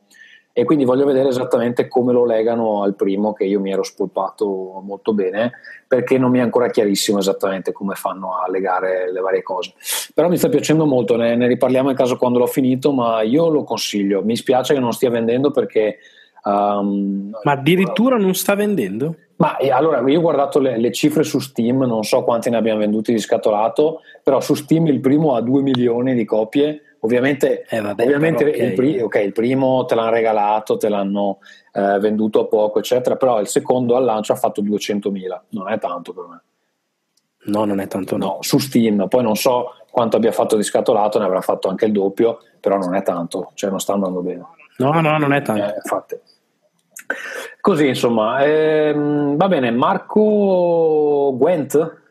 e 0.57 0.63
quindi 0.63 0.85
voglio 0.85 1.05
vedere 1.05 1.29
esattamente 1.29 1.87
come 1.87 2.11
lo 2.11 2.25
legano 2.25 2.81
al 2.81 2.95
primo 2.95 3.31
che 3.31 3.43
io 3.43 3.59
mi 3.59 3.71
ero 3.71 3.83
spolpato 3.83 4.81
molto 4.83 5.13
bene 5.13 5.51
perché 5.87 6.17
non 6.17 6.31
mi 6.31 6.39
è 6.39 6.41
ancora 6.41 6.71
chiarissimo 6.71 7.19
esattamente 7.19 7.71
come 7.71 7.93
fanno 7.93 8.39
a 8.39 8.49
legare 8.49 9.11
le 9.11 9.19
varie 9.19 9.43
cose 9.43 9.73
però 10.15 10.27
mi 10.29 10.37
sta 10.37 10.49
piacendo 10.49 10.87
molto 10.87 11.15
ne, 11.15 11.35
ne 11.35 11.45
riparliamo 11.45 11.91
in 11.91 11.95
caso 11.95 12.17
quando 12.17 12.39
l'ho 12.39 12.47
finito 12.47 12.91
ma 12.91 13.21
io 13.21 13.49
lo 13.49 13.63
consiglio 13.63 14.23
mi 14.23 14.35
spiace 14.35 14.73
che 14.73 14.79
non 14.79 14.93
stia 14.93 15.11
vendendo 15.11 15.51
perché 15.51 15.99
um, 16.43 17.29
ma 17.43 17.51
addirittura 17.51 18.17
non 18.17 18.33
sta 18.33 18.55
vendendo? 18.55 19.15
Ma 19.35 19.57
eh, 19.57 19.69
allora 19.69 19.99
io 20.09 20.17
ho 20.17 20.21
guardato 20.21 20.57
le, 20.57 20.79
le, 20.79 20.91
cifre 20.91 21.21
su 21.21 21.37
Steam, 21.37 21.83
non 21.83 22.03
so 22.03 22.23
quanti 22.23 22.49
ne 22.49 22.57
abbiamo 22.57 22.79
venduti 22.79 23.13
di 23.13 23.19
scatolato, 23.19 24.01
però 24.23 24.41
su 24.41 24.55
Steam 24.55 24.87
il 24.87 24.99
primo 24.99 25.35
ha 25.35 25.41
2 25.41 25.61
milioni 25.61 26.15
di 26.15 26.25
copie 26.25 26.81
Ovviamente, 27.01 27.65
eh 27.69 27.79
vabbè, 27.79 28.03
ovviamente 28.03 28.43
però, 28.43 28.55
okay. 28.55 28.67
Il, 28.67 28.73
pri- 28.73 29.01
okay, 29.01 29.25
il, 29.25 29.31
primo 29.31 29.85
te 29.85 29.95
l'hanno 29.95 30.09
regalato, 30.09 30.77
te 30.77 30.89
l'hanno 30.89 31.39
eh, 31.73 31.99
venduto 31.99 32.41
a 32.41 32.45
poco, 32.45 32.79
eccetera, 32.79 33.15
però 33.15 33.39
il 33.39 33.47
secondo 33.47 33.95
al 33.95 34.03
lancio 34.03 34.33
ha 34.33 34.35
fatto 34.35 34.61
200.000, 34.61 35.41
non 35.49 35.69
è 35.69 35.77
tanto 35.79 36.13
per 36.13 36.25
me. 36.27 36.41
No, 37.45 37.65
non 37.65 37.79
è 37.79 37.87
tanto. 37.87 38.17
No, 38.17 38.25
no 38.25 38.37
su 38.41 38.57
Steam, 38.57 39.07
poi 39.07 39.23
non 39.23 39.35
so 39.35 39.75
quanto 39.89 40.17
abbia 40.17 40.31
fatto 40.31 40.55
di 40.55 40.63
scatolato, 40.63 41.19
ne 41.19 41.25
avrà 41.25 41.41
fatto 41.41 41.69
anche 41.69 41.85
il 41.85 41.91
doppio, 41.91 42.39
però 42.59 42.77
non 42.77 42.95
è 42.95 43.03
tanto, 43.03 43.51
cioè 43.53 43.69
non 43.69 43.79
sta 43.79 43.93
andando 43.93 44.21
bene. 44.21 44.45
No, 44.77 44.91
no, 44.99 45.17
non 45.17 45.33
è 45.33 45.41
tanto. 45.41 45.63
Eh, 45.63 45.75
infatti. 45.75 46.19
Così, 47.61 47.87
insomma, 47.87 48.43
ehm, 48.43 49.35
va 49.37 49.47
bene, 49.47 49.71
Marco 49.71 51.33
Gwent 51.37 52.05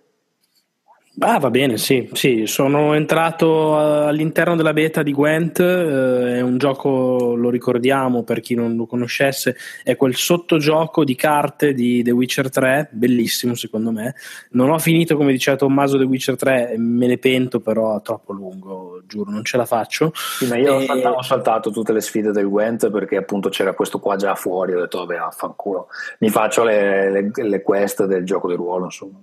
Ah, 1.18 1.38
va 1.38 1.48
bene, 1.48 1.78
sì, 1.78 2.10
sì, 2.12 2.44
sono 2.44 2.92
entrato 2.92 3.74
all'interno 3.78 4.54
della 4.54 4.74
beta 4.74 5.02
di 5.02 5.12
Gwent, 5.12 5.60
eh, 5.60 6.34
è 6.36 6.40
un 6.42 6.58
gioco, 6.58 7.34
lo 7.34 7.48
ricordiamo 7.48 8.22
per 8.22 8.40
chi 8.40 8.54
non 8.54 8.76
lo 8.76 8.84
conoscesse, 8.84 9.56
è 9.82 9.96
quel 9.96 10.14
sottogioco 10.14 11.04
di 11.04 11.14
carte 11.14 11.72
di 11.72 12.02
The 12.02 12.10
Witcher 12.10 12.50
3, 12.50 12.88
bellissimo 12.92 13.54
secondo 13.54 13.92
me. 13.92 14.14
Non 14.50 14.68
ho 14.68 14.78
finito, 14.78 15.16
come 15.16 15.32
diceva 15.32 15.56
Tommaso, 15.56 15.96
The 15.96 16.04
Witcher 16.04 16.36
3, 16.36 16.74
me 16.76 17.06
ne 17.06 17.16
pento, 17.16 17.60
però 17.60 17.96
è 17.96 18.02
troppo 18.02 18.34
lungo, 18.34 19.00
giuro, 19.06 19.30
non 19.30 19.42
ce 19.42 19.56
la 19.56 19.64
faccio. 19.64 20.12
Sì, 20.14 20.46
ma 20.48 20.58
io 20.58 20.74
ho 20.74 20.80
E- 20.80 20.84
saltato, 20.84 21.16
ho 21.16 21.22
saltato 21.22 21.70
tutte 21.70 21.94
le 21.94 22.02
sfide 22.02 22.30
del 22.30 22.46
Gwent 22.46 22.90
perché 22.90 23.16
appunto 23.16 23.48
c'era 23.48 23.72
questo 23.72 24.00
qua 24.00 24.16
già 24.16 24.34
fuori, 24.34 24.74
ho 24.74 24.80
detto 24.80 24.98
vabbè 24.98 25.16
affanculo, 25.16 25.86
mi 26.18 26.28
faccio 26.28 26.62
le, 26.62 27.10
le, 27.10 27.30
le 27.34 27.62
quest 27.62 28.04
del 28.04 28.26
gioco 28.26 28.48
di 28.48 28.54
ruolo 28.54 28.84
insomma. 28.84 29.18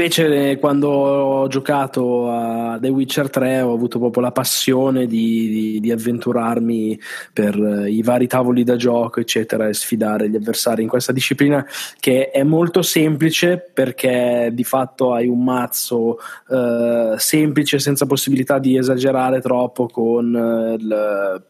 Invece, 0.00 0.52
eh, 0.52 0.58
quando 0.58 0.88
ho 0.88 1.46
giocato 1.48 2.30
a 2.30 2.78
The 2.80 2.88
Witcher 2.88 3.28
3, 3.28 3.60
ho 3.60 3.74
avuto 3.74 3.98
proprio 3.98 4.22
la 4.22 4.32
passione 4.32 5.06
di, 5.06 5.48
di- 5.48 5.80
di 5.80 5.92
avventurarmi 5.92 6.98
per 7.34 7.54
eh, 7.54 7.90
i 7.90 8.00
vari 8.00 8.26
tavoli 8.26 8.64
da 8.64 8.76
gioco, 8.76 9.20
eccetera, 9.20 9.68
e 9.68 9.74
sfidare 9.74 10.30
gli 10.30 10.36
avversari 10.36 10.80
in 10.80 10.88
questa 10.88 11.12
disciplina 11.12 11.66
che 11.98 12.30
è 12.30 12.42
molto 12.44 12.80
semplice 12.80 13.58
perché 13.58 14.48
di 14.54 14.64
fatto 14.64 15.12
hai 15.12 15.26
un 15.26 15.44
mazzo 15.44 16.16
eh, 16.48 17.16
semplice, 17.18 17.78
senza 17.78 18.06
possibilità 18.06 18.58
di 18.58 18.78
esagerare 18.78 19.42
troppo 19.42 19.86
con 19.86 20.34
eh, 20.34 20.82
il 20.82 21.42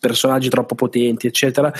personaggi 0.00 0.48
troppo 0.48 0.74
potenti, 0.74 1.26
eccetera. 1.26 1.72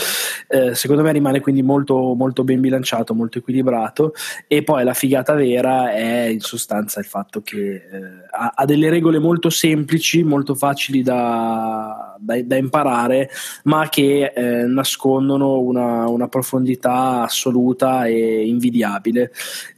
Eh, 0.47 0.74
secondo 0.74 1.02
me 1.02 1.10
rimane 1.10 1.40
quindi 1.40 1.62
molto, 1.62 2.14
molto 2.14 2.44
ben 2.44 2.60
bilanciato, 2.60 3.14
molto 3.14 3.38
equilibrato. 3.38 4.12
E 4.47 4.62
poi 4.62 4.84
la 4.84 4.94
figata 4.94 5.32
vera 5.34 5.92
è 5.92 6.26
in 6.26 6.40
sostanza 6.40 7.01
il 7.01 7.06
fatto 7.06 7.40
che 7.40 7.74
eh, 7.74 7.82
ha, 8.30 8.52
ha 8.55 8.64
delle 8.66 8.90
regole 8.90 9.18
molto 9.18 9.48
semplici, 9.51 10.22
molto 10.22 10.55
facili 10.55 11.02
da, 11.02 12.14
da- 12.18 12.42
da 12.42 12.56
imparare, 12.56 13.30
ma 13.64 13.88
che 13.88 14.32
eh, 14.34 14.66
nascondono 14.66 15.59
una, 15.59 16.06
una 16.06 16.28
profondità 16.28 17.22
assoluta 17.22 18.05
e 18.05 18.47
invidiabile. 18.47 19.32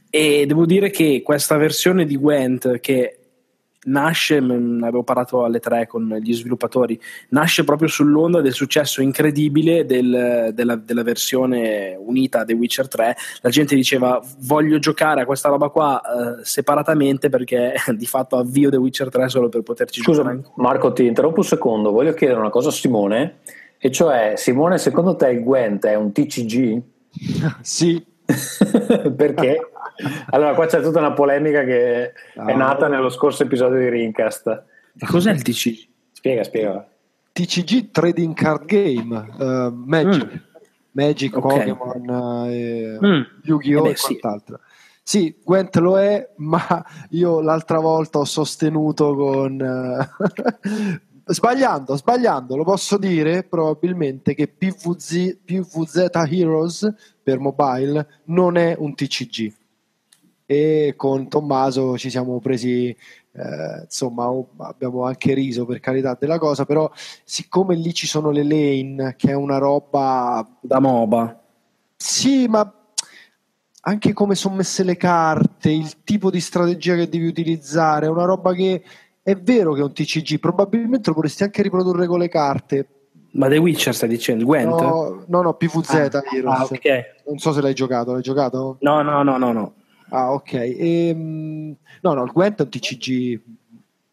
E 0.09 0.45
devo 0.45 0.65
dire 0.65 0.91
che 0.91 1.21
questa 1.23 1.57
versione 1.57 2.05
di 2.05 2.17
Gwent 2.17 2.79
che 2.81 3.17
nasce, 3.85 4.39
ne 4.39 4.87
avevo 4.87 5.03
parlato 5.03 5.43
alle 5.43 5.59
tre 5.59 5.87
con 5.87 6.17
gli 6.21 6.33
sviluppatori, 6.33 6.99
nasce 7.29 7.63
proprio 7.63 7.87
sull'onda 7.87 8.41
del 8.41 8.53
successo 8.53 9.01
incredibile 9.01 9.85
del- 9.85 10.51
della, 10.53 10.75
della 10.75 11.03
versione 11.03 11.95
unita 11.99 12.41
a 12.41 12.45
The 12.45 12.53
Witcher 12.53 12.87
3. 12.87 13.15
La 13.41 13.49
gente 13.49 13.75
diceva 13.75 14.21
voglio 14.39 14.79
giocare 14.79 15.21
a 15.21 15.25
questa 15.25 15.49
roba 15.49 15.69
qua 15.69 16.01
eh, 16.01 16.45
separatamente 16.45 17.29
perché 17.29 17.73
di 17.95 18.05
fatto 18.05 18.37
avvio 18.37 18.69
The 18.69 18.77
Witcher 18.77 19.09
3 19.09 19.29
solo 19.29 19.49
per 19.49 19.61
poterci 19.61 20.01
Scusa 20.01 20.17
giocare 20.17 20.35
ancora. 20.37 20.53
Marco 20.57 20.93
ti 20.93 21.05
interrompo 21.05 21.39
un 21.39 21.45
secondo, 21.45 21.91
voglio 21.91 22.13
chiedere 22.13 22.39
una 22.39 22.49
cosa 22.49 22.69
a 22.69 22.71
Simone, 22.71 23.39
e 23.77 23.91
cioè 23.91 24.33
Simone 24.35 24.77
secondo 24.77 25.15
te 25.15 25.29
il 25.29 25.43
Gwent 25.43 25.85
è 25.85 25.95
un 25.95 26.11
TCG? 26.11 26.81
Sì, 27.61 28.03
Perché? 29.15 29.59
Allora 30.29 30.53
qua 30.53 30.65
c'è 30.65 30.81
tutta 30.81 30.99
una 30.99 31.13
polemica 31.13 31.63
che 31.63 32.11
è 32.11 32.13
Ah. 32.37 32.55
nata 32.55 32.87
nello 32.87 33.09
scorso 33.09 33.43
episodio 33.43 33.79
di 33.79 33.89
Rincast. 33.89 34.63
Cos'è 35.05 35.31
il 35.31 35.41
TC? 35.41 35.87
Spiega, 36.11 36.43
spiega. 36.43 36.87
TCG 37.31 37.91
Trading 37.91 38.33
Card 38.35 38.65
Game, 38.65 39.27
eh, 39.39 39.71
Magic, 39.73 40.41
Magic, 40.91 41.35
Ok. 41.35 41.41
Pokémon, 41.41 42.45
eh, 42.49 42.97
Mm. 43.03 43.21
Yu-Gi-Oh! 43.43 43.79
Eh 43.79 43.83
beh, 43.83 43.89
e 43.91 43.95
sì. 43.95 44.19
quant'altro. 44.19 44.59
Sì, 45.05 45.35
Gwent 45.43 45.75
lo 45.77 45.99
è, 45.99 46.29
ma 46.37 46.85
io 47.09 47.41
l'altra 47.41 47.79
volta 47.79 48.19
ho 48.19 48.23
sostenuto 48.23 49.13
con... 49.15 49.59
eh, 49.59 50.09
sbagliando, 51.25 51.95
sbagliando, 51.95 52.55
lo 52.55 52.63
posso 52.63 52.97
dire 52.97 53.43
probabilmente 53.43 54.33
che 54.33 54.47
PVZ, 54.47 55.39
PVZ 55.43 56.09
Heroes 56.29 56.93
per 57.21 57.39
mobile 57.39 58.21
non 58.25 58.55
è 58.57 58.75
un 58.77 58.93
TCG. 58.93 59.51
E 60.53 60.93
con 60.95 61.27
Tommaso 61.27 61.97
ci 61.97 62.09
siamo 62.09 62.39
presi 62.39 62.89
eh, 63.35 63.81
insomma 63.83 64.29
abbiamo 64.57 65.03
anche 65.05 65.33
riso 65.33 65.65
per 65.65 65.79
carità 65.79 66.15
della 66.19 66.37
cosa 66.37 66.65
però 66.65 66.89
siccome 67.23 67.75
lì 67.75 67.91
ci 67.93 68.05
sono 68.05 68.29
le 68.29 68.43
lane 68.43 69.15
che 69.17 69.31
è 69.31 69.33
una 69.33 69.57
roba 69.57 70.47
Da 70.61 70.79
MOBA. 70.79 71.41
sì 71.95 72.47
ma 72.47 72.71
anche 73.85 74.13
come 74.13 74.35
sono 74.35 74.55
messe 74.55 74.83
le 74.83 74.95
carte 74.97 75.69
il 75.71 76.03
tipo 76.03 76.29
di 76.29 76.39
strategia 76.39 76.95
che 76.95 77.09
devi 77.09 77.25
utilizzare 77.25 78.05
è 78.05 78.09
una 78.09 78.25
roba 78.25 78.53
che 78.53 78.83
è 79.23 79.35
vero 79.35 79.73
che 79.73 79.81
è 79.81 79.83
un 79.83 79.93
TCG 79.93 80.39
probabilmente 80.39 81.09
lo 81.09 81.15
potresti 81.15 81.43
anche 81.43 81.61
riprodurre 81.63 82.05
con 82.07 82.19
le 82.19 82.29
carte 82.29 82.87
Ma 83.31 83.47
The 83.49 83.57
Witcher 83.57 83.95
stai 83.95 84.09
dicendo? 84.09 84.45
Gwent? 84.45 84.69
no 84.69 85.23
no, 85.25 85.41
no 85.41 85.53
PVZ 85.55 85.89
Ah, 85.89 86.21
ah, 86.45 86.63
ok. 86.65 87.23
non 87.25 87.39
so 87.39 87.51
se 87.51 87.61
l'hai 87.61 87.73
giocato 87.73 88.11
l'hai 88.13 88.21
giocato? 88.21 88.77
No, 88.81 89.01
no, 89.01 89.23
no, 89.23 89.37
no, 89.37 89.51
no. 89.51 89.73
Ah 90.13 90.31
ok 90.33 90.53
Ehm, 90.53 91.75
no 92.01 92.13
no 92.13 92.23
il 92.23 92.31
Gwent 92.31 92.59
è 92.59 92.61
un 92.63 92.69
TCG 92.69 93.39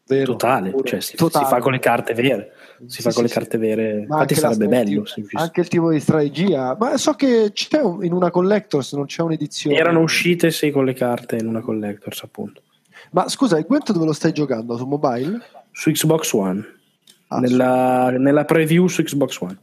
vero 0.06 0.32
Totale, 0.32 0.74
cioè 0.84 1.00
si, 1.00 1.16
Totale. 1.16 1.44
si 1.44 1.50
fa 1.52 1.60
con 1.60 1.70
le 1.72 1.78
carte 1.78 2.14
vere. 2.14 2.52
Si 2.86 2.96
Sì, 2.96 3.02
fa 3.02 3.10
sì, 3.10 3.14
con 3.14 3.22
le 3.24 3.28
sì. 3.28 3.34
carte 3.38 3.58
vere. 3.58 3.94
Ma 4.08 4.22
Infatti 4.22 4.34
sarebbe 4.34 4.66
bello. 4.66 5.04
anche 5.34 5.60
il 5.60 5.68
tipo 5.68 5.90
di 5.90 6.00
strategia 6.00 6.76
ma 6.78 6.96
so 6.96 7.12
che 7.14 7.50
c'è 7.52 7.80
un- 7.80 8.02
in 8.04 8.12
una 8.12 8.30
collectors 8.30 8.92
non 8.94 9.04
c'è 9.06 9.22
un'edizione 9.22 9.76
Erano 9.76 10.00
uscite 10.00 10.50
sì 10.50 10.70
con 10.72 10.84
le 10.84 10.94
carte 10.94 11.36
in 11.36 11.46
una 11.46 11.60
collectors 11.60 12.22
appunto. 12.24 12.62
ma 13.12 13.28
scusa 13.28 13.56
il 13.58 13.66
Gwent 13.66 13.92
dove 13.92 14.06
lo 14.06 14.12
stai 14.12 14.32
giocando 14.32 14.76
su 14.76 14.84
mobile? 14.86 15.40
Su 15.70 15.90
Xbox 15.92 16.32
One. 16.32 16.66
Ah, 17.28 17.38
nella, 17.38 18.10
nella 18.10 18.44
preview 18.44 18.88
su 18.88 19.04
Xbox 19.04 19.38
One. 19.40 19.56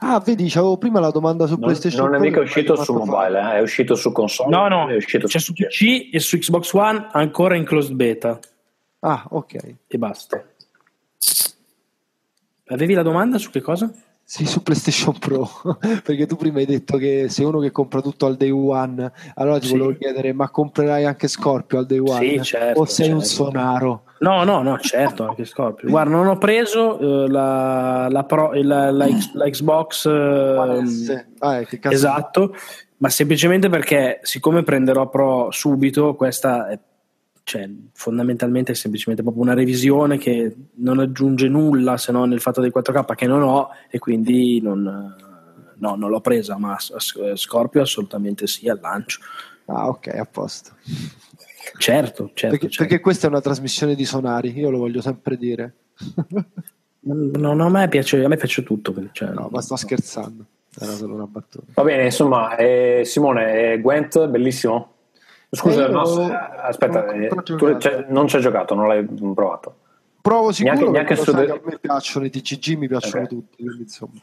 Ah 0.00 0.20
vedi 0.20 0.48
c'avevo 0.48 0.76
prima 0.76 1.00
la 1.00 1.10
domanda 1.10 1.46
su 1.46 1.52
Non, 1.52 1.62
PlayStation 1.62 2.06
non 2.06 2.14
è 2.14 2.18
mica 2.18 2.40
uscito 2.40 2.76
su 2.76 2.92
mobile, 2.94 3.38
eh, 3.38 3.52
è 3.56 3.60
uscito 3.60 3.94
su 3.94 4.12
console. 4.12 4.50
No, 4.50 4.68
no, 4.68 4.88
è 4.88 4.96
uscito 4.96 5.26
c'è 5.26 5.38
su 5.38 5.52
PC 5.52 6.10
e 6.12 6.18
su 6.18 6.38
Xbox 6.38 6.72
One 6.72 7.08
ancora 7.12 7.56
in 7.56 7.64
closed 7.64 7.94
beta 7.94 8.38
ah 9.00 9.24
ok 9.30 9.74
e 9.86 9.98
basta. 9.98 10.42
Avevi 12.66 12.94
la 12.94 13.02
domanda 13.02 13.38
su 13.38 13.50
che 13.50 13.60
cosa? 13.60 13.92
Sì, 14.26 14.46
su 14.46 14.62
PlayStation 14.62 15.18
Pro, 15.18 15.46
perché 16.02 16.24
tu 16.26 16.36
prima 16.36 16.58
hai 16.58 16.64
detto 16.64 16.96
che 16.96 17.26
sei 17.28 17.44
uno 17.44 17.58
che 17.60 17.70
compra 17.70 18.00
tutto 18.00 18.24
al 18.24 18.36
day 18.36 18.48
one, 18.50 19.12
allora 19.34 19.58
ti 19.58 19.66
Sì. 19.66 19.72
volevo 19.76 19.96
chiedere, 19.98 20.32
ma 20.32 20.48
comprerai 20.48 21.04
anche 21.04 21.28
Scorpio 21.28 21.78
al 21.78 21.86
day 21.86 21.98
one? 21.98 22.38
Sì, 22.38 22.42
certo, 22.42 22.80
o 22.80 22.84
sei 22.86 23.10
un 23.10 23.20
certo. 23.20 23.34
sonaro? 23.34 24.02
No, 24.20 24.42
no, 24.44 24.62
no, 24.62 24.78
certo, 24.78 25.28
anche 25.28 25.44
Scorpio. 25.44 25.90
Guarda, 25.90 26.10
non 26.16 26.26
ho 26.28 26.38
preso 26.38 26.98
eh, 26.98 27.28
la, 27.28 28.08
la, 28.10 28.24
Pro- 28.24 28.52
la- 28.54 28.90
la 28.90 29.06
la 29.34 29.50
Xbox 29.50 30.84
Sì. 30.86 31.24
Ah, 31.40 31.60
eh, 31.60 31.68
Esatto, 31.82 32.54
ma 32.98 33.10
semplicemente 33.10 33.68
perché 33.68 34.20
siccome 34.22 34.62
prenderò 34.62 35.06
Pro 35.10 35.48
subito, 35.50 36.14
questa 36.14 36.68
è 36.68 36.78
cioè, 37.44 37.68
fondamentalmente 37.92 38.72
è 38.72 38.74
semplicemente 38.74 39.22
proprio 39.22 39.44
una 39.44 39.54
revisione 39.54 40.16
che 40.16 40.56
non 40.76 40.98
aggiunge 40.98 41.46
nulla 41.46 41.98
se 41.98 42.10
non 42.10 42.32
il 42.32 42.40
fatto 42.40 42.62
del 42.62 42.72
4K 42.74 43.14
che 43.14 43.26
non 43.26 43.42
ho 43.42 43.68
e 43.90 43.98
quindi 43.98 44.62
non, 44.62 44.82
no, 45.74 45.94
non 45.94 46.08
l'ho 46.08 46.20
presa, 46.20 46.56
ma 46.56 46.76
Scorpio 46.78 47.82
assolutamente 47.82 48.46
sì 48.46 48.68
al 48.68 48.80
lancio. 48.80 49.20
Ah, 49.66 49.88
ok, 49.88 50.08
a 50.08 50.24
posto. 50.24 50.72
Certo, 51.78 52.30
certo. 52.34 52.56
Perché, 52.56 52.58
certo. 52.68 52.76
perché 52.76 53.00
questa 53.00 53.26
è 53.26 53.30
una 53.30 53.40
trasmissione 53.42 53.94
di 53.94 54.06
sonari, 54.06 54.58
io 54.58 54.70
lo 54.70 54.78
voglio 54.78 55.00
sempre 55.00 55.36
dire. 55.36 55.74
Non, 57.06 57.60
a, 57.60 57.68
me 57.68 57.86
piace, 57.88 58.24
a 58.24 58.28
me 58.28 58.36
piace 58.38 58.62
tutto. 58.62 58.94
cioè, 59.12 59.28
No, 59.28 59.50
ma 59.52 59.60
sto 59.60 59.76
scherzando, 59.76 60.46
era 60.80 60.92
solo 60.92 61.12
una 61.12 61.26
battuta. 61.26 61.66
Va 61.74 61.82
bene, 61.82 62.04
insomma, 62.04 62.56
eh, 62.56 63.02
Simone, 63.04 63.72
eh, 63.72 63.78
Gwent, 63.78 64.26
bellissimo. 64.28 64.93
Scusa, 65.54 65.88
no, 65.88 66.00
aspetta, 66.62 67.06
eh, 67.12 67.28
tu 67.44 67.76
c'è- 67.76 68.06
non 68.08 68.26
ci 68.28 68.36
hai 68.36 68.42
giocato, 68.42 68.74
non 68.74 68.88
l'hai 68.88 69.04
provato. 69.04 69.76
Provo 70.20 70.52
sicuro 70.52 70.74
Neanche- 70.74 70.90
neanche 70.92 71.16
su 71.16 71.32
de- 71.32 71.50
a 71.50 71.60
me 71.62 71.78
piacciono 71.78 72.24
i 72.26 72.30
TCG, 72.30 72.76
mi 72.76 72.88
piacciono 72.88 73.22
Ok. 73.24 73.28
tutti, 73.28 73.62
quindi 73.62 73.82
insomma. 73.82 74.20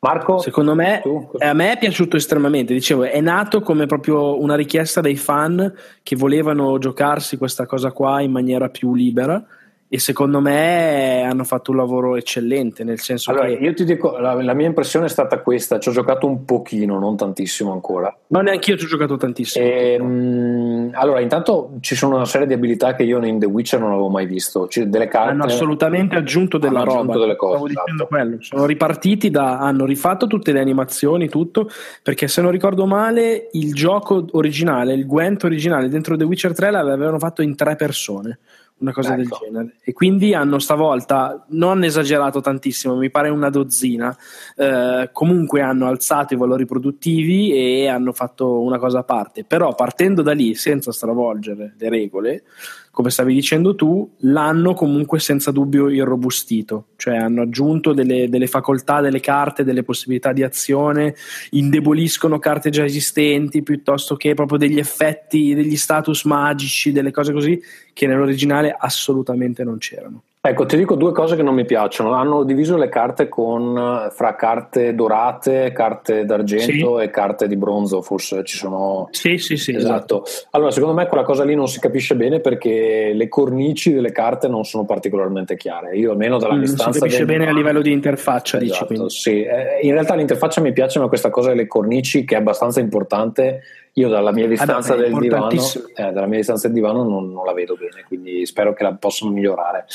Marco? 0.00 0.38
Secondo 0.38 0.76
me, 0.76 1.00
Tu? 1.02 1.30
a 1.38 1.52
me 1.54 1.72
è 1.72 1.78
piaciuto 1.78 2.16
estremamente. 2.16 2.72
Dicevo, 2.72 3.02
è 3.02 3.20
nato 3.20 3.60
come 3.62 3.86
proprio 3.86 4.40
una 4.40 4.54
richiesta 4.54 5.00
dei 5.00 5.16
fan 5.16 5.74
che 6.04 6.14
volevano 6.14 6.78
giocarsi 6.78 7.36
questa 7.36 7.66
cosa 7.66 7.90
qua 7.90 8.20
in 8.20 8.30
maniera 8.30 8.68
più 8.68 8.94
libera. 8.94 9.44
E 9.88 9.98
secondo 9.98 10.40
me 10.40 11.22
hanno 11.22 11.44
fatto 11.44 11.70
un 11.70 11.78
lavoro 11.78 12.16
eccellente. 12.16 12.84
Nel 12.84 13.00
senso 13.00 13.30
Allora, 13.30 13.46
che 13.46 13.52
io 13.54 13.72
ti 13.74 13.84
dico, 13.84 14.18
la, 14.18 14.34
la 14.42 14.54
mia 14.54 14.66
impressione 14.66 15.06
è 15.06 15.08
stata 15.08 15.40
questa, 15.40 15.78
ci 15.78 15.88
ho 15.88 15.92
giocato 15.92 16.26
un 16.26 16.44
pochino, 16.44 16.98
non 16.98 17.16
tantissimo 17.16 17.72
ancora. 17.72 18.14
non 18.28 18.44
neanche 18.44 18.70
io 18.72 18.76
ci 18.76 18.84
ho 18.84 18.88
giocato 18.88 19.16
tantissimo. 19.16 19.64
E, 19.64 19.98
mm, 20.00 20.68
Ehm, 20.78 20.90
allora, 20.94 21.20
intanto 21.20 21.72
ci 21.80 21.94
sono 21.94 22.16
una 22.16 22.24
serie 22.24 22.46
di 22.46 22.52
abilità 22.52 22.94
che 22.94 23.02
io 23.02 23.22
in 23.24 23.38
The 23.38 23.46
Witcher 23.46 23.80
non 23.80 23.90
avevo 23.90 24.08
mai 24.08 24.26
visto. 24.26 24.68
Cioè, 24.68 24.86
delle 24.86 25.08
carte. 25.08 25.30
hanno 25.32 25.44
assolutamente 25.44 26.16
aggiunto 26.16 26.58
della 26.58 26.80
hanno 26.80 26.84
roba. 26.88 27.00
aggiunto 27.00 27.20
delle 27.20 27.36
cose, 27.36 27.52
Stavo 27.54 27.68
dicendo 27.68 27.92
esatto. 27.92 28.06
quello. 28.06 28.36
Sono 28.40 28.66
ripartiti 28.66 29.30
da. 29.30 29.58
hanno 29.58 29.84
rifatto 29.84 30.26
tutte 30.26 30.52
le 30.52 30.60
animazioni, 30.60 31.28
tutto. 31.28 31.68
Perché 32.02 32.28
se 32.28 32.42
non 32.42 32.50
ricordo 32.50 32.86
male, 32.86 33.48
il 33.52 33.72
gioco 33.74 34.24
originale, 34.32 34.94
il 34.94 35.06
Gwent 35.06 35.44
originale 35.44 35.88
dentro 35.88 36.16
The 36.16 36.24
Witcher 36.24 36.54
3 36.54 36.70
l'avevano 36.70 37.18
fatto 37.18 37.42
in 37.42 37.54
tre 37.54 37.76
persone. 37.76 38.38
Una 38.78 38.92
cosa 38.92 39.16
del 39.16 39.24
Ecco. 39.26 39.40
genere. 39.42 39.74
E 39.82 39.92
quindi 39.92 40.34
hanno 40.34 40.60
stavolta 40.60 41.44
non 41.48 41.82
esagerato 41.82 42.40
tantissimo, 42.40 42.96
mi 42.96 43.10
pare 43.10 43.28
una 43.28 43.50
dozzina. 43.50 44.16
eh, 44.56 45.10
comunque 45.12 45.60
hanno 45.62 45.86
alzato 45.86 46.34
i 46.34 46.36
valori 46.36 46.64
produttivi 46.64 47.52
e 47.52 47.88
hanno 47.88 48.12
fatto 48.12 48.60
una 48.60 48.78
cosa 48.78 49.00
a 49.00 49.02
parte. 49.04 49.44
Però 49.44 49.74
partendo 49.74 50.22
da 50.22 50.32
lì, 50.32 50.54
senza 50.54 50.92
stravolgere 50.92 51.74
le 51.76 51.88
regole, 51.88 52.42
come 52.90 53.10
stavi 53.10 53.34
dicendo 53.34 53.74
tu, 53.74 54.16
l'hanno 54.20 54.74
comunque 54.74 55.20
senza 55.20 55.50
dubbio 55.50 55.88
irrobustito, 55.88 56.88
cioè 56.96 57.16
hanno 57.16 57.42
aggiunto 57.42 57.92
delle, 57.92 58.28
delle 58.28 58.46
facoltà 58.46 59.00
delle 59.00 59.20
carte, 59.20 59.64
delle 59.64 59.82
possibilità 59.82 60.32
di 60.32 60.42
azione, 60.42 61.14
indeboliscono 61.50 62.38
carte 62.38 62.70
già 62.70 62.84
esistenti 62.84 63.62
piuttosto 63.62 64.16
che 64.16 64.34
proprio 64.34 64.58
degli 64.58 64.78
effetti, 64.78 65.54
degli 65.54 65.76
status 65.76 66.24
magici, 66.24 66.92
delle 66.92 67.10
cose 67.10 67.32
così 67.32 67.60
che 67.92 68.06
nell'originale 68.06 68.74
assolutamente 68.76 69.64
non 69.64 69.78
c'erano. 69.78 70.22
Ecco, 70.48 70.64
ti 70.64 70.76
dico 70.78 70.94
due 70.94 71.12
cose 71.12 71.36
che 71.36 71.42
non 71.42 71.54
mi 71.54 71.64
piacciono. 71.66 72.12
Hanno 72.12 72.42
diviso 72.42 72.76
le 72.76 72.88
carte 72.88 73.28
con, 73.28 74.08
fra 74.10 74.34
carte 74.34 74.94
dorate, 74.94 75.72
carte 75.72 76.24
d'argento 76.24 77.00
e 77.00 77.10
carte 77.10 77.46
di 77.46 77.56
bronzo, 77.56 78.00
forse 78.00 78.42
ci 78.44 78.56
sono. 78.56 79.08
Sì, 79.10 79.36
sì, 79.36 79.56
sì, 79.56 79.74
Esatto. 79.74 80.24
Allora, 80.52 80.70
secondo 80.70 80.94
me 80.94 81.06
quella 81.06 81.22
cosa 81.24 81.44
lì 81.44 81.54
non 81.54 81.68
si 81.68 81.78
capisce 81.80 82.16
bene 82.16 82.40
perché 82.40 83.12
le 83.14 83.28
cornici 83.28 83.92
delle 83.92 84.10
carte 84.10 84.48
non 84.48 84.64
sono 84.64 84.84
particolarmente 84.86 85.56
chiare. 85.56 85.96
Io 85.96 86.12
almeno 86.12 86.38
dalla 86.38 86.54
Mm, 86.54 86.60
distanza. 86.60 86.92
si 86.92 86.98
capisce 87.00 87.24
del 87.24 87.26
bene 87.36 87.50
a 87.50 87.52
livello 87.52 87.80
di 87.82 87.92
interfaccia, 87.92 88.56
dici 88.58 88.70
Esatto, 88.72 88.86
quindi. 88.86 89.10
sì. 89.10 89.42
Eh, 89.42 89.80
in 89.82 89.92
realtà 89.92 90.14
l'interfaccia 90.14 90.60
mi 90.62 90.72
piace, 90.72 90.98
ma 90.98 91.08
questa 91.08 91.28
cosa 91.30 91.50
delle 91.50 91.66
cornici, 91.66 92.24
che 92.24 92.36
è 92.36 92.38
abbastanza 92.38 92.80
importante, 92.80 93.60
io 93.98 94.08
dalla 94.08 94.32
mia 94.32 94.46
distanza 94.46 94.94
beh, 94.94 95.06
è 95.06 95.10
del 95.10 95.18
divano, 95.18 95.48
eh, 95.50 96.12
dalla 96.12 96.26
mia 96.26 96.38
distanza 96.38 96.66
del 96.68 96.76
divano 96.76 97.02
non, 97.02 97.30
non 97.32 97.44
la 97.44 97.52
vedo 97.52 97.74
bene, 97.74 98.04
quindi 98.06 98.46
spero 98.46 98.72
che 98.72 98.82
la 98.82 98.92
possano 98.94 99.30
migliorare. 99.32 99.86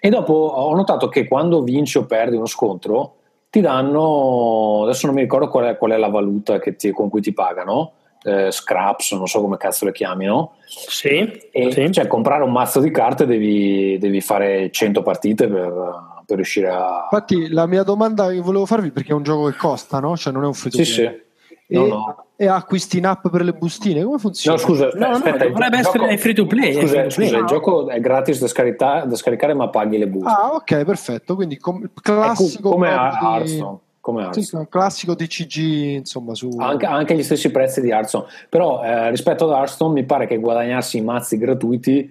E 0.00 0.08
dopo 0.10 0.32
ho 0.32 0.74
notato 0.74 1.08
che 1.08 1.26
quando 1.26 1.62
vinci 1.62 1.98
o 1.98 2.04
perdi 2.04 2.36
uno 2.36 2.46
scontro, 2.46 3.14
ti 3.50 3.60
danno, 3.60 4.82
adesso 4.84 5.06
non 5.06 5.14
mi 5.14 5.22
ricordo 5.22 5.48
qual 5.48 5.64
è, 5.66 5.76
qual 5.78 5.92
è 5.92 5.96
la 5.96 6.08
valuta 6.08 6.58
che 6.58 6.76
ti- 6.76 6.90
con 6.92 7.08
cui 7.08 7.20
ti 7.20 7.32
pagano, 7.32 7.92
eh, 8.22 8.50
scraps, 8.50 9.12
non 9.12 9.26
so 9.26 9.40
come 9.40 9.56
cazzo 9.56 9.84
le 9.84 9.92
chiamino, 9.92 10.52
Sì, 10.66 11.08
e 11.50 11.70
sì. 11.72 11.90
cioè 11.92 12.06
comprare 12.06 12.42
un 12.42 12.52
mazzo 12.52 12.80
di 12.80 12.90
carte 12.90 13.26
devi, 13.26 13.96
devi 13.98 14.20
fare 14.20 14.70
100 14.70 15.02
partite 15.02 15.48
per, 15.48 15.72
per 16.26 16.36
riuscire 16.36 16.68
a... 16.68 17.08
Infatti, 17.10 17.48
la 17.48 17.66
mia 17.66 17.82
domanda 17.84 18.28
che 18.30 18.40
volevo 18.40 18.66
farvi, 18.66 18.90
perché 18.90 19.12
è 19.12 19.14
un 19.14 19.22
gioco 19.22 19.48
che 19.48 19.56
costa, 19.56 19.98
no? 20.00 20.16
Cioè, 20.16 20.32
non 20.32 20.42
è 20.42 20.46
un 20.46 20.54
free 20.54 20.70
to 20.70 20.82
Sì, 20.84 20.94
play. 20.94 21.08
sì. 21.08 21.26
E, 21.74 21.78
No, 21.78 21.86
no. 21.86 22.24
E 22.40 22.46
acquisti 22.46 22.98
in 22.98 23.06
app 23.06 23.26
per 23.28 23.42
le 23.42 23.52
bustine, 23.52 24.00
come 24.00 24.12
No, 24.12 24.18
funziona? 24.18 24.58
scusa, 24.58 24.90
No, 24.94 25.06
no, 25.08 25.14
aspetta, 25.14 25.44
il 25.44 25.50
dovrebbe 25.52 25.80
gioco- 25.80 25.96
essere 26.04 26.18
free 26.18 26.34
to 26.34 26.46
play, 26.46 26.68
è 26.68 26.72
Scusa, 26.80 26.86
free 26.86 27.08
to 27.08 27.14
play. 27.16 27.26
scusa, 27.28 27.38
il 27.40 27.46
gioco 27.46 27.88
è 27.88 28.00
gratis 28.00 28.38
da, 28.40 28.46
scaricare, 28.46 29.08
da 29.08 29.16
scaricare, 29.16 29.54
ma 29.54 29.68
paghi 29.70 29.98
le 29.98 30.06
buste. 30.06 30.28
Ah, 30.40 30.52
ok, 30.54 30.84
perfetto. 30.84 31.34
Quindi 31.34 31.58
com- 31.58 31.90
classico 32.00 32.70
come 32.70 32.88
Hearthstone. 32.90 33.78
Come 34.00 34.20
Sì, 34.20 34.26
Hearthstone. 34.38 34.62
sì, 34.62 34.68
classico 34.70 35.14
DCG, 35.16 35.56
insomma, 35.96 36.34
su 36.34 36.48
Anche, 36.58 36.86
anche 36.86 37.16
gli 37.16 37.24
stessi 37.24 37.50
prezzi 37.50 37.80
di 37.80 37.90
Hearthstone. 37.90 38.26
Però 38.48 38.84
eh, 38.84 39.10
rispetto 39.10 39.44
ad 39.50 39.58
Hearthstone 39.58 39.92
mi 39.92 40.04
pare 40.04 40.28
che 40.28 40.38
guadagnarsi 40.38 40.98
i 40.98 41.02
mazzi 41.02 41.38
gratuiti 41.38 42.08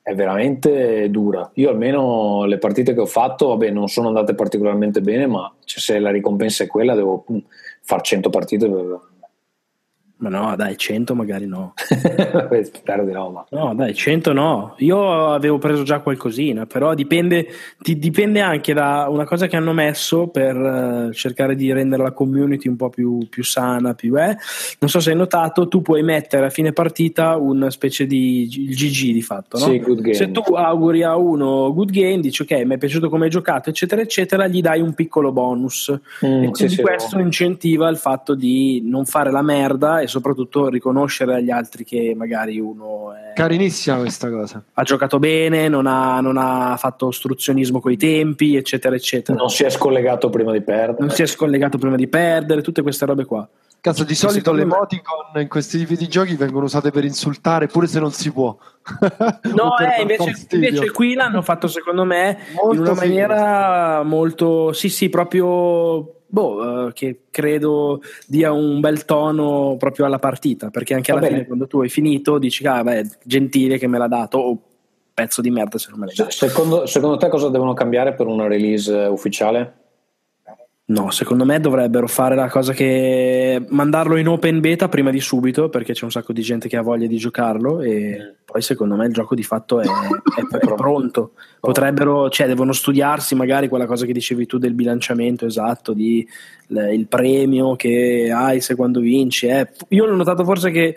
è 0.00 0.14
veramente 0.14 1.10
dura. 1.10 1.50
Io 1.56 1.68
almeno 1.68 2.46
le 2.46 2.56
partite 2.56 2.94
che 2.94 3.00
ho 3.00 3.06
fatto, 3.06 3.48
vabbè, 3.48 3.68
non 3.68 3.88
sono 3.88 4.08
andate 4.08 4.34
particolarmente 4.34 5.02
bene, 5.02 5.26
ma 5.26 5.52
cioè, 5.64 5.78
se 5.78 5.98
la 5.98 6.10
ricompensa 6.10 6.64
è 6.64 6.66
quella 6.66 6.94
devo 6.94 7.26
mm, 7.30 7.36
far 7.82 8.00
100 8.00 8.30
partite 8.30 8.66
per... 8.70 8.98
Ma 10.20 10.28
no, 10.30 10.56
dai, 10.56 10.76
100 10.76 11.14
magari 11.14 11.46
no. 11.46 11.74
Spero 11.78 13.04
di 13.04 13.12
no, 13.12 13.30
ma... 13.30 13.44
No, 13.50 13.72
dai, 13.74 13.94
100 13.94 14.32
no. 14.32 14.74
Io 14.78 15.32
avevo 15.32 15.58
preso 15.58 15.84
già 15.84 16.00
qualcosina, 16.00 16.66
però 16.66 16.94
dipende, 16.94 17.46
ti- 17.80 17.98
dipende 17.98 18.40
anche 18.40 18.72
da 18.72 19.06
una 19.08 19.24
cosa 19.24 19.46
che 19.46 19.54
hanno 19.54 19.72
messo 19.72 20.26
per 20.26 20.56
eh, 20.56 21.14
cercare 21.14 21.54
di 21.54 21.72
rendere 21.72 22.02
la 22.02 22.10
community 22.10 22.68
un 22.68 22.74
po' 22.74 22.88
più, 22.88 23.28
più 23.28 23.44
sana, 23.44 23.94
più 23.94 24.18
eh. 24.18 24.36
Non 24.80 24.90
so 24.90 24.98
se 24.98 25.10
hai 25.10 25.16
notato, 25.16 25.68
tu 25.68 25.82
puoi 25.82 26.02
mettere 26.02 26.46
a 26.46 26.50
fine 26.50 26.72
partita 26.72 27.36
una 27.36 27.70
specie 27.70 28.04
di 28.04 28.48
il 28.50 28.74
GG 28.74 29.12
di 29.12 29.22
fatto, 29.22 29.58
no? 29.58 29.66
Sì, 29.66 29.78
good 29.78 30.00
game. 30.00 30.14
Se 30.14 30.32
tu 30.32 30.40
auguri 30.52 31.04
a 31.04 31.16
uno 31.16 31.72
good 31.72 31.90
game, 31.90 32.20
dici 32.20 32.42
ok, 32.42 32.64
mi 32.64 32.74
è 32.74 32.78
piaciuto 32.78 33.08
come 33.08 33.26
hai 33.26 33.30
giocato, 33.30 33.70
eccetera, 33.70 34.02
eccetera, 34.02 34.48
gli 34.48 34.60
dai 34.60 34.80
un 34.80 34.94
piccolo 34.94 35.30
bonus. 35.30 35.90
Mm, 36.26 36.42
e 36.42 36.44
sì, 36.46 36.50
quindi 36.50 36.74
sì, 36.74 36.82
questo 36.82 37.16
no. 37.16 37.22
incentiva 37.22 37.88
il 37.88 37.98
fatto 37.98 38.34
di 38.34 38.82
non 38.84 39.04
fare 39.04 39.30
la 39.30 39.42
merda 39.42 40.06
soprattutto 40.08 40.68
riconoscere 40.68 41.34
agli 41.34 41.50
altri 41.50 41.84
che 41.84 42.14
magari 42.16 42.58
uno 42.58 43.12
è- 43.14 43.32
Carinissima 43.34 43.98
questa 43.98 44.30
cosa. 44.30 44.62
ha 44.72 44.82
giocato 44.82 45.18
bene, 45.18 45.68
non 45.68 45.86
ha, 45.86 46.20
non 46.20 46.36
ha 46.36 46.76
fatto 46.76 47.06
ostruzionismo 47.06 47.80
coi 47.80 47.96
tempi, 47.96 48.56
eccetera, 48.56 48.94
eccetera. 48.96 49.38
Non 49.38 49.50
si 49.50 49.64
è 49.64 49.70
scollegato 49.70 50.28
prima 50.30 50.52
di 50.52 50.62
perdere. 50.62 50.96
Non 50.98 51.10
si 51.10 51.22
è 51.22 51.26
scollegato 51.26 51.78
prima 51.78 51.96
di 51.96 52.08
perdere, 52.08 52.62
tutte 52.62 52.82
queste 52.82 53.06
robe 53.06 53.24
qua. 53.24 53.48
Cazzo, 53.80 54.02
di 54.02 54.16
solito 54.16 54.50
le 54.50 54.64
me- 54.64 54.74
emoticon 54.74 55.40
in 55.40 55.46
questi 55.46 55.78
tipi 55.78 55.96
di 55.96 56.08
giochi 56.08 56.34
vengono 56.34 56.64
usate 56.64 56.90
per 56.90 57.04
insultare, 57.04 57.68
pure 57.68 57.86
se 57.86 58.00
non 58.00 58.10
si 58.10 58.32
può. 58.32 58.56
No, 59.54 59.76
eh, 59.78 60.00
invece, 60.00 60.46
invece 60.50 60.90
qui 60.90 61.14
l'hanno 61.14 61.42
fatto 61.42 61.68
secondo 61.68 62.04
me 62.04 62.38
Molto 62.54 62.74
in 62.74 62.80
una 62.80 62.94
maniera 62.94 64.02
molto, 64.02 64.72
sì 64.72 64.88
sì, 64.88 65.08
proprio, 65.08 66.17
boh, 66.28 66.88
eh, 66.88 66.92
che 66.92 67.22
credo 67.30 68.02
dia 68.26 68.52
un 68.52 68.80
bel 68.80 69.04
tono 69.04 69.76
proprio 69.78 70.06
alla 70.06 70.18
partita, 70.18 70.70
perché 70.70 70.94
anche 70.94 71.10
alla 71.10 71.26
fine 71.26 71.46
quando 71.46 71.66
tu 71.66 71.80
hai 71.80 71.88
finito 71.88 72.38
dici, 72.38 72.66
ah 72.66 72.82
beh, 72.82 73.08
gentile 73.24 73.78
che 73.78 73.86
me 73.86 73.98
l'ha 73.98 74.08
dato, 74.08 74.38
o 74.38 74.58
pezzo 75.14 75.40
di 75.40 75.50
merda 75.50 75.78
se 75.78 75.90
non 75.90 76.00
me 76.00 76.06
l'hai 76.06 76.14
dato. 76.14 76.30
Secondo, 76.30 76.86
secondo 76.86 77.16
te 77.16 77.28
cosa 77.28 77.48
devono 77.48 77.72
cambiare 77.72 78.14
per 78.14 78.26
una 78.26 78.46
release 78.46 78.92
eh, 78.92 79.06
ufficiale? 79.08 79.86
No, 80.90 81.10
secondo 81.10 81.44
me 81.44 81.60
dovrebbero 81.60 82.08
fare 82.08 82.34
la 82.34 82.48
cosa 82.48 82.72
che 82.72 83.62
mandarlo 83.68 84.16
in 84.16 84.26
open 84.26 84.58
beta 84.60 84.88
prima 84.88 85.10
di 85.10 85.20
subito 85.20 85.68
perché 85.68 85.92
c'è 85.92 86.04
un 86.04 86.10
sacco 86.10 86.32
di 86.32 86.40
gente 86.40 86.66
che 86.66 86.78
ha 86.78 86.82
voglia 86.82 87.06
di 87.06 87.18
giocarlo 87.18 87.82
e 87.82 88.36
poi 88.42 88.62
secondo 88.62 88.96
me 88.96 89.04
il 89.04 89.12
gioco 89.12 89.34
di 89.34 89.42
fatto 89.42 89.80
è, 89.80 89.84
è- 89.84 90.56
è 90.56 90.58
pronto. 90.74 91.32
Potrebbero, 91.60 92.30
cioè 92.30 92.46
devono 92.46 92.72
studiarsi 92.72 93.34
magari 93.34 93.68
quella 93.68 93.84
cosa 93.84 94.06
che 94.06 94.14
dicevi 94.14 94.46
tu 94.46 94.56
del 94.56 94.72
bilanciamento 94.72 95.44
esatto, 95.44 95.92
di 95.92 96.26
il 96.68 97.06
premio 97.06 97.76
che 97.76 98.30
hai 98.34 98.62
se 98.62 98.74
quando 98.74 99.00
vinci. 99.00 99.46
eh. 99.46 99.68
Io 99.88 100.04
ho 100.10 100.14
notato 100.16 100.42
forse 100.42 100.70
che 100.70 100.96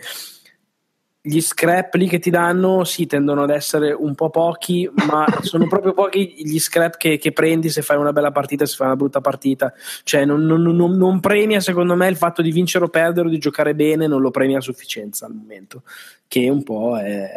gli 1.24 1.40
scrap 1.40 1.94
lì 1.94 2.08
che 2.08 2.18
ti 2.18 2.32
danno 2.32 2.84
sì 2.84 3.06
tendono 3.06 3.44
ad 3.44 3.52
essere 3.52 3.92
un 3.92 4.16
po' 4.16 4.32
pochi 4.32 4.90
ma 5.08 5.24
sono 5.42 5.68
proprio 5.68 5.94
pochi 5.94 6.34
gli 6.38 6.58
scrap 6.58 6.98
che, 6.98 7.20
che 7.20 7.32
prendi 7.32 7.70
se 7.70 7.84
fai 7.84 7.98
una 7.98 8.12
bella 8.12 8.32
partita 8.32 8.66
se 8.66 8.76
fai 8.76 8.88
una 8.88 8.96
brutta 8.96 9.22
partita 9.22 9.72
cioè 10.04 10.26
non, 10.26 10.44
non- 10.46 10.64
non- 10.64 10.98
non 10.98 11.20
premia 11.20 11.60
secondo 11.60 11.96
me 11.96 12.08
il 12.08 12.16
fatto 12.18 12.42
di 12.42 12.50
vincere 12.52 12.86
o 12.86 12.88
perdere 12.88 13.28
o 13.28 13.30
di 13.30 13.38
giocare 13.38 13.76
bene 13.76 14.08
non 14.08 14.20
lo 14.20 14.32
premia 14.32 14.58
a 14.58 14.62
sufficienza 14.62 15.28
al 15.28 15.34
momento 15.36 15.84
che 16.28 16.50
un 16.50 16.64
po' 16.64 16.98
è 16.98 17.30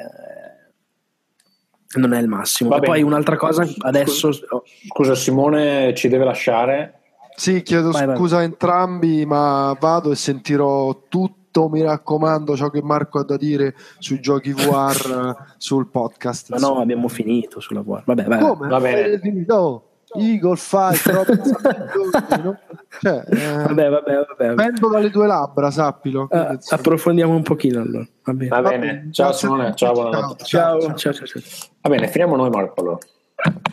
non 1.96 2.12
è 2.12 2.20
il 2.20 2.26
massimo 2.28 2.70
Va 2.70 2.76
e 2.76 2.80
bene. 2.80 2.92
poi 2.92 3.02
un'altra 3.02 3.36
cosa 3.36 3.66
adesso 3.80 4.28
oh, 4.48 4.62
Scusa, 4.88 5.14
Simone 5.14 5.94
ci 5.94 6.08
deve 6.08 6.24
lasciare. 6.24 7.00
Sì, 7.36 7.62
chiedo 7.62 7.90
Vai, 7.90 8.06
vai. 8.06 8.16
scusa 8.16 8.38
a 8.38 8.42
entrambi, 8.42 9.24
ma 9.26 9.76
vado 9.78 10.10
e 10.12 10.16
sentirò 10.16 11.02
tutto, 11.08 11.43
mi 11.68 11.82
raccomando, 11.82 12.56
ciò 12.56 12.70
che 12.70 12.82
Marco 12.82 13.18
ha 13.18 13.24
da 13.24 13.36
dire 13.36 13.74
sui 13.98 14.20
giochi 14.20 14.52
VR 14.52 15.36
sul 15.56 15.88
podcast. 15.88 16.50
ma 16.50 16.58
no 16.58 16.80
abbiamo 16.80 17.08
finito 17.08 17.60
sulla 17.60 17.80
VR 17.82 18.02
vabbè 18.04 18.24
vai, 18.24 18.40
vai. 18.40 18.48
Come? 18.48 18.68
Va 18.68 18.80
bene. 18.80 19.20
Eh, 19.20 19.52
oh, 19.52 19.82
Eagle 20.16 20.56
Fight, 20.56 21.10
no? 22.42 22.58
cioè, 23.00 23.24
eh, 23.26 23.56
vabbè 23.66 23.88
vabbè 23.88 24.26
vabbè, 24.36 24.54
pendo 24.54 24.88
dalle 24.88 25.10
tue 25.10 25.26
labbra, 25.26 25.70
sappilo. 25.70 26.28
Insomma, 26.30 26.58
approfondiamo 26.68 27.34
un 27.34 27.42
pochino 27.42 27.80
allora 27.80 28.06
va 28.22 28.32
bene 28.32 28.48
Va 28.48 28.62
bene. 28.62 29.08
Ciao 29.10 29.32
Simone, 29.32 29.74
ciao, 29.74 29.94
ciao. 29.94 30.02
buonanotte. 30.02 30.44
ciao 30.44 30.80
ciao 30.94 31.12
ciao, 31.12 31.26
ciao. 31.26 31.42
Va 31.80 31.90
bene, 31.90 32.08
finiamo 32.08 32.36
noi 32.36 32.50
Marco 32.50 32.80
allora. 32.80 32.98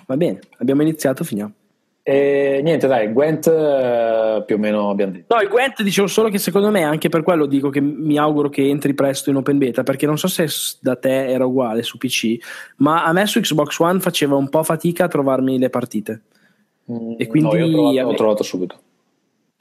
Va 0.06 0.18
bene, 0.18 0.40
abbiamo 0.58 0.82
iniziato, 0.82 1.24
finiamo. 1.24 1.54
E 2.04 2.62
niente, 2.64 2.88
dai, 2.88 3.12
Gwent 3.12 3.46
eh, 3.48 4.44
più 4.46 4.56
o 4.56 4.60
meno 4.60 4.90
abbiamo 4.90 5.12
detto. 5.12 5.36
No, 5.36 5.42
il 5.42 5.50
Gwent 5.50 5.84
dicevo 5.84 6.08
solo 6.08 6.30
che 6.30 6.40
secondo 6.40 6.72
me, 6.72 6.84
anche 6.84 7.10
per 7.10 7.22
quello 7.22 7.46
dico 7.46 7.70
che 7.70 7.80
mi 7.80 8.18
auguro 8.18 8.50
che 8.50 8.68
entri 8.68 8.94
presto 8.96 9.30
in 9.30 9.36
open 9.36 9.58
beta, 9.60 9.84
perché 9.84 10.08
non 10.08 10.18
so 10.18 10.28
se 10.28 10.48
da 10.82 10.96
te 10.96 11.28
era 11.28 11.46
uguale 11.46 11.84
su 11.84 11.98
PC, 11.98 12.38
ma 12.78 13.06
a 13.06 13.14
me 13.14 13.26
su 13.28 13.40
Xbox 13.40 13.78
One 13.80 14.00
faceva 14.00 14.36
un 14.36 14.50
po' 14.50 14.64
fatica 14.64 15.04
a 15.06 15.08
trovarmi 15.08 15.60
le 15.60 15.70
partite. 15.70 16.22
Mm, 16.92 17.14
E 17.18 17.28
quindi- 17.28 17.50
no, 17.50 17.56
io 17.56 17.66
ho 17.68 17.72
trovato, 17.72 18.08
ho 18.08 18.14
trovato 18.16 18.44
subito. 18.44 18.76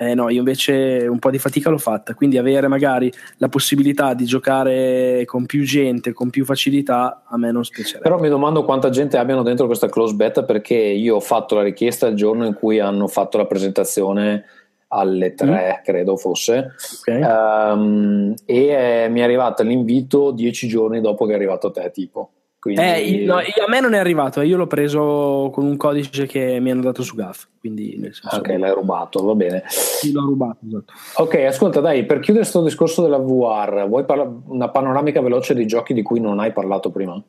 Eh 0.02 0.14
no, 0.14 0.30
io 0.30 0.38
invece 0.38 1.06
un 1.06 1.18
po' 1.18 1.28
di 1.28 1.38
fatica 1.38 1.68
l'ho 1.68 1.76
fatta, 1.76 2.14
quindi 2.14 2.38
avere 2.38 2.68
magari 2.68 3.12
la 3.36 3.50
possibilità 3.50 4.14
di 4.14 4.24
giocare 4.24 5.24
con 5.26 5.44
più 5.44 5.62
gente, 5.62 6.14
con 6.14 6.30
più 6.30 6.46
facilità, 6.46 7.24
a 7.28 7.36
me 7.36 7.52
non 7.52 7.62
spiacerebbe. 7.66 8.04
Però 8.04 8.18
mi 8.18 8.30
domando 8.30 8.64
quanta 8.64 8.88
gente 8.88 9.18
abbiano 9.18 9.42
dentro 9.42 9.66
questa 9.66 9.90
close 9.90 10.14
beta 10.14 10.42
perché 10.44 10.74
io 10.74 11.16
ho 11.16 11.20
fatto 11.20 11.54
la 11.54 11.62
richiesta 11.62 12.06
il 12.06 12.16
giorno 12.16 12.46
in 12.46 12.54
cui 12.54 12.78
hanno 12.78 13.08
fatto 13.08 13.36
la 13.36 13.44
presentazione 13.44 14.44
alle 14.88 15.34
3, 15.34 15.82
credo 15.84 16.16
fosse, 16.16 16.72
Ok. 17.00 17.08
Ehm, 17.08 18.34
e 18.46 19.04
eh, 19.04 19.08
mi 19.10 19.20
è 19.20 19.22
arrivato 19.22 19.62
l'invito 19.62 20.30
dieci 20.30 20.66
giorni 20.66 21.02
dopo 21.02 21.26
che 21.26 21.32
è 21.32 21.34
arrivato 21.34 21.66
a 21.66 21.72
te, 21.72 21.90
tipo. 21.92 22.30
Quindi, 22.60 22.82
Eh, 22.82 23.24
no, 23.24 23.36
a 23.38 23.42
me 23.70 23.80
non 23.80 23.94
è 23.94 23.98
arrivato, 23.98 24.42
eh, 24.42 24.46
io 24.46 24.58
l'ho 24.58 24.66
preso 24.66 25.48
con 25.50 25.64
un 25.64 25.78
codice 25.78 26.26
che 26.26 26.60
mi 26.60 26.70
hanno 26.70 26.82
dato 26.82 27.02
su 27.02 27.16
GAF, 27.16 27.48
quindi 27.58 27.98
senso 28.12 28.36
Ok, 28.36 28.48
l'hai 28.48 28.72
rubato, 28.74 29.24
va 29.24 29.34
bene. 29.34 29.64
sì, 29.66 30.12
l'ho 30.12 30.26
rubato. 30.26 30.58
Esatto. 30.66 30.92
Ok, 31.22 31.34
ascolta, 31.36 31.80
dai, 31.80 32.04
per 32.04 32.18
chiudere 32.18 32.44
questo 32.44 32.62
discorso 32.62 33.00
della 33.00 33.16
VR, 33.16 33.88
vuoi 33.88 34.04
parla- 34.04 34.30
una 34.48 34.68
panoramica 34.68 35.22
veloce 35.22 35.54
dei 35.54 35.64
giochi 35.66 35.94
di 35.94 36.02
cui 36.02 36.20
non 36.20 36.38
hai 36.38 36.52
parlato 36.52 36.90
prima? 36.90 37.20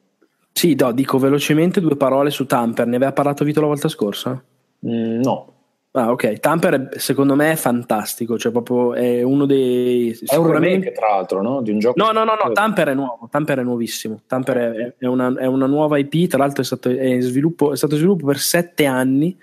Sì, 0.51 0.75
no, 0.77 0.91
dico 0.91 1.17
velocemente 1.17 1.79
due 1.79 1.95
parole 1.95 2.29
su 2.29 2.45
Tamper, 2.45 2.85
ne 2.85 2.97
aveva 2.97 3.13
parlato 3.13 3.45
Vito 3.45 3.61
la 3.61 3.67
volta 3.67 3.87
scorsa? 3.87 4.31
Mm, 4.85 5.21
no, 5.21 5.53
Ah, 5.93 6.11
ok. 6.11 6.39
Tamper 6.39 6.91
secondo 6.95 7.35
me 7.35 7.51
è 7.51 7.55
fantastico, 7.55 8.37
cioè 8.37 8.51
proprio 8.51 8.93
è 8.93 9.23
uno 9.23 9.45
dei 9.45 10.17
è 10.25 10.35
un 10.35 10.51
remake 10.51 10.93
tra 10.93 11.09
l'altro, 11.09 11.41
no? 11.41 11.61
Di 11.61 11.71
un 11.71 11.79
gioco. 11.79 12.01
No, 12.01 12.11
no, 12.11 12.23
no, 12.23 12.37
no, 12.41 12.51
Tamper 12.53 12.89
è 12.89 12.93
nuovo, 12.93 13.27
Tamper 13.29 13.59
è 13.59 13.63
nuovissimo. 13.63 14.21
Tamper 14.25 14.57
è, 14.57 14.93
è 14.99 15.05
una, 15.05 15.33
è 15.37 15.45
una 15.45 15.65
nuova 15.65 15.97
IP, 15.97 16.27
tra 16.27 16.39
l'altro 16.39 16.61
è 16.61 16.65
stato, 16.65 16.89
è 16.89 17.19
sviluppo, 17.19 17.73
è 17.73 17.75
stato 17.75 17.93
in 17.95 17.99
sviluppo 17.99 18.25
per 18.25 18.37
sette 18.37 18.85
anni 18.85 19.37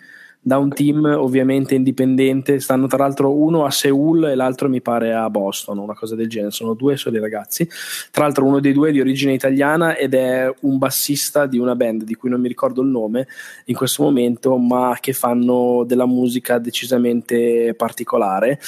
da 0.49 0.57
un 0.57 0.71
team 0.71 1.05
ovviamente 1.05 1.75
indipendente. 1.75 2.59
Stanno 2.59 2.87
tra 2.87 3.05
l'altro 3.05 3.35
uno 3.35 3.67
a 3.67 3.71
Seoul 3.71 4.25
e 4.25 4.35
l'altro 4.35 4.71
mi 4.71 4.81
pare 4.81 5.13
a 5.13 5.29
Boston, 5.29 5.77
una 5.77 5.95
cosa 5.95 6.15
del 6.15 6.27
genere. 6.27 6.53
Sono 6.53 6.73
due 6.73 6.97
soli 6.97 7.19
ragazzi. 7.19 7.69
Tra 8.11 8.25
l'altro 8.25 8.47
uno 8.47 8.59
dei 8.59 8.73
due 8.73 8.89
è 8.89 8.93
di 8.93 9.01
origine 9.01 9.35
italiana 9.35 9.95
ed 9.95 10.15
è 10.15 10.51
un 10.63 10.79
bassista 10.79 11.45
di 11.45 11.59
una 11.59 11.77
band 11.77 12.05
di 12.05 12.15
cui 12.15 12.31
non 12.31 12.41
mi 12.41 12.49
ricordo 12.49 12.81
il 12.81 12.89
nome 12.89 13.29
in 13.67 13.75
questo 13.75 14.03
momento, 14.03 14.57
ma 14.57 14.97
che 14.99 15.13
fanno 15.13 15.85
della 15.87 16.07
musica 16.07 16.57
decisamente 16.57 17.75
particolare. 17.77 18.59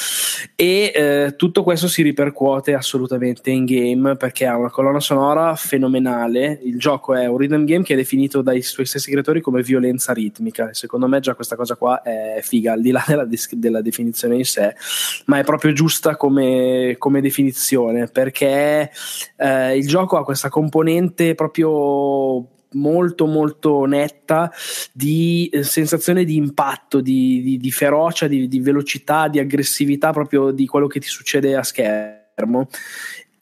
E 0.56 0.92
eh, 0.94 1.34
tutto 1.36 1.62
questo 1.62 1.88
si 1.88 2.02
ripercuote 2.02 2.74
assolutamente 2.74 3.50
in 3.50 3.64
game 3.64 4.16
perché 4.16 4.44
ha 4.44 4.58
una 4.58 4.70
colonna 4.70 5.00
sonora 5.00 5.54
fenomenale. 5.56 6.60
Il 6.62 6.78
gioco 6.78 7.14
è 7.14 7.24
un 7.24 7.38
rhythm 7.38 7.64
game 7.64 7.84
che 7.84 7.94
è 7.94 7.96
definito 7.96 8.42
dai 8.42 8.60
suoi 8.60 8.84
stessi 8.84 9.10
creatori 9.10 9.40
come 9.40 9.62
violenza 9.62 10.12
ritmica. 10.12 10.74
Secondo 10.74 11.08
me 11.08 11.20
già 11.20 11.34
questa 11.34 11.56
cosa 11.56 11.68
qua 11.76 12.02
è 12.02 12.40
figa, 12.42 12.72
al 12.72 12.80
di 12.80 12.90
là 12.90 13.04
della, 13.06 13.24
des- 13.24 13.54
della 13.54 13.80
definizione 13.80 14.36
in 14.36 14.44
sé, 14.44 14.74
ma 15.26 15.38
è 15.38 15.44
proprio 15.44 15.72
giusta 15.72 16.16
come, 16.16 16.96
come 16.98 17.20
definizione 17.20 18.06
perché 18.06 18.90
eh, 19.36 19.76
il 19.76 19.86
gioco 19.86 20.16
ha 20.16 20.24
questa 20.24 20.48
componente 20.48 21.34
proprio 21.34 22.58
molto 22.72 23.26
molto 23.26 23.84
netta 23.84 24.52
di 24.92 25.48
eh, 25.52 25.62
sensazione 25.62 26.24
di 26.24 26.36
impatto, 26.36 27.00
di, 27.00 27.42
di- 27.42 27.56
di 27.58 27.70
ferocia, 27.72 28.26
di, 28.28 28.48
di 28.48 28.60
velocità, 28.60 29.28
di 29.28 29.38
aggressività 29.38 30.12
proprio 30.12 30.50
di 30.50 30.66
quello 30.66 30.86
che 30.86 31.00
ti 31.00 31.08
succede 31.08 31.56
a 31.56 31.62
schermo. 31.62 32.68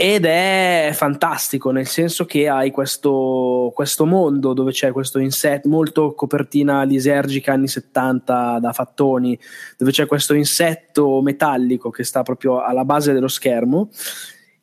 Ed 0.01 0.27
è 0.27 0.93
fantastico 0.95 1.73
nel 1.73 1.89
senso 1.89 2.25
che 2.25 2.49
hai 2.49 2.71
questo, 2.71 3.73
questo 3.75 4.07
mondo 4.07 4.53
dove 4.53 4.71
c'è 4.71 4.93
questo 4.93 5.19
inset 5.19 5.65
molto 5.65 6.15
copertina 6.15 6.85
lisergica 6.85 7.55
anni 7.55 7.67
70 7.67 8.61
da 8.61 8.73
fattoni, 8.73 9.37
dove 9.77 9.91
c'è 9.91 10.07
questo 10.07 10.35
insetto 10.35 11.21
metallico 11.21 11.91
che 11.91 12.05
sta 12.05 12.23
proprio 12.23 12.63
alla 12.63 12.85
base 12.85 13.13
dello 13.13 13.27
schermo, 13.27 13.91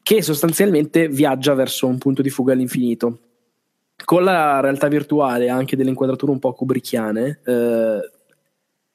che 0.02 0.22
sostanzialmente 0.22 1.10
viaggia 1.10 1.54
verso 1.54 1.86
un 1.86 1.98
punto 1.98 2.22
di 2.22 2.30
fuga 2.30 2.54
all'infinito. 2.54 3.20
Con 4.06 4.24
la 4.24 4.62
realtà 4.62 4.88
virtuale 4.88 5.50
anche 5.50 5.76
delle 5.76 5.90
inquadrature 5.90 6.32
un 6.32 6.40
po' 6.40 6.54
kubrickiane 6.54 7.42
eh, 7.44 8.12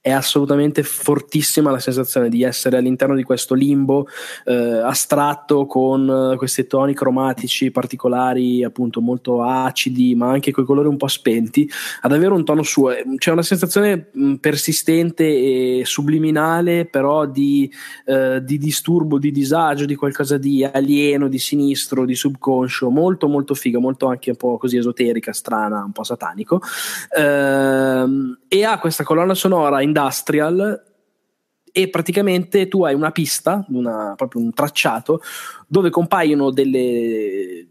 è 0.03 0.11
assolutamente 0.11 0.83
fortissima 0.83 1.71
la 1.71 1.79
sensazione 1.79 2.31
di 2.31 2.43
essere 2.43 2.79
all'interno 2.79 3.15
di 3.15 3.23
questo 3.23 3.53
limbo 3.53 4.07
eh, 4.47 4.55
astratto 4.83 5.67
con 5.67 6.33
eh, 6.33 6.37
questi 6.39 6.67
toni 6.67 6.95
cromatici 6.95 7.71
particolari 7.71 8.65
appunto 8.65 9.03
molto 9.03 9.43
acidi 9.43 10.15
ma 10.15 10.31
anche 10.31 10.53
con 10.53 10.65
i 10.65 10.67
colori 10.67 10.89
un 10.89 10.97
po' 10.97 11.07
spenti 11.07 11.71
ad 12.01 12.13
avere 12.13 12.33
un 12.33 12.45
tono 12.45 12.63
suo. 12.63 12.95
C'è 13.17 13.31
una 13.31 13.43
sensazione 13.43 14.09
persistente 14.41 15.25
e 15.25 15.83
subliminale 15.85 16.87
però 16.87 17.27
di, 17.27 17.71
eh, 18.07 18.43
di 18.43 18.57
disturbo 18.57 19.19
di 19.19 19.31
disagio 19.31 19.85
di 19.85 19.97
qualcosa 19.97 20.39
di 20.39 20.65
alieno 20.65 21.29
di 21.29 21.39
sinistro 21.39 22.07
di 22.07 22.15
subconscio 22.15 22.89
molto 22.89 23.29
molto 23.29 23.55
figa 23.55 23.79
molto 23.79 24.07
anche 24.07 24.31
un 24.31 24.37
po' 24.37 24.57
così 24.57 24.79
esoterica 24.79 25.35
strana 25.35 25.85
un 25.85 25.93
po' 25.93 26.05
satanico. 26.05 26.63
Ehm, 27.19 28.39
e 28.49 28.65
ha 28.65 28.79
questa 28.79 29.05
colonna 29.05 29.35
sonora 29.35 29.83
industrial 29.91 30.83
e 31.73 31.89
praticamente 31.89 32.67
tu 32.69 32.85
hai 32.85 32.95
una 32.95 33.11
pista, 33.13 33.65
una- 33.69 34.15
proprio 34.17 34.41
un 34.43 34.53
tracciato, 34.53 35.21
dove 35.67 35.91
compaiono 35.91 36.51
delle 36.51 37.67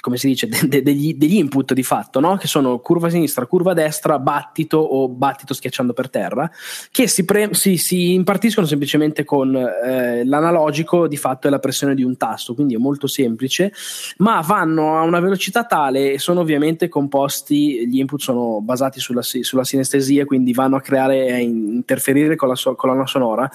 come 0.00 0.16
si 0.16 0.28
dice, 0.28 0.46
de- 0.48 0.68
de- 0.68 0.82
degli, 0.82 1.14
degli 1.14 1.36
input 1.36 1.72
di 1.72 1.82
fatto, 1.82 2.20
no? 2.20 2.36
che 2.36 2.46
sono 2.46 2.78
curva 2.78 3.10
sinistra, 3.10 3.46
curva 3.46 3.72
destra, 3.72 4.18
battito 4.18 4.78
o 4.78 5.08
battito 5.08 5.54
schiacciando 5.54 5.92
per 5.92 6.10
terra, 6.10 6.50
che 6.90 7.06
si, 7.08 7.24
pre- 7.24 7.54
si- 7.54 7.76
si 7.76 8.14
impartiscono 8.14 8.66
semplicemente 8.66 9.24
con 9.24 9.54
eh, 9.54 10.24
l'analogico 10.24 11.06
di 11.06 11.16
fatto 11.16 11.46
è 11.46 11.50
la 11.50 11.58
pressione 11.58 11.94
di 11.94 12.02
un 12.02 12.16
tasto, 12.16 12.54
quindi 12.54 12.74
è 12.74 12.78
molto 12.78 13.06
semplice, 13.06 13.72
ma 14.18 14.40
vanno 14.40 14.98
a 14.98 15.02
una 15.02 15.20
velocità 15.20 15.64
tale 15.64 16.12
e 16.12 16.18
sono 16.18 16.40
ovviamente 16.40 16.88
composti, 16.88 17.88
gli 17.88 17.98
input 17.98 18.20
sono 18.20 18.60
basati 18.60 19.00
sulla, 19.00 19.22
sulla 19.22 19.64
sinestesia, 19.64 20.24
quindi 20.24 20.52
vanno 20.52 20.76
a 20.76 20.80
creare 20.80 21.26
e 21.26 21.32
a 21.32 21.38
interferire 21.38 22.36
con 22.36 22.48
la 22.48 22.54
so- 22.54 22.74
colonna 22.74 23.06
sonora 23.06 23.50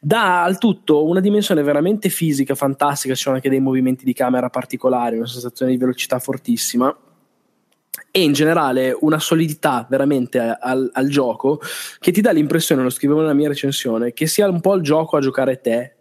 dà 0.00 0.42
al 0.42 0.58
tutto 0.58 1.06
una 1.06 1.20
dimensione 1.20 1.62
veramente 1.62 2.08
fisica, 2.08 2.54
fantastica. 2.54 3.14
Ci 3.14 3.22
sono 3.22 3.36
anche 3.36 3.48
dei 3.48 3.60
movimenti 3.60 4.04
di 4.04 4.12
camera 4.12 4.48
particolari, 4.50 5.16
una 5.16 5.26
sensazione 5.26 5.72
di 5.72 5.78
velocità 5.78 6.18
fortissima. 6.18 6.96
E 8.10 8.22
in 8.22 8.32
generale 8.32 8.96
una 9.00 9.18
solidità 9.18 9.86
veramente 9.88 10.38
al, 10.38 10.90
al 10.92 11.08
gioco 11.08 11.60
che 11.98 12.12
ti 12.12 12.20
dà 12.20 12.30
l'impressione, 12.30 12.82
lo 12.82 12.90
scrivevo 12.90 13.20
nella 13.20 13.34
mia 13.34 13.48
recensione, 13.48 14.12
che 14.12 14.26
sia 14.26 14.48
un 14.48 14.60
po' 14.60 14.74
il 14.74 14.82
gioco 14.82 15.16
a 15.16 15.20
giocare 15.20 15.60
te 15.60 15.95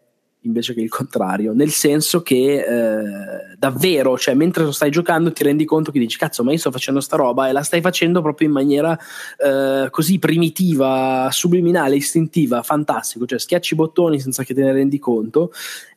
invece 0.46 0.74
che 0.74 0.82
il 0.82 0.90
contrario, 0.90 1.54
nel 1.54 1.72
senso 1.72 2.22
che 2.22 2.60
eh, 2.60 3.56
davvero, 3.58 4.18
cioè 4.18 4.34
mentre 4.34 4.64
lo 4.64 4.72
stai 4.72 4.92
giocando 4.92 5.32
ti 5.32 5.44
rendi 5.44 5.66
conto 5.66 5.92
che 5.92 6.00
dici 6.00 6.18
cazzo 6.18 6.44
ma 6.44 6.52
io 6.52 6.58
sto 6.58 6.72
facendo 6.72 7.00
sta 7.00 7.16
roba 7.16 7.48
e 7.48 7.52
la 7.52 7.64
stai 7.64 7.82
facendo 7.82 8.22
proprio 8.22 8.48
in 8.48 8.54
maniera 8.54 8.98
eh, 9.38 9.88
così 9.90 10.20
primitiva, 10.20 11.28
subliminale, 11.32 11.96
istintiva, 11.96 12.64
fantastico, 12.64 13.26
cioè 13.26 13.40
schiacci 13.40 13.74
i 13.74 13.78
bottoni 13.78 14.20
senza 14.20 14.44
che 14.44 14.54
te 14.54 14.64
ne 14.64 14.72
rendi 14.72 15.00
conto. 15.00 15.52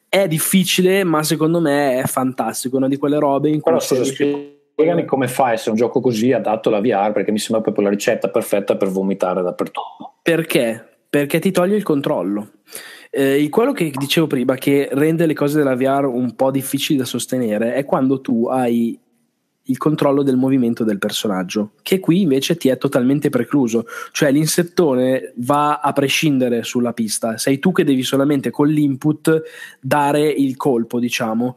È 0.08 0.26
difficile, 0.26 1.04
ma 1.04 1.22
secondo 1.22 1.60
me 1.60 2.00
è 2.00 2.06
fantastico, 2.06 2.78
una 2.78 2.88
di 2.88 2.96
quelle 2.96 3.18
robe 3.18 3.50
in 3.50 3.60
cui 3.60 3.72
Però 3.72 3.78
scusa, 3.78 4.04
sei- 4.04 4.56
spiegami 4.78 5.04
come 5.04 5.26
fa 5.26 5.46
a 5.46 5.52
essere 5.52 5.70
un 5.70 5.76
gioco 5.76 6.00
così 6.00 6.32
adatto 6.32 6.68
alla 6.68 6.80
VR, 6.80 7.10
perché 7.10 7.32
mi 7.32 7.40
sembra 7.40 7.60
proprio 7.62 7.84
la 7.84 7.90
ricetta 7.90 8.28
perfetta 8.28 8.76
per 8.76 8.88
vomitare 8.88 9.42
dappertutto. 9.42 10.14
Perché? 10.22 10.86
Perché 11.10 11.40
ti 11.40 11.50
toglie 11.50 11.74
il 11.74 11.82
controllo. 11.82 12.50
Eh, 13.18 13.48
quello 13.48 13.72
che 13.72 13.90
dicevo 13.92 14.28
prima, 14.28 14.54
che 14.54 14.88
rende 14.92 15.26
le 15.26 15.34
cose 15.34 15.58
della 15.58 15.74
VR 15.74 16.04
un 16.04 16.36
po' 16.36 16.52
difficili 16.52 16.96
da 16.96 17.04
sostenere, 17.04 17.74
è 17.74 17.84
quando 17.84 18.20
tu 18.20 18.46
hai 18.46 18.96
il 19.60 19.76
controllo 19.76 20.22
del 20.22 20.36
movimento 20.36 20.84
del 20.84 20.98
personaggio, 20.98 21.72
che 21.82 21.98
qui 21.98 22.20
invece 22.20 22.56
ti 22.56 22.68
è 22.68 22.78
totalmente 22.78 23.28
precluso. 23.28 23.86
Cioè 24.12 24.30
l'insettone 24.30 25.32
va 25.38 25.80
a 25.80 25.92
prescindere 25.92 26.62
sulla 26.62 26.92
pista, 26.92 27.38
sei 27.38 27.58
tu 27.58 27.72
che 27.72 27.82
devi 27.82 28.04
solamente 28.04 28.50
con 28.50 28.68
l'input 28.68 29.42
dare 29.80 30.28
il 30.28 30.56
colpo, 30.56 31.00
diciamo. 31.00 31.56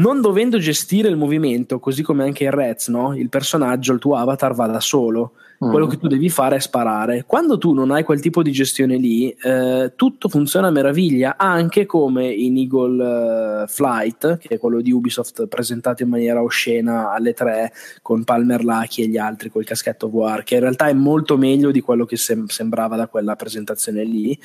Non 0.00 0.20
dovendo 0.20 0.58
gestire 0.58 1.08
il 1.08 1.16
movimento, 1.16 1.78
così 1.78 2.02
come 2.02 2.24
anche 2.24 2.44
il 2.44 2.52
Rez, 2.52 2.88
no? 2.88 3.14
il 3.14 3.28
personaggio, 3.28 3.92
il 3.92 3.98
tuo 3.98 4.16
avatar 4.16 4.54
va 4.54 4.66
da 4.66 4.80
solo 4.80 5.32
quello 5.68 5.86
che 5.86 5.98
tu 5.98 6.08
devi 6.08 6.30
fare 6.30 6.56
è 6.56 6.58
sparare. 6.58 7.24
Quando 7.26 7.58
tu 7.58 7.74
non 7.74 7.90
hai 7.90 8.02
quel 8.02 8.20
tipo 8.20 8.42
di 8.42 8.50
gestione 8.50 8.96
lì, 8.96 9.30
eh, 9.30 9.92
tutto 9.94 10.30
funziona 10.30 10.68
a 10.68 10.70
meraviglia, 10.70 11.36
anche 11.36 11.84
come 11.84 12.28
in 12.28 12.56
Eagle 12.56 13.64
eh, 13.64 13.66
Flight, 13.66 14.38
che 14.38 14.54
è 14.54 14.58
quello 14.58 14.80
di 14.80 14.90
Ubisoft 14.90 15.46
presentato 15.48 16.02
in 16.02 16.08
maniera 16.08 16.42
oscena 16.42 17.10
alle 17.12 17.34
tre 17.34 17.72
con 18.00 18.24
Palmer 18.24 18.64
Lucky 18.64 19.02
e 19.02 19.08
gli 19.08 19.18
altri 19.18 19.50
col 19.50 19.66
caschetto 19.66 20.08
VR, 20.08 20.44
che 20.44 20.54
in 20.54 20.60
realtà 20.60 20.88
è 20.88 20.94
molto 20.94 21.36
meglio 21.36 21.70
di 21.70 21.82
quello 21.82 22.06
che 22.06 22.16
sem- 22.16 22.46
sembrava 22.46 22.96
da 22.96 23.06
quella 23.06 23.36
presentazione 23.36 24.02
lì. 24.02 24.38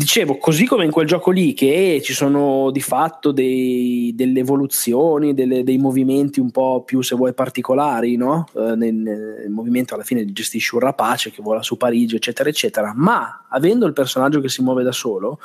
Dicevo, 0.00 0.38
così 0.38 0.64
come 0.64 0.86
in 0.86 0.90
quel 0.90 1.06
gioco 1.06 1.30
lì, 1.30 1.52
che 1.52 2.00
ci 2.02 2.14
sono 2.14 2.70
di 2.70 2.80
fatto 2.80 3.32
dei, 3.32 4.12
delle 4.14 4.40
evoluzioni, 4.40 5.34
delle, 5.34 5.62
dei 5.62 5.76
movimenti 5.76 6.40
un 6.40 6.50
po' 6.50 6.82
più, 6.84 7.02
se 7.02 7.14
vuoi, 7.14 7.34
particolari, 7.34 8.16
no? 8.16 8.48
Eh, 8.56 8.76
nel, 8.76 8.94
nel, 8.94 9.50
movimento 9.50 9.92
alla 9.92 10.02
fine 10.02 10.24
gestisci 10.32 10.74
un 10.74 10.80
rapace 10.80 11.30
che 11.30 11.42
vola 11.42 11.62
su 11.62 11.76
Parigi, 11.76 12.16
eccetera, 12.16 12.48
eccetera. 12.48 12.94
Ma 12.96 13.44
avendo 13.50 13.84
il 13.84 13.92
personaggio 13.92 14.40
che 14.40 14.48
si 14.48 14.62
muove 14.62 14.84
da 14.84 14.92
solo, 14.92 15.38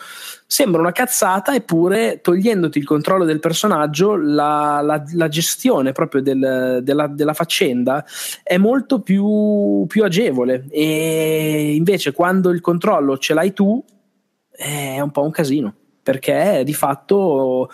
sembra 0.47 0.79
una 0.79 0.93
cazzata, 0.93 1.53
eppure 1.53 2.21
togliendoti 2.21 2.77
il 2.77 2.85
controllo 2.85 3.25
del 3.25 3.41
personaggio, 3.41 4.15
la, 4.15 4.79
la, 4.81 5.03
la 5.15 5.27
gestione 5.27 5.91
proprio 5.91 6.21
del, 6.21 6.79
della, 6.81 7.07
della, 7.07 7.33
faccenda 7.33 8.05
è 8.41 8.55
molto 8.55 9.01
più, 9.01 9.83
più 9.85 10.05
agevole. 10.05 10.65
E 10.69 11.73
invece, 11.75 12.13
quando 12.13 12.51
il 12.51 12.61
controllo 12.61 13.17
ce 13.17 13.33
l'hai 13.33 13.51
tu, 13.51 13.83
è 14.55 14.99
un 14.99 15.11
po' 15.11 15.23
un 15.23 15.31
casino 15.31 15.73
perché 16.01 16.61
di 16.63 16.73
fatto 16.73 17.69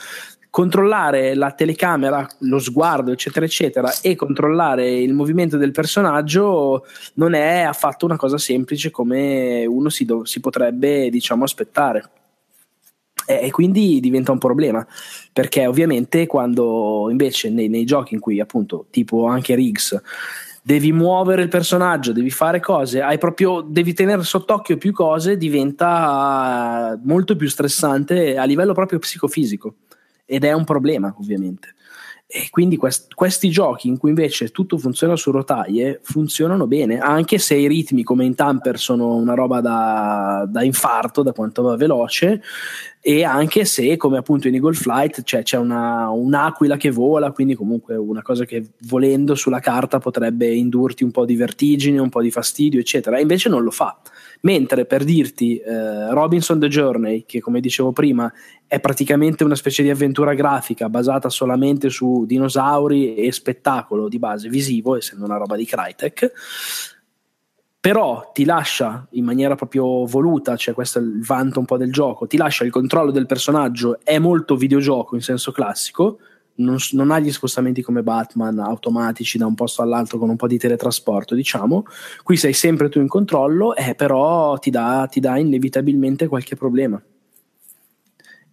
controllare 0.52 1.34
la 1.34 1.52
telecamera, 1.52 2.28
lo 2.40 2.60
sguardo, 2.60 3.12
eccetera, 3.12 3.46
eccetera, 3.46 3.92
e 4.02 4.16
controllare 4.16 5.00
il 5.00 5.14
movimento 5.14 5.56
del 5.58 5.72
personaggio 5.72 6.86
non 7.16 7.34
è 7.34 7.62
affatto 7.62 8.06
una 8.06 8.18
cosa 8.18 8.38
semplice 8.38 8.92
come 8.92 9.66
uno 9.66 9.90
si, 9.90 10.04
do- 10.04 10.26
si 10.26 10.42
potrebbe, 10.42 11.10
diciamo, 11.10 11.46
aspettare. 11.46 12.10
E, 13.26 13.40
e 13.44 13.52
quindi 13.52 14.00
diventa 14.02 14.34
un 14.34 14.40
problema 14.40 14.86
perché 15.32 15.68
ovviamente 15.68 16.28
quando 16.28 17.08
invece 17.10 17.50
nei, 17.50 17.70
nei 17.70 17.86
giochi 17.86 18.16
in 18.16 18.20
cui 18.20 18.40
appunto 18.40 18.88
tipo 18.90 19.28
anche 19.28 19.56
Riggs 19.56 20.02
devi 20.62 20.92
muovere 20.92 21.42
il 21.42 21.48
personaggio, 21.48 22.12
devi 22.14 22.30
fare 22.30 22.60
cose, 22.60 23.02
hai 23.02 23.18
proprio, 23.18 23.62
devi 23.62 23.94
tenere 23.94 24.24
sott'occhio 24.24 24.78
più 24.78 24.92
cose, 24.92 25.38
diventa 25.38 27.00
molto 27.04 27.36
più 27.36 27.50
stressante 27.50 28.38
a 28.38 28.44
livello 28.44 28.74
proprio 28.74 29.00
psicofisico 29.00 29.76
ed 30.26 30.44
è 30.44 30.52
un 30.54 30.64
problema 30.64 31.14
ovviamente. 31.18 31.74
E 32.34 32.48
quindi 32.50 32.78
quest- 32.78 33.14
questi 33.14 33.50
giochi 33.50 33.90
in 33.90 33.98
cui 33.98 34.08
invece 34.10 34.52
tutto 34.52 34.78
funziona 34.78 35.18
su 35.18 35.32
rotaie 35.32 36.00
funzionano 36.02 36.66
bene, 36.66 36.98
anche 36.98 37.38
se 37.38 37.56
i 37.56 37.68
ritmi 37.68 38.04
come 38.04 38.24
in 38.24 38.36
Tamper 38.36 38.80
sono 38.80 39.16
una 39.16 39.34
roba 39.34 39.60
da, 39.60 40.48
da 40.48 40.64
infarto, 40.64 41.24
da 41.24 41.34
quanto 41.34 41.62
va 41.62 41.76
veloce, 41.76 42.42
e 43.02 43.26
anche 43.26 43.66
se 43.66 43.98
come 43.98 44.18
appunto 44.18 44.48
in 44.48 44.54
Eagle 44.54 44.76
Flight 44.76 45.24
cioè, 45.24 45.44
c'è 45.44 45.58
una, 45.58 46.10
un'aquila 46.10 46.78
che 46.78 46.90
vola, 46.90 47.32
quindi 47.32 47.54
comunque 47.54 47.98
una 47.98 48.22
cosa 48.22 48.46
che 48.46 48.66
volendo 48.84 49.36
sulla 49.36 49.60
carta 49.60 50.00
potrebbe 50.00 50.48
indurti 50.54 51.04
un 51.04 51.12
po' 51.12 51.26
di 51.26 51.36
vertigine, 51.36 52.00
un 52.00 52.10
po' 52.10 52.22
di 52.22 52.32
fastidio, 52.32 52.80
eccetera, 52.80 53.20
invece 53.20 53.50
non 53.50 53.62
lo 53.62 53.72
fa. 53.72 54.00
Mentre 54.42 54.86
per 54.86 55.04
dirti 55.04 55.58
eh, 55.58 56.12
Robinson 56.12 56.60
The 56.60 56.68
Journey, 56.68 57.26
che 57.26 57.40
come 57.40 57.60
dicevo 57.60 57.92
prima 57.92 58.32
è 58.66 58.80
praticamente 58.80 59.44
una 59.44 59.56
specie 59.56 59.84
di 59.84 59.90
avventura 59.90 60.34
grafica 60.34 60.90
basata 60.90 61.30
solamente 61.30 61.90
su 61.90 62.26
dinosauri 62.26 63.16
e 63.16 63.32
spettacolo 63.32 64.08
di 64.08 64.18
base 64.18 64.50
visivo, 64.50 64.96
essendo 64.96 65.26
una 65.26 65.38
roba 65.38 65.56
di 65.56 65.66
Crytek, 65.66 66.32
però 67.82 68.30
ti 68.32 68.46
lascia 68.46 69.08
in 69.12 69.26
maniera 69.26 69.56
proprio 69.56 70.06
voluta, 70.06 70.56
cioè 70.56 70.74
questo 70.74 71.00
è 71.00 71.02
il 71.02 71.26
vanto 71.26 71.58
un 71.58 71.66
po' 71.66 71.78
del 71.78 71.92
gioco, 71.92 72.28
ti 72.28 72.38
lascia 72.38 72.64
il 72.64 72.72
controllo 72.72 73.10
del 73.10 73.26
personaggio, 73.26 74.00
è 74.04 74.20
molto 74.20 74.56
videogioco 74.56 75.16
in 75.16 75.22
senso 75.22 75.52
classico, 75.52 76.20
non, 76.64 76.78
non, 76.92 77.12
ha 77.12 77.20
gli 77.20 77.32
spostamenti 77.32 77.82
come 77.82 78.04
Batman 78.04 78.60
automatici 78.60 79.38
da 79.38 79.46
un 79.46 79.56
posto 79.56 79.82
all'altro 79.82 80.18
con 80.18 80.30
un 80.30 80.36
po' 80.36 80.48
di 80.48 80.58
teletrasporto, 80.58 81.36
diciamo. 81.36 81.86
Qui 82.24 82.38
sei 82.38 82.54
sempre 82.54 82.90
tu 82.90 83.00
in 83.00 83.08
controllo, 83.08 83.76
eh, 83.76 83.96
però 83.96 84.58
ti 84.58 84.70
dà, 84.70 85.08
ti 85.10 85.20
dà 85.20 85.38
inevitabilmente 85.38 86.28
qualche 86.28 86.56
problema. 86.56 87.02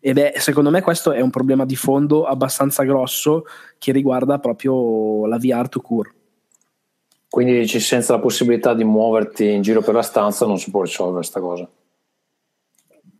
Ed 0.00 0.18
è, 0.18 0.34
secondo 0.36 0.70
me, 0.70 0.80
questo 0.80 1.12
è 1.12 1.20
un 1.20 1.30
problema 1.30 1.64
di 1.64 1.76
fondo 1.76 2.24
abbastanza 2.24 2.84
grosso 2.84 3.44
che 3.78 3.92
riguarda 3.92 4.38
proprio 4.38 5.26
la 5.26 5.38
VR 5.38 5.68
to 5.68 5.80
cure. 5.80 6.12
Quindi 7.28 7.58
dici 7.58 7.78
senza 7.78 8.14
la 8.14 8.20
possibilità 8.20 8.74
di 8.74 8.84
muoverti 8.84 9.50
in 9.50 9.60
giro 9.60 9.82
per 9.82 9.94
la 9.94 10.02
stanza 10.02 10.46
non 10.46 10.58
si 10.58 10.70
può 10.70 10.82
risolvere 10.82 11.18
questa 11.18 11.40
cosa. 11.40 11.68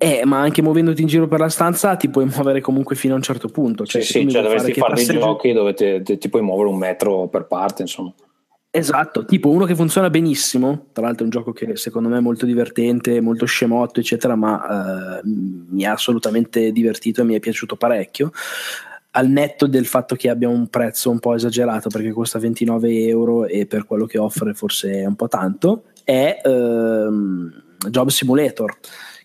Eh, 0.01 0.25
ma 0.25 0.39
anche 0.39 0.63
muovendoti 0.63 1.03
in 1.03 1.09
giro 1.09 1.27
per 1.27 1.41
la 1.41 1.49
stanza 1.49 1.97
ti 1.97 2.09
puoi 2.09 2.25
muovere 2.25 2.61
comunque 2.61 2.95
fino 2.95 3.15
a 3.15 3.17
un 3.17 3.23
certo 3.23 3.49
punto. 3.49 3.85
Cioè, 3.85 4.01
sì, 4.01 4.21
sì 4.21 4.31
cioè 4.31 4.43
dovresti 4.43 4.73
fare, 4.73 4.95
fare 4.95 5.05
dei 5.05 5.19
giochi 5.19 5.53
dove 5.53 5.75
te, 5.75 6.03
te, 6.03 6.19
ti 6.19 6.29
puoi 6.29 6.43
muovere 6.43 6.69
un 6.69 6.79
metro 6.79 7.27
per 7.27 7.47
parte, 7.47 7.83
insomma. 7.83 8.15
Esatto, 8.71 9.25
tipo 9.25 9.49
uno 9.49 9.65
che 9.65 9.75
funziona 9.75 10.09
benissimo, 10.09 10.89
tra 10.93 11.03
l'altro 11.03 11.23
è 11.23 11.25
un 11.25 11.31
gioco 11.31 11.53
che 11.53 11.75
secondo 11.77 12.09
me 12.09 12.19
è 12.19 12.21
molto 12.21 12.47
divertente, 12.47 13.21
molto 13.21 13.45
scemotto, 13.45 13.99
eccetera, 13.99 14.37
ma 14.37 15.19
eh, 15.19 15.21
mi 15.25 15.85
ha 15.85 15.93
assolutamente 15.93 16.71
divertito 16.71 17.23
e 17.23 17.25
mi 17.25 17.35
è 17.35 17.41
piaciuto 17.41 17.75
parecchio. 17.75 18.31
Al 19.13 19.29
netto 19.29 19.67
del 19.67 19.87
fatto 19.87 20.15
che 20.15 20.29
abbia 20.29 20.49
un 20.49 20.69
prezzo 20.69 21.11
un 21.11 21.19
po' 21.19 21.35
esagerato 21.35 21.89
perché 21.89 22.13
costa 22.13 22.39
29 22.39 23.07
euro 23.07 23.47
e 23.47 23.67
per 23.67 23.85
quello 23.85 24.07
che 24.07 24.19
offre 24.19 24.55
forse 24.55 24.93
è 24.93 25.07
un 25.07 25.17
po' 25.17 25.27
tanto, 25.27 25.85
è 26.05 26.41
ehm, 26.45 27.63
Job 27.89 28.09
Simulator 28.11 28.79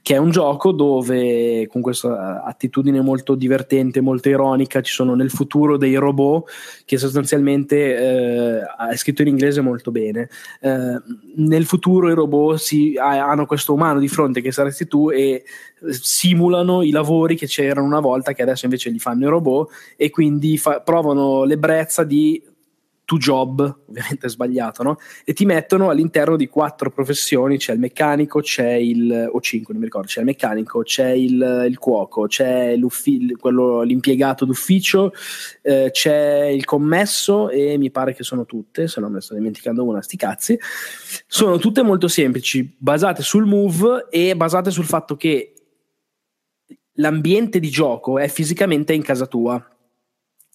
che 0.04 0.16
è 0.16 0.18
un 0.18 0.32
gioco 0.32 0.74
dove 0.74 1.66
con 1.68 1.82
questa 1.82 2.44
attitudine 2.44 3.00
molto 3.00 3.36
divertente, 3.36 4.02
molto 4.02 4.28
ironica, 4.28 4.82
ci 4.82 4.92
sono 4.92 5.16
nel 5.16 5.30
futuro 5.30 5.78
dei 5.78 5.96
robot 5.96 6.50
che 6.84 6.98
sostanzialmente 6.98 7.96
eh, 7.98 8.62
è 8.92 8.98
scritto 8.98 9.22
in 9.22 9.30
inglese 9.30 9.62
molto 9.62 9.92
bene. 9.92 10.30
Eh, 10.60 11.02
nel 11.38 11.66
futuro 11.66 12.10
i 12.12 12.14
robot 12.14 12.58
si, 12.58 12.98
hanno 13.00 13.46
questo 13.46 13.74
umano 13.74 14.00
di 14.00 14.10
fronte 14.10 14.42
che 14.42 14.52
saresti 14.52 14.88
tu 14.88 15.10
e 15.10 15.46
simulano 15.88 16.84
i 16.84 16.92
lavori 16.92 17.38
che 17.38 17.48
c'erano 17.48 17.88
una 17.88 18.02
volta 18.02 18.34
che 18.34 18.42
adesso 18.42 18.66
invece 18.66 18.90
li 18.90 19.00
fanno 19.00 19.26
i 19.26 19.30
robot 19.30 19.72
e 19.96 20.10
quindi 20.10 20.58
fa, 20.58 20.82
provano 20.82 21.46
l'ebbrezza 21.46 22.04
di 22.04 22.44
to 23.06 23.18
job, 23.18 23.60
ovviamente 23.88 24.30
sbagliato, 24.30 24.84
no? 24.84 24.98
E 25.24 25.34
ti 25.34 25.46
mettono 25.46 25.90
all'interno 25.90 26.36
di 26.36 26.48
quattro 26.48 26.90
professioni, 26.92 27.58
c'è 27.58 27.74
il 27.74 27.80
meccanico, 27.80 28.42
c'è 28.42 28.72
il, 28.72 29.30
o 29.32 29.40
cinque, 29.42 29.74
non 29.74 29.82
mi 29.82 29.88
ricordo, 29.88 30.08
c'è 30.08 30.20
il 30.20 30.26
meccanico, 30.26 30.82
c'è 30.82 31.10
il, 31.10 31.66
il 31.68 31.78
cuoco, 31.78 32.28
c'è 32.28 32.78
quello, 33.40 33.82
l'impiegato 33.82 34.46
d'ufficio, 34.46 35.12
eh, 35.62 35.90
c'è 35.92 36.46
il 36.46 36.66
commesso 36.66 37.50
e 37.50 37.78
mi 37.78 37.92
pare 37.92 38.14
che 38.14 38.24
sono 38.24 38.46
tutte, 38.46 38.88
se 38.88 39.00
non 39.00 39.10
me 39.10 39.16
ne 39.16 39.22
sto 39.22 39.34
dimenticando 39.34 39.84
una, 39.84 40.02
sti 40.02 40.18
cazzi. 40.18 40.60
Sono 41.28 41.58
tutte 41.58 41.84
molto 41.84 42.08
semplici, 42.08 42.76
basate 42.78 43.22
sul 43.22 43.46
move 43.46 44.08
e 44.10 44.36
basate 44.36 44.72
sul 44.72 44.86
fatto 44.86 45.16
che 45.16 45.54
l'ambiente 46.98 47.60
di 47.60 47.70
gioco 47.70 48.20
è 48.20 48.28
fisicamente 48.28 48.94
in 48.94 49.02
casa 49.02 49.26
tua 49.26 49.68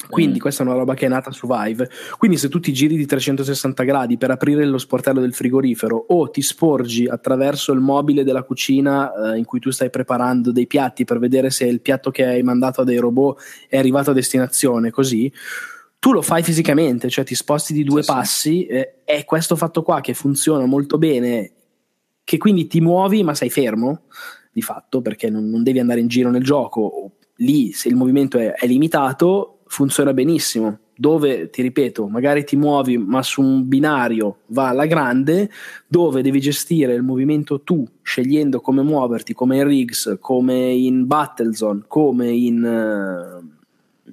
quindi 0.07 0.39
mm. 0.39 0.41
questa 0.41 0.63
è 0.63 0.67
una 0.67 0.77
roba 0.77 0.95
che 0.95 1.07
è 1.07 1.09
nata 1.09 1.33
su 1.33 1.49
Vive. 1.49 1.91
Quindi 2.17 2.37
se 2.37 2.49
tu 2.49 2.61
ti 2.61 2.73
giri 2.73 2.97
di 2.97 3.05
360 3.05 3.83
gradi 3.83 4.17
per 4.17 4.31
aprire 4.31 4.65
lo 4.65 4.79
sportello 4.79 5.21
del 5.21 5.35
frigorifero 5.35 6.05
o 6.09 6.31
ti 6.31 6.41
sporgi 6.41 7.07
attraverso 7.07 7.73
il 7.73 7.81
mobile 7.81 8.23
della 8.23 8.45
cucina 8.45 9.33
eh, 9.33 9.39
in 9.39 9.45
cui 9.45 9.59
tu 9.59 9.71
stai 9.71 9.91
preparando 9.91 10.53
dei 10.53 10.69
piatti 10.69 11.05
per 11.05 11.19
vedere 11.19 11.51
se 11.51 11.65
il 11.65 11.81
piatto 11.81 12.11
che 12.11 12.25
hai 12.25 12.43
mandato 12.43 12.83
a 12.83 12.85
dei 12.85 12.99
robot 12.99 13.41
è 13.69 13.77
arrivato 13.77 14.11
a 14.11 14.15
destinazione, 14.15 14.91
così 14.91 15.33
tu 15.99 16.13
lo 16.13 16.23
fai 16.23 16.45
fisicamente, 16.45 17.11
cioè 17.11 17.25
ti 17.25 17.35
sposti 17.35 17.73
di 17.73 17.83
due 17.83 18.03
sì, 18.03 18.09
passi, 18.09 18.67
eh, 18.67 19.03
è 19.05 19.25
questo 19.25 19.57
fatto 19.57 19.83
qua 19.83 20.01
che 20.01 20.15
funziona 20.15 20.65
molto 20.65 20.97
bene, 20.97 21.53
che 22.23 22.39
quindi 22.39 22.69
ti 22.69 22.81
muovi 22.81 23.25
ma 23.25 23.35
sei 23.35 23.51
fermo 23.51 24.03
di 24.53 24.63
fatto 24.63 25.03
perché 25.03 25.29
non, 25.29 25.51
non 25.51 25.65
devi 25.65 25.81
andare 25.81 25.99
in 25.99 26.07
giro 26.07 26.31
nel 26.31 26.45
gioco. 26.45 27.15
Lì 27.41 27.73
se 27.73 27.89
il 27.89 27.97
movimento 27.97 28.39
è, 28.39 28.53
è 28.53 28.67
limitato 28.67 29.58
funziona 29.69 30.13
benissimo 30.13 30.79
dove 30.99 31.49
ti 31.49 31.63
ripeto, 31.63 32.09
magari 32.09 32.45
ti 32.45 32.57
muovi 32.57 32.99
ma 32.99 33.23
su 33.23 33.41
un 33.41 33.69
binario 33.69 34.39
va 34.47 34.69
alla 34.69 34.85
grande, 34.87 35.49
dove 35.87 36.23
devi 36.23 36.41
gestire 36.41 36.93
il 36.93 37.03
movimento 37.03 37.61
tu, 37.63 37.87
scegliendo 38.03 38.61
come 38.61 38.83
muoverti, 38.83 39.33
come 39.33 39.59
in 39.59 39.65
Riggs, 39.65 40.17
come 40.21 40.73
in 40.73 41.07
Battlezone, 41.07 41.85
come 41.87 42.29
in, 42.31 42.65
uh, 42.65 44.13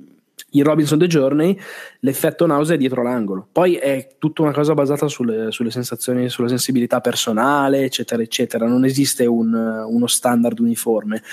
in 0.52 0.64
Robinson 0.64 0.99
The 0.99 1.07
Journey, 1.07 1.57
l'effetto 2.02 2.45
nausea 2.45 2.76
è 2.76 2.77
dietro 2.77 3.02
l'angolo. 3.02 3.48
Poi 3.52 3.77
è 3.77 4.10
tutta 4.19 4.44
una 4.44 4.53
cosa 4.53 4.76
basata 4.76 5.07
sulle, 5.07 5.52
sulle 5.52 5.72
sensazioni, 5.72 6.30
sulla 6.30 6.49
sensibilità 6.49 7.02
personale, 7.02 7.84
eccetera, 7.84 8.22
eccetera. 8.22 8.68
Non 8.68 8.86
esiste 8.86 9.26
un, 9.26 9.52
uno 9.53 10.06
standard 10.06 10.60
uniforme 10.60 11.23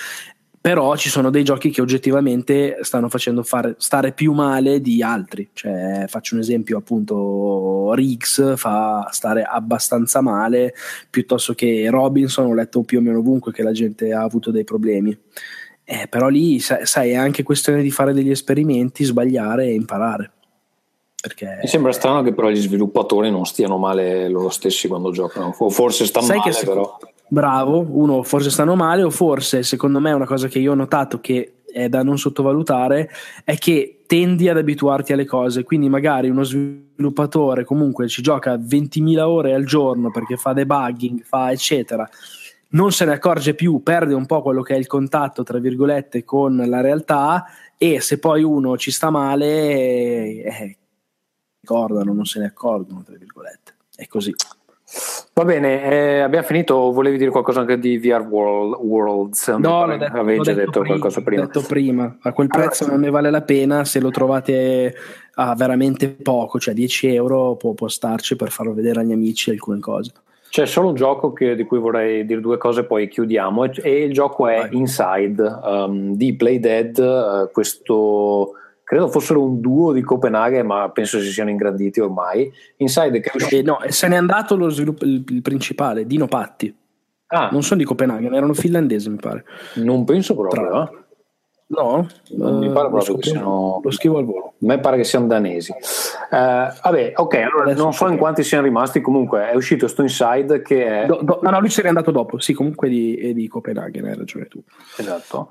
però 0.63 0.95
ci 0.95 1.09
sono 1.09 1.29
dei 1.29 1.43
giochi 1.43 1.71
che 1.71 1.81
oggettivamente 1.81 2.77
stanno 2.83 3.09
facendo 3.09 3.43
fare, 3.43 3.75
stare 3.79 4.13
più 4.13 4.31
male 4.31 4.79
di 4.79 5.03
altri. 5.03 5.49
Cioè, 5.51 6.05
faccio 6.07 6.35
un 6.35 6.39
esempio, 6.39 6.77
appunto, 6.77 7.91
Riggs 7.93 8.53
fa 8.55 9.09
stare 9.11 9.43
abbastanza 9.43 10.21
male, 10.21 10.73
piuttosto 11.09 11.53
che 11.53 11.89
Robinson, 11.89 12.45
ho 12.45 12.53
letto 12.53 12.81
più 12.83 12.99
o 12.99 13.01
meno 13.01 13.17
ovunque 13.17 13.51
che 13.51 13.61
la 13.61 13.73
gente 13.73 14.13
ha 14.13 14.21
avuto 14.21 14.51
dei 14.51 14.63
problemi. 14.63 15.13
Eh, 15.83 16.07
però 16.07 16.29
lì, 16.29 16.59
sai, 16.59 17.09
è 17.09 17.15
anche 17.15 17.43
questione 17.43 17.81
di 17.81 17.91
fare 17.91 18.13
degli 18.13 18.31
esperimenti, 18.31 19.03
sbagliare 19.03 19.65
e 19.65 19.73
imparare. 19.73 20.31
Perché... 21.21 21.57
Mi 21.61 21.67
sembra 21.67 21.91
strano 21.91 22.21
che 22.21 22.33
però 22.33 22.47
gli 22.47 22.61
sviluppatori 22.61 23.29
non 23.29 23.45
stiano 23.45 23.77
male 23.77 24.29
loro 24.29 24.47
stessi 24.47 24.87
quando 24.87 25.11
giocano, 25.11 25.53
o 25.57 25.69
forse 25.69 26.05
sta 26.05 26.21
male, 26.21 26.53
però 26.63 26.97
bravo, 27.33 27.83
uno 27.89 28.21
forse 28.21 28.51
stanno 28.51 28.75
male 28.75 29.01
o 29.01 29.09
forse, 29.09 29.63
secondo 29.63 29.99
me, 29.99 30.11
una 30.11 30.27
cosa 30.27 30.47
che 30.47 30.59
io 30.59 30.73
ho 30.73 30.75
notato 30.75 31.19
che 31.19 31.63
è 31.65 31.89
da 31.89 32.03
non 32.03 32.19
sottovalutare 32.19 33.09
è 33.43 33.57
che 33.57 34.03
tendi 34.05 34.47
ad 34.47 34.57
abituarti 34.57 35.13
alle 35.13 35.25
cose, 35.25 35.63
quindi 35.63 35.89
magari 35.89 36.29
uno 36.29 36.43
sviluppatore 36.43 37.65
comunque 37.65 38.07
ci 38.07 38.21
gioca 38.21 38.55
20.000 38.55 39.19
ore 39.21 39.55
al 39.55 39.65
giorno 39.65 40.11
perché 40.11 40.37
fa 40.37 40.53
debugging, 40.53 41.23
fa 41.23 41.51
eccetera, 41.51 42.07
non 42.69 42.91
se 42.91 43.05
ne 43.05 43.13
accorge 43.13 43.55
più, 43.55 43.81
perde 43.81 44.13
un 44.13 44.27
po' 44.27 44.43
quello 44.43 44.61
che 44.61 44.75
è 44.75 44.77
il 44.77 44.85
contatto, 44.85 45.41
tra 45.41 45.57
virgolette, 45.57 46.23
con 46.23 46.55
la 46.55 46.81
realtà 46.81 47.45
e 47.75 47.99
se 47.99 48.19
poi 48.19 48.43
uno 48.43 48.77
ci 48.77 48.91
sta 48.91 49.09
male, 49.09 50.43
eh, 50.43 50.77
ricordano, 51.59 52.13
non 52.13 52.25
se 52.25 52.39
ne 52.39 52.45
accorgono, 52.45 53.01
tra 53.01 53.17
virgolette. 53.17 53.75
È 53.95 54.05
così. 54.05 54.33
Va 55.33 55.45
bene, 55.45 55.83
eh, 55.89 56.19
abbiamo 56.19 56.45
finito. 56.45 56.91
Volevi 56.91 57.17
dire 57.17 57.31
qualcosa 57.31 57.61
anche 57.61 57.79
di 57.79 57.97
VR 57.97 58.21
World, 58.21 58.75
Worlds? 58.79 59.47
No, 59.57 59.85
l'ho 59.87 59.97
detto, 59.97 60.17
avevi 60.17 60.37
l'ho 60.37 60.43
già 60.43 60.53
detto 60.53 60.65
detto 60.65 60.79
prima, 60.81 60.87
qualcosa 60.99 61.17
l'ho 61.19 61.25
prima. 61.25 61.41
detto 61.45 61.61
prima. 61.67 62.17
A 62.21 62.31
quel 62.33 62.47
Allora, 62.51 62.67
prezzo 62.67 62.83
sì. 62.83 62.89
non 62.91 62.99
ne 62.99 63.09
vale 63.09 63.29
la 63.31 63.41
pena 63.41 63.83
se 63.85 63.99
lo 63.99 64.11
trovate 64.11 64.93
a 65.35 65.55
veramente 65.55 66.09
poco, 66.09 66.59
cioè 66.59 66.73
10 66.75 67.07
euro 67.15 67.55
può, 67.55 67.73
può 67.73 67.87
starci 67.87 68.35
per 68.35 68.51
farlo 68.51 68.73
vedere 68.73 68.99
agli 69.01 69.11
amici 69.11 69.49
alcune 69.49 69.79
cose. 69.79 70.11
C'è 70.49 70.67
solo 70.67 70.89
un 70.89 70.93
gioco 70.95 71.33
che- 71.33 71.55
di 71.55 71.63
cui 71.63 71.79
vorrei 71.79 72.27
dire 72.27 72.39
due 72.39 72.59
cose, 72.59 72.83
poi 72.83 73.07
chiudiamo. 73.07 73.63
E, 73.63 73.71
e 73.81 74.03
il 74.03 74.13
gioco 74.13 74.47
è. 74.47 74.67
Inside 74.69 75.41
um, 75.63 76.13
di 76.15 76.35
Playdead. 76.35 76.99
eh, 76.99 77.51
questo 77.51 78.51
credo 78.93 79.07
fossero 79.09 79.43
un 79.43 79.59
duo 79.59 79.91
di 79.91 80.01
Copenaghen, 80.03 80.67
ma 80.67 80.87
penso 80.89 81.19
si 81.19 81.31
siano 81.31 81.49
ingranditi 81.49 81.99
ormai. 81.99 82.51
Inside 82.77 83.19
che 83.21 83.31
è 83.31 83.35
uscito. 83.35 83.55
E 83.55 83.61
no, 83.63 83.79
se 83.91 84.07
n'è 84.07 84.15
andato 84.15 84.55
lo 84.55 84.69
sviluppo, 84.69 85.03
il, 85.03 85.23
il 85.27 85.41
principale, 85.41 86.05
Dino 86.05 86.27
Patti. 86.27 86.75
Ah, 87.27 87.49
Non 87.51 87.63
sono 87.63 87.79
di 87.79 87.85
Copenaghen, 87.85 88.31
erano 88.35 88.53
finlandesi, 88.53 89.09
mi 89.09 89.15
pare. 89.15 89.43
non 89.75 90.03
penso 90.03 90.35
proprio. 90.35 90.61
Tra- 90.69 90.83
eh. 90.91 91.02
No? 91.75 92.07
Non 92.29 92.57
mi 92.59 92.67
Eh, 92.67 92.71
pare 92.71 92.89
lo 92.89 92.95
proprio 92.97 93.15
che 93.17 93.29
siano. 93.29 93.79
Lo 93.83 93.91
scrivo 93.91 94.17
al 94.17 94.25
volo. 94.25 94.45
A 94.47 94.51
me 94.59 94.79
pare 94.79 94.97
che 94.97 95.03
siano 95.03 95.27
danesi. 95.27 95.71
Eh, 95.71 95.77
vabbè, 96.29 97.13
ok, 97.15 97.33
allora 97.35 97.63
Adesso 97.63 97.83
non 97.83 97.93
so 97.93 98.07
in 98.07 98.17
quanti 98.17 98.43
siano 98.43 98.63
rimasti. 98.63 99.01
Comunque 99.01 99.49
è 99.49 99.55
uscito 99.55 99.87
sto 99.87 100.01
Inside 100.03 100.61
che 100.61 101.03
è. 101.03 101.05
Do- 101.05 101.19
do- 101.21 101.39
no, 101.41 101.49
no, 101.49 101.59
lui 101.59 101.69
se 101.69 101.81
n'è 101.81 101.87
andato 101.87 102.11
dopo. 102.11 102.39
Sì, 102.39 102.53
comunque 102.53 102.89
di, 102.89 103.15
è 103.15 103.33
di 103.33 103.47
Copenaghen, 103.47 104.05
hai 104.05 104.15
ragione 104.15 104.45
tu. 104.47 104.61
Esatto, 104.97 105.49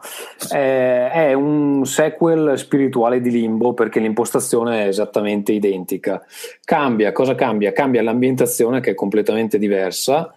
Eh, 0.52 1.10
è 1.10 1.32
un 1.32 1.84
sequel 1.84 2.56
spirituale 2.56 3.20
di 3.20 3.30
Limbo 3.30 3.74
perché 3.74 4.00
l'impostazione 4.00 4.84
è 4.84 4.86
esattamente 4.88 5.52
identica. 5.52 6.24
Cambia, 6.64 7.12
cosa 7.12 7.34
cambia? 7.34 7.72
Cambia 7.72 8.02
l'ambientazione 8.02 8.80
che 8.80 8.92
è 8.92 8.94
completamente 8.94 9.58
diversa 9.58 10.32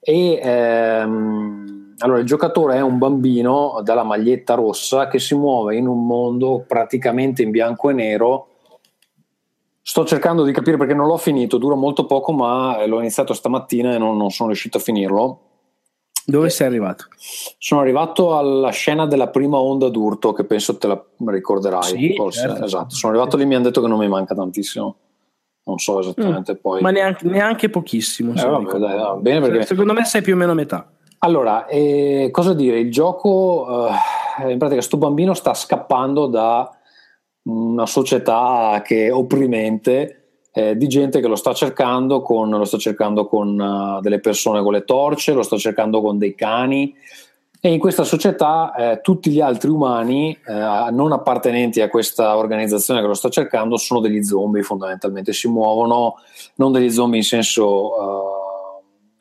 e 0.00 0.40
ehm, 0.42 1.79
allora 2.00 2.18
il 2.18 2.26
giocatore 2.26 2.76
è 2.76 2.80
un 2.80 2.98
bambino 2.98 3.80
dalla 3.82 4.02
maglietta 4.02 4.54
rossa 4.54 5.08
che 5.08 5.18
si 5.18 5.34
muove 5.34 5.76
in 5.76 5.86
un 5.86 6.06
mondo 6.06 6.64
praticamente 6.66 7.42
in 7.42 7.50
bianco 7.50 7.90
e 7.90 7.92
nero. 7.94 8.46
Sto 9.82 10.04
cercando 10.04 10.44
di 10.44 10.52
capire 10.52 10.76
perché 10.76 10.94
non 10.94 11.06
l'ho 11.06 11.16
finito, 11.16 11.58
dura 11.58 11.74
molto 11.74 12.06
poco, 12.06 12.32
ma 12.32 12.84
l'ho 12.86 13.00
iniziato 13.00 13.32
stamattina 13.32 13.94
e 13.94 13.98
non, 13.98 14.16
non 14.16 14.30
sono 14.30 14.48
riuscito 14.50 14.78
a 14.78 14.80
finirlo. 14.80 15.40
Dove 16.24 16.48
sei 16.50 16.66
arrivato? 16.68 17.06
Sono 17.58 17.80
arrivato 17.80 18.36
alla 18.36 18.70
scena 18.70 19.06
della 19.06 19.28
prima 19.28 19.58
onda 19.58 19.88
d'urto 19.88 20.32
che 20.32 20.44
penso 20.44 20.76
te 20.76 20.86
la 20.86 21.04
ricorderai. 21.26 21.82
Sì, 21.82 22.14
forse. 22.14 22.40
certo. 22.40 22.64
Esatto. 22.64 22.94
Sono 22.94 23.12
arrivato 23.12 23.36
lì 23.36 23.46
mi 23.46 23.54
hanno 23.54 23.64
detto 23.64 23.80
che 23.80 23.88
non 23.88 23.98
mi 23.98 24.08
manca 24.08 24.34
tantissimo. 24.34 24.96
Non 25.64 25.78
so 25.78 26.00
esattamente 26.00 26.56
poi. 26.56 26.80
Mm. 26.80 26.82
Ma 26.82 26.90
neanche, 26.90 27.26
neanche 27.26 27.68
pochissimo. 27.68 28.32
Eh, 28.34 28.46
vabbè, 28.46 28.78
dai, 28.78 28.96
va 28.96 29.14
bene 29.14 29.40
perché- 29.40 29.66
Secondo 29.66 29.92
me 29.92 30.04
sei 30.04 30.22
più 30.22 30.34
o 30.34 30.36
meno 30.36 30.52
a 30.52 30.54
metà. 30.54 30.88
Allora, 31.22 31.66
eh, 31.66 32.30
cosa 32.32 32.54
dire? 32.54 32.78
Il 32.78 32.90
gioco, 32.90 33.88
eh, 34.38 34.52
in 34.52 34.58
pratica, 34.58 34.80
sto 34.80 34.96
bambino 34.96 35.34
sta 35.34 35.52
scappando 35.52 36.26
da 36.26 36.70
una 37.42 37.84
società 37.84 38.80
che 38.82 39.06
è 39.06 39.12
opprimente 39.12 40.20
eh, 40.52 40.78
di 40.78 40.88
gente 40.88 41.20
che 41.20 41.28
lo 41.28 41.36
sta 41.36 41.52
cercando 41.52 42.22
con, 42.22 42.48
lo 42.48 42.64
sta 42.64 42.78
cercando 42.78 43.26
con 43.26 43.60
eh, 43.60 44.00
delle 44.00 44.20
persone 44.20 44.62
con 44.62 44.72
le 44.72 44.84
torce, 44.84 45.34
lo 45.34 45.42
sta 45.42 45.58
cercando 45.58 46.00
con 46.00 46.16
dei 46.16 46.34
cani. 46.34 46.94
E 47.60 47.70
in 47.70 47.78
questa 47.78 48.04
società 48.04 48.72
eh, 48.74 49.00
tutti 49.02 49.30
gli 49.30 49.42
altri 49.42 49.68
umani 49.68 50.32
eh, 50.32 50.88
non 50.90 51.12
appartenenti 51.12 51.82
a 51.82 51.90
questa 51.90 52.38
organizzazione 52.38 53.02
che 53.02 53.06
lo 53.06 53.12
sta 53.12 53.28
cercando 53.28 53.76
sono 53.76 54.00
degli 54.00 54.22
zombie 54.22 54.62
fondamentalmente, 54.62 55.34
si 55.34 55.48
muovono 55.48 56.14
non 56.54 56.72
degli 56.72 56.90
zombie 56.90 57.18
in 57.18 57.24
senso 57.24 57.90
eh, 57.90 58.39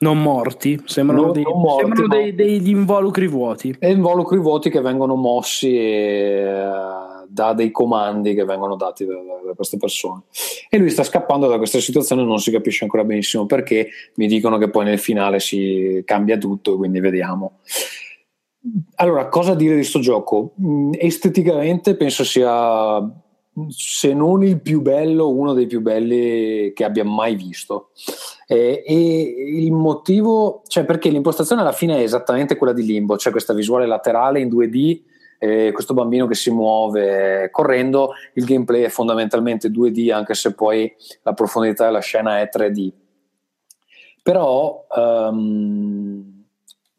Non 0.02 0.22
morti, 0.22 0.82
sembrano, 0.86 1.24
Non- 1.24 1.32
dei- 1.34 1.44
non 1.44 1.60
morti, 1.60 1.82
sembrano 1.84 2.08
ma- 2.08 2.16
dei- 2.16 2.34
degli 2.34 2.70
involucri 2.70 3.28
vuoti. 3.28 3.76
e 3.80 3.92
involucri 3.92 4.38
vuoti 4.38 4.70
che 4.70 4.80
vengono 4.80 5.16
mossi 5.16 5.76
eh, 5.78 6.54
da 7.28 7.54
dei 7.54 7.70
comandi 7.72 8.34
che 8.34 8.46
vengono 8.46 8.76
dati 8.78 9.06
da, 9.06 9.14
da- 9.16 9.54
queste 9.56 9.76
persone. 9.78 10.22
E 10.70 10.78
lui 10.78 10.90
sta 10.90 11.04
scappando 11.04 11.48
da 11.48 11.58
questa 11.58 11.80
situazione, 11.80 12.24
non 12.24 12.40
si 12.40 12.50
capisce 12.50 12.86
ancora 12.86 13.04
benissimo 13.04 13.46
perché. 13.46 13.90
Mi 14.16 14.28
dicono 14.28 14.58
che 14.58 14.70
poi 14.70 14.86
nel 14.86 15.00
finale 15.00 15.40
si 15.42 16.02
cambia 16.06 16.38
tutto, 16.38 16.78
quindi 16.78 17.02
vediamo. 17.02 17.60
Allora, 18.96 19.28
cosa 19.28 19.54
dire 19.54 19.76
di 19.76 19.84
sto 19.84 20.00
gioco? 20.00 20.54
Mm, 20.62 20.92
Esteticamente 20.98 21.96
penso 21.96 22.24
sia, 22.24 23.00
se 23.70 24.14
non 24.14 24.44
il 24.44 24.60
più 24.62 24.82
bello, 24.82 25.30
uno 25.30 25.54
dei 25.54 25.68
più 25.68 25.82
belli 25.82 26.72
che 26.74 26.84
abbia 26.84 27.04
mai 27.04 27.36
visto. 27.36 27.90
Eh, 28.48 28.84
e 28.86 29.22
il 29.56 29.72
motivo, 29.72 30.62
cioè 30.68 30.86
perché 30.86 31.10
l'impostazione 31.10 31.62
alla 31.62 31.72
fine 31.72 31.98
è 31.98 32.02
esattamente 32.02 32.56
quella 32.56 32.74
di 32.74 32.84
Limbo, 32.86 33.16
c'è 33.16 33.32
questa 33.32 33.54
visuale 33.54 33.86
laterale 33.86 34.40
in 34.40 34.50
2D, 34.50 35.02
eh, 35.40 35.72
questo 35.72 35.94
bambino 35.94 36.28
che 36.28 36.36
si 36.36 36.52
muove 36.52 37.50
correndo, 37.52 38.14
il 38.34 38.46
gameplay 38.46 38.84
è 38.84 38.90
fondamentalmente 38.90 39.70
2D 39.70 40.12
anche 40.12 40.34
se 40.34 40.54
poi 40.54 40.94
la 41.24 41.34
profondità 41.34 41.86
della 41.86 42.00
scena 42.00 42.40
è 42.40 42.50
3D. 42.52 42.92
Però 44.22 44.86
ehm, 44.96 46.44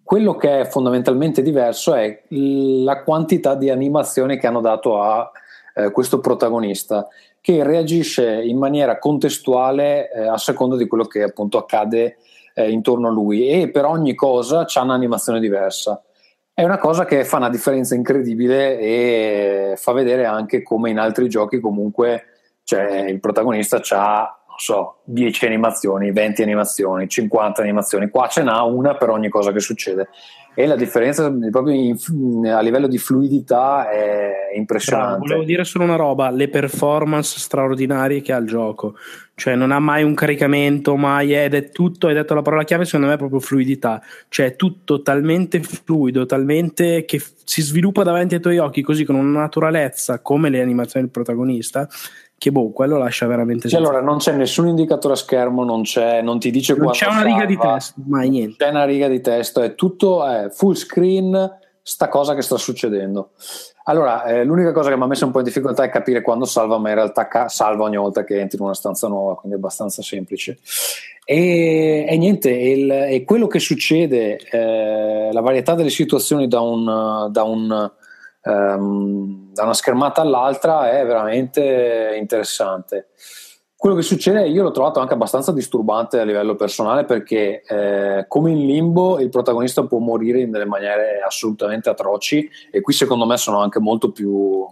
quello 0.02 0.34
che 0.34 0.60
è 0.60 0.64
fondamentalmente 0.64 1.42
diverso 1.42 1.94
è 1.94 2.22
la 2.28 3.02
quantità 3.02 3.54
di 3.54 3.70
animazioni 3.70 4.38
che 4.38 4.48
hanno 4.48 4.60
dato 4.60 5.00
a 5.00 5.30
eh, 5.74 5.90
questo 5.90 6.20
protagonista 6.20 7.08
che 7.40 7.62
reagisce 7.62 8.42
in 8.42 8.58
maniera 8.58 8.98
contestuale 8.98 10.10
eh, 10.10 10.26
a 10.26 10.36
seconda 10.36 10.76
di 10.76 10.86
quello 10.86 11.04
che 11.04 11.22
appunto 11.22 11.58
accade 11.58 12.18
eh, 12.54 12.70
intorno 12.70 13.08
a 13.08 13.10
lui. 13.10 13.48
E 13.48 13.70
per 13.70 13.84
ogni 13.84 14.14
cosa 14.14 14.64
c'ha 14.66 14.82
un'animazione 14.82 15.40
diversa. 15.40 16.02
È 16.52 16.62
una 16.62 16.78
cosa 16.78 17.04
che 17.04 17.24
fa 17.24 17.38
una 17.38 17.48
differenza 17.48 17.94
incredibile 17.94 18.78
e 18.78 19.74
fa 19.76 19.92
vedere 19.92 20.26
anche 20.26 20.62
come 20.62 20.90
in 20.90 20.98
altri 20.98 21.28
giochi 21.28 21.58
comunque 21.58 22.24
cioè, 22.64 23.06
il 23.08 23.18
protagonista 23.18 23.80
ha 23.90 24.40
so, 24.60 24.98
10 25.04 25.46
animazioni, 25.46 26.12
20 26.12 26.42
animazioni, 26.42 27.08
50 27.08 27.62
animazioni, 27.62 28.10
qua 28.10 28.28
ce 28.28 28.42
n'ha 28.42 28.62
una 28.62 28.94
per 28.94 29.08
ogni 29.08 29.30
cosa 29.30 29.52
che 29.52 29.60
succede 29.60 30.08
e 30.54 30.66
la 30.66 30.76
differenza 30.76 31.32
proprio 31.50 31.74
in- 31.74 32.46
a 32.46 32.60
livello 32.60 32.86
di 32.88 32.98
fluidità 32.98 33.88
è 33.90 33.98
Bravo, 34.50 34.58
impressionante. 34.58 35.18
volevo 35.20 35.44
dire 35.44 35.64
solo 35.64 35.84
una 35.84 35.96
roba, 35.96 36.30
le 36.30 36.48
performance 36.48 37.38
straordinarie 37.38 38.20
che 38.20 38.32
ha 38.32 38.36
il 38.38 38.46
gioco, 38.46 38.96
cioè 39.34 39.54
non 39.54 39.70
ha 39.70 39.78
mai 39.78 40.02
un 40.02 40.14
caricamento, 40.14 40.96
mai 40.96 41.34
ed 41.34 41.54
è 41.54 41.70
tutto, 41.70 42.08
hai 42.08 42.14
detto 42.14 42.34
la 42.34 42.42
parola 42.42 42.64
chiave, 42.64 42.84
secondo 42.84 43.06
me 43.06 43.14
è 43.14 43.18
proprio 43.18 43.40
fluidità, 43.40 44.02
cioè 44.28 44.46
è 44.46 44.56
tutto 44.56 45.02
talmente 45.02 45.62
fluido, 45.62 46.26
talmente 46.26 47.04
che 47.04 47.22
si 47.44 47.62
sviluppa 47.62 48.02
davanti 48.02 48.34
ai 48.34 48.40
tuoi 48.40 48.58
occhi 48.58 48.82
così 48.82 49.04
con 49.04 49.14
una 49.14 49.40
naturalezza 49.40 50.20
come 50.20 50.50
le 50.50 50.60
animazioni 50.60 51.06
del 51.06 51.14
protagonista, 51.14 51.88
che 52.40 52.50
boh, 52.50 52.70
quello 52.70 52.96
lascia 52.96 53.26
veramente 53.26 53.68
Cioè, 53.68 53.78
allora 53.78 54.00
non 54.00 54.16
c'è 54.16 54.32
nessun 54.32 54.66
indicatore 54.68 55.12
a 55.12 55.16
schermo, 55.16 55.62
non, 55.62 55.82
c'è, 55.82 56.22
non 56.22 56.38
ti 56.38 56.50
dice 56.50 56.72
non 56.72 56.84
quando 56.84 56.98
c'è 56.98 57.06
una 57.06 57.22
riga 57.22 57.44
di 57.44 57.54
salva, 57.54 57.74
testo, 57.74 58.00
mai 58.06 58.30
niente. 58.30 58.64
c'è 58.64 58.70
una 58.70 58.84
riga 58.86 59.08
di 59.08 59.20
testo, 59.20 59.60
è 59.60 59.74
tutto 59.74 60.26
è 60.26 60.48
full 60.50 60.72
screen, 60.72 61.58
sta 61.82 62.08
cosa 62.08 62.34
che 62.34 62.40
sta 62.40 62.56
succedendo. 62.56 63.32
Allora, 63.84 64.24
eh, 64.24 64.44
l'unica 64.44 64.72
cosa 64.72 64.88
che 64.88 64.96
mi 64.96 65.02
ha 65.02 65.06
messo 65.06 65.26
un 65.26 65.32
po' 65.32 65.40
in 65.40 65.44
difficoltà 65.44 65.82
è 65.82 65.90
capire 65.90 66.22
quando 66.22 66.46
salva, 66.46 66.78
ma 66.78 66.88
in 66.88 66.94
realtà 66.94 67.28
ca- 67.28 67.48
salva 67.48 67.84
ogni 67.84 67.98
volta 67.98 68.24
che 68.24 68.40
entri 68.40 68.56
in 68.56 68.64
una 68.64 68.74
stanza 68.74 69.06
nuova, 69.06 69.34
quindi 69.34 69.56
è 69.56 69.60
abbastanza 69.60 70.00
semplice. 70.00 70.60
E, 71.26 72.06
e 72.08 72.16
niente, 72.16 72.48
il- 72.50 72.90
e 72.90 73.22
quello 73.24 73.48
che 73.48 73.58
succede, 73.58 74.38
eh, 74.50 75.28
la 75.30 75.40
varietà 75.42 75.74
delle 75.74 75.90
situazioni 75.90 76.48
da, 76.48 76.60
un, 76.60 77.28
da, 77.30 77.42
un, 77.42 77.90
ehm, 78.42 79.52
da 79.52 79.64
una 79.64 79.74
schermata 79.74 80.20
all'altra 80.20 80.90
è 80.90 81.04
veramente 81.04 82.16
interessante. 82.18 83.08
Quello 83.80 83.96
che 83.96 84.02
succede, 84.02 84.46
io 84.46 84.62
l'ho 84.62 84.72
trovato 84.72 85.00
anche 85.00 85.14
abbastanza 85.14 85.52
disturbante 85.52 86.20
a 86.20 86.24
livello 86.24 86.54
personale 86.54 87.04
perché, 87.06 87.62
eh, 87.62 88.26
come 88.28 88.50
in 88.50 88.66
limbo, 88.66 89.18
il 89.18 89.30
protagonista 89.30 89.86
può 89.86 89.98
morire 89.98 90.40
in 90.40 90.50
delle 90.50 90.66
maniere 90.66 91.22
assolutamente 91.24 91.88
atroci 91.88 92.46
e 92.70 92.82
qui 92.82 92.92
secondo 92.92 93.24
me 93.24 93.38
sono 93.38 93.60
anche 93.60 93.78
molto 93.80 94.12
più. 94.12 94.66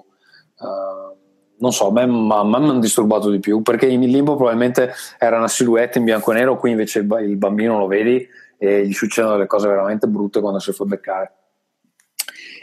eh, 0.60 1.16
non 1.60 1.72
so, 1.72 1.90
ma- 1.90 2.04
mi 2.06 2.54
hanno 2.54 2.78
disturbato 2.78 3.30
di 3.30 3.40
più 3.40 3.62
perché 3.62 3.86
in 3.86 4.00
limbo 4.02 4.36
probabilmente 4.36 4.92
era 5.18 5.38
una 5.38 5.48
silhouette 5.48 5.98
in 5.98 6.04
bianco 6.04 6.30
e 6.30 6.34
nero, 6.34 6.56
qui 6.56 6.70
invece 6.70 7.00
il 7.00 7.36
bambino 7.36 7.78
lo 7.78 7.86
vedi 7.86 8.26
e 8.58 8.86
gli 8.86 8.92
succedono 8.92 9.34
delle 9.34 9.46
cose 9.46 9.68
veramente 9.68 10.06
brutte 10.06 10.40
quando 10.40 10.58
si 10.58 10.72
fa 10.72 10.84
beccare. 10.84 11.37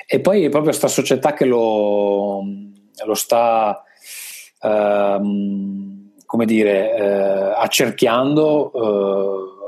E 0.07 0.19
poi 0.19 0.41
proprio 0.49 0.69
questa 0.69 0.87
società 0.87 1.33
che 1.33 1.45
lo, 1.45 2.43
lo 3.05 3.13
sta, 3.13 3.83
ehm, 4.61 6.11
come 6.25 6.45
dire, 6.45 6.95
eh, 6.95 7.53
accerchiando 7.57 8.71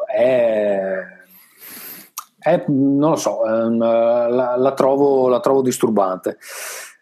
eh, 0.07 0.15
è, 0.15 1.01
è, 2.39 2.63
non 2.67 3.11
lo 3.11 3.15
so, 3.15 3.45
ehm, 3.45 3.77
la, 3.79 4.55
la, 4.55 4.73
trovo, 4.73 5.27
la 5.27 5.39
trovo 5.39 5.61
disturbante. 5.61 6.37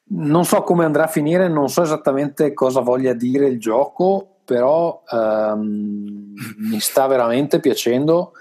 Non 0.07 0.45
so 0.45 0.61
come 0.61 0.85
andrà 0.85 1.05
a 1.05 1.07
finire, 1.07 1.47
non 1.47 1.67
so 1.67 1.81
esattamente 1.81 2.53
cosa 2.53 2.79
voglia 2.79 3.13
dire 3.13 3.47
il 3.47 3.59
gioco, 3.59 4.37
però 4.45 5.03
ehm, 5.11 6.33
mi 6.69 6.79
sta 6.79 7.07
veramente 7.07 7.59
piacendo 7.59 8.33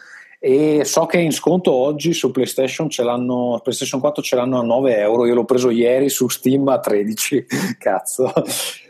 e 0.47 0.85
so 0.85 1.07
che 1.07 1.17
in 1.17 1.33
sconto 1.33 1.73
oggi 1.73 2.13
su 2.13 2.31
PlayStation 2.31 2.91
ce 2.91 3.03
l'hanno 3.03 3.61
PlayStation 3.63 3.99
4 3.99 4.23
ce 4.23 4.37
l'hanno 4.37 4.59
a 4.59 4.63
9 4.63 4.99
euro. 4.99 5.25
Io 5.25 5.33
l'ho 5.33 5.47
preso 5.47 5.71
ieri 5.71 6.11
su 6.11 6.29
Steam 6.29 6.69
a 6.69 6.81
13 6.81 7.47
cazzo. 7.81 8.31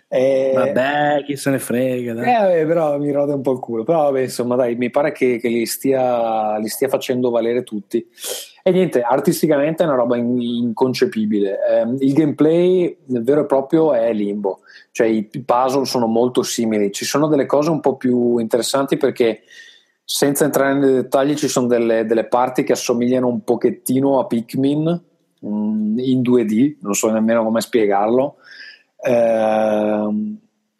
E... 0.09 0.51
vabbè 0.53 1.23
chi 1.25 1.37
se 1.37 1.51
ne 1.51 1.61
frega 1.61 2.13
dai. 2.15 2.59
Eh, 2.59 2.67
però 2.67 2.99
mi 2.99 3.13
rode 3.13 3.35
un 3.35 3.41
po' 3.41 3.53
il 3.53 3.61
culo. 3.61 3.85
Però 3.85 4.03
vabbè 4.03 4.23
insomma 4.23 4.57
dai 4.57 4.75
mi 4.75 4.91
pare 4.91 5.13
che, 5.13 5.39
che 5.39 5.47
li, 5.47 5.65
stia, 5.65 6.57
li, 6.57 6.67
stia, 6.67 6.89
facendo 6.89 7.31
valere 7.31 7.63
tutti. 7.63 8.05
E 8.61 8.71
niente 8.73 9.03
artisticamente 9.03 9.85
è 9.85 9.87
una 9.87 9.95
roba 9.95 10.17
in, 10.17 10.41
inconcepibile. 10.41 11.59
Eh, 11.71 12.05
il 12.05 12.15
gameplay 12.15 12.97
vero 13.05 13.43
e 13.43 13.47
proprio 13.47 13.95
è 13.95 14.13
limbo. 14.13 14.63
Cioè 14.91 15.07
i 15.07 15.23
puzzle 15.23 15.85
sono 15.85 16.09
molto 16.09 16.43
simili. 16.43 16.91
Ci 16.91 17.05
sono 17.05 17.29
delle 17.29 17.47
cose 17.47 17.71
un 17.71 17.79
po' 17.79 17.95
più 17.95 18.39
interessanti 18.39 18.97
perché 18.97 19.43
senza 20.05 20.45
entrare 20.45 20.75
nei 20.75 20.93
dettagli, 20.93 21.35
ci 21.35 21.49
sono 21.49 21.67
delle, 21.67 22.05
delle 22.05 22.27
parti 22.27 22.63
che 22.63 22.73
assomigliano 22.73 23.27
un 23.27 23.43
pochettino 23.43 24.19
a 24.19 24.27
Pikmin 24.27 25.03
mm, 25.47 25.99
in 25.99 26.21
2D, 26.21 26.77
non 26.81 26.95
so 26.95 27.11
nemmeno 27.11 27.43
come 27.43 27.63
spiegarlo. 27.63 28.37
Eh, 29.01 30.09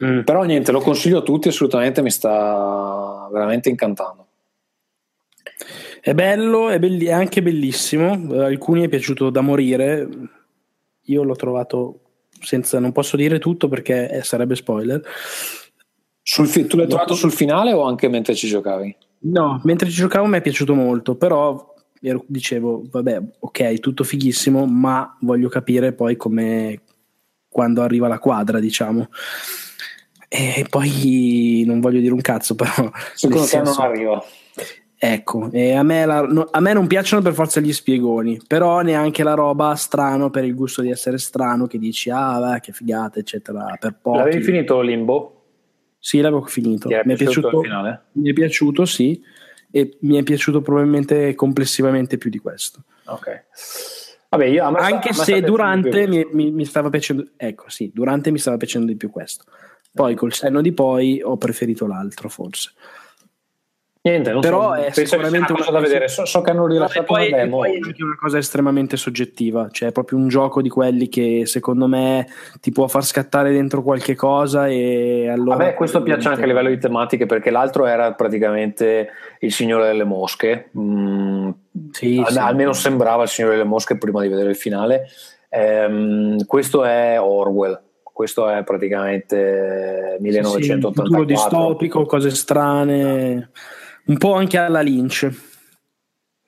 mm. 0.05 0.21
Però 0.21 0.43
niente, 0.43 0.73
lo 0.73 0.81
consiglio 0.81 1.19
a 1.19 1.23
tutti, 1.23 1.49
assolutamente 1.49 2.03
mi 2.03 2.11
sta 2.11 3.29
veramente 3.33 3.71
incantando. 3.71 4.27
È 6.01 6.13
bello, 6.13 6.69
è, 6.69 6.79
belli- 6.79 7.07
è 7.07 7.13
anche 7.13 7.43
bellissimo, 7.43 8.11
alcuni 8.43 8.85
è 8.85 8.89
piaciuto 8.89 9.31
da 9.31 9.41
morire, 9.41 10.07
io 11.05 11.23
l'ho 11.23 11.35
trovato 11.35 12.01
senza, 12.41 12.79
non 12.79 12.93
posso 12.93 13.17
dire 13.17 13.39
tutto 13.39 13.69
perché 13.69 14.21
sarebbe 14.23 14.55
spoiler. 14.55 15.03
Fi- 16.23 16.67
tu 16.67 16.77
l'hai 16.77 16.89
trovato 16.89 17.15
sul 17.15 17.33
finale 17.33 17.73
o 17.73 17.83
anche 17.83 18.09
mentre 18.09 18.35
ci 18.35 18.49
giocavi? 18.49 18.97
No, 19.25 19.61
mentre 19.65 19.89
ci 19.89 19.97
giocavo 19.97 20.27
mi 20.27 20.39
è 20.39 20.43
piaciuto 20.43 20.75
molto, 20.75 21.17
però 21.17 21.75
ero, 22.01 22.25
dicevo, 22.27 22.85
vabbè, 22.91 23.23
ok, 23.39 23.79
tutto 23.81 24.05
fighissimo, 24.05 24.67
ma 24.67 25.17
voglio 25.21 25.49
capire 25.49 25.93
poi 25.93 26.17
come 26.17 26.81
quando 27.49 27.83
arriva 27.83 28.09
la 28.09 28.19
quadra, 28.19 28.59
diciamo. 28.61 29.09
E 30.29 30.67
poi 30.69 31.63
non 31.65 31.81
voglio 31.81 32.01
dire 32.01 32.13
un 32.13 32.21
cazzo, 32.21 32.55
però... 32.55 32.91
Secondo 33.15 33.47
te 33.47 33.63
non 33.63 33.75
arriva. 33.79 34.25
Ecco, 34.97 35.51
e 35.53 35.73
a 35.75 35.83
me, 35.83 36.07
la, 36.07 36.23
no, 36.23 36.49
a 36.51 36.61
me, 36.61 36.73
non 36.73 36.87
piacciono 36.87 37.23
per 37.23 37.35
forza 37.35 37.61
gli 37.61 37.73
spiegoni, 37.73 38.41
però 38.47 38.81
neanche 38.81 39.23
la 39.23 39.35
roba 39.35 39.75
strano 39.75 40.31
per 40.31 40.45
il 40.45 40.55
gusto 40.55 40.83
di 40.83 40.91
essere 40.91 41.19
strano 41.19 41.67
che 41.67 41.79
dici, 41.79 42.11
ah, 42.11 42.41
beh, 42.41 42.61
che 42.61 42.73
figata, 42.73 43.19
eccetera. 43.19 43.77
Per 43.79 43.97
pochi. 44.01 44.19
L'avevi 44.19 44.43
finito 44.43 44.81
Limbo? 44.81 45.34
Sì, 46.07 46.21
l'avevo 46.21 46.43
finito. 46.43 46.91
Mi 46.91 47.15
è 47.15 47.17
piaciuto, 47.17 47.63
mi 48.13 48.29
è 48.29 48.33
piaciuto, 48.35 48.85
sì, 48.85 49.25
e 49.71 49.97
mi 50.01 50.19
è 50.19 50.23
piaciuto 50.23 50.61
probabilmente 50.61 51.35
complessivamente 51.35 52.19
più 52.19 52.29
di 52.29 52.37
questo. 52.37 52.85
Ok. 53.07 53.45
Vabbè, 54.29 54.45
io, 54.45 54.65
Anche 54.65 55.15
sta, 55.15 55.25
se 55.25 55.41
durante 55.41 56.07
mi, 56.07 56.29
mi, 56.31 56.51
mi, 56.51 56.67
stava 56.67 56.91
piacendo, 56.91 57.31
ecco 57.39 57.71
sì, 57.71 57.91
durante 57.95 58.31
mi 58.31 58.37
stava 58.37 58.59
piacendo 58.59 58.89
di 58.89 58.97
più 58.97 59.09
questo. 59.09 59.45
Poi 59.95 60.15
col 60.15 60.35
senno 60.35 60.61
di 60.61 60.73
poi 60.73 61.23
ho 61.23 61.39
preferito 61.39 61.87
l'altro 61.87 62.29
forse. 62.29 62.73
Niente, 64.07 64.33
non 64.33 64.43
però 64.43 64.75
so, 64.75 64.83
è 64.83 64.91
sicuramente 64.91 65.53
una 65.53 65.61
cosa 65.61 65.71
da 65.71 65.81
vedere. 65.81 66.09
So, 66.09 66.27
so, 66.27 66.43
che 66.43 66.51
hanno 66.51 66.67
rilasciato 66.67 67.07
poi, 67.07 67.29
una 67.29 67.39
demo. 67.39 67.57
Poi 67.57 67.73
è 67.73 67.81
anche 67.83 68.03
una 68.03 68.19
cosa 68.21 68.37
estremamente 68.37 68.99
soggettiva, 68.99 69.69
cioè 69.71 69.89
è 69.89 69.93
proprio 69.93 70.19
un 70.19 70.29
gioco 70.29 70.61
di 70.61 70.69
quelli 70.69 71.09
che 71.09 71.45
secondo 71.47 71.87
me 71.87 72.27
ti 72.61 72.71
può 72.71 72.87
far 72.87 73.03
scattare 73.03 73.51
dentro 73.51 73.83
qualche 73.83 74.15
cosa 74.15 74.69
e 74.69 75.27
allora. 75.31 75.57
Me 75.57 75.73
questo 75.73 76.03
piace 76.03 76.29
anche 76.29 76.43
a 76.43 76.47
livello 76.47 76.69
di 76.69 76.77
tematiche 76.77 77.25
perché 77.25 77.49
l'altro 77.49 77.87
era 77.87 78.13
praticamente 78.13 79.09
il 79.41 79.51
Signore 79.51 79.87
delle 79.87 80.05
Mosche. 80.05 80.69
Mm, 80.79 81.49
sì, 81.93 82.23
al, 82.23 82.31
sì. 82.31 82.39
Almeno 82.39 82.75
sembrava 82.75 83.23
il 83.23 83.31
Signore 83.31 83.55
delle 83.57 83.67
Mosche 83.67 83.97
prima 83.97 84.21
di 84.21 84.29
vedere 84.29 84.51
il 84.51 84.57
finale. 84.57 85.07
Ehm, 85.49 86.45
questo 86.45 86.85
è 86.85 87.19
Orwell 87.19 87.81
questo 88.15 88.49
è 88.49 88.63
praticamente 88.63 90.19
1984 90.21 90.93
sì, 90.93 91.11
futuro 91.11 91.25
distopico 91.25 92.07
cose 92.07 92.31
strane 92.31 93.51
un 94.07 94.19
po' 94.19 94.35
anche 94.35 94.59
alla 94.59 94.81
Lynch. 94.81 95.53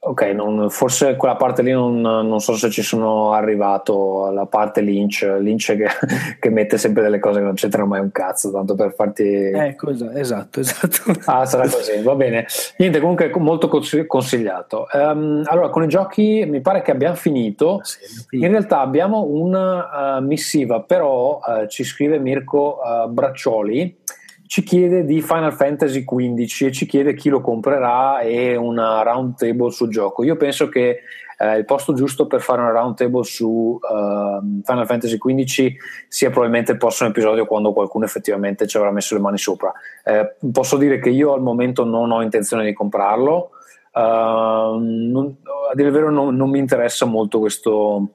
Ok, 0.06 0.22
non, 0.26 0.70
forse 0.70 1.16
quella 1.16 1.34
parte 1.34 1.62
lì 1.62 1.72
non, 1.72 2.00
non, 2.00 2.38
so 2.38 2.54
se 2.54 2.70
ci 2.70 2.82
sono 2.82 3.32
arrivato 3.32 4.26
alla 4.26 4.46
parte 4.46 4.80
Lynch, 4.80 5.22
Lynch 5.40 5.74
che, 5.74 5.88
che, 6.38 6.48
mette 6.50 6.78
sempre 6.78 7.02
delle 7.02 7.18
cose 7.18 7.40
che 7.40 7.44
non 7.44 7.54
c'entrano 7.54 7.88
mai 7.88 7.98
un 7.98 8.12
cazzo, 8.12 8.52
tanto 8.52 8.76
per 8.76 8.94
farti... 8.94 9.24
Ecco, 9.24 9.90
esatto, 9.90 10.60
esatto. 10.60 11.12
Ah, 11.26 11.44
sarà 11.44 11.64
così, 11.64 12.00
va 12.02 12.14
bene. 12.14 12.46
Niente, 12.76 13.00
comunque 13.00 13.32
molto 13.36 13.68
consigliato. 13.68 14.86
Um, 14.92 15.42
allora, 15.46 15.70
con 15.70 15.82
i 15.82 15.88
giochi 15.88 16.46
mi 16.46 16.60
pare 16.60 16.82
che 16.82 16.92
abbiamo 16.92 17.16
finito. 17.16 17.80
Sì, 17.82 18.36
In 18.36 18.48
realtà 18.48 18.78
abbiamo 18.78 19.24
una 19.24 20.18
uh, 20.18 20.22
missiva, 20.22 20.82
però 20.82 21.40
uh, 21.44 21.66
ci 21.66 21.82
scrive 21.82 22.20
Mirko 22.20 22.78
uh, 22.78 23.08
Braccioli 23.10 24.04
ci 24.46 24.62
chiede 24.62 25.04
di 25.04 25.20
Final 25.22 25.52
Fantasy 25.52 26.04
XV 26.04 26.64
e 26.66 26.72
ci 26.72 26.86
chiede 26.86 27.14
chi 27.14 27.28
lo 27.28 27.40
comprerà 27.40 28.20
e 28.20 28.56
una 28.56 29.02
round 29.02 29.36
table 29.36 29.70
sul 29.70 29.88
gioco. 29.88 30.22
Io 30.22 30.36
penso 30.36 30.68
che 30.68 31.00
eh, 31.38 31.58
il 31.58 31.64
posto 31.64 31.92
giusto 31.92 32.26
per 32.26 32.40
fare 32.40 32.60
una 32.60 32.70
round 32.70 32.96
table 32.96 33.24
su 33.24 33.78
uh, 33.80 34.60
Final 34.64 34.86
Fantasy 34.86 35.18
XV 35.18 35.72
sia 36.08 36.30
probabilmente 36.30 36.72
il 36.72 36.78
prossimo 36.78 37.10
episodio 37.10 37.44
quando 37.46 37.72
qualcuno 37.72 38.04
effettivamente 38.04 38.66
ci 38.66 38.76
avrà 38.76 38.90
messo 38.90 39.14
le 39.14 39.20
mani 39.20 39.38
sopra. 39.38 39.72
Eh, 40.04 40.36
posso 40.50 40.76
dire 40.76 40.98
che 40.98 41.10
io 41.10 41.32
al 41.32 41.42
momento 41.42 41.84
non 41.84 42.10
ho 42.10 42.22
intenzione 42.22 42.64
di 42.64 42.72
comprarlo. 42.72 43.50
Uh, 43.92 44.78
non, 44.78 45.36
a 45.70 45.74
dire 45.74 45.88
il 45.88 45.94
vero, 45.94 46.10
non, 46.10 46.36
non 46.36 46.50
mi 46.50 46.58
interessa 46.58 47.06
molto 47.06 47.38
questo 47.38 48.10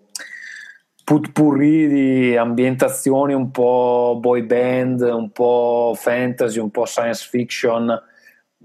putpurri 1.11 1.89
di 1.89 2.38
ambientazioni 2.38 3.33
un 3.33 3.51
po' 3.51 4.17
boy 4.21 4.43
band, 4.43 5.01
un 5.01 5.29
po' 5.33 5.91
fantasy, 5.93 6.57
un 6.57 6.71
po' 6.71 6.85
science 6.85 7.27
fiction. 7.29 7.83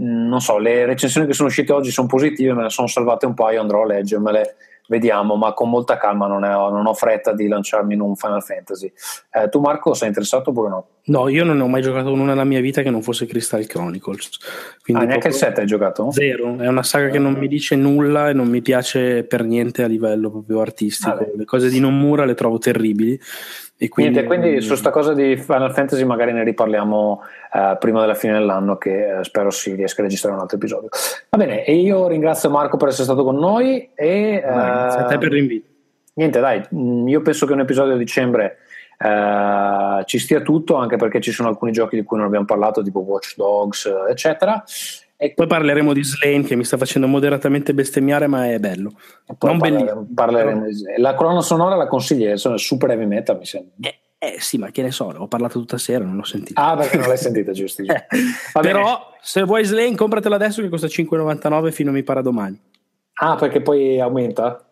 Mm, 0.00 0.28
non 0.28 0.40
so, 0.40 0.56
le 0.58 0.86
recensioni 0.86 1.26
che 1.26 1.32
sono 1.32 1.48
uscite 1.48 1.72
oggi 1.72 1.90
sono 1.90 2.06
positive, 2.06 2.52
me 2.52 2.62
ne 2.62 2.70
sono 2.70 2.86
salvate 2.86 3.26
un 3.26 3.34
paio, 3.34 3.60
andrò 3.60 3.82
a 3.82 3.86
leggermele 3.86 4.54
vediamo, 4.88 5.36
ma 5.36 5.52
con 5.52 5.70
molta 5.70 5.96
calma, 5.96 6.26
non, 6.26 6.44
è, 6.44 6.48
non 6.48 6.86
ho 6.86 6.94
fretta 6.94 7.32
di 7.32 7.48
lanciarmi 7.48 7.94
in 7.94 8.00
un 8.00 8.16
Final 8.16 8.42
Fantasy. 8.42 8.92
Eh, 9.30 9.48
tu 9.48 9.60
Marco 9.60 9.94
sei 9.94 10.08
interessato 10.08 10.50
oppure 10.50 10.68
no? 10.68 10.86
No, 11.08 11.28
io 11.28 11.44
non 11.44 11.56
ne 11.56 11.62
ho 11.62 11.68
mai 11.68 11.82
giocato 11.82 12.12
uno 12.12 12.24
nella 12.24 12.44
mia 12.44 12.60
vita 12.60 12.82
che 12.82 12.90
non 12.90 13.00
fosse 13.00 13.26
Crystal 13.26 13.64
Chronicles. 13.66 14.28
Quindi 14.82 15.04
ah, 15.04 15.06
neanche 15.06 15.28
il 15.28 15.34
7 15.34 15.60
hai 15.60 15.66
giocato? 15.66 16.10
Zero, 16.10 16.58
è 16.58 16.66
una 16.66 16.82
saga 16.82 17.10
che 17.10 17.18
non 17.18 17.34
mi 17.34 17.46
dice 17.46 17.76
nulla 17.76 18.28
e 18.28 18.32
non 18.32 18.48
mi 18.48 18.60
piace 18.60 19.22
per 19.22 19.44
niente 19.44 19.84
a 19.84 19.86
livello 19.86 20.30
proprio 20.30 20.60
artistico. 20.60 21.10
Ah, 21.10 21.26
le 21.36 21.44
cose 21.44 21.68
di 21.68 21.78
Nomura 21.78 22.24
le 22.24 22.34
trovo 22.34 22.58
terribili 22.58 23.20
e 23.78 23.88
quindi, 23.90 24.12
Niente, 24.12 24.26
quindi 24.26 24.60
su 24.62 24.68
questa 24.68 24.90
cosa 24.90 25.12
di 25.12 25.36
Final 25.36 25.72
Fantasy 25.72 26.02
magari 26.04 26.32
ne 26.32 26.42
riparliamo 26.44 27.22
eh, 27.52 27.76
prima 27.78 28.00
della 28.00 28.14
fine 28.14 28.32
dell'anno 28.32 28.78
che 28.78 29.18
eh, 29.18 29.24
spero 29.24 29.50
si 29.50 29.74
riesca 29.74 30.00
a 30.00 30.04
registrare 30.04 30.34
un 30.34 30.40
altro 30.40 30.56
episodio. 30.56 30.88
Va 31.28 31.36
bene, 31.36 31.62
e 31.62 31.74
io 31.74 32.08
ringrazio 32.08 32.48
Marco 32.48 32.78
per 32.78 32.88
essere 32.88 33.04
stato 33.04 33.22
con 33.22 33.36
noi 33.36 33.90
e... 33.94 34.40
Grazie 34.42 35.00
a 35.00 35.04
te 35.04 35.18
per 35.18 35.30
l'invito. 35.30 35.68
Niente, 36.14 36.40
dai, 36.40 36.62
mm, 36.74 37.06
io 37.08 37.20
penso 37.20 37.44
che 37.44 37.52
un 37.52 37.60
episodio 37.60 37.92
a 37.92 37.98
dicembre 37.98 38.58
eh, 38.98 40.02
ci 40.06 40.18
stia 40.18 40.40
tutto, 40.40 40.76
anche 40.76 40.96
perché 40.96 41.20
ci 41.20 41.30
sono 41.30 41.50
alcuni 41.50 41.72
giochi 41.72 41.96
di 41.96 42.02
cui 42.02 42.16
non 42.16 42.26
abbiamo 42.26 42.46
parlato, 42.46 42.82
tipo 42.82 43.00
Watch 43.00 43.34
Dogs, 43.36 43.92
eccetera. 44.08 44.64
E 45.18 45.32
poi 45.32 45.46
parleremo 45.46 45.94
di 45.94 46.04
Slane 46.04 46.42
che 46.42 46.56
mi 46.56 46.64
sta 46.64 46.76
facendo 46.76 47.06
moderatamente 47.06 47.72
bestemmiare, 47.72 48.26
ma 48.26 48.50
è 48.50 48.58
bello. 48.58 48.92
Non 49.40 49.58
parleremo, 49.58 50.08
parleremo 50.14 50.66
di 50.66 50.74
Slane. 50.74 50.98
La 50.98 51.14
colonna 51.14 51.40
sonora 51.40 51.74
la 51.74 51.86
consigli, 51.86 52.36
sono 52.36 52.58
super 52.58 52.90
heavy 52.90 53.06
metal, 53.06 53.38
mi 53.38 53.46
sembra. 53.46 53.72
Eh, 53.80 53.98
eh, 54.18 54.36
sì, 54.38 54.58
ma 54.58 54.70
che 54.70 54.82
ne 54.82 54.90
so, 54.90 55.04
ho 55.16 55.26
parlato 55.26 55.58
tutta 55.58 55.78
sera, 55.78 56.04
non 56.04 56.16
l'ho 56.16 56.24
sentita. 56.24 56.62
Ah, 56.62 56.76
perché 56.76 56.98
non 56.98 57.08
l'hai 57.08 57.16
sentita, 57.16 57.52
giusto? 57.52 57.82
eh, 57.82 58.06
però 58.60 59.14
se 59.22 59.42
vuoi 59.42 59.64
Slane, 59.64 59.94
compratela 59.94 60.34
adesso 60.34 60.60
che 60.60 60.68
costa 60.68 60.86
5,99 60.86 61.72
fino 61.72 61.90
a 61.90 61.92
mi 61.92 62.02
pare 62.02 62.22
domani. 62.22 62.60
Ah, 63.14 63.36
perché 63.36 63.62
poi 63.62 63.98
aumenta? 63.98 64.66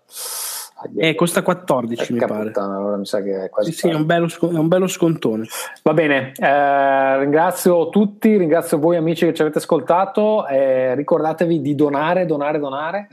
Eh, 0.96 1.14
costa 1.14 1.42
14 1.42 2.12
mi 2.12 2.18
pare. 2.18 2.44
puttana, 2.44 2.76
allora 2.76 2.96
mi 2.96 3.06
sa 3.06 3.22
che 3.22 3.44
è 3.44 3.50
quasi 3.50 3.72
Sì, 3.72 3.78
sì, 3.78 3.88
è 3.88 3.94
un 3.94 4.06
bello, 4.06 4.26
è 4.26 4.44
un 4.58 4.68
bello 4.68 4.86
scontone. 4.86 5.46
Va 5.82 5.92
bene, 5.92 6.32
eh, 6.36 7.18
ringrazio 7.18 7.88
tutti, 7.88 8.36
ringrazio 8.36 8.78
voi 8.78 8.96
amici 8.96 9.26
che 9.26 9.34
ci 9.34 9.42
avete 9.42 9.58
ascoltato, 9.58 10.46
eh, 10.46 10.94
ricordatevi 10.94 11.60
di 11.60 11.74
donare, 11.74 12.26
donare, 12.26 12.58
donare 12.58 13.08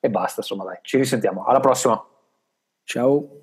e 0.00 0.10
basta, 0.10 0.40
insomma 0.40 0.64
dai, 0.64 0.78
ci 0.82 0.96
risentiamo, 0.96 1.44
alla 1.44 1.60
prossima. 1.60 2.02
Ciao. 2.84 3.40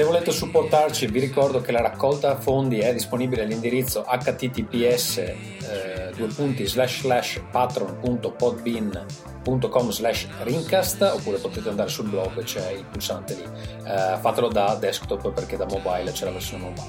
Se 0.00 0.06
volete 0.06 0.32
supportarci 0.32 1.08
vi 1.08 1.20
ricordo 1.20 1.60
che 1.60 1.72
la 1.72 1.82
raccolta 1.82 2.38
fondi 2.38 2.78
è 2.78 2.90
disponibile 2.94 3.42
all'indirizzo 3.42 4.02
https 4.08 5.18
eh, 5.18 6.10
patron.podbean.com 7.50 9.90
rincast 10.42 11.02
oppure 11.02 11.36
potete 11.36 11.68
andare 11.68 11.90
sul 11.90 12.08
blog 12.08 12.42
c'è 12.44 12.70
il 12.70 12.86
pulsante 12.90 13.34
lì. 13.34 13.42
Eh, 13.42 14.16
fatelo 14.18 14.48
da 14.48 14.74
desktop 14.80 15.32
perché 15.32 15.58
da 15.58 15.66
mobile 15.66 16.12
c'è 16.12 16.24
la 16.24 16.30
versione 16.30 16.62
mobile 16.62 16.88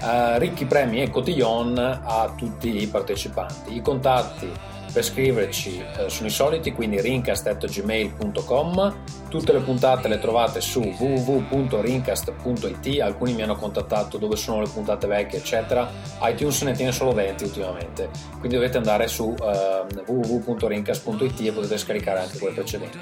Eh, 0.00 0.38
ricchi 0.38 0.64
premi 0.64 1.02
e 1.02 1.10
cotillon 1.10 1.76
a 1.76 2.32
tutti 2.36 2.80
i 2.80 2.86
partecipanti. 2.86 3.74
I 3.74 3.82
contatti 3.82 4.48
per 4.94 5.04
scriverci 5.04 5.84
eh, 5.98 6.08
sono 6.08 6.28
i 6.28 6.30
soliti, 6.30 6.72
quindi 6.72 7.00
rincast.gmail.com. 7.00 8.96
Tutte 9.28 9.52
le 9.52 9.58
puntate 9.58 10.06
le 10.06 10.20
trovate 10.20 10.60
su 10.60 10.80
www.rincast.it. 10.80 13.00
Alcuni 13.00 13.34
mi 13.34 13.42
hanno 13.42 13.56
contattato 13.56 14.18
dove 14.18 14.36
sono 14.36 14.60
le 14.60 14.68
puntate 14.68 15.08
vecchie, 15.08 15.40
eccetera. 15.40 15.90
iTunes 16.22 16.62
ne 16.62 16.70
tiene 16.72 16.92
solo 16.92 17.12
20 17.12 17.42
ultimamente, 17.42 18.08
quindi 18.38 18.54
dovete 18.54 18.76
andare 18.76 19.08
su 19.08 19.34
eh, 19.34 19.84
www.rincast.it 20.06 21.40
e 21.40 21.52
potete 21.52 21.76
scaricare 21.76 22.20
anche 22.20 22.38
quelle 22.38 22.54
precedenti. 22.54 22.98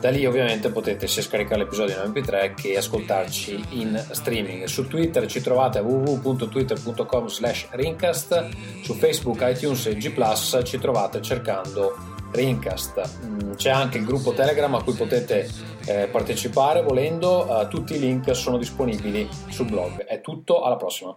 Da 0.00 0.08
lì 0.08 0.24
ovviamente 0.24 0.70
potete 0.70 1.06
sia 1.06 1.20
scaricare 1.20 1.60
l'episodio 1.60 2.02
in 2.02 2.10
MP3 2.10 2.54
che 2.54 2.76
ascoltarci 2.78 3.64
in 3.70 4.02
streaming. 4.12 4.64
Su 4.64 4.88
Twitter 4.88 5.26
ci 5.26 5.42
trovate 5.42 5.78
a 5.78 5.82
www.twitter.com 5.82 7.26
slash 7.26 7.66
Rincast, 7.70 8.48
su 8.82 8.94
Facebook, 8.94 9.40
iTunes 9.42 9.86
e 9.86 9.96
G+, 9.96 10.62
ci 10.62 10.78
trovate 10.78 11.20
cercando 11.20 11.94
Rincast. 12.32 13.18
Mm, 13.26 13.52
C'è 13.54 13.68
anche 13.70 13.98
il 13.98 14.04
gruppo 14.06 14.32
Telegram 14.32 14.74
a 14.74 14.82
cui 14.82 14.94
potete 14.94 15.46
eh, 15.84 16.08
partecipare 16.10 16.82
volendo, 16.82 17.60
Eh, 17.60 17.68
tutti 17.68 17.94
i 17.94 17.98
link 17.98 18.34
sono 18.34 18.56
disponibili 18.56 19.28
sul 19.48 19.66
blog. 19.66 20.04
È 20.04 20.22
tutto, 20.22 20.62
alla 20.62 20.76
prossima. 20.76 21.14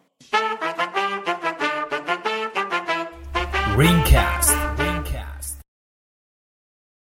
Ringcast. 3.77 4.62